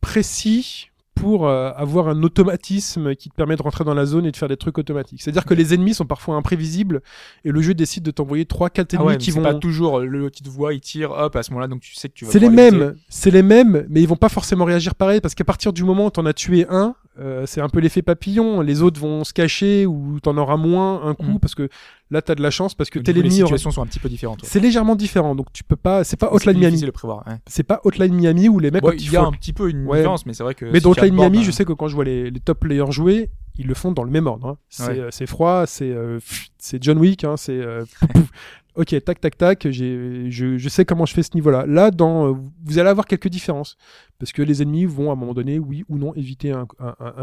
précis 0.00 0.88
pour 1.14 1.46
euh, 1.46 1.70
avoir 1.76 2.08
un 2.08 2.22
automatisme 2.22 3.14
qui 3.14 3.28
te 3.28 3.34
permet 3.34 3.54
de 3.54 3.62
rentrer 3.62 3.84
dans 3.84 3.94
la 3.94 4.06
zone 4.06 4.26
et 4.26 4.32
de 4.32 4.36
faire 4.36 4.48
des 4.48 4.56
trucs 4.56 4.78
automatiques. 4.78 5.22
C'est-à-dire 5.22 5.44
que 5.44 5.54
les 5.54 5.74
ennemis 5.74 5.94
sont 5.94 6.06
parfois 6.06 6.36
imprévisibles 6.36 7.00
et 7.44 7.50
le 7.52 7.62
jeu 7.62 7.74
décide 7.74 8.02
de 8.02 8.10
t'envoyer 8.10 8.44
trois, 8.46 8.70
quatre 8.70 8.94
Ah 8.94 8.96
ennemis 8.96 9.06
ouais, 9.06 9.12
mais 9.14 9.18
qui 9.18 9.30
vont. 9.30 9.42
pas 9.42 9.54
toujours 9.54 10.00
le 10.00 10.30
petit 10.30 10.42
voix, 10.48 10.74
il 10.74 10.80
tire, 10.80 11.10
hop, 11.12 11.36
à 11.36 11.42
ce 11.42 11.50
moment-là, 11.50 11.68
donc 11.68 11.80
tu 11.80 11.94
sais 11.94 12.08
que 12.08 12.14
tu 12.14 12.24
vas. 12.24 12.32
C'est 12.32 12.38
les 12.38 12.50
mêmes, 12.50 12.96
c'est 13.08 13.30
les 13.30 13.42
mêmes, 13.42 13.86
mais 13.88 14.02
ils 14.02 14.08
vont 14.08 14.16
pas 14.16 14.30
forcément 14.30 14.64
réagir 14.64 14.94
pareil 14.94 15.20
parce 15.20 15.34
qu'à 15.34 15.44
partir 15.44 15.72
du 15.72 15.84
moment 15.84 16.06
où 16.06 16.10
t'en 16.10 16.26
as 16.26 16.32
tué 16.32 16.66
un, 16.68 16.96
euh, 17.18 17.44
c'est 17.46 17.60
un 17.60 17.68
peu 17.68 17.80
l'effet 17.80 18.02
papillon. 18.02 18.60
Les 18.62 18.82
autres 18.82 19.00
vont 19.00 19.24
se 19.24 19.32
cacher 19.32 19.86
ou 19.86 20.18
t'en 20.20 20.36
auras 20.36 20.56
moins 20.56 21.04
un 21.04 21.14
coup 21.14 21.32
Mm. 21.32 21.38
parce 21.40 21.54
que 21.54 21.68
là 22.10 22.22
t'as 22.22 22.34
de 22.34 22.42
la 22.42 22.50
chance 22.50 22.74
parce 22.74 22.90
que 22.90 22.98
coup, 22.98 23.04
les 23.06 23.30
situations 23.30 23.70
sont 23.70 23.82
un 23.82 23.86
petit 23.86 23.98
peu 24.00 24.08
différentes. 24.08 24.42
ouais. 24.42 24.48
C'est 24.50 24.60
légèrement 24.60 24.96
différent, 24.96 25.34
donc 25.34 25.52
tu 25.52 25.62
peux 25.64 25.76
pas. 25.76 26.04
C'est 26.04 26.16
pas 26.16 26.32
Hotline 26.32 26.58
Miami. 26.58 26.90
prévoir. 26.92 27.26
ouais. 27.26 27.34
C'est 27.46 27.62
pas 27.62 27.80
Hotline 27.84 28.14
Miami 28.14 28.48
où 28.48 28.58
les 28.58 28.70
mecs. 28.70 28.84
Ouais, 28.84 28.96
il 28.96 29.10
y 29.12 29.16
a 29.16 29.22
un 29.22 29.32
petit 29.32 29.52
peu 29.52 29.68
une 29.70 29.84
différence, 29.86 30.24
mais 30.26 30.32
c'est 30.34 30.42
vrai 30.42 30.54
que. 30.54 30.64
Mais 30.66 30.78
si 30.80 30.84
dans 30.84 30.90
Hotline 30.90 31.14
Miami, 31.14 31.44
je 31.44 31.50
sais 31.50 31.64
que 31.64 31.72
quand 31.72 31.88
je 31.88 31.94
vois 31.94 32.04
les, 32.04 32.30
les 32.30 32.40
top 32.40 32.60
players 32.60 32.90
jouer, 32.92 33.30
ils 33.58 33.66
le 33.66 33.74
font 33.74 33.92
dans 33.92 34.04
le 34.04 34.10
même 34.10 34.26
ordre. 34.26 34.46
hein. 34.46 34.56
C'est 34.70 34.98
euh, 34.98 35.08
c'est 35.10 35.26
froid, 35.26 35.64
c'est 35.66 35.90
euh, 35.90 36.18
c'est 36.58 36.82
John 36.82 36.98
Wick, 36.98 37.24
hein, 37.24 37.36
c'est 37.36 37.52
euh. 37.60 37.84
ok 38.74 39.04
tac 39.04 39.20
tac 39.20 39.36
tac. 39.36 39.68
Je, 39.70 40.68
sais 40.68 40.84
comment 40.84 41.06
je 41.06 41.14
fais 41.14 41.22
ce 41.22 41.34
niveau-là. 41.34 41.66
Là, 41.66 41.90
dans 41.90 42.28
euh, 42.28 42.34
vous 42.64 42.78
allez 42.78 42.88
avoir 42.88 43.06
quelques 43.06 43.28
différences 43.28 43.76
parce 44.18 44.32
que 44.32 44.42
les 44.42 44.62
ennemis 44.62 44.84
vont 44.84 45.10
à 45.10 45.12
un 45.12 45.16
moment 45.16 45.34
donné, 45.34 45.58
oui 45.58 45.84
ou 45.88 45.98
non, 45.98 46.14
éviter 46.14 46.52
un, 46.52 46.66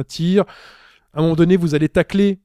tir. 0.08 0.46
À 1.14 1.20
un 1.20 1.22
moment 1.24 1.36
donné, 1.36 1.58
vous 1.58 1.76
allez 1.76 1.90
tacler. 1.90 2.40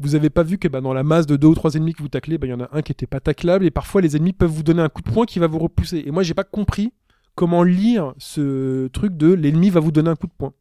Vous 0.00 0.16
avez 0.16 0.28
pas 0.28 0.42
vu 0.42 0.58
que 0.58 0.66
bah, 0.66 0.80
dans 0.80 0.92
la 0.92 1.04
masse 1.04 1.26
de 1.26 1.36
deux 1.36 1.46
ou 1.46 1.54
trois 1.54 1.74
ennemis 1.74 1.92
que 1.92 2.02
vous 2.02 2.08
taclez, 2.08 2.36
bah, 2.36 2.48
il 2.48 2.50
y 2.50 2.54
en 2.54 2.60
a 2.60 2.68
un 2.72 2.82
qui 2.82 2.90
était 2.90 3.06
pas 3.06 3.20
taclable 3.20 3.64
et 3.64 3.70
parfois 3.70 4.00
les 4.00 4.16
ennemis 4.16 4.32
peuvent 4.32 4.50
vous 4.50 4.64
donner 4.64 4.82
un 4.82 4.88
coup 4.88 5.02
de 5.02 5.10
poing 5.10 5.24
qui 5.24 5.38
va 5.38 5.46
vous 5.46 5.60
repousser. 5.60 6.02
Et 6.04 6.10
moi, 6.10 6.24
j'ai 6.24 6.34
pas 6.34 6.44
compris 6.44 6.92
comment 7.36 7.62
lire 7.62 8.12
ce 8.18 8.88
truc 8.88 9.16
de 9.16 9.32
l'ennemi 9.32 9.70
va 9.70 9.80
vous 9.80 9.92
donner 9.92 10.10
un 10.10 10.16
coup 10.16 10.26
de 10.26 10.32
poing. 10.36 10.52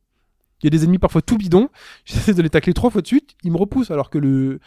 Il 0.64 0.68
y 0.68 0.68
a 0.68 0.69
des 0.69 0.84
ennemis 0.85 0.98
parfois 0.98 1.22
tout 1.22 1.38
bidons. 1.38 1.69
J'essaie 2.06 2.34
de 2.34 2.41
les 2.41 2.49
tacler 2.49 2.73
trois 2.73 2.90
fois 2.90 3.02
de 3.02 3.07
suite, 3.07 3.35
ils 3.44 3.52
me 3.52 3.57
repoussent. 3.57 3.91
Alors 3.91 4.10
que 4.10 4.18
le, 4.18 4.60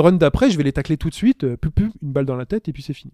run 0.00 0.12
d'après, 0.12 0.50
je 0.50 0.56
vais 0.56 0.64
les 0.64 0.72
tacler 0.72 0.96
tout 0.96 1.08
de 1.08 1.14
suite, 1.14 1.44
euh, 1.44 1.56
une 2.02 2.12
balle 2.12 2.26
dans 2.26 2.36
la 2.36 2.46
tête 2.46 2.68
et 2.68 2.72
puis 2.72 2.82
c'est 2.82 2.92
fini. 2.92 3.12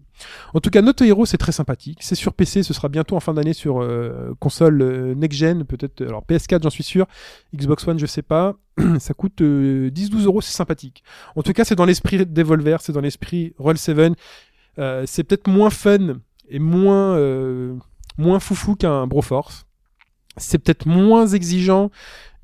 En 0.53 0.59
tout 0.59 0.69
cas, 0.69 0.81
Note 0.81 1.01
Hero, 1.01 1.25
c'est 1.25 1.37
très 1.37 1.51
sympathique. 1.51 1.99
C'est 2.01 2.15
sur 2.15 2.33
PC, 2.33 2.63
ce 2.63 2.73
sera 2.73 2.89
bientôt 2.89 3.15
en 3.15 3.19
fin 3.19 3.33
d'année 3.33 3.53
sur 3.53 3.81
euh, 3.81 4.33
console 4.39 4.81
euh, 4.81 5.15
next-gen, 5.15 5.63
peut-être. 5.65 6.01
Alors 6.01 6.23
PS4, 6.27 6.63
j'en 6.63 6.69
suis 6.69 6.83
sûr. 6.83 7.07
Xbox 7.55 7.87
One, 7.87 7.99
je 7.99 8.05
sais 8.05 8.21
pas. 8.21 8.55
ça 8.99 9.13
coûte 9.13 9.41
euh, 9.41 9.89
10-12 9.89 10.25
euros, 10.25 10.41
c'est 10.41 10.53
sympathique. 10.53 11.03
En 11.35 11.43
tout 11.43 11.53
cas, 11.53 11.63
c'est 11.63 11.75
dans 11.75 11.85
l'esprit 11.85 12.25
Devolver, 12.25 12.77
c'est 12.81 12.93
dans 12.93 13.01
l'esprit 13.01 13.53
Roll 13.57 13.77
7. 13.77 14.13
Euh, 14.79 15.03
c'est 15.05 15.23
peut-être 15.23 15.47
moins 15.47 15.69
fun 15.69 16.19
et 16.49 16.59
moins, 16.59 17.17
moins 18.17 18.39
foufou 18.39 18.75
qu'un 18.75 19.07
Broforce. 19.07 19.65
C'est 20.37 20.59
peut-être 20.59 20.85
moins 20.85 21.27
exigeant 21.27 21.91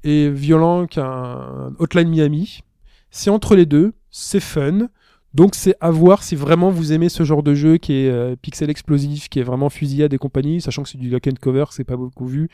et 0.08 0.30
violent 0.30 0.88
qu'un 0.88 1.74
Hotline 1.80 2.10
Miami. 2.10 2.62
C'est 3.12 3.30
entre 3.30 3.56
les 3.56 3.66
deux, 3.66 3.94
c'est 4.10 4.40
fun. 4.40 4.88
Donc 5.34 5.54
c'est 5.54 5.76
à 5.82 5.92
voir 5.92 6.24
si 6.24 6.36
vraiment 6.36 6.70
vous 6.70 6.94
aimez 6.94 7.10
ce 7.10 7.24
genre 7.24 7.44
de 7.44 7.54
jeu 7.54 7.78
qui 7.78 7.94
est 7.94 8.10
euh, 8.10 8.36
pixel 8.42 8.70
explosif, 8.70 9.28
qui 9.28 9.40
est 9.40 9.44
vraiment 9.44 9.70
fusillade 9.70 10.14
et 10.14 10.18
compagnie, 10.18 10.62
sachant 10.62 10.84
que 10.84 10.90
c'est 10.90 10.98
du 10.98 11.10
lock 11.10 11.28
and 11.28 11.36
cover, 11.42 11.66
c'est 11.72 11.84
pas 11.84 11.98
beaucoup 11.98 12.26
vu. 12.26 12.50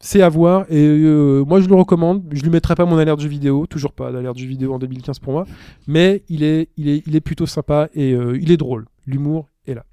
C'est 0.00 0.20
à 0.20 0.28
voir 0.28 0.66
et 0.68 0.86
euh, 0.86 1.44
moi 1.44 1.60
je 1.60 1.68
le 1.68 1.74
recommande. 1.74 2.24
Je 2.32 2.42
lui 2.42 2.50
mettrai 2.50 2.74
pas 2.74 2.84
mon 2.84 2.98
alerte 2.98 3.22
vidéo, 3.22 3.66
toujours 3.66 3.92
pas 3.92 4.10
d'alerte 4.10 4.36
vidéo 4.36 4.74
en 4.74 4.78
2015 4.78 5.20
pour 5.20 5.32
moi, 5.32 5.46
mais 5.86 6.24
il 6.28 6.42
est, 6.42 6.68
il 6.76 6.88
est, 6.88 7.02
il 7.06 7.14
est 7.14 7.20
plutôt 7.20 7.46
sympa 7.46 7.88
et 7.94 8.12
euh, 8.12 8.36
il 8.38 8.50
est 8.50 8.58
drôle. 8.58 8.86
L'humour 9.06 9.48
est 9.66 9.74
là. 9.74 9.86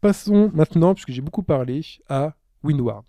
Passons 0.00 0.50
maintenant, 0.54 0.94
puisque 0.94 1.10
j'ai 1.10 1.22
beaucoup 1.22 1.42
parlé, 1.42 1.80
à 2.08 2.34
Windward. 2.62 3.04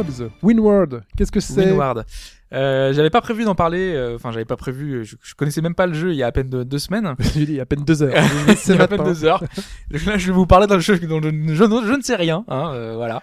Hubs, 0.00 0.30
Windward, 0.42 1.02
qu'est-ce 1.16 1.32
que 1.32 1.40
c'est? 1.40 1.64
Windward. 1.66 2.04
Euh, 2.52 2.92
j'avais 2.92 3.10
pas 3.10 3.20
prévu 3.20 3.44
d'en 3.44 3.54
parler. 3.56 3.92
euh, 3.94 4.14
Enfin, 4.14 4.30
j'avais 4.30 4.44
pas 4.44 4.56
prévu. 4.56 5.04
Je, 5.04 5.16
je 5.20 5.34
connaissais 5.34 5.60
même 5.60 5.74
pas 5.74 5.86
le 5.86 5.94
jeu 5.94 6.12
il 6.12 6.16
y 6.16 6.22
a 6.22 6.26
à 6.28 6.32
peine 6.32 6.48
de- 6.48 6.62
deux 6.62 6.78
semaines. 6.78 7.14
J'ai 7.18 7.30
dit 7.46 7.52
il 7.52 7.56
y 7.56 7.58
a 7.58 7.62
à 7.62 7.66
peine 7.66 7.84
deux 7.84 8.02
heures. 8.02 8.14
a 8.78 8.82
à 8.82 8.86
peine 8.88 9.04
deux 9.04 9.24
heures. 9.24 9.42
Là, 9.90 10.16
je 10.16 10.26
vais 10.26 10.32
vous 10.32 10.46
parler 10.46 10.66
d'un 10.68 10.78
jeu 10.78 10.96
dont 11.00 11.20
je, 11.20 11.28
je, 11.28 11.54
je 11.54 11.92
ne 11.96 12.02
sais 12.02 12.14
rien. 12.16 12.44
Hein, 12.48 12.70
euh, 12.74 12.94
voilà. 12.94 13.22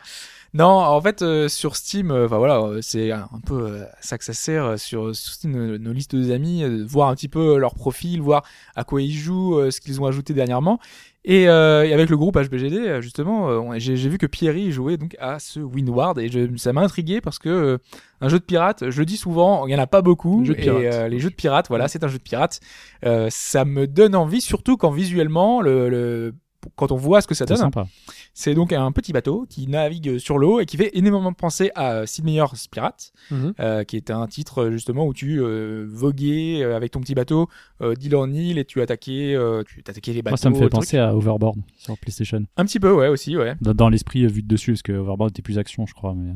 Non, 0.56 0.68
en 0.68 1.02
fait, 1.02 1.24
sur 1.48 1.76
Steam, 1.76 2.12
enfin 2.12 2.38
voilà, 2.38 2.64
c'est 2.82 3.12
un 3.12 3.28
peu 3.44 3.80
ça 4.02 4.20
que 4.20 4.24
ça 4.26 4.34
sert 4.34 4.78
sur, 4.78 5.16
sur 5.16 5.34
Steam, 5.34 5.52
nos, 5.52 5.78
nos 5.80 5.94
listes 5.94 6.16
des 6.16 6.30
amis, 6.32 6.64
euh, 6.64 6.84
voir 6.88 7.10
un 7.10 7.16
petit 7.16 7.28
peu 7.30 7.58
leur 7.58 7.74
profil, 7.74 8.22
voir 8.22 8.44
à 8.76 8.84
quoi 8.84 9.02
ils 9.02 9.14
jouent, 9.14 9.72
ce 9.72 9.82
qu'ils 9.82 10.00
ont 10.00 10.06
ajouté 10.06 10.34
dernièrement. 10.36 10.80
Et, 11.26 11.48
euh, 11.48 11.86
et 11.86 11.94
avec 11.94 12.10
le 12.10 12.18
groupe 12.18 12.38
HBGD, 12.38 12.76
euh, 12.76 13.02
justement, 13.02 13.50
euh, 13.50 13.74
j'ai 13.78 14.10
vu 14.10 14.18
que 14.18 14.26
Pierry 14.26 14.72
jouait 14.72 14.98
donc 14.98 15.16
à 15.20 15.40
ce 15.40 15.62
Windward 15.62 16.20
et 16.20 16.28
je, 16.28 16.56
ça 16.58 16.74
m'a 16.74 16.82
intrigué 16.82 17.22
parce 17.22 17.40
que 17.40 17.48
euh, 17.50 17.78
un 18.20 18.28
jeu 18.28 18.40
de 18.40 18.44
pirate, 18.44 18.90
je 18.90 19.00
le 19.00 19.06
dis 19.06 19.16
souvent, 19.16 19.66
il 19.66 19.72
y 19.72 19.76
en 19.76 19.80
a 19.80 19.88
pas 19.88 20.02
beaucoup. 20.02 20.44
Jeu 20.44 20.56
et 20.60 20.68
euh, 20.70 21.08
les 21.08 21.20
jeux 21.20 21.30
de 21.30 21.36
pirates, 21.36 21.70
voilà, 21.70 21.88
c'est 21.88 22.04
un 22.04 22.10
jeu 22.10 22.18
de 22.18 22.24
pirate. 22.24 22.60
Euh, 23.06 23.28
ça 23.30 23.64
me 23.64 23.88
donne 23.88 24.16
envie, 24.16 24.42
surtout 24.42 24.76
quand 24.76 24.92
visuellement, 24.92 25.62
le, 25.62 25.88
le 25.88 26.34
quand 26.76 26.92
on 26.92 26.96
voit 26.96 27.22
ce 27.22 27.28
que 27.28 27.36
ça 27.36 27.46
donne. 27.46 27.58
sympa. 27.58 27.86
C'est 28.34 28.54
donc 28.54 28.74
un 28.74 28.92
petit 28.92 29.14
bateau 29.14 29.46
qui 29.50 29.68
navigue 29.68 30.18
sur 30.18 30.38
l'eau 30.38 30.60
et 30.60 30.66
qui 30.66 30.78
fait 30.78 30.92
énormément 30.98 31.34
penser 31.34 31.72
à 31.76 32.06
Sid 32.06 32.26
Meier's 32.26 32.68
Pirate, 32.68 33.12
Mhm. 33.32 33.54
euh, 33.60 33.84
qui 33.84 33.96
est 33.98 34.10
un 34.12 34.26
titre 34.28 34.64
euh, 34.64 34.72
justement 34.72 35.06
où 35.06 35.14
tu 35.14 35.40
euh, 35.42 35.86
voguais 35.90 36.62
euh, 36.64 36.76
avec 36.76 36.92
ton 36.92 37.00
petit 37.00 37.16
bateau 37.16 37.48
euh, 37.82 37.94
d'île 37.96 38.16
en 38.16 38.32
île 38.32 38.58
et 38.58 38.66
tu 38.66 38.82
attaquais, 38.82 39.34
euh, 39.36 39.64
tu 39.68 39.84
attaquais 39.88 40.14
les 40.14 40.22
bateaux. 40.22 40.32
Moi, 40.34 40.38
ça 40.38 40.50
me 40.50 40.56
fait 40.56 40.70
penser 40.70 40.98
à 40.98 41.16
Overboard 41.16 41.60
sur 41.78 41.98
PlayStation. 41.98 42.44
Un 42.58 42.66
petit 42.66 42.80
peu, 42.80 42.92
ouais, 42.94 43.08
aussi, 43.08 43.38
ouais. 43.38 43.56
Dans, 43.62 43.74
dans 43.74 43.90
l'esprit 43.90 44.24
euh, 44.26 44.28
vu 44.28 44.42
de 44.42 44.48
dessus, 44.48 44.72
parce 44.74 44.82
que 44.82 44.94
Overboard 44.94 45.32
était 45.32 45.42
plus 45.42 45.58
action, 45.60 45.86
je 45.86 45.94
crois. 45.94 46.14
Mais, 46.16 46.32
euh, 46.32 46.34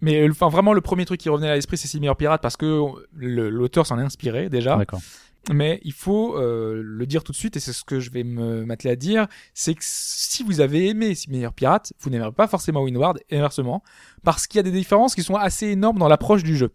Mais 0.00 0.20
euh, 0.22 0.30
enfin, 0.30 0.48
vraiment, 0.48 0.72
le 0.72 0.80
premier 0.80 1.04
truc 1.04 1.20
qui 1.20 1.28
revenait 1.28 1.48
à 1.50 1.54
l'esprit, 1.54 1.76
c'est 1.76 1.88
Sid 1.88 2.00
Meier's 2.00 2.16
Pirate 2.16 2.40
parce 2.42 2.56
que 2.56 2.80
l'auteur 3.16 3.86
s'en 3.86 3.98
est 3.98 4.02
inspiré 4.02 4.48
déjà. 4.48 4.76
D'accord. 4.76 5.00
Mais 5.50 5.80
il 5.84 5.94
faut 5.94 6.36
euh, 6.36 6.82
le 6.84 7.06
dire 7.06 7.24
tout 7.24 7.32
de 7.32 7.36
suite, 7.36 7.56
et 7.56 7.60
c'est 7.60 7.72
ce 7.72 7.82
que 7.82 7.98
je 7.98 8.10
vais 8.10 8.24
me 8.24 8.64
m'atteler 8.66 8.90
à 8.90 8.96
dire, 8.96 9.26
c'est 9.54 9.74
que 9.74 9.80
si 9.82 10.42
vous 10.42 10.60
avez 10.60 10.88
aimé 10.88 11.14
Six 11.14 11.30
Meilleurs 11.30 11.54
Pirates, 11.54 11.94
vous 12.00 12.10
n'aimerez 12.10 12.32
pas 12.32 12.46
forcément 12.46 12.82
Windward, 12.82 13.18
inversement, 13.32 13.82
parce 14.22 14.46
qu'il 14.46 14.58
y 14.58 14.60
a 14.60 14.62
des 14.62 14.70
différences 14.70 15.14
qui 15.14 15.22
sont 15.22 15.36
assez 15.36 15.68
énormes 15.68 15.98
dans 15.98 16.08
l'approche 16.08 16.42
du 16.42 16.56
jeu. 16.56 16.72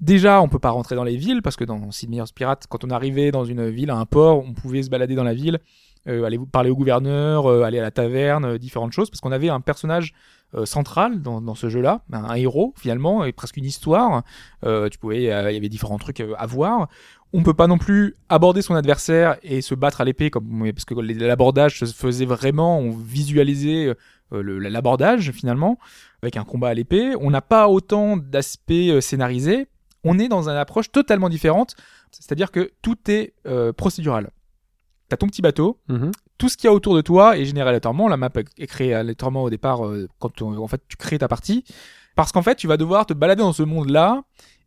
Déjà, 0.00 0.40
on 0.42 0.48
peut 0.48 0.58
pas 0.58 0.70
rentrer 0.70 0.96
dans 0.96 1.04
les 1.04 1.16
villes, 1.16 1.42
parce 1.42 1.56
que 1.56 1.64
dans 1.64 1.90
Six 1.92 2.08
Meilleurs 2.08 2.32
Pirates, 2.34 2.66
quand 2.68 2.84
on 2.84 2.90
arrivait 2.90 3.30
dans 3.30 3.44
une 3.44 3.68
ville, 3.70 3.90
à 3.90 3.96
un 3.96 4.06
port, 4.06 4.44
on 4.44 4.52
pouvait 4.52 4.82
se 4.82 4.90
balader 4.90 5.14
dans 5.14 5.24
la 5.24 5.34
ville, 5.34 5.60
euh, 6.08 6.24
aller 6.24 6.38
parler 6.50 6.70
au 6.70 6.76
gouverneur, 6.76 7.46
euh, 7.46 7.62
aller 7.62 7.78
à 7.78 7.82
la 7.82 7.90
taverne, 7.90 8.44
euh, 8.46 8.58
différentes 8.58 8.92
choses, 8.92 9.10
parce 9.10 9.20
qu'on 9.20 9.32
avait 9.32 9.50
un 9.50 9.60
personnage 9.60 10.14
euh, 10.54 10.64
central 10.64 11.20
dans, 11.20 11.42
dans 11.42 11.54
ce 11.54 11.68
jeu-là, 11.68 12.02
un, 12.12 12.24
un 12.24 12.34
héros 12.34 12.72
finalement, 12.76 13.24
et 13.24 13.32
presque 13.32 13.58
une 13.58 13.66
histoire. 13.66 14.24
Euh, 14.64 14.88
tu 14.88 14.98
pouvais, 14.98 15.30
euh, 15.30 15.50
il 15.50 15.54
y 15.54 15.58
avait 15.58 15.68
différents 15.68 15.98
trucs 15.98 16.20
à 16.20 16.46
voir. 16.46 16.88
On 17.32 17.42
peut 17.44 17.54
pas 17.54 17.66
non 17.68 17.78
plus 17.78 18.16
aborder 18.28 18.60
son 18.60 18.74
adversaire 18.74 19.36
et 19.42 19.62
se 19.62 19.74
battre 19.76 20.00
à 20.00 20.04
l'épée 20.04 20.30
comme 20.30 20.70
parce 20.72 20.84
que 20.84 20.94
l'abordage 20.94 21.78
se 21.78 21.84
faisait 21.86 22.24
vraiment, 22.24 22.78
on 22.80 22.90
visualisait 22.90 23.94
euh, 24.32 24.42
l'abordage 24.68 25.30
finalement 25.30 25.78
avec 26.22 26.36
un 26.36 26.44
combat 26.44 26.68
à 26.68 26.74
l'épée. 26.74 27.14
On 27.20 27.30
n'a 27.30 27.40
pas 27.40 27.68
autant 27.68 28.16
d'aspects 28.16 28.72
euh, 28.72 29.00
scénarisés. 29.00 29.68
On 30.02 30.18
est 30.18 30.28
dans 30.28 30.48
une 30.48 30.56
approche 30.56 30.90
totalement 30.90 31.28
différente, 31.28 31.76
c'est-à-dire 32.10 32.50
que 32.50 32.70
tout 32.82 32.96
est 33.08 33.34
euh, 33.46 33.72
procédural. 33.72 34.30
T'as 35.08 35.16
ton 35.16 35.26
petit 35.26 35.42
bateau, 35.42 35.78
Mhm. 35.88 36.10
tout 36.38 36.48
ce 36.48 36.56
qu'il 36.56 36.66
y 36.66 36.68
a 36.68 36.72
autour 36.72 36.94
de 36.96 37.00
toi 37.00 37.36
est 37.38 37.44
généré 37.44 37.68
aléatoirement. 37.68 38.08
La 38.08 38.16
map 38.16 38.30
est 38.58 38.66
créée 38.66 38.94
aléatoirement 38.94 39.42
au 39.44 39.50
départ 39.50 39.86
euh, 39.86 40.08
quand 40.18 40.40
en 40.42 40.66
fait 40.68 40.80
tu 40.88 40.96
crées 40.96 41.18
ta 41.18 41.28
partie, 41.28 41.64
parce 42.16 42.32
qu'en 42.32 42.42
fait 42.42 42.54
tu 42.56 42.66
vas 42.66 42.76
devoir 42.76 43.06
te 43.06 43.12
balader 43.12 43.42
dans 43.42 43.52
ce 43.52 43.62
monde-là 43.62 44.22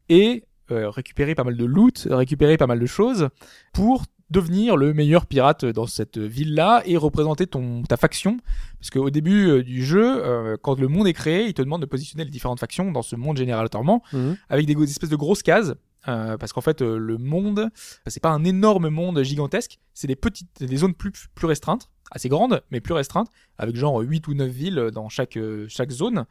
et 0.10 0.44
euh, 0.72 0.90
récupérer 0.90 1.36
pas 1.36 1.44
mal 1.44 1.58
de 1.58 1.66
loot, 1.66 2.08
récupérer 2.10 2.58
pas 2.58 2.68
mal 2.68 2.80
de 2.80 2.86
choses 2.86 3.30
pour 3.74 4.04
devenir 4.30 4.78
le 4.78 4.94
meilleur 4.94 5.28
pirate 5.28 5.64
dans 5.66 5.86
cette 5.86 6.18
ville-là 6.18 6.82
et 6.86 6.98
représenter 6.98 7.46
ton 7.46 7.84
ta 7.84 7.98
faction. 7.98 8.38
Parce 8.80 8.90
qu'au 8.90 9.10
début 9.12 9.48
euh, 9.50 9.64
du 9.64 9.86
jeu, 9.86 10.24
euh, 10.26 10.56
quand 10.60 10.80
le 10.80 10.88
monde 10.88 11.08
est 11.08 11.14
créé, 11.14 11.46
il 11.46 11.54
te 11.54 11.62
demande 11.62 11.82
de 11.82 11.86
positionner 11.86 12.24
les 12.26 12.32
différentes 12.32 12.60
factions 12.60 12.92
dans 12.92 13.04
ce 13.04 13.16
monde 13.16 13.38
général 13.38 13.60
aléatoirement 13.60 14.02
Mhm. 14.12 14.38
avec 14.50 14.66
des, 14.66 14.82
espèces 14.84 15.10
de 15.10 15.16
grosses 15.16 15.44
cases. 15.44 15.74
euh, 16.10 16.38
parce 16.38 16.52
qu'en 16.52 16.60
fait, 16.62 16.82
le 16.82 17.18
monde, 17.18 17.70
c'est 18.08 18.22
pas 18.22 18.32
un 18.32 18.44
énorme 18.44 18.90
monde 18.90 19.24
gigantesque, 19.24 19.80
c'est 19.94 20.08
des 20.08 20.18
petites, 20.18 20.62
des 20.62 20.76
zones 20.76 20.94
plus, 20.96 21.12
plus 21.34 21.48
restreintes, 21.48 21.90
assez 22.12 22.28
grandes, 22.28 22.62
mais 22.72 22.82
plus 22.82 22.94
restreintes, 22.94 23.30
avec 23.58 23.78
genre 23.78 24.00
8 24.02 24.28
ou 24.28 24.34
9 24.34 24.50
villes 24.52 24.90
dans 24.94 25.08
chaque, 25.08 25.40
chaque 25.70 25.92
zone. 25.92 26.26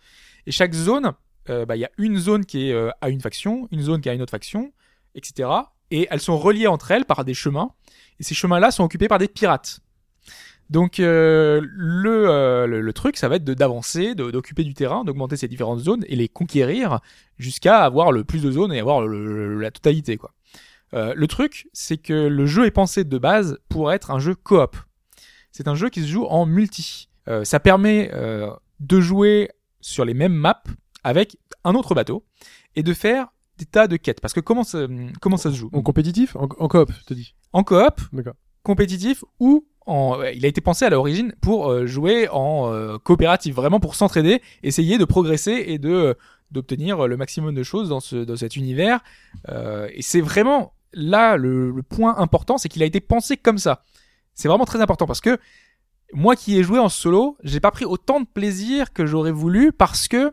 Et 0.47 0.51
chaque 0.51 0.75
zone, 0.75 1.13
euh, 1.51 1.67
bah, 1.67 1.77
il 1.77 1.81
y 1.81 1.85
a 1.85 1.91
une 1.99 2.19
zone 2.19 2.45
qui 2.45 2.69
est 2.69 2.73
euh, 2.73 2.91
à 3.01 3.09
une 3.09 3.21
faction, 3.21 3.69
une 3.73 3.83
zone 3.83 4.01
qui 4.01 4.09
est 4.09 4.13
à 4.13 4.15
une 4.15 4.23
autre 4.23 4.31
faction, 4.31 4.73
etc. 5.15 5.49
Et 5.91 6.07
elles 6.11 6.21
sont 6.21 6.39
reliées 6.39 6.67
entre 6.67 6.91
elles 6.91 7.05
par 7.05 7.25
des 7.25 7.35
chemins. 7.35 7.71
Et 8.21 8.23
ces 8.23 8.35
chemins-là 8.35 8.71
sont 8.71 8.85
occupés 8.85 9.09
par 9.09 9.19
des 9.19 9.29
pirates. 9.29 9.81
Donc 10.71 11.01
euh, 11.01 11.61
le, 11.65 12.91
truc, 12.93 13.17
ça 13.17 13.29
va 13.29 13.37
être 13.37 13.45
d'avancer, 13.45 14.15
d'occuper 14.15 14.65
du 14.65 14.73
terrain, 14.73 15.05
d'augmenter 15.05 15.37
ces 15.37 15.49
différentes 15.49 15.81
zones 15.81 16.05
et 16.07 16.17
les 16.17 16.29
conquérir 16.29 17.01
jusqu'à 17.39 17.81
avoir 17.81 18.13
le 18.13 18.25
plus 18.25 18.43
de 18.43 18.51
zones 18.51 18.73
et 18.73 18.79
avoir 18.79 19.07
la 19.07 19.71
totalité. 19.71 20.17
quoi. 20.17 20.33
Le 20.93 21.27
truc, 21.27 21.69
c'est 21.75 21.99
que 21.99 22.13
le 22.13 22.47
jeu 22.47 22.65
est 22.65 22.71
pensé 22.71 23.05
de 23.05 23.19
base 23.19 23.59
pour 23.69 23.93
être 23.93 24.11
un 24.11 24.19
jeu 24.19 24.35
coop. 24.35 24.77
C'est 25.51 25.69
un 25.69 25.75
jeu 25.75 25.91
qui 25.91 26.01
se 26.01 26.07
joue 26.07 26.25
en 26.25 26.47
multi. 26.47 27.11
Ça 27.43 27.61
permet 27.61 28.11
de 28.81 29.01
jouer 29.01 29.51
sur 29.83 30.07
les 30.07 30.15
mêmes 30.15 30.33
maps 30.33 30.63
avec 31.05 31.37
un 31.65 31.75
autre 31.75 31.95
bateau 31.95 32.25
et 32.77 32.83
de 32.83 32.95
faire 32.95 33.29
des 33.59 33.67
tas 33.67 33.87
de 33.87 33.97
quêtes. 33.97 34.21
Parce 34.21 34.35
que 34.35 34.41
comment 34.41 34.65
ça, 34.65 34.87
comment 35.21 35.37
ça 35.37 35.51
se 35.51 35.57
joue? 35.57 35.71
En 35.73 35.83
compétitif? 35.83 36.37
En, 36.37 36.49
en 36.59 36.69
coop, 36.69 36.91
je 37.01 37.05
te 37.05 37.15
dis. 37.15 37.35
En 37.53 37.65
coop, 37.65 38.01
D'accord. 38.13 38.35
compétitif 38.63 39.25
ou 39.41 39.67
en, 39.87 40.23
il 40.23 40.45
a 40.45 40.49
été 40.49 40.61
pensé 40.61 40.85
à 40.85 40.91
l'origine 40.91 41.35
pour 41.41 41.69
euh, 41.69 41.87
jouer 41.87 42.29
en 42.29 42.73
euh, 42.73 42.99
coopératif, 42.99 43.55
vraiment 43.55 43.81
pour 43.81 43.95
s'entraider, 43.95 44.41
essayer 44.63 44.97
de 44.97 45.05
progresser 45.05 45.65
et 45.67 45.79
de 45.79 45.91
euh, 45.91 46.15
d'obtenir 46.51 47.09
le 47.09 47.17
maximum 47.17 47.55
de 47.55 47.63
choses 47.63 47.89
dans 47.89 48.01
ce 48.01 48.17
dans 48.17 48.37
cet 48.37 48.57
univers. 48.57 49.01
Euh, 49.49 49.89
et 49.93 50.03
c'est 50.03 50.21
vraiment 50.21 50.73
là 50.93 51.37
le, 51.37 51.71
le 51.71 51.83
point 51.83 52.17
important, 52.19 52.59
c'est 52.59 52.69
qu'il 52.69 52.83
a 52.83 52.87
été 52.87 53.01
pensé 53.01 53.37
comme 53.37 53.59
ça. 53.59 53.85
C'est 54.35 54.49
vraiment 54.49 54.65
très 54.67 54.81
important 54.81 55.07
parce 55.07 55.21
que 55.21 55.39
moi 56.13 56.37
qui 56.37 56.59
ai 56.59 56.63
joué 56.63 56.79
en 56.79 56.89
solo, 56.89 57.37
j'ai 57.43 57.59
pas 57.61 57.71
pris 57.71 57.85
autant 57.85 58.21
de 58.21 58.27
plaisir 58.27 58.93
que 58.93 59.05
j'aurais 59.07 59.33
voulu 59.33 59.73
parce 59.73 60.09
que 60.09 60.33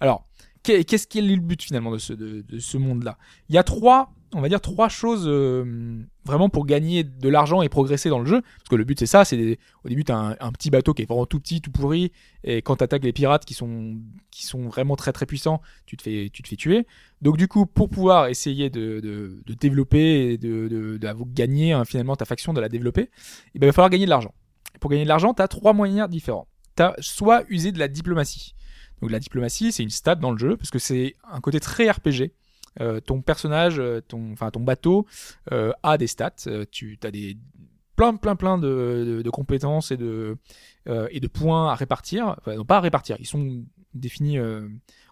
alors 0.00 0.26
qu'est- 0.62 0.84
qu'est-ce 0.84 1.06
qui 1.06 1.18
est 1.18 1.22
le 1.22 1.36
but 1.36 1.62
finalement 1.62 1.92
de 1.92 1.98
ce, 1.98 2.12
de, 2.12 2.42
de 2.42 2.58
ce 2.58 2.76
monde-là? 2.76 3.16
Il 3.48 3.54
y 3.54 3.58
a 3.58 3.62
trois, 3.62 4.12
on 4.32 4.40
va 4.40 4.48
dire 4.48 4.60
trois 4.60 4.88
choses 4.88 5.24
euh, 5.26 6.02
vraiment 6.24 6.48
pour 6.48 6.66
gagner 6.66 7.02
de 7.04 7.28
l'argent 7.28 7.62
et 7.62 7.68
progresser 7.68 8.08
dans 8.08 8.18
le 8.18 8.26
jeu. 8.26 8.40
Parce 8.42 8.68
que 8.68 8.76
le 8.76 8.84
but 8.84 8.98
c'est 8.98 9.06
ça, 9.06 9.24
c'est 9.24 9.58
au 9.84 9.88
début 9.88 10.04
t'as 10.04 10.16
un, 10.16 10.36
un 10.40 10.52
petit 10.52 10.70
bateau 10.70 10.94
qui 10.94 11.02
est 11.02 11.06
vraiment 11.06 11.26
tout 11.26 11.40
petit, 11.40 11.60
tout 11.60 11.70
pourri, 11.70 12.12
et 12.44 12.62
quand 12.62 12.76
t'attaques 12.76 13.04
les 13.04 13.12
pirates 13.12 13.44
qui 13.44 13.54
sont 13.54 13.96
qui 14.30 14.46
sont 14.46 14.68
vraiment 14.68 14.96
très 14.96 15.12
très 15.12 15.26
puissants, 15.26 15.60
tu 15.86 15.96
te 15.96 16.02
fais 16.02 16.30
tu 16.32 16.42
te 16.42 16.54
tuer. 16.54 16.86
Donc 17.22 17.36
du 17.36 17.48
coup, 17.48 17.66
pour 17.66 17.88
pouvoir 17.88 18.28
essayer 18.28 18.70
de, 18.70 19.42
développer 19.60 20.32
et 20.32 20.38
de, 20.38 20.98
gagner 21.34 21.72
hein, 21.72 21.84
finalement 21.84 22.16
ta 22.16 22.24
faction, 22.24 22.52
de 22.52 22.60
la 22.60 22.68
développer, 22.68 23.10
eh 23.54 23.58
ben, 23.58 23.66
il 23.66 23.68
va 23.68 23.72
falloir 23.72 23.90
gagner 23.90 24.06
de 24.06 24.10
l'argent. 24.10 24.34
Pour 24.80 24.90
gagner 24.90 25.04
de 25.04 25.08
l'argent, 25.08 25.34
tu 25.34 25.42
as 25.42 25.48
trois 25.48 25.72
moyens 25.72 26.08
différents. 26.08 26.46
Tu 26.76 26.82
as 26.82 26.94
soit 27.00 27.44
user 27.50 27.72
de 27.72 27.78
la 27.78 27.88
diplomatie. 27.88 28.54
Donc 29.00 29.10
la 29.10 29.18
diplomatie, 29.18 29.72
c'est 29.72 29.82
une 29.82 29.90
stat 29.90 30.16
dans 30.16 30.32
le 30.32 30.38
jeu, 30.38 30.56
parce 30.56 30.70
que 30.70 30.78
c'est 30.78 31.16
un 31.30 31.40
côté 31.40 31.60
très 31.60 31.90
RPG. 31.90 32.32
Euh, 32.80 33.00
ton 33.00 33.20
personnage, 33.20 33.80
euh, 33.80 34.00
ton, 34.00 34.32
enfin 34.32 34.50
ton 34.50 34.60
bateau 34.60 35.06
euh, 35.52 35.72
a 35.82 35.98
des 35.98 36.06
stats. 36.06 36.46
Tu 36.70 36.98
as 37.02 37.10
des 37.10 37.36
plein 37.96 38.14
plein 38.16 38.36
plein 38.36 38.58
de, 38.58 39.22
compétences 39.32 39.90
et 39.90 39.96
de 39.96 40.36
et 40.86 41.20
de 41.20 41.28
points 41.28 41.70
à 41.70 41.74
répartir. 41.74 42.36
Enfin, 42.38 42.56
non 42.56 42.64
pas 42.64 42.78
à 42.78 42.80
répartir, 42.80 43.16
ils 43.18 43.26
sont 43.26 43.64
définis. 43.94 44.38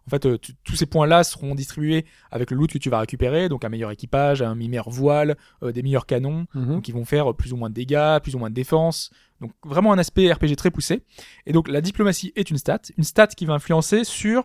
Euh, 0.08 0.16
en 0.16 0.18
fait, 0.18 0.26
euh, 0.26 0.38
tu- 0.38 0.54
tous 0.64 0.74
ces 0.76 0.86
points-là 0.86 1.22
seront 1.24 1.54
distribués 1.54 2.06
avec 2.30 2.50
le 2.50 2.56
loot 2.56 2.72
que 2.72 2.78
tu 2.78 2.90
vas 2.90 3.00
récupérer, 3.00 3.48
donc 3.48 3.64
un 3.64 3.68
meilleur 3.68 3.90
équipage, 3.90 4.42
un 4.42 4.54
meilleur 4.54 4.88
voile, 4.90 5.36
euh, 5.62 5.72
des 5.72 5.82
meilleurs 5.82 6.06
canons, 6.06 6.46
Mhm. 6.54 6.66
donc 6.74 6.88
ils 6.88 6.92
vont 6.94 7.04
faire 7.04 7.34
plus 7.34 7.52
ou 7.52 7.56
moins 7.56 7.68
de 7.70 7.74
dégâts, 7.74 8.18
plus 8.22 8.34
ou 8.34 8.38
moins 8.38 8.50
de 8.50 8.54
défense. 8.54 9.10
Donc 9.40 9.52
vraiment 9.64 9.92
un 9.92 9.98
aspect 9.98 10.32
RPG 10.32 10.56
très 10.56 10.70
poussé. 10.70 11.02
Et 11.46 11.52
donc 11.52 11.68
la 11.68 11.80
diplomatie 11.80 12.32
est 12.36 12.50
une 12.50 12.58
stat, 12.58 12.80
une 12.96 13.04
stat 13.04 13.28
qui 13.28 13.46
va 13.46 13.54
influencer 13.54 14.02
sur 14.04 14.44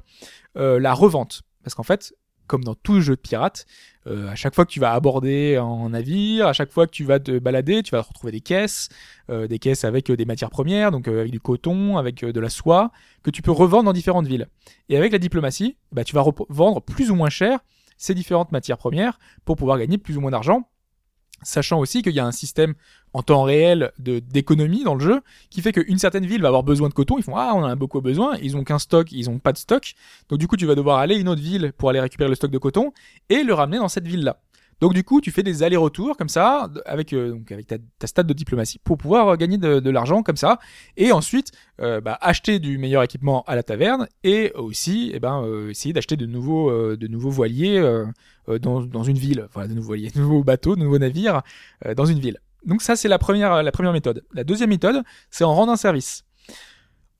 euh, 0.58 0.80
la 0.80 0.94
revente. 0.94 1.42
Parce 1.64 1.74
qu'en 1.76 1.84
fait, 1.84 2.14
comme 2.48 2.64
dans 2.64 2.76
tout 2.76 3.02
jeu 3.02 3.16
de 3.16 3.22
pirate, 3.22 3.66
euh, 4.08 4.30
à 4.30 4.36
chaque 4.36 4.54
fois 4.54 4.66
que 4.66 4.72
tu 4.72 4.80
vas 4.80 4.92
aborder 4.92 5.56
un 5.56 5.90
navire, 5.90 6.48
à 6.48 6.54
chaque 6.54 6.72
fois 6.72 6.88
que 6.88 6.92
tu 6.92 7.04
vas 7.04 7.20
te 7.20 7.40
balader, 7.40 7.84
tu 7.84 7.92
vas 7.92 8.02
retrouver 8.02 8.32
des 8.32 8.42
caisses, 8.42 8.90
euh, 9.30 9.48
des 9.48 9.60
caisses 9.60 9.84
avec 9.86 10.10
euh, 10.10 10.18
des 10.18 10.26
matières 10.26 10.50
premières, 10.50 10.92
donc 10.92 11.08
avec 11.08 11.32
du 11.32 11.40
coton, 11.40 11.98
avec 11.98 12.26
de 12.26 12.40
la 12.40 12.50
soie, 12.50 12.92
que 13.24 13.32
tu 13.32 13.42
peux 13.42 13.52
revendre 13.52 13.86
dans 13.86 13.94
différentes 13.94 14.28
villes. 14.28 14.48
Et 14.90 14.98
avec 14.98 15.12
la 15.12 15.20
diplomatie, 15.20 15.78
bah, 15.92 16.04
tu 16.04 16.16
vas 16.16 16.26
vendre 16.50 16.82
plus 16.82 17.12
ou 17.12 17.16
moins 17.16 17.30
cher 17.30 17.60
ces 17.98 18.14
différentes 18.14 18.52
matières 18.52 18.78
premières 18.78 19.20
pour 19.46 19.56
pouvoir 19.56 19.78
gagner 19.78 19.98
plus 19.98 20.18
ou 20.18 20.22
moins 20.22 20.32
d'argent 20.32 20.68
sachant 21.44 21.80
aussi 21.80 22.02
qu'il 22.02 22.14
y 22.14 22.20
a 22.20 22.26
un 22.26 22.32
système 22.32 22.74
en 23.14 23.22
temps 23.22 23.44
réel 23.44 23.92
d'économie 24.00 24.84
dans 24.84 24.96
le 24.96 25.00
jeu 25.00 25.22
qui 25.50 25.62
fait 25.62 25.72
qu'une 25.72 26.00
certaine 26.00 26.26
ville 26.26 26.42
va 26.42 26.48
avoir 26.48 26.64
besoin 26.64 26.90
de 26.90 26.94
coton, 26.94 27.18
ils 27.18 27.24
font 27.24 27.38
ah 27.38 27.54
on 27.56 27.60
en 27.60 27.66
a 27.66 27.76
beaucoup 27.76 28.02
besoin, 28.02 28.38
ils 28.42 28.58
ont 28.58 28.64
qu'un 28.64 28.80
stock, 28.80 29.12
ils 29.12 29.30
ont 29.30 29.40
pas 29.40 29.54
de 29.54 29.58
stock, 29.58 29.94
donc 30.30 30.40
du 30.40 30.48
coup 30.48 30.58
tu 30.58 30.66
vas 30.66 30.76
devoir 30.76 31.00
aller 31.00 31.16
à 31.16 31.20
une 31.20 31.30
autre 31.30 31.42
ville 31.42 31.74
pour 31.78 31.90
aller 31.90 32.00
récupérer 32.00 32.30
le 32.30 32.36
stock 32.36 32.52
de 32.52 32.58
coton 32.58 32.92
et 33.30 33.44
le 33.44 33.54
ramener 33.54 33.78
dans 33.78 33.88
cette 33.88 34.08
ville 34.08 34.24
là. 34.24 34.40
Donc 34.84 34.94
du 34.94 35.04
coup 35.06 35.22
tu 35.22 35.32
fais 35.32 35.44
des 35.44 35.64
allers-retours 35.64 36.18
comme 36.18 36.28
ça 36.28 36.70
avec 36.86 37.14
euh, 37.14 37.32
donc 37.32 37.50
avec 37.52 37.68
ta, 37.68 37.78
ta 38.00 38.08
stat 38.08 38.24
de 38.24 38.34
diplomatie 38.34 38.80
pour 38.84 38.98
pouvoir 38.98 39.30
euh, 39.30 39.36
gagner 39.38 39.58
de, 39.58 39.80
de 39.80 39.90
l'argent 39.90 40.24
comme 40.24 40.36
ça. 40.36 40.60
Et 40.98 41.14
ensuite 41.14 41.52
euh, 41.80 42.02
bah, 42.02 42.18
acheter 42.20 42.60
du 42.60 42.78
meilleur 42.78 43.02
équipement 43.02 43.44
à 43.48 43.56
la 43.56 43.64
taverne 43.64 44.08
et 44.26 44.52
aussi 44.56 45.12
eh 45.14 45.22
ben 45.22 45.70
essayer 45.70 45.94
d'acheter 45.94 46.18
de 46.18 46.26
nouveaux 46.26 46.96
de 46.98 47.08
nouveaux 47.08 47.30
voiliers 47.30 47.82
dans, 48.48 48.82
dans 48.82 49.04
une 49.04 49.18
ville, 49.18 49.46
enfin 49.48 49.68
de 49.68 49.74
nouveaux 49.74 50.44
bateaux, 50.44 50.76
de 50.76 50.82
nouveaux 50.82 51.00
navires 51.00 51.42
euh, 51.86 51.94
dans 51.96 52.06
une 52.06 52.20
ville. 52.20 52.40
Donc 52.66 52.82
ça 52.82 52.96
c'est 52.96 53.08
la 53.08 53.20
première 53.20 53.64
la 53.64 53.72
première 53.72 53.94
méthode. 53.94 54.24
La 54.34 54.44
deuxième 54.44 54.70
méthode, 54.70 55.04
c'est 55.30 55.44
en 55.44 55.54
rendre 55.54 55.72
un 55.72 55.78
service. 55.78 56.24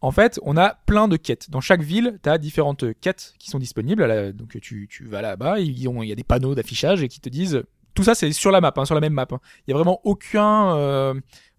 En 0.02 0.12
fait, 0.12 0.40
on 0.44 0.58
a 0.58 0.76
plein 0.86 1.08
de 1.08 1.16
quêtes. 1.16 1.50
Dans 1.50 1.62
chaque 1.62 1.82
ville, 1.82 2.20
tu 2.22 2.30
as 2.30 2.38
différentes 2.38 2.86
quêtes 3.00 3.34
qui 3.40 3.50
sont 3.50 3.60
disponibles. 3.60 4.34
Donc 4.34 4.60
tu, 4.62 4.88
tu 4.90 5.06
vas 5.06 5.22
là-bas, 5.22 5.60
il 5.60 5.80
y 5.82 6.12
a 6.12 6.16
des 6.16 6.24
panneaux 6.24 6.56
d'affichage 6.56 7.04
et 7.04 7.08
qui 7.08 7.22
te 7.22 7.30
disent... 7.30 7.64
Tout 7.96 8.04
ça, 8.04 8.16
c'est 8.16 8.32
sur 8.34 8.52
la 8.52 8.60
map, 8.62 8.74
hein, 8.76 8.86
sur 8.86 8.96
la 8.96 9.02
même 9.02 9.14
map. 9.14 9.28
hein. 9.32 9.40
Il 9.68 9.72
y 9.72 9.74
a 9.74 9.76
vraiment 9.78 10.00
aucun... 10.04 10.76
Euh, 10.78 11.14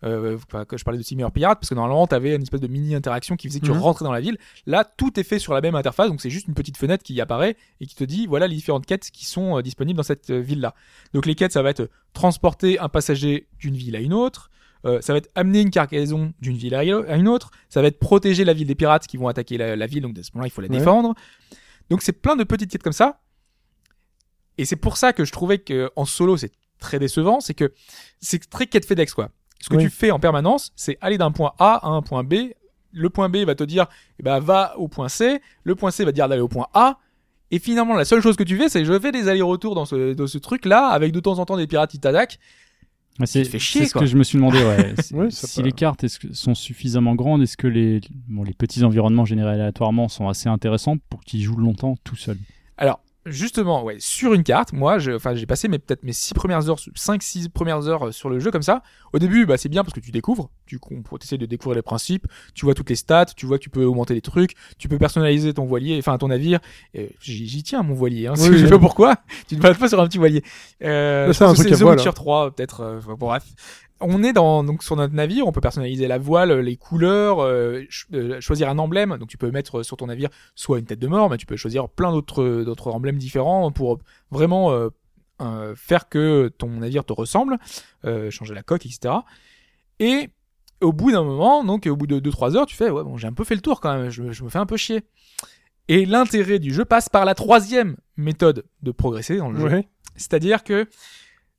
euh, 0.05 0.36
que 0.69 0.77
je 0.77 0.85
parlais 0.85 0.98
de 0.98 1.02
Simulator 1.02 1.32
Pirate, 1.32 1.59
parce 1.61 1.70
que 1.70 1.74
normalement, 1.74 2.06
tu 2.06 2.15
avais 2.15 2.35
une 2.35 2.43
espèce 2.43 2.61
de 2.61 2.66
mini-interaction 2.66 3.36
qui 3.36 3.48
faisait 3.48 3.61
que 3.61 3.65
tu 3.65 3.70
Mhm. 3.73 3.78
rentrais 3.78 4.05
dans 4.05 4.12
la 4.12 4.20
ville. 4.20 4.36
Là, 4.66 4.85
tout 4.85 5.19
est 5.19 5.23
fait 5.23 5.39
sur 5.39 5.55
la 5.55 5.62
même 5.62 5.74
interface, 5.77 6.09
donc 6.11 6.20
c'est 6.20 6.28
juste 6.28 6.47
une 6.47 6.52
petite 6.52 6.77
fenêtre 6.77 7.02
qui 7.02 7.19
apparaît 7.23 7.56
et 7.81 7.86
qui 7.86 7.94
te 7.94 8.05
dit, 8.05 8.27
voilà 8.27 8.47
les 8.47 8.55
différentes 8.55 8.85
quêtes 8.85 9.11
qui 9.11 9.24
sont 9.24 9.56
euh, 9.59 9.62
disponibles 9.62 9.97
dans 9.97 10.02
cette 10.02 10.28
euh, 10.28 10.40
ville-là. 10.40 10.74
Donc 11.15 11.24
les 11.24 11.35
quêtes, 11.35 11.52
ça 11.52 11.62
va 11.62 11.70
être 11.70 11.89
transporter 12.12 12.78
un 12.78 12.90
passager 12.90 13.47
d'une 13.59 13.77
ville 13.77 13.97
à 13.97 14.01
une 14.01 14.12
autre, 14.12 14.51
euh, 14.85 15.01
ça 15.01 15.15
va 15.15 15.19
être 15.20 15.31
amener 15.35 15.62
une 15.62 15.70
cargaison 15.70 16.35
d'une 16.43 16.56
ville 16.59 16.74
à 16.74 16.81
à 16.81 17.16
une 17.16 17.28
autre, 17.28 17.51
ça 17.70 17.81
va 17.81 17.89
être 17.89 17.98
protéger 17.98 18.44
la 18.44 18.52
ville 18.52 18.66
des 18.66 18.74
pirates 18.74 19.06
qui 19.06 19.16
vont 19.16 19.28
attaquer 19.28 19.56
la, 19.56 19.74
la 19.74 19.86
ville, 19.86 20.02
donc 20.02 20.19
à 20.19 20.23
ce 20.23 20.31
moment-là, 20.35 20.48
il 20.48 20.51
faut 20.51 20.61
la 20.61 20.69
Ouais. 20.69 20.77
défendre. 20.78 21.15
Donc 21.89 22.02
c'est 22.02 22.12
plein 22.12 22.36
de 22.36 22.44
petites 22.44 22.70
quêtes 22.70 22.82
comme 22.82 22.93
ça. 22.93 23.20
Et 24.59 24.64
c'est 24.64 24.76
pour 24.76 24.97
ça 24.97 25.12
que 25.12 25.24
je 25.24 25.32
trouvais 25.32 25.59
que 25.59 25.90
en 25.97 26.05
solo, 26.05 26.36
c'est 26.36 26.52
très 26.78 26.98
décevant, 26.98 27.40
c'est 27.40 27.55
que 27.55 27.72
c'est 28.20 28.48
très 28.51 28.66
quête 28.66 28.85
FedEx, 28.86 29.14
quoi. 29.14 29.31
Ce 29.60 29.68
que 29.68 29.76
Oui. 29.76 29.85
tu 29.85 29.90
fais 29.90 30.10
en 30.10 30.18
permanence, 30.20 30.72
c'est 30.76 30.98
aller 31.01 31.16
d'un 31.18 31.31
point 31.32 31.52
A 31.59 31.76
à 31.86 31.89
un 31.89 32.02
point 32.02 32.22
B. 32.24 32.35
Le 32.93 33.10
point 33.10 33.28
B 33.28 33.39
va 33.39 33.55
te 33.55 33.64
dire, 33.64 33.86
eh 34.18 34.22
ben, 34.22 34.39
va 34.39 34.78
au 34.78 34.89
point 34.89 35.09
C. 35.09 35.40
Le 35.64 35.74
point 35.74 35.90
C 35.90 36.05
va 36.05 36.10
te 36.12 36.14
dire 36.14 36.28
d'aller 36.28 36.43
au 36.43 36.48
point 36.48 36.66
A. 36.74 36.98
Et 37.51 37.59
finalement, 37.59 37.94
la 37.94 38.05
seule 38.05 38.20
chose 38.20 38.36
que 38.36 38.43
tu 38.44 38.56
fais, 38.56 38.68
c'est 38.68 38.85
je 38.85 38.98
fais 39.01 39.10
des 39.12 39.28
allers-retours 39.28 39.74
dans 39.74 39.85
ce, 39.86 40.12
dans 40.14 40.26
ce 40.26 40.39
truc-là, 40.39 40.86
avec 40.89 41.12
de 41.12 41.20
temps 41.20 41.39
en 41.39 41.44
temps 41.47 41.56
des 41.56 41.66
pirates 41.66 41.90
qui 41.90 41.98
t'attaquent. 42.01 42.39
C'est 43.24 43.43
te 43.44 43.48
fais 43.48 43.59
chier, 43.60 43.82
c'est 43.82 43.86
ce 43.89 43.93
quoi. 43.93 44.01
que 44.02 44.06
je 44.09 44.16
me 44.16 44.24
suis 44.24 44.39
demandé. 44.39 44.59
Ouais. 44.59 44.94
Oui, 45.12 45.31
si 45.31 45.60
peut- 45.60 45.62
les 45.62 45.72
cartes 45.72 46.05
sont 46.32 46.55
suffisamment 46.55 47.14
grandes, 47.14 47.43
est-ce 47.43 47.56
que 47.56 47.68
les, 47.68 48.01
bon, 48.28 48.43
les 48.43 48.55
petits 48.55 48.82
environnements 48.82 49.24
générés 49.24 49.52
aléatoirement 49.52 50.09
sont 50.09 50.28
assez 50.28 50.48
intéressants 50.48 50.97
pour 51.10 51.20
qu'ils 51.20 51.40
jouent 51.43 51.56
longtemps 51.59 51.94
tout 52.02 52.16
seuls 52.16 52.39
Alors, 52.76 53.01
justement, 53.26 53.82
ouais, 53.84 53.96
sur 53.98 54.34
une 54.34 54.42
carte, 54.42 54.72
moi, 54.72 54.98
je, 54.98 55.12
enfin, 55.12 55.34
j'ai 55.34 55.46
passé 55.46 55.68
mes, 55.68 55.78
peut-être 55.78 56.02
mes 56.02 56.12
6 56.12 56.34
premières 56.34 56.68
heures, 56.68 56.78
5-6 56.78 57.48
premières 57.48 57.88
heures 57.88 58.09
euh, 58.09 58.12
sur 58.12 58.28
le 58.28 58.38
jeu 58.38 58.51
comme 58.51 58.62
ça. 58.62 58.82
Au 59.12 59.18
début, 59.18 59.46
bah, 59.46 59.56
c'est 59.56 59.68
bien 59.68 59.82
parce 59.82 59.94
que 59.94 60.01
tu 60.01 60.10
découvres, 60.10 60.51
tu 60.66 60.78
essaies 61.22 61.38
de 61.38 61.46
découvrir 61.46 61.76
les 61.76 61.82
principes, 61.82 62.26
tu 62.55 62.64
vois 62.64 62.74
toutes 62.74 62.90
les 62.90 62.96
stats, 62.96 63.26
tu 63.26 63.46
vois 63.46 63.59
que 63.59 63.62
tu 63.62 63.70
peux 63.70 63.84
augmenter 63.84 64.14
des 64.14 64.20
trucs, 64.20 64.55
tu 64.78 64.88
peux 64.88 64.98
personnaliser 64.98 65.55
ton 65.55 65.64
voilier, 65.64 65.96
enfin, 65.98 66.18
ton 66.18 66.28
navire. 66.28 66.60
Et 66.94 67.10
J'y 67.20 67.62
tiens, 67.62 67.82
mon 67.82 67.94
voilier, 67.94 68.26
hein, 68.26 68.34
Oui, 68.38 68.44
je 68.52 68.56
sais 68.59 68.64
oui. 68.64 68.70
pas 68.70 68.78
pourquoi. 68.78 69.16
Tu 69.48 69.56
te 69.56 69.60
balades 69.60 69.78
pas 69.78 69.88
sur 69.88 70.01
un 70.01 70.06
petit 70.06 70.18
voilier. 70.18 70.42
Euh, 70.82 71.32
c'est 71.32 71.44
un 71.44 71.55
truc 71.55 71.70
à 71.70 71.76
Witcher 71.76 72.09
hein. 72.09 72.12
3, 72.12 72.51
peut-être, 72.51 72.80
euh, 72.80 73.01
bon, 73.01 73.26
bref. 73.28 73.44
On 74.00 74.22
est 74.22 74.32
dans, 74.32 74.64
donc, 74.64 74.82
sur 74.82 74.96
notre 74.96 75.14
navire, 75.14 75.46
on 75.46 75.52
peut 75.52 75.60
personnaliser 75.60 76.08
la 76.08 76.18
voile, 76.18 76.52
les 76.60 76.76
couleurs, 76.76 77.40
euh, 77.40 77.78
ch- 77.90 78.06
euh, 78.12 78.40
choisir 78.40 78.68
un 78.68 78.78
emblème. 78.78 79.16
Donc, 79.18 79.28
tu 79.28 79.38
peux 79.38 79.50
mettre 79.50 79.82
sur 79.82 79.96
ton 79.96 80.06
navire 80.06 80.28
soit 80.54 80.78
une 80.78 80.84
tête 80.84 80.98
de 80.98 81.06
mort, 81.06 81.30
mais 81.30 81.36
tu 81.36 81.46
peux 81.46 81.56
choisir 81.56 81.88
plein 81.88 82.10
d'autres 82.12 82.62
d'autres 82.64 82.88
emblèmes 82.88 83.18
différents 83.18 83.70
pour 83.70 83.98
vraiment 84.30 84.72
euh, 84.72 84.88
euh, 85.40 85.74
faire 85.76 86.08
que 86.08 86.48
ton 86.58 86.68
navire 86.68 87.04
te 87.04 87.12
ressemble, 87.12 87.58
euh, 88.04 88.30
changer 88.30 88.52
la 88.54 88.62
coque, 88.62 88.84
etc. 88.84 89.14
Et 90.00 90.28
au 90.80 90.92
bout 90.92 91.12
d'un 91.12 91.22
moment, 91.22 91.64
donc 91.64 91.86
au 91.86 91.96
bout 91.96 92.06
de 92.08 92.18
2-3 92.20 92.56
heures, 92.56 92.66
tu 92.66 92.74
fais 92.76 92.90
ouais 92.90 93.04
bon 93.04 93.16
j'ai 93.16 93.28
un 93.28 93.32
peu 93.32 93.44
fait 93.44 93.54
le 93.54 93.60
tour 93.62 93.80
quand 93.80 93.96
même, 93.96 94.10
je, 94.10 94.32
je 94.32 94.44
me 94.44 94.48
fais 94.50 94.58
un 94.58 94.66
peu 94.66 94.76
chier. 94.76 95.02
Et 95.88 96.04
l'intérêt 96.04 96.58
du 96.58 96.74
jeu 96.74 96.84
passe 96.84 97.08
par 97.08 97.24
la 97.24 97.34
troisième 97.34 97.96
méthode 98.16 98.64
de 98.82 98.90
progresser 98.90 99.36
dans 99.36 99.50
le 99.50 99.58
jeu, 99.60 99.66
Ouais. 99.68 99.88
c'est-à-dire 100.16 100.64
que 100.64 100.88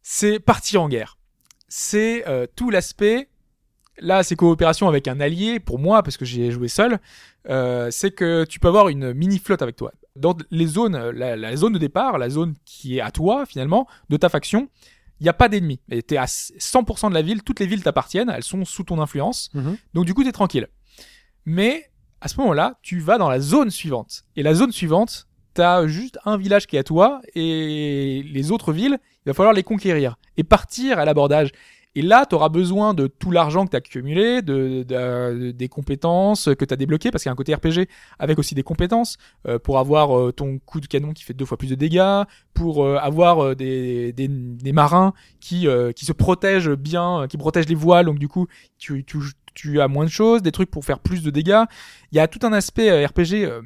c'est 0.01 0.39
partir 0.39 0.81
en 0.81 0.89
guerre. 0.89 1.17
C'est 1.67 2.27
euh, 2.27 2.47
tout 2.55 2.69
l'aspect. 2.69 3.29
Là, 3.99 4.23
c'est 4.23 4.35
coopération 4.35 4.87
avec 4.87 5.07
un 5.07 5.19
allié 5.19 5.59
pour 5.59 5.79
moi 5.79 6.03
parce 6.03 6.17
que 6.17 6.25
j'ai 6.25 6.51
joué 6.51 6.67
seul. 6.67 6.99
Euh, 7.49 7.89
c'est 7.91 8.11
que 8.11 8.43
tu 8.45 8.59
peux 8.59 8.67
avoir 8.67 8.89
une 8.89 9.13
mini 9.13 9.39
flotte 9.39 9.61
avec 9.61 9.75
toi. 9.75 9.93
Dans 10.15 10.35
les 10.51 10.67
zones, 10.67 10.95
euh, 10.95 11.11
la, 11.13 11.35
la 11.35 11.55
zone 11.55 11.73
de 11.73 11.79
départ, 11.79 12.17
la 12.17 12.29
zone 12.29 12.55
qui 12.65 12.97
est 12.97 13.01
à 13.01 13.11
toi 13.11 13.45
finalement 13.45 13.87
de 14.09 14.17
ta 14.17 14.29
faction, 14.29 14.69
il 15.19 15.23
n'y 15.23 15.29
a 15.29 15.33
pas 15.33 15.47
d'ennemis. 15.47 15.79
Et 15.89 16.03
t'es 16.03 16.17
à 16.17 16.25
100% 16.25 17.09
de 17.09 17.13
la 17.13 17.21
ville, 17.21 17.41
toutes 17.43 17.59
les 17.59 17.67
villes 17.67 17.83
t'appartiennent, 17.83 18.29
elles 18.29 18.43
sont 18.43 18.65
sous 18.65 18.83
ton 18.83 18.99
influence. 19.01 19.49
Mhm. 19.53 19.77
Donc 19.93 20.05
du 20.05 20.13
coup, 20.13 20.23
t'es 20.23 20.31
tranquille. 20.31 20.67
Mais 21.45 21.89
à 22.21 22.27
ce 22.27 22.37
moment-là, 22.41 22.79
tu 22.81 22.99
vas 22.99 23.17
dans 23.17 23.29
la 23.29 23.39
zone 23.39 23.69
suivante. 23.69 24.25
Et 24.35 24.43
la 24.43 24.53
zone 24.53 24.71
suivante, 24.71 25.27
t'as 25.53 25.87
juste 25.87 26.19
un 26.25 26.37
village 26.37 26.67
qui 26.67 26.75
est 26.75 26.79
à 26.79 26.83
toi 26.83 27.21
et 27.33 28.23
les 28.25 28.51
autres 28.51 28.73
villes, 28.73 28.99
il 29.25 29.29
va 29.29 29.33
falloir 29.33 29.53
les 29.53 29.63
conquérir 29.63 30.15
et 30.37 30.43
partir 30.43 30.99
à 30.99 31.05
l'abordage. 31.05 31.51
Et 31.97 32.01
là, 32.01 32.25
tu 32.27 32.35
auras 32.35 32.49
besoin 32.49 32.93
de 32.93 33.07
tout 33.07 33.31
l'argent 33.31 33.63
que 33.63 33.69
tu 33.69 33.77
as 33.77 33.79
accumulé, 33.79 34.41
de, 34.41 34.83
de- 34.83 35.51
des 35.51 35.69
compétences 35.69 36.49
que 36.59 36.65
tu 36.65 36.73
as 36.73 36.75
débloquées, 36.75 37.09
parce 37.09 37.23
qu'il 37.23 37.29
y 37.29 37.31
a 37.31 37.33
un 37.33 37.37
côté 37.37 37.55
RPG 37.55 37.87
avec 38.19 38.37
aussi 38.37 38.53
des 38.53 38.63
compétences, 38.63 39.15
euh, 39.47 39.59
pour 39.59 39.79
avoir 39.79 40.17
euh, 40.17 40.33
ton 40.33 40.59
coup 40.59 40.81
de 40.81 40.87
canon 40.87 41.13
qui 41.13 41.23
fait 41.23 41.33
deux 41.33 41.45
fois 41.45 41.57
plus 41.57 41.69
de 41.69 41.75
dégâts, 41.75 42.23
pour 42.53 42.83
euh, 42.83 42.97
avoir 42.97 43.41
euh, 43.45 43.55
des, 43.55 44.11
des, 44.11 44.27
des 44.27 44.73
marins 44.73 45.13
qui, 45.39 45.69
euh, 45.69 45.93
qui 45.93 46.03
se 46.03 46.11
protègent 46.11 46.75
bien, 46.75 47.21
euh, 47.21 47.27
qui 47.27 47.37
protègent 47.37 47.69
les 47.69 47.75
voiles, 47.75 48.07
donc 48.07 48.19
du 48.19 48.27
coup, 48.27 48.47
tu, 48.77 49.05
tu, 49.05 49.17
tu 49.53 49.79
as 49.79 49.87
moins 49.87 50.03
de 50.03 50.09
choses, 50.09 50.41
des 50.41 50.51
trucs 50.51 50.69
pour 50.69 50.83
faire 50.83 50.99
plus 50.99 51.23
de 51.23 51.29
dégâts. 51.29 51.63
Il 52.11 52.17
y 52.17 52.19
a 52.19 52.27
tout 52.27 52.39
un 52.45 52.51
aspect 52.51 52.89
euh, 52.91 53.07
RPG 53.07 53.45
euh, 53.45 53.61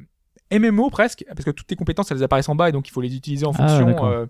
MMO 0.56 0.88
presque, 0.90 1.24
parce 1.26 1.44
que 1.44 1.50
toutes 1.50 1.66
tes 1.66 1.74
compétences, 1.74 2.12
elles 2.12 2.22
apparaissent 2.22 2.48
en 2.48 2.54
bas, 2.54 2.68
et 2.68 2.72
donc 2.72 2.86
il 2.86 2.92
faut 2.92 3.00
les 3.00 3.16
utiliser 3.16 3.44
en 3.44 3.52
Ah, 3.58 3.66
fonction... 3.66 4.06
euh, 4.06 4.26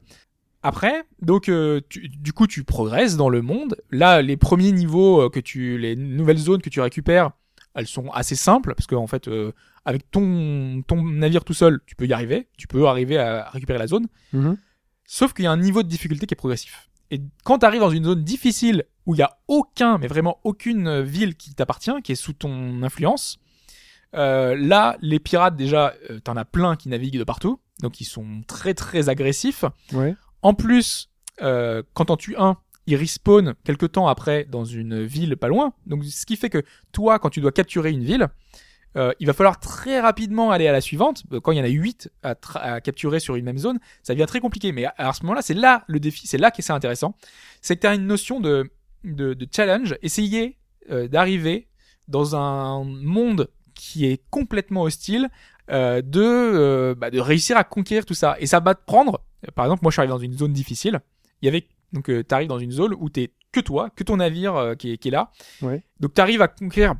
après, 0.62 1.04
donc 1.22 1.48
euh, 1.48 1.80
tu- 1.88 2.08
du 2.08 2.32
coup 2.32 2.46
tu 2.46 2.64
progresses 2.64 3.16
dans 3.16 3.28
le 3.28 3.42
monde. 3.42 3.76
Là, 3.90 4.22
les 4.22 4.36
premiers 4.36 4.72
niveaux 4.72 5.22
euh, 5.22 5.30
que 5.30 5.40
tu, 5.40 5.78
les 5.78 5.96
nouvelles 5.96 6.38
zones 6.38 6.60
que 6.62 6.70
tu 6.70 6.80
récupères, 6.80 7.30
elles 7.74 7.86
sont 7.86 8.10
assez 8.10 8.34
simples 8.36 8.74
parce 8.74 8.86
que 8.86 8.94
en 8.94 9.06
fait, 9.06 9.28
euh, 9.28 9.52
avec 9.84 10.10
ton 10.10 10.82
ton 10.86 11.02
navire 11.04 11.44
tout 11.44 11.54
seul, 11.54 11.80
tu 11.86 11.94
peux 11.96 12.06
y 12.06 12.12
arriver, 12.12 12.48
tu 12.58 12.66
peux 12.66 12.86
arriver 12.86 13.16
à 13.18 13.48
récupérer 13.50 13.78
la 13.78 13.86
zone. 13.86 14.06
Mhm. 14.32 14.56
Sauf 15.04 15.32
qu'il 15.32 15.44
y 15.44 15.48
a 15.48 15.52
un 15.52 15.56
niveau 15.56 15.82
de 15.82 15.88
difficulté 15.88 16.26
qui 16.26 16.34
est 16.34 16.36
progressif. 16.36 16.88
Et 17.10 17.20
quand 17.42 17.58
tu 17.60 17.66
arrives 17.66 17.80
dans 17.80 17.90
une 17.90 18.04
zone 18.04 18.22
difficile 18.22 18.84
où 19.06 19.14
il 19.14 19.18
y 19.18 19.22
a 19.22 19.38
aucun, 19.48 19.98
mais 19.98 20.06
vraiment 20.06 20.38
aucune 20.44 20.86
euh, 20.86 21.02
ville 21.02 21.34
qui 21.34 21.54
t'appartient, 21.54 21.90
qui 22.04 22.12
est 22.12 22.16
sous 22.16 22.34
ton 22.34 22.82
influence, 22.84 23.38
euh, 24.14 24.54
là, 24.56 24.96
les 25.00 25.18
pirates 25.18 25.56
déjà, 25.56 25.94
euh, 26.10 26.20
t'en 26.20 26.36
as 26.36 26.44
plein 26.44 26.76
qui 26.76 26.88
naviguent 26.88 27.18
de 27.18 27.24
partout, 27.24 27.60
donc 27.80 28.00
ils 28.00 28.04
sont 28.04 28.42
très 28.46 28.74
très 28.74 29.08
agressifs. 29.08 29.64
Ouais. 29.92 30.14
En 30.42 30.54
plus, 30.54 31.10
euh, 31.42 31.82
quand 31.94 32.06
t'en 32.06 32.16
tues 32.16 32.36
un, 32.36 32.56
il 32.86 32.96
respawn 32.96 33.54
quelque 33.64 33.86
temps 33.86 34.08
après 34.08 34.44
dans 34.44 34.64
une 34.64 35.02
ville 35.02 35.36
pas 35.36 35.48
loin. 35.48 35.74
Donc 35.86 36.04
ce 36.04 36.26
qui 36.26 36.36
fait 36.36 36.50
que 36.50 36.62
toi, 36.92 37.18
quand 37.18 37.30
tu 37.30 37.40
dois 37.40 37.52
capturer 37.52 37.90
une 37.90 38.04
ville, 38.04 38.28
euh, 38.96 39.12
il 39.20 39.26
va 39.26 39.32
falloir 39.32 39.60
très 39.60 40.00
rapidement 40.00 40.50
aller 40.50 40.66
à 40.66 40.72
la 40.72 40.80
suivante. 40.80 41.22
Euh, 41.32 41.40
Quand 41.40 41.52
il 41.52 41.58
y 41.58 41.60
en 41.60 41.64
a 41.64 41.68
8 41.68 42.10
à, 42.22 42.34
à 42.54 42.80
capturer 42.80 43.20
sur 43.20 43.36
une 43.36 43.44
même 43.44 43.58
zone, 43.58 43.78
ça 44.02 44.14
devient 44.14 44.26
très 44.26 44.40
compliqué. 44.40 44.72
Mais 44.72 44.86
à, 44.96 45.12
ce 45.12 45.22
moment-là, 45.22 45.42
c'est 45.42 45.54
là 45.54 45.84
le 45.86 46.00
défi, 46.00 46.26
c'est 46.26 46.38
là 46.38 46.50
que 46.50 46.62
c'est 46.62 46.72
intéressant. 46.72 47.14
C'est 47.60 47.76
que 47.76 47.82
tu 47.82 47.86
as 47.86 47.94
une 47.94 48.06
notion 48.06 48.40
de, 48.40 48.70
de, 49.04 49.34
de 49.34 49.48
challenge. 49.54 49.96
Essayer 50.02 50.58
euh, 50.90 51.06
d'arriver 51.06 51.68
dans 52.08 52.34
un 52.34 52.82
monde 52.82 53.48
qui 53.74 54.06
est 54.06 54.22
complètement 54.30 54.82
hostile, 54.82 55.28
euh, 55.70 56.02
de, 56.02 56.20
euh, 56.20 56.94
bah, 56.96 57.10
de 57.10 57.20
réussir 57.20 57.56
à 57.56 57.64
conquérir 57.64 58.04
tout 58.04 58.14
ça. 58.14 58.36
Et 58.40 58.46
ça 58.46 58.60
va 58.60 58.74
te 58.74 58.84
prendre, 58.84 59.22
par 59.54 59.66
exemple, 59.66 59.80
moi 59.82 59.90
je 59.90 59.94
suis 59.94 60.00
arrivé 60.00 60.12
dans 60.12 60.18
une 60.18 60.36
zone 60.36 60.52
difficile. 60.52 61.00
Il 61.42 61.46
y 61.46 61.48
avait, 61.48 61.66
donc 61.92 62.06
tu 62.06 62.24
arrives 62.30 62.48
dans 62.48 62.58
une 62.58 62.72
zone 62.72 62.94
où 62.98 63.08
t'es 63.08 63.32
que 63.52 63.60
toi, 63.60 63.90
que 63.90 64.04
ton 64.04 64.16
navire 64.16 64.54
euh, 64.56 64.74
qui, 64.74 64.92
est, 64.92 64.98
qui 64.98 65.08
est 65.08 65.10
là. 65.10 65.30
Ouais. 65.62 65.82
Donc 65.98 66.14
tu 66.14 66.20
arrives 66.20 66.42
à 66.42 66.48
conquérir 66.48 66.94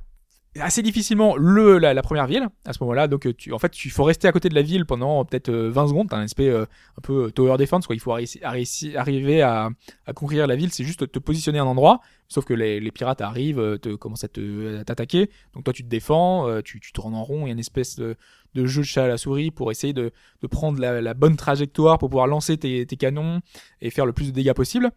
assez 0.59 0.82
difficilement 0.82 1.36
le 1.36 1.78
la, 1.78 1.94
la 1.94 2.02
première 2.02 2.27
ville 2.27 2.48
à 2.64 2.72
ce 2.72 2.82
moment-là. 2.82 3.06
Donc 3.06 3.27
euh, 3.27 3.32
tu 3.32 3.52
en 3.52 3.59
fait 3.59 3.85
il 3.85 3.90
faut 3.90 4.02
rester 4.05 4.27
à 4.27 4.32
côté 4.32 4.48
de 4.48 4.55
la 4.55 4.62
ville 4.62 4.85
pendant 4.85 5.20
euh, 5.20 5.24
peut-être 5.24 5.48
euh, 5.48 5.70
20 5.70 5.89
secondes. 5.89 6.09
T'as 6.09 6.16
un 6.16 6.22
aspect 6.24 6.48
euh, 6.48 6.64
un 6.98 7.01
peu 7.02 7.27
euh, 7.27 7.31
tower 7.31 7.56
defense 7.56 7.86
quoi. 7.86 7.94
Il 7.94 8.01
faut 8.01 8.10
arri- 8.12 8.40
arri- 8.43 8.97
arriver 8.97 9.43
à, 9.43 9.70
à 10.06 10.12
conquérir 10.12 10.47
la 10.47 10.56
ville. 10.56 10.72
C'est 10.72 10.85
juste 10.85 11.10
te 11.10 11.18
positionner 11.18 11.59
à 11.60 11.62
un 11.62 11.66
endroit. 11.66 12.01
Sauf 12.28 12.44
que 12.44 12.55
les, 12.55 12.81
les 12.81 12.90
pirates 12.90 13.20
arrivent 13.20 13.60
euh, 13.60 13.78
te 13.78 13.94
commencent 13.94 14.24
à 14.24 14.28
te 14.28 14.82
t'attaquer. 14.82 15.31
Donc 15.55 15.64
toi 15.64 15.72
tu 15.72 15.85
te 15.85 15.89
défends 15.89 16.48
euh, 16.48 16.62
tu 16.62 16.81
tu 16.81 16.93
tournes 16.93 17.14
en 17.14 17.22
rond. 17.22 17.43
Il 17.43 17.47
y 17.47 17.51
a 17.51 17.52
une 17.52 17.59
espèce 17.60 17.97
de, 17.97 18.16
de 18.55 18.66
jeu 18.66 18.81
de 18.82 18.86
chat 18.86 19.05
à 19.05 19.09
la 19.09 19.18
souris 19.18 19.51
pour 19.52 19.70
essayer 19.70 19.93
de, 19.93 20.10
de 20.43 20.47
prendre 20.48 20.81
la, 20.81 21.01
la 21.01 21.14
bonne 21.14 21.36
trajectoire 21.36 21.98
pour 21.98 22.10
pouvoir 22.10 22.27
lancer 22.27 22.56
tes, 22.56 22.86
tes 22.86 22.97
canons 22.97 23.40
et 23.81 23.90
faire 23.90 24.06
le 24.06 24.12
plus 24.12 24.27
de 24.27 24.32
dégâts 24.32 24.52
possible. 24.52 24.90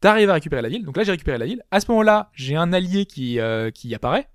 T'arrives 0.00 0.28
à 0.30 0.34
récupérer 0.34 0.60
la 0.62 0.68
ville. 0.68 0.84
Donc 0.84 0.96
là 0.96 1.04
j'ai 1.04 1.12
récupéré 1.12 1.36
la 1.38 1.46
ville. 1.46 1.62
À 1.70 1.80
ce 1.80 1.90
moment-là 1.90 2.30
j'ai 2.34 2.56
un 2.56 2.72
allié 2.72 3.04
qui 3.06 3.38
euh, 3.40 3.70
qui 3.70 3.94
apparaît 3.94 4.28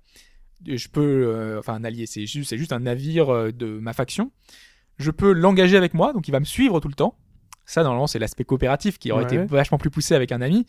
je 0.66 0.88
peux 0.88 1.00
euh, 1.26 1.58
enfin 1.58 1.74
un 1.74 1.84
allié 1.84 2.06
c'est 2.06 2.26
juste 2.26 2.50
c'est 2.50 2.58
juste 2.58 2.72
un 2.72 2.80
navire 2.80 3.30
euh, 3.32 3.52
de 3.52 3.66
ma 3.78 3.92
faction. 3.92 4.30
Je 4.98 5.10
peux 5.10 5.32
l'engager 5.32 5.76
avec 5.76 5.94
moi 5.94 6.12
donc 6.12 6.28
il 6.28 6.32
va 6.32 6.40
me 6.40 6.44
suivre 6.44 6.80
tout 6.80 6.88
le 6.88 6.94
temps. 6.94 7.16
Ça 7.66 7.82
normalement 7.82 8.06
c'est 8.06 8.18
l'aspect 8.18 8.44
coopératif 8.44 8.98
qui 8.98 9.12
aurait 9.12 9.24
Ouais. 9.24 9.34
été 9.36 9.44
vachement 9.46 9.78
plus 9.78 9.90
poussé 9.90 10.14
avec 10.14 10.32
un 10.32 10.40
ami. 10.40 10.66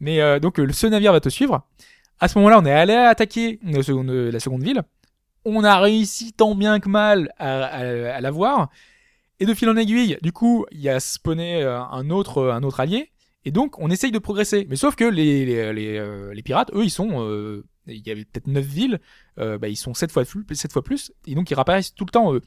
Mais 0.00 0.20
euh, 0.20 0.38
donc 0.38 0.58
euh, 0.60 0.70
ce 0.72 0.86
navire 0.86 1.12
va 1.12 1.20
te 1.20 1.28
suivre. 1.28 1.66
À 2.20 2.28
ce 2.28 2.38
moment-là 2.38 2.58
on 2.60 2.64
est 2.66 2.72
allé 2.72 2.94
attaquer 2.94 3.58
la 3.62 3.82
seconde, 3.82 4.10
la 4.10 4.38
seconde 4.40 4.62
ville. 4.62 4.82
On 5.44 5.64
a 5.64 5.80
réussi 5.80 6.32
tant 6.32 6.54
bien 6.54 6.78
que 6.78 6.88
mal 6.88 7.32
à, 7.38 7.64
à, 7.64 7.78
à 8.14 8.20
l'avoir 8.20 8.70
et 9.40 9.46
de 9.46 9.54
fil 9.54 9.68
en 9.68 9.76
aiguille 9.76 10.18
du 10.22 10.30
coup 10.30 10.66
il 10.70 10.80
y 10.80 10.88
a 10.88 11.00
spawné 11.00 11.62
euh, 11.64 11.80
un 11.80 12.10
autre 12.10 12.50
un 12.50 12.62
autre 12.62 12.78
allié. 12.80 13.10
Et 13.44 13.50
donc 13.50 13.76
on 13.80 13.90
essaye 13.90 14.12
de 14.12 14.20
progresser. 14.20 14.66
Mais 14.70 14.76
sauf 14.76 14.94
que 14.94 15.04
les 15.04 15.44
les, 15.44 15.72
les, 15.72 15.98
euh, 15.98 16.32
les 16.32 16.42
pirates 16.42 16.70
eux 16.74 16.84
ils 16.84 16.90
sont 16.90 17.08
euh, 17.26 17.64
il 17.86 18.06
y 18.06 18.10
avait 18.10 18.24
peut-être 18.24 18.46
9 18.46 18.64
villes, 18.64 19.00
euh, 19.38 19.58
bah, 19.58 19.68
ils 19.68 19.76
sont 19.76 19.94
7 19.94 20.12
fois, 20.12 20.24
plus, 20.24 20.44
7 20.52 20.72
fois 20.72 20.82
plus, 20.82 21.12
et 21.26 21.34
donc 21.34 21.50
ils 21.50 21.54
réapparaissent 21.54 21.94
tout 21.94 22.04
le 22.04 22.10
temps 22.10 22.32
eux. 22.32 22.40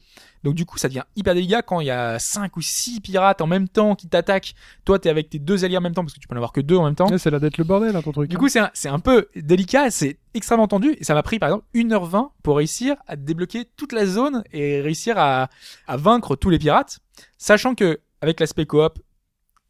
Donc 0.44 0.54
du 0.54 0.64
coup 0.64 0.78
ça 0.78 0.88
devient 0.88 1.02
hyper 1.14 1.34
délicat 1.34 1.62
quand 1.62 1.80
il 1.80 1.86
y 1.86 1.90
a 1.90 2.18
5 2.18 2.56
ou 2.56 2.62
6 2.62 3.00
pirates 3.00 3.40
en 3.40 3.46
même 3.46 3.68
temps 3.68 3.94
qui 3.94 4.08
t'attaquent, 4.08 4.54
toi 4.84 4.98
t'es 4.98 5.10
avec 5.10 5.28
tes 5.28 5.38
deux 5.38 5.64
alliés 5.64 5.76
en 5.76 5.80
même 5.82 5.94
temps, 5.94 6.02
parce 6.02 6.14
que 6.14 6.20
tu 6.20 6.28
peux 6.28 6.34
en 6.34 6.38
avoir 6.38 6.52
que 6.52 6.60
deux 6.60 6.76
en 6.76 6.84
même 6.84 6.94
temps. 6.94 7.08
Ouais, 7.10 7.18
c'est 7.18 7.30
là 7.30 7.38
d'être 7.38 7.58
le 7.58 7.64
bordel, 7.64 7.94
hein, 7.94 8.02
ton 8.02 8.12
truc. 8.12 8.30
Du 8.30 8.38
coup, 8.38 8.48
c'est 8.48 8.60
un, 8.60 8.70
c'est 8.72 8.88
un 8.88 8.98
peu 8.98 9.28
délicat, 9.36 9.90
c'est 9.90 10.18
extrêmement 10.34 10.68
tendu, 10.68 10.96
et 10.98 11.04
ça 11.04 11.14
m'a 11.14 11.22
pris 11.22 11.38
par 11.38 11.50
exemple 11.50 11.66
1h20 11.74 12.30
pour 12.42 12.56
réussir 12.56 12.96
à 13.06 13.16
débloquer 13.16 13.64
toute 13.76 13.92
la 13.92 14.06
zone 14.06 14.42
et 14.52 14.80
réussir 14.80 15.18
à, 15.18 15.50
à 15.86 15.96
vaincre 15.96 16.36
tous 16.36 16.50
les 16.50 16.58
pirates, 16.58 17.00
sachant 17.36 17.74
que 17.74 18.00
avec 18.20 18.40
l'aspect 18.40 18.66
coop, 18.66 18.98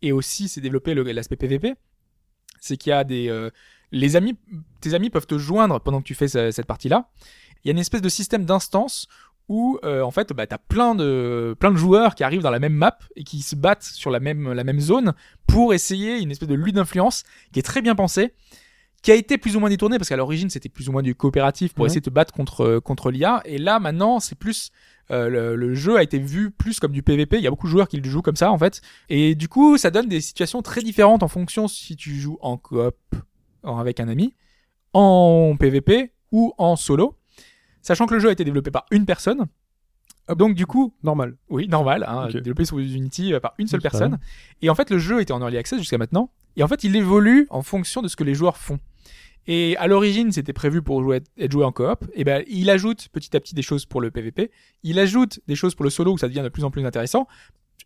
et 0.03 0.13
aussi 0.13 0.49
c'est 0.49 0.61
développé 0.61 0.95
l'aspect 0.95 1.37
PVP, 1.37 1.75
c'est 2.61 2.77
qu'il 2.77 2.91
y 2.91 2.93
a 2.93 3.05
des... 3.05 3.29
euh, 3.29 3.51
les 3.93 4.17
amis, 4.17 4.37
tes 4.81 4.95
amis 4.95 5.11
peuvent 5.11 5.27
te 5.27 5.39
joindre 5.39 5.81
pendant 5.81 5.99
que 6.01 6.07
tu 6.07 6.15
fais 6.15 6.29
ce- 6.29 6.51
cette 6.51 6.67
partie-là. 6.67 7.09
Il 7.65 7.69
y 7.69 7.71
a 7.71 7.73
une 7.73 7.79
espèce 7.79 8.03
de 8.03 8.09
système 8.09 8.45
d'instance 8.45 9.07
où 9.49 9.79
euh, 9.85 10.03
en 10.03 10.11
fait 10.11 10.33
bah, 10.33 10.47
t'as 10.47 10.59
plein 10.59 10.95
de 10.97 11.55
plein 11.61 11.71
de 11.71 11.77
joueurs 11.77 12.15
qui 12.17 12.25
arrivent 12.25 12.43
dans 12.43 12.51
la 12.51 12.59
même 12.59 12.73
map 12.75 12.99
et 13.15 13.23
qui 13.23 13.43
se 13.43 13.55
battent 13.55 13.85
sur 13.85 14.11
la 14.11 14.19
même 14.19 14.53
la 14.53 14.65
même 14.65 14.81
zone 14.81 15.15
pour 15.47 15.73
essayer 15.73 16.19
une 16.21 16.33
espèce 16.33 16.49
de 16.49 16.55
lutte 16.55 16.75
d'influence 16.75 17.23
qui 17.53 17.61
est 17.61 17.63
très 17.63 17.81
bien 17.81 17.95
pensée 17.95 18.35
qui 19.03 19.13
a 19.13 19.15
été 19.15 19.39
plus 19.39 19.55
ou 19.57 19.61
moins 19.61 19.69
détourné 19.69 19.99
parce 19.99 20.09
qu'à 20.09 20.17
l'origine 20.17 20.51
c'était 20.51 20.69
plus 20.69 20.89
ou 20.89 20.93
moins 20.93 21.03
du 21.03 21.15
coopératif 21.15 21.75
pour 21.75 21.85
essayer 21.87 22.01
de 22.01 22.07
te 22.07 22.11
battre 22.11 22.33
contre 22.33 22.81
contre 22.81 23.13
l'IA 23.13 23.41
et 23.45 23.59
là 23.59 23.79
maintenant 23.79 24.19
c'est 24.19 24.35
plus 24.37 24.73
euh, 25.13 25.29
le, 25.29 25.55
le 25.55 25.75
jeu 25.77 25.97
a 25.97 26.03
été 26.03 26.19
vu 26.19 26.51
plus 26.51 26.81
comme 26.81 26.91
du 26.91 27.05
PVP 27.05 27.37
il 27.39 27.45
y 27.45 27.47
a 27.47 27.51
beaucoup 27.51 27.69
de 27.69 27.71
joueurs 27.71 27.87
qui 27.87 27.99
le 28.01 28.11
jouent 28.11 28.23
comme 28.23 28.35
ça 28.35 28.51
en 28.51 28.59
fait. 28.59 28.81
Et 29.09 29.37
du 29.37 29.49
coup 29.49 29.79
ça 29.79 29.93
donne 29.93 30.09
des 30.09 30.21
situations 30.21 30.61
très 30.61 30.83
différentes 30.83 31.23
en 31.23 31.29
fonction 31.29 31.69
si 31.69 31.95
tu 31.95 32.17
joues 32.17 32.39
en 32.41 32.57
coop 32.57 32.97
avec 33.67 34.01
un 34.01 34.09
ami 34.09 34.35
en 34.93 35.57
PVP 35.59 36.13
ou 36.33 36.55
en 36.59 36.77
solo 36.77 37.17
sachant 37.83 38.07
que 38.07 38.15
le 38.15 38.21
jeu 38.21 38.29
a 38.29 38.33
été 38.33 38.45
développé 38.45 38.71
par 38.71 38.87
une 38.91 39.07
personne 39.07 39.47
donc 40.35 40.55
du 40.55 40.67
coup 40.67 40.93
Normal. 41.03 41.37
oui, 41.49 41.69
normal, 41.69 42.05
hein, 42.09 42.29
développé 42.29 42.65
sur 42.65 42.79
Unity 42.79 43.33
euh, 43.33 43.41
par 43.41 43.55
une 43.59 43.69
seule 43.69 43.81
personne. 43.81 44.19
Et 44.61 44.71
en 44.71 44.75
fait, 44.75 44.91
le 44.91 44.99
jeu 44.99 45.21
était 45.21 45.33
en 45.33 45.41
early 45.41 45.57
access 45.57 45.79
jusqu'à 45.79 45.99
maintenant. 45.99 46.31
Et 46.57 46.63
en 46.63 46.69
fait, 46.69 46.83
il 46.85 46.97
évolue 46.97 47.47
en 47.51 47.63
fonction 47.63 48.03
de 48.03 48.09
ce 48.09 48.17
que 48.17 48.25
les 48.25 48.35
joueurs 48.35 48.57
font. 48.57 48.81
Et 49.47 49.77
à 49.77 49.87
l'origine, 49.87 50.33
c'était 50.33 50.53
prévu 50.53 50.83
pour 50.83 51.03
jouer, 51.03 51.23
être 51.39 51.53
joué 51.53 51.65
en 51.65 51.71
coop. 51.71 52.05
Et 52.15 52.25
ben, 52.25 52.43
il 52.49 52.69
ajoute 52.71 53.09
petit 53.13 53.37
à 53.37 53.41
petit 53.41 53.55
des 53.55 53.63
choses 53.63 53.87
pour 53.87 54.01
le 54.01 54.11
PVP. 54.11 54.51
Il 54.83 54.99
ajoute 54.99 55.39
des 55.47 55.55
choses 55.55 55.77
pour 55.77 55.85
le 55.85 55.91
solo 55.91 56.13
où 56.13 56.19
ça 56.19 56.27
devient 56.27 56.43
de 56.43 56.49
plus 56.49 56.65
en 56.65 56.73
plus 56.73 56.85
intéressant. 56.85 57.29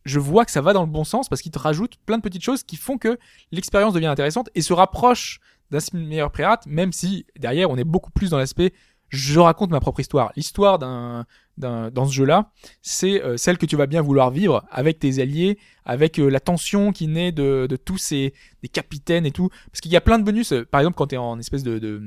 Je 0.06 0.18
vois 0.18 0.46
que 0.46 0.50
ça 0.50 0.62
va 0.62 0.72
dans 0.72 0.80
le 0.80 0.88
bon 0.88 1.04
sens 1.04 1.28
parce 1.28 1.42
qu'il 1.42 1.52
te 1.52 1.58
rajoute 1.58 1.96
plein 2.06 2.16
de 2.16 2.22
petites 2.22 2.42
choses 2.42 2.62
qui 2.62 2.76
font 2.76 2.96
que 2.96 3.18
l'expérience 3.52 3.92
devient 3.92 4.06
intéressante 4.06 4.48
et 4.54 4.62
se 4.62 4.72
rapproche 4.72 5.40
d'un 5.70 5.78
meilleur 5.94 6.32
pirate, 6.32 6.66
même 6.66 6.92
si 6.92 7.26
derrière 7.38 7.70
on 7.70 7.76
est 7.76 7.84
beaucoup 7.84 8.10
plus 8.10 8.30
dans 8.30 8.38
l'aspect 8.38 8.72
je 9.10 9.40
raconte 9.40 9.70
ma 9.70 9.80
propre 9.80 10.00
histoire. 10.00 10.32
L'histoire 10.36 10.78
d'un, 10.78 11.26
dans 11.60 12.06
ce 12.06 12.12
jeu-là, 12.14 12.50
c'est 12.82 13.22
euh, 13.22 13.36
celle 13.36 13.58
que 13.58 13.66
tu 13.66 13.76
vas 13.76 13.86
bien 13.86 14.02
vouloir 14.02 14.30
vivre 14.30 14.64
avec 14.70 14.98
tes 14.98 15.20
alliés, 15.20 15.58
avec 15.84 16.18
euh, 16.18 16.28
la 16.28 16.40
tension 16.40 16.92
qui 16.92 17.06
naît 17.06 17.32
de, 17.32 17.66
de 17.68 17.76
tous 17.76 17.98
ces 17.98 18.34
des 18.62 18.68
capitaines 18.68 19.24
et 19.26 19.30
tout. 19.30 19.48
Parce 19.70 19.80
qu'il 19.80 19.90
y 19.92 19.96
a 19.96 20.00
plein 20.00 20.18
de 20.18 20.24
bonus. 20.24 20.52
euh, 20.52 20.64
par 20.70 20.80
exemple, 20.80 20.96
quand 20.96 21.08
tu 21.08 21.14
es 21.14 21.18
en 21.18 21.38
espèce 21.38 21.62
de, 21.62 21.78
de, 21.78 22.02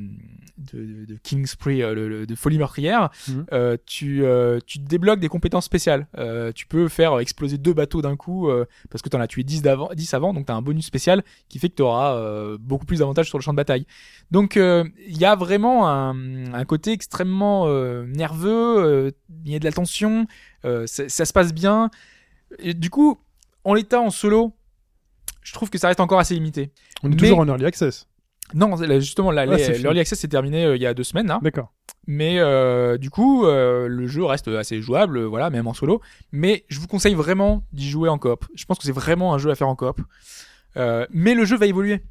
de, 0.58 1.06
de 1.06 1.18
King's 1.24 1.56
euh, 1.68 1.96
le- 1.96 2.08
le- 2.10 2.26
de 2.28 2.36
folie 2.36 2.58
meurtrière, 2.60 3.10
Mhm. 3.28 3.46
euh, 3.54 3.78
tu, 3.86 4.24
euh, 4.24 4.60
tu 4.66 4.78
débloques 4.80 5.20
des 5.20 5.30
compétences 5.30 5.66
spéciales. 5.66 6.08
Euh, 6.18 6.52
tu 6.54 6.68
peux 6.68 6.88
faire 6.90 7.20
exploser 7.20 7.58
deux 7.58 7.74
bateaux 7.74 8.02
d'un 8.02 8.16
coup 8.16 8.50
euh, 8.50 8.66
parce 8.92 9.02
que 9.02 9.10
tu 9.10 9.18
en 9.18 9.22
as 9.22 9.28
tué 9.28 9.44
10, 9.44 9.62
d'avant, 9.64 9.90
10 9.96 10.14
avant, 10.14 10.34
donc 10.34 10.46
tu 10.46 10.52
as 10.52 10.56
un 10.56 10.62
bonus 10.62 10.86
spécial 10.86 11.24
qui 11.50 11.58
fait 11.60 11.70
que 11.70 11.76
tu 11.76 11.82
auras 11.82 12.16
beaucoup 12.60 12.86
plus 12.86 13.00
d'avantages 13.00 13.28
sur 13.30 13.38
le 13.40 13.44
champ 13.44 13.52
de 13.54 13.58
bataille. 13.58 13.86
Donc 14.32 14.58
euh, 14.58 14.84
il 15.08 15.18
y 15.18 15.26
a 15.26 15.36
vraiment 15.36 15.90
un, 15.90 16.54
un 16.54 16.66
côté 16.66 16.92
extrêmement 16.92 17.66
euh, 17.68 18.06
nerveux, 18.06 18.78
euh, 18.78 19.12
il 19.46 19.52
y 19.52 19.56
a 19.56 19.60
de 19.60 19.66
la 19.66 19.72
tension, 19.72 20.26
euh, 20.66 20.86
ça, 20.88 21.08
se 21.26 21.34
passe 21.34 21.54
bien. 21.54 21.90
Et 22.60 22.74
du 22.74 22.90
coup, 22.90 23.20
en 23.64 23.74
l'état 23.74 24.00
en 24.02 24.10
solo, 24.10 24.54
je 25.42 25.54
trouve 25.54 25.70
que 25.70 25.78
ça 25.78 25.88
reste 25.88 26.00
encore 26.00 26.20
assez 26.20 26.34
limité. 26.34 26.72
On 27.04 27.08
est 27.08 27.12
Mais- 27.12 27.18
toujours 27.18 27.40
en 27.40 27.48
early 27.48 27.66
access. 27.66 28.08
Non, 28.54 28.76
justement, 29.00 29.30
Ouais, 29.30 29.46
l'early 29.46 30.00
access 30.00 30.20
s'est 30.20 30.28
terminé 30.28 30.66
euh, 30.66 30.76
il 30.76 30.82
y 30.82 30.86
a 30.86 30.94
deux 30.94 31.04
semaines. 31.04 31.34
D'accord. 31.42 31.74
Mais 32.06 32.40
euh, 32.40 32.98
du 32.98 33.10
coup, 33.10 33.46
euh, 33.46 33.88
le 33.88 34.06
jeu 34.08 34.24
reste 34.26 34.50
assez 34.50 34.82
jouable, 34.82 35.18
euh, 35.18 35.24
voilà, 35.26 35.50
même 35.50 35.66
en 35.66 35.74
solo. 35.74 36.02
Mais 36.32 36.66
je 36.68 36.80
vous 36.80 36.88
conseille 36.88 37.16
vraiment 37.16 37.64
d'y 37.72 37.90
jouer 37.90 38.10
en 38.10 38.18
coop. 38.20 38.46
Je 38.54 38.66
pense 38.66 38.78
que 38.78 38.84
c'est 38.84 38.92
vraiment 38.92 39.34
un 39.34 39.38
jeu 39.38 39.50
à 39.50 39.56
faire 39.56 39.70
en 39.70 39.76
coop. 39.76 40.02
Euh, 40.76 41.08
mais 41.12 41.34
le 41.34 41.46
jeu 41.46 41.56
va 41.58 41.66
évoluer. 41.66 42.04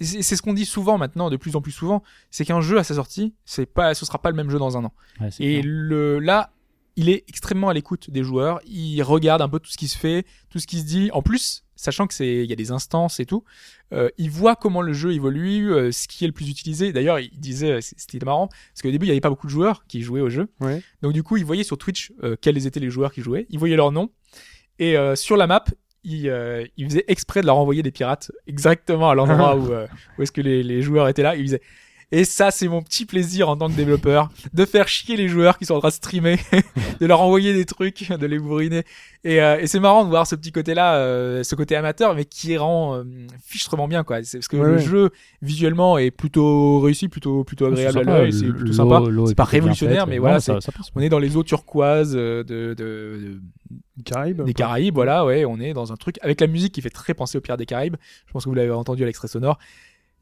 C'est 0.00 0.22
ce 0.36 0.42
qu'on 0.42 0.52
dit 0.54 0.66
souvent 0.66 0.96
maintenant, 0.98 1.28
de 1.30 1.36
plus 1.36 1.56
en 1.56 1.60
plus 1.62 1.72
souvent, 1.72 2.04
c'est 2.30 2.44
qu'un 2.44 2.60
jeu 2.60 2.78
à 2.78 2.84
sa 2.84 2.94
sortie, 2.94 3.34
c'est 3.44 3.66
pas, 3.66 3.94
ce 3.94 4.06
sera 4.06 4.20
pas 4.20 4.30
le 4.30 4.36
même 4.36 4.48
jeu 4.50 4.58
dans 4.58 4.76
un 4.76 4.84
an. 4.84 4.92
Ouais, 5.20 5.28
Et 5.40 5.60
clair. 5.60 5.62
le 5.66 6.18
là, 6.20 6.50
il 6.98 7.08
est 7.08 7.24
extrêmement 7.28 7.68
à 7.68 7.74
l'écoute 7.74 8.10
des 8.10 8.22
joueurs. 8.22 8.60
Il 8.66 9.00
regarde 9.02 9.40
un 9.40 9.48
peu 9.48 9.58
tout 9.58 9.70
ce 9.70 9.76
qui 9.78 9.88
se 9.88 9.96
fait, 9.96 10.26
tout 10.50 10.58
ce 10.58 10.66
qui 10.66 10.80
se 10.80 10.84
dit. 10.84 11.10
En 11.12 11.22
plus, 11.22 11.64
sachant 11.76 12.06
que 12.06 12.12
c'est, 12.12 12.44
il 12.44 12.50
y 12.50 12.52
a 12.52 12.56
des 12.56 12.70
instances 12.70 13.20
et 13.20 13.24
tout, 13.24 13.44
euh, 13.94 14.10
il 14.18 14.30
voit 14.30 14.56
comment 14.56 14.82
le 14.82 14.92
jeu 14.92 15.14
évolue, 15.14 15.72
euh, 15.72 15.92
ce 15.92 16.08
qui 16.08 16.24
est 16.24 16.26
le 16.26 16.32
plus 16.34 16.50
utilisé. 16.50 16.92
D'ailleurs, 16.92 17.20
il 17.20 17.38
disait, 17.38 17.80
c'était 17.80 18.24
marrant, 18.24 18.48
parce 18.48 18.82
qu'au 18.82 18.90
début, 18.90 19.06
il 19.06 19.08
y 19.08 19.12
avait 19.12 19.20
pas 19.20 19.30
beaucoup 19.30 19.46
de 19.46 19.52
joueurs 19.52 19.86
qui 19.86 20.02
jouaient 20.02 20.20
au 20.20 20.28
jeu. 20.28 20.48
Ouais. 20.60 20.82
Donc 21.00 21.12
du 21.12 21.22
coup, 21.22 21.36
il 21.36 21.44
voyait 21.44 21.62
sur 21.62 21.78
Twitch 21.78 22.12
euh, 22.22 22.36
quels 22.40 22.66
étaient 22.66 22.80
les 22.80 22.90
joueurs 22.90 23.12
qui 23.12 23.22
jouaient. 23.22 23.46
Il 23.48 23.58
voyait 23.58 23.76
leur 23.76 23.92
nom 23.92 24.10
et 24.78 24.96
euh, 24.96 25.14
sur 25.14 25.36
la 25.36 25.46
map. 25.46 25.64
Il, 26.04 26.28
euh, 26.28 26.64
il 26.76 26.88
faisait 26.88 27.04
exprès 27.08 27.40
de 27.40 27.46
leur 27.46 27.56
envoyer 27.56 27.82
des 27.82 27.90
pirates 27.90 28.30
exactement 28.46 29.10
à 29.10 29.14
l'endroit 29.14 29.56
où, 29.58 29.72
euh, 29.72 29.86
où 30.16 30.22
est-ce 30.22 30.32
que 30.32 30.40
les, 30.40 30.62
les 30.62 30.80
joueurs 30.80 31.08
étaient 31.08 31.22
là. 31.24 31.36
Il 31.36 31.44
disait 31.44 31.60
Et 32.10 32.24
ça, 32.24 32.50
c'est 32.50 32.68
mon 32.68 32.80
petit 32.82 33.04
plaisir 33.04 33.50
en 33.50 33.56
tant 33.56 33.68
que 33.68 33.74
développeur, 33.74 34.30
de 34.54 34.64
faire 34.64 34.88
chier 34.88 35.16
les 35.16 35.28
joueurs 35.28 35.58
qui 35.58 35.66
sont 35.66 35.74
en 35.74 35.80
train 35.80 35.88
de 35.88 35.94
streamer, 35.94 36.38
de 37.00 37.06
leur 37.06 37.20
envoyer 37.20 37.52
des 37.52 37.66
trucs, 37.66 38.10
de 38.10 38.26
les 38.26 38.38
bourriner. 38.38 38.84
Et, 39.24 39.42
euh, 39.42 39.58
et 39.60 39.66
c'est 39.66 39.78
marrant 39.78 40.04
de 40.04 40.08
voir 40.08 40.26
ce 40.26 40.34
petit 40.34 40.50
côté-là, 40.50 40.96
euh, 40.96 41.42
ce 41.42 41.54
côté 41.54 41.76
amateur, 41.76 42.14
mais 42.14 42.24
qui 42.24 42.56
rend 42.56 42.96
euh, 42.96 43.04
fichtrement 43.44 43.88
bien, 43.88 44.04
quoi. 44.04 44.22
C'est 44.22 44.38
parce 44.38 44.48
que 44.48 44.56
Ouais, 44.56 44.66
le 44.66 44.76
ouais. 44.76 44.82
jeu 44.82 45.10
visuellement 45.42 45.98
est 45.98 46.10
plutôt 46.10 46.80
réussi, 46.80 47.08
plutôt 47.08 47.44
plutôt 47.44 47.66
agréable 47.66 47.98
à 47.98 48.02
l'œil, 48.02 48.32
c'est 48.32 48.46
plutôt 48.46 48.72
sympa. 48.72 49.02
C'est 49.04 49.32
est 49.32 49.34
pas 49.34 49.44
révolutionnaire, 49.44 50.06
mais 50.06 50.18
voilà, 50.18 50.40
ça, 50.40 50.60
ça 50.60 50.72
on 50.94 51.00
est 51.00 51.08
dans 51.10 51.18
les 51.18 51.36
eaux 51.36 51.44
turquoises 51.44 52.14
euh, 52.16 52.42
de, 52.42 52.74
de, 52.74 53.38
de, 53.70 54.02
Caraïbes. 54.04 54.42
des 54.42 54.54
Caraïbes, 54.54 54.94
voilà, 54.94 55.26
ouais, 55.26 55.44
on 55.44 55.60
est 55.60 55.74
dans 55.74 55.92
un 55.92 55.96
truc 55.96 56.16
avec 56.22 56.40
la 56.40 56.46
musique 56.46 56.72
qui 56.72 56.80
fait 56.80 56.90
très 56.90 57.14
penser 57.14 57.36
aux 57.36 57.40
Pirates 57.40 57.58
des 57.58 57.66
Caraïbes. 57.66 57.96
Je 58.26 58.32
pense 58.32 58.44
que 58.44 58.48
vous 58.48 58.54
l'avez 58.54 58.70
entendu 58.70 59.02
à 59.02 59.06
l'extrait 59.06 59.28
sonore. 59.28 59.58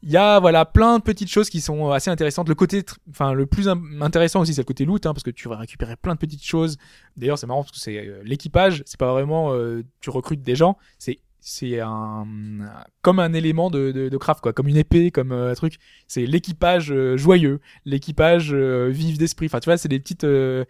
Il 0.02 0.10
y 0.10 0.16
a 0.16 0.38
voilà 0.40 0.64
plein 0.64 0.98
de 0.98 1.02
petites 1.02 1.30
choses 1.30 1.50
qui 1.50 1.60
sont 1.60 1.90
assez 1.90 2.10
intéressantes. 2.10 2.48
Le 2.48 2.54
côté, 2.54 2.84
enfin 3.10 3.32
le 3.32 3.46
plus 3.46 3.68
intéressant 4.00 4.40
aussi, 4.40 4.54
c'est 4.54 4.60
le 4.60 4.66
côté 4.66 4.84
loot, 4.84 5.04
hein, 5.06 5.14
parce 5.14 5.22
que 5.24 5.30
tu 5.30 5.48
vas 5.48 5.56
récupérer 5.56 5.96
plein 5.96 6.14
de 6.14 6.18
petites 6.18 6.44
choses. 6.44 6.76
D'ailleurs, 7.16 7.38
c'est 7.38 7.46
marrant 7.46 7.62
parce 7.62 7.72
que 7.72 7.78
c'est 7.78 7.96
euh, 7.96 8.22
l'équipage, 8.24 8.82
c'est 8.86 9.00
pas 9.00 9.12
vraiment 9.12 9.52
euh, 9.52 9.82
tu 10.00 10.10
recrutes 10.10 10.42
des 10.42 10.54
gens, 10.54 10.76
c'est 10.98 11.18
c'est 11.40 11.80
un 11.80 12.26
comme 13.02 13.20
un 13.20 13.32
élément 13.32 13.70
de, 13.70 13.92
de, 13.92 14.08
de 14.08 14.16
craft 14.16 14.40
quoi, 14.40 14.52
comme 14.52 14.66
une 14.68 14.76
épée, 14.76 15.10
comme 15.10 15.32
euh, 15.32 15.52
un 15.52 15.54
truc. 15.54 15.78
C'est 16.08 16.26
l'équipage 16.26 16.92
euh, 16.92 17.16
joyeux, 17.16 17.60
l'équipage 17.84 18.52
euh, 18.52 18.88
vif 18.88 19.16
d'esprit. 19.16 19.46
Enfin, 19.46 19.60
tu 19.60 19.66
vois, 19.66 19.76
c'est 19.76 19.88
des 19.88 20.00
petites 20.00 20.24
euh, 20.24 20.64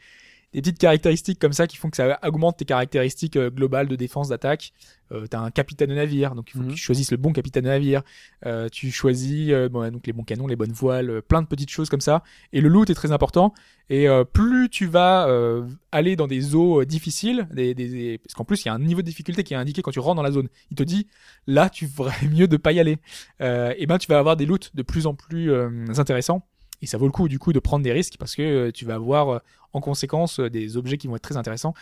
des 0.53 0.63
petites 0.63 0.79
caractéristiques 0.79 1.39
comme 1.39 1.53
ça 1.53 1.67
qui 1.67 1.77
font 1.77 1.91
que 1.91 1.97
ça 1.97 2.19
augmente 2.27 2.57
tes 2.57 2.65
caractéristiques 2.65 3.37
euh, 3.37 3.51
globales 3.51 3.89
de 3.89 3.97
défense, 3.97 4.29
d'attaque. 4.29 4.73
Euh, 5.13 5.27
t'as 5.29 5.39
un 5.41 5.51
capitaine 5.51 5.91
de 5.91 5.95
navire, 5.95 6.35
donc 6.35 6.49
il 6.51 6.53
faut 6.55 6.61
Mhm. 6.61 6.69
que 6.69 6.73
tu 6.73 6.79
choisisses 6.81 7.11
le 7.13 7.17
bon 7.17 7.33
capitaine 7.33 7.65
de 7.65 7.69
navire. 7.69 8.03
Euh, 8.45 8.69
tu 8.71 8.91
choisis 8.91 9.51
euh, 9.51 9.69
bon, 9.69 9.89
donc 9.93 10.07
les 10.07 10.13
bons 10.13 10.25
canons, 10.25 10.47
les 10.47 10.57
bonnes 10.57 10.73
voiles, 10.73 11.21
plein 11.23 11.43
de 11.43 11.47
petites 11.47 11.71
choses 11.71 11.89
comme 11.91 12.01
ça. 12.01 12.23
Et 12.53 12.61
le 12.61 12.69
loot 12.69 12.89
est 12.91 12.95
très 12.95 13.13
important. 13.13 13.53
Et 13.91 14.09
euh, 14.09 14.25
plus 14.25 14.69
tu 14.71 14.87
vas 14.87 15.29
euh, 15.29 15.65
aller 15.93 16.17
dans 16.17 16.27
des 16.27 16.55
eaux 16.57 16.85
difficiles, 16.85 17.47
des, 17.53 17.75
des, 17.75 17.89
des- 17.89 18.19
parce 18.19 18.35
qu'en 18.35 18.45
plus 18.45 18.65
il 18.65 18.67
y 18.67 18.69
a 18.69 18.75
un 18.75 18.81
niveau 18.81 19.01
de 19.03 19.07
difficulté 19.07 19.45
qui 19.45 19.55
est 19.55 19.57
indiqué 19.57 19.83
quand 19.83 19.93
tu 19.93 20.01
rentres 20.01 20.17
dans 20.17 20.23
la 20.23 20.33
zone. 20.33 20.49
Il 20.71 20.77
te 20.77 20.83
dit 20.83 21.07
là 21.47 21.69
tu 21.71 21.87
ferais 21.97 22.27
mieux 22.29 22.49
de 22.49 22.57
pas 22.57 22.73
y 22.73 22.81
aller. 22.81 22.97
Euh, 23.41 23.75
et 23.79 23.87
ben 23.87 23.99
tu 23.99 24.09
vas 24.09 24.19
avoir 24.19 24.37
des 24.37 24.47
loots 24.47 24.71
de 24.75 24.83
plus 24.83 25.07
en 25.07 25.15
plus 25.15 25.53
euh, 25.53 25.69
intéressants. 25.99 26.47
Et 26.83 26.87
ça 26.87 26.99
vaut 26.99 27.07
le 27.07 27.13
coup 27.13 27.29
du 27.29 27.39
coup 27.39 27.53
de 27.53 27.59
prendre 27.59 27.83
des 27.85 27.93
risques 27.93 28.17
parce 28.19 28.35
que 28.37 28.43
euh, 28.43 28.71
tu 28.73 28.85
vas 28.85 28.95
avoir 28.95 29.29
euh, 29.31 29.39
en 29.73 29.81
conséquence 29.81 30.41
euh, 30.41 30.51
des 30.51 30.77
objets 30.77 30.99
qui 30.99 31.07
vont 31.09 31.17
être 31.17 31.23
très 31.23 31.37
intéressants. 31.37 31.75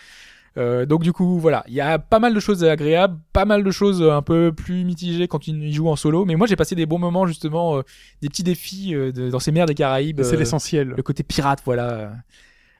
Euh, 0.56 0.86
donc 0.86 1.02
du 1.02 1.12
coup 1.12 1.40
voilà, 1.40 1.64
il 1.66 1.74
y 1.74 1.80
a 1.80 1.98
pas 1.98 2.20
mal 2.20 2.32
de 2.32 2.38
choses 2.38 2.62
agréables, 2.62 3.18
pas 3.32 3.44
mal 3.44 3.64
de 3.64 3.70
choses 3.72 4.00
un 4.02 4.22
peu 4.22 4.52
plus 4.52 4.84
mitigées 4.84 5.26
quand 5.26 5.40
tu 5.40 5.50
y 5.50 5.72
joues 5.72 5.88
en 5.88 5.96
solo. 5.96 6.24
Mais 6.24 6.36
moi 6.36 6.46
j'ai 6.46 6.54
passé 6.54 6.76
des 6.76 6.86
bons 6.86 6.98
moments 7.00 7.26
justement, 7.26 7.78
euh, 7.78 7.82
des 8.22 8.28
petits 8.28 8.44
défis 8.44 8.94
euh, 8.94 9.10
de- 9.10 9.30
dans 9.30 9.40
ces 9.40 9.50
mers 9.50 9.66
des 9.66 9.74
Caraïbes. 9.74 10.22
C'est 10.22 10.36
l'essentiel. 10.36 10.88
le 10.96 11.02
côté 11.02 11.24
pirate, 11.24 11.60
voilà. 11.64 12.12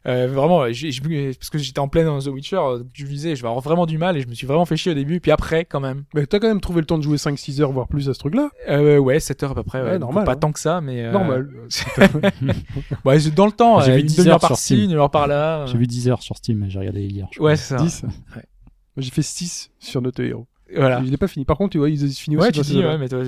Euh, 0.06 0.26
vraiment, 0.28 0.70
j'ai, 0.70 0.90
j'ai- 0.90 1.32
parce 1.35 1.48
que 1.48 1.56
j'étais 1.56 1.78
en 1.78 1.89
plein 1.89 2.05
dans 2.05 2.18
The 2.18 2.26
Witcher, 2.26 2.56
euh, 2.56 2.82
je 2.93 3.05
me 3.05 3.09
disais, 3.09 3.35
je 3.36 3.40
vais 3.43 3.48
avoir 3.48 3.62
vraiment 3.62 3.86
du 3.86 3.97
mal 3.97 4.18
et 4.18 4.20
je 4.20 4.26
me 4.28 4.35
suis 4.35 4.47
vraiment 4.47 4.66
fait 4.66 4.76
chier 4.76 4.93
au 4.93 4.94
début. 4.94 5.18
Puis 5.20 5.31
après, 5.31 5.64
quand 5.64 5.81
même, 5.81 6.05
Mais 6.14 6.26
t'as 6.26 6.39
quand 6.40 6.48
même 6.48 6.60
trouvé 6.60 6.81
le 6.81 6.86
temps 6.86 6.98
de 6.98 7.02
jouer 7.02 7.16
5-6 7.16 7.60
heures, 7.62 7.72
voire 7.72 7.89
plus 7.89 8.10
à 8.10 8.14
ce 8.14 8.18
truc-là. 8.18 8.51
euh, 8.68 8.98
ouais, 8.98 9.18
7 9.18 9.43
heures 9.44 9.52
à 9.52 9.55
peu 9.55 9.62
près. 9.62 9.81
Ouais, 9.82 9.93
Ouais, 9.93 9.98
normal, 9.98 10.24
Pas 10.24 10.32
hein. 10.32 10.36
tant 10.36 10.52
que 10.52 10.60
ça, 10.60 10.81
mais. 10.82 11.05
euh, 11.05 11.12
Normal. 11.12 11.48
Ouais, 13.05 13.18
c'est 13.20 13.35
dans 13.35 13.47
le 13.47 13.52
temps. 13.52 13.81
J'ai 13.81 13.93
euh, 13.93 13.94
vu 13.97 14.01
une 14.02 14.06
10 14.06 14.16
demi-heure 14.16 14.35
heures 14.35 14.40
par-ci, 14.40 14.74
Steam. 14.76 14.90
une 14.90 14.97
heure 14.97 15.10
par-là. 15.10 15.66
J'ai 15.66 15.78
vu 15.78 15.86
10 15.86 16.09
heures 16.09 16.22
sur 16.22 16.36
Steam, 16.36 16.66
j'ai 16.68 16.78
regardé 16.78 17.02
hier. 17.05 17.26
Ouais, 17.39 17.56
c'est 17.56 17.76
ça. 17.76 17.82
10. 17.82 18.02
Moi, 18.02 18.12
J'ai 18.98 19.10
fait 19.10 19.22
6 19.22 19.70
sur 19.78 20.02
Note 20.02 20.18
Hero. 20.20 20.47
Voilà. 20.74 21.02
Je 21.05 21.10
l'ai 21.10 21.16
pas 21.16 21.28
fini. 21.28 21.44
Par 21.44 21.56
contre, 21.56 21.72
tu 21.72 21.78
vois, 21.78 21.90
ils 21.90 22.05
ont 22.05 22.09
fini 22.09 22.36
aussi. 22.36 22.47
Ouais, 22.47 22.52
tu 22.52 22.59
dans 22.60 22.64
dis, 22.64 22.78
ouais, 22.78 22.98
mais 22.98 23.09
toi, 23.09 23.22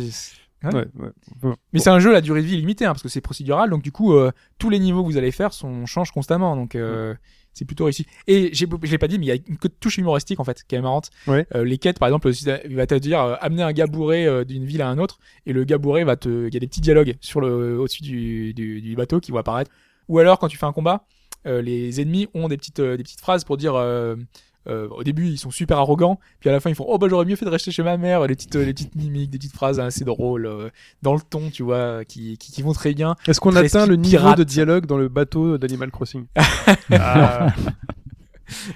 Ouais. 0.65 0.87
Ouais. 0.99 1.55
Mais 1.73 1.79
c'est 1.79 1.91
un 1.91 1.99
jeu 1.99 2.11
à 2.11 2.15
la 2.15 2.21
durée 2.21 2.43
de 2.43 2.47
vie 2.47 2.57
limitée, 2.57 2.85
hein, 2.87 2.93
parce 2.93 3.03
que 3.03 3.09
c'est 3.09 3.21
procédural, 3.21 3.71
donc 3.71 3.83
du 3.83 3.93
coup, 3.93 4.15
euh, 4.15 4.33
tous 4.59 4.71
les 4.71 4.79
niveaux 4.79 5.03
que 5.05 5.11
vous 5.11 5.19
allez 5.19 5.31
faire 5.31 5.53
sont, 5.53 5.87
changent 5.87 6.11
constamment, 6.11 6.57
donc 6.57 6.75
euh, 6.75 7.15
c'est 7.53 7.65
plutôt 7.67 7.85
réussi. 7.85 8.07
Et 8.27 8.51
j'ai, 8.53 8.67
je 8.83 8.91
l'ai 8.91 8.99
pas 8.99 9.07
dit, 9.07 9.19
mais 9.19 9.27
il 9.27 9.29
y 9.29 9.33
a 9.33 9.37
une 9.47 9.57
touche 9.57 9.99
humoristique 9.99 10.41
en 10.41 10.45
fait, 10.45 10.65
qui 10.67 10.75
est 10.75 10.81
marrante. 10.81 11.11
Ouais. 11.27 11.47
Euh, 11.55 11.65
les 11.65 11.79
quêtes, 11.79 11.99
par 11.99 12.09
exemple, 12.09 12.31
il 12.69 12.77
va 12.77 12.87
te 12.87 12.95
dire 12.95 13.21
euh, 13.21 13.37
amener 13.41 13.63
un 13.63 13.73
gars 13.73 13.87
bourré 13.87 14.27
euh, 14.27 14.45
d'une 14.45 14.65
ville 14.65 14.83
à 14.83 14.89
un 14.89 14.99
autre, 14.99 15.19
et 15.45 15.53
le 15.53 15.65
gars 15.65 15.79
bourré 15.79 16.05
va 16.05 16.17
te, 16.17 16.49
il 16.49 16.55
y 16.55 16.57
a 16.57 16.61
des 16.61 16.67
petits 16.67 16.81
dialogues 16.81 17.17
sur 17.21 17.41
le, 17.41 17.79
au-dessus 17.79 18.03
du, 18.03 18.55
du, 18.55 18.81
du 18.81 18.97
bateau 18.97 19.21
qui 19.21 19.33
vont 19.33 19.39
apparaître. 19.39 19.71
Ou 20.09 20.19
alors, 20.19 20.39
quand 20.39 20.49
tu 20.49 20.57
fais 20.57 20.67
un 20.67 20.73
combat, 20.73 21.07
les 21.45 22.01
ennemis 22.01 22.29
ont 22.35 22.49
des 22.49 22.57
petites, 22.57 22.81
des 22.81 23.03
petites 23.03 23.21
phrases 23.21 23.45
pour 23.45 23.57
dire. 23.57 23.75
Euh, 24.69 24.77
euh, 24.77 24.89
au 24.91 25.05
début, 25.05 25.29
ils 25.29 25.39
sont 25.39 25.51
super 25.51 25.79
arrogants, 25.79 26.19
puis 26.41 26.49
à 26.49 26.53
la 26.53 26.61
fin, 26.61 26.71
ils 26.71 26.77
font 26.77 26.87
Oh, 26.89 26.99
bah 26.99 27.07
j'aurais 27.09 27.25
mieux 27.25 27.37
fait 27.37 27.45
de 27.45 27.51
rester 27.51 27.71
chez 27.71 27.83
ma 27.83 27.97
mère. 27.97 28.27
Les 28.27 28.35
petites, 28.35 28.57
euh, 28.57 28.65
les 28.65 28.73
petites 28.73 28.95
mimiques, 28.95 29.31
des 29.31 29.39
petites 29.39 29.55
phrases 29.55 29.81
assez 29.81 30.05
drôles, 30.05 30.47
euh, 30.47 30.71
dans 31.03 31.15
le 31.15 31.21
ton, 31.21 31.51
tu 31.51 31.63
vois, 31.63 32.05
qui, 32.05 32.37
qui, 32.39 32.53
qui 32.53 32.63
vont 32.63 32.73
très 32.73 32.95
bien. 32.95 33.17
Est-ce 33.27 33.41
qu'on 33.41 33.57
atteint 33.57 33.87
le 33.87 33.97
niveau 33.97 34.19
pirate. 34.19 34.39
de 34.39 34.45
dialogue 34.45 34.87
dans 34.87 34.99
le 34.99 35.09
bateau 35.09 35.59
d'Animal 35.59 35.91
Crossing? 35.91 36.27
Ah. 36.91 37.53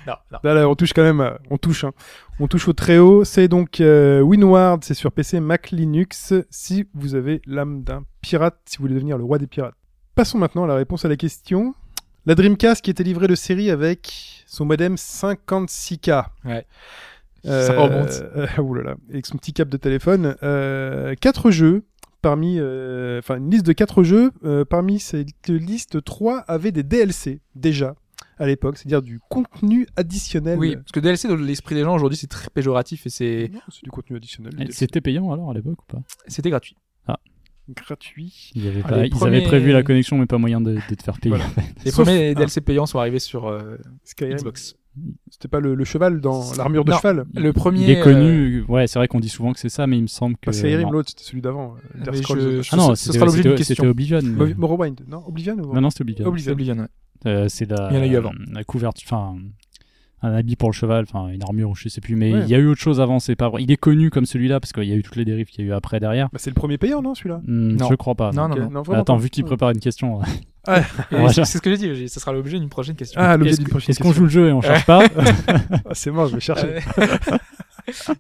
Non, 0.04 0.14
non. 0.32 0.38
Là, 0.42 0.54
là, 0.54 0.68
on 0.68 0.74
touche 0.74 0.92
quand 0.92 1.02
même, 1.04 1.38
on 1.48 1.56
touche, 1.56 1.84
hein. 1.84 1.92
on 2.40 2.48
touche 2.48 2.66
au 2.66 2.72
très 2.72 2.98
haut. 2.98 3.22
C'est 3.22 3.46
donc 3.46 3.80
euh, 3.80 4.20
Winward, 4.20 4.82
c'est 4.82 4.94
sur 4.94 5.12
PC, 5.12 5.38
Mac, 5.38 5.70
Linux. 5.70 6.34
Si 6.50 6.88
vous 6.92 7.14
avez 7.14 7.40
l'âme 7.46 7.84
d'un 7.84 8.04
pirate, 8.20 8.58
si 8.64 8.78
vous 8.78 8.82
voulez 8.82 8.94
devenir 8.94 9.16
le 9.16 9.22
roi 9.22 9.38
des 9.38 9.46
pirates. 9.46 9.74
Passons 10.16 10.38
maintenant 10.38 10.64
à 10.64 10.66
la 10.66 10.74
réponse 10.74 11.04
à 11.04 11.08
la 11.08 11.16
question. 11.16 11.74
La 12.26 12.34
Dreamcast 12.34 12.82
qui 12.82 12.90
était 12.90 13.02
livrée 13.02 13.26
de 13.28 13.34
série 13.34 13.70
avec 13.70 14.44
son 14.46 14.64
modem 14.64 14.94
56K. 14.96 16.26
Ouais. 16.44 16.66
Euh, 17.46 17.66
Ça 17.66 17.80
remonte. 17.80 18.22
euh, 18.36 18.46
oulala, 18.62 18.96
avec 19.08 19.24
son 19.26 19.38
petit 19.38 19.52
cap 19.52 19.68
de 19.68 19.76
téléphone. 19.76 20.36
Euh, 20.42 21.14
quatre 21.20 21.50
jeux. 21.50 21.84
Parmi, 22.22 22.56
euh, 22.58 23.18
enfin, 23.20 23.38
une 23.38 23.50
liste 23.50 23.64
de 23.64 23.72
quatre 23.72 24.02
jeux. 24.02 24.30
Euh, 24.44 24.66
parmi 24.66 24.98
cette 25.00 25.48
liste, 25.48 26.04
trois 26.04 26.40
avaient 26.40 26.72
des 26.72 26.82
DLC 26.82 27.40
déjà 27.54 27.94
à 28.38 28.46
l'époque, 28.46 28.76
c'est-à-dire 28.76 29.00
du 29.00 29.20
contenu 29.30 29.86
additionnel. 29.96 30.58
Oui, 30.58 30.76
parce 30.76 30.92
que 30.92 31.00
DLC, 31.00 31.28
dans 31.28 31.36
l'esprit 31.36 31.74
des 31.76 31.82
gens 31.82 31.94
aujourd'hui, 31.94 32.18
c'est 32.18 32.26
très 32.26 32.48
péjoratif 32.50 33.06
et 33.06 33.10
c'est, 33.10 33.50
c'est 33.70 33.84
du 33.84 33.90
contenu 33.90 34.16
additionnel. 34.16 34.68
C'était 34.70 35.00
payant 35.00 35.32
alors 35.32 35.50
à 35.50 35.54
l'époque 35.54 35.80
ou 35.82 35.86
pas? 35.86 36.02
C'était 36.26 36.50
gratuit. 36.50 36.76
Gratuit. 37.76 38.50
Ils 38.54 38.66
avaient, 38.68 38.82
Ah, 38.84 38.88
pas- 38.88 38.96
les 39.02 39.06
ils 39.06 39.10
premiers- 39.10 39.36
avaient 39.38 39.46
prévu 39.46 39.72
la 39.72 39.82
connexion, 39.82 40.18
mais 40.18 40.26
pas 40.26 40.38
moyen 40.38 40.60
de, 40.60 40.74
de 40.88 40.94
te 40.94 41.02
faire 41.02 41.18
payer. 41.18 41.34
Voilà. 41.34 41.50
Les 41.84 41.90
Sauf- 41.90 42.04
premiers. 42.04 42.34
DLC 42.34 42.60
payants 42.60 42.86
sont 42.86 42.98
arrivés 42.98 43.18
sur 43.18 43.46
euh, 43.48 43.76
Skyrim. 44.04 44.36
Xbox. 44.36 44.76
C'était 45.30 45.46
pas 45.48 45.60
le, 45.60 45.74
le 45.76 45.84
cheval 45.84 46.20
dans 46.20 46.52
l'armure 46.58 46.84
de 46.84 46.90
Non. 46.90 46.96
cheval. 46.98 47.24
Le 47.34 47.52
premier. 47.52 47.84
Il 47.84 47.90
est 47.90 48.00
euh, 48.00 48.04
connu, 48.04 48.62
ouais, 48.68 48.86
c'est 48.88 48.98
vrai 48.98 49.06
qu'on 49.06 49.20
dit 49.20 49.28
souvent 49.28 49.52
que 49.52 49.60
c'est 49.60 49.68
ça, 49.68 49.86
mais 49.86 49.96
il 49.96 50.02
me 50.02 50.06
semble 50.08 50.34
que. 50.36 50.46
Pas 50.46 50.52
Skyrim, 50.52 50.90
l'autre, 50.90 51.10
c'était 51.10 51.22
celui 51.22 51.40
d'avant. 51.42 51.74
euh, 51.94 52.12
je- 52.12 52.32
euh, 52.34 52.62
Ah 52.72 52.76
non, 52.76 52.94
Ce- 52.96 53.12
sera 53.12 53.24
l'objet 53.24 53.42
d'une 53.42 53.54
question. 53.54 53.76
c'était 53.76 53.86
Oblivion. 53.88 54.18
mais- 54.22 54.46
Mo- 54.48 54.54
Morrowind. 54.56 55.00
Non, 55.06 55.22
Oblivion 55.26 55.54
ou 55.54 55.72
Non, 55.74 55.80
non, 55.80 55.90
c'était 55.90 56.02
Oblivion. 56.02 56.26
Oblivion. 56.26 56.44
C'est 56.46 56.52
Oblivion, 56.52 56.76
ouais. 56.78 56.88
Euh, 57.26 57.46
c'est 57.48 57.70
la, 57.70 57.88
Il 57.92 57.96
y 57.96 58.00
en 58.00 58.02
a 58.02 58.06
eu 58.06 58.16
avant. 58.16 58.32
la 58.50 58.64
couverture, 58.64 59.06
enfin, 59.12 59.36
un 60.22 60.32
habit 60.34 60.56
pour 60.56 60.68
le 60.70 60.74
cheval, 60.74 61.04
enfin, 61.08 61.28
une 61.28 61.42
armure, 61.42 61.74
je 61.76 61.88
sais 61.88 62.00
plus, 62.00 62.14
mais 62.16 62.32
Ouais. 62.32 62.40
il 62.42 62.48
y 62.48 62.54
a 62.54 62.58
eu 62.58 62.66
autre 62.66 62.80
chose 62.80 63.00
avant, 63.00 63.18
c'est 63.20 63.36
pas 63.36 63.48
vrai. 63.48 63.62
Il 63.62 63.70
est 63.70 63.76
connu 63.76 64.10
comme 64.10 64.26
celui-là 64.26 64.60
parce 64.60 64.72
qu'il 64.72 64.84
y 64.84 64.92
a 64.92 64.96
eu 64.96 65.02
toutes 65.02 65.16
les 65.16 65.24
dérives 65.24 65.46
qu'il 65.46 65.64
y 65.64 65.68
a 65.68 65.70
eu 65.70 65.74
après 65.74 65.98
derrière. 66.00 66.28
Bah, 66.32 66.38
c'est 66.40 66.50
le 66.50 66.54
premier 66.54 66.76
payant, 66.78 67.00
non, 67.02 67.14
celui-là? 67.14 67.40
Non. 67.46 67.88
Je 67.88 67.94
crois 67.94 68.14
pas. 68.14 68.30
Non, 68.32 68.48
donc, 68.48 68.58
non, 68.58 68.64
Ok, 68.66 68.72
non. 68.72 68.82
vraiment 68.82 69.02
Attends, 69.02 69.16
pas. 69.16 69.22
vu 69.22 69.30
qu'il 69.30 69.44
prépare 69.44 69.70
une 69.70 69.80
question. 69.80 70.20
Et 70.68 71.16
Ouais. 71.16 71.32
c'est 71.32 71.44
ce 71.46 71.58
que 71.58 71.74
j'ai 71.74 71.78
dit, 71.94 72.08
ça 72.10 72.20
sera 72.20 72.32
l'objet 72.34 72.58
d'une 72.58 72.68
prochaine 72.68 72.94
question. 72.94 73.18
Ah, 73.22 73.36
l'objet 73.38 73.52
Est-ce 73.52 73.60
d'une 73.60 73.68
prochaine 73.70 73.90
Est-ce 73.92 73.98
qu'on 74.00 74.10
question. 74.10 74.28
joue 74.28 74.40
le 74.40 74.44
jeu 74.44 74.48
et 74.48 74.52
on 74.52 74.60
cherche 74.60 74.84
pas 74.84 75.02
Ah, 75.48 75.94
C'est 75.94 76.10
mort, 76.10 76.26
je 76.28 76.34
vais 76.34 76.40
chercher. 76.40 76.66
Euh, 76.98 77.06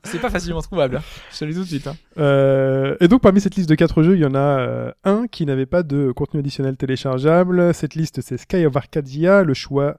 c'est 0.04 0.20
pas 0.20 0.30
facilement 0.30 0.62
trouvable. 0.62 0.96
hein. 0.96 1.02
Je 1.32 1.38
te 1.38 1.44
le 1.44 1.50
dis 1.52 1.58
tout 1.58 1.64
de 1.64 1.68
suite. 1.68 1.86
hein. 1.86 1.96
Euh, 2.18 2.96
et 3.00 3.08
donc 3.08 3.20
parmi 3.20 3.40
cette 3.42 3.54
liste 3.56 3.68
de 3.68 3.74
quatre 3.74 4.02
jeux, 4.02 4.16
il 4.16 4.20
y 4.20 4.24
en 4.24 4.34
a 4.34 4.38
euh, 4.38 4.90
un 5.04 5.26
qui 5.30 5.44
n'avait 5.46 5.66
pas 5.66 5.82
de 5.82 6.12
contenu 6.12 6.40
additionnel 6.40 6.76
téléchargeable. 6.76 7.74
Cette 7.74 7.94
liste, 7.94 8.20
c'est 8.22 8.38
Sky 8.38 8.64
of 8.66 8.74
Arcadia, 8.76 9.42
le 9.42 9.54
choix 9.54 9.96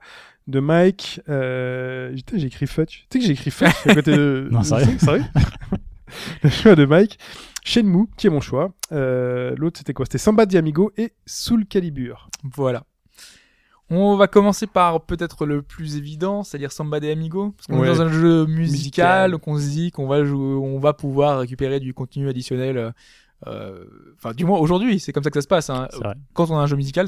de 0.47 0.59
Mike. 0.59 1.21
Euh... 1.29 2.15
J'ai 2.33 2.47
écrit 2.47 2.67
Fudge. 2.67 3.05
Tu 3.09 3.13
sais 3.13 3.19
que 3.19 3.25
j'ai 3.25 3.31
écrit 3.33 3.51
Fudge 3.51 3.73
à 3.85 3.95
côté 3.95 4.11
de... 4.15 4.47
Non, 4.51 4.63
sérieux 4.63 4.97
Sérieux 4.97 5.23
Le 6.43 6.49
choix 6.49 6.75
de 6.75 6.85
Mike. 6.85 7.17
Shenmue, 7.63 8.07
qui 8.17 8.27
est 8.27 8.29
mon 8.31 8.41
choix. 8.41 8.73
Euh, 8.91 9.53
L'autre, 9.57 9.77
c'était 9.79 9.93
quoi? 9.93 10.05
C'était 10.05 10.17
Samba 10.17 10.45
de 10.45 10.57
Amigo 10.57 10.91
et 10.97 11.13
Soul 11.25 11.65
Calibur. 11.65 12.29
Voilà. 12.43 12.83
On 13.89 14.15
va 14.15 14.27
commencer 14.27 14.67
par 14.67 15.01
peut-être 15.05 15.45
le 15.45 15.61
plus 15.61 15.97
évident, 15.97 16.43
c'est-à-dire 16.43 16.71
Samba 16.71 16.99
de 17.01 17.09
Amigo, 17.11 17.51
parce 17.51 17.67
qu'on 17.67 17.79
Ouais. 17.79 17.87
est 17.89 17.93
dans 17.93 18.01
un 18.01 18.11
jeu 18.11 18.45
musical, 18.45 18.57
Musical. 18.71 19.31
donc 19.31 19.47
on 19.47 19.57
se 19.57 19.67
dit 19.69 19.91
qu'on 19.91 20.07
va 20.07 20.23
jouer, 20.23 20.55
on 20.55 20.79
va 20.79 20.93
pouvoir 20.93 21.39
récupérer 21.39 21.79
du 21.81 21.93
contenu 21.93 22.29
additionnel. 22.29 22.77
euh, 22.77 22.91
euh, 23.47 23.83
Enfin, 24.17 24.33
du 24.33 24.45
moins 24.45 24.59
aujourd'hui, 24.59 24.99
c'est 24.99 25.11
comme 25.11 25.23
ça 25.23 25.29
que 25.29 25.37
ça 25.37 25.41
se 25.41 25.47
passe. 25.47 25.69
hein. 25.69 25.87
Quand 26.33 26.49
on 26.49 26.57
a 26.57 26.61
un 26.61 26.67
jeu 26.67 26.77
musical, 26.77 27.07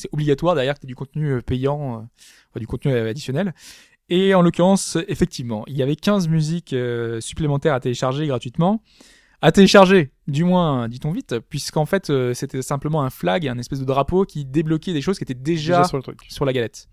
c'est 0.00 0.08
obligatoire 0.12 0.54
derrière 0.54 0.74
que 0.74 0.80
tu 0.80 0.86
du 0.86 0.94
contenu 0.94 1.32
euh, 1.32 1.40
payant, 1.40 1.80
euh, 1.94 1.96
enfin, 1.98 2.60
du 2.60 2.66
contenu 2.66 2.92
euh, 2.92 3.10
additionnel. 3.10 3.54
Et 4.08 4.34
en 4.34 4.42
l'occurrence, 4.42 4.96
effectivement, 5.08 5.64
il 5.66 5.76
y 5.76 5.82
avait 5.82 5.96
15 5.96 6.28
musiques 6.28 6.72
euh, 6.72 7.20
supplémentaires 7.20 7.74
à 7.74 7.80
télécharger 7.80 8.26
gratuitement. 8.26 8.82
À 9.42 9.52
télécharger, 9.52 10.12
du 10.28 10.44
moins, 10.44 10.88
dit-on 10.88 11.12
vite, 11.12 11.38
puisqu'en 11.50 11.84
fait, 11.86 12.08
euh, 12.08 12.32
c'était 12.32 12.62
simplement 12.62 13.02
un 13.02 13.10
flag, 13.10 13.46
un 13.48 13.58
espèce 13.58 13.80
de 13.80 13.84
drapeau 13.84 14.24
qui 14.24 14.44
débloquait 14.46 14.92
des 14.94 15.02
choses 15.02 15.18
qui 15.18 15.24
étaient 15.24 15.34
déjà, 15.34 15.78
Déjà 15.78 15.88
sur 15.88 15.96
le 15.98 16.02
truc. 16.02 16.20
sur 16.28 16.44
la 16.44 16.52
galette. 16.52 16.88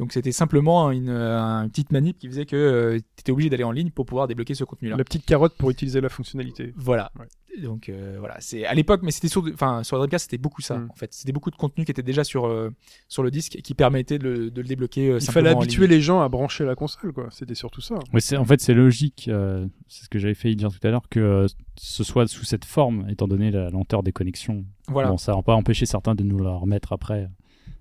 Donc 0.00 0.12
c'était 0.12 0.32
simplement 0.32 0.90
une, 0.90 1.08
euh, 1.08 1.38
une 1.62 1.70
petite 1.70 1.92
manip 1.92 2.18
qui 2.18 2.26
faisait 2.28 2.46
que 2.46 2.96
tu 2.98 3.20
étais 3.20 3.30
obligé 3.32 3.48
d'aller 3.50 3.62
en 3.64 3.70
ligne 3.70 3.90
pour 3.90 4.06
pouvoir 4.06 4.26
débloquer 4.26 4.54
ce 4.54 4.64
contenu-là. 4.64 4.96
La 4.96 5.04
petite 5.04 5.24
carotte 5.24 5.54
pour 5.56 5.70
utiliser 5.70 6.00
la 6.00 6.08
fonctionnalité. 6.08 6.72
Voilà. 6.76 7.12
Ouais. 7.18 7.26
Donc 7.62 7.88
euh, 7.88 8.16
voilà, 8.18 8.34
c'est 8.40 8.66
à 8.66 8.74
l'époque, 8.74 9.02
mais 9.04 9.12
c'était 9.12 9.28
sur, 9.28 9.44
enfin 9.54 9.84
sur 9.84 9.96
Dreamcast, 9.98 10.24
c'était 10.24 10.38
beaucoup 10.42 10.60
ça 10.60 10.76
Mm. 10.78 10.88
en 10.90 10.94
fait. 10.96 11.14
C'était 11.14 11.30
beaucoup 11.30 11.52
de 11.52 11.56
contenu 11.56 11.84
qui 11.84 11.92
était 11.92 12.02
déjà 12.02 12.24
sur 12.24 12.46
euh, 12.46 12.70
sur 13.08 13.22
le 13.22 13.30
disque 13.30 13.54
et 13.54 13.62
qui 13.62 13.74
permettait 13.74 14.18
de 14.18 14.24
le, 14.28 14.50
de 14.50 14.60
le 14.60 14.66
débloquer. 14.66 15.10
euh, 15.10 15.18
Il 15.20 15.30
fallait 15.30 15.50
habituer 15.50 15.86
les 15.86 16.00
gens 16.00 16.20
à 16.20 16.28
brancher 16.28 16.64
la 16.64 16.74
console, 16.74 17.12
quoi. 17.12 17.28
C'était 17.30 17.54
surtout 17.54 17.80
ça. 17.80 17.94
Ouais, 18.12 18.20
c'est- 18.20 18.36
en 18.36 18.44
fait, 18.44 18.60
c'est 18.60 18.74
logique, 18.74 19.26
euh, 19.28 19.68
c'est 19.86 20.04
ce 20.06 20.08
que 20.08 20.18
j'avais 20.18 20.34
fait 20.34 20.52
dire 20.56 20.70
tout 20.72 20.84
à 20.84 20.90
l'heure, 20.90 21.08
que 21.08 21.20
euh, 21.20 21.46
ce 21.76 22.02
soit 22.02 22.26
sous 22.26 22.44
cette 22.44 22.64
forme, 22.64 23.06
étant 23.08 23.28
donné 23.28 23.52
la 23.52 23.70
lenteur 23.70 24.02
des 24.02 24.10
connexions. 24.10 24.64
Voilà. 24.88 25.10
Bon, 25.10 25.16
ça 25.16 25.36
n'a 25.36 25.42
pas 25.42 25.54
empêché 25.54 25.86
certains 25.86 26.16
de 26.16 26.24
nous 26.24 26.40
la 26.40 26.50
remettre 26.50 26.92
après. 26.92 27.28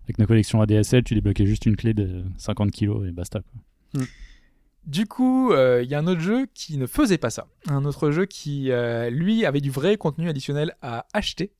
Avec 0.03 0.19
nos 0.19 0.25
collections 0.25 0.61
ADSL, 0.61 1.03
tu 1.03 1.13
débloquais 1.15 1.45
juste 1.45 1.65
une 1.65 1.75
clé 1.75 1.93
de 1.93 2.23
50 2.37 2.71
kilos 2.71 3.07
et 3.07 3.11
basta. 3.11 3.41
Quoi. 3.93 4.03
Du 4.85 5.05
coup, 5.05 5.53
euh, 5.53 5.81
il 5.83 5.89
y 5.89 5.95
a 5.95 5.99
un 5.99 6.07
autre 6.07 6.19
jeu 6.19 6.45
qui 6.53 6.77
ne 6.77 6.87
faisait 6.87 7.17
pas 7.17 7.29
ça. 7.29 7.47
Un 7.67 7.85
autre 7.85 8.11
jeu 8.11 8.25
qui, 8.25 8.69
euh, 8.71 9.09
lui, 9.09 9.45
avait 9.45 9.61
du 9.61 9.71
vrai 9.71 9.95
contenu 9.95 10.27
additionnel 10.27 10.75
à 10.81 11.05
acheter. 11.13 11.53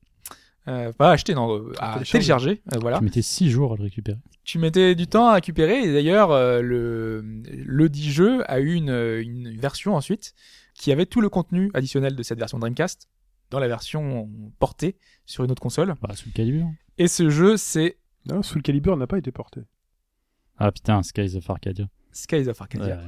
Euh, 0.68 0.92
pas 0.92 1.08
à 1.10 1.12
acheter, 1.12 1.34
non, 1.34 1.54
euh, 1.58 1.72
à 1.78 1.94
télécharger. 1.94 2.10
télécharger. 2.12 2.62
euh, 2.74 2.78
voilà. 2.80 2.98
Tu 2.98 3.04
mettais 3.04 3.22
6 3.22 3.50
jours 3.50 3.72
à 3.72 3.76
le 3.76 3.82
récupérer. 3.84 4.18
Tu 4.44 4.58
mettais 4.58 4.94
du 4.94 5.06
temps 5.06 5.26
à 5.28 5.34
récupérer. 5.34 5.84
Et 5.84 5.92
d'ailleurs, 5.92 6.32
euh, 6.32 6.60
le, 6.60 7.22
le 7.64 7.88
dit 7.88 8.10
jeu 8.12 8.42
a 8.50 8.60
eu 8.60 8.74
une, 8.74 8.90
une 8.90 9.56
version 9.58 9.94
ensuite 9.96 10.34
qui 10.74 10.92
avait 10.92 11.06
tout 11.06 11.22
le 11.22 11.30
contenu 11.30 11.70
additionnel 11.72 12.16
de 12.16 12.22
cette 12.22 12.38
version 12.38 12.58
Dreamcast 12.58 13.08
dans 13.50 13.58
la 13.58 13.68
version 13.68 14.28
portée 14.58 14.96
sur 15.24 15.44
une 15.44 15.50
autre 15.50 15.62
console. 15.62 15.94
Bah, 16.02 16.14
sous 16.14 16.28
le 16.28 16.32
calibre. 16.34 16.70
Et 16.98 17.08
ce 17.08 17.30
jeu, 17.30 17.56
c'est 17.56 17.96
Non, 18.26 18.42
Soul 18.42 18.62
Calibur 18.62 18.96
n'a 18.96 19.06
pas 19.06 19.18
été 19.18 19.30
porté. 19.32 19.60
Ah 20.58 20.70
putain, 20.72 21.02
Skies 21.02 21.36
of 21.36 21.48
Arcadia. 21.50 21.86
Skies 22.12 22.48
of 22.48 22.60
Arcadia. 22.60 22.96
Ouais. 22.96 23.02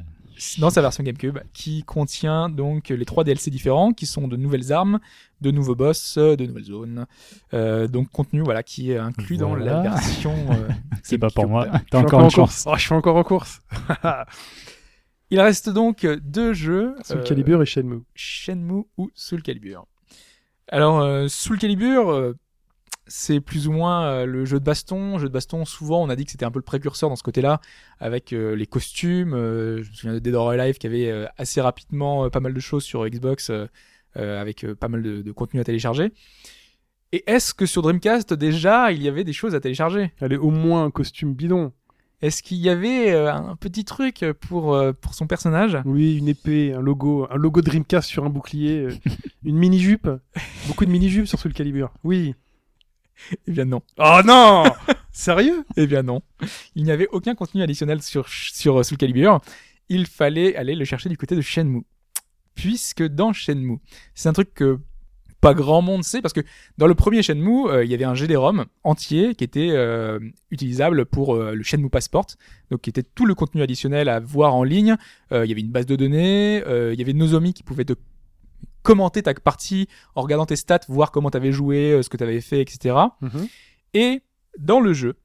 dans 0.59 0.68
sa 0.70 0.82
version 0.82 1.02
GameCube, 1.05 1.38
qui 1.52 1.82
contient 1.84 2.48
donc 2.48 2.88
les 2.88 3.05
trois 3.05 3.24
DLC 3.24 3.51
différents, 3.51 3.93
qui 3.93 4.05
sont 4.05 4.26
de 4.28 4.36
nouvelles 4.36 4.72
armes, 4.72 4.98
de 5.40 5.51
nouveaux 5.51 5.76
boss, 5.76 6.16
euh, 6.18 6.36
de 6.36 6.44
nouvelles 6.44 6.64
zones. 6.64 7.06
Euh, 7.55 7.86
donc 7.86 8.10
contenu 8.10 8.43
voilà 8.43 8.62
qui 8.62 8.90
est 8.90 8.98
inclus 8.98 9.36
dans 9.36 9.55
la 9.55 9.82
version. 9.82 10.34
euh, 10.52 10.68
C'est 11.02 11.18
pas 11.18 11.30
pour 11.30 11.48
moi. 11.48 11.68
Suis 11.88 11.97
encore 11.97 12.24
en 12.24 12.28
course. 12.30 12.64
Oh, 12.66 12.74
je 12.76 12.82
suis 12.82 12.94
encore 12.94 13.16
en 13.16 13.24
course. 13.24 13.60
Il 15.30 15.40
reste 15.40 15.68
donc 15.70 16.06
deux 16.06 16.52
jeux. 16.52 16.94
Soul 17.02 17.18
euh, 17.18 17.22
Calibur 17.24 17.62
et 17.62 17.66
Shenmue. 17.66 18.02
Shenmue 18.14 18.84
ou 18.97 19.10
Soul 19.14 19.43
Calibur. 19.43 19.86
Alors, 20.68 21.01
euh, 21.01 21.26
Soul 21.28 21.59
Calibur, 21.59 22.10
euh, 22.10 22.36
c'est 23.07 23.41
plus 23.41 23.69
ou 23.69 23.73
moins 23.73 24.07
euh, 24.07 24.27
le 24.27 24.45
jeu 24.45 24.59
de 24.59 24.65
baston. 24.65 25.19
Jeu 25.19 25.28
de 25.28 25.33
baston, 25.33 25.65
souvent, 25.65 26.03
on 26.03 26.09
a 26.09 26.16
dit 26.16 26.24
que 26.24 26.31
c'était 26.33 26.45
un 26.45 26.51
peu 26.51 26.59
le 26.59 26.65
précurseur 26.65 27.09
dans 27.09 27.16
ce 27.16 27.23
côté-là, 27.23 27.61
avec 28.01 28.33
euh, 28.33 28.55
les 28.57 28.66
costumes. 28.66 29.35
euh, 29.35 29.83
je 29.83 29.91
me 29.91 29.95
souviens 29.95 30.15
de 30.15 30.19
Dead 30.19 30.35
or 30.35 30.51
Alive 30.51 30.78
qui 30.78 30.87
avait 30.87 31.11
euh, 31.11 31.27
assez 31.39 31.61
rapidement 31.61 32.28
pas 32.31 32.41
mal 32.41 32.53
de 32.53 32.61
choses 32.61 32.85
sur 32.85 33.07
Xbox, 33.09 33.51
avec 34.15 34.66
pas 34.81 34.89
mal 34.89 35.03
de, 35.03 35.23
de 35.23 35.33
contenu 35.33 35.61
à 35.61 35.65
télécharger. 35.65 36.12
Et 37.12 37.23
est-ce 37.31 37.55
que 37.55 37.66
sur 37.66 37.83
Dreamcast, 37.83 38.33
déjà, 38.35 38.91
il 38.93 39.03
y 39.03 39.09
avait 39.09 39.24
des 39.24 39.33
choses 39.33 39.55
à 39.55 39.61
télécharger? 39.61 40.12
Allez, 40.20 40.37
au 40.37 40.51
moins 40.51 40.85
un 40.85 40.91
costume 40.91 41.35
bidon. 41.35 41.73
Est-ce 42.23 42.43
qu'il 42.43 42.57
y 42.57 42.70
avait 42.70 43.15
un 43.15 43.57
petit 43.57 43.85
truc 43.85 44.24
pour, 44.41 44.77
pour 45.03 45.15
son 45.15 45.27
personnage? 45.27 45.78
Oui, 45.85 46.16
une 46.16 46.28
épée, 46.28 46.73
un 46.73 46.81
logo, 46.81 47.27
un 47.31 47.37
logo 47.37 47.61
Dreamcast 47.61 48.09
sur 48.09 48.24
un 48.24 48.31
bouclier, 48.31 48.89
une 49.45 49.57
mini 49.57 49.78
jupe, 49.78 50.09
beaucoup 50.66 50.87
de 50.87 50.91
mini 50.91 51.11
jupes 51.11 51.27
sur 51.27 51.39
Soul 51.39 51.53
Calibur. 51.53 51.93
Oui. 52.03 52.35
Eh 53.47 53.52
bien 53.52 53.64
non. 53.64 53.82
Oh 53.98 54.20
non 54.24 54.64
Sérieux? 55.12 55.64
Eh 55.76 55.86
bien 55.86 56.02
non. 56.02 56.22
Il 56.74 56.84
n'y 56.84 56.90
avait 56.90 57.09
aucun 57.10 57.34
contenu 57.34 57.62
additionnel 57.62 58.02
sur, 58.02 58.28
sur 58.28 58.80
euh, 58.80 58.82
Soul 58.82 58.98
Calibur. 58.98 59.40
Il 59.88 60.06
fallait 60.06 60.56
aller 60.56 60.74
le 60.74 60.84
chercher 60.84 61.09
du 61.09 61.16
côté 61.16 61.36
de 61.36 61.40
Shenmue. 61.40 61.84
Puisque 62.55 63.02
dans 63.02 63.32
Shenmue, 63.32 63.78
c'est 64.14 64.28
un 64.28 64.32
truc 64.32 64.52
que 64.55 64.78
pas 65.40 65.55
grand 65.55 65.82
monde 65.82 66.02
sait, 66.02 66.22
parce 66.22 66.32
que 66.32 66.40
dans 66.78 66.86
le 66.86 66.94
premier 66.94 67.22
Shenmue, 67.22 67.68
euh, 67.68 67.84
il 67.84 67.90
y 67.90 67.94
avait 67.94 68.05
un 68.05 68.14
GD-ROM 68.14 68.64
entier 68.84 69.34
qui 69.34 69.44
était 69.44 69.70
euh, 69.70 70.18
utilisable 70.51 71.06
pour 71.06 71.36
euh, 71.36 71.55
le 71.55 71.62
Shenmue 71.62 71.90
Passport, 71.90 72.26
donc 72.70 72.80
qui 72.80 72.90
était 72.90 73.02
tout 73.02 73.26
le 73.26 73.34
contenu 73.34 73.62
additionnel 73.62 74.09
à 74.09 74.18
voir 74.18 74.55
en 74.55 74.64
ligne. 74.64 74.97
Il 75.30 75.44
y 75.44 75.52
avait 75.52 75.60
une 75.60 75.70
base 75.70 75.86
de 75.86 75.97
données, 75.97 76.62
il 76.66 76.98
y 76.98 77.02
avait 77.02 77.12
Nozomi 77.12 77.52
qui 77.52 77.62
pouvait 77.62 77.84
te 77.84 77.94
commenter 78.87 79.25
ta 79.25 79.35
partie 79.35 79.89
en 80.15 80.23
regardant 80.23 80.47
tes 80.47 80.55
stats, 80.55 80.81
voir 80.89 81.11
comment 81.11 81.29
tu 81.29 81.37
avais 81.37 81.51
joué, 81.51 81.91
euh, 81.91 82.03
ce 82.03 82.09
que 82.09 82.17
tu 82.17 82.23
avais 82.23 82.41
fait, 82.41 82.61
etc. 82.61 82.95
Mhm. 83.21 83.49
Et 83.95 84.23
dans 84.59 84.79
le 84.79 84.93
jeu, 84.93 85.17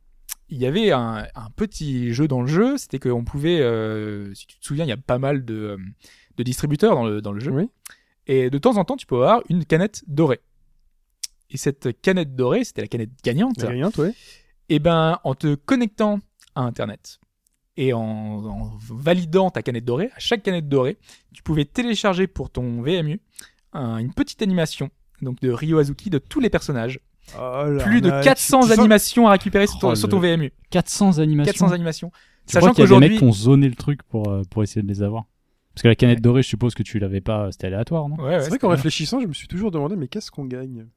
il 0.50 0.58
y 0.58 0.66
avait 0.66 0.92
un, 0.92 1.28
un 1.36 1.50
petit 1.56 2.12
jeu 2.12 2.28
dans 2.28 2.42
le 2.42 2.48
jeu, 2.48 2.78
c'était 2.78 2.98
qu'on 2.98 3.24
pouvait, 3.24 3.62
euh, 3.62 4.34
si 4.34 4.48
tu 4.48 4.58
te 4.58 4.66
souviens, 4.66 4.84
il 4.84 4.88
y 4.88 4.94
a 4.94 4.98
pas 4.98 5.20
mal 5.20 5.46
de, 5.46 5.54
euh, 5.54 5.78
de 6.38 6.44
distributeurs 6.44 6.96
dans 6.96 7.06
le, 7.06 7.22
dans 7.22 7.32
le 7.32 7.40
jeu. 7.40 7.52
Oui. 7.52 7.70
Et 8.26 8.50
de 8.50 8.58
temps 8.58 8.78
en 8.78 8.84
temps, 8.84 8.98
tu 8.98 9.06
peux 9.06 9.16
avoir 9.16 9.44
une 9.50 9.64
canette 9.64 10.04
dorée. 10.08 10.42
Et 11.52 11.58
cette 11.58 12.02
canette 12.02 12.36
dorée, 12.36 12.64
c'était 12.64 12.82
la 12.82 12.88
canette 12.88 13.12
gagnante. 13.24 13.62
La 13.62 13.70
gagnante, 13.70 13.98
ouais. 13.98 14.14
Et 14.70 14.80
ben, 14.80 15.20
en 15.24 15.36
te 15.36 15.54
connectant 15.54 16.20
à 16.56 16.62
Internet 16.62 17.20
et 17.78 17.94
en, 17.94 18.02
en 18.02 18.72
validant 18.80 19.52
ta 19.52 19.62
canette 19.62 19.86
dorée, 19.86 20.10
à 20.16 20.20
chaque 20.20 20.44
canette 20.44 20.68
dorée, 20.68 20.98
tu 21.34 21.44
pouvais 21.44 21.66
télécharger 21.66 22.26
pour 22.26 22.50
ton 22.50 22.82
VMU 22.82 23.22
un- 23.74 23.98
une 23.98 24.14
petite 24.14 24.42
animation 24.42 24.90
donc 25.22 25.40
de 25.42 25.52
Ryo 25.52 25.78
Azuki 25.78 26.10
de 26.10 26.18
tous 26.18 26.40
les 26.40 26.50
personnages. 26.50 27.00
Oh 27.38 27.66
là 27.68 27.84
Plus 27.84 28.02
de 28.02 28.10
là, 28.10 28.22
400 28.22 28.62
tu 28.62 28.68
sens- 28.70 28.78
animations 28.80 29.28
à 29.28 29.32
récupérer 29.34 29.68
sur 29.68 29.78
ton, 29.80 29.90
Oh, 29.92 29.96
sur 29.96 30.10
ton 30.10 30.20
VMU. 30.20 30.52
400 30.72 31.20
animations. 31.20 31.52
400 31.54 31.72
animations. 31.72 32.12
Je 32.48 32.54
Sachant 32.54 32.60
crois 32.68 32.74
qu'il 32.74 32.80
y 32.80 32.82
a 32.82 32.86
des 32.86 32.90
qu'aujourd'hui, 32.90 33.10
mecs 33.10 33.20
qui 33.20 33.24
ont 33.26 33.32
zoné 33.32 33.70
le 33.70 33.76
truc 33.76 34.02
pour, 34.04 34.28
euh, 34.30 34.42
pour 34.50 34.64
essayer 34.64 34.82
de 34.82 34.88
les 34.88 35.04
avoir? 35.04 35.26
Parce 35.76 35.84
que 35.84 35.88
la 35.88 35.96
canette 35.96 36.22
dorée, 36.22 36.42
je 36.42 36.48
suppose 36.48 36.74
que 36.74 36.82
tu 36.84 36.98
l'avais 37.00 37.22
pas, 37.22 37.52
c'était 37.52 37.68
aléatoire, 37.68 38.10
non? 38.10 38.16
Ouais, 38.18 38.24
ouais, 38.24 38.30
C'est 38.32 38.38
vrai 38.40 38.46
c'était 38.46 38.58
qu'en 38.58 38.70
réfléchissant, 38.70 39.22
je 39.22 39.28
me 39.28 39.34
suis 39.34 39.48
toujours 39.48 39.70
demandé, 39.72 39.96
mais 39.96 40.08
qu'est-ce 40.08 40.32
qu'on 40.32 40.46
gagne? 40.46 40.88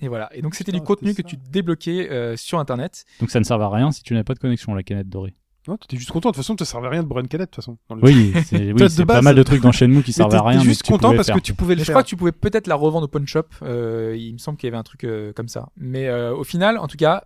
Et 0.00 0.08
voilà. 0.08 0.30
Et 0.34 0.42
donc 0.42 0.54
c'était 0.54 0.70
Putain, 0.72 0.82
du 0.82 0.86
contenu 0.86 1.14
que 1.14 1.22
tu 1.22 1.36
débloquais 1.36 2.08
euh, 2.10 2.36
sur 2.36 2.58
Internet. 2.60 3.04
Donc 3.20 3.30
ça 3.30 3.40
ne 3.40 3.44
servait 3.44 3.64
à 3.64 3.68
rien 3.70 3.90
si 3.90 4.02
tu 4.02 4.12
n'avais 4.14 4.24
pas 4.24 4.34
de 4.34 4.38
connexion, 4.38 4.74
la 4.74 4.82
canette 4.84 5.08
dorée. 5.08 5.34
Non, 5.68 5.76
t'étais 5.76 5.96
juste 5.96 6.10
content. 6.10 6.30
De 6.30 6.34
toute 6.34 6.42
façon, 6.44 6.56
ça 6.58 6.64
servait 6.64 6.86
à 6.86 6.90
rien 6.90 7.02
de 7.02 7.08
boire 7.08 7.20
une 7.20 7.28
canette, 7.28 7.50
de 7.50 7.54
toute 7.54 7.64
façon. 7.64 7.76
dans 7.88 7.96
le. 7.96 8.02
Oui, 8.04 8.32
c'est 8.44 8.72
oui, 8.72 8.90
c'est 8.90 9.04
pas 9.06 9.22
mal 9.22 9.34
de 9.34 9.42
trucs 9.42 9.62
dans 9.62 9.72
Shenmue 9.72 10.02
qui 10.02 10.10
Mais 10.10 10.12
servaient 10.12 10.36
à 10.36 10.42
rien. 10.42 10.60
Juste 10.60 10.82
content 10.84 11.14
parce 11.14 11.26
faire. 11.26 11.36
que 11.36 11.40
tu 11.40 11.54
pouvais 11.54 11.74
le 11.74 11.78
Mais 11.80 11.82
je 11.82 11.86
faire. 11.86 11.94
crois 11.94 12.02
que 12.02 12.08
tu 12.08 12.16
pouvais 12.16 12.32
peut-être 12.32 12.66
la 12.66 12.74
revendre 12.74 13.04
au 13.04 13.08
pawn 13.08 13.26
shop. 13.26 13.42
Euh, 13.62 14.14
il 14.18 14.32
me 14.34 14.38
semble 14.38 14.58
qu'il 14.58 14.66
y 14.66 14.70
avait 14.70 14.76
un 14.78 14.82
truc 14.82 15.04
euh, 15.04 15.32
comme 15.32 15.48
ça. 15.48 15.68
Mais 15.76 16.06
euh, 16.08 16.34
au 16.34 16.44
final, 16.44 16.78
en 16.78 16.86
tout 16.86 16.96
cas, 16.96 17.24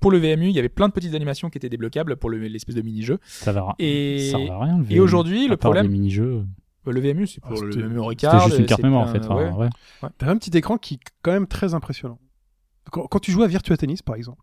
pour 0.00 0.10
le 0.10 0.18
VMU, 0.18 0.48
il 0.48 0.54
y 0.56 0.58
avait 0.58 0.68
plein 0.68 0.88
de 0.88 0.92
petites 0.92 1.14
animations 1.14 1.48
qui 1.50 1.58
étaient 1.58 1.68
débloquables 1.68 2.16
pour 2.16 2.30
le- 2.30 2.38
l'espèce 2.38 2.74
de 2.74 2.82
mini-jeu. 2.82 3.18
Ça 3.26 3.50
à- 3.52 3.74
Et- 3.78 4.30
ça 4.30 4.38
servait 4.38 4.50
à 4.50 4.58
rien. 4.58 4.78
le 4.78 4.84
Et 4.84 4.86
VMU. 4.94 5.00
aujourd'hui, 5.00 5.44
À 5.46 5.48
le 5.48 5.56
problème, 5.56 5.86
des 5.86 5.92
mini-jeux. 5.92 6.44
Le 6.88 7.00
VMU, 7.00 7.26
c'est 7.26 7.40
pour 7.40 7.52
Ah, 7.60 7.64
le 7.64 7.72
c'était- 7.72 7.84
memory 7.84 8.14
C'était 8.14 8.26
card. 8.28 8.46
juste 8.46 8.58
une 8.60 8.66
carte 8.66 8.82
mémoire 8.82 9.02
en 9.08 9.12
fait. 9.12 9.18
Enfin, 9.26 9.34
ouais. 9.56 9.64
ouais. 10.02 10.08
T'avais 10.18 10.30
un 10.32 10.36
petit 10.38 10.56
écran 10.56 10.78
qui 10.78 10.94
est 10.94 11.00
quand 11.22 11.32
même 11.32 11.48
très 11.48 11.74
impressionnant. 11.74 12.18
Quand, 12.92 13.06
quand 13.08 13.18
tu 13.18 13.32
jouais 13.32 13.44
à 13.44 13.48
Virtua 13.48 13.76
Tennis, 13.76 14.02
par 14.02 14.14
exemple, 14.14 14.40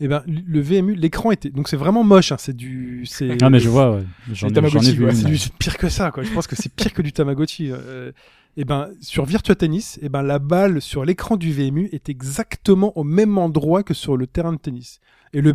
eh 0.00 0.08
ben, 0.08 0.22
le 0.26 0.60
VMU, 0.60 0.94
l'écran 0.94 1.30
était. 1.30 1.50
Donc 1.50 1.68
c'est 1.68 1.76
vraiment 1.76 2.02
moche, 2.04 2.32
hein, 2.32 2.36
c'est 2.38 2.56
du. 2.56 3.04
c'est- 3.06 3.36
Ah, 3.42 3.50
mais 3.50 3.60
je 3.60 3.68
vois, 3.68 3.94
ouais. 3.96 4.02
J'en 4.32 4.48
ai, 4.48 4.58
ai 4.58 4.60
vu. 4.92 5.04
une, 5.04 5.12
C'est 5.12 5.24
ouais. 5.26 5.30
du 5.32 5.38
pire 5.58 5.76
que 5.76 5.88
ça, 5.88 6.10
quoi. 6.10 6.22
Je 6.22 6.32
pense 6.32 6.46
que 6.46 6.56
c'est 6.56 6.72
pire 6.72 6.92
que 6.92 7.02
du 7.02 7.12
Tamagotchi. 7.12 7.70
Euh, 7.70 8.10
et 8.56 8.64
ben, 8.64 8.88
sur 9.00 9.24
Virtua 9.26 9.54
Tennis, 9.54 9.98
et 10.02 10.08
ben, 10.08 10.22
la 10.22 10.38
balle 10.38 10.80
sur 10.82 11.04
l'écran 11.04 11.36
du 11.36 11.52
VMU 11.52 11.88
est 11.92 12.08
exactement 12.08 12.96
au 12.98 13.04
même 13.04 13.38
endroit 13.38 13.82
que 13.82 13.94
sur 13.94 14.16
le 14.16 14.26
terrain 14.26 14.52
de 14.52 14.58
tennis. 14.58 15.00
Et 15.32 15.40
le 15.40 15.54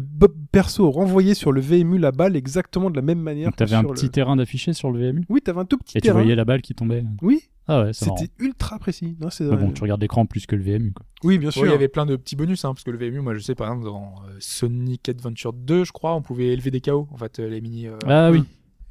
perso 0.51 0.89
renvoyait 0.89 1.33
sur 1.33 1.51
le 1.51 1.59
VMU 1.59 1.97
la 1.97 2.13
balle 2.13 2.37
exactement 2.37 2.89
de 2.89 2.95
la 2.95 3.01
même 3.01 3.19
manière. 3.19 3.51
T'avais 3.53 3.75
un 3.75 3.83
petit 3.83 4.05
le- 4.05 4.11
terrain 4.11 4.37
d'affiché 4.37 4.71
sur 4.71 4.89
le 4.91 4.99
VMU 4.99 5.23
Oui, 5.27 5.41
t'avais 5.41 5.59
un 5.59 5.65
tout 5.65 5.77
petit 5.77 5.97
et 5.97 6.01
tu 6.01 6.05
terrain. 6.07 6.19
voyais 6.21 6.35
la 6.35 6.45
balle 6.45 6.61
qui 6.61 6.73
tombait. 6.73 7.03
Oui, 7.21 7.41
Ah 7.67 7.83
ouais, 7.83 7.93
c'était 7.93 8.29
ultra 8.39 8.77
précis. 8.79 9.15
Non, 9.19 9.29
c'est- 9.29 9.43
Mais 9.45 9.57
bon, 9.57 9.71
tu 9.71 9.81
regardes 9.81 10.01
l'écran 10.01 10.25
plus 10.25 10.45
que 10.45 10.55
le 10.55 10.61
VMU. 10.63 10.91
Quoi. 10.93 11.05
Oui, 11.23 11.37
bien 11.39 11.47
Ouais, 11.49 11.51
sûr. 11.53 11.65
il 11.65 11.71
y 11.71 11.73
avait 11.73 11.87
plein 11.87 12.05
de 12.05 12.15
petits 12.15 12.35
bonus, 12.35 12.63
hein, 12.65 12.73
parce 12.73 12.83
que 12.83 12.91
le 12.91 12.97
VMU, 12.97 13.21
moi 13.21 13.33
je 13.33 13.39
sais 13.39 13.55
par 13.55 13.67
exemple 13.71 13.85
dans 13.85 14.13
euh, 14.27 14.35
Sonic 14.39 15.09
Adventure 15.09 15.53
2, 15.53 15.83
je 15.83 15.91
crois, 15.91 16.13
on 16.15 16.21
pouvait 16.21 16.47
élever 16.47 16.69
des 16.71 16.81
KO, 16.81 17.07
en 17.11 17.17
fait, 17.17 17.39
euh, 17.39 17.49
les 17.49 17.61
mini, 17.61 17.87
euh, 17.87 17.97
Ah 18.05 18.29
oui, 18.31 18.43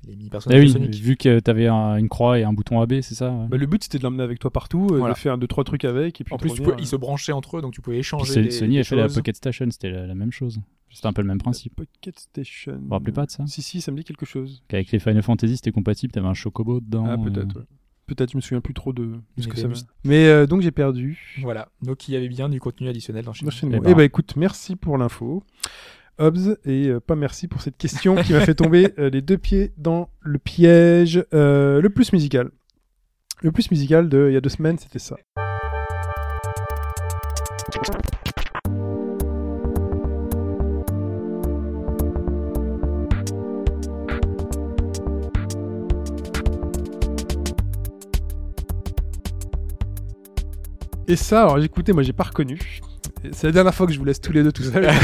les 0.08 0.16
mini 0.16 0.28
ah 0.30 0.32
personnages 0.32 0.60
oui 0.60 0.66
de 0.66 0.72
Sonic. 0.72 0.94
vu 0.96 1.16
que 1.16 1.38
t'avais 1.38 1.68
un- 1.68 1.96
une 1.96 2.08
croix 2.08 2.38
et 2.40 2.42
un 2.42 2.52
bouton 2.52 2.80
AB, 2.80 3.00
c'est 3.00 3.14
ça 3.14 3.30
ouais. 3.30 3.46
Bah, 3.48 3.56
le 3.56 3.66
but 3.66 3.84
c'était 3.84 3.98
de 3.98 4.02
l'emmener 4.02 4.24
avec 4.24 4.40
toi 4.40 4.50
partout, 4.50 4.88
euh, 4.90 4.98
Voilà. 4.98 5.14
de 5.14 5.18
faire 5.18 5.38
deux 5.38 5.46
trois 5.46 5.62
trucs 5.62 5.84
avec 5.84 6.20
et 6.20 6.24
puis 6.24 6.34
En 6.34 6.38
plus, 6.38 6.50
revenir, 6.50 6.74
ils 6.80 6.86
se 6.88 6.96
branchaient 6.96 7.30
entre 7.32 7.58
eux, 7.58 7.62
donc 7.62 7.72
tu 7.74 7.80
pouvais 7.80 7.98
échanger. 7.98 8.32
Sony 8.32 8.46
des, 8.46 8.50
Sony 8.50 8.74
des 8.74 8.80
a 8.80 8.84
fait 8.84 8.96
la. 8.96 9.08
Pocket 9.08 9.36
Station, 9.36 9.66
c'était 9.70 9.90
la, 9.90 10.06
la 10.06 10.14
même 10.16 10.32
chose. 10.32 10.58
C'était 10.90 11.06
un 11.08 11.12
peu 11.12 11.22
le 11.22 11.28
même 11.28 11.38
principe. 11.38 11.74
Pocket 11.76 12.18
Station. 12.18 12.72
Vous 12.76 12.86
vous 12.86 12.90
rappelez 12.92 13.12
pas 13.12 13.26
de 13.26 13.30
ça? 13.30 13.44
Si 13.46 13.62
si, 13.62 13.80
ça 13.80 13.90
me 13.92 13.96
dit 13.96 14.04
quelque 14.04 14.26
chose. 14.26 14.62
Qu'avec 14.68 14.90
les 14.92 14.98
Final 15.00 15.22
Fantasy, 15.22 15.56
c'était 15.56 15.72
compatible, 15.72 16.12
t'avais 16.12 16.26
un 16.28 16.34
chocobo 16.34 16.80
dedans. 16.80 17.04
Ah 17.08 17.12
euh, 17.14 17.16
peut-être. 17.30 17.56
ouais. 17.58 17.64
Peut-être, 18.06 18.32
je 18.32 18.36
me 18.36 18.42
souviens 18.42 18.60
plus 18.60 18.74
trop 18.74 18.92
de, 18.92 19.04
de 19.04 19.42
ce 19.42 19.48
Mais 19.48 19.54
que 19.54 19.58
ça 19.58 19.68
Mais 20.04 20.26
euh, 20.26 20.46
donc 20.46 20.60
j'ai 20.60 20.70
perdu. 20.70 21.38
Voilà, 21.42 21.68
donc 21.82 22.06
il 22.08 22.12
y 22.12 22.16
avait 22.16 22.28
bien 22.28 22.48
du 22.48 22.60
contenu 22.60 22.88
additionnel 22.88 23.24
dans 23.24 23.32
Shenmue. 23.32 23.48
Enchaînement. 23.48 23.82
Eh 23.86 23.94
bah 23.94 24.04
écoute, 24.04 24.36
merci 24.36 24.76
pour 24.76 24.98
l'info. 24.98 25.42
Hobbs, 26.18 26.58
et 26.64 26.88
euh, 26.88 27.00
pas 27.00 27.16
merci 27.16 27.48
pour 27.48 27.60
cette 27.60 27.76
question 27.76 28.14
qui 28.16 28.32
m'a 28.32 28.40
fait 28.40 28.54
tomber 28.54 28.94
euh, 28.98 29.10
les 29.10 29.20
deux 29.20 29.38
pieds 29.38 29.72
dans 29.76 30.08
le 30.20 30.38
piège. 30.38 31.24
Euh, 31.34 31.80
le 31.80 31.90
plus 31.90 32.12
musical. 32.12 32.50
Le 33.42 33.52
plus 33.52 33.70
musical 33.70 34.08
de 34.08 34.28
il 34.30 34.34
y 34.34 34.36
a 34.36 34.40
deux 34.40 34.48
semaines, 34.48 34.78
c'était 34.78 35.00
ça. 35.00 35.16
Et 51.06 51.16
ça, 51.16 51.42
alors 51.42 51.58
écoutez, 51.58 51.92
moi 51.92 52.02
j'ai 52.02 52.12
pas 52.12 52.24
reconnu. 52.24 52.58
C'est 53.32 53.46
la 53.48 53.52
dernière 53.52 53.74
fois 53.74 53.86
que 53.86 53.92
je 53.92 53.98
vous 53.98 54.04
laisse 54.04 54.20
tous 54.20 54.32
les 54.32 54.42
deux 54.42 54.52
tout 54.52 54.62
seuls. 54.62 54.88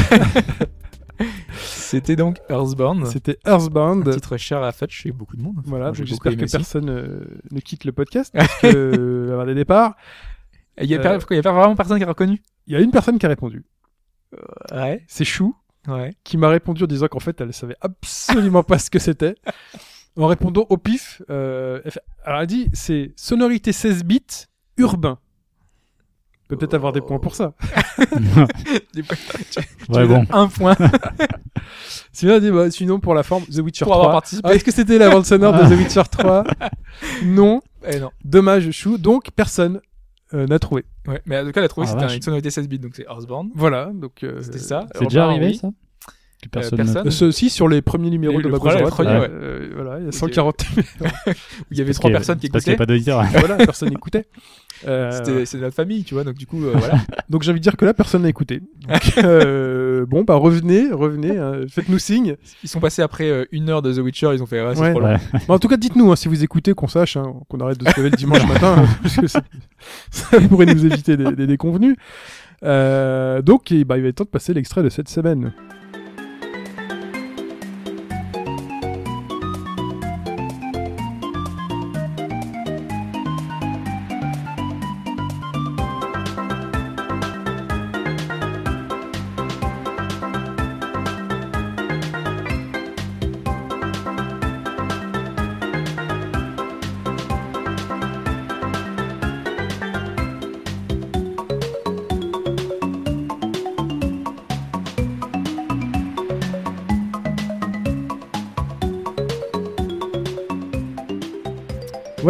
C'était 1.59 2.15
donc 2.15 2.37
Earthbound. 2.49 3.05
C'était 3.05 3.37
Earthbound. 3.45 4.07
Un 4.07 4.11
titre 4.13 4.37
cher 4.37 4.63
à 4.63 4.71
Fetch 4.71 4.91
chez 5.03 5.11
beaucoup 5.11 5.35
de 5.37 5.41
monde. 5.43 5.57
Voilà, 5.65 5.91
j'espère 5.93 6.35
que 6.35 6.43
aussi. 6.43 6.51
personne 6.51 6.89
euh, 6.89 7.19
ne 7.51 7.59
quitte 7.59 7.85
le 7.85 7.91
podcast 7.91 8.33
parce 8.35 8.59
que 8.61 8.67
euh, 8.67 8.91
il 8.93 9.25
va 9.25 9.29
y 9.29 9.31
avoir 9.31 9.45
des 9.45 9.53
départs. 9.55 9.95
Il 10.81 10.85
y 10.89 10.95
a, 10.95 10.97
Euh, 10.99 11.19
il 11.29 11.35
y 11.35 11.39
a 11.39 11.41
vraiment 11.51 11.75
personne 11.75 11.97
qui 11.97 12.03
a 12.03 12.07
reconnu? 12.07 12.41
Il 12.65 12.73
y 12.73 12.75
a 12.75 12.79
une 12.79 12.91
personne 12.91 13.19
qui 13.19 13.25
a 13.25 13.29
répondu. 13.29 13.63
Ouais. 14.71 15.03
C'est 15.07 15.25
Chou 15.25 15.55
Ouais. 15.87 16.13
qui 16.23 16.37
m'a 16.37 16.49
répondu 16.49 16.83
en 16.83 16.87
disant 16.87 17.07
qu'en 17.07 17.19
fait 17.19 17.41
elle 17.41 17.53
savait 17.53 17.75
absolument 17.81 18.61
pas 18.63 18.77
ce 18.79 18.89
que 18.91 18.99
c'était. 18.99 19.33
En 20.15 20.27
répondant 20.27 20.65
au 20.69 20.77
pif, 20.77 21.21
euh, 21.31 21.81
elle 21.83 21.91
fait- 21.91 22.01
alors 22.23 22.37
elle 22.39 22.43
a 22.43 22.47
dit 22.47 22.69
c'est 22.73 23.13
sonorité 23.15 23.71
16 23.73 24.03
bits 24.03 24.45
urbain. 24.77 25.17
Peut 26.51 26.57
peut-être 26.57 26.73
avoir 26.73 26.91
des 26.91 26.99
points 26.99 27.17
pour 27.19 27.33
ça. 27.33 27.53
Ouais, 29.89 30.05
bon. 30.05 30.25
Un 30.31 30.47
point 30.47 30.75
Sinon, 32.11 32.33
elle 32.35 32.41
dit, 32.41 32.51
bah, 32.51 32.69
sinon 32.69 32.99
pour 32.99 33.13
la 33.13 33.23
forme 33.23 33.45
The 33.45 33.59
Witcher 33.59 33.85
pour 33.85 33.93
3. 33.93 33.95
avoir 34.05 34.11
participé. 34.17 34.49
Ah, 34.51 34.55
Est-ce 34.55 34.63
que 34.65 34.71
c'était 34.71 34.97
la 34.97 35.09
bande 35.09 35.25
sonore 35.25 35.53
de 35.53 35.63
The 35.73 35.77
Witcher 35.77 36.01
3 36.11 36.43
Non. 37.23 37.61
Eh 37.87 37.99
non. 37.99 38.11
Dommage 38.25 38.69
Chou. 38.71 38.97
Donc 38.97 39.31
personne 39.33 39.79
euh, 40.33 40.45
n'a 40.45 40.59
trouvé. 40.59 40.83
Ouais. 41.07 41.21
Mais 41.25 41.39
en 41.39 41.45
tout 41.45 41.51
cas, 41.51 41.61
elle 41.61 41.65
a 41.65 41.69
trouvé 41.69 41.87
Ah, 41.89 41.97
c'était 42.01 42.15
une 42.17 42.21
sonorité 42.21 42.49
16 42.51 42.67
bits, 42.67 42.79
donc 42.79 42.91
c'est 42.95 43.03
Earthbound. 43.09 43.51
Voilà. 43.55 43.91
Donc 43.93 44.23
euh, 44.23 44.39
C'était 44.41 44.59
ça. 44.59 44.87
C'est 44.95 45.05
déjà 45.05 45.25
arrivé, 45.25 45.47
oui. 45.47 45.55
ça? 45.55 45.69
Que 46.43 46.49
personne 46.49 46.77
personne. 46.77 47.03
ne- 47.03 47.07
Euh, 47.07 47.11
Ceux-ci 47.11 47.49
sur 47.51 47.67
les 47.69 47.81
premiers 47.83 48.09
numéros 48.09 48.37
Le- 48.37 48.43
de 48.43 48.49
le 48.49 48.55
droite. 48.55 48.83
premier, 48.89 49.11
ouais. 49.19 49.27
Euh, 49.29 49.69
voilà, 49.75 49.99
il 49.99 50.03
y 50.03 50.05
a 50.05 50.09
Ok. 50.09 50.13
140 50.15 50.65
Il 51.71 51.77
y 51.77 51.81
avait 51.81 51.93
trois 51.93 52.09
personnes 52.09 52.39
qui 52.39 52.49
Parce 52.49 52.63
qu'il 52.63 52.73
n'y 52.73 52.73
a 52.73 52.75
écoutaient. 52.75 52.77
pas 52.77 52.85
d'auditeurs. 52.87 53.23
voilà, 53.47 53.57
personne 53.57 53.89
n'écoutait. 53.89 54.25
Euh, 54.87 55.11
C'était 55.11 55.45
c'est 55.45 55.57
notre 55.59 55.75
famille, 55.75 56.03
tu 56.03 56.13
vois, 56.13 56.23
donc 56.23 56.35
du 56.35 56.45
coup, 56.47 56.63
euh, 56.65 56.73
voilà. 56.75 56.95
donc 57.29 57.43
j'ai 57.43 57.51
envie 57.51 57.59
de 57.59 57.63
dire 57.63 57.77
que 57.77 57.85
là, 57.85 57.93
personne 57.93 58.23
n'a 58.23 58.29
écouté. 58.29 58.61
Donc, 58.87 59.13
euh, 59.19 60.05
bon, 60.05 60.23
bah 60.23 60.35
revenez, 60.35 60.91
revenez, 60.91 61.37
hein, 61.37 61.61
faites-nous 61.69 61.99
signe. 61.99 62.35
Ils 62.63 62.69
sont 62.69 62.79
passés 62.79 63.01
après 63.01 63.29
euh, 63.29 63.45
une 63.51 63.69
heure 63.69 63.81
de 63.81 63.93
The 63.93 63.97
Witcher, 63.99 64.31
ils 64.33 64.41
ont 64.41 64.45
fait, 64.47 64.61
c'est 64.75 64.81
Ouais. 64.81 64.91
trop 64.91 64.99
long. 65.01 65.07
Ouais. 65.07 65.17
Bon, 65.47 65.53
en 65.53 65.59
tout 65.59 65.67
cas, 65.67 65.77
dites-nous 65.77 66.11
hein, 66.11 66.15
si 66.15 66.27
vous 66.27 66.43
écoutez, 66.43 66.73
qu'on 66.73 66.87
sache, 66.87 67.17
hein, 67.17 67.33
qu'on 67.47 67.59
arrête 67.59 67.77
de 67.77 67.87
se 67.89 67.97
lever 67.97 68.09
le 68.09 68.17
dimanche 68.17 68.47
matin, 68.47 68.75
hein, 68.79 68.85
parce 69.03 69.17
que 69.17 69.27
ça 69.27 69.41
pourrait 70.49 70.65
nous 70.65 70.85
éviter 70.85 71.17
des, 71.17 71.31
des 71.33 71.47
déconvenus. 71.47 71.95
Euh, 72.63 73.41
donc, 73.41 73.71
ben, 73.71 73.95
il 73.97 74.01
va 74.03 74.07
être 74.09 74.15
temps 74.15 74.23
de 74.23 74.29
passer 74.29 74.53
l'extrait 74.53 74.83
de 74.83 74.89
cette 74.89 75.09
semaine. 75.09 75.51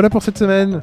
Voilà 0.02 0.10
pour 0.10 0.23
cette 0.23 0.40
semaine. 0.40 0.82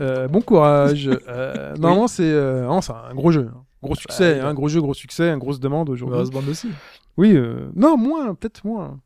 Euh, 0.00 0.28
bon 0.28 0.40
courage. 0.40 1.10
Euh, 1.28 1.74
normalement, 1.78 2.06
c'est 2.06 2.22
euh, 2.30 2.64
non, 2.64 2.80
c'est 2.80 2.92
un 2.92 3.12
gros 3.12 3.32
jeu. 3.32 3.50
hein. 3.52 3.64
Gros 3.82 3.96
succès, 3.96 4.38
Bah, 4.38 4.46
un 4.50 4.54
gros 4.54 4.68
jeu, 4.68 4.80
gros 4.80 4.94
succès, 4.94 5.30
une 5.32 5.40
grosse 5.40 5.58
demande 5.58 5.90
aujourd'hui. 5.90 6.16
Earthbound 6.20 6.48
aussi. 6.48 6.68
Oui, 7.16 7.32
euh, 7.34 7.70
non, 7.74 7.96
moins, 7.96 8.36
peut-être 8.36 8.64
moins. 8.64 9.00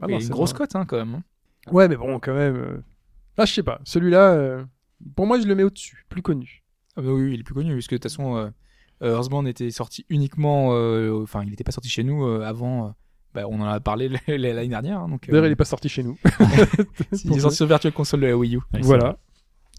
Ah 0.00 0.06
non, 0.06 0.18
une 0.18 0.28
grosse 0.30 0.54
cote, 0.54 0.74
hein, 0.76 0.86
quand 0.86 0.96
même. 0.96 1.20
Ouais, 1.70 1.88
mais 1.88 1.96
bon, 1.96 2.18
quand 2.20 2.32
même. 2.32 2.56
euh, 2.56 2.78
Là, 3.36 3.44
je 3.44 3.52
sais 3.52 3.62
pas. 3.62 3.80
Celui-là, 3.84 4.30
euh, 4.30 4.64
pour 5.14 5.26
moi, 5.26 5.38
je 5.38 5.46
le 5.46 5.54
mets 5.54 5.62
au-dessus, 5.64 6.06
plus 6.08 6.22
connu. 6.22 6.62
Ah 6.96 7.02
bah 7.02 7.10
oui, 7.12 7.34
il 7.34 7.40
est 7.40 7.42
plus 7.42 7.52
connu, 7.54 7.74
puisque 7.74 7.90
de 7.90 7.96
toute 7.98 8.04
façon, 8.04 8.36
euh, 8.38 8.48
euh, 9.02 9.12
Earthbound 9.14 9.46
était 9.46 9.70
sorti 9.70 10.06
uniquement, 10.08 10.70
euh, 10.72 11.20
enfin, 11.22 11.42
il 11.44 11.50
n'était 11.50 11.64
pas 11.64 11.72
sorti 11.72 11.90
chez 11.90 12.02
nous 12.02 12.24
euh, 12.24 12.40
avant. 12.46 12.86
euh, 12.86 12.90
bah, 13.36 13.42
on 13.48 13.60
en 13.60 13.66
a 13.66 13.78
parlé 13.80 14.08
l'année 14.26 14.68
dernière. 14.68 15.00
hein, 15.00 15.08
donc, 15.08 15.28
euh, 15.28 15.32
D'ailleurs, 15.32 15.46
il 15.46 15.52
est 15.52 15.56
pas 15.56 15.64
sorti 15.64 15.88
chez 15.88 16.02
nous. 16.02 16.16
il 17.24 17.36
est 17.36 17.40
sorti 17.40 17.56
sur 17.56 17.66
Virtual 17.66 17.92
Console 17.92 18.20
de 18.20 18.26
la 18.26 18.36
Wii 18.36 18.56
U. 18.56 18.60
Ouais, 18.74 18.80
voilà. 18.82 19.16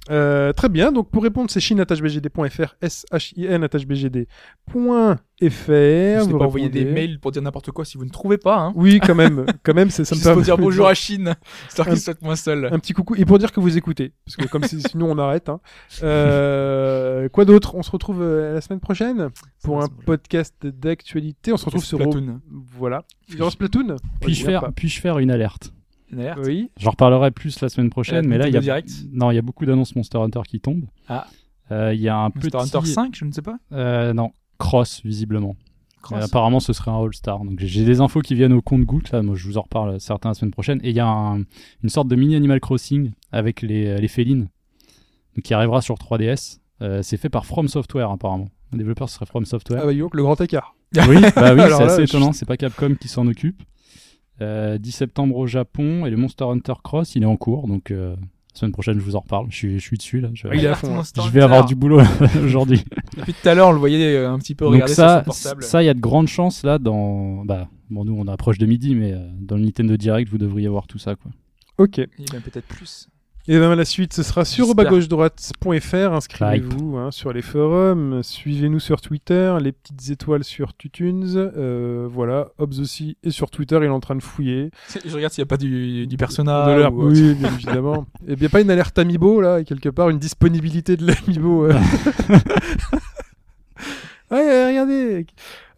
Euh, 0.09 0.53
très 0.53 0.69
bien. 0.69 0.91
Donc, 0.91 1.09
pour 1.11 1.23
répondre, 1.23 1.49
c'est 1.49 1.59
chine.bgd.fr, 1.59 2.75
s-h-i-n.bgd.fr. 2.81 5.15
N'hésitez 5.39 6.17
Vous 6.31 6.37
pas 6.37 6.45
envoyer 6.45 6.69
des 6.69 6.85
mails 6.85 7.19
pour 7.19 7.31
dire 7.31 7.41
n'importe 7.41 7.71
quoi 7.71 7.85
si 7.85 7.97
vous 7.97 8.05
ne 8.05 8.09
trouvez 8.09 8.37
pas. 8.37 8.57
Hein. 8.57 8.73
Oui, 8.75 8.99
quand 9.05 9.15
même. 9.15 9.45
quand 9.63 9.73
même, 9.73 9.89
c'est 9.89 10.05
ça 10.05 10.15
me 10.15 10.19
Juste 10.19 10.23
pour 10.25 10.33
permet 10.33 10.43
dire 10.45 10.57
bonjour 10.57 10.87
à 10.87 10.93
Chine, 11.05 11.35
histoire 11.67 11.87
qu'il 11.87 11.99
soit 11.99 12.21
moins 12.21 12.35
seul. 12.35 12.65
Un 12.71 12.79
petit 12.79 12.93
coucou. 12.93 13.15
Et 13.15 13.25
pour 13.25 13.37
dire 13.37 13.51
que 13.51 13.59
vous 13.59 13.77
écoutez. 13.77 14.13
Parce 14.25 14.35
que 14.35 14.45
comme 14.47 14.63
si- 14.63 14.81
sinon 14.89 15.11
on 15.11 15.17
arrête. 15.17 15.49
hein. 15.49 15.59
Euh, 16.03 17.29
quoi 17.29 17.45
d'autre? 17.45 17.75
On 17.75 17.83
se 17.83 17.91
retrouve 17.91 18.21
euh, 18.21 18.53
la 18.55 18.61
semaine 18.61 18.79
prochaine 18.79 19.29
pour 19.63 19.81
un 19.83 19.87
podcast 20.05 20.55
d'actualité. 20.65 21.53
On 21.53 21.57
se 21.57 21.65
retrouve 21.65 21.83
sur... 21.85 21.99
Splatoon. 21.99 22.39
Voilà. 22.77 23.03
Aura 23.39 23.51
Splatoon? 23.51 23.95
Puis-je 24.21 24.45
faire, 24.45 24.71
puis 24.75 24.89
faire 24.89 25.19
une 25.19 25.31
alerte? 25.31 25.71
Une 26.11 26.19
alerte. 26.19 26.39
Oui. 26.45 26.69
J'en 26.77 26.91
reparlerai 26.91 27.31
plus 27.31 27.59
la 27.61 27.69
semaine 27.69 27.89
prochaine, 27.89 28.23
La 28.23 28.29
mais 28.29 28.37
là, 28.37 28.47
il 28.47 28.53
y 28.53 28.69
a, 28.69 28.81
non, 29.11 29.31
il 29.31 29.35
y 29.35 29.37
a 29.37 29.41
beaucoup 29.41 29.65
d'annonces 29.65 29.95
Monster 29.95 30.17
Hunter 30.19 30.41
qui 30.47 30.59
tombent. 30.59 30.85
Ah. 31.09 31.27
Euh, 31.71 31.93
Il 31.93 31.99
y 31.99 32.07
a 32.09 32.15
un 32.17 32.29
Monster 32.33 32.49
petit... 32.49 32.57
Hunter 32.77 32.85
5, 32.85 33.15
je 33.15 33.25
ne 33.25 33.31
sais 33.31 33.41
pas. 33.41 33.57
Euh, 33.73 34.13
non, 34.13 34.31
Cross, 34.57 35.01
visiblement. 35.03 35.55
Cross. 36.01 36.21
Euh, 36.21 36.25
apparemment, 36.25 36.59
ce 36.61 36.71
serait 36.71 36.91
un 36.91 37.03
All-Star. 37.03 37.43
Donc, 37.43 37.59
j'ai- 37.59 37.83
des 37.83 37.99
infos 37.99 38.21
qui 38.21 38.35
viennent 38.35 38.53
au 38.53 38.61
compte-goutte. 38.61 39.11
Là, 39.11 39.21
moi, 39.21 39.35
je 39.35 39.45
vous 39.45 39.57
en 39.57 39.61
reparle 39.63 39.89
euh, 39.95 39.99
certains 39.99 40.29
la 40.29 40.33
semaine 40.35 40.51
prochaine. 40.51 40.79
Et 40.83 40.91
il 40.91 40.95
y 40.95 40.99
a 41.01 41.07
un- 41.07 41.39
une 41.83 41.89
sorte 41.89 42.07
de 42.07 42.15
mini 42.15 42.35
Animal 42.35 42.59
Crossing 42.61 43.11
avec 43.33 43.61
les, 43.61 43.97
les 43.99 44.07
félines 44.07 44.47
qui 45.43 45.53
arrivera 45.53 45.81
sur 45.81 45.95
3DS. 45.95 46.59
Euh, 46.81 47.01
c'est 47.03 47.17
fait 47.17 47.29
par 47.29 47.45
From 47.45 47.67
Software, 47.67 48.09
apparemment. 48.11 48.47
Le 48.71 48.77
développeur, 48.77 49.09
ce 49.09 49.15
serait 49.15 49.25
From 49.25 49.45
Software. 49.45 49.81
Ah 49.83 49.85
bah, 49.87 49.91
le 49.93 50.23
grand 50.23 50.39
écart. 50.39 50.75
Oui, 50.95 51.01
bah 51.01 51.07
oui, 51.09 51.21
c'est 51.33 51.35
là, 51.41 51.81
assez 51.85 51.97
je- 52.05 52.09
étonnant. 52.09 52.31
C'est 52.31 52.45
pas 52.45 52.55
Capcom 52.57 52.95
qui 52.95 53.07
s'en 53.09 53.27
occupe. 53.27 53.61
Euh, 54.41 54.77
10 54.77 54.91
septembre 54.91 55.35
au 55.37 55.47
Japon 55.47 56.05
et 56.05 56.09
le 56.09 56.17
Monster 56.17 56.45
Hunter 56.45 56.73
Cross, 56.83 57.15
il 57.15 57.23
est 57.23 57.27
en 57.27 57.37
cours. 57.37 57.67
Donc, 57.67 57.91
euh, 57.91 58.15
la 58.15 58.59
semaine 58.59 58.71
prochaine, 58.71 58.99
je 58.99 59.03
vous 59.03 59.15
en 59.15 59.19
reparle. 59.21 59.47
Je 59.49 59.55
suis, 59.55 59.73
je 59.79 59.83
suis 59.83 59.97
dessus 59.97 60.19
là. 60.19 60.29
Je, 60.33 60.47
il 60.47 60.53
est 60.53 60.67
à 60.67 60.71
Alerte 60.71 60.79
fond, 60.81 60.99
hein. 60.99 61.03
Je 61.03 61.21
vais 61.21 61.27
Hunter. 61.27 61.39
avoir 61.41 61.65
du 61.65 61.75
boulot 61.75 62.01
aujourd'hui. 62.43 62.83
Depuis 63.17 63.33
tout 63.33 63.47
à 63.49 63.55
l'heure, 63.55 63.69
on 63.69 63.71
le 63.71 63.79
voyait 63.79 64.15
euh, 64.15 64.31
un 64.31 64.37
petit 64.39 64.55
peu 64.55 64.65
Donc 64.65 64.73
regarder 64.75 64.93
ça, 64.93 65.23
sur 65.23 65.33
son 65.33 65.43
portable. 65.43 65.63
ça, 65.63 65.83
il 65.83 65.85
y 65.85 65.89
a 65.89 65.93
de 65.93 65.99
grandes 65.99 66.27
chances 66.27 66.63
là 66.63 66.77
dans. 66.79 67.45
Bah, 67.45 67.67
bon, 67.89 68.05
nous 68.05 68.15
on 68.17 68.27
approche 68.27 68.57
de 68.57 68.65
midi, 68.65 68.93
mais 68.95 69.13
euh, 69.13 69.19
dans 69.39 69.55
le 69.57 69.63
Nintendo 69.63 69.97
Direct, 69.97 70.29
vous 70.29 70.37
devriez 70.37 70.67
voir 70.67 70.85
tout 70.87 70.97
ça 70.99 71.15
quoi. 71.15 71.31
Ok. 71.79 71.99
Et 71.99 72.07
bien 72.31 72.41
peut-être 72.41 72.65
plus. 72.67 73.07
Et 73.49 73.57
ben 73.59 73.75
la 73.75 73.85
suite, 73.85 74.11
ce 74.13 74.23
sera 74.23 74.43
sur 74.43 74.75
bas-gauche-droite.fr. 74.75 75.95
Inscrivez-vous 76.13 76.97
hein, 76.97 77.11
sur 77.11 77.31
les 77.31 77.41
forums. 77.41 78.21
Suivez-nous 78.21 78.81
sur 78.81 78.99
Twitter. 78.99 79.55
Les 79.61 79.71
petites 79.71 80.09
étoiles 80.09 80.43
sur 80.43 80.75
Tutunes. 80.75 81.23
Euh, 81.55 82.09
voilà. 82.11 82.49
Hobbs 82.57 82.79
aussi 82.81 83.15
est 83.23 83.31
sur 83.31 83.49
Twitter. 83.49 83.77
Il 83.81 83.85
est 83.85 83.87
en 83.87 84.01
train 84.01 84.15
de 84.15 84.23
fouiller. 84.23 84.69
Je 85.05 85.15
regarde 85.15 85.31
s'il 85.31 85.43
n'y 85.43 85.47
a 85.47 85.49
pas 85.49 85.55
du, 85.57 86.07
du 86.07 86.17
personnage. 86.17 86.91
Ou- 86.91 87.07
oui, 87.09 87.35
bien 87.35 87.53
évidemment. 87.53 88.05
Et 88.27 88.35
bien 88.35 88.49
pas 88.49 88.59
une 88.59 88.69
alerte 88.69 88.99
Amiibo 88.99 89.39
là, 89.39 89.63
quelque 89.63 89.89
part, 89.89 90.09
une 90.09 90.19
disponibilité 90.19 90.97
de 90.97 91.07
l'Amiibo. 91.07 91.67
euh. 91.67 91.73
ouais, 94.31 94.67
regardez. 94.67 95.25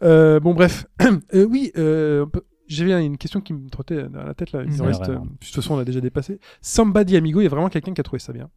Euh, 0.02 0.40
bon, 0.40 0.54
bref. 0.54 0.86
Euh, 1.34 1.46
oui, 1.48 1.70
on 1.76 2.26
peut- 2.26 2.42
j'avais 2.74 3.04
une 3.04 3.18
question 3.18 3.40
qui 3.40 3.52
me 3.52 3.68
trottait 3.68 4.04
dans 4.08 4.22
la 4.22 4.34
tête 4.34 4.52
là. 4.52 4.62
Il 4.64 4.82
reste, 4.82 5.08
euh, 5.08 5.14
de 5.16 5.20
toute 5.40 5.54
façon, 5.54 5.74
on 5.74 5.76
l'a 5.78 5.84
déjà 5.84 6.00
dépassé. 6.00 6.38
Samba 6.60 7.04
di 7.04 7.16
Amigo, 7.16 7.40
il 7.40 7.44
y 7.44 7.46
a 7.46 7.50
vraiment 7.50 7.68
quelqu'un 7.68 7.92
qui 7.92 8.00
a 8.00 8.04
trouvé 8.04 8.18
ça 8.20 8.32
bien. 8.32 8.48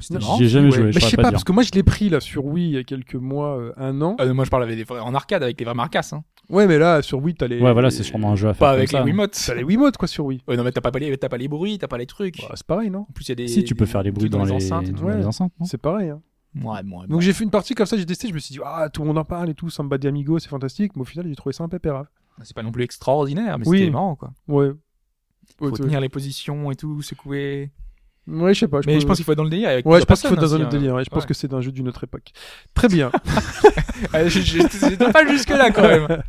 C'était 0.00 0.14
Non, 0.14 0.20
marrant. 0.20 0.36
J'y 0.38 0.44
ai 0.44 0.48
jamais 0.48 0.66
Ouais. 0.70 0.72
joué, 0.76 0.84
Mais 0.86 0.92
je 0.92 1.00
sais 1.00 1.16
pas 1.16 1.30
parce 1.30 1.44
que 1.44 1.52
moi 1.52 1.62
je 1.62 1.70
l'ai 1.72 1.82
pris 1.82 2.08
là 2.08 2.18
sur 2.20 2.46
Wii 2.46 2.66
il 2.70 2.72
y 2.72 2.78
a 2.78 2.82
quelques 2.82 3.14
mois, 3.14 3.58
euh, 3.58 3.72
un 3.76 4.00
an. 4.00 4.16
Ah, 4.18 4.24
moi 4.32 4.44
je 4.46 4.50
parle 4.50 4.62
avec 4.62 4.90
en 4.90 5.14
arcade 5.14 5.42
avec 5.42 5.58
les 5.60 5.66
vrais 5.66 5.74
marcasses. 5.74 6.14
Hein. 6.14 6.24
Ouais, 6.48 6.66
mais 6.66 6.78
là 6.78 7.02
sur 7.02 7.22
Wii 7.22 7.34
t'as 7.34 7.46
les. 7.46 7.60
Ouais, 7.60 7.72
voilà, 7.74 7.90
c'est 7.90 8.02
sûrement 8.02 8.32
un 8.32 8.36
jeu 8.36 8.48
à 8.48 8.54
faire. 8.54 8.60
Pas 8.68 8.70
avec 8.72 8.88
ça, 8.88 8.98
les 8.98 9.02
hein. 9.02 9.06
Wiimotes. 9.06 9.38
T'as 9.46 9.54
les 9.54 9.62
Wiimotes 9.64 9.98
quoi 9.98 10.08
sur 10.08 10.24
Wii. 10.24 10.40
Ouais, 10.48 10.56
non, 10.56 10.64
mais 10.64 10.72
t'as 10.72 10.80
pas, 10.80 10.90
les- 10.98 11.16
t'as 11.18 11.28
pas 11.28 11.36
les 11.36 11.46
bruits, 11.46 11.76
t'as 11.78 11.88
pas 11.88 11.98
les 11.98 12.06
trucs. 12.06 12.38
Bah, 12.40 12.52
c'est 12.54 12.66
pareil, 12.66 12.88
non? 12.88 13.00
En 13.00 13.12
plus, 13.12 13.26
il 13.26 13.28
y 13.28 13.32
a 13.32 13.34
des. 13.34 13.48
Si 13.48 13.64
tu 13.64 13.74
peux 13.74 13.84
des- 13.84 13.90
faire 13.90 14.02
les 14.02 14.10
bruits 14.12 14.30
dans 14.30 14.42
les, 14.44 14.52
enceintes 14.52 14.88
et 14.88 14.92
tout. 14.92 15.02
dans 15.02 15.08
Ouais. 15.08 15.18
les 15.18 15.26
enceintes. 15.26 15.52
non? 15.60 15.66
C'est 15.66 15.76
pareil. 15.78 16.08
Hein. 16.08 16.22
Ouais, 16.54 16.70
ouais, 16.82 17.06
Donc 17.08 17.20
j'ai 17.20 17.32
fait 17.34 17.44
une 17.44 17.50
partie 17.50 17.74
comme 17.74 17.86
ça, 17.86 17.96
j'ai 17.98 18.04
testé, 18.06 18.28
je 18.28 18.34
me 18.34 18.38
suis 18.38 18.54
dit, 18.54 18.60
ah, 18.64 18.88
tout 18.90 19.00
le 19.02 19.08
monde 19.08 19.16
en 19.18 19.24
parle 19.24 19.48
et 19.50 19.54
tout, 19.54 19.68
Samba 19.70 19.96
Amigo, 20.04 20.38
c'est 20.38 20.48
fantastique. 20.50 20.92
Mais 20.96 21.02
au 21.02 21.04
final, 21.06 21.26
j'ai 21.28 21.34
trouvé 21.34 21.52
ça 21.52 21.64
un 21.64 21.68
peu 21.68 21.78
pérave. 21.78 22.06
C'est 22.42 22.54
pas 22.54 22.62
non 22.62 22.72
plus 22.72 22.84
extraordinaire, 22.84 23.58
mais 23.58 23.68
Oui. 23.68 23.78
c'était 23.78 23.90
marrant 23.90 24.16
quoi. 24.16 24.32
Ouais. 24.48 24.70
Faut 25.58 25.66
Ouais, 25.66 25.72
tenir 25.72 26.00
les 26.00 26.08
positions 26.08 26.70
et 26.70 26.76
tout, 26.76 27.02
secouer. 27.02 27.70
ouais, 28.26 28.54
je 28.54 28.60
sais 28.60 28.68
pas. 28.68 28.80
mais 28.86 28.94
peux- 28.94 29.00
je 29.00 29.06
pense 29.06 29.16
qu'il 29.16 29.24
faut 29.24 29.32
être 29.32 29.38
dans 29.38 29.44
le 29.44 29.50
délire 29.50 29.68
avec 29.68 29.86
Ouais, 29.86 30.00
je 30.00 30.04
pense 30.04 30.20
qu'il 30.20 30.28
faut 30.30 30.34
personnes 30.36 30.48
dans 30.50 30.54
un 30.54 30.56
aussi, 30.58 30.66
autre 30.66 30.76
hein. 30.76 30.78
délire. 30.78 30.94
ouais, 30.94 31.04
je 31.04 31.10
pense 31.10 31.26
que 31.26 31.34
c'est 31.34 31.52
un 31.52 31.60
jeu 31.60 31.70
d'une 31.72 31.88
autre 31.88 32.04
époque. 32.04 32.32
Très 32.74 32.88
bien. 32.88 33.10
Ah, 34.12 34.26
je- 34.28 34.40
je- 34.40 34.58
J'étais 34.88 35.12
pas 35.12 35.26
jusque 35.26 35.50
là 35.50 35.70
quand 35.70 35.82
même. 35.82 36.22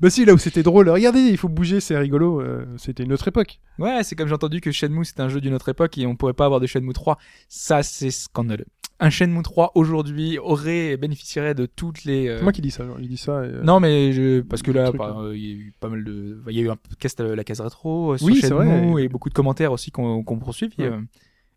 Bah 0.00 0.10
si, 0.10 0.24
là 0.24 0.34
où 0.34 0.38
c'était 0.38 0.62
drôle, 0.62 0.88
regardez, 0.88 1.20
il 1.20 1.36
faut 1.36 1.48
bouger, 1.48 1.80
c'est 1.80 1.96
rigolo. 1.96 2.40
euh, 2.40 2.64
c'était 2.76 3.02
une 3.04 3.12
autre 3.12 3.28
époque. 3.28 3.58
Ouais, 3.78 4.02
c'est 4.02 4.14
comme 4.16 4.28
j'ai 4.28 4.34
entendu 4.34 4.60
que 4.60 4.70
Shenmue 4.72 5.04
c'était 5.04 5.22
un 5.22 5.28
jeu 5.28 5.40
d'une 5.40 5.54
autre 5.54 5.68
époque 5.68 5.96
et 5.98 6.06
on 6.06 6.16
pourrait 6.16 6.32
pas 6.34 6.44
avoir 6.44 6.60
de 6.60 6.66
Shenmue 6.66 6.92
3. 6.92 7.18
Ça, 7.48 7.82
c'est 7.82 8.10
scandaleux. 8.10 8.66
un 8.98 9.08
Shenmue 9.10 9.42
3 9.42 9.72
aujourd'hui 9.74 10.38
aurait 10.38 10.96
bénéficierait 10.98 11.54
de 11.54 11.64
toutes 11.66 12.04
les. 12.04 12.28
euh, 12.28 12.36
C'est 12.38 12.42
moi 12.42 12.52
qui 12.52 12.60
dis 12.60 12.70
ça, 12.70 12.84
genre, 12.84 12.98
il 13.00 13.08
dit 13.08 13.16
ça. 13.16 13.44
et, 13.44 13.48
euh, 13.48 13.62
Non, 13.62 13.80
mais 13.80 14.12
je, 14.12 14.40
parce 14.40 14.60
que 14.62 14.70
là, 14.70 14.92
bah, 14.92 15.16
euh, 15.20 15.36
il 15.36 15.42
y 15.44 15.50
a 15.50 15.54
eu 15.54 15.72
pas 15.80 15.88
mal 15.88 16.04
de, 16.04 16.42
il 16.48 16.56
y 16.56 16.60
a 16.60 16.62
eu 16.62 16.70
un 16.70 16.76
podcast 16.76 17.20
la 17.20 17.44
case 17.44 17.60
rétro 17.60 18.16
sur 18.18 18.26
Oui, 18.26 18.40
Shenmue 18.40 18.92
vrai. 18.92 19.04
et 19.04 19.08
beaucoup 19.08 19.28
de 19.30 19.34
commentaires 19.34 19.72
aussi 19.72 19.90
qu'on 19.90 20.22
qu'on 20.22 20.38
poursuit. 20.38 20.70
Ouais. 20.78 20.90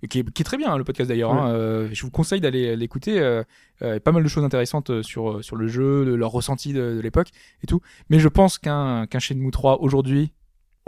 Euh, 0.03 0.07
qui, 0.07 0.19
est, 0.19 0.31
qui 0.31 0.41
est 0.41 0.45
très 0.45 0.57
bien 0.57 0.71
hein, 0.73 0.77
le 0.77 0.83
podcast 0.83 1.07
d'ailleurs. 1.09 1.31
Ouais. 1.33 1.39
hein, 1.39 1.51
euh, 1.53 1.89
je 1.91 2.01
vous 2.03 2.11
conseille 2.11 2.41
d'aller 2.41 2.75
l'écouter. 2.75 3.19
Euh, 3.19 3.43
euh, 3.81 3.99
pas 3.99 4.11
mal 4.11 4.23
de 4.23 4.27
choses 4.27 4.43
intéressantes 4.43 4.89
euh, 4.91 5.03
sur 5.03 5.43
sur 5.43 5.55
le 5.55 5.67
jeu, 5.67 6.05
de 6.05 6.13
leur 6.13 6.31
ressenti 6.31 6.73
de, 6.73 6.95
de 6.95 6.99
l'époque 7.01 7.29
et 7.63 7.67
tout. 7.67 7.81
Mais 8.09 8.19
je 8.19 8.27
pense 8.29 8.57
qu'un 8.57 9.07
qu'un 9.07 9.19
Shenmue 9.19 9.51
3 9.51 9.81
aujourd'hui, 9.81 10.31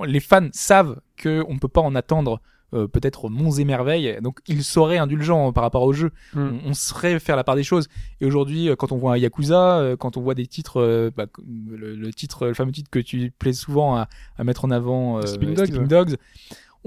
les 0.05 0.19
fans 0.19 0.47
savent 0.51 0.99
que 1.17 1.43
on 1.49 1.57
peut 1.57 1.67
pas 1.67 1.81
en 1.81 1.95
attendre. 1.95 2.39
euh, 2.73 2.87
peut-être 2.87 3.29
monts 3.29 3.51
et 3.51 3.63
merveilles 3.63 4.17
donc 4.23 4.39
ils 4.47 4.63
seraient 4.63 4.97
indulgents 4.97 5.53
par 5.53 5.63
rapport 5.63 5.83
au 5.83 5.93
jeu 5.93 6.09
Mm. 6.33 6.39
on, 6.65 6.69
on 6.71 6.73
serait 6.73 7.19
faire 7.19 7.35
la 7.35 7.43
part 7.43 7.55
des 7.55 7.63
choses 7.63 7.87
et 8.19 8.25
aujourd'hui 8.25 8.67
euh, 8.69 8.75
quand 8.75 8.91
on 8.91 8.97
voit 8.97 9.13
un 9.13 9.17
Yakuza 9.17 9.77
euh, 9.79 9.95
quand 9.95 10.17
on 10.17 10.21
voit 10.21 10.33
des 10.33 10.47
titres 10.47 10.81
euh, 10.81 11.11
bah, 11.15 11.27
le, 11.47 11.95
le 11.95 12.11
titre 12.11 12.47
le 12.47 12.53
fameux 12.55 12.71
titre 12.71 12.89
que 12.89 12.97
tu 12.99 13.31
plais 13.37 13.53
souvent 13.53 13.95
à, 13.95 14.07
à 14.37 14.43
mettre 14.43 14.65
en 14.65 14.71
avant 14.71 15.19
euh, 15.19 15.25
Sleeping. 15.27 15.87
Dogs 15.87 16.15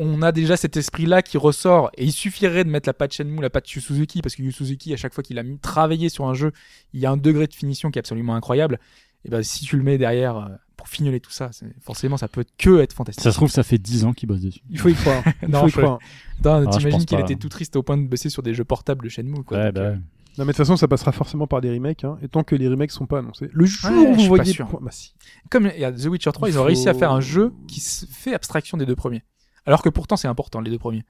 on 0.01 0.23
a 0.23 0.33
déjà 0.33 0.57
cet 0.57 0.77
esprit 0.77 1.05
là 1.07 1.21
qui 1.23 1.37
ressort 1.39 1.91
et 1.99 2.05
il 2.05 2.13
suffirait 2.13 2.65
de 2.65 2.71
mettre 2.71 2.89
la 2.89 2.95
patte 2.95 3.13
Shenmue 3.13 3.43
la 3.43 3.51
patte 3.51 3.71
Yu 3.73 3.81
Suzuki 3.81 4.23
parce 4.23 4.35
que 4.37 4.43
Yu 4.43 4.53
Suzuki 4.53 4.95
à 4.95 4.97
chaque 4.97 5.13
fois 5.13 5.23
qu'il 5.25 5.39
a 5.39 5.43
mis, 5.43 5.59
travaillé 5.59 6.09
sur 6.09 6.27
un 6.27 6.35
jeu 6.35 6.53
il 6.95 7.01
y 7.01 7.07
a 7.07 7.11
un 7.11 7.17
degré 7.17 7.47
de 7.49 7.55
finition 7.55 7.91
qui 7.91 7.99
est 7.99 8.01
absolument 8.01 8.35
incroyable 8.37 8.79
et 9.25 9.29
ben 9.29 9.43
si 9.43 9.65
tu 9.65 9.77
le 9.77 9.83
mets 9.83 9.99
derrière 9.99 10.37
euh, 10.37 10.49
pour 10.77 10.89
fignoler 10.89 11.19
tout 11.21 11.33
ça 11.33 11.51
c'est- 11.53 11.67
forcément 11.81 12.17
ça 12.17 12.29
peut 12.29 12.45
que 12.57 12.79
être 12.81 12.93
fantastique 12.93 13.23
Ça 13.25 13.33
se 13.33 13.37
trouve, 13.37 13.51
ça 13.51 13.65
fait 13.65 13.79
10 13.79 14.05
ans 14.05 14.13
qu'ils 14.13 14.29
bossent 14.29 14.41
dessus. 14.43 14.61
Il 14.71 14.79
faut 14.79 14.89
y 14.89 14.95
croire. 14.95 15.23
Il 15.43 15.49
Non, 15.49 15.63
faut 15.63 15.69
y 15.69 15.73
croire. 15.73 15.99
Je 16.45 16.79
t'imagines 16.79 17.05
qu'il 17.05 17.19
était 17.19 17.35
tout 17.35 17.49
triste 17.49 17.75
au 17.75 17.83
point 17.83 17.97
de 17.97 18.07
bosser 18.07 18.31
sur 18.31 18.43
des 18.45 18.55
jeux 18.55 18.65
portables 18.65 19.03
de 19.05 19.09
Shenmue 19.09 19.43
quoi 19.45 19.59
Ouais, 19.59 19.65
Donc, 19.67 19.75
bah 19.75 19.81
euh. 19.81 19.95
Non, 20.39 20.45
mais 20.45 20.53
de 20.53 20.57
toute 20.57 20.59
façon, 20.59 20.77
ça 20.77 20.87
passera 20.87 21.11
forcément 21.11 21.49
par 21.49 21.61
des 21.61 21.69
remakes, 21.73 22.05
hein, 22.05 22.17
et 22.23 22.29
tant 22.29 22.45
que 22.45 22.55
les 22.55 22.69
remakes 22.69 22.93
sont 22.93 23.07
pas 23.07 23.19
annoncés. 23.19 23.51
Le 23.53 23.67
jour 23.67 23.91
Ouais, 23.91 23.97
où 23.97 24.15
vous 24.15 24.27
voyez. 24.27 24.53
sûr. 24.53 24.69
Bah 24.81 24.93
si. 24.93 25.13
comme 25.51 25.69
il 25.75 25.81
y 25.81 25.85
a 25.85 25.91
The 25.91 26.05
Witcher 26.05 26.31
3, 26.31 26.49
Il 26.49 26.55
ils 26.55 26.59
ont 26.61 26.63
réussi 26.63 26.89
à 26.89 26.95
faire 26.95 27.11
un 27.11 27.21
jeu 27.21 27.53
qui 27.67 27.81
se 27.81 28.07
fait 28.07 28.33
abstraction 28.35 28.79
des 28.79 28.87
deux 28.87 28.95
premiers. 28.95 29.25
Alors 29.69 29.83
que 29.83 29.89
pourtant 29.89 30.17
c'est 30.17 30.29
important 30.29 30.61
les 30.61 30.71
deux 30.71 30.79
premiers. 30.79 31.05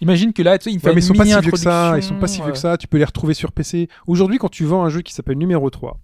Imagine 0.00 0.32
que 0.32 0.42
là, 0.42 0.56
tu 0.58 0.64
sais, 0.64 0.72
il 0.72 0.80
fait 0.80 0.88
Ouais, 0.88 0.94
mais 0.94 1.02
ils 1.02 1.04
une 1.04 1.08
sont 1.08 1.14
pas 1.14 1.26
si 1.26 1.40
vieux 1.40 1.50
que 1.52 1.58
ça. 1.58 1.92
Ils 1.98 2.02
sont 2.02 2.18
pas 2.18 2.26
si 2.26 2.40
vieux 2.40 2.52
que 2.52 2.58
ça. 2.58 2.78
Tu 2.78 2.88
peux 2.88 2.96
les 2.96 3.04
retrouver 3.04 3.34
sur 3.34 3.52
PC. 3.52 3.88
Aujourd'hui, 4.06 4.38
quand 4.38 4.48
tu 4.48 4.64
vends 4.64 4.82
un 4.82 4.88
jeu 4.88 5.02
qui 5.02 5.12
s'appelle 5.12 5.36
numéro 5.36 5.68
3, 5.68 5.98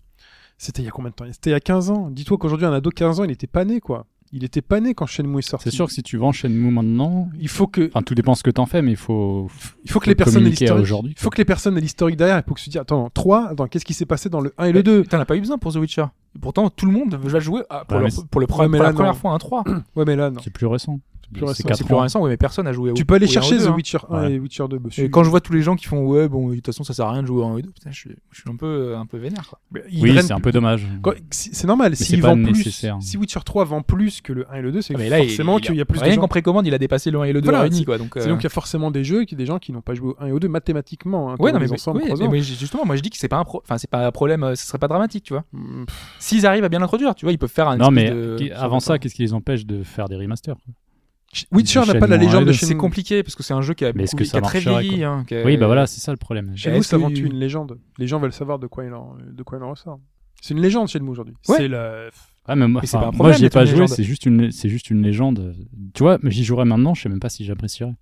c'était 0.59 0.83
il 0.83 0.85
y 0.85 0.89
a 0.89 0.91
combien 0.91 1.11
de 1.11 1.15
temps? 1.15 1.25
C'était 1.33 1.51
il 1.51 1.55
y 1.55 1.57
a 1.57 1.61
15 1.61 1.91
ans. 1.91 2.11
Dis-toi 2.11 2.37
qu'aujourd'hui, 2.37 2.67
un 2.67 2.73
ado 2.75 2.91
de 2.91 2.95
15 2.95 3.21
ans, 3.21 3.25
il 3.25 3.31
était 3.31 3.47
pas 3.47 3.65
né, 3.65 3.81
quoi. 3.81 4.05
Il 4.33 4.45
était 4.45 4.61
pas 4.61 4.81
né 4.81 4.93
quand 4.93 5.07
Shenmue 5.07 5.39
est 5.39 5.43
sorti. 5.43 5.71
C'est 5.71 5.75
sûr 5.75 5.87
que 5.87 5.93
si 5.93 6.03
tu 6.03 6.19
vends 6.19 6.33
Shenmue 6.33 6.71
maintenant, 6.71 7.31
Il 7.39 7.49
faut 7.49 7.69
que, 7.69 7.89
enfin 7.89 8.03
tout 8.03 8.15
dépend 8.15 8.35
ce 8.35 8.43
que 8.43 8.51
t'en 8.51 8.67
fais, 8.67 8.83
mais 8.83 8.91
il 8.91 8.97
faut. 8.97 9.49
il 9.85 9.91
faut 9.91 10.01
que 10.01 10.09
les 10.11 10.15
personnes 10.15 10.45
aient 10.45 10.51
l'historique. 10.51 10.89
Il 11.05 11.15
faut 11.19 11.31
que 11.31 11.39
les 11.39 11.45
personnes 11.45 11.79
aient 11.79 11.81
l'historique 11.81 12.17
derrière. 12.17 12.37
Il 12.37 12.43
faut 12.47 12.55
que 12.55 12.61
tu 12.61 12.67
te 12.67 12.71
dises, 12.71 12.81
attends, 12.81 13.09
3, 13.15 13.51
attends, 13.53 13.67
qu'est-ce 13.67 13.85
qui 13.85 13.95
s'est 13.95 14.05
passé 14.05 14.29
dans 14.29 14.41
le 14.41 14.53
1 14.59 14.67
et 14.67 14.73
le 14.73 14.83
2 14.83 15.05
T'en 15.05 15.21
as 15.21 15.25
pas 15.25 15.37
eu 15.37 15.41
besoin 15.41 15.59
pour 15.59 15.73
The 15.73 15.77
Witcher. 15.77 16.07
Pourtant, 16.41 16.69
tout 16.69 16.87
le 16.87 16.93
monde 16.93 17.15
va 17.15 17.39
jouer 17.39 17.63
ah, 17.71 17.85
pour, 17.87 17.99
Ouais, 17.99 18.09
le, 18.09 18.27
pour, 18.29 18.41
le, 18.41 18.47
pour 18.47 18.63
la 18.63 18.69
première 18.69 19.13
non. 19.13 19.15
fois 19.15 19.33
un 19.33 19.39
3. 19.39 19.65
Ouais, 19.97 20.05
mais 20.05 20.17
là, 20.17 20.31
non. 20.31 20.41
C'est 20.43 20.53
plus 20.53 20.67
récent. 20.67 20.99
Plus 21.33 21.43
récent. 21.45 21.55
C'est 21.55 21.63
C'est 21.63 21.69
4 21.69 21.79
C'est 21.79 21.85
plus 21.85 21.95
récent, 21.95 22.21
ouais, 22.23 22.31
mais 22.31 22.37
personne 22.37 22.67
a 22.67 22.73
joué 22.73 22.91
au 22.91 22.95
Tu 22.95 23.05
peux 23.05 23.15
aller 23.15 23.27
chercher 23.27 23.55
1 23.55 23.59
et 23.59 23.61
The 23.61 23.63
au 23.63 23.67
2, 23.67 23.71
hein. 23.71 23.75
Witcher 23.77 23.99
1 24.11 24.21
Ouais. 24.21 24.33
et 24.35 24.39
Witcher 24.39 24.65
2 24.69 24.79
dessus. 24.79 25.01
Et 25.03 25.11
quand 25.11 25.25
je 25.25 25.31
vois 25.31 25.41
tous 25.41 25.53
les 25.53 25.63
gens 25.63 25.77
qui 25.77 25.87
font 25.87 26.07
ouais 26.07 26.29
bon 26.29 26.49
de 26.51 26.55
toute 26.57 26.67
façon 26.67 26.85
ça 26.85 26.93
sert 26.95 27.07
à 27.07 27.13
rien 27.13 27.23
de 27.23 27.27
jouer 27.27 27.43
au 27.43 27.47
1 27.47 27.57
et 27.59 27.63
2, 27.63 27.71
putain, 27.71 27.91
je, 27.91 27.99
suis- 27.99 28.17
je 28.31 28.41
suis 28.41 28.51
un 28.51 28.57
peu 28.57 28.95
un 28.97 29.07
peu 29.07 29.17
vénère 29.19 29.49
quoi. 29.49 29.59
Oui, 29.73 30.17
c'est 30.23 30.33
un 30.33 30.41
peu 30.41 30.53
dommage. 30.53 30.87
C'est 31.31 31.67
normal, 31.67 31.95
si 31.97 33.17
Witcher 33.17 33.41
3 33.45 33.65
vend 33.65 33.83
plus 33.83 34.21
que 34.21 34.33
le 34.33 34.47
1 34.51 34.55
et 34.57 34.63
le 34.63 34.73
2, 34.73 34.83
c'est 34.83 34.95
Ah, 34.95 35.19
forcément 35.19 35.59
il, 35.59 35.65
qu'il 35.65 35.75
y 35.77 35.81
a 35.81 35.85
plus 35.85 35.99
de 35.99 36.05
rien 36.05 36.15
gens. 36.15 36.21
qu'en 36.23 36.29
précommande, 36.29 36.67
il 36.67 36.75
a 36.75 36.79
dépassé 36.79 37.11
le 37.11 37.19
1 37.21 37.25
et 37.25 37.33
le 37.33 37.41
2 37.41 37.47
Voilà, 37.47 37.61
réunis 37.63 37.79
c'est- 37.79 37.85
quoi. 37.85 37.99
Donc 37.99 38.11
C'est 38.15 38.21
euh, 38.27 38.29
donc 38.29 38.41
il 38.41 38.45
y 38.45 38.47
a 38.47 38.51
forcément 38.51 38.91
des 38.91 39.05
jeux, 39.05 39.25
qui 39.25 39.37
des 39.37 39.47
gens 39.47 39.59
qui 39.59 39.73
n'ont 39.73 39.81
pas 39.83 39.95
joué 39.95 40.11
au 40.11 40.17
1 40.21 40.27
et 40.27 40.33
au 40.33 40.39
2 40.41 40.49
mathématiquement. 40.49 41.31
Hein, 41.31 41.37
Ouais, 41.39 41.53
non, 41.53 41.59
on 41.59 42.31
mais, 42.31 42.41
justement, 42.43 42.85
moi 42.85 42.97
je 42.97 43.03
dis 43.03 43.11
que 43.11 43.17
c'est 43.19 43.29
pas 43.29 43.37
un, 43.39 43.45
pro- 43.45 43.63
enfin 43.65 43.79
c'est 43.79 43.91
pas 43.91 44.07
un 44.07 44.11
problème, 44.11 44.43
euh, 44.43 44.55
ce 44.55 44.67
serait 44.67 44.79
pas 44.79 44.89
dramatique, 44.89 45.25
tu 45.25 45.33
vois. 45.33 45.45
Mm, 45.53 45.85
S'ils 46.19 46.47
arrivent 46.47 46.65
à 46.65 46.69
bien 46.69 46.79
l'introduire, 46.79 47.15
tu 47.15 47.25
vois, 47.27 47.33
ils 47.33 47.39
peuvent 47.39 47.51
faire 47.51 47.69
un. 47.69 47.77
Non, 47.77 47.91
mais 47.91 48.13
avant 48.53 48.81
ça, 48.81 48.99
qu'est-ce 48.99 49.15
qui 49.15 49.23
les 49.23 49.33
empêche 49.35 49.67
de 49.67 49.83
faire 49.83 50.09
des 50.09 50.17
remasters 50.17 50.57
Witcher 51.53 51.81
n'a 51.87 51.95
pas 51.95 52.07
la 52.07 52.17
en 52.17 52.19
légende 52.19 52.45
de 52.45 52.53
L2, 52.53 52.55
Shenmue. 52.55 52.69
c'est 52.73 52.77
compliqué 52.77 53.23
parce 53.23 53.35
que 53.35 53.43
c'est 53.43 53.55
un 53.55 53.61
jeu 53.63 53.75
qui 53.75 53.85
a, 53.85 53.93
Mais 53.93 54.05
est-ce 54.05 54.13
beaucoup- 54.13 54.25
que 54.25 54.29
ça 54.29 54.41
qui 54.41 54.45
a 54.45 54.49
très 54.49 54.61
vieilli. 54.61 55.05
hein, 55.05 55.25
qui 55.27 55.35
a- 55.35 55.45
Oui, 55.45 55.57
bah 55.57 55.67
voilà, 55.67 55.87
c'est 55.87 56.01
ça 56.01 56.11
le 56.13 56.17
problème. 56.17 56.53
C'est 56.57 56.71
que- 56.71 56.95
avant 56.95 57.09
tout 57.11 57.17
une 57.17 57.39
légende. 57.39 57.79
Les 57.99 58.07
gens 58.07 58.19
veulent 58.21 58.33
savoir 58.33 58.59
de 58.59 58.67
quoi 58.67 58.85
il 58.85 58.93
en, 58.95 59.17
de 59.33 59.43
quoi 59.43 59.59
il 59.59 59.65
en 59.65 59.71
ressort. 59.71 59.99
C'est 60.41 60.55
une 60.55 60.61
légende 60.61 60.89
Shenmue 60.89 61.11
aujourd'hui. 61.11 61.35
Ouais. 61.49 61.57
C'est 61.57 61.69
la... 61.69 62.09
Ouais, 62.49 62.55
mais 62.55 62.69
moi, 62.69 62.81
Mais 62.83 62.87
c'est 62.87 62.97
enfin, 62.97 63.11
pas 63.11 63.15
un 63.15 63.19
moi 63.19 63.33
j'y 63.33 63.45
ai 63.47 63.51
pas 63.51 63.65
une 63.67 63.75
joué, 63.77 63.87
c'est 63.89 64.05
juste 64.05 64.25
une, 64.27 64.51
c'est 64.53 64.69
juste 64.69 64.91
une 64.91 65.03
légende. 65.03 65.55
Tu 65.95 66.03
vois, 66.05 66.19
mais 66.23 66.31
j'y 66.31 66.45
jouerais 66.45 66.65
maintenant, 66.65 66.95
je 66.95 67.03
sais 67.03 67.09
même 67.09 67.19
pas 67.21 67.29
si 67.29 67.45
j'apprécierais. 67.45 67.95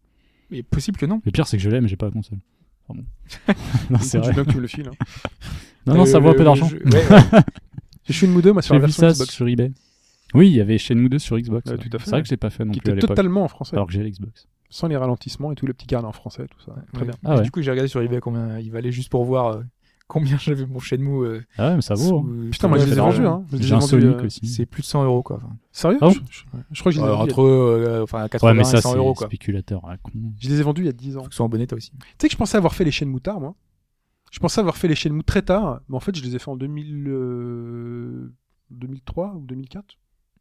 Mais 0.50 0.62
possible 0.62 0.98
que 0.98 1.06
non. 1.06 1.22
Le 1.24 1.30
pire, 1.32 1.46
c'est 1.46 1.56
que 1.56 1.62
je 1.62 1.70
l'ai, 1.70 1.80
mais 1.80 1.88
j'ai 1.88 1.96
pas 1.96 2.06
la 2.06 2.12
console. 2.12 2.38
Pardon. 2.86 3.04
non, 3.90 3.98
c'est 4.00 4.18
je 4.18 4.24
vrai. 4.24 4.32
bien 4.34 4.44
que 4.44 4.50
tu 4.50 4.56
me 4.56 4.60
le 4.62 4.68
files. 4.68 4.88
Hein. 4.90 5.04
Non, 5.86 5.94
non, 5.94 6.02
Euh, 6.02 6.06
ça 6.06 6.18
vaut 6.18 6.28
un 6.28 6.32
peu 6.32 6.38
le 6.40 6.44
d'argent. 6.44 6.68
ouais. 6.70 7.04
J'ai 8.06 8.12
Shenmue 8.12 8.42
2, 8.42 8.52
moi, 8.52 8.60
sur 8.60 8.74
J'ai 8.74 8.80
la 8.80 8.86
vu 8.86 8.90
version 8.92 9.08
ça 9.08 9.12
Xbox. 9.14 9.30
sur 9.34 9.48
eBay. 9.48 9.72
Oui, 10.34 10.48
il 10.48 10.54
y 10.56 10.60
avait 10.60 10.78
Shenmue 10.78 11.08
2 11.08 11.18
sur 11.18 11.38
Xbox. 11.38 11.70
Ouais, 11.70 11.76
C'est 11.80 12.10
vrai 12.10 12.20
que 12.22 12.26
je 12.28 12.32
l'ai 12.32 12.36
pas 12.36 12.50
fait 12.50 12.64
non 12.64 12.72
Qui 12.72 12.80
plus 12.80 12.90
à 12.90 12.92
était 12.92 13.02
l'époque. 13.02 13.16
totalement 13.16 13.44
en 13.44 13.48
français. 13.48 13.76
Alors 13.76 13.86
que 13.86 13.92
j'ai 13.92 14.02
l'Xbox. 14.02 14.46
Sans 14.70 14.88
les 14.88 14.96
ralentissements 14.96 15.52
et 15.52 15.54
tout, 15.54 15.66
le 15.66 15.72
petit 15.74 15.86
garde 15.86 16.04
en 16.04 16.12
français, 16.12 16.46
tout 16.50 16.60
ça. 16.60 16.74
Très 16.92 17.02
Ouais. 17.02 17.08
bien. 17.08 17.14
Ah. 17.24 17.40
Du 17.40 17.50
coup, 17.50 17.62
j'ai 17.62 17.70
regardé 17.70 17.88
sur 17.88 18.00
eBay 18.02 18.20
combien 18.20 18.58
il 18.58 18.72
valait 18.72 18.90
juste 18.90 19.08
pour 19.10 19.24
voir 19.24 19.46
euh, 19.46 19.62
combien 20.08 20.36
j'avais 20.36 20.66
mon 20.66 20.80
Shenmue. 20.80 21.24
euh, 21.24 21.40
Ah 21.56 21.68
ouais, 21.70 21.76
mais 21.76 21.82
ça 21.82 21.94
vaut. 21.94 22.18
hein. 22.18 22.24
sous- 22.44 22.50
Putain, 22.50 22.68
moi, 22.68 22.78
je 22.78 22.86
les 22.86 22.92
ai 22.92 22.96
vendus, 22.96 23.24
hein. 23.26 23.44
Les 23.52 23.62
J'ai 23.62 23.74
un 23.74 23.80
Sonic 23.80 24.06
euh, 24.16 24.26
aussi. 24.26 24.46
C'est 24.48 24.66
plus 24.66 24.80
de 24.82 24.86
100 24.86 25.04
euros 25.04 25.22
quoi. 25.22 25.36
Enfin, 25.36 25.56
Sérieux? 25.70 25.98
Ah 26.00 26.08
je, 26.10 26.18
je- 26.28 26.44
je 26.72 26.80
crois 26.80 26.90
que 26.90 26.96
je 26.98 27.00
les 27.02 27.06
ai 27.06 27.10
euh, 27.10 27.14
entre 27.14 28.00
enfin 28.02 28.26
80 28.28 28.50
Ouais, 28.50 28.56
mais 28.58 28.64
ça, 28.64 28.78
et 28.78 28.80
100 28.80 28.90
c'est 28.92 28.96
euros 28.98 29.14
quoi. 29.14 29.28
spéculateur. 29.28 29.82
con. 30.02 30.10
Je 30.40 30.48
les 30.48 30.58
ai 30.58 30.62
vendus 30.64 30.82
il 30.82 30.86
y 30.86 30.88
a 30.88 30.92
10 30.92 31.16
ans. 31.16 31.20
Faut 31.22 31.28
que 31.28 31.34
ce 31.34 31.36
soit 31.36 31.46
en 31.46 31.48
bon 31.48 31.60
état 31.60 31.76
aussi. 31.76 31.90
Tu 31.92 31.96
sais 32.20 32.26
que 32.28 32.32
je 32.32 32.36
pensais 32.36 32.56
avoir 32.56 32.74
fait 32.74 32.84
les 32.84 32.90
Shenmue 32.90 33.20
tard, 33.20 33.38
moi. 33.40 33.54
Je 34.32 34.40
pensais 34.40 34.60
avoir 34.60 34.76
fait 34.76 34.88
les 34.88 34.96
Shenmue 34.96 35.22
très 35.22 35.42
tard, 35.42 35.80
mais 35.88 35.94
en 35.96 36.00
fait, 36.00 36.16
je 36.16 36.24
les 36.24 36.34
ai 36.34 36.40
fait 36.40 36.50
en 36.50 36.56
2000, 36.56 37.04
euh, 37.06 38.32
2003 38.72 39.34
ou 39.36 39.44
2004. 39.46 39.84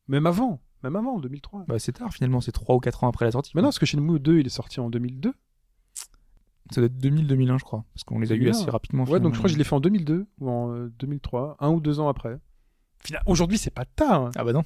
Même 0.07 0.25
avant, 0.25 0.61
même 0.83 0.95
avant, 0.95 1.19
2003. 1.19 1.65
Bah, 1.67 1.79
c'est 1.79 1.93
tard 1.93 2.13
finalement, 2.13 2.41
c'est 2.41 2.51
3 2.51 2.75
ou 2.75 2.79
4 2.79 3.03
ans 3.03 3.07
après 3.09 3.25
la 3.25 3.31
sortie. 3.31 3.51
Mais 3.55 3.61
non, 3.61 3.67
parce 3.67 3.79
que 3.79 3.85
Shenmue 3.85 4.19
2, 4.19 4.39
il 4.39 4.45
est 4.45 4.49
sorti 4.49 4.79
en 4.79 4.89
2002. 4.89 5.33
Ça 6.71 6.81
doit 6.81 6.85
être 6.85 6.97
2000-2001, 6.97 7.59
je 7.59 7.63
crois. 7.63 7.83
Parce 7.93 8.03
qu'on 8.03 8.19
les 8.19 8.31
a 8.31 8.35
eu 8.35 8.39
2001. 8.39 8.51
assez 8.61 8.69
rapidement. 8.71 9.03
Ouais, 9.05 9.19
donc 9.19 9.33
je 9.33 9.37
crois 9.39 9.47
que 9.49 9.53
je 9.53 9.57
l'ai 9.57 9.63
fait 9.63 9.75
en 9.75 9.79
2002 9.81 10.25
ou 10.39 10.49
en 10.49 10.71
euh, 10.73 10.91
2003, 10.99 11.57
un 11.59 11.69
ou 11.69 11.79
deux 11.81 11.99
ans 11.99 12.07
après. 12.07 12.39
Aujourd'hui, 13.25 13.57
c'est 13.57 13.69
pas 13.73 13.85
tard. 13.85 14.23
hein. 14.27 14.31
Ah 14.35 14.43
bah 14.43 14.53
non. 14.53 14.63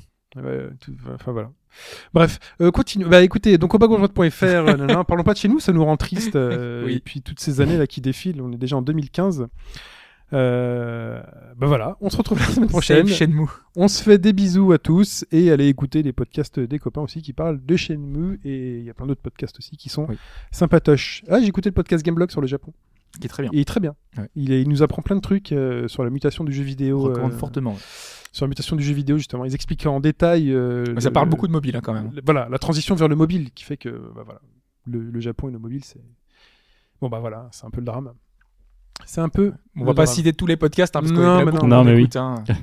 Tout- 0.79 0.93
Enfin 1.15 1.31
voilà. 1.31 1.51
Bref, 2.13 2.37
euh, 2.61 2.69
continue. 2.69 3.05
Bah 3.05 3.23
écoutez, 3.23 3.57
donc 3.57 3.73
au 3.73 3.77
bagouroute.fr, 3.79 4.43
euh, 4.43 5.03
parlons 5.07 5.23
pas 5.23 5.33
de 5.33 5.37
chez 5.39 5.47
nous, 5.47 5.59
ça 5.59 5.73
nous 5.73 5.83
rend 5.83 5.97
triste. 5.97 6.35
euh, 6.35 6.85
Oui. 6.85 6.93
Et 6.95 6.99
puis 6.99 7.21
toutes 7.21 7.39
ces 7.39 7.61
années 7.61 7.77
là 7.77 7.87
qui 7.87 7.99
défilent, 8.01 8.41
on 8.41 8.51
est 8.51 8.57
déjà 8.57 8.75
en 8.77 8.81
2015. 8.83 9.47
Euh, 10.33 11.21
bah 11.55 11.67
voilà, 11.67 11.97
on 12.01 12.09
se 12.09 12.17
retrouve 12.17 12.39
la 12.39 12.45
semaine 12.45 12.69
prochaine. 12.69 13.07
Shenmue. 13.07 13.47
On 13.75 13.87
se 13.87 14.03
fait 14.03 14.17
des 14.17 14.33
bisous 14.33 14.71
à 14.73 14.77
tous 14.77 15.25
et 15.31 15.51
allez 15.51 15.67
écouter 15.67 16.03
les 16.03 16.11
podcasts 16.13 16.59
des 16.59 16.79
copains 16.79 17.01
aussi 17.01 17.21
qui 17.21 17.33
parlent 17.33 17.63
de 17.65 17.75
Shenmue 17.77 18.39
et 18.43 18.79
il 18.79 18.83
y 18.83 18.89
a 18.89 18.93
plein 18.93 19.07
d'autres 19.07 19.21
podcasts 19.21 19.57
aussi 19.57 19.77
qui 19.77 19.89
sont 19.89 20.05
Oui. 20.09 20.17
sympatoches. 20.51 21.23
Ah, 21.29 21.39
j'ai 21.39 21.47
écouté 21.47 21.69
le 21.69 21.73
podcast 21.73 22.03
Gameblog 22.05 22.29
sur 22.31 22.41
le 22.41 22.47
Japon. 22.47 22.73
Qui 23.19 23.25
est 23.25 23.29
très 23.29 23.41
bien. 23.43 23.49
Il 23.53 23.59
est 23.59 23.65
très 23.65 23.79
bien. 23.79 23.95
Ouais. 24.17 24.29
Il, 24.35 24.51
est- 24.51 24.61
il 24.61 24.67
nous 24.69 24.83
apprend 24.83 25.01
plein 25.01 25.15
de 25.15 25.21
trucs 25.21 25.51
euh, 25.53 25.87
sur 25.87 26.03
la 26.03 26.09
mutation 26.09 26.43
du 26.43 26.51
jeu 26.51 26.63
Je 26.63 26.67
vidéo. 26.67 26.99
recommande 26.99 27.31
euh, 27.33 27.37
fortement. 27.37 27.71
ouais. 27.71 27.79
sur 28.33 28.45
la 28.45 28.49
mutation 28.49 28.75
du 28.75 28.83
jeu 28.83 28.93
vidéo 28.93 29.17
justement. 29.17 29.45
Ils 29.45 29.55
expliquent 29.55 29.85
en 29.85 30.01
détail. 30.01 30.51
euh, 30.51 30.83
Mais 30.93 31.01
ça 31.01 31.09
le- 31.09 31.13
parle 31.13 31.29
beaucoup 31.29 31.47
de 31.47 31.53
mobile 31.53 31.77
hein, 31.77 31.81
quand 31.81 31.93
même. 31.93 32.11
le- 32.13 32.21
Voilà, 32.25 32.47
la 32.51 32.59
transition 32.59 32.95
vers 32.95 33.07
le 33.07 33.15
mobile 33.15 33.51
qui 33.55 33.63
fait 33.63 33.77
que 33.77 33.89
bah, 34.13 34.23
voilà, 34.25 34.41
le, 34.85 34.99
le 35.09 35.19
Japon 35.21 35.47
et 35.47 35.51
le 35.51 35.57
mobile, 35.59 35.83
c'est 35.85 36.01
bon 37.01 37.07
bah 37.09 37.19
voilà, 37.19 37.47
c'est 37.51 37.65
un 37.65 37.69
peu 37.69 37.79
le 37.79 37.85
drame. 37.85 38.11
C'est 39.05 39.21
un 39.21 39.29
peu. 39.29 39.53
On 39.75 39.85
va 39.85 39.93
pas 39.93 40.03
drame. 40.03 40.15
citer 40.15 40.33
tous 40.33 40.47
les 40.47 40.57
podcasts 40.57 40.95
hein, 40.95 41.01
parce 41.01 41.11
Non, 41.11 41.45
mais 41.45 41.51
non. 41.51 41.59
on 41.63 41.67
Non, 41.67 41.83
mais 41.83 41.93
oui. 41.95 42.09
hein. 42.15 42.35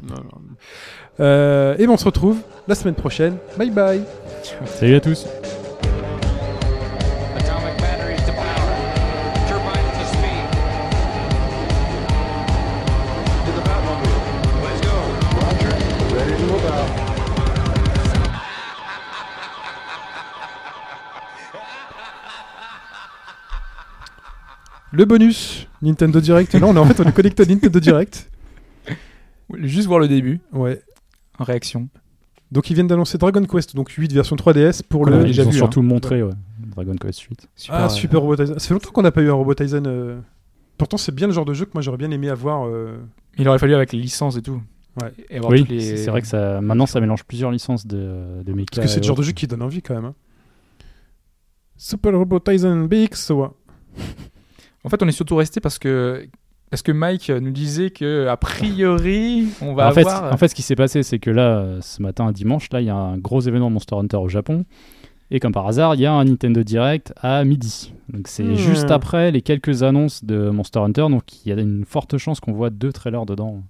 Euh, 1.21 1.77
et 1.79 1.87
ben 1.87 1.93
on 1.93 1.97
se 1.97 2.05
retrouve 2.07 2.39
la 2.67 2.75
semaine 2.75 2.97
prochaine. 2.97 3.37
Bye 3.57 3.71
bye. 3.71 4.03
Salut 4.65 4.97
à 4.97 5.01
tous. 5.01 5.29
Le 24.93 25.05
bonus 25.05 25.64
Nintendo 25.83 26.21
Direct. 26.21 26.53
Là 26.55 26.67
on 26.67 26.75
est 26.75 26.79
en 26.79 26.85
fait 26.87 27.01
on 27.01 27.05
est 27.09 27.13
connecté 27.13 27.43
à 27.43 27.47
Nintendo 27.47 27.81
Direct. 27.81 28.31
Juste 29.59 29.87
voir 29.89 29.99
le 30.01 30.09
début 30.09 30.41
Ouais. 30.53 30.81
en 31.39 31.45
réaction. 31.45 31.89
Donc 32.53 32.71
ils 32.71 32.75
viennent 32.75 32.87
d'annoncer 32.87 33.19
Dragon 33.19 33.45
Quest 33.45 33.75
donc 33.75 33.91
8 33.91 34.13
version 34.13 34.37
3DS 34.37 34.83
pour 34.89 35.07
le. 35.07 35.27
Ils 35.27 35.41
ont 35.41 35.51
vu, 35.51 35.57
surtout 35.57 35.83
montré 35.83 36.23
ouais. 36.23 36.33
Dragon 36.75 36.95
Quest 36.97 37.21
8. 37.21 37.49
Ah 37.71 37.89
super 37.89 38.21
Robot 38.21 38.37
Tyson. 38.37 38.55
Ça 38.59 38.69
fait 38.69 38.75
longtemps 38.75 38.91
qu'on 38.93 39.03
n'a 39.03 39.13
pas 39.13 39.23
eu 39.23 39.29
un 39.31 39.35
Robot 39.35 39.55
Tyson. 39.55 39.83
euh, 39.87 40.19
Pourtant 40.79 40.97
c'est 40.97 41.15
bien 41.15 41.27
le 41.27 41.33
genre 41.33 41.45
de 41.45 41.55
jeu 41.55 41.65
que 41.67 41.71
moi 41.75 41.83
j'aurais 41.83 41.97
bien 41.99 42.11
aimé 42.11 42.29
avoir. 42.29 42.67
euh, 42.67 42.97
Il 43.39 43.49
aurait 43.49 43.59
fallu 43.59 43.75
avec 43.75 43.93
les 43.93 43.99
licences 43.99 44.37
et 44.37 44.43
tout. 44.43 44.61
Ouais. 45.03 45.13
Et 45.31 45.37
avoir 45.39 45.51
Oui, 45.53 45.67
les... 45.69 45.81
c'est 45.81 45.97
c'est 45.97 46.11
vrai 46.11 46.21
que 46.23 46.27
ça, 46.29 46.61
maintenant 46.61 46.87
ça 46.87 47.01
mélange 47.01 47.25
plusieurs 47.25 47.51
licences 47.51 47.87
de, 47.87 48.43
de 48.45 48.53
mecha. 48.53 48.67
Parce 48.77 48.87
que 48.87 48.93
c'est 48.93 49.01
le 49.01 49.05
et 49.05 49.07
genre 49.09 49.17
de 49.17 49.23
jeu 49.23 49.33
qui 49.33 49.47
donne 49.49 49.63
envie 49.63 49.83
quand 49.83 49.95
même. 49.95 50.05
hein. 50.07 50.15
Super 51.77 52.13
Robot 52.17 52.39
Tyson 52.41 52.85
BX, 52.89 53.31
ouais. 53.33 53.49
En 54.85 54.89
fait, 54.91 55.03
on 55.03 55.09
est 55.09 55.13
surtout 55.13 55.37
resté 55.37 55.61
parce 55.61 55.79
que 55.79 56.27
parce 56.71 56.83
que 56.83 56.93
Mike 56.93 57.31
nous 57.31 57.51
disait 57.53 57.91
que 57.91 58.27
a 58.29 58.37
priori, 58.37 59.47
on 59.61 59.75
va 59.75 59.89
en, 59.89 59.93
fait, 59.93 60.01
avoir. 60.07 60.33
en 60.33 60.37
fait, 60.37 60.49
ce 60.49 60.55
qui 60.55 60.63
s'est 60.63 60.75
passé, 60.77 61.03
c'est 61.03 61.19
que 61.19 61.31
là, 61.31 61.79
ce 61.81 62.03
matin, 62.03 62.33
dimanche, 62.33 62.69
là, 62.73 62.81
il 62.81 62.87
y 62.87 62.91
a 62.91 62.97
un 62.97 63.17
gros 63.19 63.41
événement 63.41 63.71
Monster 63.71 63.95
Hunter 63.97 64.17
au 64.17 64.29
Japon. 64.29 64.65
Et 65.31 65.41
comme 65.41 65.53
par 65.53 65.67
hasard, 65.67 65.95
il 65.95 66.01
y 66.03 66.07
a 66.07 66.13
un 66.13 66.25
Nintendo 66.25 66.63
Direct 66.63 67.13
à 67.23 67.45
midi. 67.45 67.93
Donc 68.09 68.29
c'est 68.29 68.43
Hmm. 68.45 68.57
juste 68.57 68.91
après 68.91 69.31
les 69.31 69.41
quelques 69.41 69.83
annonces 69.83 70.25
de 70.25 70.51
Monster 70.51 70.81
Hunter. 70.81 71.07
Donc 71.11 71.23
il 71.47 71.49
y 71.49 71.53
a 71.53 71.61
une 71.61 71.85
forte 71.85 72.19
chance 72.19 72.41
qu'on 72.41 72.53
voit 72.53 72.71
deux 72.71 72.93
trailers 72.93 73.25
dedans. 73.27 73.63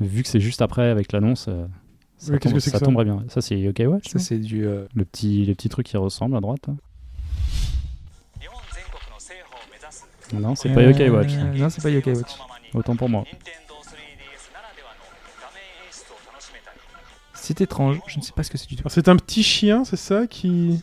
Vu 0.00 0.22
que 0.22 0.28
c'est 0.28 0.40
juste 0.40 0.62
après 0.62 0.88
avec 0.88 1.12
l'annonce, 1.12 1.46
euh, 1.48 1.66
ça, 2.16 2.32
Oui, 2.32 2.38
qu'est-ce 2.38 2.48
tombe- 2.52 2.54
que 2.54 2.60
c'est 2.60 2.70
ça 2.70 2.78
que 2.78 2.78
ça 2.80 2.84
tomberait 2.86 3.04
bien. 3.04 3.24
Ça, 3.28 3.40
c'est 3.40 3.58
Yokai 3.58 3.86
Watch. 3.86 4.08
ça 4.08 4.18
c'est 4.18 4.38
du. 4.38 4.64
euh, 4.66 4.84
le, 4.94 5.04
petit, 5.04 5.44
les 5.44 5.54
petits 5.54 5.68
trucs 5.68 5.86
qui 5.86 5.96
ressemblent 5.96 6.36
à 6.36 6.40
droite. 6.40 6.68
hein. 6.68 6.76
Non, 10.32 10.54
c'est 10.54 10.72
pas 10.72 10.80
euh, 10.80 10.90
Yokai 10.90 11.08
Watch. 11.10 11.32
Non, 11.34 11.68
c'est 11.70 11.82
pas 11.82 11.90
Yokai 11.90 12.12
Watch. 12.14 12.32
Autant 12.74 12.96
pour 12.96 13.08
moi. 13.08 13.24
C'est 17.34 17.60
étrange. 17.60 18.00
Je 18.06 18.18
ne 18.18 18.22
sais 18.22 18.32
pas 18.32 18.42
ce 18.42 18.50
que 18.50 18.58
c'est 18.58 18.68
du 18.68 18.76
tout. 18.76 18.84
C'est 18.88 19.08
un 19.08 19.16
petit 19.16 19.42
chien, 19.42 19.84
c'est 19.84 19.96
ça 19.96 20.26
qui. 20.26 20.82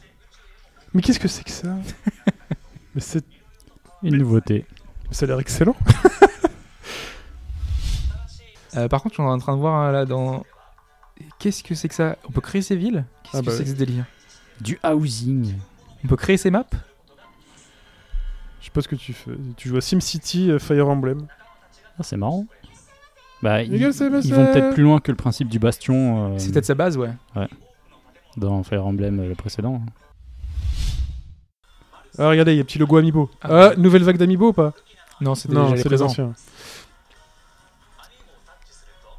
Mais 0.94 1.02
qu'est-ce 1.02 1.20
que 1.20 1.28
c'est 1.28 1.44
que 1.44 1.52
ça 1.52 1.76
Mais 2.96 3.02
c'est- 3.02 3.26
Une 4.04 4.18
nouveauté. 4.18 4.66
ça 5.12 5.26
a 5.26 5.28
l'air 5.28 5.40
excellent. 5.40 5.76
Euh, 8.78 8.88
par 8.88 9.02
contre, 9.02 9.20
on 9.20 9.24
est 9.24 9.32
en 9.32 9.40
train 9.40 9.56
de 9.56 9.60
voir 9.60 9.74
hein, 9.82 9.92
là 9.92 10.06
dans. 10.06 10.44
Qu'est-ce 11.40 11.64
que 11.64 11.74
c'est 11.74 11.88
que 11.90 11.96
ça? 11.96 12.18
On 12.28 12.32
peut 12.32 12.40
créer 12.40 12.62
ces 12.62 12.76
villes? 12.76 13.04
Qu'est-ce 13.24 13.38
Ah 13.38 13.42
que 13.42 13.46
bah 13.48 13.52
c'est 13.58 13.64
que 13.64 13.70
ce 13.72 13.76
délire? 13.76 14.06
Du 14.62 14.78
housing. 14.84 15.56
On 16.04 16.08
peut 16.08 16.16
créer 16.16 16.38
ces 16.38 16.52
maps? 16.52 16.68
Je 18.60 18.66
sais 18.66 18.72
pas 18.72 18.82
ce 18.82 18.88
que 18.88 18.96
tu 18.96 19.14
fais. 19.14 19.32
Tu 19.58 19.70
joues 19.70 19.78
à 19.78 19.82
SimCity 19.82 20.52
euh, 20.52 20.60
Fire 20.60 20.90
Emblem. 20.90 21.28
Ah, 21.98 22.04
c'est 22.04 22.18
marrant. 22.18 22.46
Bah, 23.42 23.64
ils, 23.64 23.82
vont 23.82 23.92
peut-être 23.92 24.74
plus 24.74 24.84
loin 24.84 25.00
que 25.00 25.12
le 25.12 25.16
principe 25.16 25.48
du 25.48 25.60
bastion 25.60 26.34
euh, 26.34 26.38
C'est 26.38 26.52
peut-être 26.52 26.66
sa 26.66 26.76
base, 26.76 26.98
ouais. 26.98 27.12
dans 28.36 28.64
Fire 28.64 28.86
Emblem 28.86 29.20
euh, 29.20 29.30
le 29.30 29.36
précédent. 29.36 29.82
Ah, 32.18 32.30
regardez, 32.30 32.54
il 32.54 32.56
y 32.56 32.60
a 32.60 32.64
un 32.64 32.66
petit 32.66 32.80
logo 32.80 32.98
Amiibo. 32.98 33.30
Ah. 33.42 33.72
Nouvelle 33.78 34.04
vague 34.04 34.18
d'Amiibo 34.18 34.50
ou 34.50 34.54
pas? 34.54 34.74
Non, 35.22 35.34
déjà 35.34 35.48
les 35.48 35.70
c'est 35.70 35.76
les 35.78 35.84
présents. 35.84 36.06
anciens. 36.08 36.34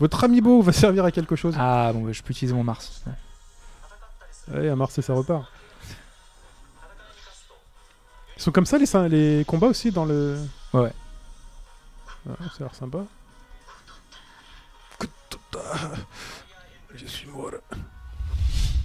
Votre 0.00 0.24
Amiibo 0.24 0.60
va 0.60 0.72
servir 0.72 1.04
à 1.04 1.10
quelque 1.10 1.36
chose. 1.36 1.54
Ah 1.58 1.90
bon, 1.94 2.02
bah, 2.02 2.12
je 2.12 2.22
peux 2.22 2.32
utiliser 2.32 2.54
mon 2.54 2.64
Mars. 2.64 3.02
Allez, 4.54 4.68
à 4.68 4.76
Mars, 4.76 4.98
et 4.98 5.02
ça 5.02 5.14
repart. 5.14 5.50
Ils 8.40 8.42
sont 8.42 8.52
comme 8.52 8.64
ça 8.64 8.78
les, 8.78 9.44
combats 9.46 9.66
aussi 9.66 9.90
dans 9.90 10.06
le. 10.06 10.38
Ouais. 10.72 10.90
Ah, 12.26 12.32
ça 12.56 12.60
a 12.60 12.62
l'air 12.64 12.74
sympa. 12.74 13.00
Je 16.94 17.04
suis 17.06 17.28
mort. 17.28 17.50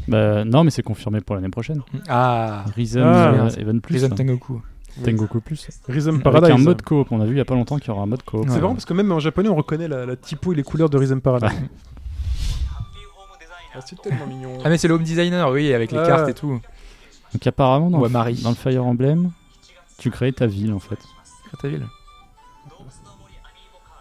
Bah, 0.10 0.44
non, 0.44 0.65
mais 0.65 0.72
c'est 0.72 0.84
confirmé 0.84 1.22
pour 1.22 1.36
l'année 1.36 1.48
prochaine. 1.49 1.82
Ah, 2.10 2.65
Rhythm 2.76 2.99
Ah, 3.02 3.32
euh, 3.34 3.49
Even 3.57 3.80
Plus. 3.80 3.94
Prison 3.94 4.10
là. 4.10 4.15
Tengoku. 4.15 4.61
Tengoku 5.03 5.40
Plus. 5.40 5.69
Rhythm 5.88 6.10
Avec 6.10 6.23
Paradise. 6.23 6.52
un 6.52 6.57
mode 6.57 6.82
coop. 6.82 7.07
On 7.11 7.22
a 7.22 7.26
vu 7.26 7.32
il 7.32 7.38
y 7.38 7.41
a 7.41 7.45
pas 7.45 7.56
longtemps 7.56 7.77
qu'il 7.80 7.88
y 7.88 7.91
aura 7.91 8.03
un 8.03 8.07
mode 8.07 8.23
coop. 8.23 8.44
C'est 8.48 8.56
Ouais. 8.56 8.60
marrant 8.61 8.73
parce 8.73 8.86
que 8.86 8.94
même 8.94 9.10
en 9.11 9.19
japonais, 9.19 9.48
on 9.48 9.56
reconnaît 9.56 9.88
la, 9.88 10.06
la 10.06 10.18
typo 10.18 10.52
et 10.52 10.56
les 10.56 10.64
couleurs 10.64 10.90
de 10.90 10.98
Rhythm 10.98 11.19
Paradise. 11.22 11.49
Ah, 13.73 13.80
c'est 13.86 14.02
tellement 14.02 14.27
mignon. 14.27 14.57
Ah 14.65 14.69
mais 14.69 14.77
c'est 14.77 14.88
le 14.90 14.94
home 14.95 15.03
designer, 15.03 15.49
oui, 15.49 15.73
avec 15.73 15.94
les 15.94 15.98
Ah. 15.98 16.06
cartes 16.06 16.30
et 16.30 16.34
tout. 16.34 16.60
Donc 17.34 17.48
apparemment, 17.48 17.90
dans, 17.90 17.99
Ouais, 17.99 18.07
le- 18.10 18.14
Marie. 18.14 18.41
dans 18.41 18.49
le 18.49 18.56
Fire 18.56 18.86
Emblem, 18.86 19.32
tu 19.98 20.12
crées 20.12 20.34
ta 20.34 20.46
ville 20.48 20.74
en 20.74 20.80
fait. 20.80 21.00
Crée 21.48 21.58
ta 21.62 21.68
ville. 21.68 21.86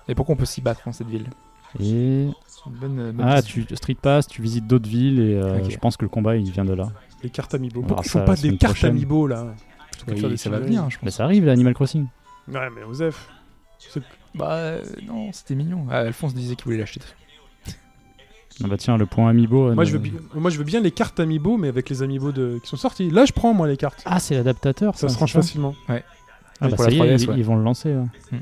Et 0.09 0.15
pourquoi 0.15 0.35
on 0.35 0.37
peut 0.39 0.45
s'y 0.45 0.61
battre 0.61 0.83
dans 0.85 0.93
cette 0.93 1.09
ville? 1.09 1.29
Et 1.81 2.29
C'est 2.47 2.67
une 2.67 2.73
bonne, 2.77 3.13
bonne 3.13 3.27
ah, 3.27 3.43
tu 3.43 3.67
Street 3.75 3.97
Pass, 4.01 4.27
tu 4.29 4.43
visites 4.43 4.67
d'autres 4.67 4.89
villes 4.89 5.19
et 5.21 5.35
euh, 5.35 5.69
je 5.69 5.77
pense 5.79 5.97
que 5.97 6.05
le 6.05 6.09
combat 6.09 6.37
il 6.37 6.51
vient 6.51 6.65
de 6.65 6.75
là. 6.75 6.89
Les 7.23 7.31
cartes 7.31 7.55
Amiibo. 7.55 7.81
Pourquoi 7.83 8.05
ils 8.05 8.09
font 8.11 8.19
ça 8.21 8.25
pas 8.25 8.37
des 8.37 8.51
cartes 8.57 8.75
prochaine. 8.75 8.91
Amiibo 8.91 9.27
là 9.27 9.55
Oui, 10.07 10.15
des 10.15 10.37
ça 10.37 10.51
va 10.51 10.59
figurines. 10.59 10.63
venir, 10.79 10.91
je 10.91 10.99
Mais 11.03 11.07
pense. 11.07 11.15
ça 11.17 11.25
arrive, 11.25 11.45
l'Animal 11.47 11.75
Crossing. 11.75 12.07
Ouais, 12.49 12.69
mais 12.75 12.83
Osef. 12.85 13.29
Bah 14.35 14.53
euh, 14.53 14.85
non, 15.07 15.33
c'était 15.33 15.55
mignon. 15.55 15.87
Ah, 15.91 15.99
Alphonse 16.01 16.35
disait 16.35 16.55
qu'il 16.57 16.65
voulait 16.65 16.79
l'acheter. 16.79 17.01
Ah 18.63 18.69
bah 18.69 18.77
tiens, 18.77 18.97
le 18.97 19.07
point 19.07 19.31
Amiibo. 19.31 19.69
euh, 19.71 19.75
Moi, 19.75 19.85
je 19.85 19.93
veux 19.93 19.99
bien, 19.99 20.13
moi, 20.35 20.51
je 20.51 20.59
veux 20.59 20.65
bien 20.65 20.81
les 20.81 20.93
cartes 20.93 21.19
Amiibo, 21.19 21.57
mais 21.57 21.67
avec 21.69 21.89
les 21.91 22.03
Amiibo 22.03 22.31
de... 22.31 22.61
qui 22.63 22.69
sont 22.69 22.77
sortis. 22.77 23.11
Là, 23.11 23.25
je 23.25 23.33
prends, 23.33 23.53
moi, 23.53 23.67
les 23.67 23.77
cartes. 23.77 24.03
Ah, 24.05 24.21
c'est 24.21 24.35
l'adaptateur. 24.37 24.95
Ça 24.97 25.09
se 25.09 25.15
c'est 25.15 25.21
range 25.21 25.33
ça 25.33 25.41
facilement. 25.41 25.75
Ah 25.89 25.95
Oui, 25.95 25.99
bah 26.61 26.69
pour 26.77 26.85
ça 26.85 26.91
la 26.91 26.93
y 26.93 26.99
est, 26.99 27.17
3DS, 27.17 27.23
ils, 27.25 27.31
ouais. 27.31 27.35
ils 27.39 27.45
vont 27.45 27.57
le 27.57 27.65
lancer. 27.65 27.93
là. 27.95 28.05
Hmm. 28.31 28.39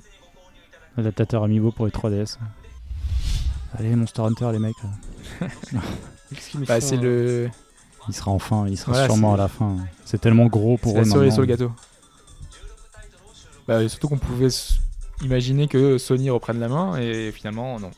Adaptateur 0.98 1.44
Amiibo 1.44 1.72
pour 1.72 1.86
les 1.86 1.92
3DS. 1.92 2.36
Allez, 3.78 3.96
Monster 3.96 4.22
Hunter, 4.22 4.50
les 4.52 4.58
mecs. 4.58 4.74
Bah 6.66 6.80
c'est 6.80 6.96
hein 6.96 7.00
le 7.02 7.48
Il 8.08 8.14
sera 8.14 8.30
enfin, 8.30 8.66
il 8.68 8.76
sera 8.78 8.92
Voilà, 8.92 9.06
sûrement 9.06 9.34
à 9.34 9.36
la 9.36 9.48
fin. 9.48 9.76
C'est 10.06 10.18
tellement 10.20 10.46
gros 10.46 10.76
pour 10.78 10.98
eux 10.98 11.04
sur 11.04 11.20
le 11.40 11.44
gâteau. 11.46 11.70
Bah 13.68 13.86
surtout 13.88 14.08
qu'on 14.08 14.18
pouvait 14.18 14.46
s- 14.46 14.78
imaginer 15.22 15.68
que 15.68 15.98
Sony 15.98 16.30
reprenne 16.30 16.58
la 16.58 16.68
main 16.68 16.96
et 16.98 17.30
finalement 17.32 17.78
non. 17.78 17.90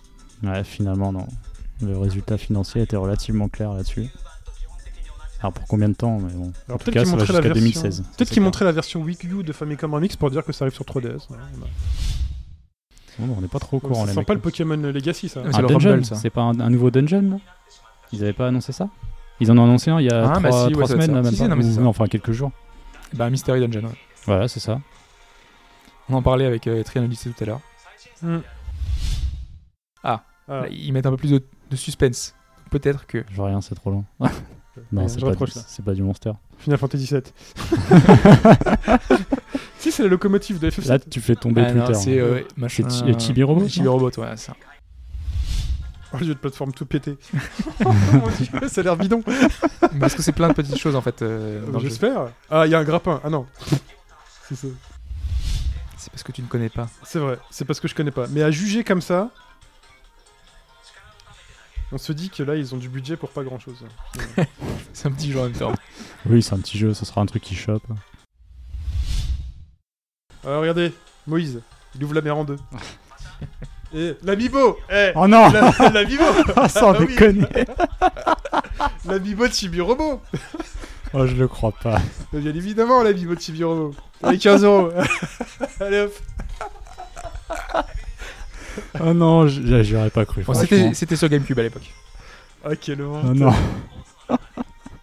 Ouais, 0.43 0.62
finalement, 0.65 1.12
non. 1.12 1.27
Le 1.86 1.98
résultat 1.98 2.39
financier 2.39 2.82
était 2.82 2.97
relativement 2.97 3.48
clair 3.48 3.73
là-dessus. 3.73 4.06
Alors 5.40 5.52
pour 5.52 5.66
combien 5.66 5.89
de 5.90 5.94
temps 5.94 6.19
mais 6.20 6.32
bon. 6.32 6.52
Alors, 6.69 6.77
En 6.77 6.78
tout 6.78 6.85
peut-être 6.90 6.94
cas, 6.94 7.01
qu'ils 7.01 7.11
ça 7.11 7.16
va 7.16 7.19
montraient 7.19 7.32
la 7.35 7.43
jusqu'à 7.43 7.55
version... 7.55 7.81
2016. 7.82 8.01
Peut-être 8.16 8.28
qu'ils 8.28 8.35
c'est 8.36 8.40
montraient 8.40 8.65
la 8.65 8.73
version 8.73 9.02
Wii 9.02 9.19
U 9.24 9.43
de 9.43 9.52
Famicom 9.52 9.93
Remix 9.93 10.16
pour 10.16 10.31
dire 10.31 10.43
que 10.44 10.52
ça 10.52 10.65
arrive 10.65 10.74
sur 10.74 10.85
3DS. 10.85 11.05
ouais. 11.31 11.36
On 13.20 13.24
a- 13.24 13.27
Bon, 13.27 13.35
on 13.39 13.40
n'est 13.40 13.48
pas 13.48 13.61
trop 13.61 13.77
au 13.77 13.81
courant, 13.81 14.06
mecs. 14.06 14.27
pas 14.27 14.35
le 14.35 14.40
Pokémon 14.40 14.74
Legacy, 14.77 15.28
ça. 15.28 15.43
Ah, 15.44 15.48
c'est 15.52 15.59
Un 15.59 15.66
dungeon, 15.66 16.02
c'est 16.02 16.31
pas 16.31 16.40
un, 16.43 16.59
un 16.59 16.69
nouveau 16.70 16.90
dungeon 16.90 17.23
là 17.23 17.36
Ils 18.12 18.23
avaient 18.24 18.32
pas 18.32 18.48
annoncé 18.48 18.73
ça? 18.73 18.89
Ils 19.39 19.52
en 19.52 19.59
ont 19.59 19.65
annoncé 19.65 19.90
un 19.93 20.01
il 20.01 20.06
y 20.06 20.11
a 20.11 20.24
Ah, 20.31 20.39
trois, 20.39 20.40
bah 20.40 20.66
si, 20.69 20.74
ouais, 20.74 20.86
semaines, 20.86 21.15
là, 21.15 21.23
même 21.23 21.32
Si, 21.32 21.39
pas. 21.39 21.44
si, 21.44 21.48
non, 21.51 21.55
mais 21.56 21.62
c'est 21.62 21.70
Ou- 21.78 21.82
ça. 21.82 21.86
enfin 21.86 22.06
quelques 22.06 22.32
jours. 22.32 22.51
Bah 23.12 23.31
Mystery 23.31 23.61
Dungeon. 23.61 23.86
ouais. 23.86 23.94
Voilà, 24.27 24.48
c'est 24.48 24.59
ça. 24.61 24.81
On 26.09 26.15
en 26.15 26.23
parlait 26.23 26.47
avec 26.47 26.66
euh, 26.66 26.82
Trian 26.82 27.05
Odyssey 27.05 27.31
tout 27.31 27.44
à 27.44 27.47
l'heure. 27.47 27.61
Hmm. 28.23 28.39
Ah. 30.02 30.24
Ah. 30.48 30.61
Là, 30.62 30.69
ils 30.70 30.93
mettent 30.93 31.06
un 31.06 31.11
peu 31.11 31.16
plus 31.16 31.31
de, 31.31 31.43
de 31.70 31.77
suspense. 31.77 32.35
Peut-être 32.70 33.07
que. 33.07 33.24
Je 33.31 33.36
vois 33.36 33.49
rien, 33.49 33.61
c'est 33.61 33.74
trop 33.74 33.91
long. 33.91 34.05
Non, 34.91 35.07
c'est 35.07 35.20
pas, 35.20 35.31
du- 35.36 35.82
pas 35.85 35.93
du 35.95 36.03
monster. 36.03 36.32
Final 36.59 36.78
Fantasy 36.81 37.07
VII. 37.07 37.23
si, 39.78 39.93
c'est 39.93 40.03
la 40.03 40.09
locomotive 40.09 40.59
de 40.59 40.69
FF7. 40.69 40.89
Là, 40.89 40.99
tu 40.99 41.20
fais 41.20 41.36
tomber 41.36 41.62
Ah, 41.65 41.70
Twitter. 41.73 41.95
c'est 41.95 42.20
hein. 42.20 42.24
euh, 42.66 43.19
Chibi 43.19 43.45
Robot, 43.45 43.69
Chibi 43.69 43.86
Robot, 43.86 44.11
ouais, 44.19 44.36
ça. 44.36 44.55
Oh, 46.12 46.16
le 46.20 46.27
jeu 46.27 46.35
de 46.35 46.39
plateforme 46.41 46.73
tout 46.73 46.86
pété. 46.86 47.16
Oh 47.85 47.93
mon 48.12 48.28
Dieu, 48.31 48.69
ça 48.69 48.81
a 48.81 48.85
l'air 48.85 48.97
bidon. 48.97 49.23
Parce 50.01 50.15
que 50.15 50.23
c'est 50.23 50.32
plein 50.32 50.49
de 50.49 50.55
petites 50.55 50.78
choses 50.78 50.97
en 50.97 51.01
fait. 51.03 51.23
euh, 51.23 51.65
jeu. 51.74 51.78
J'espère. 51.81 52.28
Ah, 52.51 52.66
il 52.66 52.70
y 52.73 52.74
a 52.74 52.78
un 52.78 52.85
grappin. 52.85 53.20
Ah 53.24 53.31
non. 53.31 53.47
C'est 54.49 54.57
ça. 54.57 54.69
C'est 55.97 56.11
parce 56.11 56.23
que 56.23 56.32
tu 56.32 56.43
ne 56.43 56.47
connais 56.49 56.69
pas. 56.69 56.89
C'est 57.05 57.19
vrai, 57.19 57.39
c'est 57.51 57.65
parce 57.65 57.81
que 57.81 57.89
je 57.89 57.95
connais 57.95 58.11
pas. 58.11 58.27
Mais 58.31 58.43
à 58.43 58.51
juger 58.51 58.85
comme 58.85 59.01
ça, 59.01 59.31
on 61.93 61.98
se 61.98 62.12
dit 62.12 62.31
que 62.31 62.43
là, 62.43 62.56
ils 62.56 62.74
ont 62.74 62.78
du 62.78 62.89
budget 62.89 63.16
pour 63.16 63.31
pas 63.31 63.43
grand 63.44 63.59
chose. 63.59 63.85
C'est 64.93 65.09
un 65.09 65.12
petit 65.12 65.31
jeu 65.32 65.40
en 65.40 65.44
même 65.44 65.52
temps. 65.52 65.73
Oui, 66.27 66.43
c'est 66.43 66.55
un 66.55 66.59
petit 66.59 66.78
jeu, 66.78 66.94
ce 66.94 67.05
sera 67.05 67.20
un 67.20 67.27
truc 67.27 67.43
qui 67.43 67.55
chope. 67.55 67.82
Alors 70.43 70.62
regardez, 70.62 70.90
Moïse, 71.27 71.61
il 71.94 72.02
ouvre 72.02 72.15
la 72.15 72.23
mer 72.23 72.36
en 72.39 72.44
deux. 72.44 72.56
Et 73.94 74.16
la 74.23 74.35
Bibo 74.35 74.78
Eh 74.90 75.12
Oh 75.16 75.28
non 75.28 75.51
La, 75.51 75.70
la 75.90 76.05
Bibo 76.05 76.24
Sans 76.69 76.94
Ah 76.94 76.97
oui. 76.98 77.06
déconner 77.09 77.47
La 79.05 79.19
Bibo 79.19 79.47
de 79.47 79.52
Chibi 79.52 79.81
Robo 79.82 80.20
Oh, 81.12 81.27
je 81.27 81.35
le 81.36 81.47
crois 81.47 81.73
pas. 81.73 82.01
Bien 82.32 82.55
évidemment, 82.55 83.02
la 83.02 83.12
Bibo 83.12 83.35
de 83.35 83.40
Chibi 83.40 83.62
Robo 83.62 83.94
Allez, 84.23 84.39
15 84.39 84.65
euros 84.65 84.90
Allez 85.81 86.01
hop 86.01 86.12
Oh 89.01 89.13
non, 89.15 89.47
j'aurais 89.49 90.11
pas 90.11 90.25
cru. 90.25 90.43
Bon, 90.43 90.55
c'était 90.55 91.17
sur 91.17 91.29
GameCube 91.29 91.59
à 91.59 91.63
l'époque. 91.63 91.91
Ah, 92.65 92.77
quelle 92.77 93.03
honte 93.03 93.25
Oh 93.29 93.35
non. 93.35 93.53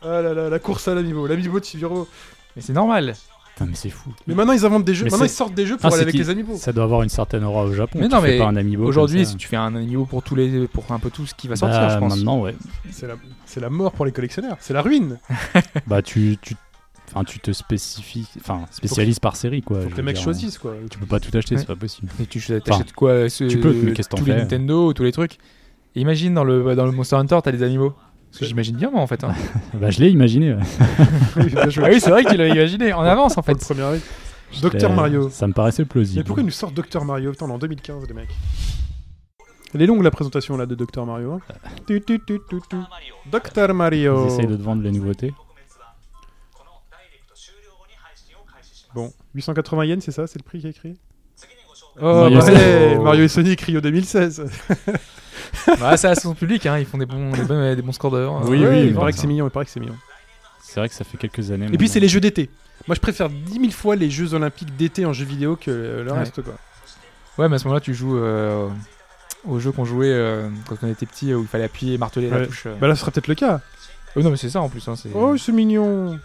Ah 0.04 0.20
là 0.22 0.34
là, 0.34 0.50
la 0.50 0.58
course 0.58 0.88
à 0.88 0.96
la 0.96 1.04
Bibo, 1.04 1.28
la 1.28 1.36
Bibo 1.36 1.60
de 1.60 1.64
Chibi 1.66 1.86
Robo 1.86 2.08
Mais 2.56 2.64
c'est 2.64 2.74
normal. 2.74 3.14
Putain, 3.54 3.66
mais 3.70 3.76
c'est 3.76 3.92
fou. 3.92 4.10
Mais 4.26 4.34
maintenant, 4.34 4.54
ils 4.54 4.66
inventent 4.66 4.84
des 4.84 4.96
jeux, 4.96 5.06
Mais 5.06 5.12
maintenant, 5.12 5.26
ils 5.26 5.30
c'est- 5.30 5.36
sortent 5.36 5.54
des 5.54 5.68
jeux 5.68 5.78
pour 5.78 5.92
Ah, 5.92 5.94
aller 5.94 6.02
avec 6.02 6.16
les 6.16 6.28
Amiibo. 6.32 6.56
Ça 6.58 6.74
doit 6.74 6.86
avoir 6.86 7.04
une 7.04 7.10
certaine 7.10 7.44
aura 7.44 7.66
au 7.66 7.74
Japon. 7.74 8.00
Mais 8.02 8.08
tu 8.08 8.16
non, 8.16 8.20
fais 8.22 8.30
mais 8.32 8.38
pas 8.40 8.46
un 8.48 8.56
amiibo. 8.56 8.84
Aujourd'hui, 8.84 9.28
si 9.28 9.36
tu 9.38 9.48
fais 9.48 9.58
un 9.58 9.76
amiibo 9.76 10.06
pour 10.06 10.24
tous 10.24 10.34
les, 10.34 10.68
pour 10.68 10.92
un 10.92 10.98
peu 10.98 11.12
tout 11.12 11.28
ce 11.28 11.36
qui 11.36 11.48
va 11.48 11.56
sortir, 11.56 11.82
Bah, 11.82 11.90
je 11.94 12.00
pense. 12.00 12.16
Maintenant, 12.16 12.40
ouais. 12.42 12.56
C'est 12.90 13.06
la, 13.06 13.14
c'est 13.46 13.60
la 13.60 13.70
mort 13.70 13.92
pour 13.92 14.06
les 14.06 14.12
collectionneurs, 14.12 14.58
c'est 14.60 14.74
la 14.74 14.82
ruine 14.82 15.20
Bah, 15.88 16.02
tu, 16.02 16.38
tu, 16.42 16.56
enfin, 17.14 17.24
tu 17.24 17.40
te 17.40 17.52
spécifies, 17.52 18.28
enfin, 18.40 18.66
spécialises 18.72 19.20
par 19.20 19.36
série, 19.36 19.62
quoi. 19.62 19.82
Faut 19.82 19.90
que 19.90 19.96
les 19.96 20.02
mecs 20.04 20.18
choisissent, 20.18 20.58
quoi. 20.58 20.74
Tu 20.90 20.98
peux 20.98 21.06
pas 21.06 21.20
tout 21.20 21.36
acheter, 21.38 21.56
Ouais. 21.56 21.62
c'est 21.62 21.68
pas 21.68 21.76
possible. 21.76 22.12
Et 22.22 22.26
tu 22.26 22.40
t'achètes 22.42 22.94
quoi 22.94 23.30
ce- 23.30 23.44
tu 23.46 23.60
peux, 23.60 23.74
mais 23.74 23.94
qu'est-ce 23.94 24.08
que 24.10 24.16
t'en 24.16 24.18
Tous 24.22 24.26
les 24.26 24.34
fais 24.34 24.40
Nintendo, 24.40 24.94
tous 24.94 25.04
les 25.04 25.12
trucs? 25.12 25.38
Imagine 25.96 26.34
dans 26.34 26.44
le, 26.44 26.76
dans 26.76 26.86
le 26.86 26.92
Monster 26.92 27.18
Hunter, 27.18 27.40
t'as 27.44 27.52
des 27.52 27.64
amiibo. 27.64 27.94
Parce 28.30 28.40
que 28.40 28.46
j'imagine 28.46 28.78
bien, 28.78 28.90
moi, 28.90 29.02
en 29.02 29.08
fait. 29.08 29.24
hein. 29.26 29.34
Bah, 29.74 29.90
je 29.90 30.00
l'ai 30.00 30.10
imaginé. 30.10 30.54
ouais. 30.54 30.62
Ah 31.36 31.90
oui, 31.90 32.00
c'est 32.00 32.10
vrai 32.10 32.24
que 32.24 32.30
tu 32.32 32.38
l'avais 32.38 32.52
imaginé. 32.52 32.94
En 32.94 33.02
avance, 33.02 33.38
en 33.38 33.42
fait. 33.42 33.56
premier 33.56 33.82
avis. 33.82 34.02
Docteur 34.62 34.92
Euh, 34.92 34.96
Mario. 34.96 35.30
Ça 35.30 35.48
me 35.48 35.54
paraissait 35.54 35.84
plausible. 35.86 36.20
Mais 36.20 36.24
pourquoi 36.24 36.42
ils 36.44 36.46
nous 36.46 36.52
sortent 36.52 36.74
Docteur 36.74 37.04
Mario? 37.04 37.32
Putain, 37.32 37.46
on 37.46 37.50
est 37.50 37.54
en 37.54 37.58
2015, 37.58 38.08
les 38.08 38.14
mecs. 38.14 38.30
Elle 39.74 39.82
est 39.82 39.86
longue 39.86 40.04
la 40.04 40.12
présentation 40.12 40.58
là 40.58 40.66
de 40.66 40.76
Docteur 40.76 41.06
Mario. 41.06 41.34
hein. 41.34 41.40
Tu, 41.88 42.02
tu, 42.02 42.20
tu, 42.26 42.40
tu, 42.50 42.56
tu. 42.70 42.76
Docteur 43.32 43.74
Mario. 43.74 44.26
Ils 44.26 44.34
essayent 44.34 44.48
de 44.48 44.56
te 44.58 44.62
vendre 44.62 44.84
les 44.84 44.92
nouveautés. 44.92 45.34
Bon, 48.96 49.12
880 49.36 49.86
yens, 49.86 50.04
c'est 50.04 50.12
ça 50.12 50.28
C'est 50.28 50.40
le 50.40 50.44
prix 50.44 50.60
qui 50.60 50.68
est 50.68 50.72
écrit? 50.72 50.98
Oh, 52.02 52.04
Mario 52.30 52.40
bah, 52.40 52.46
Sonic. 52.46 52.60
hey, 52.62 52.98
Mario 53.00 53.24
et 53.24 53.28
Sonic 53.28 53.62
Rio 53.62 53.82
2016. 53.82 54.46
Bah, 55.80 55.98
c'est 55.98 56.08
à 56.08 56.16
son 56.16 56.34
public, 56.34 56.66
hein, 56.66 56.78
ils 56.80 56.86
font 56.86 56.98
des 56.98 57.06
bons, 57.06 57.32
des 57.32 57.44
bons, 57.44 57.76
des 57.76 57.82
bons 57.82 57.92
scores 57.92 58.12
d'heure. 58.12 58.42
Oui, 58.50 58.60
Ouais, 58.60 58.70
oui, 58.70 58.88
il 58.88 58.94
paraît 58.94 59.12
que 59.12 59.18
c'est 59.20 59.28
mignon, 59.28 59.48
il 59.48 59.52
paraît 59.52 59.66
que 59.66 59.72
c'est 59.72 59.80
mignon. 59.80 59.96
C'est 60.64 60.80
vrai 60.80 60.88
que 60.88 60.96
ça 60.96 61.04
fait 61.04 61.18
quelques 61.18 61.52
années. 61.52 61.68
Et 61.72 61.78
puis 61.78 61.90
c'est 61.90 62.00
les 62.00 62.08
jeux 62.08 62.22
d'été. 62.22 62.50
Moi 62.88 62.96
je 62.96 63.02
préfère 63.02 63.30
10 63.30 63.54
000 63.60 63.72
fois 63.72 63.96
les 63.96 64.10
jeux 64.10 64.34
olympiques 64.34 64.76
d'été 64.78 65.06
en 65.06 65.12
jeux 65.14 65.26
vidéo 65.26 65.56
que 65.58 65.70
le 66.06 66.12
Ouais. 66.12 66.18
reste 66.20 66.42
quoi. 66.42 66.54
Ouais, 67.38 67.48
mais 67.50 67.56
à 67.56 67.60
ce 67.60 67.66
moment-là, 67.66 67.82
tu 67.82 67.94
joues 67.94 68.18
euh, 68.18 68.68
au 69.48 69.60
jeu 69.60 69.72
qu'on 69.72 69.86
jouait 69.86 70.08
euh, 70.12 70.50
quand 70.68 70.78
on 70.84 70.88
était 70.88 71.06
petit, 71.06 71.34
où 71.34 71.42
il 71.42 71.48
fallait 71.48 71.64
appuyer 71.66 71.96
et 71.96 71.98
marteler 71.98 72.30
la 72.30 72.38
Ouais. 72.40 72.48
touche. 72.48 72.64
euh. 72.68 72.76
Bah 72.80 72.88
là 72.88 72.96
ce 72.96 73.02
sera 73.02 73.12
peut-être 73.12 73.28
le 73.28 73.36
cas. 73.36 73.60
Oh, 74.16 74.22
non, 74.22 74.30
mais 74.32 74.38
c'est 74.38 74.50
ça 74.50 74.62
en 74.62 74.70
plus. 74.70 74.86
Hein, 74.88 74.96
c'est... 74.96 75.10
Oh 75.14 75.38
c'est 75.38 75.52
mignon. 75.52 76.20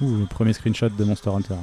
Ouh, 0.00 0.16
le 0.20 0.26
premier 0.26 0.52
screenshot 0.52 0.88
de 0.88 1.04
Monster 1.04 1.30
Hunter. 1.30 1.54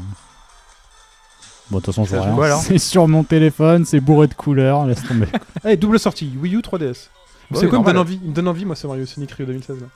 Bon, 1.69 1.79
de 1.79 1.83
toute 1.83 1.93
façon, 1.93 2.05
je 2.05 2.15
vois 2.15 2.25
rien. 2.25 2.35
quoi, 2.35 2.45
alors 2.45 2.61
c'est 2.61 2.77
sur 2.77 3.07
mon 3.07 3.23
téléphone, 3.23 3.85
c'est 3.85 3.99
bourré 3.99 4.27
de 4.27 4.33
couleurs, 4.33 4.85
laisse 4.85 5.03
tomber. 5.03 5.27
Allez 5.63 5.77
double 5.77 5.99
sortie, 5.99 6.31
Wii 6.41 6.55
U 6.55 6.59
3DS. 6.59 7.09
Bah 7.49 7.59
c'est 7.59 7.65
oui, 7.65 7.69
quoi 7.69 7.79
il 7.79 7.81
me 7.81 7.85
normal. 7.85 7.93
donne 7.93 7.97
envie 7.97 8.19
Il 8.23 8.29
me 8.29 8.35
donne 8.35 8.47
envie 8.47 8.65
moi 8.65 8.75
ce 8.75 8.87
Mario 8.87 9.05
Sonic 9.05 9.31
Rio 9.31 9.45
2016 9.47 9.79
là. 9.81 9.87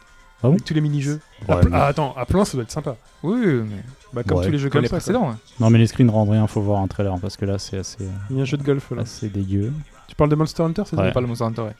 Ah 0.43 0.47
bon 0.47 0.53
Avec 0.53 0.63
tous 0.65 0.73
les 0.73 0.81
mini-jeux. 0.81 1.19
Ouais, 1.47 1.55
à 1.55 1.57
pl- 1.59 1.69
mais- 1.69 1.77
ah, 1.77 1.85
attends, 1.87 2.15
à 2.17 2.25
plein 2.25 2.43
ça 2.45 2.53
doit 2.53 2.63
être 2.63 2.71
sympa. 2.71 2.95
Oui, 3.23 3.39
oui, 3.45 3.61
mais 3.69 3.83
Bah 4.13 4.23
comme 4.23 4.39
Ouais. 4.39 4.45
tous 4.45 4.51
les 4.51 4.57
jeux 4.57 4.69
comme 4.69 4.73
comme 4.79 4.81
les 4.83 4.87
ça. 4.87 4.95
quoi. 4.95 4.99
précédents. 4.99 5.29
hein. 5.29 5.37
Non, 5.59 5.69
mais 5.69 5.77
les 5.77 5.87
screens 5.87 6.09
rendent 6.09 6.29
rien, 6.31 6.47
faut 6.47 6.61
voir 6.61 6.81
un 6.81 6.87
trailer 6.87 7.13
parce 7.21 7.37
que 7.37 7.45
là, 7.45 7.59
c'est 7.59 7.77
assez, 7.77 8.07
Il 8.29 8.37
y 8.37 8.39
a 8.39 8.41
un 8.41 8.45
jeu 8.45 8.57
de 8.57 8.63
golf 8.63 8.89
là. 8.91 9.03
assez 9.03 9.29
dégueu. 9.29 9.71
Tu 10.07 10.15
parles 10.15 10.29
de 10.29 10.35
Monster 10.35 10.63
Hunter 10.63 10.83
c'est 10.89 10.97
Ouais. 10.97 11.11
Parle 11.11 11.25
de 11.25 11.29
Monster 11.29 11.45
Hunter, 11.45 11.61
ouais. 11.61 11.75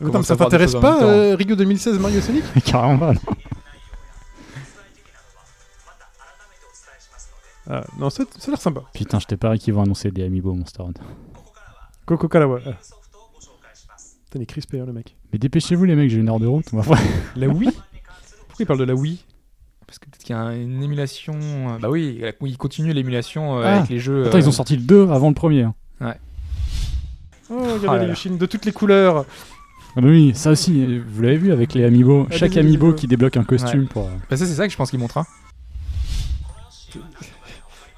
mais 0.00 0.22
ça 0.22 0.34
des 0.34 0.38
t'intéresse 0.38 0.72
choses 0.72 0.76
en 0.84 0.88
même 0.88 0.94
pas 0.94 1.00
temps 1.00 1.08
euh, 1.08 1.34
Rio 1.34 1.56
2016 1.56 1.98
Mario 1.98 2.20
Sonic 2.20 2.44
Carrément 2.64 2.98
pas, 2.98 3.12
non. 3.14 3.20
Ah, 7.68 7.84
Non 7.98 8.10
ça, 8.10 8.24
ça 8.38 8.48
a 8.48 8.50
l'air 8.50 8.60
sympa. 8.60 8.82
Putain, 8.94 9.18
je 9.20 9.26
t'ai 9.26 9.36
pas 9.36 9.56
qu'ils 9.58 9.74
vont 9.74 9.82
annoncer 9.82 10.10
des 10.10 10.24
Amiibo 10.24 10.52
Monster 10.54 10.82
Hunter. 10.82 11.02
Coco 12.06 12.28
Kalawa. 12.28 12.60
Ah. 12.66 12.70
Putain 14.24 14.38
il 14.38 14.42
est 14.42 14.46
crispé 14.46 14.80
hein, 14.80 14.84
le 14.86 14.92
mec. 14.92 15.16
Mais 15.32 15.38
dépêchez-vous, 15.38 15.84
les 15.84 15.94
mecs, 15.94 16.10
j'ai 16.10 16.18
une 16.18 16.28
heure 16.28 16.40
de 16.40 16.46
route. 16.46 16.66
va- 16.72 16.96
La 17.36 17.48
Wii 17.48 17.70
Pourquoi 17.70 18.56
il 18.60 18.66
parle 18.66 18.78
de 18.80 18.84
la 18.84 18.94
Wii 18.94 19.24
Parce 19.86 19.98
que 19.98 20.06
peut-être 20.06 20.24
qu'il 20.24 20.34
y 20.36 20.38
a 20.38 20.52
une 20.54 20.82
émulation. 20.82 21.34
euh, 21.34 21.78
Bah 21.80 21.88
oui, 21.90 22.18
la- 22.20 22.32
oui, 22.40 22.50
ils 22.50 22.58
continuent 22.58 22.92
l'émulation 22.92 23.58
euh, 23.58 23.62
Ah. 23.64 23.76
avec 23.78 23.90
les 23.90 23.98
jeux. 23.98 24.26
Attends, 24.26 24.36
euh, 24.36 24.40
ils 24.40 24.48
ont 24.48 24.52
sorti 24.52 24.76
le 24.76 24.82
2 24.82 25.10
avant 25.10 25.28
le 25.28 25.34
premier. 25.34 25.62
hein. 25.62 25.74
Oh 27.50 27.56
regardez 27.58 27.86
Oh 27.86 27.92
là 27.92 27.98
les 27.98 28.04
là. 28.04 28.08
Yoshine 28.08 28.38
de 28.38 28.46
toutes 28.46 28.64
les 28.64 28.72
couleurs. 28.72 29.26
Ah 29.96 30.00
bah 30.00 30.08
oui, 30.08 30.32
ça 30.34 30.50
aussi, 30.50 30.82
euh, 30.82 31.02
vous 31.06 31.22
l'avez 31.22 31.36
vu 31.36 31.52
avec 31.52 31.74
les 31.74 31.84
Amiibo. 31.84 32.26
Ah, 32.30 32.36
Chaque 32.36 32.52
des 32.52 32.60
Amiibo 32.60 32.86
Amiibo. 32.86 32.98
qui 32.98 33.06
débloque 33.06 33.36
un 33.36 33.44
costume 33.44 33.86
pour. 33.86 34.06
euh, 34.06 34.10
Bah 34.30 34.36
ça, 34.36 34.46
c'est 34.46 34.54
ça 34.54 34.66
que 34.66 34.72
je 34.72 34.76
pense 34.78 34.90
qu'ils 34.90 34.98
montrent. 34.98 35.22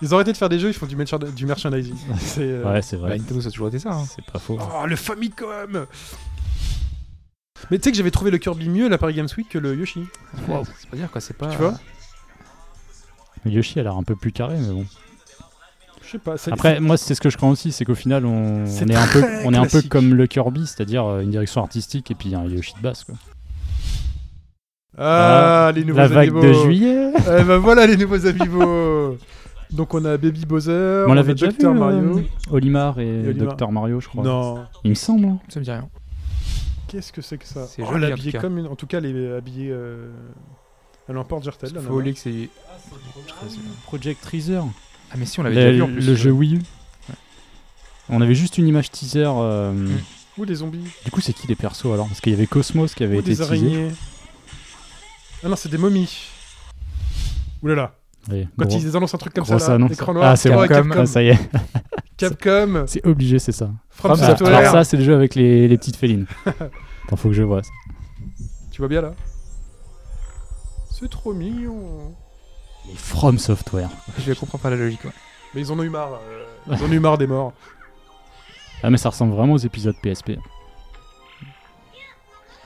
Ils 0.02 0.12
ont 0.12 0.16
arrêté 0.16 0.32
de 0.32 0.36
faire 0.36 0.48
des 0.50 0.58
jeux, 0.58 0.68
ils 0.68 0.74
font 0.74 0.86
du, 0.86 0.94
merchand- 0.96 1.18
du 1.18 1.46
merchandising. 1.46 1.94
C'est, 2.18 2.40
euh, 2.42 2.64
Ouais, 2.70 2.82
c'est 2.82 2.96
Bah, 2.96 3.06
vrai. 3.08 3.18
Nintendo, 3.18 3.40
ça 3.40 3.48
a 3.48 3.50
toujours 3.50 3.68
été 3.68 3.78
ça. 3.78 3.92
hein. 3.92 4.04
C'est 4.14 4.24
pas 4.30 4.38
faux. 4.38 4.58
Oh, 4.60 4.86
le 4.86 4.94
Famicom 4.96 5.86
Mais 7.70 7.78
tu 7.78 7.84
sais 7.84 7.90
que 7.92 7.96
j'avais 7.96 8.10
trouvé 8.10 8.30
le 8.30 8.38
Kirby 8.38 8.68
mieux 8.68 8.86
à 8.86 8.88
la 8.90 8.98
Paris 8.98 9.14
Games 9.14 9.28
Week 9.38 9.48
que 9.48 9.58
le 9.58 9.74
Yoshi. 9.74 10.02
C'est 10.36 10.90
pas 10.90 10.96
dire 10.96 11.10
quoi, 11.10 11.20
c'est 11.20 11.36
pas. 11.36 11.48
Tu 11.48 11.56
vois? 11.56 11.74
Mais 13.44 13.52
Yoshi 13.52 13.80
a 13.80 13.82
l'air 13.84 13.96
un 13.96 14.02
peu 14.02 14.16
plus 14.16 14.32
carré, 14.32 14.56
mais 14.58 14.68
bon. 14.68 14.84
Je 16.04 16.10
sais 16.12 16.18
pas. 16.18 16.36
c'est- 16.36 16.52
Après, 16.52 16.78
moi, 16.78 16.96
c'est 16.98 17.14
ce 17.14 17.20
que 17.20 17.30
je 17.30 17.36
crois 17.36 17.48
aussi, 17.48 17.72
c'est 17.72 17.84
qu'au 17.84 17.94
final, 17.94 18.26
on, 18.26 18.66
C'est 18.66 18.84
on 18.84 18.88
est 18.88 18.94
un 18.94 19.06
peu, 19.08 19.20
très 19.22 19.44
on 19.46 19.52
est 19.52 19.56
un 19.56 19.62
peu 19.62 19.68
classique. 19.70 19.90
comme 19.90 20.14
le 20.14 20.26
Kirby, 20.26 20.66
c'est-à-dire 20.66 21.04
euh, 21.06 21.20
une 21.22 21.30
direction 21.30 21.62
artistique 21.62 22.10
et 22.10 22.14
puis 22.14 22.34
un 22.34 22.44
Yoshi 22.44 22.74
de 22.76 22.80
base. 22.82 23.02
Quoi. 23.04 23.14
Ah, 24.98 25.72
les 25.74 25.84
nouveaux 25.84 25.98
La 26.00 26.08
vague 26.08 26.28
amiibo. 26.30 26.46
de 26.46 26.52
juillet. 26.52 27.10
Eh 27.18 27.42
ben 27.44 27.56
voilà 27.58 27.86
les 27.86 27.96
nouveaux 27.96 28.24
amiibo. 28.26 29.18
Donc 29.72 29.94
on 29.94 30.04
a 30.04 30.16
Baby 30.16 30.46
Bowser, 30.46 31.04
on 31.06 31.10
on, 31.10 31.14
l'avait 31.14 31.32
a 31.32 31.34
déjà 31.34 31.48
Dr 31.52 31.72
vu, 31.72 31.78
Mario. 31.78 32.18
euh, 32.18 32.22
Olimar 32.50 32.98
et, 33.00 33.06
Et 33.06 33.28
Olimar. 33.28 33.48
Docteur 33.48 33.72
Mario, 33.72 34.00
je 34.00 34.08
crois. 34.08 34.22
Non, 34.24 34.64
Il 34.84 34.90
me 34.90 34.94
semble. 34.94 35.26
hein. 35.26 35.38
Ça 35.48 35.58
me 35.60 35.64
dit 35.64 35.70
rien. 35.70 35.88
qu'est-ce 36.88 37.12
que 37.12 37.20
c'est 37.22 37.36
que 37.38 37.46
ça 37.46 37.66
C'est 37.66 37.82
Oh, 37.82 37.86
joli, 37.92 38.04
en 38.06 38.08
l'habillé 38.08 38.30
tout 38.32 38.36
cas. 38.38 38.40
comme 38.42 38.58
une... 38.58 38.66
En 38.66 38.76
tout 38.76 38.86
cas, 38.86 39.00
les 39.00 39.32
habillés... 39.32 39.70
Euh... 39.70 40.10
Elle 41.08 41.18
emporte 41.18 41.44
Gertel. 41.44 41.72
là, 41.72 41.80
Faut 41.80 41.98
que 42.00 42.12
c'est. 42.14 42.48
Project 43.84 44.20
Treasure. 44.22 44.66
Ah, 45.10 45.14
mais 45.16 45.24
si, 45.26 45.38
on 45.38 45.44
l'avait 45.44 45.54
Le, 45.54 45.62
déjà 45.72 45.74
vu 45.76 45.82
en 45.82 45.86
plus. 45.94 46.06
le 46.06 46.14
jeu 46.16 46.30
Wii 46.32 46.56
U. 46.56 46.62
On 48.08 48.20
avait 48.20 48.34
juste 48.34 48.58
une 48.58 48.66
image 48.68 48.90
teaser. 48.90 49.24
euh, 49.26 49.72
Mm. 49.72 49.98
Ou 50.38 50.44
des 50.46 50.56
zombies. 50.56 50.84
Du 51.04 51.10
coup, 51.10 51.20
c'est 51.20 51.32
qui 51.32 51.46
les 51.46 51.54
persos 51.56 51.86
alors? 51.86 52.06
Parce 52.08 52.20
qu'il 52.20 52.30
y 52.32 52.34
avait 52.34 52.46
Cosmos 52.46 52.94
qui 52.94 53.02
avait 53.04 53.16
Ou 53.16 53.20
été 53.20 53.30
des 53.30 53.36
teasé. 53.36 53.48
araignées. 53.48 53.90
Ah 55.44 55.48
non, 55.48 55.56
c'est 55.56 55.68
des 55.70 55.78
momies. 55.78 56.26
Ouh 57.62 57.68
là 57.68 57.74
là. 57.74 57.94
Quand 58.28 58.66
gros- 58.66 58.78
ils 58.78 58.96
annoncent 58.96 59.14
un 59.14 59.18
truc 59.18 59.34
comme 59.34 59.44
ça, 59.44 59.78
là, 59.78 59.86
écran 59.90 60.12
noir, 60.14 60.26
Ah, 60.30 60.36
c'est 60.36 60.50
bon. 60.50 60.66
Capcom, 60.66 60.90
Ah, 61.00 61.06
ça 61.06 61.22
y 61.22 61.28
est. 61.28 61.38
Capcom, 62.16 62.84
C'est 62.86 63.06
obligé, 63.06 63.38
c'est 63.38 63.52
ça. 63.52 63.70
From 63.90 64.16
From 64.16 64.20
Ah, 64.22 64.26
Software. 64.30 64.56
alors 64.56 64.72
ça, 64.72 64.84
c'est 64.84 64.96
le 64.96 65.04
jeu 65.04 65.14
avec 65.14 65.34
les, 65.34 65.68
les 65.68 65.76
petites 65.78 65.96
félines. 65.96 66.26
Attends, 67.06 67.16
faut 67.16 67.28
que 67.28 67.34
je 67.34 67.42
vois 67.42 67.62
ça. 67.62 67.70
Tu 68.72 68.80
vois 68.80 68.88
bien 68.88 69.00
là 69.02 69.12
C'est 70.90 71.08
trop 71.10 71.32
mignon. 71.32 72.14
Les 72.88 72.94
From 72.96 73.38
Software. 73.38 73.88
Je 74.26 74.32
comprends 74.34 74.58
pas 74.58 74.70
la 74.70 74.76
logique. 74.76 75.04
ouais. 75.04 75.10
Mais 75.54 75.60
ils 75.62 75.72
en 75.72 75.78
ont 75.78 75.82
eu 75.82 75.88
marre. 75.90 76.20
euh, 76.28 76.44
Ils 76.76 76.82
en 76.82 76.88
ont 76.88 76.92
eu 76.92 77.00
marre 77.00 77.18
des 77.18 77.26
morts. 77.26 77.52
Ah, 78.82 78.90
mais 78.90 78.96
ça 78.98 79.08
ressemble 79.10 79.34
vraiment 79.34 79.54
aux 79.54 79.58
épisodes 79.58 79.94
PSP. 80.02 80.32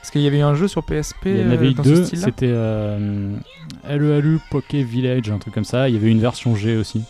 Parce 0.01 0.09
qu'il 0.09 0.21
y 0.21 0.27
avait 0.27 0.39
eu 0.39 0.43
un 0.43 0.55
jeu 0.55 0.67
sur 0.67 0.83
PSP 0.83 1.25
Il 1.25 1.37
y 1.37 1.43
en 1.43 1.49
euh, 1.49 1.53
avait 1.53 1.69
eu 1.69 1.73
deux, 1.75 2.05
c'était 2.05 2.49
euh, 2.49 3.35
LELU 3.87 4.39
Poké 4.49 4.83
Village, 4.83 5.29
un 5.29 5.37
truc 5.37 5.53
comme 5.53 5.63
ça. 5.63 5.89
Il 5.89 5.95
y 5.95 5.97
avait 5.97 6.09
une 6.09 6.19
version 6.19 6.55
G 6.55 6.75
aussi. 6.75 7.03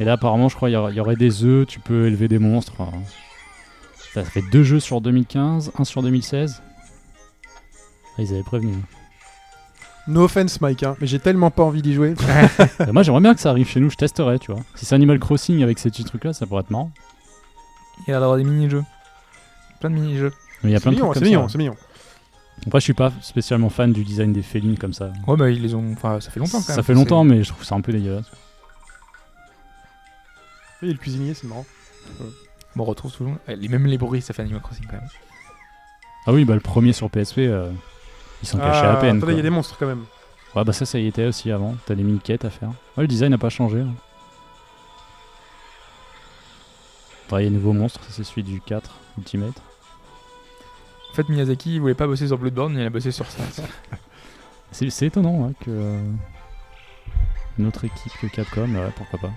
Et 0.00 0.04
là, 0.04 0.14
apparemment, 0.14 0.48
je 0.48 0.56
crois 0.56 0.68
qu'il 0.68 0.74
y 0.74 0.76
aura- 0.76 0.90
il 0.90 0.96
y 0.96 1.00
aurait 1.00 1.16
des 1.16 1.44
œufs, 1.44 1.66
tu 1.66 1.78
peux 1.78 2.06
élever 2.08 2.26
des 2.28 2.40
monstres. 2.40 2.72
Ça 4.12 4.24
fait 4.24 4.42
deux 4.50 4.64
jeux 4.64 4.80
sur 4.80 5.00
2015, 5.00 5.72
un 5.78 5.84
sur 5.84 6.02
2016. 6.02 6.60
Ah, 8.18 8.22
ils 8.22 8.32
avaient 8.32 8.42
prévenu. 8.42 8.74
No 10.08 10.24
offense, 10.24 10.60
Mike, 10.60 10.82
hein, 10.82 10.96
mais 11.00 11.06
j'ai 11.06 11.18
tellement 11.18 11.50
pas 11.50 11.62
envie 11.64 11.82
d'y 11.82 11.94
jouer. 11.94 12.14
Moi, 12.92 13.02
j'aimerais 13.02 13.20
bien 13.20 13.34
que 13.34 13.40
ça 13.40 13.50
arrive 13.50 13.68
chez 13.68 13.80
nous, 13.80 13.90
je 13.90 13.96
testerais, 13.96 14.38
tu 14.38 14.52
vois. 14.52 14.60
Si 14.74 14.86
c'est 14.86 14.94
Animal 14.94 15.18
Crossing 15.18 15.62
avec 15.62 15.78
ces 15.78 15.90
petits 15.90 16.04
trucs-là, 16.04 16.32
ça 16.32 16.46
pourrait 16.46 16.62
être 16.62 16.70
marrant. 16.70 16.90
Il 18.06 18.10
y 18.10 18.14
a 18.14 18.20
d'avoir 18.20 18.36
des 18.36 18.44
mini-jeux. 18.44 18.84
Plein 19.80 19.90
de 19.90 19.94
mini-jeux. 19.96 20.32
Mais 20.62 20.70
il 20.70 20.72
y 20.72 20.76
a 20.76 20.78
C'est 20.78 20.82
plein 20.82 20.90
de 20.92 20.96
mignon, 20.96 21.06
trucs 21.10 21.14
c'est 21.14 21.20
comme 21.20 21.28
mignon, 21.28 21.48
ça. 21.48 21.52
c'est 21.52 21.58
mignon. 21.58 21.76
Après, 22.66 22.80
je 22.80 22.84
suis 22.84 22.94
pas 22.94 23.12
spécialement 23.20 23.68
fan 23.68 23.92
du 23.92 24.02
design 24.02 24.32
des 24.32 24.42
félines 24.42 24.78
comme 24.78 24.92
ça. 24.94 25.12
Ouais, 25.26 25.36
bah 25.36 25.50
ils 25.50 25.60
les 25.62 25.74
ont. 25.74 25.92
Enfin, 25.92 26.20
ça 26.20 26.30
fait 26.30 26.40
longtemps 26.40 26.60
quand 26.62 26.68
même. 26.68 26.76
Ça 26.76 26.82
fait 26.82 26.94
longtemps, 26.94 27.22
mais 27.24 27.42
je 27.44 27.50
trouve 27.50 27.64
ça 27.64 27.74
un 27.74 27.80
peu 27.82 27.92
dégueulasse. 27.92 28.26
Et 30.82 30.86
le 30.86 30.94
cuisinier, 30.94 31.34
c'est 31.34 31.46
marrant. 31.46 31.66
Bon, 32.74 32.84
on 32.84 32.86
retrouve 32.86 33.12
tout 33.12 33.24
le 33.24 33.30
monde. 33.30 33.38
Eh, 33.48 33.56
les- 33.56 33.68
Même 33.68 33.86
les 33.86 33.98
bruits, 33.98 34.20
ça 34.22 34.32
fait 34.34 34.42
Animal 34.42 34.60
Crossing 34.62 34.86
quand 34.86 34.96
même. 34.96 35.08
Ah 36.26 36.32
oui, 36.32 36.44
bah 36.44 36.54
le 36.54 36.60
premier 36.60 36.92
sur 36.92 37.08
PSP, 37.10 37.38
euh, 37.46 37.70
ils 38.42 38.48
sont 38.48 38.58
cachés 38.58 38.84
à 38.86 38.92
Ah, 38.92 38.96
peine. 38.96 39.18
attendez, 39.18 39.32
il 39.34 39.36
y 39.36 39.40
a 39.40 39.42
des 39.42 39.50
monstres 39.50 39.76
quand 39.78 39.86
même. 39.86 40.04
Ouais, 40.54 40.64
bah 40.64 40.72
ça, 40.72 40.84
ça 40.86 40.98
y 40.98 41.06
était 41.06 41.26
aussi 41.26 41.50
avant. 41.50 41.74
T'as 41.86 41.94
des 41.94 42.02
mini-quêtes 42.02 42.44
à 42.44 42.50
faire. 42.50 42.70
Ouais, 42.96 43.02
le 43.04 43.06
design 43.08 43.30
n'a 43.30 43.38
pas 43.38 43.48
changé. 43.50 43.80
hein. 43.80 43.94
Il 47.32 47.40
y 47.40 47.44
a 47.44 47.48
un 47.48 47.50
nouveau 47.50 47.72
monstre, 47.72 48.00
ça 48.04 48.10
c'est 48.12 48.24
celui 48.24 48.42
du 48.44 48.60
4 48.60 48.94
Ultimate. 49.18 49.60
En 51.16 51.22
fait, 51.22 51.30
Miyazaki, 51.30 51.76
il 51.76 51.80
voulait 51.80 51.94
pas 51.94 52.06
bosser 52.06 52.26
sur 52.26 52.36
Bloodborne, 52.36 52.74
mais 52.74 52.82
il 52.82 52.86
a 52.86 52.90
bossé 52.90 53.10
sur 53.10 53.24
ça. 53.24 53.38
C'est 54.70 55.06
étonnant 55.06 55.46
hein, 55.48 55.52
que. 55.64 55.70
euh, 55.70 55.98
Une 57.58 57.66
autre 57.66 57.86
équipe 57.86 58.12
que 58.20 58.26
Capcom, 58.26 58.68
ouais, 58.74 58.90
pourquoi 58.94 59.18
pas. 59.20 59.30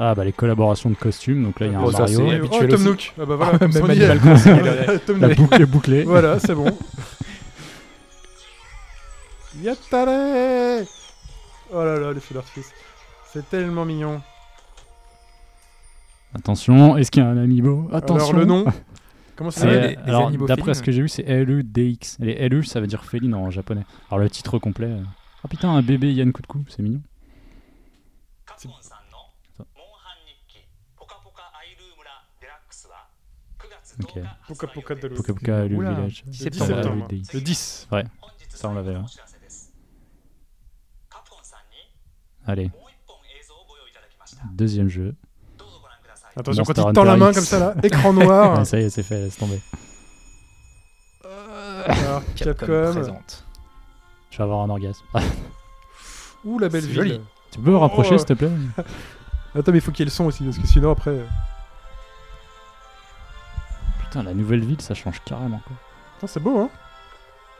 Ah, 0.00 0.16
bah 0.16 0.24
les 0.24 0.32
collaborations 0.32 0.90
de 0.90 0.96
costumes, 0.96 1.44
donc 1.44 1.60
là 1.60 1.66
il 1.66 1.72
y 1.72 1.76
a 1.76 1.78
un 1.78 1.84
Oh, 1.84 1.92
Mario. 1.92 2.28
c'est- 2.28 2.40
Oh, 2.50 2.58
Tom 2.66 2.72
aussi. 2.74 2.84
Nook. 2.84 3.14
Ah 3.20 3.24
bah 3.26 3.36
voilà, 3.36 3.58
comme 3.60 3.70
dit. 3.70 4.98
Tom 5.06 5.20
La 5.20 5.28
boucle 5.34 5.62
est 5.62 5.66
bouclée. 5.66 6.02
Voilà, 6.02 6.40
c'est 6.40 6.54
bon. 6.56 6.76
Yattare 9.62 10.84
Oh 11.72 11.84
là 11.84 11.96
là, 12.00 12.12
les 12.12 12.18
feux 12.20 12.34
d'artifice. 12.34 12.72
C'est 13.32 13.48
tellement 13.48 13.84
mignon. 13.84 14.20
Attention, 16.34 16.96
est-ce 16.96 17.10
qu'il 17.12 17.22
y 17.22 17.26
a 17.26 17.28
un 17.28 17.36
amiibo? 17.38 17.88
Attention. 17.92 18.30
Alors 18.30 18.32
le 18.40 18.44
nom 18.44 18.64
Comment 19.38 19.52
ça 19.52 19.60
s'appelle 19.60 20.00
euh, 20.08 20.46
d'après 20.48 20.74
ce 20.74 20.82
que 20.82 20.90
j'ai 20.90 21.00
vu, 21.00 21.08
c'est 21.08 21.22
LUDX. 21.22 22.18
Les 22.18 22.48
LU, 22.48 22.64
ça 22.64 22.80
veut 22.80 22.88
dire 22.88 23.04
féline 23.04 23.36
en 23.36 23.50
japonais. 23.50 23.84
Alors, 24.08 24.18
le 24.18 24.28
titre 24.28 24.58
complet. 24.58 24.90
Ah 25.44 25.48
putain, 25.48 25.70
un 25.70 25.80
bébé 25.80 26.12
Yann 26.12 26.32
c'est 26.66 26.82
mignon. 26.82 27.00
De 34.00 35.06
Le 37.32 37.40
10 37.40 37.88
Ouais. 37.92 38.04
Ça, 38.48 38.68
on 38.70 38.74
l'avait. 38.74 38.96
Hein. 38.96 39.06
Allez. 42.44 42.72
Deuxième 44.52 44.88
jeu. 44.88 45.14
Attention, 46.38 46.60
Monster 46.66 46.82
quand 46.82 46.88
il 46.90 46.92
tend 46.94 47.04
la 47.04 47.16
main 47.16 47.28
X. 47.28 47.36
comme 47.36 47.44
ça, 47.46 47.58
là, 47.58 47.74
écran 47.82 48.12
noir. 48.12 48.58
Ouais, 48.58 48.64
ça 48.64 48.78
y 48.78 48.84
est, 48.84 48.90
c'est 48.90 49.02
fait, 49.02 49.18
laisse 49.22 49.36
tomber. 49.36 49.60
Alors, 51.86 52.22
Capcom 52.36 52.92
présente. 52.92 53.44
Je 54.30 54.38
vais 54.38 54.44
avoir 54.44 54.60
un 54.60 54.70
orgasme. 54.70 55.04
Ouh, 56.44 56.58
la 56.58 56.68
belle 56.68 56.82
C'est 56.82 56.86
ville. 56.88 56.96
joli. 56.96 57.20
tu 57.50 57.58
peux 57.60 57.76
rapprocher, 57.76 58.14
Oh. 58.14 58.18
s'il 58.18 58.26
te 58.26 58.32
plaît? 58.34 58.50
Attends, 59.58 59.72
mais 59.72 59.78
il 59.78 59.80
faut 59.80 59.90
qu'il 59.90 60.00
y 60.00 60.02
ait 60.02 60.10
le 60.10 60.10
son 60.14 60.26
aussi, 60.26 60.44
parce 60.44 60.58
que 60.58 60.66
sinon, 60.66 60.92
après. 60.92 61.10
euh, 61.10 61.24
Putain, 64.00 64.22
la 64.22 64.34
nouvelle 64.34 64.64
ville, 64.64 64.80
ça 64.80 64.94
change 64.94 65.20
carrément. 65.24 65.60
Quoi. 65.66 65.76
putain, 66.16 66.26
c'est 66.26 66.40
beau, 66.40 66.60
hein. 66.60 66.70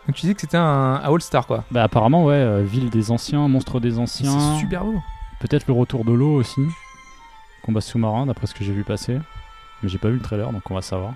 Donc 0.06 0.14
tu 0.16 0.22
disais 0.22 0.34
que 0.34 0.40
c'était 0.40 0.56
un, 0.56 0.62
un 0.62 1.12
All-Star 1.12 1.46
quoi. 1.46 1.64
Bah, 1.70 1.82
apparemment, 1.82 2.24
ouais, 2.24 2.34
euh, 2.34 2.62
ville 2.62 2.88
des 2.88 3.10
anciens, 3.10 3.46
monstre 3.48 3.78
des 3.80 3.90
C'est 3.92 3.98
anciens. 3.98 4.58
super 4.58 4.84
beau. 4.84 4.94
Peut-être 5.40 5.66
le 5.66 5.74
retour 5.74 6.04
de 6.06 6.12
l'eau 6.12 6.36
aussi. 6.36 6.62
Combat 7.68 7.82
sous-marin, 7.82 8.24
d'après 8.24 8.46
ce 8.46 8.54
que 8.54 8.64
j'ai 8.64 8.72
vu 8.72 8.82
passer. 8.82 9.18
Mais 9.82 9.90
j'ai 9.90 9.98
pas 9.98 10.08
vu 10.08 10.14
le 10.14 10.22
trailer, 10.22 10.50
donc 10.50 10.62
on 10.70 10.74
va 10.74 10.80
savoir. 10.80 11.12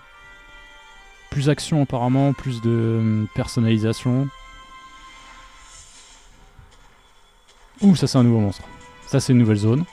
Plus 1.30 1.48
action, 1.48 1.80
apparemment, 1.80 2.34
plus 2.34 2.60
de 2.60 2.98
hum, 3.00 3.26
personnalisation. 3.34 4.28
Ouh, 7.80 7.96
ça, 7.96 8.06
c'est 8.06 8.18
un 8.18 8.22
nouveau 8.22 8.40
monstre. 8.40 8.64
Ça, 9.06 9.18
c'est 9.18 9.32
une 9.32 9.38
nouvelle 9.38 9.56
zone. 9.56 9.86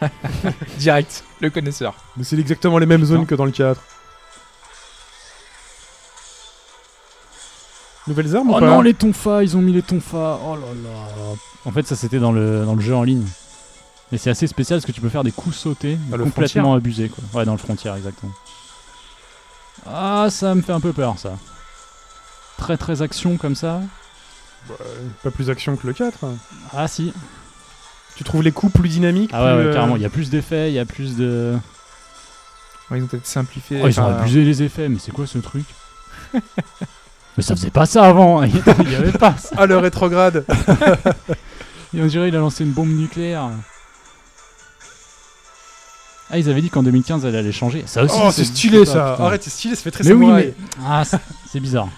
Direct, 0.78 1.24
le 1.40 1.50
connaisseur. 1.50 1.96
Mais 2.16 2.22
c'est 2.22 2.38
exactement 2.38 2.78
les 2.78 2.86
mêmes 2.86 3.04
zones 3.04 3.18
Non. 3.18 3.26
que 3.26 3.34
dans 3.34 3.44
le 3.44 3.50
4. 3.50 3.82
Nouvelles 8.06 8.36
armes 8.36 8.50
ou 8.50 8.54
Oh 8.54 8.60
pas 8.60 8.66
non, 8.66 8.82
les 8.82 8.94
tonfas, 8.94 9.42
ils 9.42 9.56
ont 9.56 9.60
mis 9.60 9.72
les 9.72 9.82
tonfas. 9.82 10.38
Oh 10.46 10.54
là 10.54 10.60
là. 10.84 11.34
En 11.64 11.72
fait, 11.72 11.88
ça 11.88 11.96
c'était 11.96 12.20
dans 12.20 12.30
le, 12.30 12.64
dans 12.64 12.76
le 12.76 12.80
jeu 12.80 12.94
en 12.94 13.02
ligne. 13.02 13.26
Et 14.12 14.18
c'est 14.18 14.30
assez 14.30 14.46
spécial 14.46 14.78
parce 14.78 14.86
que 14.86 14.92
tu 14.92 15.00
peux 15.00 15.08
faire 15.08 15.24
des 15.24 15.32
coups 15.32 15.56
sautés 15.56 15.96
Dans 16.10 16.18
complètement 16.18 16.74
abusés. 16.74 17.08
Quoi. 17.08 17.24
Ouais, 17.40 17.44
dans 17.46 17.52
le 17.52 17.58
frontière, 17.58 17.96
exactement. 17.96 18.32
Ah, 19.86 20.26
ça 20.30 20.54
me 20.54 20.60
fait 20.62 20.72
un 20.72 20.80
peu 20.80 20.92
peur 20.92 21.18
ça. 21.18 21.32
Très 22.58 22.76
très 22.76 23.00
action 23.02 23.36
comme 23.38 23.54
ça. 23.54 23.80
Bah, 24.68 24.74
Pas 25.24 25.30
plus 25.30 25.50
action 25.50 25.76
que 25.76 25.86
le 25.86 25.94
4. 25.94 26.24
hein. 26.24 26.34
Ah 26.76 26.86
si. 26.88 27.12
Tu 28.14 28.24
trouves 28.24 28.42
les 28.42 28.52
coups 28.52 28.72
plus 28.74 28.90
dynamiques 28.90 29.30
Ah 29.32 29.44
ouais, 29.44 29.54
plus, 29.54 29.62
ouais, 29.62 29.70
euh, 29.70 29.74
carrément. 29.74 29.96
Il 29.96 30.02
y 30.02 30.06
a 30.06 30.10
plus 30.10 30.28
d'effets, 30.28 30.70
il 30.70 30.74
y 30.74 30.78
a 30.78 30.84
plus 30.84 31.16
de. 31.16 31.56
Ouais, 32.90 32.98
ils 32.98 33.04
ont 33.04 33.06
peut-être 33.06 33.26
simplifié. 33.26 33.80
Oh, 33.82 33.88
ils 33.88 33.98
ont 33.98 34.06
abusé 34.06 34.44
les 34.44 34.62
effets, 34.62 34.88
mais 34.90 34.98
c'est 34.98 35.12
quoi 35.12 35.26
ce 35.26 35.38
truc 35.38 35.64
Mais 36.34 37.42
ça 37.42 37.56
faisait 37.56 37.70
pas 37.70 37.86
ça 37.86 38.04
avant. 38.04 38.42
Il 38.44 38.54
y 38.90 38.94
avait 38.94 39.10
pas 39.12 39.34
ça. 39.38 39.56
Ah, 39.56 39.64
le 39.66 39.78
rétrograde 39.78 40.44
Et 41.94 42.02
on 42.02 42.06
dirait 42.06 42.28
il 42.28 42.36
a 42.36 42.38
lancé 42.38 42.64
une 42.64 42.72
bombe 42.72 42.88
nucléaire. 42.90 43.50
Ah, 46.34 46.38
ils 46.38 46.48
avaient 46.48 46.62
dit 46.62 46.70
qu'en 46.70 46.82
2015 46.82 47.24
elle 47.26 47.36
allait 47.36 47.52
changer. 47.52 47.84
Ça 47.86 48.02
aussi. 48.02 48.16
Oh, 48.18 48.30
c'est 48.32 48.44
stylé 48.44 48.84
ça 48.86 49.08
Ah, 49.08 49.12
putain. 49.12 49.24
Arrête, 49.26 49.42
c'est 49.42 49.50
stylé, 49.50 49.74
ça 49.76 49.82
fait 49.82 49.90
très 49.90 50.02
Mais 50.04 50.12
oui, 50.12 50.26
mais. 50.32 50.54
Ah, 50.84 51.02
c'est 51.46 51.60
bizarre. 51.60 51.88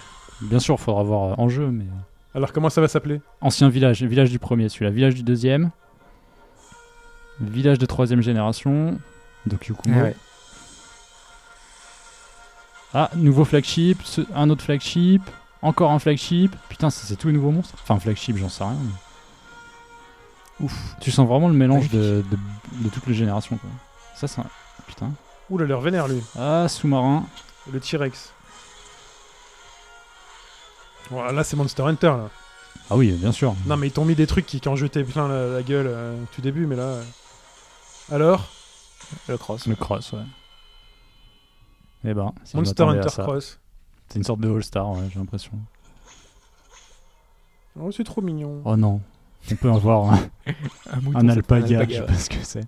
Bien 0.41 0.59
sûr, 0.59 0.77
faudra 0.79 1.03
voir 1.03 1.31
euh, 1.31 1.35
en 1.37 1.47
jeu, 1.49 1.67
mais. 1.71 1.85
euh, 1.85 2.35
Alors, 2.37 2.51
comment 2.51 2.69
ça 2.69 2.81
va 2.81 2.87
s'appeler? 2.89 3.21
Ancien 3.41 3.69
village, 3.69 4.03
village 4.03 4.29
du 4.29 4.37
premier, 4.37 4.67
celui-là, 4.69 4.91
village 4.91 5.15
du 5.15 5.23
deuxième. 5.23 5.71
Village 7.39 7.79
de 7.79 7.85
troisième 7.85 8.21
génération. 8.21 8.99
Dokukumo. 9.45 9.95
ouais, 9.95 10.01
ouais. 10.01 10.15
Ah, 12.93 13.09
nouveau 13.15 13.45
flagship, 13.45 14.01
ce- 14.03 14.21
un 14.35 14.49
autre 14.49 14.63
flagship, 14.63 15.21
encore 15.61 15.91
un 15.91 15.99
flagship. 15.99 16.55
Putain, 16.69 16.89
c'est 16.89 17.15
tous 17.15 17.27
les 17.27 17.33
nouveaux 17.33 17.51
monstres. 17.51 17.75
Enfin, 17.83 17.99
flagship, 17.99 18.37
j'en 18.37 18.49
sais 18.49 18.63
rien. 18.63 18.75
mais- 20.59 20.65
Ouf. 20.65 20.73
Tu 21.01 21.11
sens 21.11 21.27
vraiment 21.27 21.47
le 21.49 21.53
mélange 21.53 21.89
de, 21.89 22.23
de, 22.31 22.37
de 22.83 22.89
toutes 22.89 23.07
les 23.07 23.13
générations. 23.13 23.57
Quoi. 23.57 23.69
Ça, 24.15 24.27
c'est 24.27 24.41
un... 24.41 24.45
Putain. 24.87 25.11
Ouh, 25.49 25.57
là, 25.57 25.65
l'air 25.65 25.81
vénère 25.81 26.07
lui. 26.07 26.21
Ah, 26.37 26.67
sous-marin. 26.67 27.25
Le 27.71 27.79
T-Rex. 27.79 28.31
Voilà, 31.09 31.31
là, 31.31 31.43
c'est 31.43 31.55
Monster 31.55 31.83
Hunter 31.83 32.07
là. 32.07 32.29
Ah 32.89 32.95
oui, 32.95 33.11
bien 33.11 33.31
sûr. 33.31 33.55
Non, 33.65 33.77
mais 33.77 33.87
ils 33.87 33.91
t'ont 33.91 34.05
mis 34.05 34.15
des 34.15 34.27
trucs 34.27 34.45
qui, 34.45 34.59
qui 34.59 34.69
en 34.69 34.75
jetaient 34.75 35.03
plein 35.03 35.27
la, 35.27 35.47
la 35.47 35.63
gueule 35.63 35.87
euh, 35.87 36.15
tout 36.33 36.41
début, 36.41 36.65
mais 36.67 36.75
là. 36.75 36.83
euh. 36.83 37.03
Alors 38.11 38.47
Le 39.27 39.37
cross. 39.37 39.65
Le 39.65 39.75
cross, 39.75 40.11
ouais. 40.13 40.19
Eh 42.03 42.13
ben, 42.13 42.31
si 42.43 42.51
je 42.53 42.57
Monster 42.57 42.83
m'attendais 42.83 42.99
à 42.99 43.01
Hunter 43.01 43.09
ça. 43.15 43.23
Cross. 43.23 43.59
C'est 44.09 44.17
une 44.19 44.23
sorte 44.23 44.39
de 44.41 44.53
All-Star, 44.53 44.89
ouais, 44.91 45.09
j'ai 45.11 45.17
l'impression. 45.19 45.53
Oh, 47.79 47.91
c'est 47.91 48.03
trop 48.03 48.21
mignon. 48.21 48.61
Oh 48.63 48.77
non, 48.77 49.01
on 49.51 49.55
peut 49.55 49.71
avoir 49.71 50.13
un, 50.13 50.19
Un, 50.91 51.01
mouton, 51.01 51.19
un 51.19 51.21
c'est 51.29 51.37
alpaga, 51.37 51.79
pas 51.79 51.85
je 51.85 51.93
sais 51.93 52.01
pas 52.05 52.13
ce 52.13 52.29
que 52.29 52.43
c'est. 52.43 52.65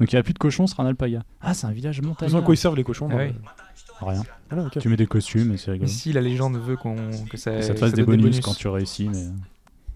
Donc 0.00 0.10
il 0.12 0.16
n'y 0.16 0.18
a 0.18 0.22
plus 0.22 0.32
de 0.32 0.38
cochons, 0.38 0.66
ce 0.66 0.72
sera 0.74 0.82
un 0.82 0.86
alpaga. 0.86 1.22
Ah, 1.40 1.52
c'est 1.54 1.66
un 1.66 1.72
village 1.72 2.00
montagneux. 2.00 2.28
Besoin 2.30 2.42
quoi 2.42 2.54
ils 2.54 2.58
servent 2.58 2.76
les 2.76 2.84
cochons 2.84 3.08
Ah 3.12 3.16
ouais. 3.16 3.28
le- 3.28 4.06
Rien. 4.06 4.22
Ah, 4.50 4.56
ok. 4.64 4.78
Tu 4.78 4.88
mets 4.88 4.96
des 4.96 5.06
costumes 5.06 5.52
et 5.52 5.56
c'est 5.58 5.70
rigolo. 5.72 5.88
Ici, 5.90 6.12
la 6.14 6.22
légende 6.22 6.56
veut 6.56 6.76
qu'on 6.76 6.96
que 7.30 7.36
ça, 7.36 7.52
Que 7.52 7.62
ça 7.62 7.74
te 7.74 7.78
fasse 7.78 7.90
ça 7.90 7.96
des 7.96 8.04
donne 8.04 8.16
bonus, 8.20 8.40
quand 8.40 8.54
tu 8.54 8.66
réussis. 8.68 9.10
Mais... 9.10 9.26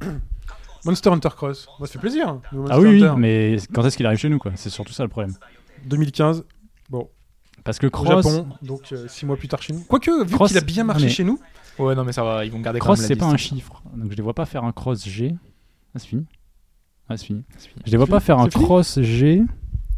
Monster 0.84 1.08
Hunter 1.10 1.30
Cross. 1.34 1.66
Moi, 1.78 1.86
ça 1.88 1.94
fait 1.94 1.98
plaisir. 1.98 2.28
hein, 2.28 2.42
Ah 2.68 2.78
oui, 2.78 2.88
oui, 2.88 3.04
Hunter. 3.04 3.18
mais 3.18 3.56
quand 3.72 3.82
est-ce 3.86 3.96
qu'il 3.96 4.04
arrive 4.04 4.18
chez 4.18 4.28
nous 4.28 4.38
quoi? 4.38 4.52
C'est 4.56 4.68
surtout 4.68 4.92
ça 4.92 5.02
le 5.02 5.08
problème. 5.08 5.32
2015, 5.86 6.44
Parce 7.64 7.78
que 7.78 7.86
au 7.86 7.90
Cross, 7.90 8.24
Japon, 8.26 8.46
donc 8.60 8.92
6 9.08 9.24
mois 9.24 9.38
plus 9.38 9.48
tard 9.48 9.62
chez 9.62 9.72
nous. 9.72 9.80
Quoique, 9.88 10.24
vu 10.26 10.34
Cross- 10.34 10.48
qu'il 10.48 10.58
a 10.58 10.60
bien 10.60 10.84
marché 10.84 11.06
mais- 11.06 11.10
chez 11.10 11.24
nous, 11.24 11.38
Ouais, 11.78 11.94
non, 11.94 12.04
mais 12.04 12.12
ça 12.12 12.22
va, 12.22 12.44
ils 12.44 12.52
vont 12.52 12.60
garder 12.60 12.78
Cross 12.78 12.98
quand 12.98 13.02
même 13.02 13.08
c'est 13.08 13.14
la 13.14 13.20
pas 13.20 13.26
un 13.26 13.32
liste. 13.36 13.48
chiffre. 13.48 13.82
Donc 13.96 14.10
je 14.12 14.16
les 14.16 14.22
vois 14.22 14.34
pas 14.34 14.44
faire 14.46 14.62
un 14.64 14.70
Cross 14.72 15.08
G. 15.08 15.34
Ah, 15.94 15.98
c'est 15.98 16.06
fini. 16.06 16.26
Ah, 17.08 17.16
c'est 17.16 17.24
fini. 17.26 17.42
C'est 17.56 17.68
fini. 17.68 17.82
Je 17.86 17.90
les 17.90 17.96
vois 17.96 18.06
pas 18.06 18.20
faire 18.20 18.38
un 18.38 18.44
C'est 18.44 18.52
fini 18.52 18.64
Cross 18.64 19.00
G. 19.00 19.42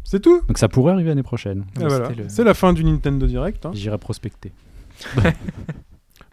c'est 0.09 0.21
tout. 0.21 0.41
Donc 0.47 0.57
ça 0.57 0.67
pourrait 0.69 0.93
arriver 0.93 1.09
l'année 1.09 1.21
prochaine. 1.23 1.65
Voilà. 1.75 2.09
le- 2.09 2.25
C'est 2.29 2.43
la 2.43 2.53
fin 2.53 2.71
du 2.73 2.83
Nintendo 2.83 3.27
Direct. 3.27 3.65
hein. 3.65 3.71
J'irai 3.73 3.97
prospecter. 3.97 4.51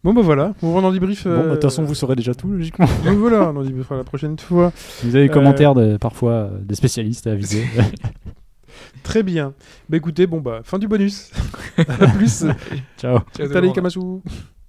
Bon, 0.03 0.13
bah 0.13 0.21
voilà, 0.21 0.53
on 0.63 0.79
va 0.79 0.87
en 0.87 0.93
débrief. 0.93 1.27
Bon, 1.27 1.35
bah, 1.35 1.43
de 1.47 1.51
toute 1.55 1.63
façon, 1.63 1.83
vous 1.83 1.95
saurez 1.95 2.15
déjà 2.15 2.35
tout, 2.35 2.47
logiquement. 2.47 2.85
Donc 3.07 3.17
voilà, 3.17 3.49
on 3.51 3.57
en 3.57 3.63
débriefera 3.63 3.97
la 3.97 4.05
prochaine 4.05 4.39
fois. 4.39 4.71
Vous 5.03 5.17
avez 5.17 5.25
des 5.29 5.31
Euh, 5.31 5.33
commentaires 5.33 5.75
de, 5.75 5.97
parfois 5.97 6.33
euh, 6.33 6.59
des 6.61 6.75
spécialistes 6.75 7.27
à 7.27 7.31
aviser. 7.33 7.65
Très 9.03 9.23
bien. 9.23 9.55
Bah 9.89 9.97
écoutez, 9.97 10.27
bon 10.27 10.43
bah, 10.43 10.61
fin 10.63 10.79
du 10.79 10.89
bonus. 10.89 11.31
à 11.79 11.85
plus. 12.09 12.41
Ciao. 12.99 13.19
Ciao, 13.19 13.19
tout 13.33 13.43
le 13.43 13.49
Talei 13.49 13.69
monde. 13.69 13.75
Kamasu. 13.77 14.01